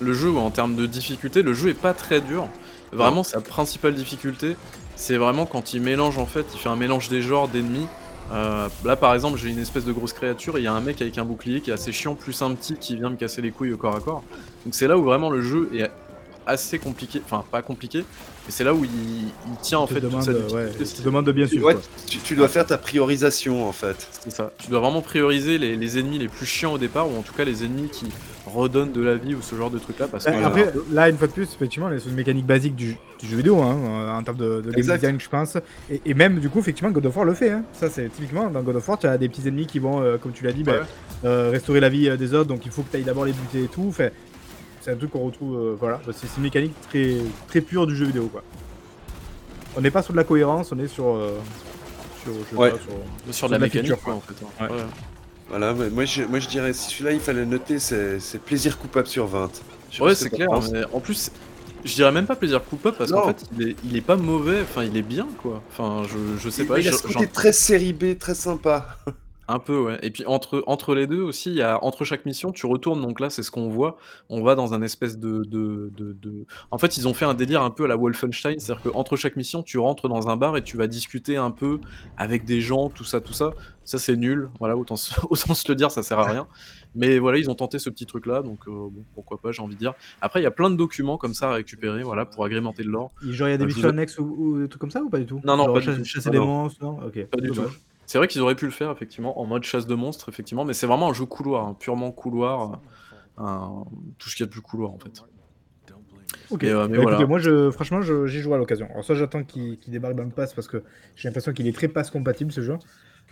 le 0.00 0.12
jeu, 0.14 0.30
en 0.36 0.50
termes 0.52 0.76
de 0.76 0.86
difficulté, 0.86 1.42
le 1.42 1.52
jeu 1.52 1.70
est 1.70 1.74
pas 1.74 1.94
très 1.94 2.20
dur. 2.20 2.48
Vraiment, 2.92 3.24
sa 3.24 3.40
principale 3.40 3.94
difficulté, 3.94 4.56
c'est 4.94 5.16
vraiment 5.16 5.46
quand 5.46 5.74
il 5.74 5.82
mélange, 5.82 6.16
en 6.18 6.26
fait, 6.26 6.46
il 6.54 6.58
fait 6.60 6.68
un 6.68 6.76
mélange 6.76 7.08
des 7.08 7.22
genres 7.22 7.48
d'ennemis. 7.48 7.88
Euh, 8.32 8.68
là, 8.84 8.94
par 8.94 9.14
exemple, 9.14 9.36
j'ai 9.36 9.48
une 9.50 9.58
espèce 9.58 9.84
de 9.84 9.92
grosse 9.92 10.12
créature 10.12 10.56
et 10.56 10.60
il 10.60 10.64
y 10.64 10.68
a 10.68 10.72
un 10.72 10.80
mec 10.80 11.02
avec 11.02 11.18
un 11.18 11.24
bouclier 11.24 11.60
qui 11.60 11.70
est 11.70 11.72
assez 11.72 11.90
chiant, 11.90 12.14
plus 12.14 12.40
un 12.40 12.54
petit 12.54 12.76
qui 12.76 12.94
vient 12.96 13.10
me 13.10 13.16
casser 13.16 13.42
les 13.42 13.50
couilles 13.50 13.72
au 13.72 13.76
corps 13.76 13.96
à 13.96 14.00
corps. 14.00 14.22
Donc 14.64 14.74
c'est 14.76 14.86
là 14.86 14.96
où 14.96 15.02
vraiment 15.02 15.28
le 15.28 15.42
jeu 15.42 15.68
est 15.74 15.90
assez 16.46 16.78
compliqué, 16.78 17.22
enfin 17.24 17.44
pas 17.50 17.62
compliqué, 17.62 17.98
mais 18.46 18.50
c'est 18.50 18.64
là 18.64 18.74
où 18.74 18.84
il, 18.84 18.90
il 18.90 19.56
tient 19.62 19.78
en 19.78 19.86
fait 19.86 19.94
toute 20.00 20.04
demande, 20.04 20.22
sa 20.22 20.30
euh, 20.30 20.34
difficulté. 20.34 20.56
ouais, 20.56 20.72
il 20.80 20.92
te 20.92 21.02
demande 21.02 21.26
de 21.26 21.32
bien 21.32 21.46
suivre. 21.46 21.66
Ouais, 21.66 21.74
quoi. 21.74 21.82
tu, 22.08 22.18
tu 22.18 22.34
dois 22.34 22.48
faire 22.48 22.66
ta 22.66 22.78
priorisation 22.78 23.68
en 23.68 23.72
fait. 23.72 24.08
C'est 24.24 24.30
ça. 24.32 24.52
Tu 24.58 24.68
dois 24.70 24.80
vraiment 24.80 25.02
prioriser 25.02 25.58
les, 25.58 25.76
les 25.76 25.98
ennemis 25.98 26.18
les 26.18 26.28
plus 26.28 26.46
chiants 26.46 26.72
au 26.72 26.78
départ, 26.78 27.08
ou 27.10 27.16
en 27.18 27.22
tout 27.22 27.32
cas 27.34 27.44
les 27.44 27.64
ennemis 27.64 27.88
qui 27.88 28.06
redonnent 28.46 28.90
de 28.92 29.00
la 29.00 29.14
vie 29.14 29.34
ou 29.36 29.42
ce 29.42 29.54
genre 29.54 29.70
de 29.70 29.78
truc 29.78 29.98
là. 30.00 30.08
Parce 30.08 30.24
que 30.24 30.30
Après, 30.30 30.72
là, 30.90 31.08
une 31.08 31.16
fois 31.16 31.28
de 31.28 31.32
plus, 31.32 31.44
effectivement, 31.54 31.88
les 31.88 32.06
une 32.08 32.14
mécanique 32.14 32.44
basique 32.44 32.74
du, 32.74 32.96
du 33.20 33.26
jeu 33.28 33.36
vidéo, 33.36 33.62
hein, 33.62 33.78
euh, 33.84 34.10
en 34.10 34.22
termes 34.24 34.36
de, 34.36 34.60
de 34.60 34.70
game 34.70 34.78
Exact. 34.78 34.96
design, 34.98 35.20
je 35.20 35.28
pense. 35.28 35.56
Et, 35.88 36.02
et 36.04 36.12
même, 36.14 36.40
du 36.40 36.50
coup, 36.50 36.58
effectivement, 36.58 36.90
God 36.90 37.06
of 37.06 37.16
War 37.16 37.24
le 37.24 37.34
fait. 37.34 37.50
Hein. 37.50 37.62
Ça, 37.72 37.88
c'est 37.88 38.08
typiquement 38.08 38.50
dans 38.50 38.62
God 38.62 38.76
of 38.76 38.88
War, 38.88 38.98
tu 38.98 39.06
as 39.06 39.16
des 39.16 39.28
petits 39.28 39.46
ennemis 39.46 39.66
qui 39.66 39.78
vont, 39.78 40.02
euh, 40.02 40.18
comme 40.18 40.32
tu 40.32 40.42
l'as 40.44 40.52
dit, 40.52 40.64
bah, 40.64 40.72
Ouais. 40.72 40.78
euh, 41.24 41.50
restaurer 41.50 41.78
la 41.78 41.88
vie 41.88 42.08
euh, 42.08 42.16
des 42.16 42.34
autres, 42.34 42.48
donc 42.48 42.66
il 42.66 42.72
faut 42.72 42.82
que 42.82 42.90
tu 42.90 42.96
ailles 42.96 43.04
d'abord 43.04 43.24
les 43.24 43.32
buter 43.32 43.62
et 43.64 43.68
tout. 43.68 43.94
C'est 44.82 44.90
un 44.92 44.96
truc 44.96 45.10
qu'on 45.12 45.24
retrouve, 45.24 45.56
euh, 45.56 45.76
voilà, 45.78 46.00
c'est 46.06 46.26
c'est 46.26 46.36
une 46.36 46.42
mécanique 46.42 46.74
très, 46.88 47.16
très 47.48 47.60
pure 47.62 47.86
du 47.86 47.96
jeu 47.96 48.04
vidéo, 48.06 48.26
quoi. 48.26 48.42
On 49.76 49.80
n'est 49.80 49.90
pas 49.90 50.02
sur 50.02 50.12
de 50.12 50.18
la 50.18 50.24
cohérence, 50.24 50.70
on 50.72 50.78
est 50.78 50.88
sur. 50.88 51.06
euh, 51.06 51.38
sur, 52.22 52.32
je 52.34 52.50
sais 52.50 52.56
Ouais. 52.56 52.70
pas, 52.72 52.76
sur- 52.78 53.34
sur 53.34 53.46
de 53.48 53.52
la 53.52 53.58
mécanique, 53.58 53.94
quoi, 54.04 54.14
en 54.14 54.20
fait. 54.20 54.34
hein. 54.60 54.66
Ouais. 54.68 54.76
Ouais. 54.76 54.82
Voilà, 55.48 55.74
mais 55.74 55.90
moi 55.90 56.04
je, 56.04 56.22
moi 56.24 56.38
je 56.38 56.48
dirais, 56.48 56.72
si 56.72 56.90
celui-là 56.90 57.12
il 57.12 57.20
fallait 57.20 57.40
le 57.40 57.46
noter, 57.46 57.78
c'est 57.78 58.18
c'est 58.20 58.38
plaisir 58.40 58.78
coupable 58.78 59.06
sur 59.06 59.26
20. 59.26 59.50
Je 59.90 59.96
sais 59.96 60.02
Ouais, 60.02 60.10
pas 60.10 60.14
ce 60.14 60.22
c'est 60.24 60.30
que 60.30 60.36
clair. 60.36 60.48
t'en 60.48 60.54
penses. 60.54 60.70
mais 60.72 60.82
en 60.92 61.00
plus, 61.00 61.30
je 61.84 61.94
dirais 61.94 62.12
même 62.12 62.26
pas 62.26 62.36
plaisir 62.36 62.62
coupable 62.64 62.96
parce 62.96 63.10
Non. 63.10 63.20
qu'en 63.22 63.28
fait, 63.28 63.44
il 63.58 63.68
est, 63.68 63.76
il 63.84 63.96
est 63.96 64.00
pas 64.02 64.16
mauvais. 64.16 64.62
Enfin, 64.62 64.84
il 64.84 64.96
est 64.96 65.02
bien, 65.02 65.26
quoi. 65.42 65.62
Enfin, 65.70 66.04
je, 66.08 66.16
je 66.42 66.48
sais 66.48 66.62
Il- 66.62 66.68
pas. 66.68 66.78
il 66.80 66.88
a 66.88 66.92
je- 66.92 66.96
ce 66.96 67.08
j'en- 67.08 67.20
côté 67.20 67.26
très 67.30 67.52
série 67.52 67.92
B, 67.92 68.16
très 68.18 68.34
sympa. 68.34 68.96
Un 69.54 69.58
peu, 69.58 69.78
ouais. 69.78 69.98
Et 70.02 70.10
puis 70.10 70.24
entre, 70.26 70.62
entre 70.66 70.94
les 70.94 71.06
deux 71.06 71.20
aussi, 71.20 71.50
il 71.50 71.56
y 71.56 71.62
a 71.62 71.82
entre 71.84 72.04
chaque 72.04 72.24
mission, 72.26 72.52
tu 72.52 72.64
retournes. 72.66 73.02
Donc 73.02 73.20
là, 73.20 73.28
c'est 73.28 73.42
ce 73.42 73.50
qu'on 73.50 73.68
voit. 73.68 73.98
On 74.30 74.42
va 74.42 74.54
dans 74.54 74.72
un 74.72 74.80
espèce 74.82 75.18
de, 75.18 75.44
de, 75.44 75.90
de, 75.96 76.12
de- 76.14 76.46
En 76.70 76.78
fait, 76.78 76.96
ils 76.96 77.06
ont 77.06 77.12
fait 77.14 77.24
un 77.26 77.34
délire 77.34 77.62
un 77.62 77.70
peu 77.70 77.84
à 77.84 77.88
la 77.88 77.96
Wolfenstein. 77.96 78.58
C'est-à-dire 78.58 78.82
qu'entre 78.90 79.16
chaque 79.16 79.36
mission, 79.36 79.62
tu 79.62 79.78
rentres 79.78 80.08
dans 80.08 80.28
un 80.28 80.36
bar 80.36 80.56
et 80.56 80.62
tu 80.62 80.76
vas 80.76 80.86
discuter 80.86 81.36
un 81.36 81.50
peu 81.50 81.80
avec 82.16 82.44
des 82.44 82.60
gens, 82.60 82.88
tout 82.88 83.04
ça, 83.04 83.20
tout 83.20 83.32
ça. 83.34 83.50
Ça, 83.84 83.98
c'est 83.98 84.16
nul. 84.16 84.48
Voilà, 84.58 84.76
autant, 84.76 84.96
se- 84.96 85.12
autant 85.30 85.54
se 85.54 85.68
le 85.68 85.74
dire, 85.74 85.90
ça 85.90 86.02
sert 86.02 86.18
à 86.18 86.24
rien. 86.24 86.46
Mais 86.94 87.18
voilà, 87.18 87.38
ils 87.38 87.50
ont 87.50 87.54
tenté 87.54 87.78
ce 87.78 87.90
petit 87.90 88.06
truc-là. 88.06 88.42
Donc, 88.42 88.60
euh, 88.68 88.70
bon, 88.70 89.04
pourquoi 89.14 89.38
pas, 89.38 89.50
j'ai 89.52 89.60
envie 89.62 89.74
de 89.74 89.80
dire. 89.80 89.94
Après, 90.20 90.40
il 90.40 90.44
y 90.44 90.46
a 90.46 90.50
plein 90.50 90.70
de 90.70 90.76
documents 90.76 91.18
comme 91.18 91.34
ça 91.34 91.50
à 91.50 91.54
récupérer, 91.54 92.02
voilà, 92.02 92.24
pour 92.26 92.44
agrémenter 92.44 92.84
lore. 92.84 93.10
Genre, 93.22 93.48
il 93.48 93.50
y 93.50 93.54
a 93.54 93.58
des 93.58 93.64
Euh, 93.64 93.68
je 93.68 93.74
missions 93.74 93.88
vous- 93.88 93.92
annexes 93.94 94.18
ou, 94.18 94.34
ou 94.38 94.58
des 94.62 94.68
trucs 94.68 94.80
comme 94.80 94.90
ça 94.90 95.02
ou 95.02 95.10
pas 95.10 95.18
du 95.18 95.26
tout? 95.26 95.40
Non, 95.44 95.56
non, 95.56 95.64
Genre, 95.64 95.74
pas 95.74 95.80
du 95.80 95.86
chasse- 95.86 95.98
tout. 95.98 96.04
Chasser 96.04 96.28
Ah, 96.28 96.32
des 96.32 96.38
non. 96.38 96.46
monstres, 96.46 96.82
non? 96.84 96.98
Ok. 97.06 97.26
Pas 97.26 97.38
du 97.40 97.48
tout. 97.48 97.54
dommage. 97.54 97.80
C'est 98.12 98.18
vrai 98.18 98.28
qu'ils 98.28 98.42
auraient 98.42 98.54
pu 98.54 98.66
le 98.66 98.72
faire, 98.72 98.90
effectivement, 98.90 99.40
en 99.40 99.46
mode 99.46 99.62
chasse 99.62 99.86
de 99.86 99.94
monstres, 99.94 100.28
effectivement, 100.28 100.66
mais 100.66 100.74
c'est 100.74 100.86
vraiment 100.86 101.08
un 101.08 101.14
jeu 101.14 101.24
couloir, 101.24 101.66
hein, 101.66 101.76
purement 101.80 102.12
couloir, 102.12 102.72
euh, 103.38 103.42
un- 103.42 103.84
tout 104.18 104.28
ce 104.28 104.36
qu'il 104.36 104.44
y 104.44 104.46
a 104.46 104.48
de 104.48 104.52
plus 104.52 104.60
couloir, 104.60 104.90
en 104.90 104.98
fait. 104.98 105.22
Ok. 106.50 106.62
Mais, 106.64 106.68
euh, 106.68 106.88
mais 106.88 106.96
Bah, 106.98 107.02
voilà. 107.04 107.16
écoutez, 107.16 107.26
moi, 107.30 107.38
je, 107.38 107.70
franchement, 107.70 108.02
je- 108.02 108.26
j'y 108.26 108.40
joue 108.40 108.52
à 108.52 108.58
l'occasion. 108.58 108.86
Alors, 108.90 109.02
soit 109.02 109.14
j'attends 109.14 109.44
qu'il 109.44 109.78
qu'il 109.78 109.94
débarque 109.94 110.14
dans 110.14 110.24
le 110.24 110.28
pass 110.28 110.52
parce 110.52 110.68
que 110.68 110.82
j'ai 111.16 111.26
l'impression 111.28 111.54
qu'il 111.54 111.66
est 111.66 111.72
très 111.72 111.88
pass 111.88 112.10
compatible 112.10 112.52
ce 112.52 112.60
jeu. 112.60 112.76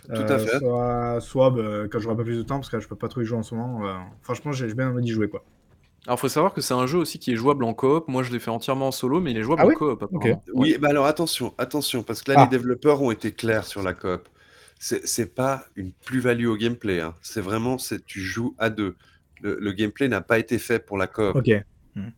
Tout 0.07 0.13
à 0.13 0.39
fait. 0.39 0.57
Soit, 0.57 1.19
soit 1.21 1.51
bah, 1.51 1.83
quand 1.91 1.99
j'aurai 1.99 2.15
peu 2.15 2.23
plus 2.23 2.37
de 2.37 2.41
temps 2.41 2.55
parce 2.55 2.71
que 2.71 2.77
là, 2.77 2.79
je 2.81 2.87
peux 2.87 2.95
pas 2.95 3.07
trop 3.07 3.21
y 3.21 3.25
jouer 3.25 3.37
en 3.37 3.43
ce 3.43 3.53
moment. 3.53 3.85
euh, 3.85 3.93
franchement, 4.23 4.51
j'ai 4.51 4.67
j'ai 4.67 4.73
bien 4.73 4.89
envie 4.89 5.03
d'y 5.03 5.11
jouer 5.11 5.29
quoi. 5.29 5.43
Alors, 6.07 6.19
faut 6.19 6.27
savoir 6.27 6.55
que 6.55 6.61
c'est 6.61 6.73
un 6.73 6.87
jeu 6.87 6.97
aussi 6.97 7.19
qui 7.19 7.31
est 7.31 7.35
jouable 7.35 7.63
en 7.65 7.75
coop. 7.75 8.07
Moi, 8.07 8.23
je 8.23 8.31
l'ai 8.31 8.39
fait 8.39 8.49
entièrement 8.49 8.87
en 8.87 8.91
solo, 8.91 9.21
mais 9.21 9.29
il 9.29 9.37
est 9.37 9.43
jouable 9.43 9.61
Ah 9.63 9.67
en 9.67 9.73
coop. 9.77 10.01
Ok. 10.01 10.09
apparemment. 10.25 10.41
Oui, 10.55 10.75
bah 10.81 10.87
alors 10.89 11.05
attention, 11.05 11.53
attention, 11.59 12.01
parce 12.01 12.23
que 12.23 12.31
là 12.31 12.37
Ah. 12.39 12.43
les 12.45 12.49
développeurs 12.57 12.99
ont 13.03 13.11
été 13.11 13.31
clairs 13.31 13.67
sur 13.67 13.83
la 13.83 13.93
coop. 13.93 14.27
C'est 14.83 15.35
pas 15.35 15.65
une 15.75 15.91
plus-value 15.91 16.47
au 16.47 16.57
gameplay, 16.57 17.01
hein. 17.01 17.13
c'est 17.21 17.39
vraiment, 17.39 17.77
tu 18.07 18.19
joues 18.19 18.55
à 18.57 18.71
deux. 18.71 18.95
Le, 19.41 19.57
le 19.59 19.71
gameplay 19.73 20.07
n'a 20.07 20.21
pas 20.21 20.39
été 20.39 20.57
fait 20.57 20.79
pour 20.79 20.97
la 20.97 21.05
coop. 21.05 21.35
Ok. 21.35 21.51
Hmm. 21.95 22.09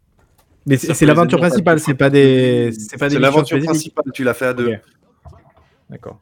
Mais 0.65 0.77
c'est 0.77 1.05
l'aventure 1.05 1.39
principale, 1.39 1.81
c'est 1.81 1.93
pas 1.93 2.09
des, 2.09 2.71
c'est 2.71 2.97
pas 2.97 3.09
des 3.09 3.19
l'aventure 3.19 3.59
principale, 3.61 4.05
tu 4.13 4.23
l'as 4.23 4.33
fait 4.33 4.45
à 4.45 4.53
deux. 4.53 4.77
D'accord. 5.89 6.21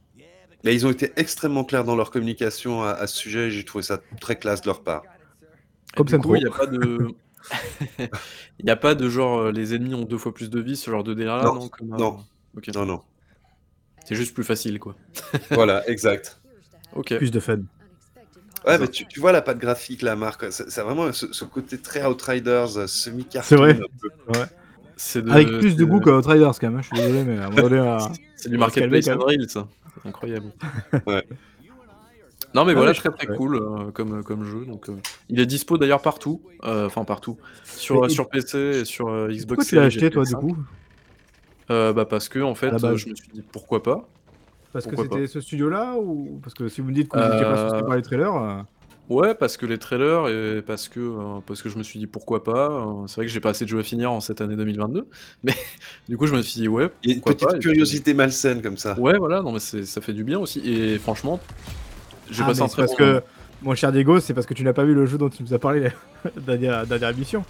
Mais 0.64 0.74
ils 0.74 0.88
ont 0.88 0.92
été 0.92 1.12
extrêmement 1.16 1.64
clairs 1.64 1.84
dans 1.84 1.96
leur 1.96 2.10
communication 2.10 2.84
à, 2.84 2.90
à 2.90 3.06
ce 3.06 3.18
sujet, 3.18 3.48
et 3.48 3.52
j'ai 3.52 3.64
trouvé 3.64 3.84
ça 3.84 4.00
très 4.20 4.36
classe 4.36 4.62
de 4.62 4.68
leur 4.68 4.82
part. 4.82 5.04
Comme 5.96 6.08
du 6.08 6.12
ça, 6.12 6.20
il 6.24 6.32
n'y 6.32 6.46
a 6.46 6.52
pas 6.52 6.66
de. 6.66 7.08
Il 8.60 8.66
n'y 8.66 8.72
a 8.72 8.76
pas 8.76 8.94
de 8.94 9.10
genre, 9.10 9.40
euh, 9.40 9.52
les 9.52 9.74
ennemis 9.74 9.96
ont 9.96 10.04
deux 10.04 10.20
fois 10.20 10.32
plus 10.34 10.52
de 10.52 10.60
vie, 10.60 10.76
ce 10.76 10.92
genre 10.92 11.04
de 11.04 11.16
délire-là, 11.16 11.44
Non, 11.44 11.56
non, 11.56 11.68
comme, 11.70 11.94
euh, 11.94 11.98
non. 11.98 12.20
Non, 12.76 12.86
non. 12.86 13.02
C'est 14.06 14.16
juste 14.16 14.34
plus 14.34 14.44
facile, 14.44 14.80
quoi. 14.80 14.96
voilà, 15.52 15.88
exact. 15.90 16.40
Ok. 16.96 17.16
Plus 17.18 17.32
de 17.32 17.40
fun. 17.40 17.60
Ouais, 18.68 18.78
mais 18.78 18.88
tu, 18.88 19.08
tu 19.08 19.20
vois 19.20 19.32
la 19.32 19.42
patte 19.42 19.58
graphique, 19.58 20.02
la 20.04 20.16
marque, 20.16 20.46
c'est 20.52 20.82
vraiment 20.82 21.12
ce, 21.14 21.32
ce 21.34 21.46
côté 21.46 21.80
très 21.80 22.06
Outriders, 22.06 22.78
euh, 22.78 22.88
semi-cartoon. 22.88 23.48
C'est 23.50 23.56
vrai. 23.56 23.80
Ouais. 24.28 24.46
De- 25.22 25.32
Avec 25.32 25.48
plus 25.60 25.76
de 25.76 25.84
goût 25.84 26.00
que 26.00 26.12
Outriders 26.12 26.52
quand 26.60 26.70
même. 26.70 26.76
hein, 26.78 26.82
Je 26.82 26.88
suis 26.96 26.98
désolé, 27.08 27.24
mais 27.24 27.40
à 27.40 27.48
un 27.48 27.50
moment 27.50 27.70
donné, 27.70 27.80
euh, 27.90 27.98
C'est 28.36 28.50
du 28.50 28.58
marketplace 28.60 29.08
même. 29.08 29.18
Unreal, 29.20 29.50
ça. 29.50 29.68
C'est 30.04 30.10
incroyable. 30.10 30.52
Ouais. 31.08 31.24
Non 32.54 32.66
mais 32.66 32.72
Ah 32.74 32.76
voilà, 32.76 32.90
ouais, 32.90 32.94
je 32.96 33.00
très 33.00 33.10
très 33.12 33.28
ouais. 33.30 33.38
cool 33.38 33.56
euh, 33.56 33.92
comme, 33.92 34.24
comme 34.26 34.44
jeu. 34.44 34.66
Donc, 34.66 34.90
euh, 34.90 34.98
il 35.30 35.40
est 35.40 35.46
dispo 35.46 35.78
d'ailleurs 35.78 36.02
partout, 36.02 36.42
euh, 36.66 36.86
enfin 36.86 37.06
partout, 37.06 37.38
sur, 37.64 38.02
Mais- 38.02 38.10
sur 38.10 38.28
PC 38.30 38.58
et 38.82 38.86
sur 38.86 39.08
euh, 39.08 39.30
Xbox. 39.30 39.46
Pourquoi 39.48 39.66
tu 39.66 39.76
l'as 39.76 39.82
Series 39.84 39.88
acheté 39.88 40.06
et 40.08 40.10
toi 40.10 40.24
du 40.26 40.34
PS5. 40.36 40.40
coup? 40.42 40.58
Euh, 41.72 41.94
Bah 41.94 42.06
parce 42.06 42.30
que 42.30 42.40
en 42.40 42.56
fait, 42.56 42.68
euh, 42.74 42.96
je 42.98 43.10
me 43.10 43.16
suis 43.16 43.30
dit 43.34 43.42
pourquoi 43.52 43.82
pas. 43.84 44.08
Parce 44.74 44.86
que 44.88 44.96
c'était 44.96 45.28
ce 45.28 45.42
studio-là 45.42 45.96
ou 45.98 46.40
parce 46.42 46.54
que 46.54 46.70
si 46.70 46.80
vous 46.82 46.88
me 46.90 46.94
dites 46.94 47.10
que 47.10 47.18
vous 47.18 47.24
n'étiez 47.24 47.42
pas 47.44 47.76
Euh, 47.78 47.82
par 47.82 47.96
les 47.96 48.02
trailers, 48.02 48.36
euh, 48.36 48.62
Ouais, 49.10 49.36
parce 49.36 49.58
que 49.58 49.66
les 49.66 49.78
trailers 49.78 50.30
et 50.30 50.62
parce 50.62 50.88
que 50.88 51.02
euh, 51.02 51.40
parce 51.46 51.62
que 51.62 51.68
je 51.68 51.78
me 51.78 51.84
suis 51.84 52.00
dit 52.00 52.08
pourquoi 52.08 52.44
pas. 52.46 52.70
euh, 52.72 53.08
c'est 53.08 53.16
vrai 53.18 53.26
que 53.26 53.32
j'ai 53.32 53.42
pas 53.42 53.50
assez 53.50 53.66
de 53.66 53.70
jeux 53.70 53.80
à 53.80 53.84
finir 53.84 54.10
en 54.12 54.22
cette 54.22 54.40
année 54.40 54.56
2022, 54.56 55.06
mais 55.44 55.54
du 56.08 56.18
coup 56.18 56.28
je 56.28 56.34
me 56.34 56.42
suis 56.42 56.62
dit 56.62 56.68
ouais. 56.70 56.90
Il 57.04 57.10
y 57.10 57.14
a 57.14 57.16
une 57.18 57.22
petite 57.22 57.42
pas, 57.46 57.56
et 57.56 57.60
puis- 57.60 57.70
curiosité 57.72 58.14
malsaine 58.14 58.62
comme 58.62 58.78
ça. 58.78 58.98
Ouais, 58.98 59.18
voilà, 59.18 59.42
non 59.42 59.52
mais 59.52 59.60
c'est- 59.60 59.84
ça 59.86 60.00
fait 60.00 60.14
du 60.14 60.24
bien 60.24 60.40
aussi. 60.40 60.60
Et 60.66 60.98
franchement, 61.00 61.42
j'ai 62.30 62.44
ah, 62.44 62.48
passé 62.48 62.62
un 62.62 62.68
très 62.68 62.84
parce 62.84 62.92
bon 62.92 62.98
que 62.98 63.04
moment. 63.04 63.22
mon 63.64 63.76
cher 63.76 63.92
Diego, 63.92 64.20
c'est 64.22 64.34
parce 64.34 64.46
que 64.48 64.54
tu 64.54 64.64
n'as 64.64 64.72
pas 64.74 64.86
vu 64.86 64.94
le 64.94 65.06
jeu 65.06 65.18
dont 65.18 65.30
tu 65.30 65.44
nous 65.44 65.54
as 65.54 65.60
parlé 65.60 65.90
la 66.24 66.32
dernière, 66.42 66.88
dernière 66.88 67.10
émission. 67.10 67.44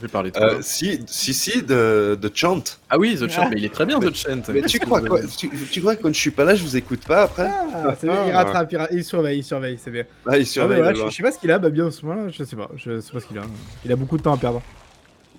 Je 0.00 0.06
vais 0.06 0.10
parler 0.10 0.30
de 0.30 0.38
Euh, 0.38 0.62
si, 0.62 1.00
si, 1.06 1.34
si, 1.34 1.62
de, 1.62 2.18
de 2.18 2.30
Chant. 2.34 2.62
Ah 2.88 2.98
oui, 2.98 3.16
The 3.20 3.28
Chant, 3.28 3.50
mais 3.50 3.56
il 3.58 3.64
est 3.66 3.72
très 3.74 3.84
bien 3.84 4.00
The 4.00 4.14
Chant. 4.14 4.40
Mais 4.50 4.62
tu 4.62 4.78
crois 4.78 5.02
quoi 5.02 5.20
tu, 5.26 5.50
tu 5.70 5.80
crois 5.80 5.94
que 5.94 6.02
quand 6.02 6.08
je 6.12 6.18
suis 6.18 6.30
pas 6.30 6.44
là, 6.44 6.54
je 6.54 6.62
vous 6.62 6.74
écoute 6.74 7.04
pas 7.06 7.24
après 7.24 7.50
Ah, 7.74 7.94
c'est 8.00 8.06
bien, 8.08 8.26
il 8.26 8.32
rattrape, 8.32 8.72
il, 8.72 8.76
ra- 8.78 8.88
il 8.90 9.04
surveille, 9.04 9.38
il 9.40 9.44
surveille, 9.44 9.78
c'est 9.78 9.90
bien. 9.90 10.04
Ah, 10.26 10.38
il 10.38 10.42
Ah, 10.42 10.44
surveille 10.46 10.78
voilà, 10.80 10.94
je, 11.10 11.14
sais 11.14 11.22
pas 11.22 11.32
ce 11.32 11.38
qu'il 11.38 11.50
a, 11.50 11.58
bah 11.58 11.68
bien 11.68 11.86
en 11.86 11.90
ce 11.90 12.04
moment-là, 12.06 12.30
je 12.30 12.42
sais 12.44 12.56
pas, 12.56 12.70
je 12.76 12.98
sais 13.00 13.12
pas 13.12 13.20
ce 13.20 13.26
qu'il 13.26 13.38
a. 13.38 13.42
Il 13.84 13.92
a 13.92 13.96
beaucoup 13.96 14.16
de 14.16 14.22
temps 14.22 14.32
à 14.32 14.38
perdre. 14.38 14.62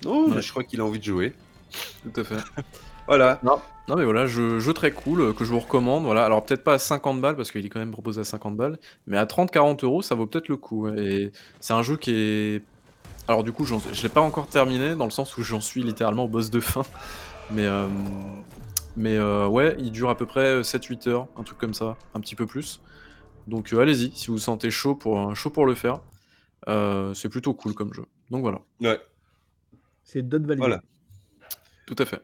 Non, 0.04 0.30
Ouais. 0.30 0.40
je 0.40 0.50
crois 0.50 0.62
qu'il 0.62 0.80
a 0.80 0.84
envie 0.84 1.00
de 1.00 1.04
jouer. 1.04 1.32
Tout 2.14 2.20
à 2.20 2.24
fait. 2.24 2.36
Voilà. 3.08 3.40
Non, 3.42 3.58
non 3.88 3.96
mais 3.96 4.04
voilà, 4.04 4.26
jeu, 4.28 4.60
jeu 4.60 4.72
très 4.72 4.92
cool 4.92 5.20
euh, 5.20 5.32
que 5.32 5.44
je 5.44 5.50
vous 5.50 5.58
recommande. 5.58 6.04
Voilà, 6.04 6.24
alors 6.24 6.44
peut-être 6.46 6.62
pas 6.62 6.74
à 6.74 6.78
50 6.78 7.20
balles 7.20 7.34
parce 7.34 7.50
qu'il 7.50 7.66
est 7.66 7.68
quand 7.68 7.80
même 7.80 7.90
proposé 7.90 8.20
à 8.20 8.24
50 8.24 8.56
balles, 8.56 8.78
mais 9.08 9.18
à 9.18 9.24
30-40 9.26 9.84
euros, 9.84 10.02
ça 10.02 10.14
vaut 10.14 10.24
peut-être 10.26 10.46
le 10.46 10.56
coup. 10.56 10.86
Et 10.88 11.32
c'est 11.58 11.72
un 11.72 11.82
jeu 11.82 11.96
qui 11.96 12.12
est. 12.14 12.62
Alors 13.28 13.44
du 13.44 13.52
coup, 13.52 13.64
je 13.64 14.02
l'ai 14.02 14.08
pas 14.08 14.20
encore 14.20 14.48
terminé 14.48 14.94
dans 14.96 15.04
le 15.04 15.10
sens 15.10 15.36
où 15.36 15.42
j'en 15.42 15.60
suis 15.60 15.82
littéralement 15.82 16.24
au 16.24 16.28
boss 16.28 16.50
de 16.50 16.60
fin, 16.60 16.82
mais 17.50 17.66
euh, 17.66 17.86
mais 18.96 19.16
euh, 19.16 19.46
ouais, 19.46 19.76
il 19.78 19.92
dure 19.92 20.10
à 20.10 20.16
peu 20.16 20.26
près 20.26 20.60
7-8 20.62 21.08
heures, 21.08 21.28
un 21.36 21.42
truc 21.44 21.56
comme 21.58 21.74
ça, 21.74 21.96
un 22.14 22.20
petit 22.20 22.34
peu 22.34 22.46
plus. 22.46 22.80
Donc 23.46 23.72
euh, 23.72 23.80
allez-y, 23.80 24.12
si 24.14 24.26
vous 24.26 24.34
vous 24.34 24.38
sentez 24.38 24.70
chaud 24.70 24.94
pour 24.94 25.34
chaud 25.36 25.50
pour 25.50 25.66
le 25.66 25.74
faire, 25.74 26.00
Euh, 26.68 27.12
c'est 27.14 27.28
plutôt 27.28 27.54
cool 27.54 27.74
comme 27.74 27.92
jeu. 27.92 28.04
Donc 28.30 28.42
voilà, 28.42 28.60
Ouais. 28.80 29.00
C'est 30.04 30.22
Dot 30.22 30.42
Value. 30.46 30.58
Voilà. 30.58 30.80
tout 31.86 31.96
à 31.98 32.04
fait. 32.04 32.20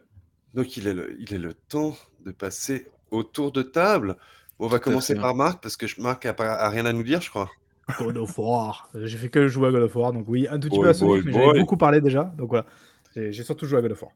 Donc 0.55 0.77
il 0.77 0.87
est, 0.87 0.95
le, 0.95 1.17
il 1.21 1.33
est 1.35 1.39
le 1.39 1.55
temps 1.55 1.97
de 2.25 2.31
passer 2.33 2.87
au 3.11 3.23
tour 3.25 3.51
de 3.53 3.63
table. 3.63 4.17
On 4.61 4.67
va 4.69 4.79
Tout 4.79 4.85
commencer 4.91 5.15
par 5.23 5.35
Marc 5.35 5.63
parce 5.63 5.77
que 5.77 5.87
je- 5.87 6.01
Marc 6.01 6.25
a, 6.27 6.35
pas- 6.35 6.55
a 6.55 6.69
rien 6.69 6.87
à 6.87 6.93
nous 6.93 7.03
dire, 7.05 7.21
je 7.21 7.31
crois. 7.31 7.51
God 7.97 8.17
of 8.19 8.39
War. 8.39 8.89
J'ai 8.95 9.17
fait 9.19 9.29
que 9.29 9.49
jouer 9.49 9.69
à 9.69 9.71
God 9.73 9.83
of 9.83 9.97
War, 9.97 10.13
donc 10.13 10.25
oui, 10.29 10.47
un 10.51 10.59
tout 10.59 10.69
petit 10.69 10.77
Boy, 10.77 10.81
peu 10.81 10.89
à 10.89 10.95
Sonic, 10.95 11.25
boy, 11.25 11.25
mais 11.25 11.33
j'avais 11.33 11.53
beaucoup 11.53 11.77
parlé 11.77 12.01
déjà, 12.01 12.25
donc 12.37 12.51
voilà. 12.51 12.67
J'ai 13.17 13.43
surtout 13.45 13.67
joué 13.67 13.79
à 13.79 13.83
God 13.83 13.93
of 13.93 14.03
War. 14.03 14.13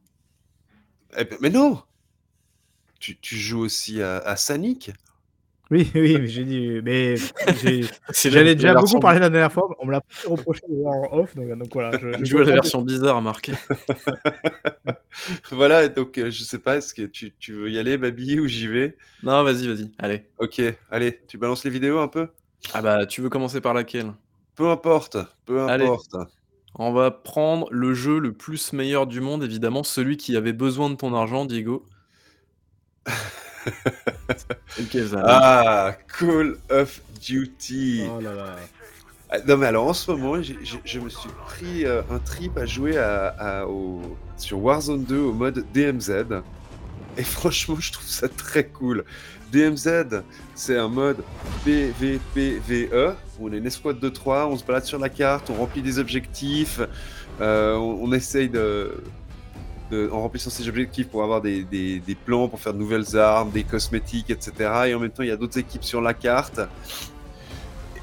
Eh 1.17 1.25
ben, 1.25 1.39
mais 1.41 1.51
non 1.51 1.83
tu, 3.01 3.19
tu 3.19 3.37
joues 3.37 3.61
aussi 3.61 4.01
à, 4.01 4.19
à 4.19 4.37
Sonic? 4.37 4.93
Oui, 5.71 5.91
oui, 5.95 6.19
mais 6.21 6.27
j'ai 6.27 6.45
dit, 6.45 6.81
mais 6.83 7.17
la- 8.25 8.55
déjà 8.55 8.75
beaucoup 8.75 8.99
parlé 9.01 9.21
la 9.21 9.31
dernière 9.31 9.53
fois, 9.53 9.75
on 9.79 9.87
me 9.87 9.93
l'a 9.93 10.01
pas 10.01 10.07
reproché 10.29 10.61
en 10.85 11.09
off, 11.13 11.35
donc, 11.35 11.49
donc 11.59 11.73
voilà. 11.73 11.97
Je, 11.97 12.17
je 12.19 12.25
Joue 12.25 12.39
à 12.39 12.45
la 12.45 12.53
version 12.53 12.83
bizarre, 12.83 13.23
Marc. 13.23 13.51
Voilà, 15.51 15.89
donc 15.89 16.19
euh, 16.19 16.31
je 16.31 16.43
sais 16.43 16.59
pas, 16.59 16.77
est-ce 16.77 16.95
que 16.95 17.03
tu, 17.03 17.35
tu 17.39 17.53
veux 17.53 17.71
y 17.71 17.79
aller, 17.79 17.99
Babi, 17.99 18.41
ou 18.41 18.47
j'y 18.49 18.67
vais? 18.67 18.97
Non, 19.23 19.43
vas-y, 19.45 19.69
vas-y, 19.69 19.91
allez. 19.99 20.27
Ok, 20.39 20.61
allez, 20.91 21.21
tu 21.27 21.39
balances 21.39 21.65
les 21.65 21.71
vidéos 21.71 21.99
un 22.01 22.09
peu? 22.09 22.29
Ah 22.75 22.83
bah, 22.83 23.07
tu 23.07 23.21
veux 23.21 23.29
commencer 23.29 23.61
par 23.61 23.75
laquelle? 23.75 24.13
Peu 24.55 24.69
importe, 24.71 25.17
peu 25.47 25.63
Allez. 25.63 25.85
importe. 25.85 26.17
On 26.75 26.93
va 26.93 27.11
prendre 27.11 27.69
le 27.71 27.93
jeu 27.95 28.19
le 28.19 28.33
plus 28.33 28.73
meilleur 28.73 29.07
du 29.07 29.21
monde, 29.21 29.43
évidemment, 29.45 29.83
celui 29.83 30.17
qui 30.17 30.37
avait 30.37 30.53
besoin 30.55 30.89
de 30.91 30.95
ton 30.95 31.15
argent, 31.15 31.45
Diego. 31.45 31.85
Ah, 35.17 35.93
Call 36.19 36.57
of 36.71 37.01
Duty. 37.21 38.05
Oh 38.11 38.21
là 38.21 38.35
là. 38.35 38.57
Ah, 39.31 39.39
Non 39.47 39.57
mais 39.57 39.67
alors 39.67 39.87
en 39.87 39.93
ce 39.93 40.11
moment, 40.11 40.43
j'ai- 40.43 40.59
j'ai- 40.63 40.81
je 40.85 40.99
me 41.01 41.09
suis 41.09 41.29
pris 41.47 41.85
euh, 41.87 42.03
un 42.11 42.19
trip 42.19 42.57
à 42.59 42.67
jouer 42.67 42.99
à, 42.99 43.29
à- 43.29 43.67
au, 43.67 44.01
sur 44.37 44.59
Warzone 44.63 45.05
2 45.05 45.19
au 45.19 45.33
mode 45.33 45.65
DMZ. 45.73 46.11
Et 47.17 47.23
franchement, 47.23 47.77
je 47.79 47.93
trouve 47.93 48.07
ça 48.09 48.29
très 48.29 48.67
cool. 48.67 49.05
DMZ, 49.53 50.23
c'est 50.55 50.79
un 50.79 50.89
mode 50.89 51.19
PVPVE, 51.65 53.15
on 53.41 53.53
est 53.53 53.59
une 53.59 53.67
escouade 53.67 54.01
de 54.01 54.09
3, 54.09 54.47
on 54.47 54.57
se 54.57 54.65
balade 54.65 54.85
sur 54.85 54.99
la 54.99 55.09
carte, 55.09 55.51
on 55.51 55.55
remplit 55.55 55.83
des 55.83 55.99
objectifs, 55.99 56.81
euh, 57.41 57.75
on, 57.77 58.13
essaye 58.13 58.49
de, 58.49 59.03
en 59.93 60.23
remplissant 60.23 60.51
ces 60.51 60.69
objectifs 60.69 61.09
pour 61.09 61.23
avoir 61.23 61.41
des, 61.43 61.65
des- 61.65 62.01
des 62.01 62.15
plans, 62.15 62.49
pour 62.49 62.61
faire 62.61 62.73
de 62.73 62.79
nouvelles 62.79 63.17
armes, 63.17 63.51
des 63.51 63.63
cosmétiques, 63.65 64.31
etc. 64.31 64.53
Et 64.87 64.95
en 64.95 65.01
même 65.01 65.11
temps, 65.11 65.23
il 65.23 65.29
y 65.29 65.33
a 65.33 65.37
d'autres 65.37 65.59
équipes 65.59 65.85
sur 65.85 66.01
la 66.01 66.15
carte. 66.15 66.61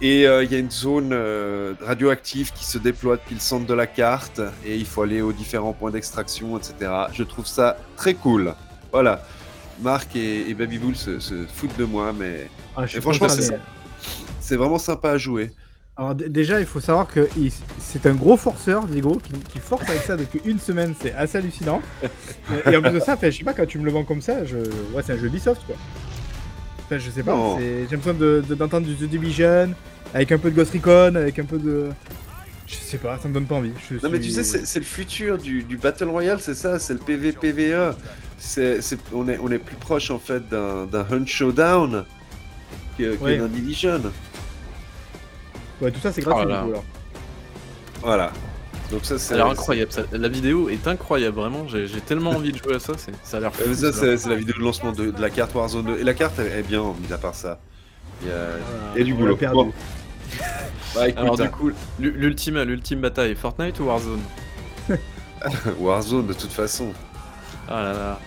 Et 0.01 0.25
euh, 0.27 0.43
il 0.45 0.51
y 0.51 0.55
a 0.55 0.59
une 0.59 0.71
zone 0.71 1.09
euh, 1.11 1.73
radioactive 1.81 2.53
qui 2.53 2.63
se 2.63 2.77
déploie 2.77 3.17
depuis 3.17 3.35
le 3.35 3.41
centre 3.41 3.65
de 3.65 3.73
la 3.73 3.85
carte 3.87 4.39
et 4.65 4.77
il 4.77 4.85
faut 4.85 5.01
aller 5.01 5.21
aux 5.21 5.33
différents 5.33 5.73
points 5.73 5.91
d'extraction, 5.91 6.57
etc. 6.57 6.89
Je 7.11 7.23
trouve 7.23 7.45
ça 7.45 7.75
très 7.97 8.13
cool. 8.13 8.53
Voilà. 8.93 9.21
Marc 9.81 10.15
et, 10.15 10.49
et 10.49 10.53
Baby 10.53 10.77
Bull 10.77 10.95
se, 10.95 11.19
se 11.19 11.45
foutent 11.53 11.77
de 11.77 11.85
moi, 11.85 12.13
mais 12.17 12.47
Ah, 12.75 12.85
je 12.85 12.91
suis 12.91 13.01
franchement, 13.01 13.27
c'est 13.29 13.51
mais- 13.51 14.57
vraiment 14.57 14.79
sympa 14.79 15.11
à 15.11 15.17
jouer. 15.17 15.51
Alors 15.95 16.15
déjà, 16.15 16.61
il 16.61 16.65
faut 16.65 16.79
savoir 16.79 17.07
que 17.07 17.27
c'est 17.77 18.05
un 18.05 18.13
gros 18.13 18.37
forceur, 18.37 18.85
Diego, 18.87 19.19
qui, 19.21 19.33
qui 19.33 19.59
force 19.59 19.87
avec 19.89 20.01
ça 20.03 20.15
depuis 20.15 20.39
une 20.45 20.57
semaine, 20.59 20.93
c'est 21.01 21.13
assez 21.13 21.37
hallucinant. 21.39 21.81
et, 22.71 22.77
en 22.77 22.81
plus 22.81 22.91
de 22.91 22.99
ça, 23.01 23.17
je 23.21 23.29
sais 23.31 23.43
pas, 23.43 23.53
quand 23.53 23.65
tu 23.65 23.79
me 23.79 23.83
le 23.85 23.91
vends 23.91 24.05
comme 24.05 24.21
ça, 24.21 24.45
je... 24.45 24.57
ouais, 24.57 25.03
c'est 25.05 25.11
un 25.13 25.17
jeu 25.17 25.27
Ubisoft, 25.27 25.61
quoi. 25.65 25.75
Enfin, 26.85 26.97
je 26.99 27.09
sais 27.11 27.21
pas, 27.21 27.35
j'ai 27.59 27.85
de- 27.97 28.43
de- 28.47 28.55
d'entendre 28.55 28.87
du 28.87 28.95
The 28.95 29.09
Division, 29.09 29.73
avec 30.13 30.31
un 30.31 30.37
peu 30.37 30.49
de 30.51 30.55
Ghost 30.55 30.71
Recon, 30.71 31.15
avec 31.15 31.37
un 31.37 31.43
peu 31.45 31.57
de... 31.59 31.89
Je 32.65 32.75
sais 32.75 32.97
pas, 32.97 33.19
ça 33.21 33.27
me 33.27 33.33
donne 33.33 33.45
pas 33.45 33.55
envie. 33.55 33.73
Je 33.89 33.95
Non 33.95 34.09
mais 34.11 34.19
tu 34.19 34.29
sais, 34.29 34.43
c'est 34.43 34.65
c'est 34.65 34.79
le 34.79 34.85
futur 34.85 35.37
du, 35.37 35.63
du 35.63 35.75
Battle 35.75 36.05
Royale, 36.05 36.39
c'est 36.39 36.53
ça, 36.53 36.79
c'est 36.79 36.93
le 36.93 36.99
PVPVE. 36.99 37.95
C'est, 38.39 38.81
c'est- 38.81 38.97
on, 39.13 39.27
est, 39.27 39.37
on 39.41 39.51
est 39.51 39.59
plus 39.59 39.75
proche 39.75 40.11
en 40.11 40.19
fait 40.19 40.47
d'un, 40.49 40.85
d'un 40.85 41.05
Hunt 41.11 41.25
Showdown 41.25 42.05
que, 42.97 43.15
que 43.15 43.23
Ouais. 43.23 43.37
d'un 43.37 43.47
Division. 43.47 44.01
Ouais, 45.81 45.91
tout 45.91 45.99
ça, 45.99 46.11
c'est 46.11 46.21
gratuit, 46.21 46.43
Oh 46.43 46.47
du 46.47 46.51
là 46.53 46.61
coup, 46.63 46.69
alors. 46.69 46.83
Voilà. 48.01 48.31
Donc 48.91 49.05
ça, 49.05 49.17
c'est... 49.19 49.29
Ça 49.29 49.33
a 49.35 49.37
l'air 49.37 49.47
incroyable. 49.47 49.91
ça- 49.91 50.03
La 50.11 50.27
vidéo 50.29 50.69
est 50.69 50.87
incroyable, 50.87 51.35
vraiment. 51.35 51.67
J'ai 51.67 51.87
j'ai 51.87 52.01
tellement 52.01 52.31
envie 52.31 52.51
de 52.51 52.57
jouer 52.57 52.75
à 52.75 52.79
ça. 52.79 52.93
c'est- 52.97 53.11
Ça 53.23 53.37
a 53.37 53.39
l'air 53.41 53.53
fou. 53.53 53.63
euh, 53.67 53.73
ça, 53.75 53.91
ça. 53.93 53.99
c'est, 53.99 54.17
c'est 54.17 54.29
la 54.29 54.35
vidéo 54.35 54.55
de 54.57 54.63
lancement 54.63 54.91
de, 54.91 55.11
de 55.11 55.21
la 55.21 55.29
carte 55.29 55.53
Warzone 55.53 55.85
2. 55.85 55.99
Et 55.99 56.03
la 56.03 56.13
carte, 56.13 56.39
elle 56.39 56.47
est 56.59 56.63
bien, 56.63 56.81
mis 57.05 57.13
à 57.13 57.17
part 57.17 57.35
ça. 57.35 57.59
Il 58.21 58.27
y 58.27 58.31
a, 58.31 58.35
il 58.95 58.99
y 58.99 59.01
a 59.01 59.05
du 59.05 59.13
boulot. 59.13 59.35
perdu. 59.37 59.55
Bon. 59.55 59.73
Bah 60.95 61.07
écoute, 61.07 61.19
Alors 61.19 61.37
du 61.37 61.43
hein, 61.43 61.47
coup, 61.47 61.71
l'u- 61.99 62.11
l'ultime, 62.11 62.61
l'ultime 62.63 62.99
bataille, 62.99 63.35
Fortnite 63.35 63.79
ou 63.79 63.85
Warzone? 63.85 64.21
Warzone 65.79 66.27
de 66.27 66.33
toute 66.33 66.51
façon. 66.51 66.91
Ah 67.67 67.83
là 67.83 67.93
là. 67.93 68.19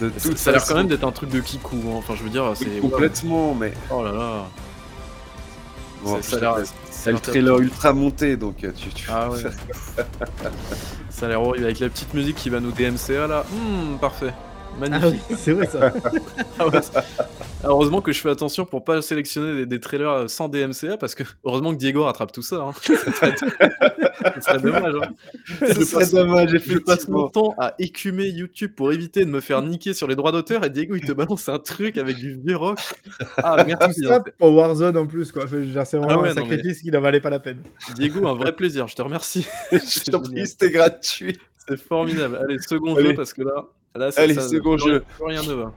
De 0.00 0.12
Ça, 0.36 0.50
a 0.50 0.52
l'air 0.52 0.64
quand 0.64 0.74
même 0.76 0.86
d'être 0.88 1.04
un 1.04 1.12
truc 1.12 1.30
de 1.30 1.40
kikou. 1.40 1.76
hein. 1.88 1.94
Enfin, 1.96 2.14
je 2.16 2.22
veux 2.22 2.30
dire, 2.30 2.52
c'est. 2.54 2.78
Complètement, 2.80 3.54
mais 3.54 3.72
Oh 3.90 4.02
là 4.04 4.12
là. 4.12 4.44
bon, 6.04 6.22
Ça- 6.22 6.38
ça 6.90 7.10
a 7.10 7.12
le 7.12 7.18
trailer 7.20 7.58
ultra 7.58 7.92
monté, 7.92 8.36
donc 8.36 8.62
euh, 8.64 8.72
tu, 8.76 8.88
tu 8.90 9.08
Ah 9.10 9.28
ouais. 9.30 9.42
Ça 11.10 11.26
a 11.26 11.28
l'air 11.30 11.42
horrible 11.42 11.64
avec 11.64 11.80
la 11.80 11.88
petite 11.88 12.14
musique 12.14 12.36
qui 12.36 12.48
va 12.50 12.60
nous 12.60 12.70
DMCA 12.70 13.26
là. 13.26 13.44
Hmm, 13.50 13.96
parfait. 13.98 14.32
Ah 14.80 14.88
Magnifique. 14.88 15.22
oui, 15.30 15.36
c'est 15.38 15.52
vrai, 15.52 15.66
ça. 15.66 15.92
Ah 16.58 16.66
ouais. 16.68 16.80
Heureusement 17.64 18.00
que 18.00 18.12
je 18.12 18.20
fais 18.20 18.30
attention 18.30 18.64
pour 18.64 18.84
pas 18.84 19.02
sélectionner 19.02 19.54
des, 19.56 19.66
des 19.66 19.80
trailers 19.80 20.30
sans 20.30 20.48
DMCA 20.48 20.96
parce 20.96 21.14
que 21.16 21.24
heureusement 21.44 21.72
que 21.72 21.78
Diego 21.78 22.04
rattrape 22.04 22.30
tout 22.32 22.42
ça. 22.42 22.56
Hein. 22.56 22.70
Ce 22.82 22.94
serait 24.40 24.60
dommage. 24.60 24.94
Hein. 25.02 25.10
Ce 25.66 25.84
serait 25.84 26.00
passe- 26.02 26.12
dommage, 26.14 26.50
Je 26.64 26.78
passe 26.78 27.08
mon 27.08 27.28
temps 27.28 27.54
à 27.58 27.74
écumer 27.80 28.28
YouTube 28.28 28.72
pour 28.76 28.92
éviter 28.92 29.24
de 29.24 29.30
me 29.30 29.40
faire 29.40 29.60
niquer 29.62 29.92
sur 29.94 30.06
les 30.06 30.14
droits 30.14 30.30
d'auteur 30.32 30.64
et 30.64 30.70
Diego 30.70 30.94
il 30.94 31.04
te 31.04 31.12
balance 31.12 31.48
un 31.48 31.58
truc 31.58 31.98
avec 31.98 32.16
du 32.16 32.38
vieux 32.38 32.56
rock. 32.56 32.78
Ah 33.38 33.64
merci. 33.66 34.04
ça 34.04 34.16
hein. 34.16 34.24
pour 34.38 34.54
Warzone 34.54 34.96
en 34.96 35.06
plus, 35.06 35.32
quoi. 35.32 35.46
C'est 35.48 35.96
vraiment 35.96 36.08
Ah 36.10 36.18
ouais, 36.18 36.28
un 36.30 36.34
sacrifice 36.34 36.80
qui 36.82 36.90
ne 36.90 36.98
valait 36.98 37.20
pas 37.20 37.30
la 37.30 37.40
peine. 37.40 37.58
Diego, 37.96 38.26
un 38.28 38.34
vrai 38.34 38.52
plaisir, 38.54 38.86
je 38.86 38.94
te 38.94 39.02
remercie. 39.02 39.46
Je 39.72 40.10
t'en 40.10 40.20
prie, 40.20 40.46
c'était 40.46 40.70
gratuit. 40.70 41.36
C'est 41.66 41.76
formidable. 41.76 42.38
Allez, 42.42 42.58
second 42.60 42.94
Allez. 42.96 43.08
jeu 43.08 43.14
parce 43.14 43.32
que 43.34 43.42
là, 43.42 43.66
là 43.94 44.10
ça, 44.10 44.22
Allez, 44.22 44.34
ça- 44.34 44.42
rien 45.24 45.42
ne 45.42 45.52
va. 45.54 45.72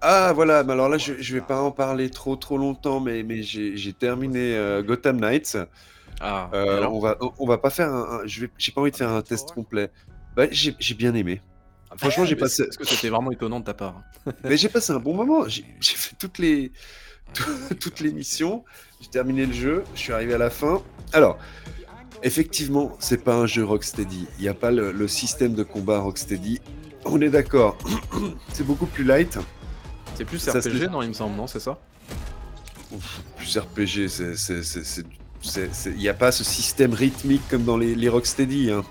Ah 0.00 0.32
voilà, 0.34 0.62
mais 0.62 0.72
alors 0.74 0.88
là 0.88 0.98
je, 0.98 1.14
je 1.18 1.34
vais 1.34 1.40
pas 1.40 1.60
en 1.60 1.70
parler 1.70 2.10
trop 2.10 2.36
trop 2.36 2.58
longtemps, 2.58 3.00
mais, 3.00 3.22
mais 3.22 3.42
j'ai 3.42 3.76
j'ai 3.76 3.92
terminé 3.92 4.54
euh, 4.54 4.82
Gotham 4.82 5.18
Knights. 5.18 5.56
Ah, 6.20 6.50
Euh, 6.54 6.78
alors 6.78 6.94
on 6.94 7.00
va 7.00 7.16
on- 7.38 7.46
va 7.46 7.58
pas 7.58 7.70
faire 7.70 7.88
un, 7.92 8.20
un- 8.20 8.26
je 8.26 8.42
vais 8.42 8.50
j'ai 8.58 8.72
pas 8.72 8.80
envie 8.82 8.90
de 8.90 8.96
faire 8.96 9.10
un 9.10 9.22
test 9.22 9.52
complet. 9.52 9.90
Bah, 10.36 10.46
j'ai 10.50 10.74
j'ai 10.78 10.94
bien 10.94 11.14
aimé. 11.14 11.40
Franchement 11.96 12.24
j'ai 12.26 12.36
passé 12.36 12.64
Est-ce 12.64 12.76
que 12.78 12.84
c'était 12.86 13.08
vraiment 13.08 13.30
étonnant 13.32 13.60
de 13.60 13.64
ta 13.64 13.74
part 13.74 14.02
mais 14.44 14.56
j'ai 14.56 14.68
passé 14.68 14.92
un 14.92 14.98
bon 15.00 15.14
moment. 15.14 15.48
J'ai 15.48 15.64
j'ai 15.80 15.96
fait 15.96 16.14
toutes 16.18 16.38
les 16.38 16.72
tout- 17.32 17.74
toutes 17.80 18.00
les 18.00 18.12
missions. 18.12 18.64
J'ai 19.00 19.08
terminé 19.08 19.46
le 19.46 19.52
jeu. 19.52 19.84
Je 19.94 20.00
suis 20.00 20.12
arrivé 20.12 20.34
à 20.34 20.38
la 20.38 20.50
fin. 20.50 20.82
Alors. 21.12 21.38
Effectivement, 22.22 22.96
c'est 22.98 23.22
pas 23.22 23.34
un 23.34 23.46
jeu 23.46 23.62
Rocksteady. 23.62 24.26
Il 24.38 24.42
n'y 24.42 24.48
a 24.48 24.54
pas 24.54 24.70
le, 24.70 24.90
le 24.90 25.06
système 25.06 25.52
de 25.54 25.62
combat 25.62 25.98
Rocksteady. 26.00 26.60
On 27.08 27.20
est 27.20 27.30
d'accord. 27.30 27.76
c'est 28.52 28.64
beaucoup 28.66 28.86
plus 28.86 29.04
light. 29.04 29.38
C'est 30.14 30.24
plus 30.24 30.38
Ça, 30.38 30.52
RPG, 30.52 30.90
non, 30.90 31.02
il 31.02 31.08
me 31.08 31.12
semble, 31.14 31.36
non, 31.36 31.46
c'est 31.46 31.60
ça 31.60 31.78
plus 33.36 33.58
RPG, 33.58 34.08
c'est, 34.08 35.04
il 35.86 35.96
n'y 35.96 36.08
a 36.08 36.14
pas 36.14 36.32
ce 36.32 36.44
système 36.44 36.94
rythmique 36.94 37.42
comme 37.50 37.64
dans 37.64 37.76
les, 37.76 37.94
les 37.94 38.08
Rocksteady. 38.08 38.70
Hein. 38.70 38.84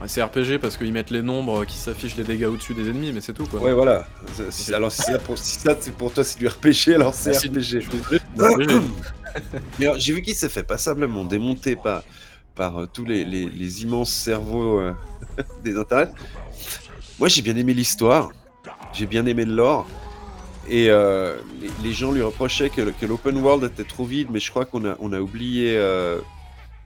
Ouais, 0.00 0.08
C'est 0.08 0.22
RPG 0.22 0.58
parce 0.60 0.76
qu'ils 0.76 0.92
mettent 0.92 1.10
les 1.10 1.22
nombres 1.22 1.64
qui 1.64 1.76
s'affichent 1.76 2.16
les 2.16 2.24
dégâts 2.24 2.44
au-dessus 2.46 2.74
des 2.74 2.88
ennemis, 2.88 3.12
mais 3.12 3.20
c'est 3.20 3.32
tout 3.32 3.46
quoi. 3.46 3.60
Ouais, 3.60 3.72
voilà. 3.72 4.06
Si- 4.50 4.72
alors, 4.74 4.92
si, 4.92 5.02
ça, 5.02 5.18
pour, 5.18 5.36
si 5.38 5.58
ça, 5.58 5.76
c'est 5.80 5.94
pour 5.94 6.12
toi, 6.12 6.22
c'est 6.22 6.38
du 6.38 6.46
RPG, 6.48 6.94
alors 6.94 7.14
c'est 7.14 7.36
RPG. 7.36 7.86
Mais 9.78 9.86
alors, 9.86 9.98
j'ai 9.98 10.12
vu 10.12 10.22
qu'il 10.22 10.34
s'est 10.34 10.48
fait 10.48 10.62
passablement 10.64 11.24
démonter 11.24 11.76
par, 11.76 12.02
par 12.54 12.80
euh, 12.82 12.86
tous 12.92 13.04
les, 13.04 13.24
les- 13.24 13.46
les 13.48 13.82
immenses 13.82 14.12
cerveaux 14.12 14.80
euh, 14.80 14.92
des 15.64 15.76
internets. 15.76 16.12
Moi, 17.20 17.28
j'ai 17.28 17.42
bien 17.42 17.54
aimé 17.56 17.74
l'histoire. 17.74 18.32
J'ai 18.94 19.06
bien 19.06 19.26
aimé 19.26 19.44
le 19.44 19.54
lore. 19.54 19.86
Et 20.68 20.88
euh, 20.88 21.36
les, 21.60 21.68
les 21.82 21.92
gens 21.92 22.12
lui 22.12 22.22
reprochaient 22.22 22.70
que, 22.70 22.80
l'open 23.04 23.36
world 23.36 23.64
était 23.64 23.84
trop 23.84 24.06
vide, 24.06 24.28
mais 24.30 24.40
je 24.40 24.50
crois 24.50 24.64
qu'on 24.64 24.86
a, 24.86 24.96
on 25.00 25.12
a 25.12 25.20
oublié 25.20 25.76
euh, 25.76 26.18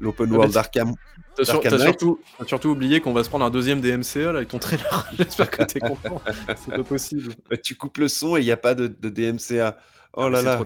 l'open 0.01 0.29
Ah, 0.33 0.35
world 0.37 0.53
d'Arkham. 0.53 0.95
T'as 1.37 1.45
sur- 1.45 1.63
surtout, 1.63 2.21
t'as 2.37 2.47
surtout 2.47 2.71
oublié 2.71 3.01
qu'on 3.01 3.13
va 3.13 3.23
se 3.23 3.29
prendre 3.29 3.45
un 3.45 3.51
deuxième 3.51 3.81
DMCA 3.81 4.33
là 4.33 4.39
avec 4.39 4.49
ton 4.49 4.59
trailer. 4.59 5.09
J'espère 5.19 5.51
que 5.51 5.63
t'es 5.63 5.79
content. 5.79 6.21
C'est 6.65 6.75
pas 6.75 6.83
possible. 6.83 7.33
Bah, 7.49 7.57
tu 7.57 7.77
coupes 7.77 7.99
le 7.99 8.09
son 8.09 8.37
et 8.37 8.41
il 8.41 8.45
n'y 8.45 8.53
a 8.53 8.57
pas 8.57 8.75
de, 8.75 8.89
de 8.89 9.09
DMCA. 9.09 9.77
Oh 10.15 10.23
Ah, 10.23 10.31
là 10.31 10.43
là, 10.43 10.65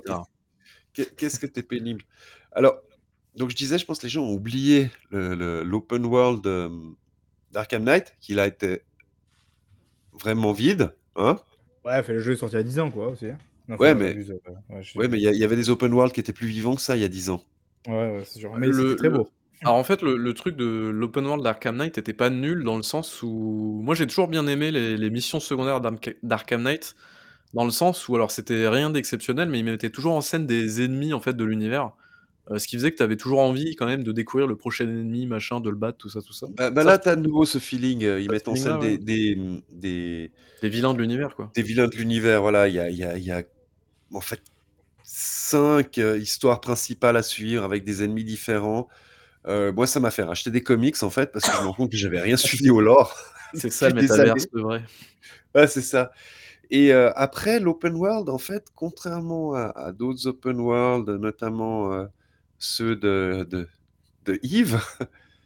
qu'est-ce 0.95 1.39
que 1.39 1.47
t'es 1.47 1.63
pénible. 1.63 2.05
Alors, 2.53 2.77
donc 3.37 3.51
je 3.51 3.57
disais, 3.57 3.77
je 3.79 3.85
pense 3.85 3.99
que 3.99 4.07
les 4.07 4.11
gens 4.11 4.23
ont 4.25 4.33
oublié 4.33 4.91
l'open 5.11 6.07
world 6.07 6.47
euh, 6.47 6.71
d'Arkham 7.53 7.85
Knight, 7.85 8.17
qu'il 8.21 8.41
a 8.41 8.47
été 8.47 8.83
vraiment 10.21 10.53
vide. 10.53 10.95
Hein 11.17 11.39
Ouais, 11.85 12.03
le 12.07 12.19
jeu 12.21 12.33
est 12.33 12.37
sorti 12.37 12.55
il 12.57 12.59
y 12.59 12.61
a 12.61 12.65
10 12.65 12.79
ans, 12.81 12.91
quoi, 12.91 13.09
aussi. 13.09 13.27
hein. 13.27 13.39
Non, 13.69 13.77
Ouais, 13.77 13.95
mais- 13.95 14.15
euh, 14.17 14.39
ouais, 14.97 15.09
il 15.13 15.17
y, 15.19 15.23
il 15.37 15.45
avait 15.45 15.57
des 15.57 15.71
open 15.71 15.93
world 15.93 16.13
qui 16.13 16.21
étaient 16.21 16.33
plus 16.33 16.47
vivants 16.49 16.75
que 16.75 16.81
ça 16.81 16.97
il 16.97 17.03
y 17.03 17.05
a 17.05 17.09
10 17.09 17.31
ans. 17.31 17.43
Ouais, 17.87 17.95
ouais, 17.95 18.23
c'est 18.25 18.39
sûr. 18.41 18.55
Mais 18.57 18.67
Le- 18.67 18.91
c'était 18.91 18.97
très 18.97 19.09
le- 19.09 19.19
beau. 19.19 19.29
Alors 19.63 19.75
en 19.77 19.85
fait, 19.85 20.03
le, 20.03 20.17
le 20.17 20.35
truc 20.35 20.57
de 20.57 20.65
l'open 20.89 21.27
world 21.27 21.43
d'Arkham 21.43 21.77
Knight 21.77 21.99
était 21.99 22.13
pas 22.13 22.31
nul 22.31 22.63
dans 22.65 22.77
le 22.77 22.83
sens 22.83 23.23
où 23.23 23.81
moi 23.83 23.95
j'ai 23.97 24.07
toujours 24.07 24.29
bien 24.29 24.47
aimé 24.47 24.71
les, 24.71 24.97
les 24.97 25.11
missions 25.11 25.41
secondaires 25.41 25.81
d'Ark- 25.81 26.17
d'Arkham 26.23 26.63
Knight 26.63 26.95
dans 27.55 27.65
le 27.65 27.71
sens 27.73 28.09
où 28.09 28.15
alors 28.17 28.31
c'était 28.31 28.69
rien 28.69 28.91
d'exceptionnel, 28.91 29.49
mais 29.51 29.61
il 29.61 29.65
mettait 29.65 29.91
toujours 29.91 30.15
en 30.15 30.21
scène 30.23 30.47
des 30.47 30.83
ennemis 30.85 31.13
en 31.15 31.21
fait 31.21 31.35
de 31.35 31.45
l'univers, 31.45 31.93
euh, 32.51 32.59
ce 32.59 32.67
qui 32.69 32.77
faisait 32.77 32.91
que 32.93 32.97
tu 32.97 33.03
avais 33.03 33.17
toujours 33.17 33.41
envie 33.41 33.77
quand 33.77 33.87
même 33.87 34.05
de 34.05 34.13
découvrir 34.13 34.47
le 34.47 34.57
prochain 34.57 34.85
ennemi, 34.85 35.27
machin, 35.27 35.61
de 35.61 35.71
le 35.71 35.77
battre, 35.77 35.99
tout 35.99 36.09
ça, 36.11 36.23
tout 36.23 36.33
ça. 36.33 36.49
Bah, 36.49 36.71
bah 36.71 36.83
Ça, 36.83 36.85
là, 36.85 36.99
tu 36.99 37.09
as 37.09 37.17
de 37.17 37.23
nouveau 37.23 37.45
ce 37.45 37.59
feeling. 37.59 38.05
euh, 38.05 38.21
ils 38.21 38.29
Ce 38.29 38.31
mettent 38.31 38.49
en 38.49 38.57
scène 38.57 38.79
feeling-là, 38.81 38.81
des, 38.81 38.99
ouais. 38.99 38.99
des, 38.99 39.37
des, 39.71 40.33
les 40.63 40.69
vilains 40.69 40.95
de 40.95 41.01
l'univers 41.01 41.35
quoi. 41.35 41.55
des 41.55 41.63
vilains 41.63 41.89
de 41.89 41.97
l'univers. 41.97 42.41
Voilà, 42.43 42.69
il 42.69 42.75
y 42.75 42.79
a, 42.81 42.91
il 42.91 42.97
y, 42.97 43.05
a, 43.05 43.17
il 43.19 43.25
y 43.25 43.31
a 43.33 43.43
en 44.15 44.21
fait 44.21 44.43
cinq 45.03 45.99
euh, 45.99 46.19
histoires 46.19 46.61
principales 46.61 47.17
à 47.17 47.23
suivre 47.23 47.65
avec 47.65 47.85
des 47.85 48.03
ennemis 48.05 48.25
différents. 48.25 48.89
Euh, 49.49 49.73
moi, 49.73 49.87
ça 49.87 50.01
m'a 50.01 50.11
fait 50.13 50.25
racheter 50.25 50.51
des 50.53 50.63
comics 50.63 51.03
en 51.03 51.11
fait 51.11 51.33
parce 51.33 51.47
que 51.47 51.53
je 51.57 51.63
me 51.63 51.67
rends 51.67 51.75
compte 51.75 51.93
que 51.93 51.97
j'avais 51.99 52.21
rien 52.21 52.37
suivi 52.39 52.71
au 52.71 52.81
lore. 52.81 53.17
C'est 53.55 53.71
ça 53.73 53.89
le 53.91 53.95
Depuis 53.95 54.09
des 54.09 54.17
métaverse, 54.17 54.45
années. 54.45 54.49
c'est 54.53 54.61
vrai. 54.61 54.83
Ouais, 55.55 55.67
c'est 55.67 55.83
ça. 55.83 56.13
Et 56.71 56.93
euh, 56.93 57.13
après, 57.17 57.61
l'open 57.61 57.95
world, 57.97 58.29
en 58.31 58.39
fait, 58.39 58.67
contrairement 58.75 59.55
à, 59.55 59.73
à 59.77 59.93
d'autres 59.93 60.29
open 60.29 60.61
world, 60.61 61.09
notamment 61.11 61.93
euh, 61.95 62.07
ceux 62.59 62.97
de, 62.97 63.47
de, 63.51 63.69
de 64.25 64.39
Yves, 64.43 64.81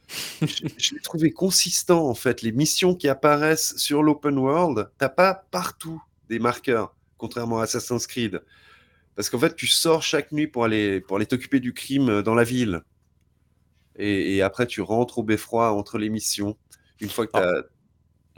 je, 0.43 0.67
je 0.77 0.95
l'ai 0.95 1.01
trouvé 1.01 1.31
consistant, 1.33 2.09
en 2.09 2.15
fait. 2.15 2.43
Les 2.43 2.53
missions 2.53 2.95
qui 2.95 3.09
apparaissent 3.09 3.77
sur 3.77 4.03
l'open 4.03 4.39
world, 4.39 4.91
t'as 4.99 5.09
pas 5.09 5.35
partout 5.51 6.03
des 6.29 6.39
marqueurs. 6.39 6.95
contrairement 7.19 7.61
à 7.61 7.65
Assassin's 7.65 8.07
Creed. 8.07 8.43
Parce 9.17 9.31
qu'en 9.31 9.39
fait, 9.39 9.55
tu 9.57 9.67
sors 9.67 10.03
chaque 10.03 10.33
nuit 10.33 10.47
pour 10.47 10.65
aller, 10.65 11.01
pour 11.01 11.17
aller 11.17 11.27
t'occuper 11.27 11.61
du 11.61 11.75
crime 11.75 12.09
euh, 12.09 12.23
dans 12.23 12.35
la 12.35 12.45
ville. 12.45 12.83
Et, 13.97 14.37
et 14.37 14.43
après, 14.43 14.67
tu 14.67 14.81
rentres 14.81 15.19
au 15.19 15.23
beffroi 15.23 15.73
entre 15.73 15.99
les 15.99 16.09
missions. 16.09 16.57
Une 17.01 17.11
fois 17.11 17.27
que 17.27 17.33
tu 17.33 17.39
as. 17.39 17.65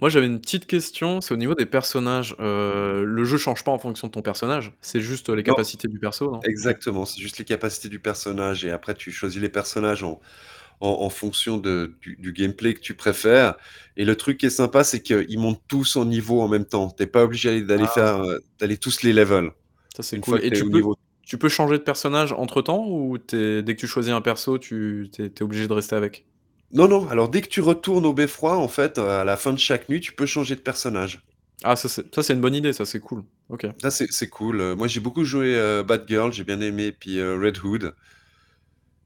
Moi, 0.00 0.08
j'avais 0.10 0.26
une 0.26 0.40
petite 0.40 0.66
question, 0.66 1.20
c'est 1.20 1.32
au 1.32 1.36
niveau 1.36 1.54
des 1.54 1.66
personnages. 1.66 2.34
Euh, 2.40 3.04
le 3.04 3.24
jeu 3.24 3.38
change 3.38 3.62
pas 3.62 3.70
en 3.70 3.78
fonction 3.78 4.08
de 4.08 4.12
ton 4.12 4.22
personnage, 4.22 4.72
c'est 4.80 5.00
juste 5.00 5.28
les 5.28 5.36
Non. 5.36 5.42
capacités 5.54 5.86
du 5.88 5.98
perso, 5.98 6.30
non? 6.32 6.40
Exactement, 6.42 7.04
c'est 7.04 7.20
juste 7.20 7.38
les 7.38 7.44
capacités 7.44 7.88
du 7.88 8.00
personnage. 8.00 8.64
Et 8.64 8.70
après, 8.72 8.94
tu 8.94 9.12
choisis 9.12 9.40
les 9.40 9.48
personnages 9.48 10.02
en, 10.02 10.20
en, 10.80 10.88
en 10.88 11.10
fonction 11.10 11.58
de, 11.58 11.94
du, 12.02 12.16
du 12.16 12.32
gameplay 12.32 12.74
que 12.74 12.80
tu 12.80 12.94
préfères. 12.94 13.54
Et 13.96 14.04
le 14.04 14.16
truc 14.16 14.38
qui 14.38 14.46
est 14.46 14.50
sympa, 14.50 14.82
c'est 14.82 15.00
qu'ils 15.00 15.38
montent 15.38 15.62
tous 15.68 15.94
en 15.96 16.04
niveau 16.04 16.40
en 16.40 16.48
même 16.48 16.64
temps. 16.64 16.90
T'es 16.90 17.06
pas 17.06 17.22
obligé 17.22 17.62
d'aller 17.62 17.84
Ah. 17.86 17.92
faire, 17.94 18.16
euh, 18.22 18.38
d'aller 18.58 18.76
tous 18.78 19.02
les 19.04 19.12
levels. 19.12 19.52
Ça, 19.96 20.02
c'est 20.02 20.16
Une 20.16 20.22
cool. 20.22 20.40
Et 20.44 20.50
tu 20.50 20.62
au 20.62 20.70
peux, 20.70 20.76
niveau. 20.78 20.96
tu 21.24 21.38
peux 21.38 21.48
changer 21.48 21.78
de 21.78 21.84
personnage 21.84 22.32
entre 22.32 22.62
temps 22.62 22.84
ou 22.88 23.16
dès 23.18 23.62
que 23.64 23.72
tu 23.80 23.86
choisis 23.86 24.12
un 24.12 24.20
perso, 24.20 24.58
tu 24.58 25.08
t'es, 25.12 25.30
t'es 25.30 25.42
obligé 25.44 25.68
de 25.68 25.72
rester 25.72 25.94
avec? 25.94 26.24
Non, 26.72 26.88
non, 26.88 27.08
alors 27.08 27.30
dès 27.30 27.40
que 27.40 27.48
tu 27.48 27.62
retournes 27.62 28.04
au 28.04 28.12
beffroi, 28.12 28.58
en 28.58 28.68
fait, 28.68 28.98
à 28.98 29.24
la 29.24 29.36
fin 29.38 29.54
de 29.54 29.58
chaque 29.58 29.88
nuit, 29.88 30.00
tu 30.00 30.12
peux 30.12 30.26
changer 30.26 30.56
de 30.56 30.60
personnage. 30.60 31.22
Ah, 31.62 31.76
ça, 31.76 31.88
c'est, 31.88 32.14
ça, 32.14 32.22
c'est 32.22 32.34
une 32.34 32.40
bonne 32.40 32.54
idée, 32.54 32.72
ça, 32.72 32.84
c'est 32.84 33.00
cool. 33.00 33.24
Ok. 33.48 33.66
Ça, 33.78 33.90
c'est 33.92 34.10
c'est 34.10 34.28
cool. 34.28 34.60
Euh, 34.60 34.74
Moi, 34.76 34.88
j'ai 34.88 34.98
beaucoup 35.00 35.22
joué 35.24 35.54
euh, 35.54 35.84
Bad 35.84 36.06
Girl, 36.08 36.32
j'ai 36.32 36.42
bien 36.44 36.60
aimé, 36.60 36.90
puis 36.92 37.18
euh, 37.20 37.38
Red 37.38 37.58
Hood. 37.62 37.94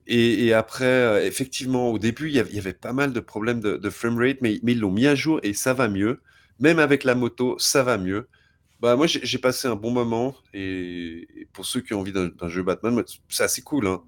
Et, 0.07 0.47
et 0.47 0.55
après, 0.55 0.85
euh, 0.87 1.25
effectivement, 1.27 1.91
au 1.91 1.99
début, 1.99 2.29
il 2.29 2.35
y 2.35 2.39
avait, 2.39 2.51
il 2.51 2.57
y 2.57 2.59
avait 2.59 2.73
pas 2.73 2.93
mal 2.93 3.13
de 3.13 3.21
problèmes 3.21 3.61
de, 3.61 3.77
de 3.77 3.91
framerate, 3.91 4.39
mais, 4.41 4.59
mais 4.63 4.73
ils 4.73 4.81
l'ont 4.81 4.91
mis 4.91 5.07
à 5.07 5.15
jour 5.15 5.39
et 5.43 5.53
ça 5.55 5.75
va 5.75 5.89
mieux. 5.89 6.21
Même 6.61 6.79
avec 6.79 7.05
la 7.05 7.15
moto, 7.15 7.59
ça 7.59 7.83
va 7.83 7.99
mieux. 7.99 8.29
Bah, 8.81 8.97
moi, 8.97 9.07
j'ai 9.07 9.21
j'ai 9.25 9.39
passé 9.39 9.69
un 9.69 9.77
bon 9.77 9.91
moment. 9.93 10.37
Et, 10.55 11.29
et 11.43 11.47
pour 11.53 11.67
ceux 11.67 11.81
qui 11.83 11.95
ont 11.95 12.01
envie 12.01 12.13
d'un 12.13 12.29
d'un 12.29 12.49
jeu 12.49 12.63
Batman, 12.63 12.95
moi, 12.95 13.05
c'est 13.29 13.45
assez 13.45 13.63
cool. 13.63 13.87
Hein. 13.89 14.03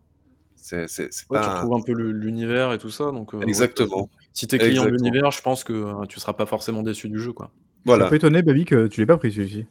C'est 0.62 0.88
c'est- 0.88 1.08
c'est 1.10 1.24
Ouais, 1.30 1.40
tu 1.40 1.48
retrouves 1.48 1.74
un 1.74 1.80
peu 1.82 1.92
le- 1.92 2.12
l'univers 2.12 2.72
et 2.72 2.78
tout 2.78 2.90
ça, 2.90 3.10
donc 3.12 3.34
euh, 3.34 3.38
ouais, 3.38 3.44
Exactement. 3.48 4.08
si 4.34 4.46
t'es 4.46 4.58
client 4.58 4.84
de 4.84 4.90
l'univers, 4.90 5.30
je 5.30 5.42
pense 5.42 5.64
que 5.64 5.72
euh, 5.72 6.06
tu 6.06 6.20
seras 6.20 6.34
pas 6.34 6.46
forcément 6.46 6.82
déçu 6.82 7.08
du 7.08 7.18
jeu, 7.18 7.32
quoi. 7.32 7.50
Je 7.86 7.92
suis 7.92 8.02
un 8.02 8.04
Voilà. 8.04 8.08
peu 8.08 8.16
étonné, 8.16 8.42
Baby, 8.42 8.64
que 8.66 8.86
tu 8.86 9.00
l'aies 9.00 9.06
pas 9.06 9.16
pris 9.16 9.32
celui-ci. 9.32 9.66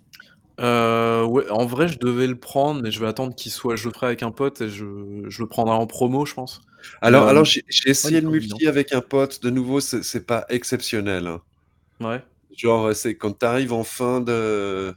Euh, 0.59 1.23
ouais, 1.25 1.49
en 1.51 1.65
vrai, 1.65 1.87
je 1.87 1.97
devais 1.99 2.27
le 2.27 2.37
prendre, 2.37 2.81
mais 2.81 2.91
je 2.91 2.99
vais 2.99 3.07
attendre 3.07 3.33
qu'il 3.33 3.51
soit. 3.51 3.75
Je 3.77 3.87
le 3.87 3.93
ferai 3.93 4.07
avec 4.07 4.23
un 4.23 4.31
pote 4.31 4.59
et 4.61 4.69
je, 4.69 4.85
je 5.27 5.41
le 5.41 5.47
prendrai 5.47 5.75
en 5.75 5.87
promo, 5.87 6.25
je 6.25 6.33
pense. 6.33 6.61
Alors, 7.01 7.23
Euh, 7.23 7.27
alors 7.27 7.45
j'ai 7.45 7.63
j'ai 7.69 7.89
essayé 7.89 8.15
ouais, 8.17 8.21
le 8.21 8.29
multi 8.29 8.67
avec 8.67 8.93
un 8.93 9.01
pote. 9.01 9.41
De 9.41 9.49
nouveau, 9.49 9.79
c'est 9.79 10.03
c'est 10.03 10.25
pas 10.25 10.45
exceptionnel. 10.49 11.27
hein. 11.27 11.41
Ouais. 12.01 12.21
Genre, 12.57 12.93
c'est 12.95 13.15
quand 13.17 13.39
tu 13.39 13.45
arrives 13.45 13.73
en 13.73 13.83
fin 13.83 14.21
de. 14.21 14.93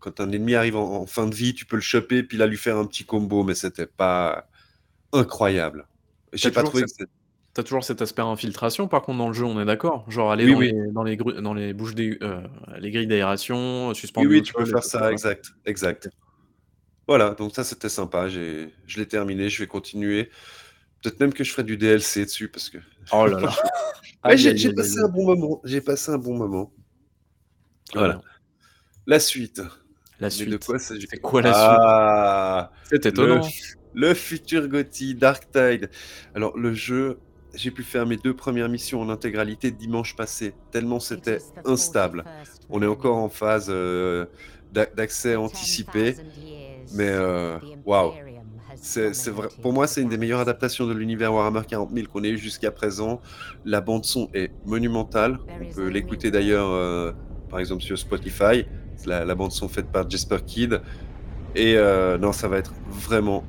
Quand 0.00 0.20
un 0.20 0.30
ennemi 0.32 0.54
arrive 0.54 0.76
en, 0.76 1.02
en 1.02 1.06
fin 1.06 1.26
de 1.26 1.34
vie, 1.34 1.54
tu 1.54 1.66
peux 1.66 1.76
le 1.76 1.82
choper, 1.82 2.22
puis 2.22 2.38
là, 2.38 2.46
lui 2.46 2.56
faire 2.56 2.76
un 2.78 2.86
petit 2.86 3.04
combo, 3.04 3.44
mais 3.44 3.54
c'était 3.54 3.86
pas 3.86 4.48
incroyable. 5.12 5.86
J'ai 6.32 6.50
pas 6.50 6.62
trouvé 6.62 6.84
cette-. 6.86 7.08
T'as 7.54 7.62
toujours 7.64 7.82
cet 7.82 8.02
aspect 8.02 8.22
infiltration, 8.22 8.86
par 8.86 9.02
contre, 9.02 9.18
dans 9.18 9.28
le 9.28 9.34
jeu, 9.34 9.44
on 9.44 9.60
est 9.60 9.64
d'accord? 9.64 10.08
Genre 10.08 10.30
aller 10.30 10.44
Oui, 10.44 10.52
dans, 10.52 10.58
oui. 10.58 10.72
les, 10.72 11.16
dans, 11.16 11.30
les, 11.32 11.42
dans 11.42 11.54
les 11.54 11.72
bouches 11.72 11.94
des, 11.94 12.16
euh, 12.22 12.40
les 12.78 12.92
grilles 12.92 13.08
d'aération, 13.08 13.88
Oui, 13.88 13.96
suspendu 13.96 14.28
oui, 14.28 14.38
au 14.38 14.42
tu 14.42 14.52
peux 14.52 14.64
faire 14.64 14.84
ça, 14.84 15.10
exact. 15.10 15.50
Exact. 15.64 16.08
Voilà, 17.08 17.30
donc 17.30 17.54
ça, 17.54 17.64
c'était 17.64 17.88
sympa. 17.88 18.28
j'ai- 18.28 18.72
Je 18.86 18.98
l'ai 18.98 19.06
terminé, 19.06 19.48
je 19.48 19.60
vais 19.60 19.66
continuer. 19.66 20.30
Peut-être 21.02 21.18
même 21.18 21.32
que 21.32 21.42
je 21.42 21.50
ferai 21.50 21.64
du 21.64 21.76
DLC 21.76 22.24
dessus, 22.26 22.48
parce 22.48 22.70
que. 22.70 22.78
Oh 23.12 23.26
là 23.26 23.40
là. 23.40 23.50
Aïe, 24.22 24.38
j'ai 24.38 24.72
passé 24.72 24.98
un 25.00 25.08
bon 25.08 25.24
moment. 25.24 25.60
J'ai 25.64 25.80
passé 25.80 26.12
un 26.12 26.18
bon 26.18 26.36
moment. 26.36 26.72
Très 27.90 27.98
Voilà. 27.98 28.20
La 29.06 29.18
suite. 29.18 29.58
La 30.20 30.26
Mais 30.26 30.30
suite. 30.30 30.50
de 30.50 30.56
quoi 30.58 30.78
C'est 30.78 31.20
quoi 31.20 31.42
la 31.42 31.52
ah, 31.54 32.72
suite 32.86 33.02
C'est 33.02 33.08
étonnant. 33.08 33.36
Le, 33.36 33.77
le 33.94 34.14
futur 34.14 34.68
Gotti, 34.68 35.14
Dark 35.14 35.50
Tide. 35.52 35.90
Alors, 36.34 36.56
le 36.58 36.72
jeu, 36.72 37.18
j'ai 37.54 37.70
pu 37.70 37.82
faire 37.82 38.06
mes 38.06 38.16
deux 38.16 38.34
premières 38.34 38.68
missions 38.68 39.00
en 39.00 39.08
intégralité 39.08 39.70
dimanche 39.70 40.14
passé, 40.16 40.54
tellement 40.70 41.00
c'était 41.00 41.38
instable. 41.64 42.24
On 42.70 42.82
est 42.82 42.86
encore 42.86 43.16
en 43.16 43.28
phase 43.28 43.66
euh, 43.70 44.26
d'a- 44.72 44.86
d'accès 44.86 45.34
anticipé, 45.36 46.14
mais 46.94 47.08
euh, 47.08 47.58
waouh. 47.84 48.12
C'est 48.80 49.12
c'est 49.14 49.30
vrai. 49.30 49.48
Pour 49.62 49.72
moi, 49.72 49.86
c'est 49.88 50.02
une 50.02 50.08
des 50.08 50.18
meilleures 50.18 50.38
adaptations 50.40 50.86
de 50.86 50.92
l'univers 50.92 51.32
Warhammer 51.34 51.62
40 51.66 51.90
000 51.92 52.06
qu'on 52.06 52.22
ait 52.22 52.28
eu 52.30 52.38
jusqu'à 52.38 52.70
présent. 52.70 53.20
La 53.64 53.80
bande 53.80 54.04
son 54.04 54.28
est 54.34 54.52
monumentale. 54.64 55.38
On 55.60 55.74
peut 55.74 55.88
l'écouter 55.88 56.30
d'ailleurs, 56.30 56.68
euh, 56.70 57.12
par 57.50 57.58
exemple 57.58 57.82
sur 57.82 57.98
Spotify. 57.98 58.66
La, 59.06 59.24
la 59.24 59.34
bande 59.34 59.52
son 59.52 59.68
faite 59.68 59.86
par 59.90 60.08
Jasper 60.08 60.38
Kidd. 60.46 60.80
Et 61.56 61.76
euh, 61.76 62.18
non, 62.18 62.32
ça 62.32 62.46
va 62.46 62.58
être 62.58 62.72
vraiment 62.88 63.44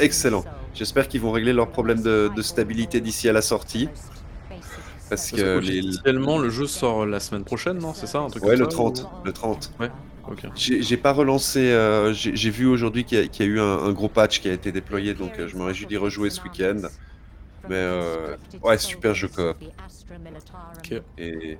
excellent. 0.00 0.44
J'espère 0.74 1.08
qu'ils 1.08 1.20
vont 1.20 1.32
régler 1.32 1.52
leurs 1.52 1.70
problèmes 1.70 2.02
de, 2.02 2.30
de 2.34 2.42
stabilité 2.42 3.00
d'ici 3.00 3.28
à 3.28 3.32
la 3.32 3.42
sortie. 3.42 3.88
Parce 4.48 5.30
Parce 5.30 5.30
que 5.32 5.58
les... 5.58 5.80
officiellement, 5.80 6.38
le 6.38 6.50
jeu 6.50 6.66
sort 6.66 7.06
la 7.06 7.18
semaine 7.20 7.44
prochaine, 7.44 7.78
non 7.78 7.92
C'est 7.94 8.06
ça 8.06 8.20
un 8.20 8.28
truc 8.30 8.42
Ouais, 8.44 8.50
comme 8.50 8.60
le 8.60 8.64
ça, 8.70 8.76
30. 8.76 9.02
ou- 9.02 9.24
Le 9.24 9.32
30. 9.32 9.72
Ouais, 9.80 9.90
ok. 10.28 10.46
J'ai 10.54 10.96
pas 10.96 11.12
relancé. 11.12 11.58
euh, 11.72 12.12
J'ai 12.12 12.50
vu 12.50 12.66
aujourd'hui 12.66 13.04
qu'il 13.04 13.18
y, 13.18 13.22
a- 13.22 13.26
qu'il 13.28 13.46
y 13.46 13.48
a 13.48 13.52
eu 13.52 13.60
un, 13.60 13.64
un 13.78 13.92
gros 13.92 14.08
patch 14.08 14.40
qui 14.40 14.48
a 14.48 14.52
été 14.52 14.70
déployé, 14.72 15.14
donc 15.14 15.38
euh, 15.38 15.48
je 15.48 15.56
me 15.56 15.64
réjouis 15.64 15.86
d'y 15.86 15.96
rejouer 15.96 16.30
ce 16.30 16.40
week-end. 16.42 16.82
Mais 17.68 17.74
euh, 17.76 18.36
ouais, 18.62 18.78
super 18.78 19.14
jeu 19.14 19.28
coop. 19.28 19.56
Ok. 20.78 21.02
Et, 21.18 21.58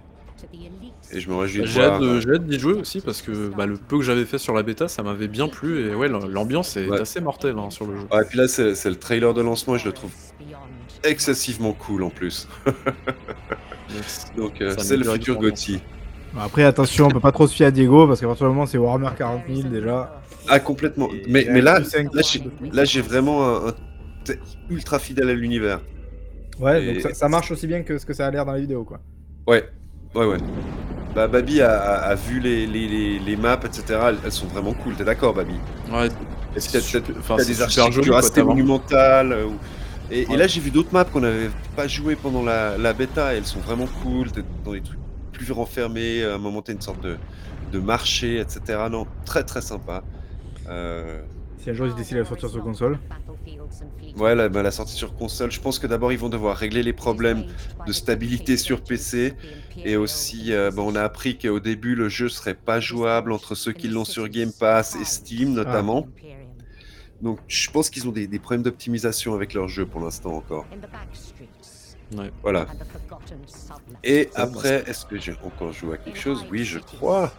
et 1.13 1.21
je 1.21 1.29
me 1.31 1.37
réjouis 1.37 1.63
de 1.63 1.67
J'ai 1.67 1.81
voir. 1.81 1.95
hâte 1.95 2.01
de- 2.03 2.21
j'ai 2.21 2.31
hâte 2.35 2.47
d'y 2.47 2.59
jouer 2.59 2.75
aussi 2.75 3.01
parce 3.01 3.23
que 3.23 3.49
bah, 3.57 3.67
le 3.67 3.77
peu 3.77 3.97
que 3.99 4.03
j'avais 4.05 4.25
fait 4.25 4.39
sur 4.39 4.55
la 4.55 4.63
bêta, 4.63 4.89
ça 4.89 5.03
m'avait 5.03 5.29
bien 5.29 5.49
plu 5.49 5.89
et 5.89 5.95
ouais, 5.95 6.09
l'ambiance 6.09 6.77
est 6.77 6.89
Ouais. 6.89 7.01
assez 7.01 7.21
mortelle 7.21 7.57
hein, 7.59 7.71
sur 7.71 7.87
le 7.87 7.97
jeu. 7.97 8.03
Et 8.13 8.25
puis 8.29 8.39
là, 8.39 8.49
c'est 8.49 8.75
c'est 8.75 8.91
le 8.91 8.97
trailer 8.97 9.35
de 9.35 9.43
lancement 9.43 9.77
et 9.77 9.79
je 9.79 9.87
le 9.87 9.93
trouve 9.93 10.13
excessivement 11.05 11.73
cool 11.73 12.03
en 12.05 12.11
plus. 12.11 12.49
Yes. 13.95 14.31
Donc, 14.37 14.61
euh, 14.61 14.71
Ça 14.77 14.85
c'est 14.85 14.97
le 14.97 15.05
futur. 15.05 15.37
Gotti. 15.39 15.81
Après, 16.39 16.63
attention, 16.63 17.07
on 17.07 17.11
peut 17.11 17.19
pas 17.19 17.33
trop 17.33 17.49
se 17.49 17.55
fier 17.57 17.67
à 17.67 17.71
Diego 17.73 18.07
parce 18.07 18.21
qu'à 18.21 18.29
partir 18.29 18.47
du 18.47 18.51
moment 18.51 18.63
où 18.63 18.67
c'est 18.69 18.79
Warhammer 18.79 19.11
40 19.19 19.43
000 19.49 19.69
déjà. 19.69 20.21
Ah, 20.49 20.61
complètement. 20.61 21.09
Et 21.13 21.25
Mais, 21.29 21.43
là, 21.61 21.81
là, 21.81 21.85
j'ai- 22.23 22.45
là, 22.73 23.03
vraiment 23.03 23.45
un, 23.49 23.69
un- 23.71 23.75
t'es 24.25 24.39
ultra 24.71 25.01
fidèle 25.01 25.29
à 25.29 25.35
l'univers. 25.35 25.81
Ouais, 26.61 26.85
Et- 26.85 26.93
donc 26.93 27.03
ça, 27.03 27.15
ça 27.15 27.29
marche 27.29 27.51
aussi 27.51 27.67
bien 27.67 27.83
que 27.83 27.99
ce 27.99 28.07
que 28.07 28.15
ça 28.15 28.27
a 28.29 28.31
l'air 28.31 28.45
dans 28.45 28.53
les 28.53 28.61
vidéos, 28.61 28.85
quoi. 28.85 29.01
Ouais, 29.49 29.69
ouais, 30.15 30.27
ouais. 30.27 30.39
Bah, 31.15 31.27
Babi 31.27 31.61
a, 31.61 31.71
a- 31.73 32.11
a 32.11 32.15
vu 32.15 32.39
les, 32.41 32.67
les, 32.67 32.87
les, 32.89 33.19
les 33.19 33.37
maps, 33.37 33.59
etc. 33.65 33.83
Elles, 34.09 34.19
elles 34.25 34.33
sont 34.33 34.47
vraiment 34.47 34.73
cool. 34.75 34.95
T'es 34.95 35.05
d'accord, 35.05 35.35
Babi? 35.35 35.55
Ouais, 35.91 36.09
Est-ce 36.55 36.69
qu'il 36.69 36.81
y 36.81 36.83
a, 36.97 37.01
peut-être- 37.03 37.19
enfin, 37.19 37.37
t'as 37.37 37.43
c'est 37.45 37.49
des 37.49 37.55
super 37.55 37.71
joli, 37.71 37.81
architectures 37.87 38.13
quoi, 38.13 38.19
assez 38.21 38.29
t'as 38.31 38.35
vraiment- 38.43 38.55
monumentales 38.55 39.33
euh, 39.33 39.47
ou- 39.47 39.59
et, 40.13 40.23
et 40.23 40.27
Ouais. 40.29 40.37
là, 40.37 40.47
j'ai 40.47 40.61
vu 40.61 40.71
d'autres 40.71 40.93
maps 40.93 41.05
qu'on 41.05 41.21
n'avait 41.21 41.51
pas 41.77 41.87
jouées 41.89 42.17
pendant 42.17 42.43
la, 42.43 42.77
la 42.79 42.93
bêta. 42.93 43.35
Et 43.35 43.39
elles 43.39 43.47
sont 43.47 43.61
vraiment 43.61 43.87
cool. 44.03 44.31
T'es 44.33 44.43
dans 44.65 44.73
des 44.73 44.81
trucs 44.83 44.99
plus 45.33 45.53
renfermés. 45.53 46.25
À 46.25 46.35
un 46.35 46.39
moment, 46.39 46.63
t'as 46.63 46.73
une 46.73 46.81
sorte 46.81 47.01
de, 47.01 47.17
de 47.73 47.79
marché, 47.81 48.39
etc. 48.41 48.61
Non, 48.91 49.07
très 49.25 49.45
très 49.45 49.63
sympa. 49.63 50.03
Euh, 50.69 51.21
Si 51.63 51.69
un 51.69 51.75
jour 51.75 51.87
ils 51.87 51.95
décident 51.95 52.21
de 52.21 52.25
sortir 52.25 52.49
sur 52.49 52.63
console. 52.63 52.99
Ouais, 54.17 54.35
la, 54.35 54.49
bah, 54.49 54.63
la 54.63 54.71
sortie 54.71 54.95
sur 54.95 55.15
console, 55.15 55.51
je 55.51 55.61
pense 55.61 55.79
que 55.79 55.87
d'abord 55.87 56.11
ils 56.13 56.19
vont 56.19 56.31
devoir 56.31 56.57
régler 56.57 56.83
les 56.83 56.93
problèmes 56.93 57.45
de 57.87 57.93
stabilité 57.93 58.57
sur 58.57 58.83
PC 58.83 59.35
et 59.85 59.97
aussi 59.97 60.53
euh, 60.53 60.71
bah, 60.71 60.83
on 60.85 60.95
a 60.95 61.03
appris 61.03 61.39
qu'au 61.39 61.61
début 61.61 61.95
le 61.95 62.09
jeu 62.09 62.29
serait 62.29 62.55
pas 62.55 62.81
jouable 62.81 63.33
entre 63.33 63.55
ceux 63.55 63.73
qui 63.73 63.89
l'ont 63.89 64.05
sur 64.07 64.29
Game 64.29 64.53
Pass 64.53 64.97
et 64.97 65.05
Steam 65.05 65.53
notamment. 65.53 66.07
Donc 67.21 67.41
je 67.47 67.71
pense 67.71 67.91
qu'ils 67.91 68.09
ont 68.09 68.13
des, 68.13 68.27
des 68.27 68.39
problèmes 68.39 68.63
d'optimisation 68.63 69.35
avec 69.35 69.53
leur 69.53 69.69
jeu 69.69 69.85
pour 69.87 70.01
l'instant 70.01 70.33
encore. 70.33 70.67
Ouais. 72.17 72.33
Voilà. 72.43 72.67
Et 74.03 74.31
après, 74.35 74.83
est-ce 74.89 75.07
que 75.07 75.19
j'ai 75.19 75.37
encore 75.45 75.73
joué 75.73 75.95
à 75.95 75.99
quelque 75.99 76.19
chose? 76.19 76.45
Oui, 76.51 76.65
je 76.65 76.79
crois. 76.79 77.33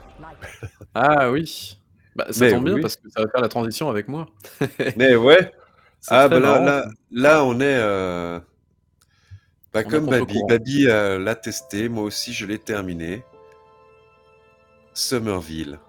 Ah 0.94 1.32
oui. 1.32 1.81
Bah, 2.16 2.28
ça 2.32 2.46
Mais 2.46 2.52
tombe 2.52 2.66
bien 2.66 2.80
parce 2.82 2.98
que 2.98 3.10
ça 3.10 3.22
va 3.24 3.30
faire 3.30 3.42
la 3.42 3.50
transition 3.50 3.90
avec 3.90 4.08
moi. 4.08 4.28
Mais 4.98 5.16
ouais. 5.16 5.52
Ah 6.08 6.28
bah 6.28 6.40
là, 6.40 6.60
là, 6.60 6.86
là, 7.12 7.44
on 7.46 7.60
est... 7.60 7.64
euh, 7.80 8.40
Bah, 9.74 9.82
On 9.86 9.90
comme 9.90 10.10
Babi, 10.50 10.88
euh, 10.88 11.20
l'a 11.20 11.36
testé, 11.36 11.90
moi 11.90 12.04
aussi 12.04 12.34
je 12.34 12.46
l'ai 12.46 12.58
terminé. 12.60 13.24
Somerville. 14.94 15.80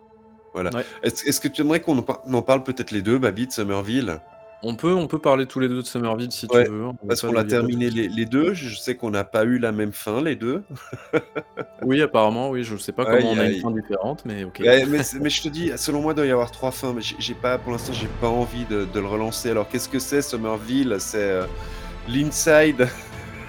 Voilà. 0.52 0.70
Ouais. 0.74 0.84
Est-ce 1.02 1.40
que 1.40 1.48
tu 1.48 1.62
aimerais 1.62 1.80
qu'on 1.80 1.98
en, 1.98 2.02
par- 2.02 2.20
en 2.30 2.42
parle 2.42 2.62
peut-être 2.62 2.90
les 2.90 3.02
deux, 3.02 3.18
Babi, 3.18 3.46
de 3.46 3.52
Somerville 3.52 4.20
On 4.64 4.76
peut, 4.76 4.94
on 4.94 5.08
peut 5.08 5.18
parler 5.18 5.46
tous 5.46 5.58
les 5.58 5.68
deux 5.68 5.82
de 5.82 5.86
Somerville 5.86 6.30
si 6.30 6.46
Ouais, 6.46 6.64
tu 6.64 6.70
veux. 6.70 6.84
Parce 7.08 7.22
qu'on 7.22 7.34
a 7.34 7.42
terminé 7.42 7.90
les, 7.90 8.06
les 8.08 8.26
deux. 8.26 8.54
Je 8.54 8.76
sais 8.76 8.94
qu'on 8.94 9.10
n'a 9.10 9.24
pas 9.24 9.42
eu 9.44 9.58
la 9.58 9.72
même 9.72 9.92
fin, 9.92 10.22
les 10.22 10.36
deux. 10.36 10.62
Oui, 11.84 12.00
apparemment, 12.00 12.50
oui. 12.50 12.62
Je 12.62 12.76
sais 12.76 12.92
pas 12.92 13.04
Ouais, 13.04 13.18
comment 13.18 13.32
on 13.32 13.38
a 13.40 13.46
une 13.46 13.60
fin 13.60 13.72
différente, 13.72 14.22
mais 14.24 14.44
ok. 14.44 14.60
Ouais, 14.60 14.86
mais, 14.86 14.98
je 15.02 15.42
te 15.42 15.48
dis, 15.48 15.72
selon 15.76 16.00
moi, 16.00 16.12
il 16.12 16.16
doit 16.16 16.26
y 16.26 16.30
avoir 16.30 16.52
trois 16.52 16.70
fins. 16.70 16.92
Mais 16.94 17.02
j'ai 17.02 17.34
pas, 17.34 17.58
pour 17.58 17.72
l'instant, 17.72 17.92
j'ai 17.92 18.06
pas 18.20 18.28
envie 18.28 18.64
de, 18.66 18.84
de 18.84 19.00
le 19.00 19.06
relancer. 19.06 19.50
Alors, 19.50 19.68
qu'est-ce 19.68 19.88
que 19.88 19.98
c'est, 19.98 20.22
Somerville 20.22 20.94
C'est 21.00 21.18
euh, 21.18 21.44
l'inside 22.08 22.86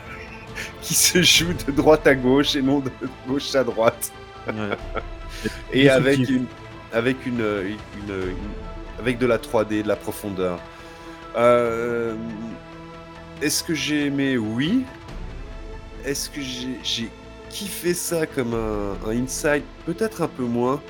qui 0.81 0.95
se 0.95 1.21
joue 1.21 1.53
de 1.67 1.71
droite 1.71 2.07
à 2.07 2.15
gauche 2.15 2.55
et 2.55 2.63
non 2.63 2.79
de 2.79 2.89
gauche 3.27 3.53
à 3.53 3.63
droite. 3.63 4.11
Et 5.71 5.89
avec 5.89 6.27
une, 6.27 6.45
avec 6.91 7.23
une, 7.27 7.39
une- 7.39 7.75
une- 8.09 8.35
avec 8.99 9.19
de 9.19 9.25
la 9.27 9.37
3D, 9.37 9.83
de 9.83 9.87
la 9.87 9.95
profondeur. 9.95 10.59
Euh, 11.35 12.15
Est-ce 13.41 13.63
que 13.63 13.73
j'ai 13.73 14.05
aimé 14.07 14.37
Oui. 14.37 14.85
Est-ce 16.05 16.29
que 16.29 16.41
j'ai 16.41 17.11
kiffé 17.49 17.93
ça 17.93 18.25
comme 18.27 18.53
un, 18.53 18.97
un 19.09 19.23
inside 19.23 19.63
Peut-être 19.85 20.21
un 20.21 20.27
peu 20.27 20.43
moins, 20.43 20.81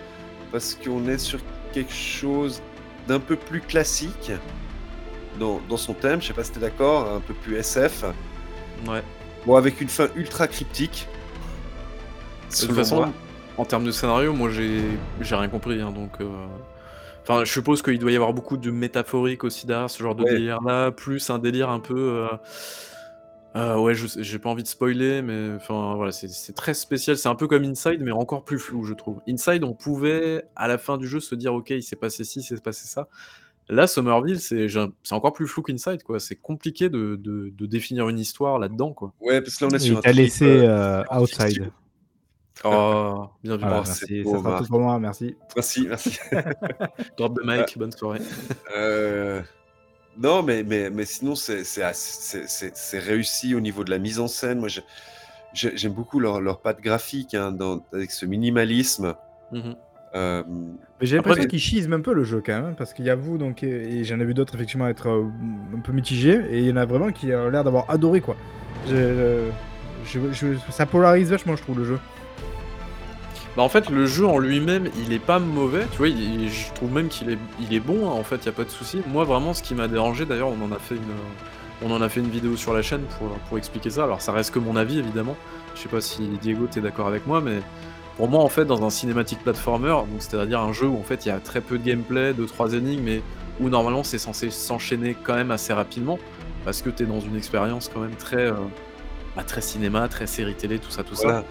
parce 0.51 0.75
qu'on 0.75 1.07
est 1.07 1.17
sur 1.17 1.39
quelque 1.71 1.93
chose 1.93 2.61
d'un 3.07 3.19
peu 3.19 3.35
plus 3.35 3.61
classique 3.61 4.31
dans, 5.39 5.59
dans 5.69 5.77
son 5.77 5.93
thème. 5.93 6.21
Je 6.21 6.27
sais 6.27 6.33
pas 6.33 6.43
si 6.43 6.51
t'es 6.51 6.59
d'accord, 6.59 7.11
un 7.11 7.19
peu 7.21 7.33
plus 7.33 7.57
SF. 7.57 8.05
Ouais. 8.87 9.03
Bon, 9.45 9.55
avec 9.55 9.81
une 9.81 9.89
fin 9.89 10.07
ultra 10.15 10.47
cryptique. 10.47 11.07
De 12.61 12.67
toute 12.67 12.75
façon, 12.75 12.95
moi. 12.97 13.13
en 13.57 13.65
termes 13.65 13.83
de 13.85 13.91
scénario, 13.91 14.33
moi 14.33 14.49
j'ai 14.51 14.99
j'ai 15.21 15.35
rien 15.35 15.49
compris. 15.49 15.81
hein, 15.81 15.91
donc, 15.91 16.21
euh, 16.21 16.25
enfin, 17.23 17.43
je 17.43 17.51
suppose 17.51 17.81
qu'il 17.81 17.97
doit 17.99 18.11
y 18.11 18.15
avoir 18.15 18.33
beaucoup 18.33 18.57
de 18.57 18.69
métaphorique 18.71 19.43
aussi 19.43 19.65
derrière 19.65 19.89
ce 19.89 20.01
genre 20.03 20.15
de 20.15 20.23
Ouais. 20.23 20.33
délire-là, 20.33 20.91
plus 20.91 21.29
un 21.29 21.39
délire 21.39 21.69
un 21.69 21.79
peu. 21.79 21.95
euh, 21.97 22.27
euh, 23.55 23.77
ouais, 23.77 23.93
je 23.93 24.07
sais- 24.07 24.23
j'ai 24.23 24.39
pas 24.39 24.49
envie 24.49 24.63
de 24.63 24.67
spoiler, 24.67 25.21
mais 25.21 25.51
enfin 25.55 25.93
voilà, 25.95 26.11
c'est 26.11 26.27
c'est 26.27 26.53
très 26.53 26.73
spécial. 26.73 27.17
C'est 27.17 27.29
un 27.29 27.35
peu 27.35 27.47
comme 27.47 27.63
Inside, 27.63 28.01
mais 28.01 28.11
encore 28.11 28.43
plus 28.43 28.57
flou, 28.59 28.83
je 28.83 28.93
trouve. 28.95 29.19
Inside, 29.27 29.63
on 29.63 29.73
pouvait 29.73 30.43
à 30.55 30.67
la 30.67 30.77
fin 30.79 30.97
du 30.97 31.07
jeu 31.07 31.19
se 31.19 31.35
dire, 31.35 31.53
ok, 31.53 31.69
il 31.69 31.83
s'est 31.83 31.95
passé 31.95 32.23
ci, 32.23 32.39
il 32.39 32.43
s'est 32.43 32.57
passé 32.57 32.87
ça. 32.87 33.07
Là, 33.69 33.85
Somerville, 33.87 34.39
c'est 34.41 34.67
j'ai 34.67 34.79
un- 34.79 34.91
c'est 35.03 35.13
encore 35.13 35.33
plus 35.33 35.47
flou 35.47 35.61
qu'Inside, 35.61 36.03
quoi. 36.03 36.19
C'est 36.19 36.35
compliqué 36.35 36.89
de, 36.89 37.15
de- 37.15 37.49
de 37.55 37.65
définir 37.65 38.09
une 38.09 38.19
histoire 38.19 38.57
là-dedans, 38.59 38.91
quoi. 38.91 39.13
Ouais, 39.21 39.39
parce 39.39 39.55
que 39.55 39.65
là, 39.65 39.69
on 39.71 39.75
est 39.75 39.79
sur 39.79 39.97
un 39.99 40.01
t'a 40.01 40.09
trip, 40.11 40.21
laissé 40.23 40.45
euh, 40.45 41.01
euh, 41.03 41.19
Outside. 41.21 41.71
Oh, 42.63 43.27
bien 43.43 43.55
vu. 43.57 43.61
Voilà, 43.61 43.79
Oh, 43.81 43.85
c'est 43.85 44.23
ça 44.23 44.29
sera 44.31 44.41
Marc. 44.41 44.63
tout 44.63 44.67
pour 44.69 44.79
moi, 44.79 44.99
merci. 44.99 45.35
Merci, 45.55 45.85
merci. 45.87 46.19
Drop 47.17 47.37
the 47.39 47.45
mic, 47.45 47.77
bonne 47.77 47.91
soirée. 47.91 48.19
Euh, 48.75 49.41
Non, 50.17 50.43
mais, 50.43 50.63
mais, 50.63 50.89
mais 50.89 51.05
sinon, 51.05 51.35
c'est 51.35 51.63
réussi 52.99 53.55
au 53.55 53.59
niveau 53.59 53.83
de 53.83 53.89
la 53.89 53.97
mise 53.99 54.19
en 54.19 54.27
scène. 54.27 54.59
Moi, 54.59 54.69
j'aime 55.53 55.93
beaucoup 55.93 56.19
leur, 56.19 56.39
leur 56.41 56.59
patte 56.61 56.81
graphique 56.81 57.33
hein, 57.33 57.51
dans- 57.51 57.83
avec 57.93 58.11
ce 58.11 58.25
minimalisme. 58.25 59.15
Euh, 60.15 60.43
Mais 61.01 61.07
j'ai 61.07 61.15
l'impression 61.15 61.41
les- 61.41 61.47
qu'il 61.47 61.59
schisme 61.59 61.93
un 61.93 61.99
peu 62.01 62.13
le 62.13 62.23
jeu 62.23 62.41
quand 62.45 62.53
même, 62.53 62.65
hein, 62.65 62.75
parce 62.77 62.93
qu'il 62.93 63.03
y 63.05 63.09
a 63.09 63.15
vous, 63.15 63.39
donc, 63.39 63.63
et, 63.63 63.67
et 63.99 64.03
j'en 64.03 64.19
ai 64.19 64.25
vu 64.25 64.35
d'autres 64.35 64.53
effectivement 64.53 64.87
être 64.87 65.09
euh, 65.09 65.25
un 65.75 65.79
peu 65.79 65.91
mitigés, 65.91 66.39
et 66.51 66.59
il 66.59 66.65
y 66.67 66.71
en 66.71 66.75
a 66.75 66.85
vraiment 66.85 67.11
qui 67.11 67.33
ont 67.33 67.49
l'air 67.49 67.63
d'avoir 67.63 67.89
adoré 67.89 68.21
quoi. 68.21 68.35
Je- 68.87 68.93
euh, 68.95 69.49
je- 70.05 70.31
je- 70.31 70.71
ça 70.71 70.85
polarise 70.85 71.31
vachement, 71.31 71.55
je 71.55 71.63
trouve, 71.63 71.79
le 71.79 71.85
jeu. 71.85 71.99
Bah 73.55 73.61
en 73.61 73.69
fait 73.69 73.89
le 73.89 74.07
jeu 74.07 74.25
en 74.25 74.39
lui-même 74.39 74.89
il 75.05 75.13
est 75.13 75.19
pas 75.19 75.37
mauvais, 75.37 75.85
tu 75.91 75.97
vois, 75.97 76.07
je 76.07 76.73
trouve 76.73 76.91
même 76.91 77.07
qu'il 77.07 77.29
est, 77.29 77.37
il 77.59 77.73
est 77.73 77.79
bon, 77.79 78.09
hein, 78.09 78.13
en 78.13 78.23
fait 78.23 78.37
il 78.37 78.45
y 78.47 78.49
a 78.49 78.51
pas 78.51 78.63
de 78.63 78.69
souci. 78.69 79.01
Moi 79.07 79.25
vraiment 79.25 79.53
ce 79.53 79.61
qui 79.61 79.75
m'a 79.75 79.87
dérangé, 79.87 80.25
d'ailleurs 80.25 80.49
on 80.49 80.65
en 80.65 80.71
a 80.71 80.79
fait 80.79 80.95
une, 80.95 81.01
on 81.87 81.91
en 81.91 82.01
a 82.01 82.09
fait 82.09 82.19
une 82.19 82.29
vidéo 82.29 82.55
sur 82.57 82.73
la 82.73 82.81
chaîne 82.81 83.03
pour, 83.19 83.29
pour 83.29 83.57
expliquer 83.59 83.91
ça. 83.91 84.05
Alors 84.05 84.21
ça 84.21 84.31
reste 84.31 84.51
que 84.51 84.59
mon 84.59 84.75
avis 84.75 84.97
évidemment. 84.99 85.35
Je 85.75 85.81
sais 85.81 85.89
pas 85.89 86.01
si 86.01 86.21
Diego 86.41 86.67
t'es 86.69 86.81
d'accord 86.81 87.07
avec 87.07 87.27
moi, 87.27 87.41
mais 87.41 87.59
pour 88.17 88.27
moi 88.27 88.43
en 88.43 88.49
fait 88.49 88.65
dans 88.65 88.83
un 88.85 88.89
cinématique 88.89 89.43
platformer, 89.43 89.89
donc 89.89 90.19
c'est-à-dire 90.19 90.59
un 90.59 90.73
jeu 90.73 90.87
où 90.87 90.97
en 90.99 91.03
fait 91.03 91.25
il 91.25 91.29
y 91.29 91.31
a 91.31 91.39
très 91.39 91.61
peu 91.61 91.77
de 91.77 91.83
gameplay, 91.83 92.33
deux 92.33 92.45
trois 92.45 92.73
énigmes, 92.73 93.03
mais 93.03 93.21
où 93.59 93.69
normalement 93.69 94.03
c'est 94.03 94.17
censé 94.17 94.49
s'enchaîner 94.49 95.15
quand 95.15 95.35
même 95.35 95.51
assez 95.51 95.73
rapidement 95.73 96.17
parce 96.63 96.81
que 96.81 96.89
t'es 96.89 97.05
dans 97.05 97.19
une 97.19 97.35
expérience 97.35 97.89
quand 97.93 97.99
même 97.99 98.15
très, 98.15 98.47
euh, 98.47 98.53
bah, 99.35 99.43
très 99.43 99.61
cinéma, 99.61 100.07
très 100.07 100.27
série 100.27 100.55
télé, 100.55 100.79
tout 100.79 100.91
ça, 100.91 101.03
tout 101.03 101.15
ça. 101.15 101.43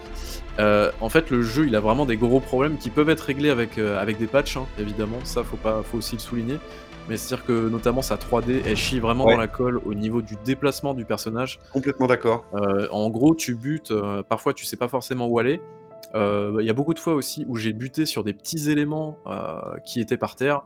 Euh, 0.59 0.91
en 1.01 1.09
fait, 1.09 1.29
le 1.31 1.41
jeu, 1.41 1.65
il 1.65 1.75
a 1.75 1.79
vraiment 1.79 2.05
des 2.05 2.17
gros 2.17 2.39
problèmes 2.39 2.77
qui 2.77 2.89
peuvent 2.89 3.09
être 3.09 3.21
réglés 3.21 3.49
avec, 3.49 3.77
euh, 3.77 3.99
avec 3.99 4.17
des 4.17 4.27
patchs, 4.27 4.57
hein, 4.57 4.65
évidemment. 4.77 5.17
Ça, 5.23 5.43
faut, 5.43 5.57
pas, 5.57 5.81
faut 5.83 5.97
aussi 5.97 6.15
le 6.15 6.21
souligner. 6.21 6.59
Mais 7.09 7.17
c'est-à-dire 7.17 7.45
que 7.45 7.69
notamment 7.69 8.01
sa 8.01 8.15
3D, 8.15 8.61
elle 8.65 8.77
chie 8.77 8.99
vraiment 8.99 9.25
Ouais. 9.25 9.33
dans 9.33 9.39
la 9.39 9.47
colle 9.47 9.77
au 9.83 9.93
niveau 9.93 10.21
du 10.21 10.35
déplacement 10.45 10.93
du 10.93 11.03
personnage. 11.03 11.59
Complètement 11.73 12.07
d'accord. 12.07 12.45
Euh, 12.53 12.87
en 12.91 13.09
gros, 13.09 13.35
tu 13.35 13.55
butes, 13.55 13.93
parfois 14.29 14.53
tu 14.53 14.63
sais 14.63 14.77
pas 14.77 14.87
forcément 14.87 15.27
où 15.27 15.37
aller. 15.37 15.59
Il 16.15 16.61
y 16.63 16.69
a 16.69 16.73
beaucoup 16.73 16.93
de 16.93 16.99
fois 16.99 17.13
aussi 17.15 17.43
où 17.49 17.57
j'ai 17.57 17.73
buté 17.73 18.05
sur 18.05 18.23
des 18.23 18.33
petits 18.33 18.69
éléments 18.69 19.17
qui 19.83 19.99
étaient 19.99 20.15
par 20.15 20.37
terre. 20.37 20.61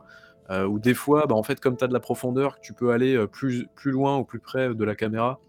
Ou 0.50 0.78
des 0.78 0.94
fois, 0.94 1.26
bah, 1.26 1.34
en 1.34 1.42
fait, 1.42 1.58
comme 1.58 1.76
tu 1.76 1.82
as 1.82 1.88
de 1.88 1.92
la 1.92 1.98
profondeur, 2.00 2.60
tu 2.60 2.72
peux 2.72 2.92
aller 2.92 3.26
plus, 3.26 3.66
plus 3.74 3.90
loin 3.90 4.16
ou 4.18 4.24
plus 4.24 4.38
près 4.38 4.72
de 4.72 4.84
la 4.84 4.94
caméra, 4.94 5.40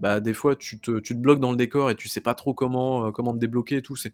bah, 0.00 0.20
des 0.20 0.34
fois 0.34 0.56
tu 0.56 0.78
te, 0.80 0.98
tu 1.00 1.14
te 1.14 1.20
bloques 1.20 1.40
dans 1.40 1.50
le 1.50 1.56
décor 1.56 1.90
et 1.90 1.94
tu 1.94 2.08
sais 2.08 2.20
pas 2.20 2.34
trop 2.34 2.54
comment, 2.54 3.06
euh, 3.06 3.10
comment 3.10 3.32
te 3.32 3.38
débloquer 3.38 3.76
et 3.76 3.82
tout. 3.82 3.96
C'est, 3.96 4.12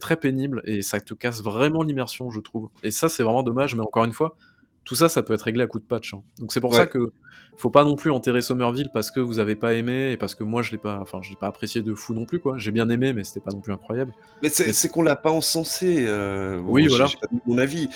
très 0.00 0.16
pénible 0.16 0.62
et 0.64 0.82
ça 0.82 1.00
te 1.00 1.14
casse 1.14 1.42
vraiment 1.42 1.82
l'immersion, 1.82 2.30
je 2.30 2.40
trouve. 2.40 2.68
Et 2.82 2.90
ça, 2.90 3.08
c'est 3.08 3.22
vraiment 3.22 3.42
dommage, 3.42 3.74
mais 3.74 3.82
encore 3.82 4.04
une 4.04 4.12
fois, 4.12 4.36
tout 4.84 4.94
ça, 4.94 5.08
ça 5.08 5.22
peut 5.22 5.32
être 5.34 5.42
réglé 5.42 5.62
à 5.64 5.66
coup 5.66 5.78
de 5.78 5.84
patch. 5.84 6.12
hein. 6.14 6.22
Donc 6.38 6.52
c'est 6.52 6.60
pour 6.60 6.70
Ouais. 6.72 6.76
ça 6.78 6.86
que 6.86 7.12
faut 7.56 7.70
pas 7.70 7.84
non 7.84 7.94
plus 7.94 8.10
enterrer 8.10 8.40
Somerville 8.42 8.90
parce 8.92 9.12
que 9.12 9.20
vous 9.20 9.38
avez 9.38 9.54
pas 9.54 9.74
aimé 9.74 10.10
et 10.10 10.16
parce 10.16 10.34
que 10.34 10.42
moi 10.42 10.60
je 10.62 10.72
l'ai 10.72 10.78
pas, 10.78 10.98
enfin 11.00 11.20
je 11.22 11.30
l'ai 11.30 11.36
pas 11.36 11.46
apprécié 11.46 11.82
de 11.82 11.94
fou 11.94 12.12
non 12.12 12.26
plus 12.26 12.40
quoi. 12.40 12.58
J'ai 12.58 12.72
bien 12.72 12.88
aimé, 12.90 13.12
mais 13.12 13.22
c'était 13.24 13.38
pas 13.40 13.52
non 13.52 13.60
plus 13.60 13.72
incroyable. 13.72 14.12
Mais 14.42 14.48
c'est 14.50 14.88
qu'on 14.90 15.02
l'a 15.02 15.14
pas 15.16 15.30
encensé. 15.30 16.04
euh, 16.08 16.60
Oui, 16.66 16.86
voilà. 16.88 17.06
J'ai 17.06 17.16
pas 17.16 17.26
donné 17.28 17.42
mon 17.46 17.58
avis. 17.58 17.88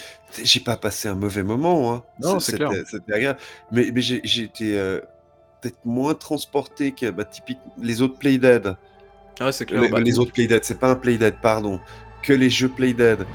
J'ai 0.42 0.60
pas 0.60 0.76
passé 0.76 1.08
un 1.08 1.14
mauvais 1.16 1.42
moment. 1.42 1.92
Hein. 1.92 2.04
Non, 2.20 2.38
c'est 2.40 2.54
clair. 2.56 2.70
C'était 2.86 3.12
agréable. 3.12 3.40
Mais, 3.72 3.90
mais 3.92 4.00
j'ai 4.00 4.20
j'ai 4.24 4.44
été 4.44 4.78
euh, 4.78 5.00
peut-être 5.60 5.78
moins 5.84 6.14
transporté 6.14 6.92
que 6.92 7.10
bah, 7.10 7.24
typique 7.24 7.58
les 7.80 8.02
autres 8.02 8.18
Playdead. 8.18 8.76
Ah 9.40 9.52
c'est 9.52 9.66
clair. 9.66 9.82
Les, 9.82 9.88
bah, 9.88 10.00
les 10.00 10.18
autres 10.18 10.32
Playdead, 10.32 10.64
c'est 10.64 10.78
pas 10.78 10.90
un 10.90 10.96
Playdead, 10.96 11.36
pardon. 11.40 11.80
Que 12.22 12.32
les 12.32 12.50
jeux 12.50 12.68
Playdead. 12.68 13.26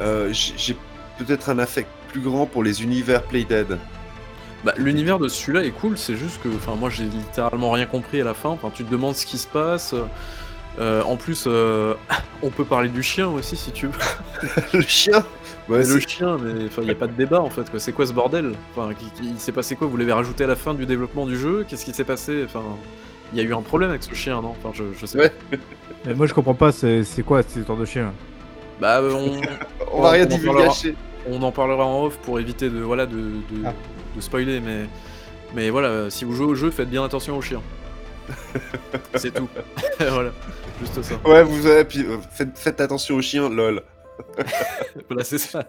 Euh, 0.00 0.32
j'ai 0.32 0.76
peut-être 1.18 1.50
un 1.50 1.58
affect 1.58 1.88
plus 2.08 2.20
grand 2.20 2.46
pour 2.46 2.62
les 2.62 2.82
univers 2.82 3.22
Playdead. 3.22 3.78
Bah, 4.64 4.74
l'univers 4.76 5.18
de 5.18 5.28
celui-là 5.28 5.64
est 5.64 5.70
cool, 5.70 5.96
c'est 5.96 6.16
juste 6.16 6.42
que, 6.42 6.48
enfin, 6.48 6.74
moi 6.74 6.90
j'ai 6.90 7.04
littéralement 7.04 7.70
rien 7.70 7.86
compris 7.86 8.20
à 8.20 8.24
la 8.24 8.34
fin. 8.34 8.50
Enfin, 8.50 8.70
tu 8.74 8.84
te 8.84 8.90
demandes 8.90 9.16
ce 9.16 9.26
qui 9.26 9.38
se 9.38 9.46
passe. 9.46 9.94
Euh, 10.78 11.02
en 11.02 11.16
plus, 11.16 11.44
euh, 11.46 11.94
on 12.42 12.50
peut 12.50 12.64
parler 12.64 12.88
du 12.88 13.02
chien 13.02 13.28
aussi 13.28 13.56
si 13.56 13.72
tu 13.72 13.86
veux. 13.86 13.92
le 14.74 14.82
chien? 14.82 15.24
Ouais, 15.68 15.78
Mais 15.78 15.84
le 15.86 16.00
chien, 16.00 16.36
mais 16.42 16.66
il 16.78 16.84
n'y 16.84 16.90
a 16.90 16.94
pas 16.96 17.06
de 17.06 17.12
débat 17.12 17.40
en 17.40 17.50
fait. 17.50 17.62
C'est 17.78 17.92
quoi 17.92 18.04
ce 18.06 18.12
bordel? 18.12 18.52
Enfin, 18.74 18.92
qui- 18.94 19.10
qui- 19.10 19.30
il 19.30 19.38
s'est 19.38 19.52
passé 19.52 19.76
quoi? 19.76 19.86
Vous 19.86 19.96
l'avez 19.96 20.12
rajouté 20.12 20.44
à 20.44 20.46
la 20.48 20.56
fin 20.56 20.74
du 20.74 20.84
développement 20.86 21.26
du 21.26 21.38
jeu? 21.38 21.64
Qu'est-ce 21.68 21.84
qui 21.84 21.92
s'est 21.92 22.04
passé? 22.04 22.42
Enfin, 22.44 22.62
il 23.32 23.38
y 23.38 23.42
a 23.42 23.44
eu 23.44 23.54
un 23.54 23.62
problème 23.62 23.90
avec 23.90 24.02
ce 24.02 24.14
chien, 24.14 24.40
non? 24.42 24.54
Enfin, 24.62 24.70
je, 24.74 24.84
je 24.98 25.06
sais 25.06 25.18
Ouais. 25.18 25.28
pas. 25.50 25.56
Mais 26.06 26.14
moi 26.14 26.26
je 26.26 26.34
comprends 26.34 26.54
pas, 26.54 26.72
c'est 26.72 27.04
quoi 27.24 27.42
cette 27.42 27.56
histoire 27.56 27.78
de 27.78 27.84
chien? 27.84 28.12
Bah, 28.80 28.98
euh, 29.00 29.12
on, 29.12 29.40
On 29.92 30.02
va 30.02 30.10
rien 30.10 30.24
en 30.24 30.28
parlera- 30.28 30.38
divulgacher. 30.38 30.94
On 31.28 31.40
en 31.42 31.52
parlera 31.52 31.84
en 31.84 32.04
off 32.06 32.16
pour 32.18 32.40
éviter 32.40 32.70
de 32.70 32.80
voilà 32.80 33.04
de, 33.06 33.16
de, 33.16 33.64
Ah. 33.66 33.74
de 34.16 34.20
spoiler, 34.20 34.58
mais 34.60 34.86
mais 35.54 35.68
voilà, 35.70 36.08
si 36.10 36.24
vous 36.24 36.32
jouez 36.34 36.46
au 36.46 36.54
jeu, 36.54 36.70
faites 36.70 36.88
bien 36.90 37.04
attention 37.04 37.36
aux 37.36 37.42
chiens. 37.42 37.60
C'est 39.16 39.32
tout. 39.34 39.48
voilà, 39.98 40.30
juste 40.80 41.02
ça. 41.02 41.14
Ouais, 41.24 41.42
vous 41.42 41.66
avez, 41.66 41.84
puis, 41.84 42.00
euh, 42.04 42.16
faites, 42.32 42.56
faites 42.56 42.80
attention 42.80 43.16
aux 43.16 43.22
chiens, 43.22 43.48
lol. 43.48 43.82
Voilà, 45.08 45.24
c'est 45.24 45.38
ça. 45.38 45.68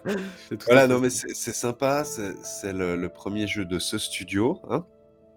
Voilà, 0.66 0.86
non, 0.86 0.98
mais 1.00 1.10
c'est 1.10 1.52
sympa. 1.54 2.04
C'est 2.04 2.72
le, 2.72 2.96
le 2.96 3.08
premier 3.08 3.46
jeu 3.46 3.64
de 3.64 3.78
ce 3.78 3.98
studio. 3.98 4.60
Hein. 4.70 4.84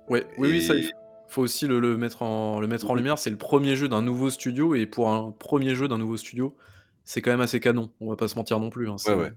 Ouais, 0.09 0.25
oui, 0.37 0.49
oui, 0.51 0.61
ça, 0.61 0.75
il 0.75 0.91
faut- 1.27 1.41
aussi 1.41 1.67
le, 1.67 1.79
le 1.79 1.97
mettre 1.97 2.21
en, 2.21 2.59
le 2.59 2.67
mettre 2.67 2.89
en 2.89 2.95
lumière. 2.95 3.17
C'est 3.19 3.29
le 3.29 3.37
premier 3.37 3.75
jeu 3.75 3.87
d'un 3.89 4.01
nouveau 4.01 4.29
studio, 4.29 4.75
et 4.75 4.85
pour 4.85 5.09
un 5.09 5.31
premier 5.31 5.75
jeu 5.75 5.87
d'un 5.87 5.97
nouveau 5.97 6.17
studio, 6.17 6.55
c'est 7.03 7.21
quand 7.21 7.31
même 7.31 7.41
assez 7.41 7.59
canon. 7.59 7.91
On 7.99 8.09
va 8.09 8.15
pas 8.15 8.27
se 8.27 8.35
mentir 8.35 8.59
non 8.59 8.69
plus. 8.69 8.89
hein, 8.89 8.95
Ouais, 9.07 9.13
ouais. 9.15 9.31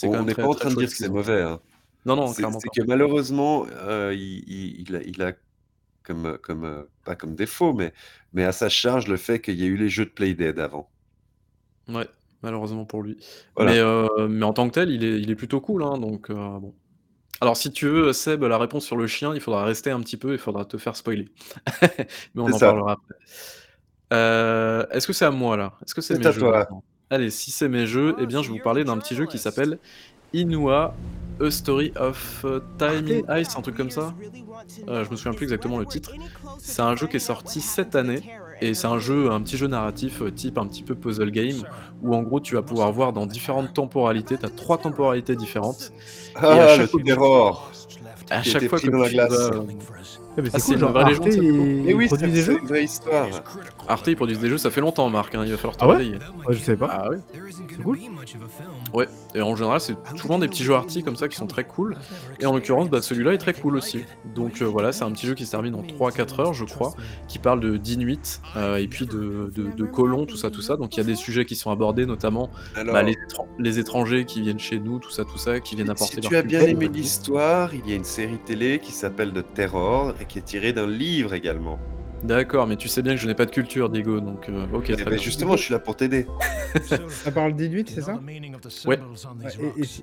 quand 0.00 0.08
On 0.08 0.22
n'est 0.24 0.34
pas 0.34 0.46
en 0.46 0.54
train 0.54 0.70
de 0.70 0.76
dire 0.76 0.88
que 0.88 0.94
ce 0.94 1.04
c'est 1.04 1.08
mauvais. 1.10 1.42
hein. 1.42 1.60
Non, 2.06 2.16
non, 2.16 2.32
clairement 2.32 2.60
c'est 2.60 2.68
que 2.68 2.86
malheureusement, 2.86 3.64
euh, 3.72 4.12
il, 4.14 4.44
il- 4.46 4.80
il 4.88 4.96
a, 4.96 5.02
il 5.02 5.22
a 5.22 5.32
comme, 6.02 6.36
comme 6.42 6.64
euh, 6.66 6.82
pas 7.06 7.16
comme 7.16 7.34
défaut, 7.34 7.72
mais, 7.72 7.94
mais 8.34 8.44
à 8.44 8.52
sa 8.52 8.68
charge 8.68 9.08
le 9.08 9.16
fait 9.16 9.40
qu'il 9.40 9.54
y 9.58 9.64
ait 9.64 9.68
eu 9.68 9.78
les 9.78 9.88
jeux 9.88 10.04
de 10.04 10.10
Playdead 10.10 10.58
avant. 10.58 10.90
Ouais, 11.88 12.06
malheureusement 12.44 12.84
pour 12.84 13.02
lui. 13.02 13.16
Voilà. 13.56 13.72
Mais, 13.72 13.78
euh, 13.80 14.28
mais 14.28 14.44
en 14.44 14.52
tant 14.52 14.68
que 14.68 14.74
tel, 14.74 14.90
il 14.90 15.02
est, 15.02 15.20
il 15.20 15.30
est 15.30 15.34
plutôt 15.34 15.60
cool. 15.60 15.82
hein, 15.82 15.98
donc, 15.98 16.30
euh, 16.30 16.34
bon. 16.34 16.74
Alors, 17.40 17.56
si 17.56 17.72
tu 17.72 17.88
veux, 17.88 18.12
Seb, 18.12 18.44
la 18.44 18.58
réponse 18.58 18.84
sur 18.84 18.96
le 18.96 19.06
chien, 19.06 19.34
il 19.34 19.40
faudra 19.40 19.64
rester 19.64 19.90
un 19.90 20.00
petit 20.00 20.16
peu, 20.16 20.32
il 20.32 20.38
faudra 20.38 20.64
te 20.64 20.78
faire 20.78 20.94
spoiler. 20.94 21.28
mais 21.82 22.06
on 22.36 22.44
en 22.44 22.58
ça. 22.58 22.66
parlera 22.66 22.92
après. 22.92 23.14
Euh, 24.12 24.86
Est-ce 24.90 25.06
que 25.06 25.12
c'est 25.12 25.24
à 25.24 25.30
moi 25.30 25.56
là? 25.56 25.72
Est-ce 25.84 25.94
que 25.94 26.00
c'est 26.00 26.16
mes 26.18 26.26
à 26.26 26.30
jeux 26.30 26.40
toi. 26.40 26.68
Allez, 27.10 27.30
si 27.30 27.50
c'est 27.50 27.68
mes 27.68 27.86
jeux, 27.86 28.14
eh 28.20 28.26
bien, 28.26 28.42
je 28.42 28.48
vais 28.50 28.58
vous 28.58 28.62
parler 28.62 28.84
d'un 28.84 28.98
petit 28.98 29.14
jeu 29.14 29.26
qui 29.26 29.38
s'appelle 29.38 29.78
Inua, 30.32 30.94
A 31.40 31.50
Story 31.50 31.92
of 31.96 32.44
Time 32.78 33.08
in 33.28 33.40
Ice, 33.40 33.56
un 33.56 33.62
truc 33.62 33.76
comme 33.76 33.90
ça. 33.90 34.14
Je 34.86 35.10
me 35.10 35.16
souviens 35.16 35.34
plus 35.34 35.44
exactement 35.44 35.78
le 35.78 35.86
titre. 35.86 36.12
C'est 36.58 36.82
un 36.82 36.94
jeu 36.96 37.06
qui 37.08 37.16
est 37.16 37.20
sorti 37.20 37.60
cette 37.60 37.94
année 37.96 38.22
et 38.60 38.74
c'est 38.74 38.86
un 38.86 38.98
jeu, 38.98 39.30
un 39.30 39.40
petit 39.40 39.56
jeu 39.56 39.66
narratif 39.66 40.22
euh, 40.22 40.30
type 40.30 40.58
un 40.58 40.66
petit 40.66 40.82
peu 40.82 40.94
puzzle 40.94 41.30
game 41.30 41.62
où 42.02 42.14
en 42.14 42.22
gros 42.22 42.40
tu 42.40 42.54
vas 42.54 42.62
pouvoir 42.62 42.92
voir 42.92 43.12
dans 43.12 43.26
différentes 43.26 43.74
temporalités. 43.74 44.36
Tu 44.38 44.46
as 44.46 44.50
trois 44.50 44.78
temporalités 44.78 45.36
différentes. 45.36 45.92
Ah, 46.36 46.76
chaque 46.76 46.92
le 46.92 47.12
À 48.30 48.42
chaque 48.42 48.68
fois 48.68 48.78
que 48.78 48.84
tu 48.84 49.16
vas, 49.16 49.20
mais 50.42 50.48
Ah, 50.52 50.58
c'est 50.58 50.62
cool, 50.62 50.74
une 50.74 50.80
genre 50.80 50.92
vraie 50.92 51.04
Arte, 51.04 51.26
ils 51.26 51.88
Et 51.88 51.94
oui, 51.94 52.06
produisent 52.06 52.32
des 52.32 52.40
c'est 52.40 52.46
jeux 52.52 52.58
une 52.60 52.66
vraie 52.66 52.84
histoire. 52.84 53.28
Arte, 53.88 54.06
ils 54.08 54.16
produisent 54.16 54.38
des 54.40 54.48
jeux, 54.48 54.58
ça 54.58 54.70
fait 54.70 54.80
longtemps, 54.80 55.08
Marc, 55.10 55.34
hein, 55.34 55.42
il 55.44 55.50
va 55.50 55.56
falloir 55.56 55.76
te 55.76 55.84
Ah 55.84 55.88
ouais 55.88 55.96
réveiller. 55.96 56.16
Ouais, 56.46 56.54
je 56.54 56.58
savais 56.58 56.76
pas. 56.78 56.88
Ah 56.90 57.08
oui. 57.10 57.18
C'est 57.50 57.82
cool. 57.82 57.98
Ouais, 58.92 59.08
et 59.34 59.40
en 59.42 59.54
général, 59.56 59.80
c'est 59.80 59.94
souvent 60.16 60.38
des 60.38 60.48
petits 60.48 60.64
jeux 60.64 60.74
arty 60.74 61.02
comme 61.02 61.16
ça 61.16 61.28
qui 61.28 61.36
sont 61.36 61.46
très 61.46 61.64
cool. 61.64 61.96
Et 62.40 62.46
en 62.46 62.54
l'occurrence, 62.54 62.88
bah, 62.90 63.02
celui-là 63.02 63.32
est 63.34 63.38
très 63.38 63.54
cool 63.54 63.76
aussi. 63.76 64.04
Donc 64.34 64.60
euh, 64.62 64.64
voilà, 64.64 64.92
c'est 64.92 65.04
un 65.04 65.10
petit 65.12 65.26
jeu 65.26 65.34
qui 65.34 65.46
se 65.46 65.50
termine 65.50 65.74
en 65.74 65.82
3-4 65.82 66.40
heures, 66.40 66.54
je 66.54 66.64
crois, 66.64 66.94
qui 67.28 67.38
parle 67.38 67.60
de 67.60 67.76
d'Inuit 67.76 68.40
euh, 68.56 68.76
et 68.76 68.86
puis 68.88 69.06
de, 69.06 69.50
de, 69.54 69.70
de 69.76 69.84
colons, 69.84 70.26
tout 70.26 70.36
ça, 70.36 70.50
tout 70.50 70.62
ça. 70.62 70.76
Donc 70.76 70.96
il 70.96 70.98
y 70.98 71.02
a 71.02 71.04
des 71.06 71.14
sujets 71.16 71.44
qui 71.44 71.56
sont 71.56 71.70
abordés, 71.70 72.06
notamment 72.06 72.50
Alors, 72.76 72.94
bah, 72.94 73.02
les, 73.02 73.12
étran- 73.12 73.46
les 73.58 73.78
étrangers 73.78 74.24
qui 74.24 74.40
viennent 74.40 74.58
chez 74.58 74.78
nous, 74.78 74.98
tout 74.98 75.10
ça, 75.10 75.24
tout 75.24 75.38
ça, 75.38 75.60
qui 75.60 75.76
viennent 75.76 75.90
apporter 75.90 76.16
si 76.16 76.20
leur 76.20 76.30
tu 76.30 76.36
as 76.36 76.42
bien 76.42 76.60
culture. 76.60 76.76
aimé 76.82 76.88
l'histoire, 76.92 77.74
il 77.74 77.88
y 77.88 77.92
a 77.92 77.96
une 77.96 78.04
série 78.04 78.38
télé 78.44 78.78
qui 78.78 78.92
s'appelle 78.92 79.32
The 79.32 79.44
Terror 79.54 80.14
et 80.24 80.26
qui 80.26 80.38
est 80.38 80.42
tirée 80.42 80.72
d'un 80.72 80.86
livre 80.86 81.34
également. 81.34 81.78
D'accord, 82.22 82.66
mais 82.66 82.76
tu 82.76 82.88
sais 82.88 83.02
bien 83.02 83.14
que 83.14 83.20
je 83.20 83.26
n'ai 83.26 83.34
pas 83.34 83.44
de 83.44 83.50
culture, 83.50 83.90
Diego, 83.90 84.18
donc 84.20 84.48
euh, 84.48 84.64
ok, 84.72 84.86
Eh 84.88 84.94
très 84.94 85.04
ben, 85.04 85.10
bien. 85.10 85.18
justement, 85.22 85.56
je 85.56 85.62
suis 85.64 85.72
là 85.74 85.78
pour 85.78 85.94
t'aider. 85.94 86.26
Ça 87.10 87.30
parle 87.30 87.52
d'Inuit, 87.54 87.88
c'est 87.88 88.00
ça? 88.00 88.18
Ouais. 88.86 88.98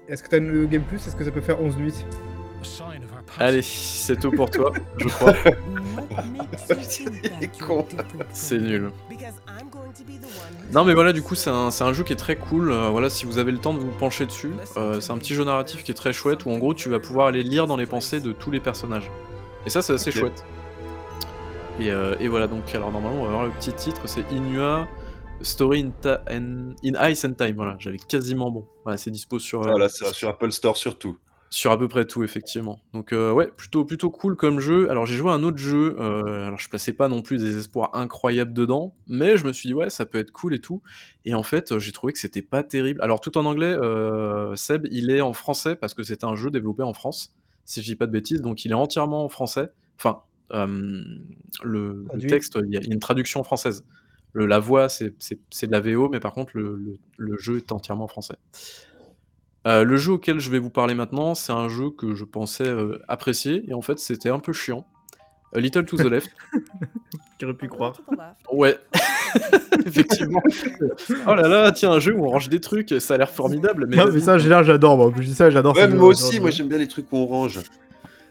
Est-ce 0.08 0.22
que 0.24 0.30
t'as 0.30 0.40
le 0.40 0.68
Game 0.68 0.84
Plus? 0.84 0.98
Est-ce 1.08 1.16
que 1.16 1.26
ça 1.26 1.32
peut 1.32 1.42
faire 1.42 1.62
11 1.62 1.78
nuits? 1.78 2.06
Allez, 3.40 3.62
c'est 3.64 4.20
tout 4.20 4.32
pour 4.32 4.50
toi, 4.52 4.72
je 4.98 5.08
crois. 5.08 5.34
C'est 8.34 8.58
nul. 8.60 8.92
Non 10.72 10.84
mais 10.86 10.94
voilà 10.94 11.12
du 11.14 11.22
coup 11.22 11.36
c'est 11.36 11.50
un, 11.50 11.72
c'est 11.72 11.84
un 11.84 11.94
jeu 11.94 12.04
qui 12.04 12.14
est 12.14 12.18
très 12.18 12.36
cool, 12.36 12.72
euh, 12.72 12.90
voilà 12.90 13.10
si 13.10 13.26
vous 13.26 13.38
avez 13.40 13.52
le 13.52 13.58
temps 13.58 13.74
de 13.74 13.80
vous 13.80 13.92
pencher 13.92 14.26
dessus, 14.26 14.52
euh, 14.78 15.00
c'est 15.02 15.12
un 15.12 15.18
petit 15.18 15.34
jeu 15.36 15.44
narratif 15.44 15.84
qui 15.84 15.92
est 15.92 15.96
très 15.96 16.14
chouette 16.14 16.46
où 16.46 16.52
en 16.52 16.58
gros 16.58 16.74
tu 16.74 16.90
vas 16.90 17.00
pouvoir 17.00 17.28
aller 17.28 17.44
lire 17.44 17.68
dans 17.68 17.78
les 17.78 17.86
pensées 17.86 18.20
de 18.22 18.32
tous 18.32 18.52
les 18.52 18.60
personnages. 18.60 19.10
Et 19.66 19.70
ça 19.70 19.82
c'est 19.82 19.94
assez 19.94 20.12
chouette. 20.12 20.44
Et, 21.80 21.90
euh, 21.92 22.16
et 22.20 22.28
voilà 22.28 22.48
donc 22.48 22.74
alors 22.76 22.92
normalement 22.92 23.22
on 23.22 23.26
va 23.26 23.32
voir 23.32 23.46
le 23.46 23.52
petit 23.52 23.74
titre 23.74 24.02
c'est 24.06 24.30
Inua 24.32 24.88
Story 25.42 25.82
in, 25.86 25.90
Ta- 26.02 26.22
in- 26.30 26.74
in 26.84 27.10
Ice 27.10 27.26
and 27.26 27.34
Time, 27.34 27.56
voilà 27.56 27.76
j'avais 27.80 27.98
quasiment 27.98 28.52
bon. 28.52 28.68
Voilà 28.84 28.98
c'est 28.98 29.10
dispo 29.10 29.40
sur, 29.40 29.62
euh, 29.64 29.72
Voilà, 29.72 29.90
c'est 29.90 30.06
sur 30.14 30.30
Apple 30.30 30.52
Store 30.52 30.78
surtout. 30.78 31.18
sur 31.50 31.72
à 31.72 31.78
peu 31.80 31.88
près 31.88 32.06
tout, 32.06 32.24
effectivement. 32.24 32.80
Donc 32.94 33.12
euh, 33.12 33.32
ouais, 33.32 33.48
plutôt, 33.48 33.84
plutôt 33.84 34.12
cool 34.12 34.36
comme 34.36 34.60
jeu. 34.60 34.90
Alors 34.92 35.06
j'ai 35.08 35.16
joué 35.18 35.32
à 35.32 35.34
un 35.34 35.44
autre 35.44 35.58
jeu, 35.58 35.96
euh, 36.00 36.46
alors 36.48 36.60
je 36.60 36.70
plaçais 36.70 36.94
pas 36.94 37.08
non 37.08 37.22
plus 37.24 37.40
des 37.40 37.58
espoirs 37.58 37.90
incroyables 37.96 38.54
dedans, 38.54 38.94
mais 39.08 39.36
je 39.38 39.46
me 39.48 39.52
suis 39.52 39.68
dit 39.68 39.74
ouais, 39.74 39.90
ça 39.90 40.06
peut 40.06 40.20
être 40.20 40.32
cool 40.32 40.54
et 40.54 40.60
tout. 40.62 40.82
Et 41.26 41.34
en 41.34 41.44
fait, 41.44 41.78
j'ai 41.80 41.92
trouvé 41.92 42.14
que 42.14 42.20
c'était 42.20 42.42
pas 42.44 42.62
terrible. 42.64 43.02
Alors 43.02 43.20
tout 43.20 43.36
en 43.40 43.46
anglais, 43.46 43.74
euh, 43.74 44.56
Seb, 44.56 44.88
il 44.92 45.10
est 45.10 45.22
en 45.22 45.34
français 45.34 45.76
parce 45.76 45.94
que 45.96 46.04
c'est 46.04 46.24
un 46.24 46.36
jeu 46.36 46.52
développé 46.52 46.84
en 46.84 46.94
France, 46.94 47.34
si 47.72 47.82
je 47.82 47.86
dis 47.86 47.96
pas 47.96 48.06
de 48.06 48.12
bêtises, 48.12 48.42
donc 48.42 48.66
il 48.66 48.72
est 48.72 48.76
entièrement 48.76 49.24
en 49.24 49.30
français. 49.30 49.70
Enfin, 49.98 50.22
euh, 50.52 51.02
le, 51.64 52.06
texte, 52.28 52.60
il 52.66 52.74
y, 52.74 52.78
a 52.78 52.82
une 52.82 53.00
traduction 53.00 53.44
française. 53.44 53.86
Le, 54.34 54.46
la 54.46 54.60
voix, 54.60 54.90
c'est 54.90 55.14
de 55.14 55.72
la 55.72 55.80
VO, 55.80 56.10
mais 56.10 56.20
par 56.20 56.34
contre, 56.34 56.52
le, 56.56 56.76
le- 56.76 57.00
le 57.18 57.38
jeu 57.38 57.58
est 57.58 57.72
entièrement 57.72 58.08
français. 58.08 58.36
Euh, 59.68 59.84
le 59.84 59.96
jeu 59.96 60.14
auquel 60.14 60.40
je 60.40 60.50
vais 60.50 60.60
vous 60.60 60.70
parler 60.70 60.96
maintenant, 60.96 61.36
c'est 61.36 61.54
un 61.54 61.70
jeu 61.70 61.92
que 61.92 62.14
je 62.14 62.26
pensais 62.26 62.68
euh, 62.68 63.00
apprécier, 63.08 63.64
et 63.70 63.74
en 63.74 63.82
fait, 63.82 64.00
c'était 64.00 64.30
un 64.30 64.40
peu 64.40 64.54
chiant. 64.54 64.86
A 65.54 65.60
Little 65.60 65.86
to 65.86 65.98
the 65.98 66.02
Left. 66.10 66.30
J'aurais 67.42 67.54
pu 67.54 67.68
croire. 67.68 67.94
Ouais, 68.54 68.78
effectivement. 69.86 70.42
Oh 71.28 71.34
là 71.36 71.48
là, 71.48 71.72
tiens, 71.72 71.92
un 71.92 72.00
jeu 72.00 72.14
où 72.16 72.26
on 72.26 72.30
range 72.30 72.50
des 72.50 72.60
trucs, 72.60 72.94
ça 73.00 73.16
a 73.16 73.18
l'air 73.18 73.30
formidable. 73.30 73.88
Mais, 73.88 73.98
Non, 73.98 74.12
mais 74.12 74.20
ça, 74.20 74.38
général, 74.38 74.64
j'adore. 74.66 74.98
Moi, 74.98 75.12
je 75.18 75.24
dis 75.24 75.34
ça, 75.36 75.50
j'adore. 75.50 75.76
Ouais, 75.76 75.88
moi 75.88 76.08
aussi, 76.08 76.40
moi 76.40 76.52
j'aime 76.52 76.68
bien 76.68 76.78
les 76.78 76.88
trucs 76.88 77.10
qu'on 77.10 77.26
range. 77.26 77.60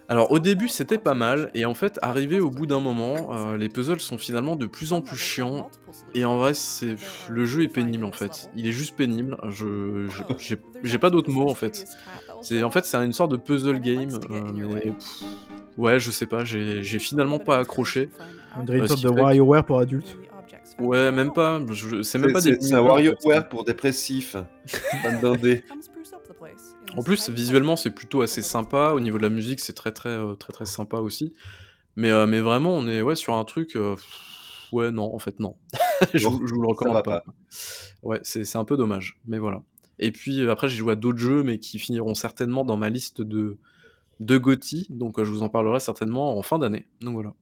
Alors 0.08 0.32
au 0.32 0.40
début 0.40 0.66
c'était 0.66 0.98
pas 0.98 1.14
mal 1.14 1.52
et 1.54 1.64
en 1.64 1.74
fait 1.74 2.00
arrivé 2.02 2.40
au 2.40 2.50
bout 2.50 2.66
d'un 2.66 2.80
moment 2.80 3.28
euh, 3.32 3.56
les 3.56 3.68
puzzles 3.68 4.00
sont 4.00 4.18
finalement 4.18 4.56
de 4.56 4.66
plus 4.66 4.92
en 4.92 5.02
plus 5.02 5.16
chiants 5.16 5.70
et 6.14 6.24
en 6.24 6.36
vrai 6.36 6.52
c'est 6.52 6.96
le 7.28 7.44
jeu 7.46 7.62
est 7.62 7.68
pénible 7.68 8.04
en 8.04 8.10
fait 8.10 8.50
il 8.56 8.66
est 8.66 8.72
juste 8.72 8.96
pénible 8.96 9.36
je 9.50 10.08
je- 10.08 10.22
j'ai 10.36 10.56
j'ai 10.82 10.98
pas 10.98 11.10
d'autres 11.10 11.30
mots 11.30 11.48
en 11.48 11.54
fait 11.54 11.84
c'est 12.42 12.64
en 12.64 12.72
fait 12.72 12.86
c'est 12.86 12.96
une 12.96 13.12
sorte 13.12 13.30
de 13.30 13.36
puzzle 13.36 13.78
game 13.80 14.10
euh, 14.32 14.40
mais 14.52 14.80
pff, 14.80 15.22
ouais 15.78 16.00
je 16.00 16.10
sais 16.10 16.26
pas 16.26 16.44
j'ai 16.44 16.82
j'ai 16.82 16.98
finalement 16.98 17.38
pas 17.38 17.58
accroché 17.58 18.08
On 18.58 18.64
dirait 18.64 18.78
une 18.78 18.84
Euh, 18.84 18.88
sorte 18.88 19.00
ce 19.00 19.06
de 19.08 19.12
WarioWare 19.12 19.64
pour 19.64 19.78
adultes. 19.80 20.16
ouais 20.78 21.12
même 21.12 21.32
pas 21.32 21.60
c'est 22.02 22.18
même 22.18 22.32
pas 22.32 22.40
des 22.40 22.60
c'est- 22.60 22.74
un. 22.74 22.80
WarioWare 22.82 23.48
pour 23.48 23.64
dindé. 25.22 25.64
En 26.96 27.02
plus, 27.04 27.28
visuellement, 27.30 27.76
c'est 27.76 27.90
plutôt 27.90 28.22
assez 28.22 28.42
sympa. 28.42 28.92
Au 28.94 28.98
niveau 29.00 29.16
de 29.18 29.22
la 29.22 29.28
musique, 29.28 29.60
c'est 29.60 29.74
très 29.74 29.92
très 29.92 30.08
euh, 30.08 30.34
très 30.34 30.52
très 30.52 30.64
sympa 30.64 30.96
aussi. 30.98 31.34
Mais, 31.94 32.10
euh, 32.10 32.26
mais 32.26 32.40
vraiment, 32.40 32.74
on 32.74 32.88
est 32.88 33.00
ouais, 33.02 33.14
sur 33.14 33.34
un 33.34 33.44
truc. 33.44 33.76
euh, 33.76 33.94
ouais, 34.72 34.90
non, 34.90 35.14
en 35.14 35.18
fait, 35.20 35.38
non. 35.38 35.54
je, 36.14 36.24
Bon, 36.26 36.30
vous- 36.32 36.46
je 36.48 36.54
vous 36.54 36.62
le 36.62 36.66
recommande 36.68 37.04
pas. 37.04 37.22
Ouais, 38.02 38.18
c'est 38.22 38.44
c'est 38.44 38.58
un 38.58 38.64
peu 38.64 38.76
dommage. 38.76 39.20
Mais 39.26 39.38
voilà. 39.38 39.62
Et 40.00 40.10
puis 40.10 40.48
après, 40.50 40.68
j'ai 40.68 40.78
joué 40.78 40.92
à 40.92 40.96
d'autres 40.96 41.18
jeux, 41.18 41.42
mais 41.44 41.58
qui 41.58 41.78
finiront 41.78 42.14
certainement 42.14 42.64
dans 42.64 42.76
ma 42.76 42.88
liste 42.88 43.20
de, 43.22 43.58
de 44.18 44.38
GOTY. 44.38 44.86
Donc, 44.90 45.18
euh, 45.20 45.24
je 45.24 45.30
vous 45.30 45.42
en 45.42 45.48
parlerai 45.48 45.78
certainement 45.78 46.36
en 46.38 46.42
fin 46.42 46.58
d'année. 46.58 46.86
Donc 47.02 47.14
voilà. 47.14 47.34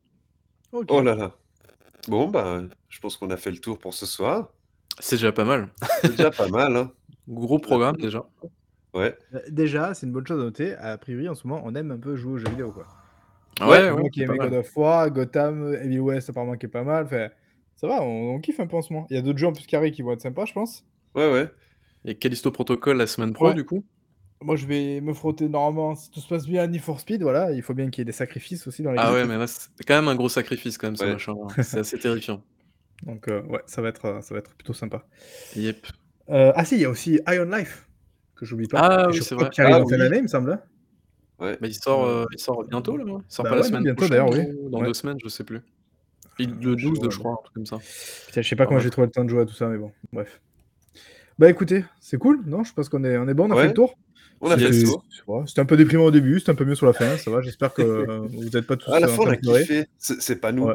Ok. 0.73 0.87
Oh 0.91 1.01
là 1.03 1.15
là. 1.15 1.33
Bon, 2.09 2.29
bah, 2.29 2.63
je 2.89 3.01
pense 3.01 3.17
qu'on 3.17 3.31
a 3.31 3.37
fait 3.37 3.51
le 3.51 3.59
tour 3.59 3.79
pour 3.79 3.95
ce 3.95 4.07
soir. 4.07 4.49
C'est 5.01 5.17
déjà 5.17 5.33
pas 5.33 5.45
mal. 5.45 5.69
C'est 6.03 6.11
déjà 6.17 6.31
pas 6.31 6.49
mal, 6.49 6.77
hein. 6.77 6.93
Gros 7.29 7.59
programme 7.59 7.97
déjà. 7.97 8.25
Ouais. 8.95 9.17
Euh, 9.35 9.41
Déjà, 9.51 9.93
c'est 9.95 10.07
une 10.07 10.13
bonne 10.13 10.27
chose 10.27 10.41
à 10.41 10.45
noter. 10.45 10.75
A 10.77 10.97
priori, 10.99 11.29
en 11.29 11.35
ce 11.35 11.47
moment, 11.47 11.63
on 11.65 11.75
aime 11.75 11.91
un 11.91 11.99
peu 11.99 12.17
jouer 12.17 12.33
aux 12.33 12.39
jeux 12.39 12.49
vidéo. 12.49 12.73
Quoi. 12.73 12.87
Ouais, 13.61 13.91
Moi 13.91 14.01
ouais, 14.03 14.11
qui 14.11 14.21
c'est 14.21 14.27
pas 14.27 14.33
aimais 14.35 14.39
mal. 14.45 14.51
God 14.51 14.59
of 14.61 14.77
War, 14.77 15.11
Gotham, 15.11 15.75
Heavy 15.75 15.99
West, 15.99 16.31
apparemment, 16.31 16.57
qui 16.57 16.67
est 16.67 16.71
pas 16.71 16.85
mal. 16.85 17.05
Enfin, 17.05 17.29
ça 17.77 17.87
va, 17.87 18.03
on, 18.03 18.35
on 18.35 18.41
kiffe 18.41 18.61
un 18.61 18.67
peu 18.67 18.77
en 18.77 18.83
ce 18.83 18.93
moment. 18.93 19.07
Il 19.11 19.17
y 19.17 19.19
a 19.19 19.23
d'autres 19.23 19.39
jeux 19.39 19.47
en 19.47 19.53
plus 19.53 19.67
carrés 19.67 19.91
qui 19.93 20.01
vont 20.03 20.13
être 20.13 20.23
sympas, 20.23 20.47
je 20.47 20.55
pense. 20.55 20.85
Ouais, 21.15 21.31
ouais. 21.31 21.51
Et 22.07 22.15
Callisto 22.17 22.51
Protocol 22.51 22.97
la 22.97 23.07
semaine 23.07 23.33
pro, 23.35 23.49
Ouais. 23.49 23.55
du 23.55 23.65
coup. 23.65 23.85
Moi, 24.41 24.55
je 24.57 24.67
vais 24.67 25.01
me 25.01 25.13
frotter 25.15 25.49
normalement, 25.49 25.97
si 25.97 26.11
tout 26.11 26.21
se 26.21 26.29
passe 26.29 26.47
bien, 26.47 26.63
à 26.63 26.67
Need 26.69 26.81
for 26.81 27.01
Speed. 27.01 27.23
Voilà, 27.23 27.51
il 27.51 27.63
faut 27.63 27.75
bien 27.75 27.91
qu'il 27.91 28.01
y 28.01 28.03
ait 28.03 28.05
des 28.05 28.13
sacrifices 28.13 28.67
aussi 28.69 28.83
dans 28.83 28.93
les 28.93 28.99
Ah 28.99 29.07
games. 29.07 29.15
ouais, 29.15 29.25
mais 29.27 29.37
là, 29.37 29.47
c'est 29.49 29.69
quand 29.85 29.97
même 29.97 30.07
un 30.09 30.15
gros 30.15 30.29
sacrifice, 30.29 30.79
quand 30.79 30.87
même, 30.89 30.97
ce 30.97 31.05
Ouais. 31.05 31.13
machin. 31.13 31.35
C'est 31.63 31.81
assez 31.81 31.99
terrifiant. 31.99 32.43
Donc, 33.03 33.27
euh, 33.29 33.43
ouais, 33.43 33.61
ça 33.67 33.83
va, 33.83 33.89
être, 33.89 34.05
euh, 34.05 34.21
ça 34.21 34.35
va 34.35 34.39
être 34.39 34.55
plutôt 34.55 34.73
sympa. 34.75 35.05
Yep. 35.57 35.87
Euh, 36.31 36.53
ah 36.55 36.65
si, 36.65 36.77
il 36.77 36.81
y 36.83 36.85
a 36.85 36.91
aussi 36.91 37.21
Iron 37.29 37.45
Life, 37.51 37.89
que 38.37 38.45
j'oublie 38.45 38.69
pas. 38.69 38.79
Ah 38.81 39.07
oui, 39.09 39.17
je 39.17 39.23
c'est 39.23 39.35
vrai. 39.35 39.51
qu'il 39.51 39.63
arrive 39.65 39.77
Ah 39.77 39.83
en 39.85 39.89
fin 39.89 39.99
d'année, 39.99 40.19
il 40.19 40.23
me 40.25 40.29
semble. 40.29 40.53
hein. 40.53 40.61
Ouais. 41.41 41.57
Bah, 41.61 41.67
il, 41.69 41.75
sort, 41.75 42.05
euh, 42.07 42.25
il 42.33 42.39
sort 42.39 42.65
bientôt, 42.67 42.97
là 42.97 43.05
non 43.05 43.21
Il 43.29 43.33
sort 43.33 43.45
Bah 43.45 43.51
pas 43.51 43.57
la 43.57 43.63
ouais, 43.63 43.69
semaine 43.69 43.83
bientôt, 43.85 44.07
prochaine 44.07 44.27
d'ailleurs, 44.27 44.49
oui. 44.51 44.57
ou 44.61 44.69
Dans 44.71 44.81
Ouais. 44.81 44.87
deux 44.87 44.95
semaines, 44.95 45.19
je 45.23 45.29
sais 45.29 45.45
plus. 45.45 45.61
Il- 46.41 46.51
Le 46.61 46.77
Je 46.79 46.87
12, 46.89 46.99
vois, 47.01 47.11
je 47.11 47.19
crois, 47.19 47.33
un 47.33 47.37
truc 47.43 47.55
comme 47.55 47.67
ça. 47.67 47.79
Putain, 48.27 48.43
je 48.43 48.49
sais 48.49 48.57
pas 48.57 48.65
Ah 48.65 48.67
comment 48.67 48.79
j'ai 48.81 48.91
trouvé 48.91 49.07
le 49.07 49.11
temps 49.13 49.25
de 49.25 49.29
jouer 49.31 49.43
à 49.43 49.47
tout 49.47 49.55
ça, 49.55 49.67
mais 49.69 49.79
bon, 49.79 49.91
bref. 50.13 50.41
Bah 51.39 51.49
écoutez, 51.49 51.85
c'est 52.01 52.19
cool, 52.19 52.43
non? 52.47 52.65
Je 52.65 52.73
pense 52.73 52.89
qu'on 52.89 53.05
est, 53.05 53.17
on 53.17 53.29
est 53.29 53.35
bon, 53.35 53.47
on 53.49 53.51
a 53.53 53.55
Ouais. 53.57 53.63
fait 53.63 53.69
le 53.69 53.75
tour. 53.75 53.95
On 54.41 54.51
a 54.51 54.57
fait 54.59 54.69
le 54.71 54.83
tour. 54.85 55.05
C'était 55.47 55.61
un 55.61 55.65
peu 55.67 55.77
déprimant 55.77 56.05
au 56.05 56.11
début, 56.11 56.39
c'était 56.39 56.53
un 56.53 56.55
peu 56.55 56.65
mieux 56.65 56.75
sur 56.75 56.87
la 56.87 56.93
fin, 56.93 57.17
ça 57.17 57.31
va, 57.31 57.43
j'espère 57.43 57.73
que 57.75 57.83
euh, 57.83 58.19
vous 58.31 58.45
n'êtes 58.45 58.67
pas 58.67 58.77
tous 58.77 58.91
À 58.93 59.01
la 59.01 59.09
fin, 59.09 59.23
on 59.23 59.27
a 59.29 59.37
kiffé. 59.37 59.87
C'est 59.99 60.41
pas 60.41 60.53
nous. 60.53 60.67
Ouais. 60.67 60.75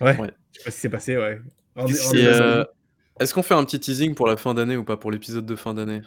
Ouais, 0.00 0.20
Ouais. 0.20 0.30
je 0.52 0.58
sais 0.60 0.64
pas 0.64 0.70
ce 0.70 0.74
qui 0.76 0.80
s'est 0.80 0.88
passé, 0.90 1.16
ouais. 1.16 1.40
Euh. 2.14 2.64
Est-ce 3.18 3.32
qu'on 3.32 3.42
fait 3.42 3.54
un 3.54 3.64
petit 3.64 3.80
teasing 3.80 4.14
pour 4.14 4.26
la 4.26 4.36
fin 4.36 4.54
d'année 4.54 4.76
ou 4.76 4.84
pas 4.84 4.96
pour 4.96 5.10
l'épisode 5.10 5.46
de 5.46 5.56
fin 5.56 5.72
d'année? 5.74 6.02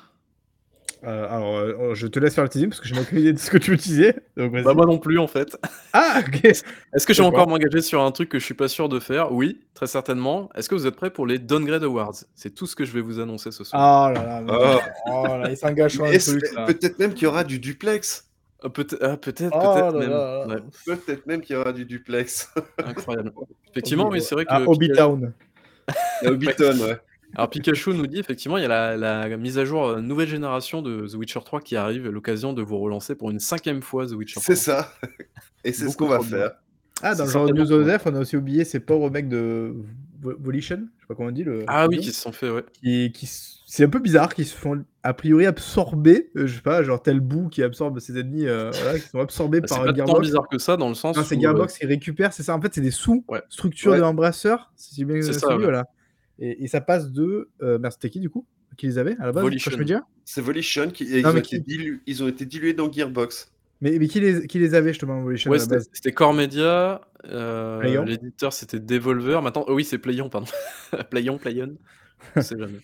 Euh, 1.07 1.25
alors, 1.29 1.55
euh, 1.57 1.93
je 1.95 2.05
te 2.05 2.19
laisse 2.19 2.35
faire 2.35 2.43
le 2.43 2.49
teasing 2.49 2.67
parce 2.67 2.81
que 2.81 2.87
je 2.87 2.93
n'ai 2.93 2.99
aucune 2.99 3.19
idée 3.19 3.31
de 3.31 3.39
ce 3.39 3.49
que 3.49 3.57
tu 3.57 3.71
veux 3.71 3.77
teaser. 3.77 4.13
Donc. 4.35 4.51
Bah 4.61 4.73
moi 4.73 4.85
non 4.85 4.97
plus 4.97 5.17
en 5.19 5.27
fait. 5.27 5.57
Ah, 5.93 6.19
ok. 6.19 6.43
Est-ce 6.43 7.07
que 7.07 7.13
je 7.13 7.21
vais 7.21 7.27
encore 7.27 7.47
m'engager 7.47 7.81
sur 7.81 8.01
un 8.01 8.11
truc 8.11 8.27
que 8.27 8.39
je 8.39 8.43
suis 8.43 8.53
pas 8.53 8.67
sûr 8.67 8.89
de 8.89 8.99
faire? 8.99 9.31
Oui, 9.31 9.61
très 9.73 9.87
certainement. 9.87 10.49
Est-ce 10.53 10.67
que 10.67 10.75
vous 10.75 10.85
êtes 10.85 10.97
prêts 10.97 11.09
pour 11.09 11.25
les 11.25 11.39
Downgrade 11.39 11.83
Awards? 11.83 12.15
C'est 12.35 12.53
tout 12.53 12.65
ce 12.67 12.75
que 12.75 12.83
je 12.83 12.91
vais 12.91 12.99
vous 13.01 13.19
annoncer 13.21 13.51
ce 13.51 13.63
soir. 13.63 14.09
Oh 14.11 14.13
là 14.13 14.23
là, 14.25 14.41
mais- 14.41 14.51
Oh. 14.53 14.79
oh 15.07 15.27
là, 15.37 15.49
il 15.49 15.55
s'engage 15.55 15.93
sur 15.93 16.03
un 16.03 16.11
truc. 16.17 16.43
Peut-être 16.67 16.99
même 16.99 17.13
qu'il 17.13 17.23
y 17.23 17.27
aura 17.27 17.45
du 17.45 17.59
duplex? 17.59 18.25
Euh, 18.65 18.69
peut-être, 18.69 18.97
ah, 19.01 19.15
peut-être, 19.17 19.55
Oh 19.55 19.73
peut-être 19.75 19.97
même. 19.99 20.11
Ouais, 20.49 20.61
Peut-être 21.05 21.25
même 21.27 21.41
qu'il 21.41 21.55
y 21.55 21.59
aura 21.59 21.71
du 21.71 21.85
duplex. 21.85 22.51
incroyable. 22.85 23.31
Effectivement, 23.71 24.09
oui, 24.09 24.19
c'est 24.21 24.35
vrai 24.35 24.45
que 24.45 24.51
À 24.51 24.61
Hobbytown. 24.61 25.31
À 25.87 26.27
Hobbiton, 26.29 26.77
ouais. 26.79 26.97
Alors 27.37 27.49
Pikachu 27.51 27.91
nous 27.93 28.07
dit 28.07 28.19
effectivement 28.19 28.57
il 28.57 28.63
y 28.63 28.65
a 28.65 28.67
la, 28.67 28.97
la 29.27 29.37
mise 29.37 29.57
à 29.59 29.63
jour 29.65 29.85
euh, 29.85 30.01
nouvelle 30.01 30.27
génération 30.27 30.81
de 30.81 31.07
The 31.07 31.13
Witcher 31.13 31.39
3 31.45 31.61
qui 31.61 31.75
arrive, 31.75 32.09
l'occasion 32.09 32.51
de 32.51 32.61
vous 32.63 32.79
relancer 32.79 33.13
pour 33.15 33.29
une 33.31 33.39
cinquième 33.39 33.81
fois 33.83 34.07
The 34.07 34.11
Witcher 34.13 34.41
3. 34.41 34.43
C'est 34.43 34.55
ça. 34.55 34.91
Et 35.63 35.71
c'est 35.71 35.81
ce 35.83 35.85
Beaucoup 35.91 36.05
qu'on 36.05 36.09
va 36.09 36.15
trop 36.17 36.25
bien. 36.25 36.37
faire. 36.37 36.51
Ah, 37.03 37.13
dans 37.13 37.17
C'est 37.17 37.23
le 37.25 37.31
genre 37.31 37.43
de 37.43 37.47
certainement 37.49 37.77
News 37.95 38.05
on 38.07 38.15
a 38.15 38.19
aussi 38.21 38.37
oublié 38.37 38.63
ces 38.65 38.79
pauvres 38.79 39.11
mecs 39.11 39.29
de 39.29 39.75
Vo- 40.19 40.35
Volition, 40.39 40.77
je 40.97 41.01
sais 41.03 41.07
pas 41.07 41.13
comment 41.13 41.29
on 41.29 41.31
dit. 41.31 41.43
Le 41.43 41.63
Ah 41.67 41.87
oui, 41.87 41.99
qui 41.99 42.11
se 42.11 42.19
sont 42.19 42.31
fait, 42.31 42.49
ouais. 42.49 42.65
qui, 42.81 43.11
qui 43.11 43.25
s- 43.27 43.59
c'est 43.67 43.83
un 43.83 43.89
peu 43.89 43.99
bizarre, 43.99 44.33
qui 44.33 44.43
se 44.45 44.55
font 44.55 44.83
a 45.03 45.13
priori 45.13 45.45
absorber, 45.45 46.31
euh, 46.35 46.47
je 46.47 46.55
sais 46.55 46.61
pas, 46.63 46.81
genre 46.81 46.99
tel 47.03 47.19
bout 47.19 47.49
qui 47.49 47.61
absorbe 47.61 47.99
ses 47.99 48.17
ennemis, 48.17 48.47
euh, 48.47 48.71
voilà, 48.81 48.97
qui 48.97 49.07
sont 49.09 49.19
absorbés 49.19 49.61
Bah, 49.61 49.67
C'est 49.69 49.75
par 49.75 49.83
pas 49.85 49.91
tant 49.91 49.97
Gearbox. 50.07 50.21
bizarre 50.25 50.47
que 50.49 50.57
ça 50.57 50.75
dans 50.75 50.89
le 50.89 50.95
sens 50.95 51.15
Non, 51.15 51.23
c'est 51.23 51.35
où, 51.37 51.41
Gearbox 51.41 51.77
qui 51.77 51.85
récupère, 51.85 52.33
c'est 52.33 52.41
ça. 52.41 52.55
En 52.55 52.61
fait, 52.61 52.73
c'est 52.73 52.81
des 52.81 52.89
sous-structures 52.89 53.91
Ouais. 53.91 53.99
de 53.99 54.03
Embrasseur, 54.03 54.71
si 54.75 54.95
j'ai 54.95 55.05
bien 55.05 55.21
C'est 55.21 55.33
ça, 55.33 55.39
suivi, 55.41 55.57
ouais. 55.57 55.63
voilà. 55.65 55.85
Et, 56.39 56.63
et 56.63 56.67
ça 56.67 56.81
passe 56.81 57.11
de. 57.11 57.49
Euh, 57.61 57.79
c'était 57.91 58.09
qui 58.09 58.19
du 58.19 58.29
coup 58.29 58.45
Qui 58.77 58.87
les 58.87 58.97
avait 58.97 59.15
à 59.19 59.25
la 59.27 59.31
base 59.31 59.43
Volition. 59.43 59.71
C'est 60.25 60.41
Volition 60.41 60.89
qui 60.91 61.03
et 61.05 61.19
ils, 61.19 61.25
ont 61.27 61.31
été 61.35 61.41
qui- 61.41 61.59
dilu- 61.61 62.01
ils 62.05 62.23
ont 62.23 62.27
été 62.27 62.45
dilués 62.45 62.73
dans 62.73 62.91
Gearbox. 62.91 63.51
Mais, 63.79 63.99
mais 63.99 64.07
qui, 64.07 64.19
les, 64.19 64.47
qui 64.47 64.57
les 64.57 64.73
avait 64.73 64.89
justement 64.89 65.19
Evolution 65.19 65.51
Ouais, 65.51 65.59
c'était 65.59 65.75
base? 65.75 65.89
c'était 65.93 66.11
Core 66.11 66.33
Media, 66.33 67.01
euh, 67.25 68.03
l'éditeur 68.05 68.51
c'était 68.51 68.79
Devolver, 68.79 69.41
maintenant 69.43 69.65
oh 69.67 69.75
oui 69.75 69.83
c'est 69.83 69.99
Playon 69.99 70.29
pardon. 70.29 70.47
Playon, 71.11 71.37
Playon, 71.37 71.77
je 72.35 72.41
sais 72.41 72.57
jamais. 72.57 72.79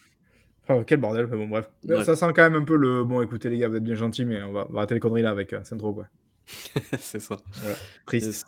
Oh, 0.70 0.84
quel 0.88 1.00
bordel, 1.00 1.28
mais 1.28 1.36
bon, 1.36 1.48
bref. 1.48 1.70
Ouais. 1.84 2.06
Ça 2.06 2.16
sent 2.16 2.28
quand 2.34 2.44
même 2.50 2.56
un 2.56 2.64
peu 2.64 2.78
le. 2.78 3.04
Bon, 3.04 3.22
écoutez, 3.22 3.50
les 3.50 3.58
gars, 3.58 3.68
vous 3.68 3.76
êtes 3.76 3.84
bien 3.84 3.96
gentils, 3.96 4.24
mais 4.24 4.42
on 4.44 4.54
va, 4.54 4.66
on 4.70 4.74
va 4.74 4.80
arrêter 4.80 4.94
les 4.94 5.02
conneries 5.02 5.22
là 5.22 5.32
avec 5.32 5.52
euh, 5.52 5.62
Centro, 5.66 5.94
quoi. 5.94 6.08
C'est 7.00 7.20
ça. 7.20 7.38
Voilà. 7.62 7.76
Triste. 8.06 8.46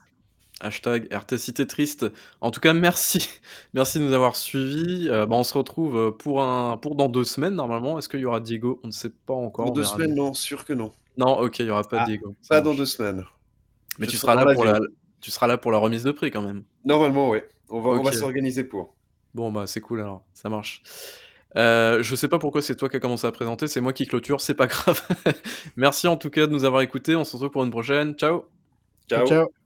Hashtag 0.65 1.07
RTCité 1.11 1.67
triste. 1.67 2.05
En 2.41 2.51
tout 2.51 2.59
cas, 2.59 2.73
merci. 2.73 3.29
Merci 3.73 3.99
de 3.99 4.03
nous 4.03 4.13
avoir 4.13 4.35
suivis. 4.35 5.07
Euh, 5.09 5.25
bah, 5.25 5.35
on 5.35 5.43
se 5.43 5.55
retrouve 5.55 5.97
euh, 5.97 6.11
pour, 6.11 6.41
un, 6.41 6.77
pour 6.77 6.95
dans 6.95 7.07
deux 7.07 7.23
semaines, 7.23 7.53
normalement. 7.53 7.99
Est-ce 7.99 8.09
qu'il 8.09 8.19
y 8.19 8.25
aura 8.25 8.39
Diego? 8.39 8.79
On 8.83 8.87
ne 8.87 8.91
sait 8.91 9.11
pas 9.11 9.33
encore. 9.33 9.65
Dans 9.65 9.71
deux 9.71 9.83
semaines, 9.83 10.15
non, 10.15 10.33
sûr 10.33 10.65
que 10.65 10.73
non. 10.73 10.91
Non, 11.17 11.39
ok, 11.39 11.59
il 11.59 11.65
n'y 11.65 11.71
aura 11.71 11.83
pas 11.83 12.01
Ah, 12.01 12.05
Diego. 12.05 12.35
Ça 12.41 12.55
Pas 12.55 12.61
dans 12.61 12.73
deux 12.73 12.85
semaines. 12.85 13.23
Mais 13.99 14.07
Je 14.07 14.11
tu 14.11 14.17
seras, 14.17 14.35
là 14.35 14.53
pour 14.53 14.65
la, 14.65 14.79
tu 15.21 15.31
seras 15.31 15.47
là 15.47 15.57
pour 15.57 15.71
la 15.71 15.77
remise 15.77 16.03
de 16.03 16.11
prix 16.11 16.31
quand 16.31 16.41
même. 16.41 16.63
Normalement, 16.83 17.29
oui. 17.29 17.39
On 17.69 17.81
va, 17.81 17.91
on 17.91 18.03
va 18.03 18.11
s'organiser 18.11 18.63
pour. 18.63 18.95
Bon, 19.33 19.51
bah 19.51 19.67
c'est 19.67 19.81
cool 19.81 20.01
alors, 20.01 20.23
ça 20.33 20.49
marche. 20.49 20.81
Euh, 21.57 22.03
je 22.03 22.15
sais 22.15 22.27
pas 22.27 22.39
pourquoi 22.39 22.61
c'est 22.61 22.75
toi 22.75 22.89
qui 22.89 22.97
as 22.97 22.99
commencé 22.99 23.25
à 23.25 23.31
présenter, 23.31 23.67
c'est 23.67 23.81
moi 23.81 23.93
qui 23.93 24.05
clôture, 24.07 24.41
c'est 24.41 24.53
pas 24.55 24.67
grave. 24.67 25.01
Merci 25.75 26.07
en 26.07 26.17
tout 26.17 26.29
cas 26.29 26.47
de 26.47 26.51
nous 26.51 26.65
avoir 26.65 26.81
écoutés, 26.81 27.15
on 27.15 27.23
se 27.23 27.33
retrouve 27.33 27.51
pour 27.51 27.63
une 27.63 27.71
prochaine. 27.71 28.13
Ciao 28.15 28.45
Ciao. 29.07 29.25
Ciao. 29.27 29.64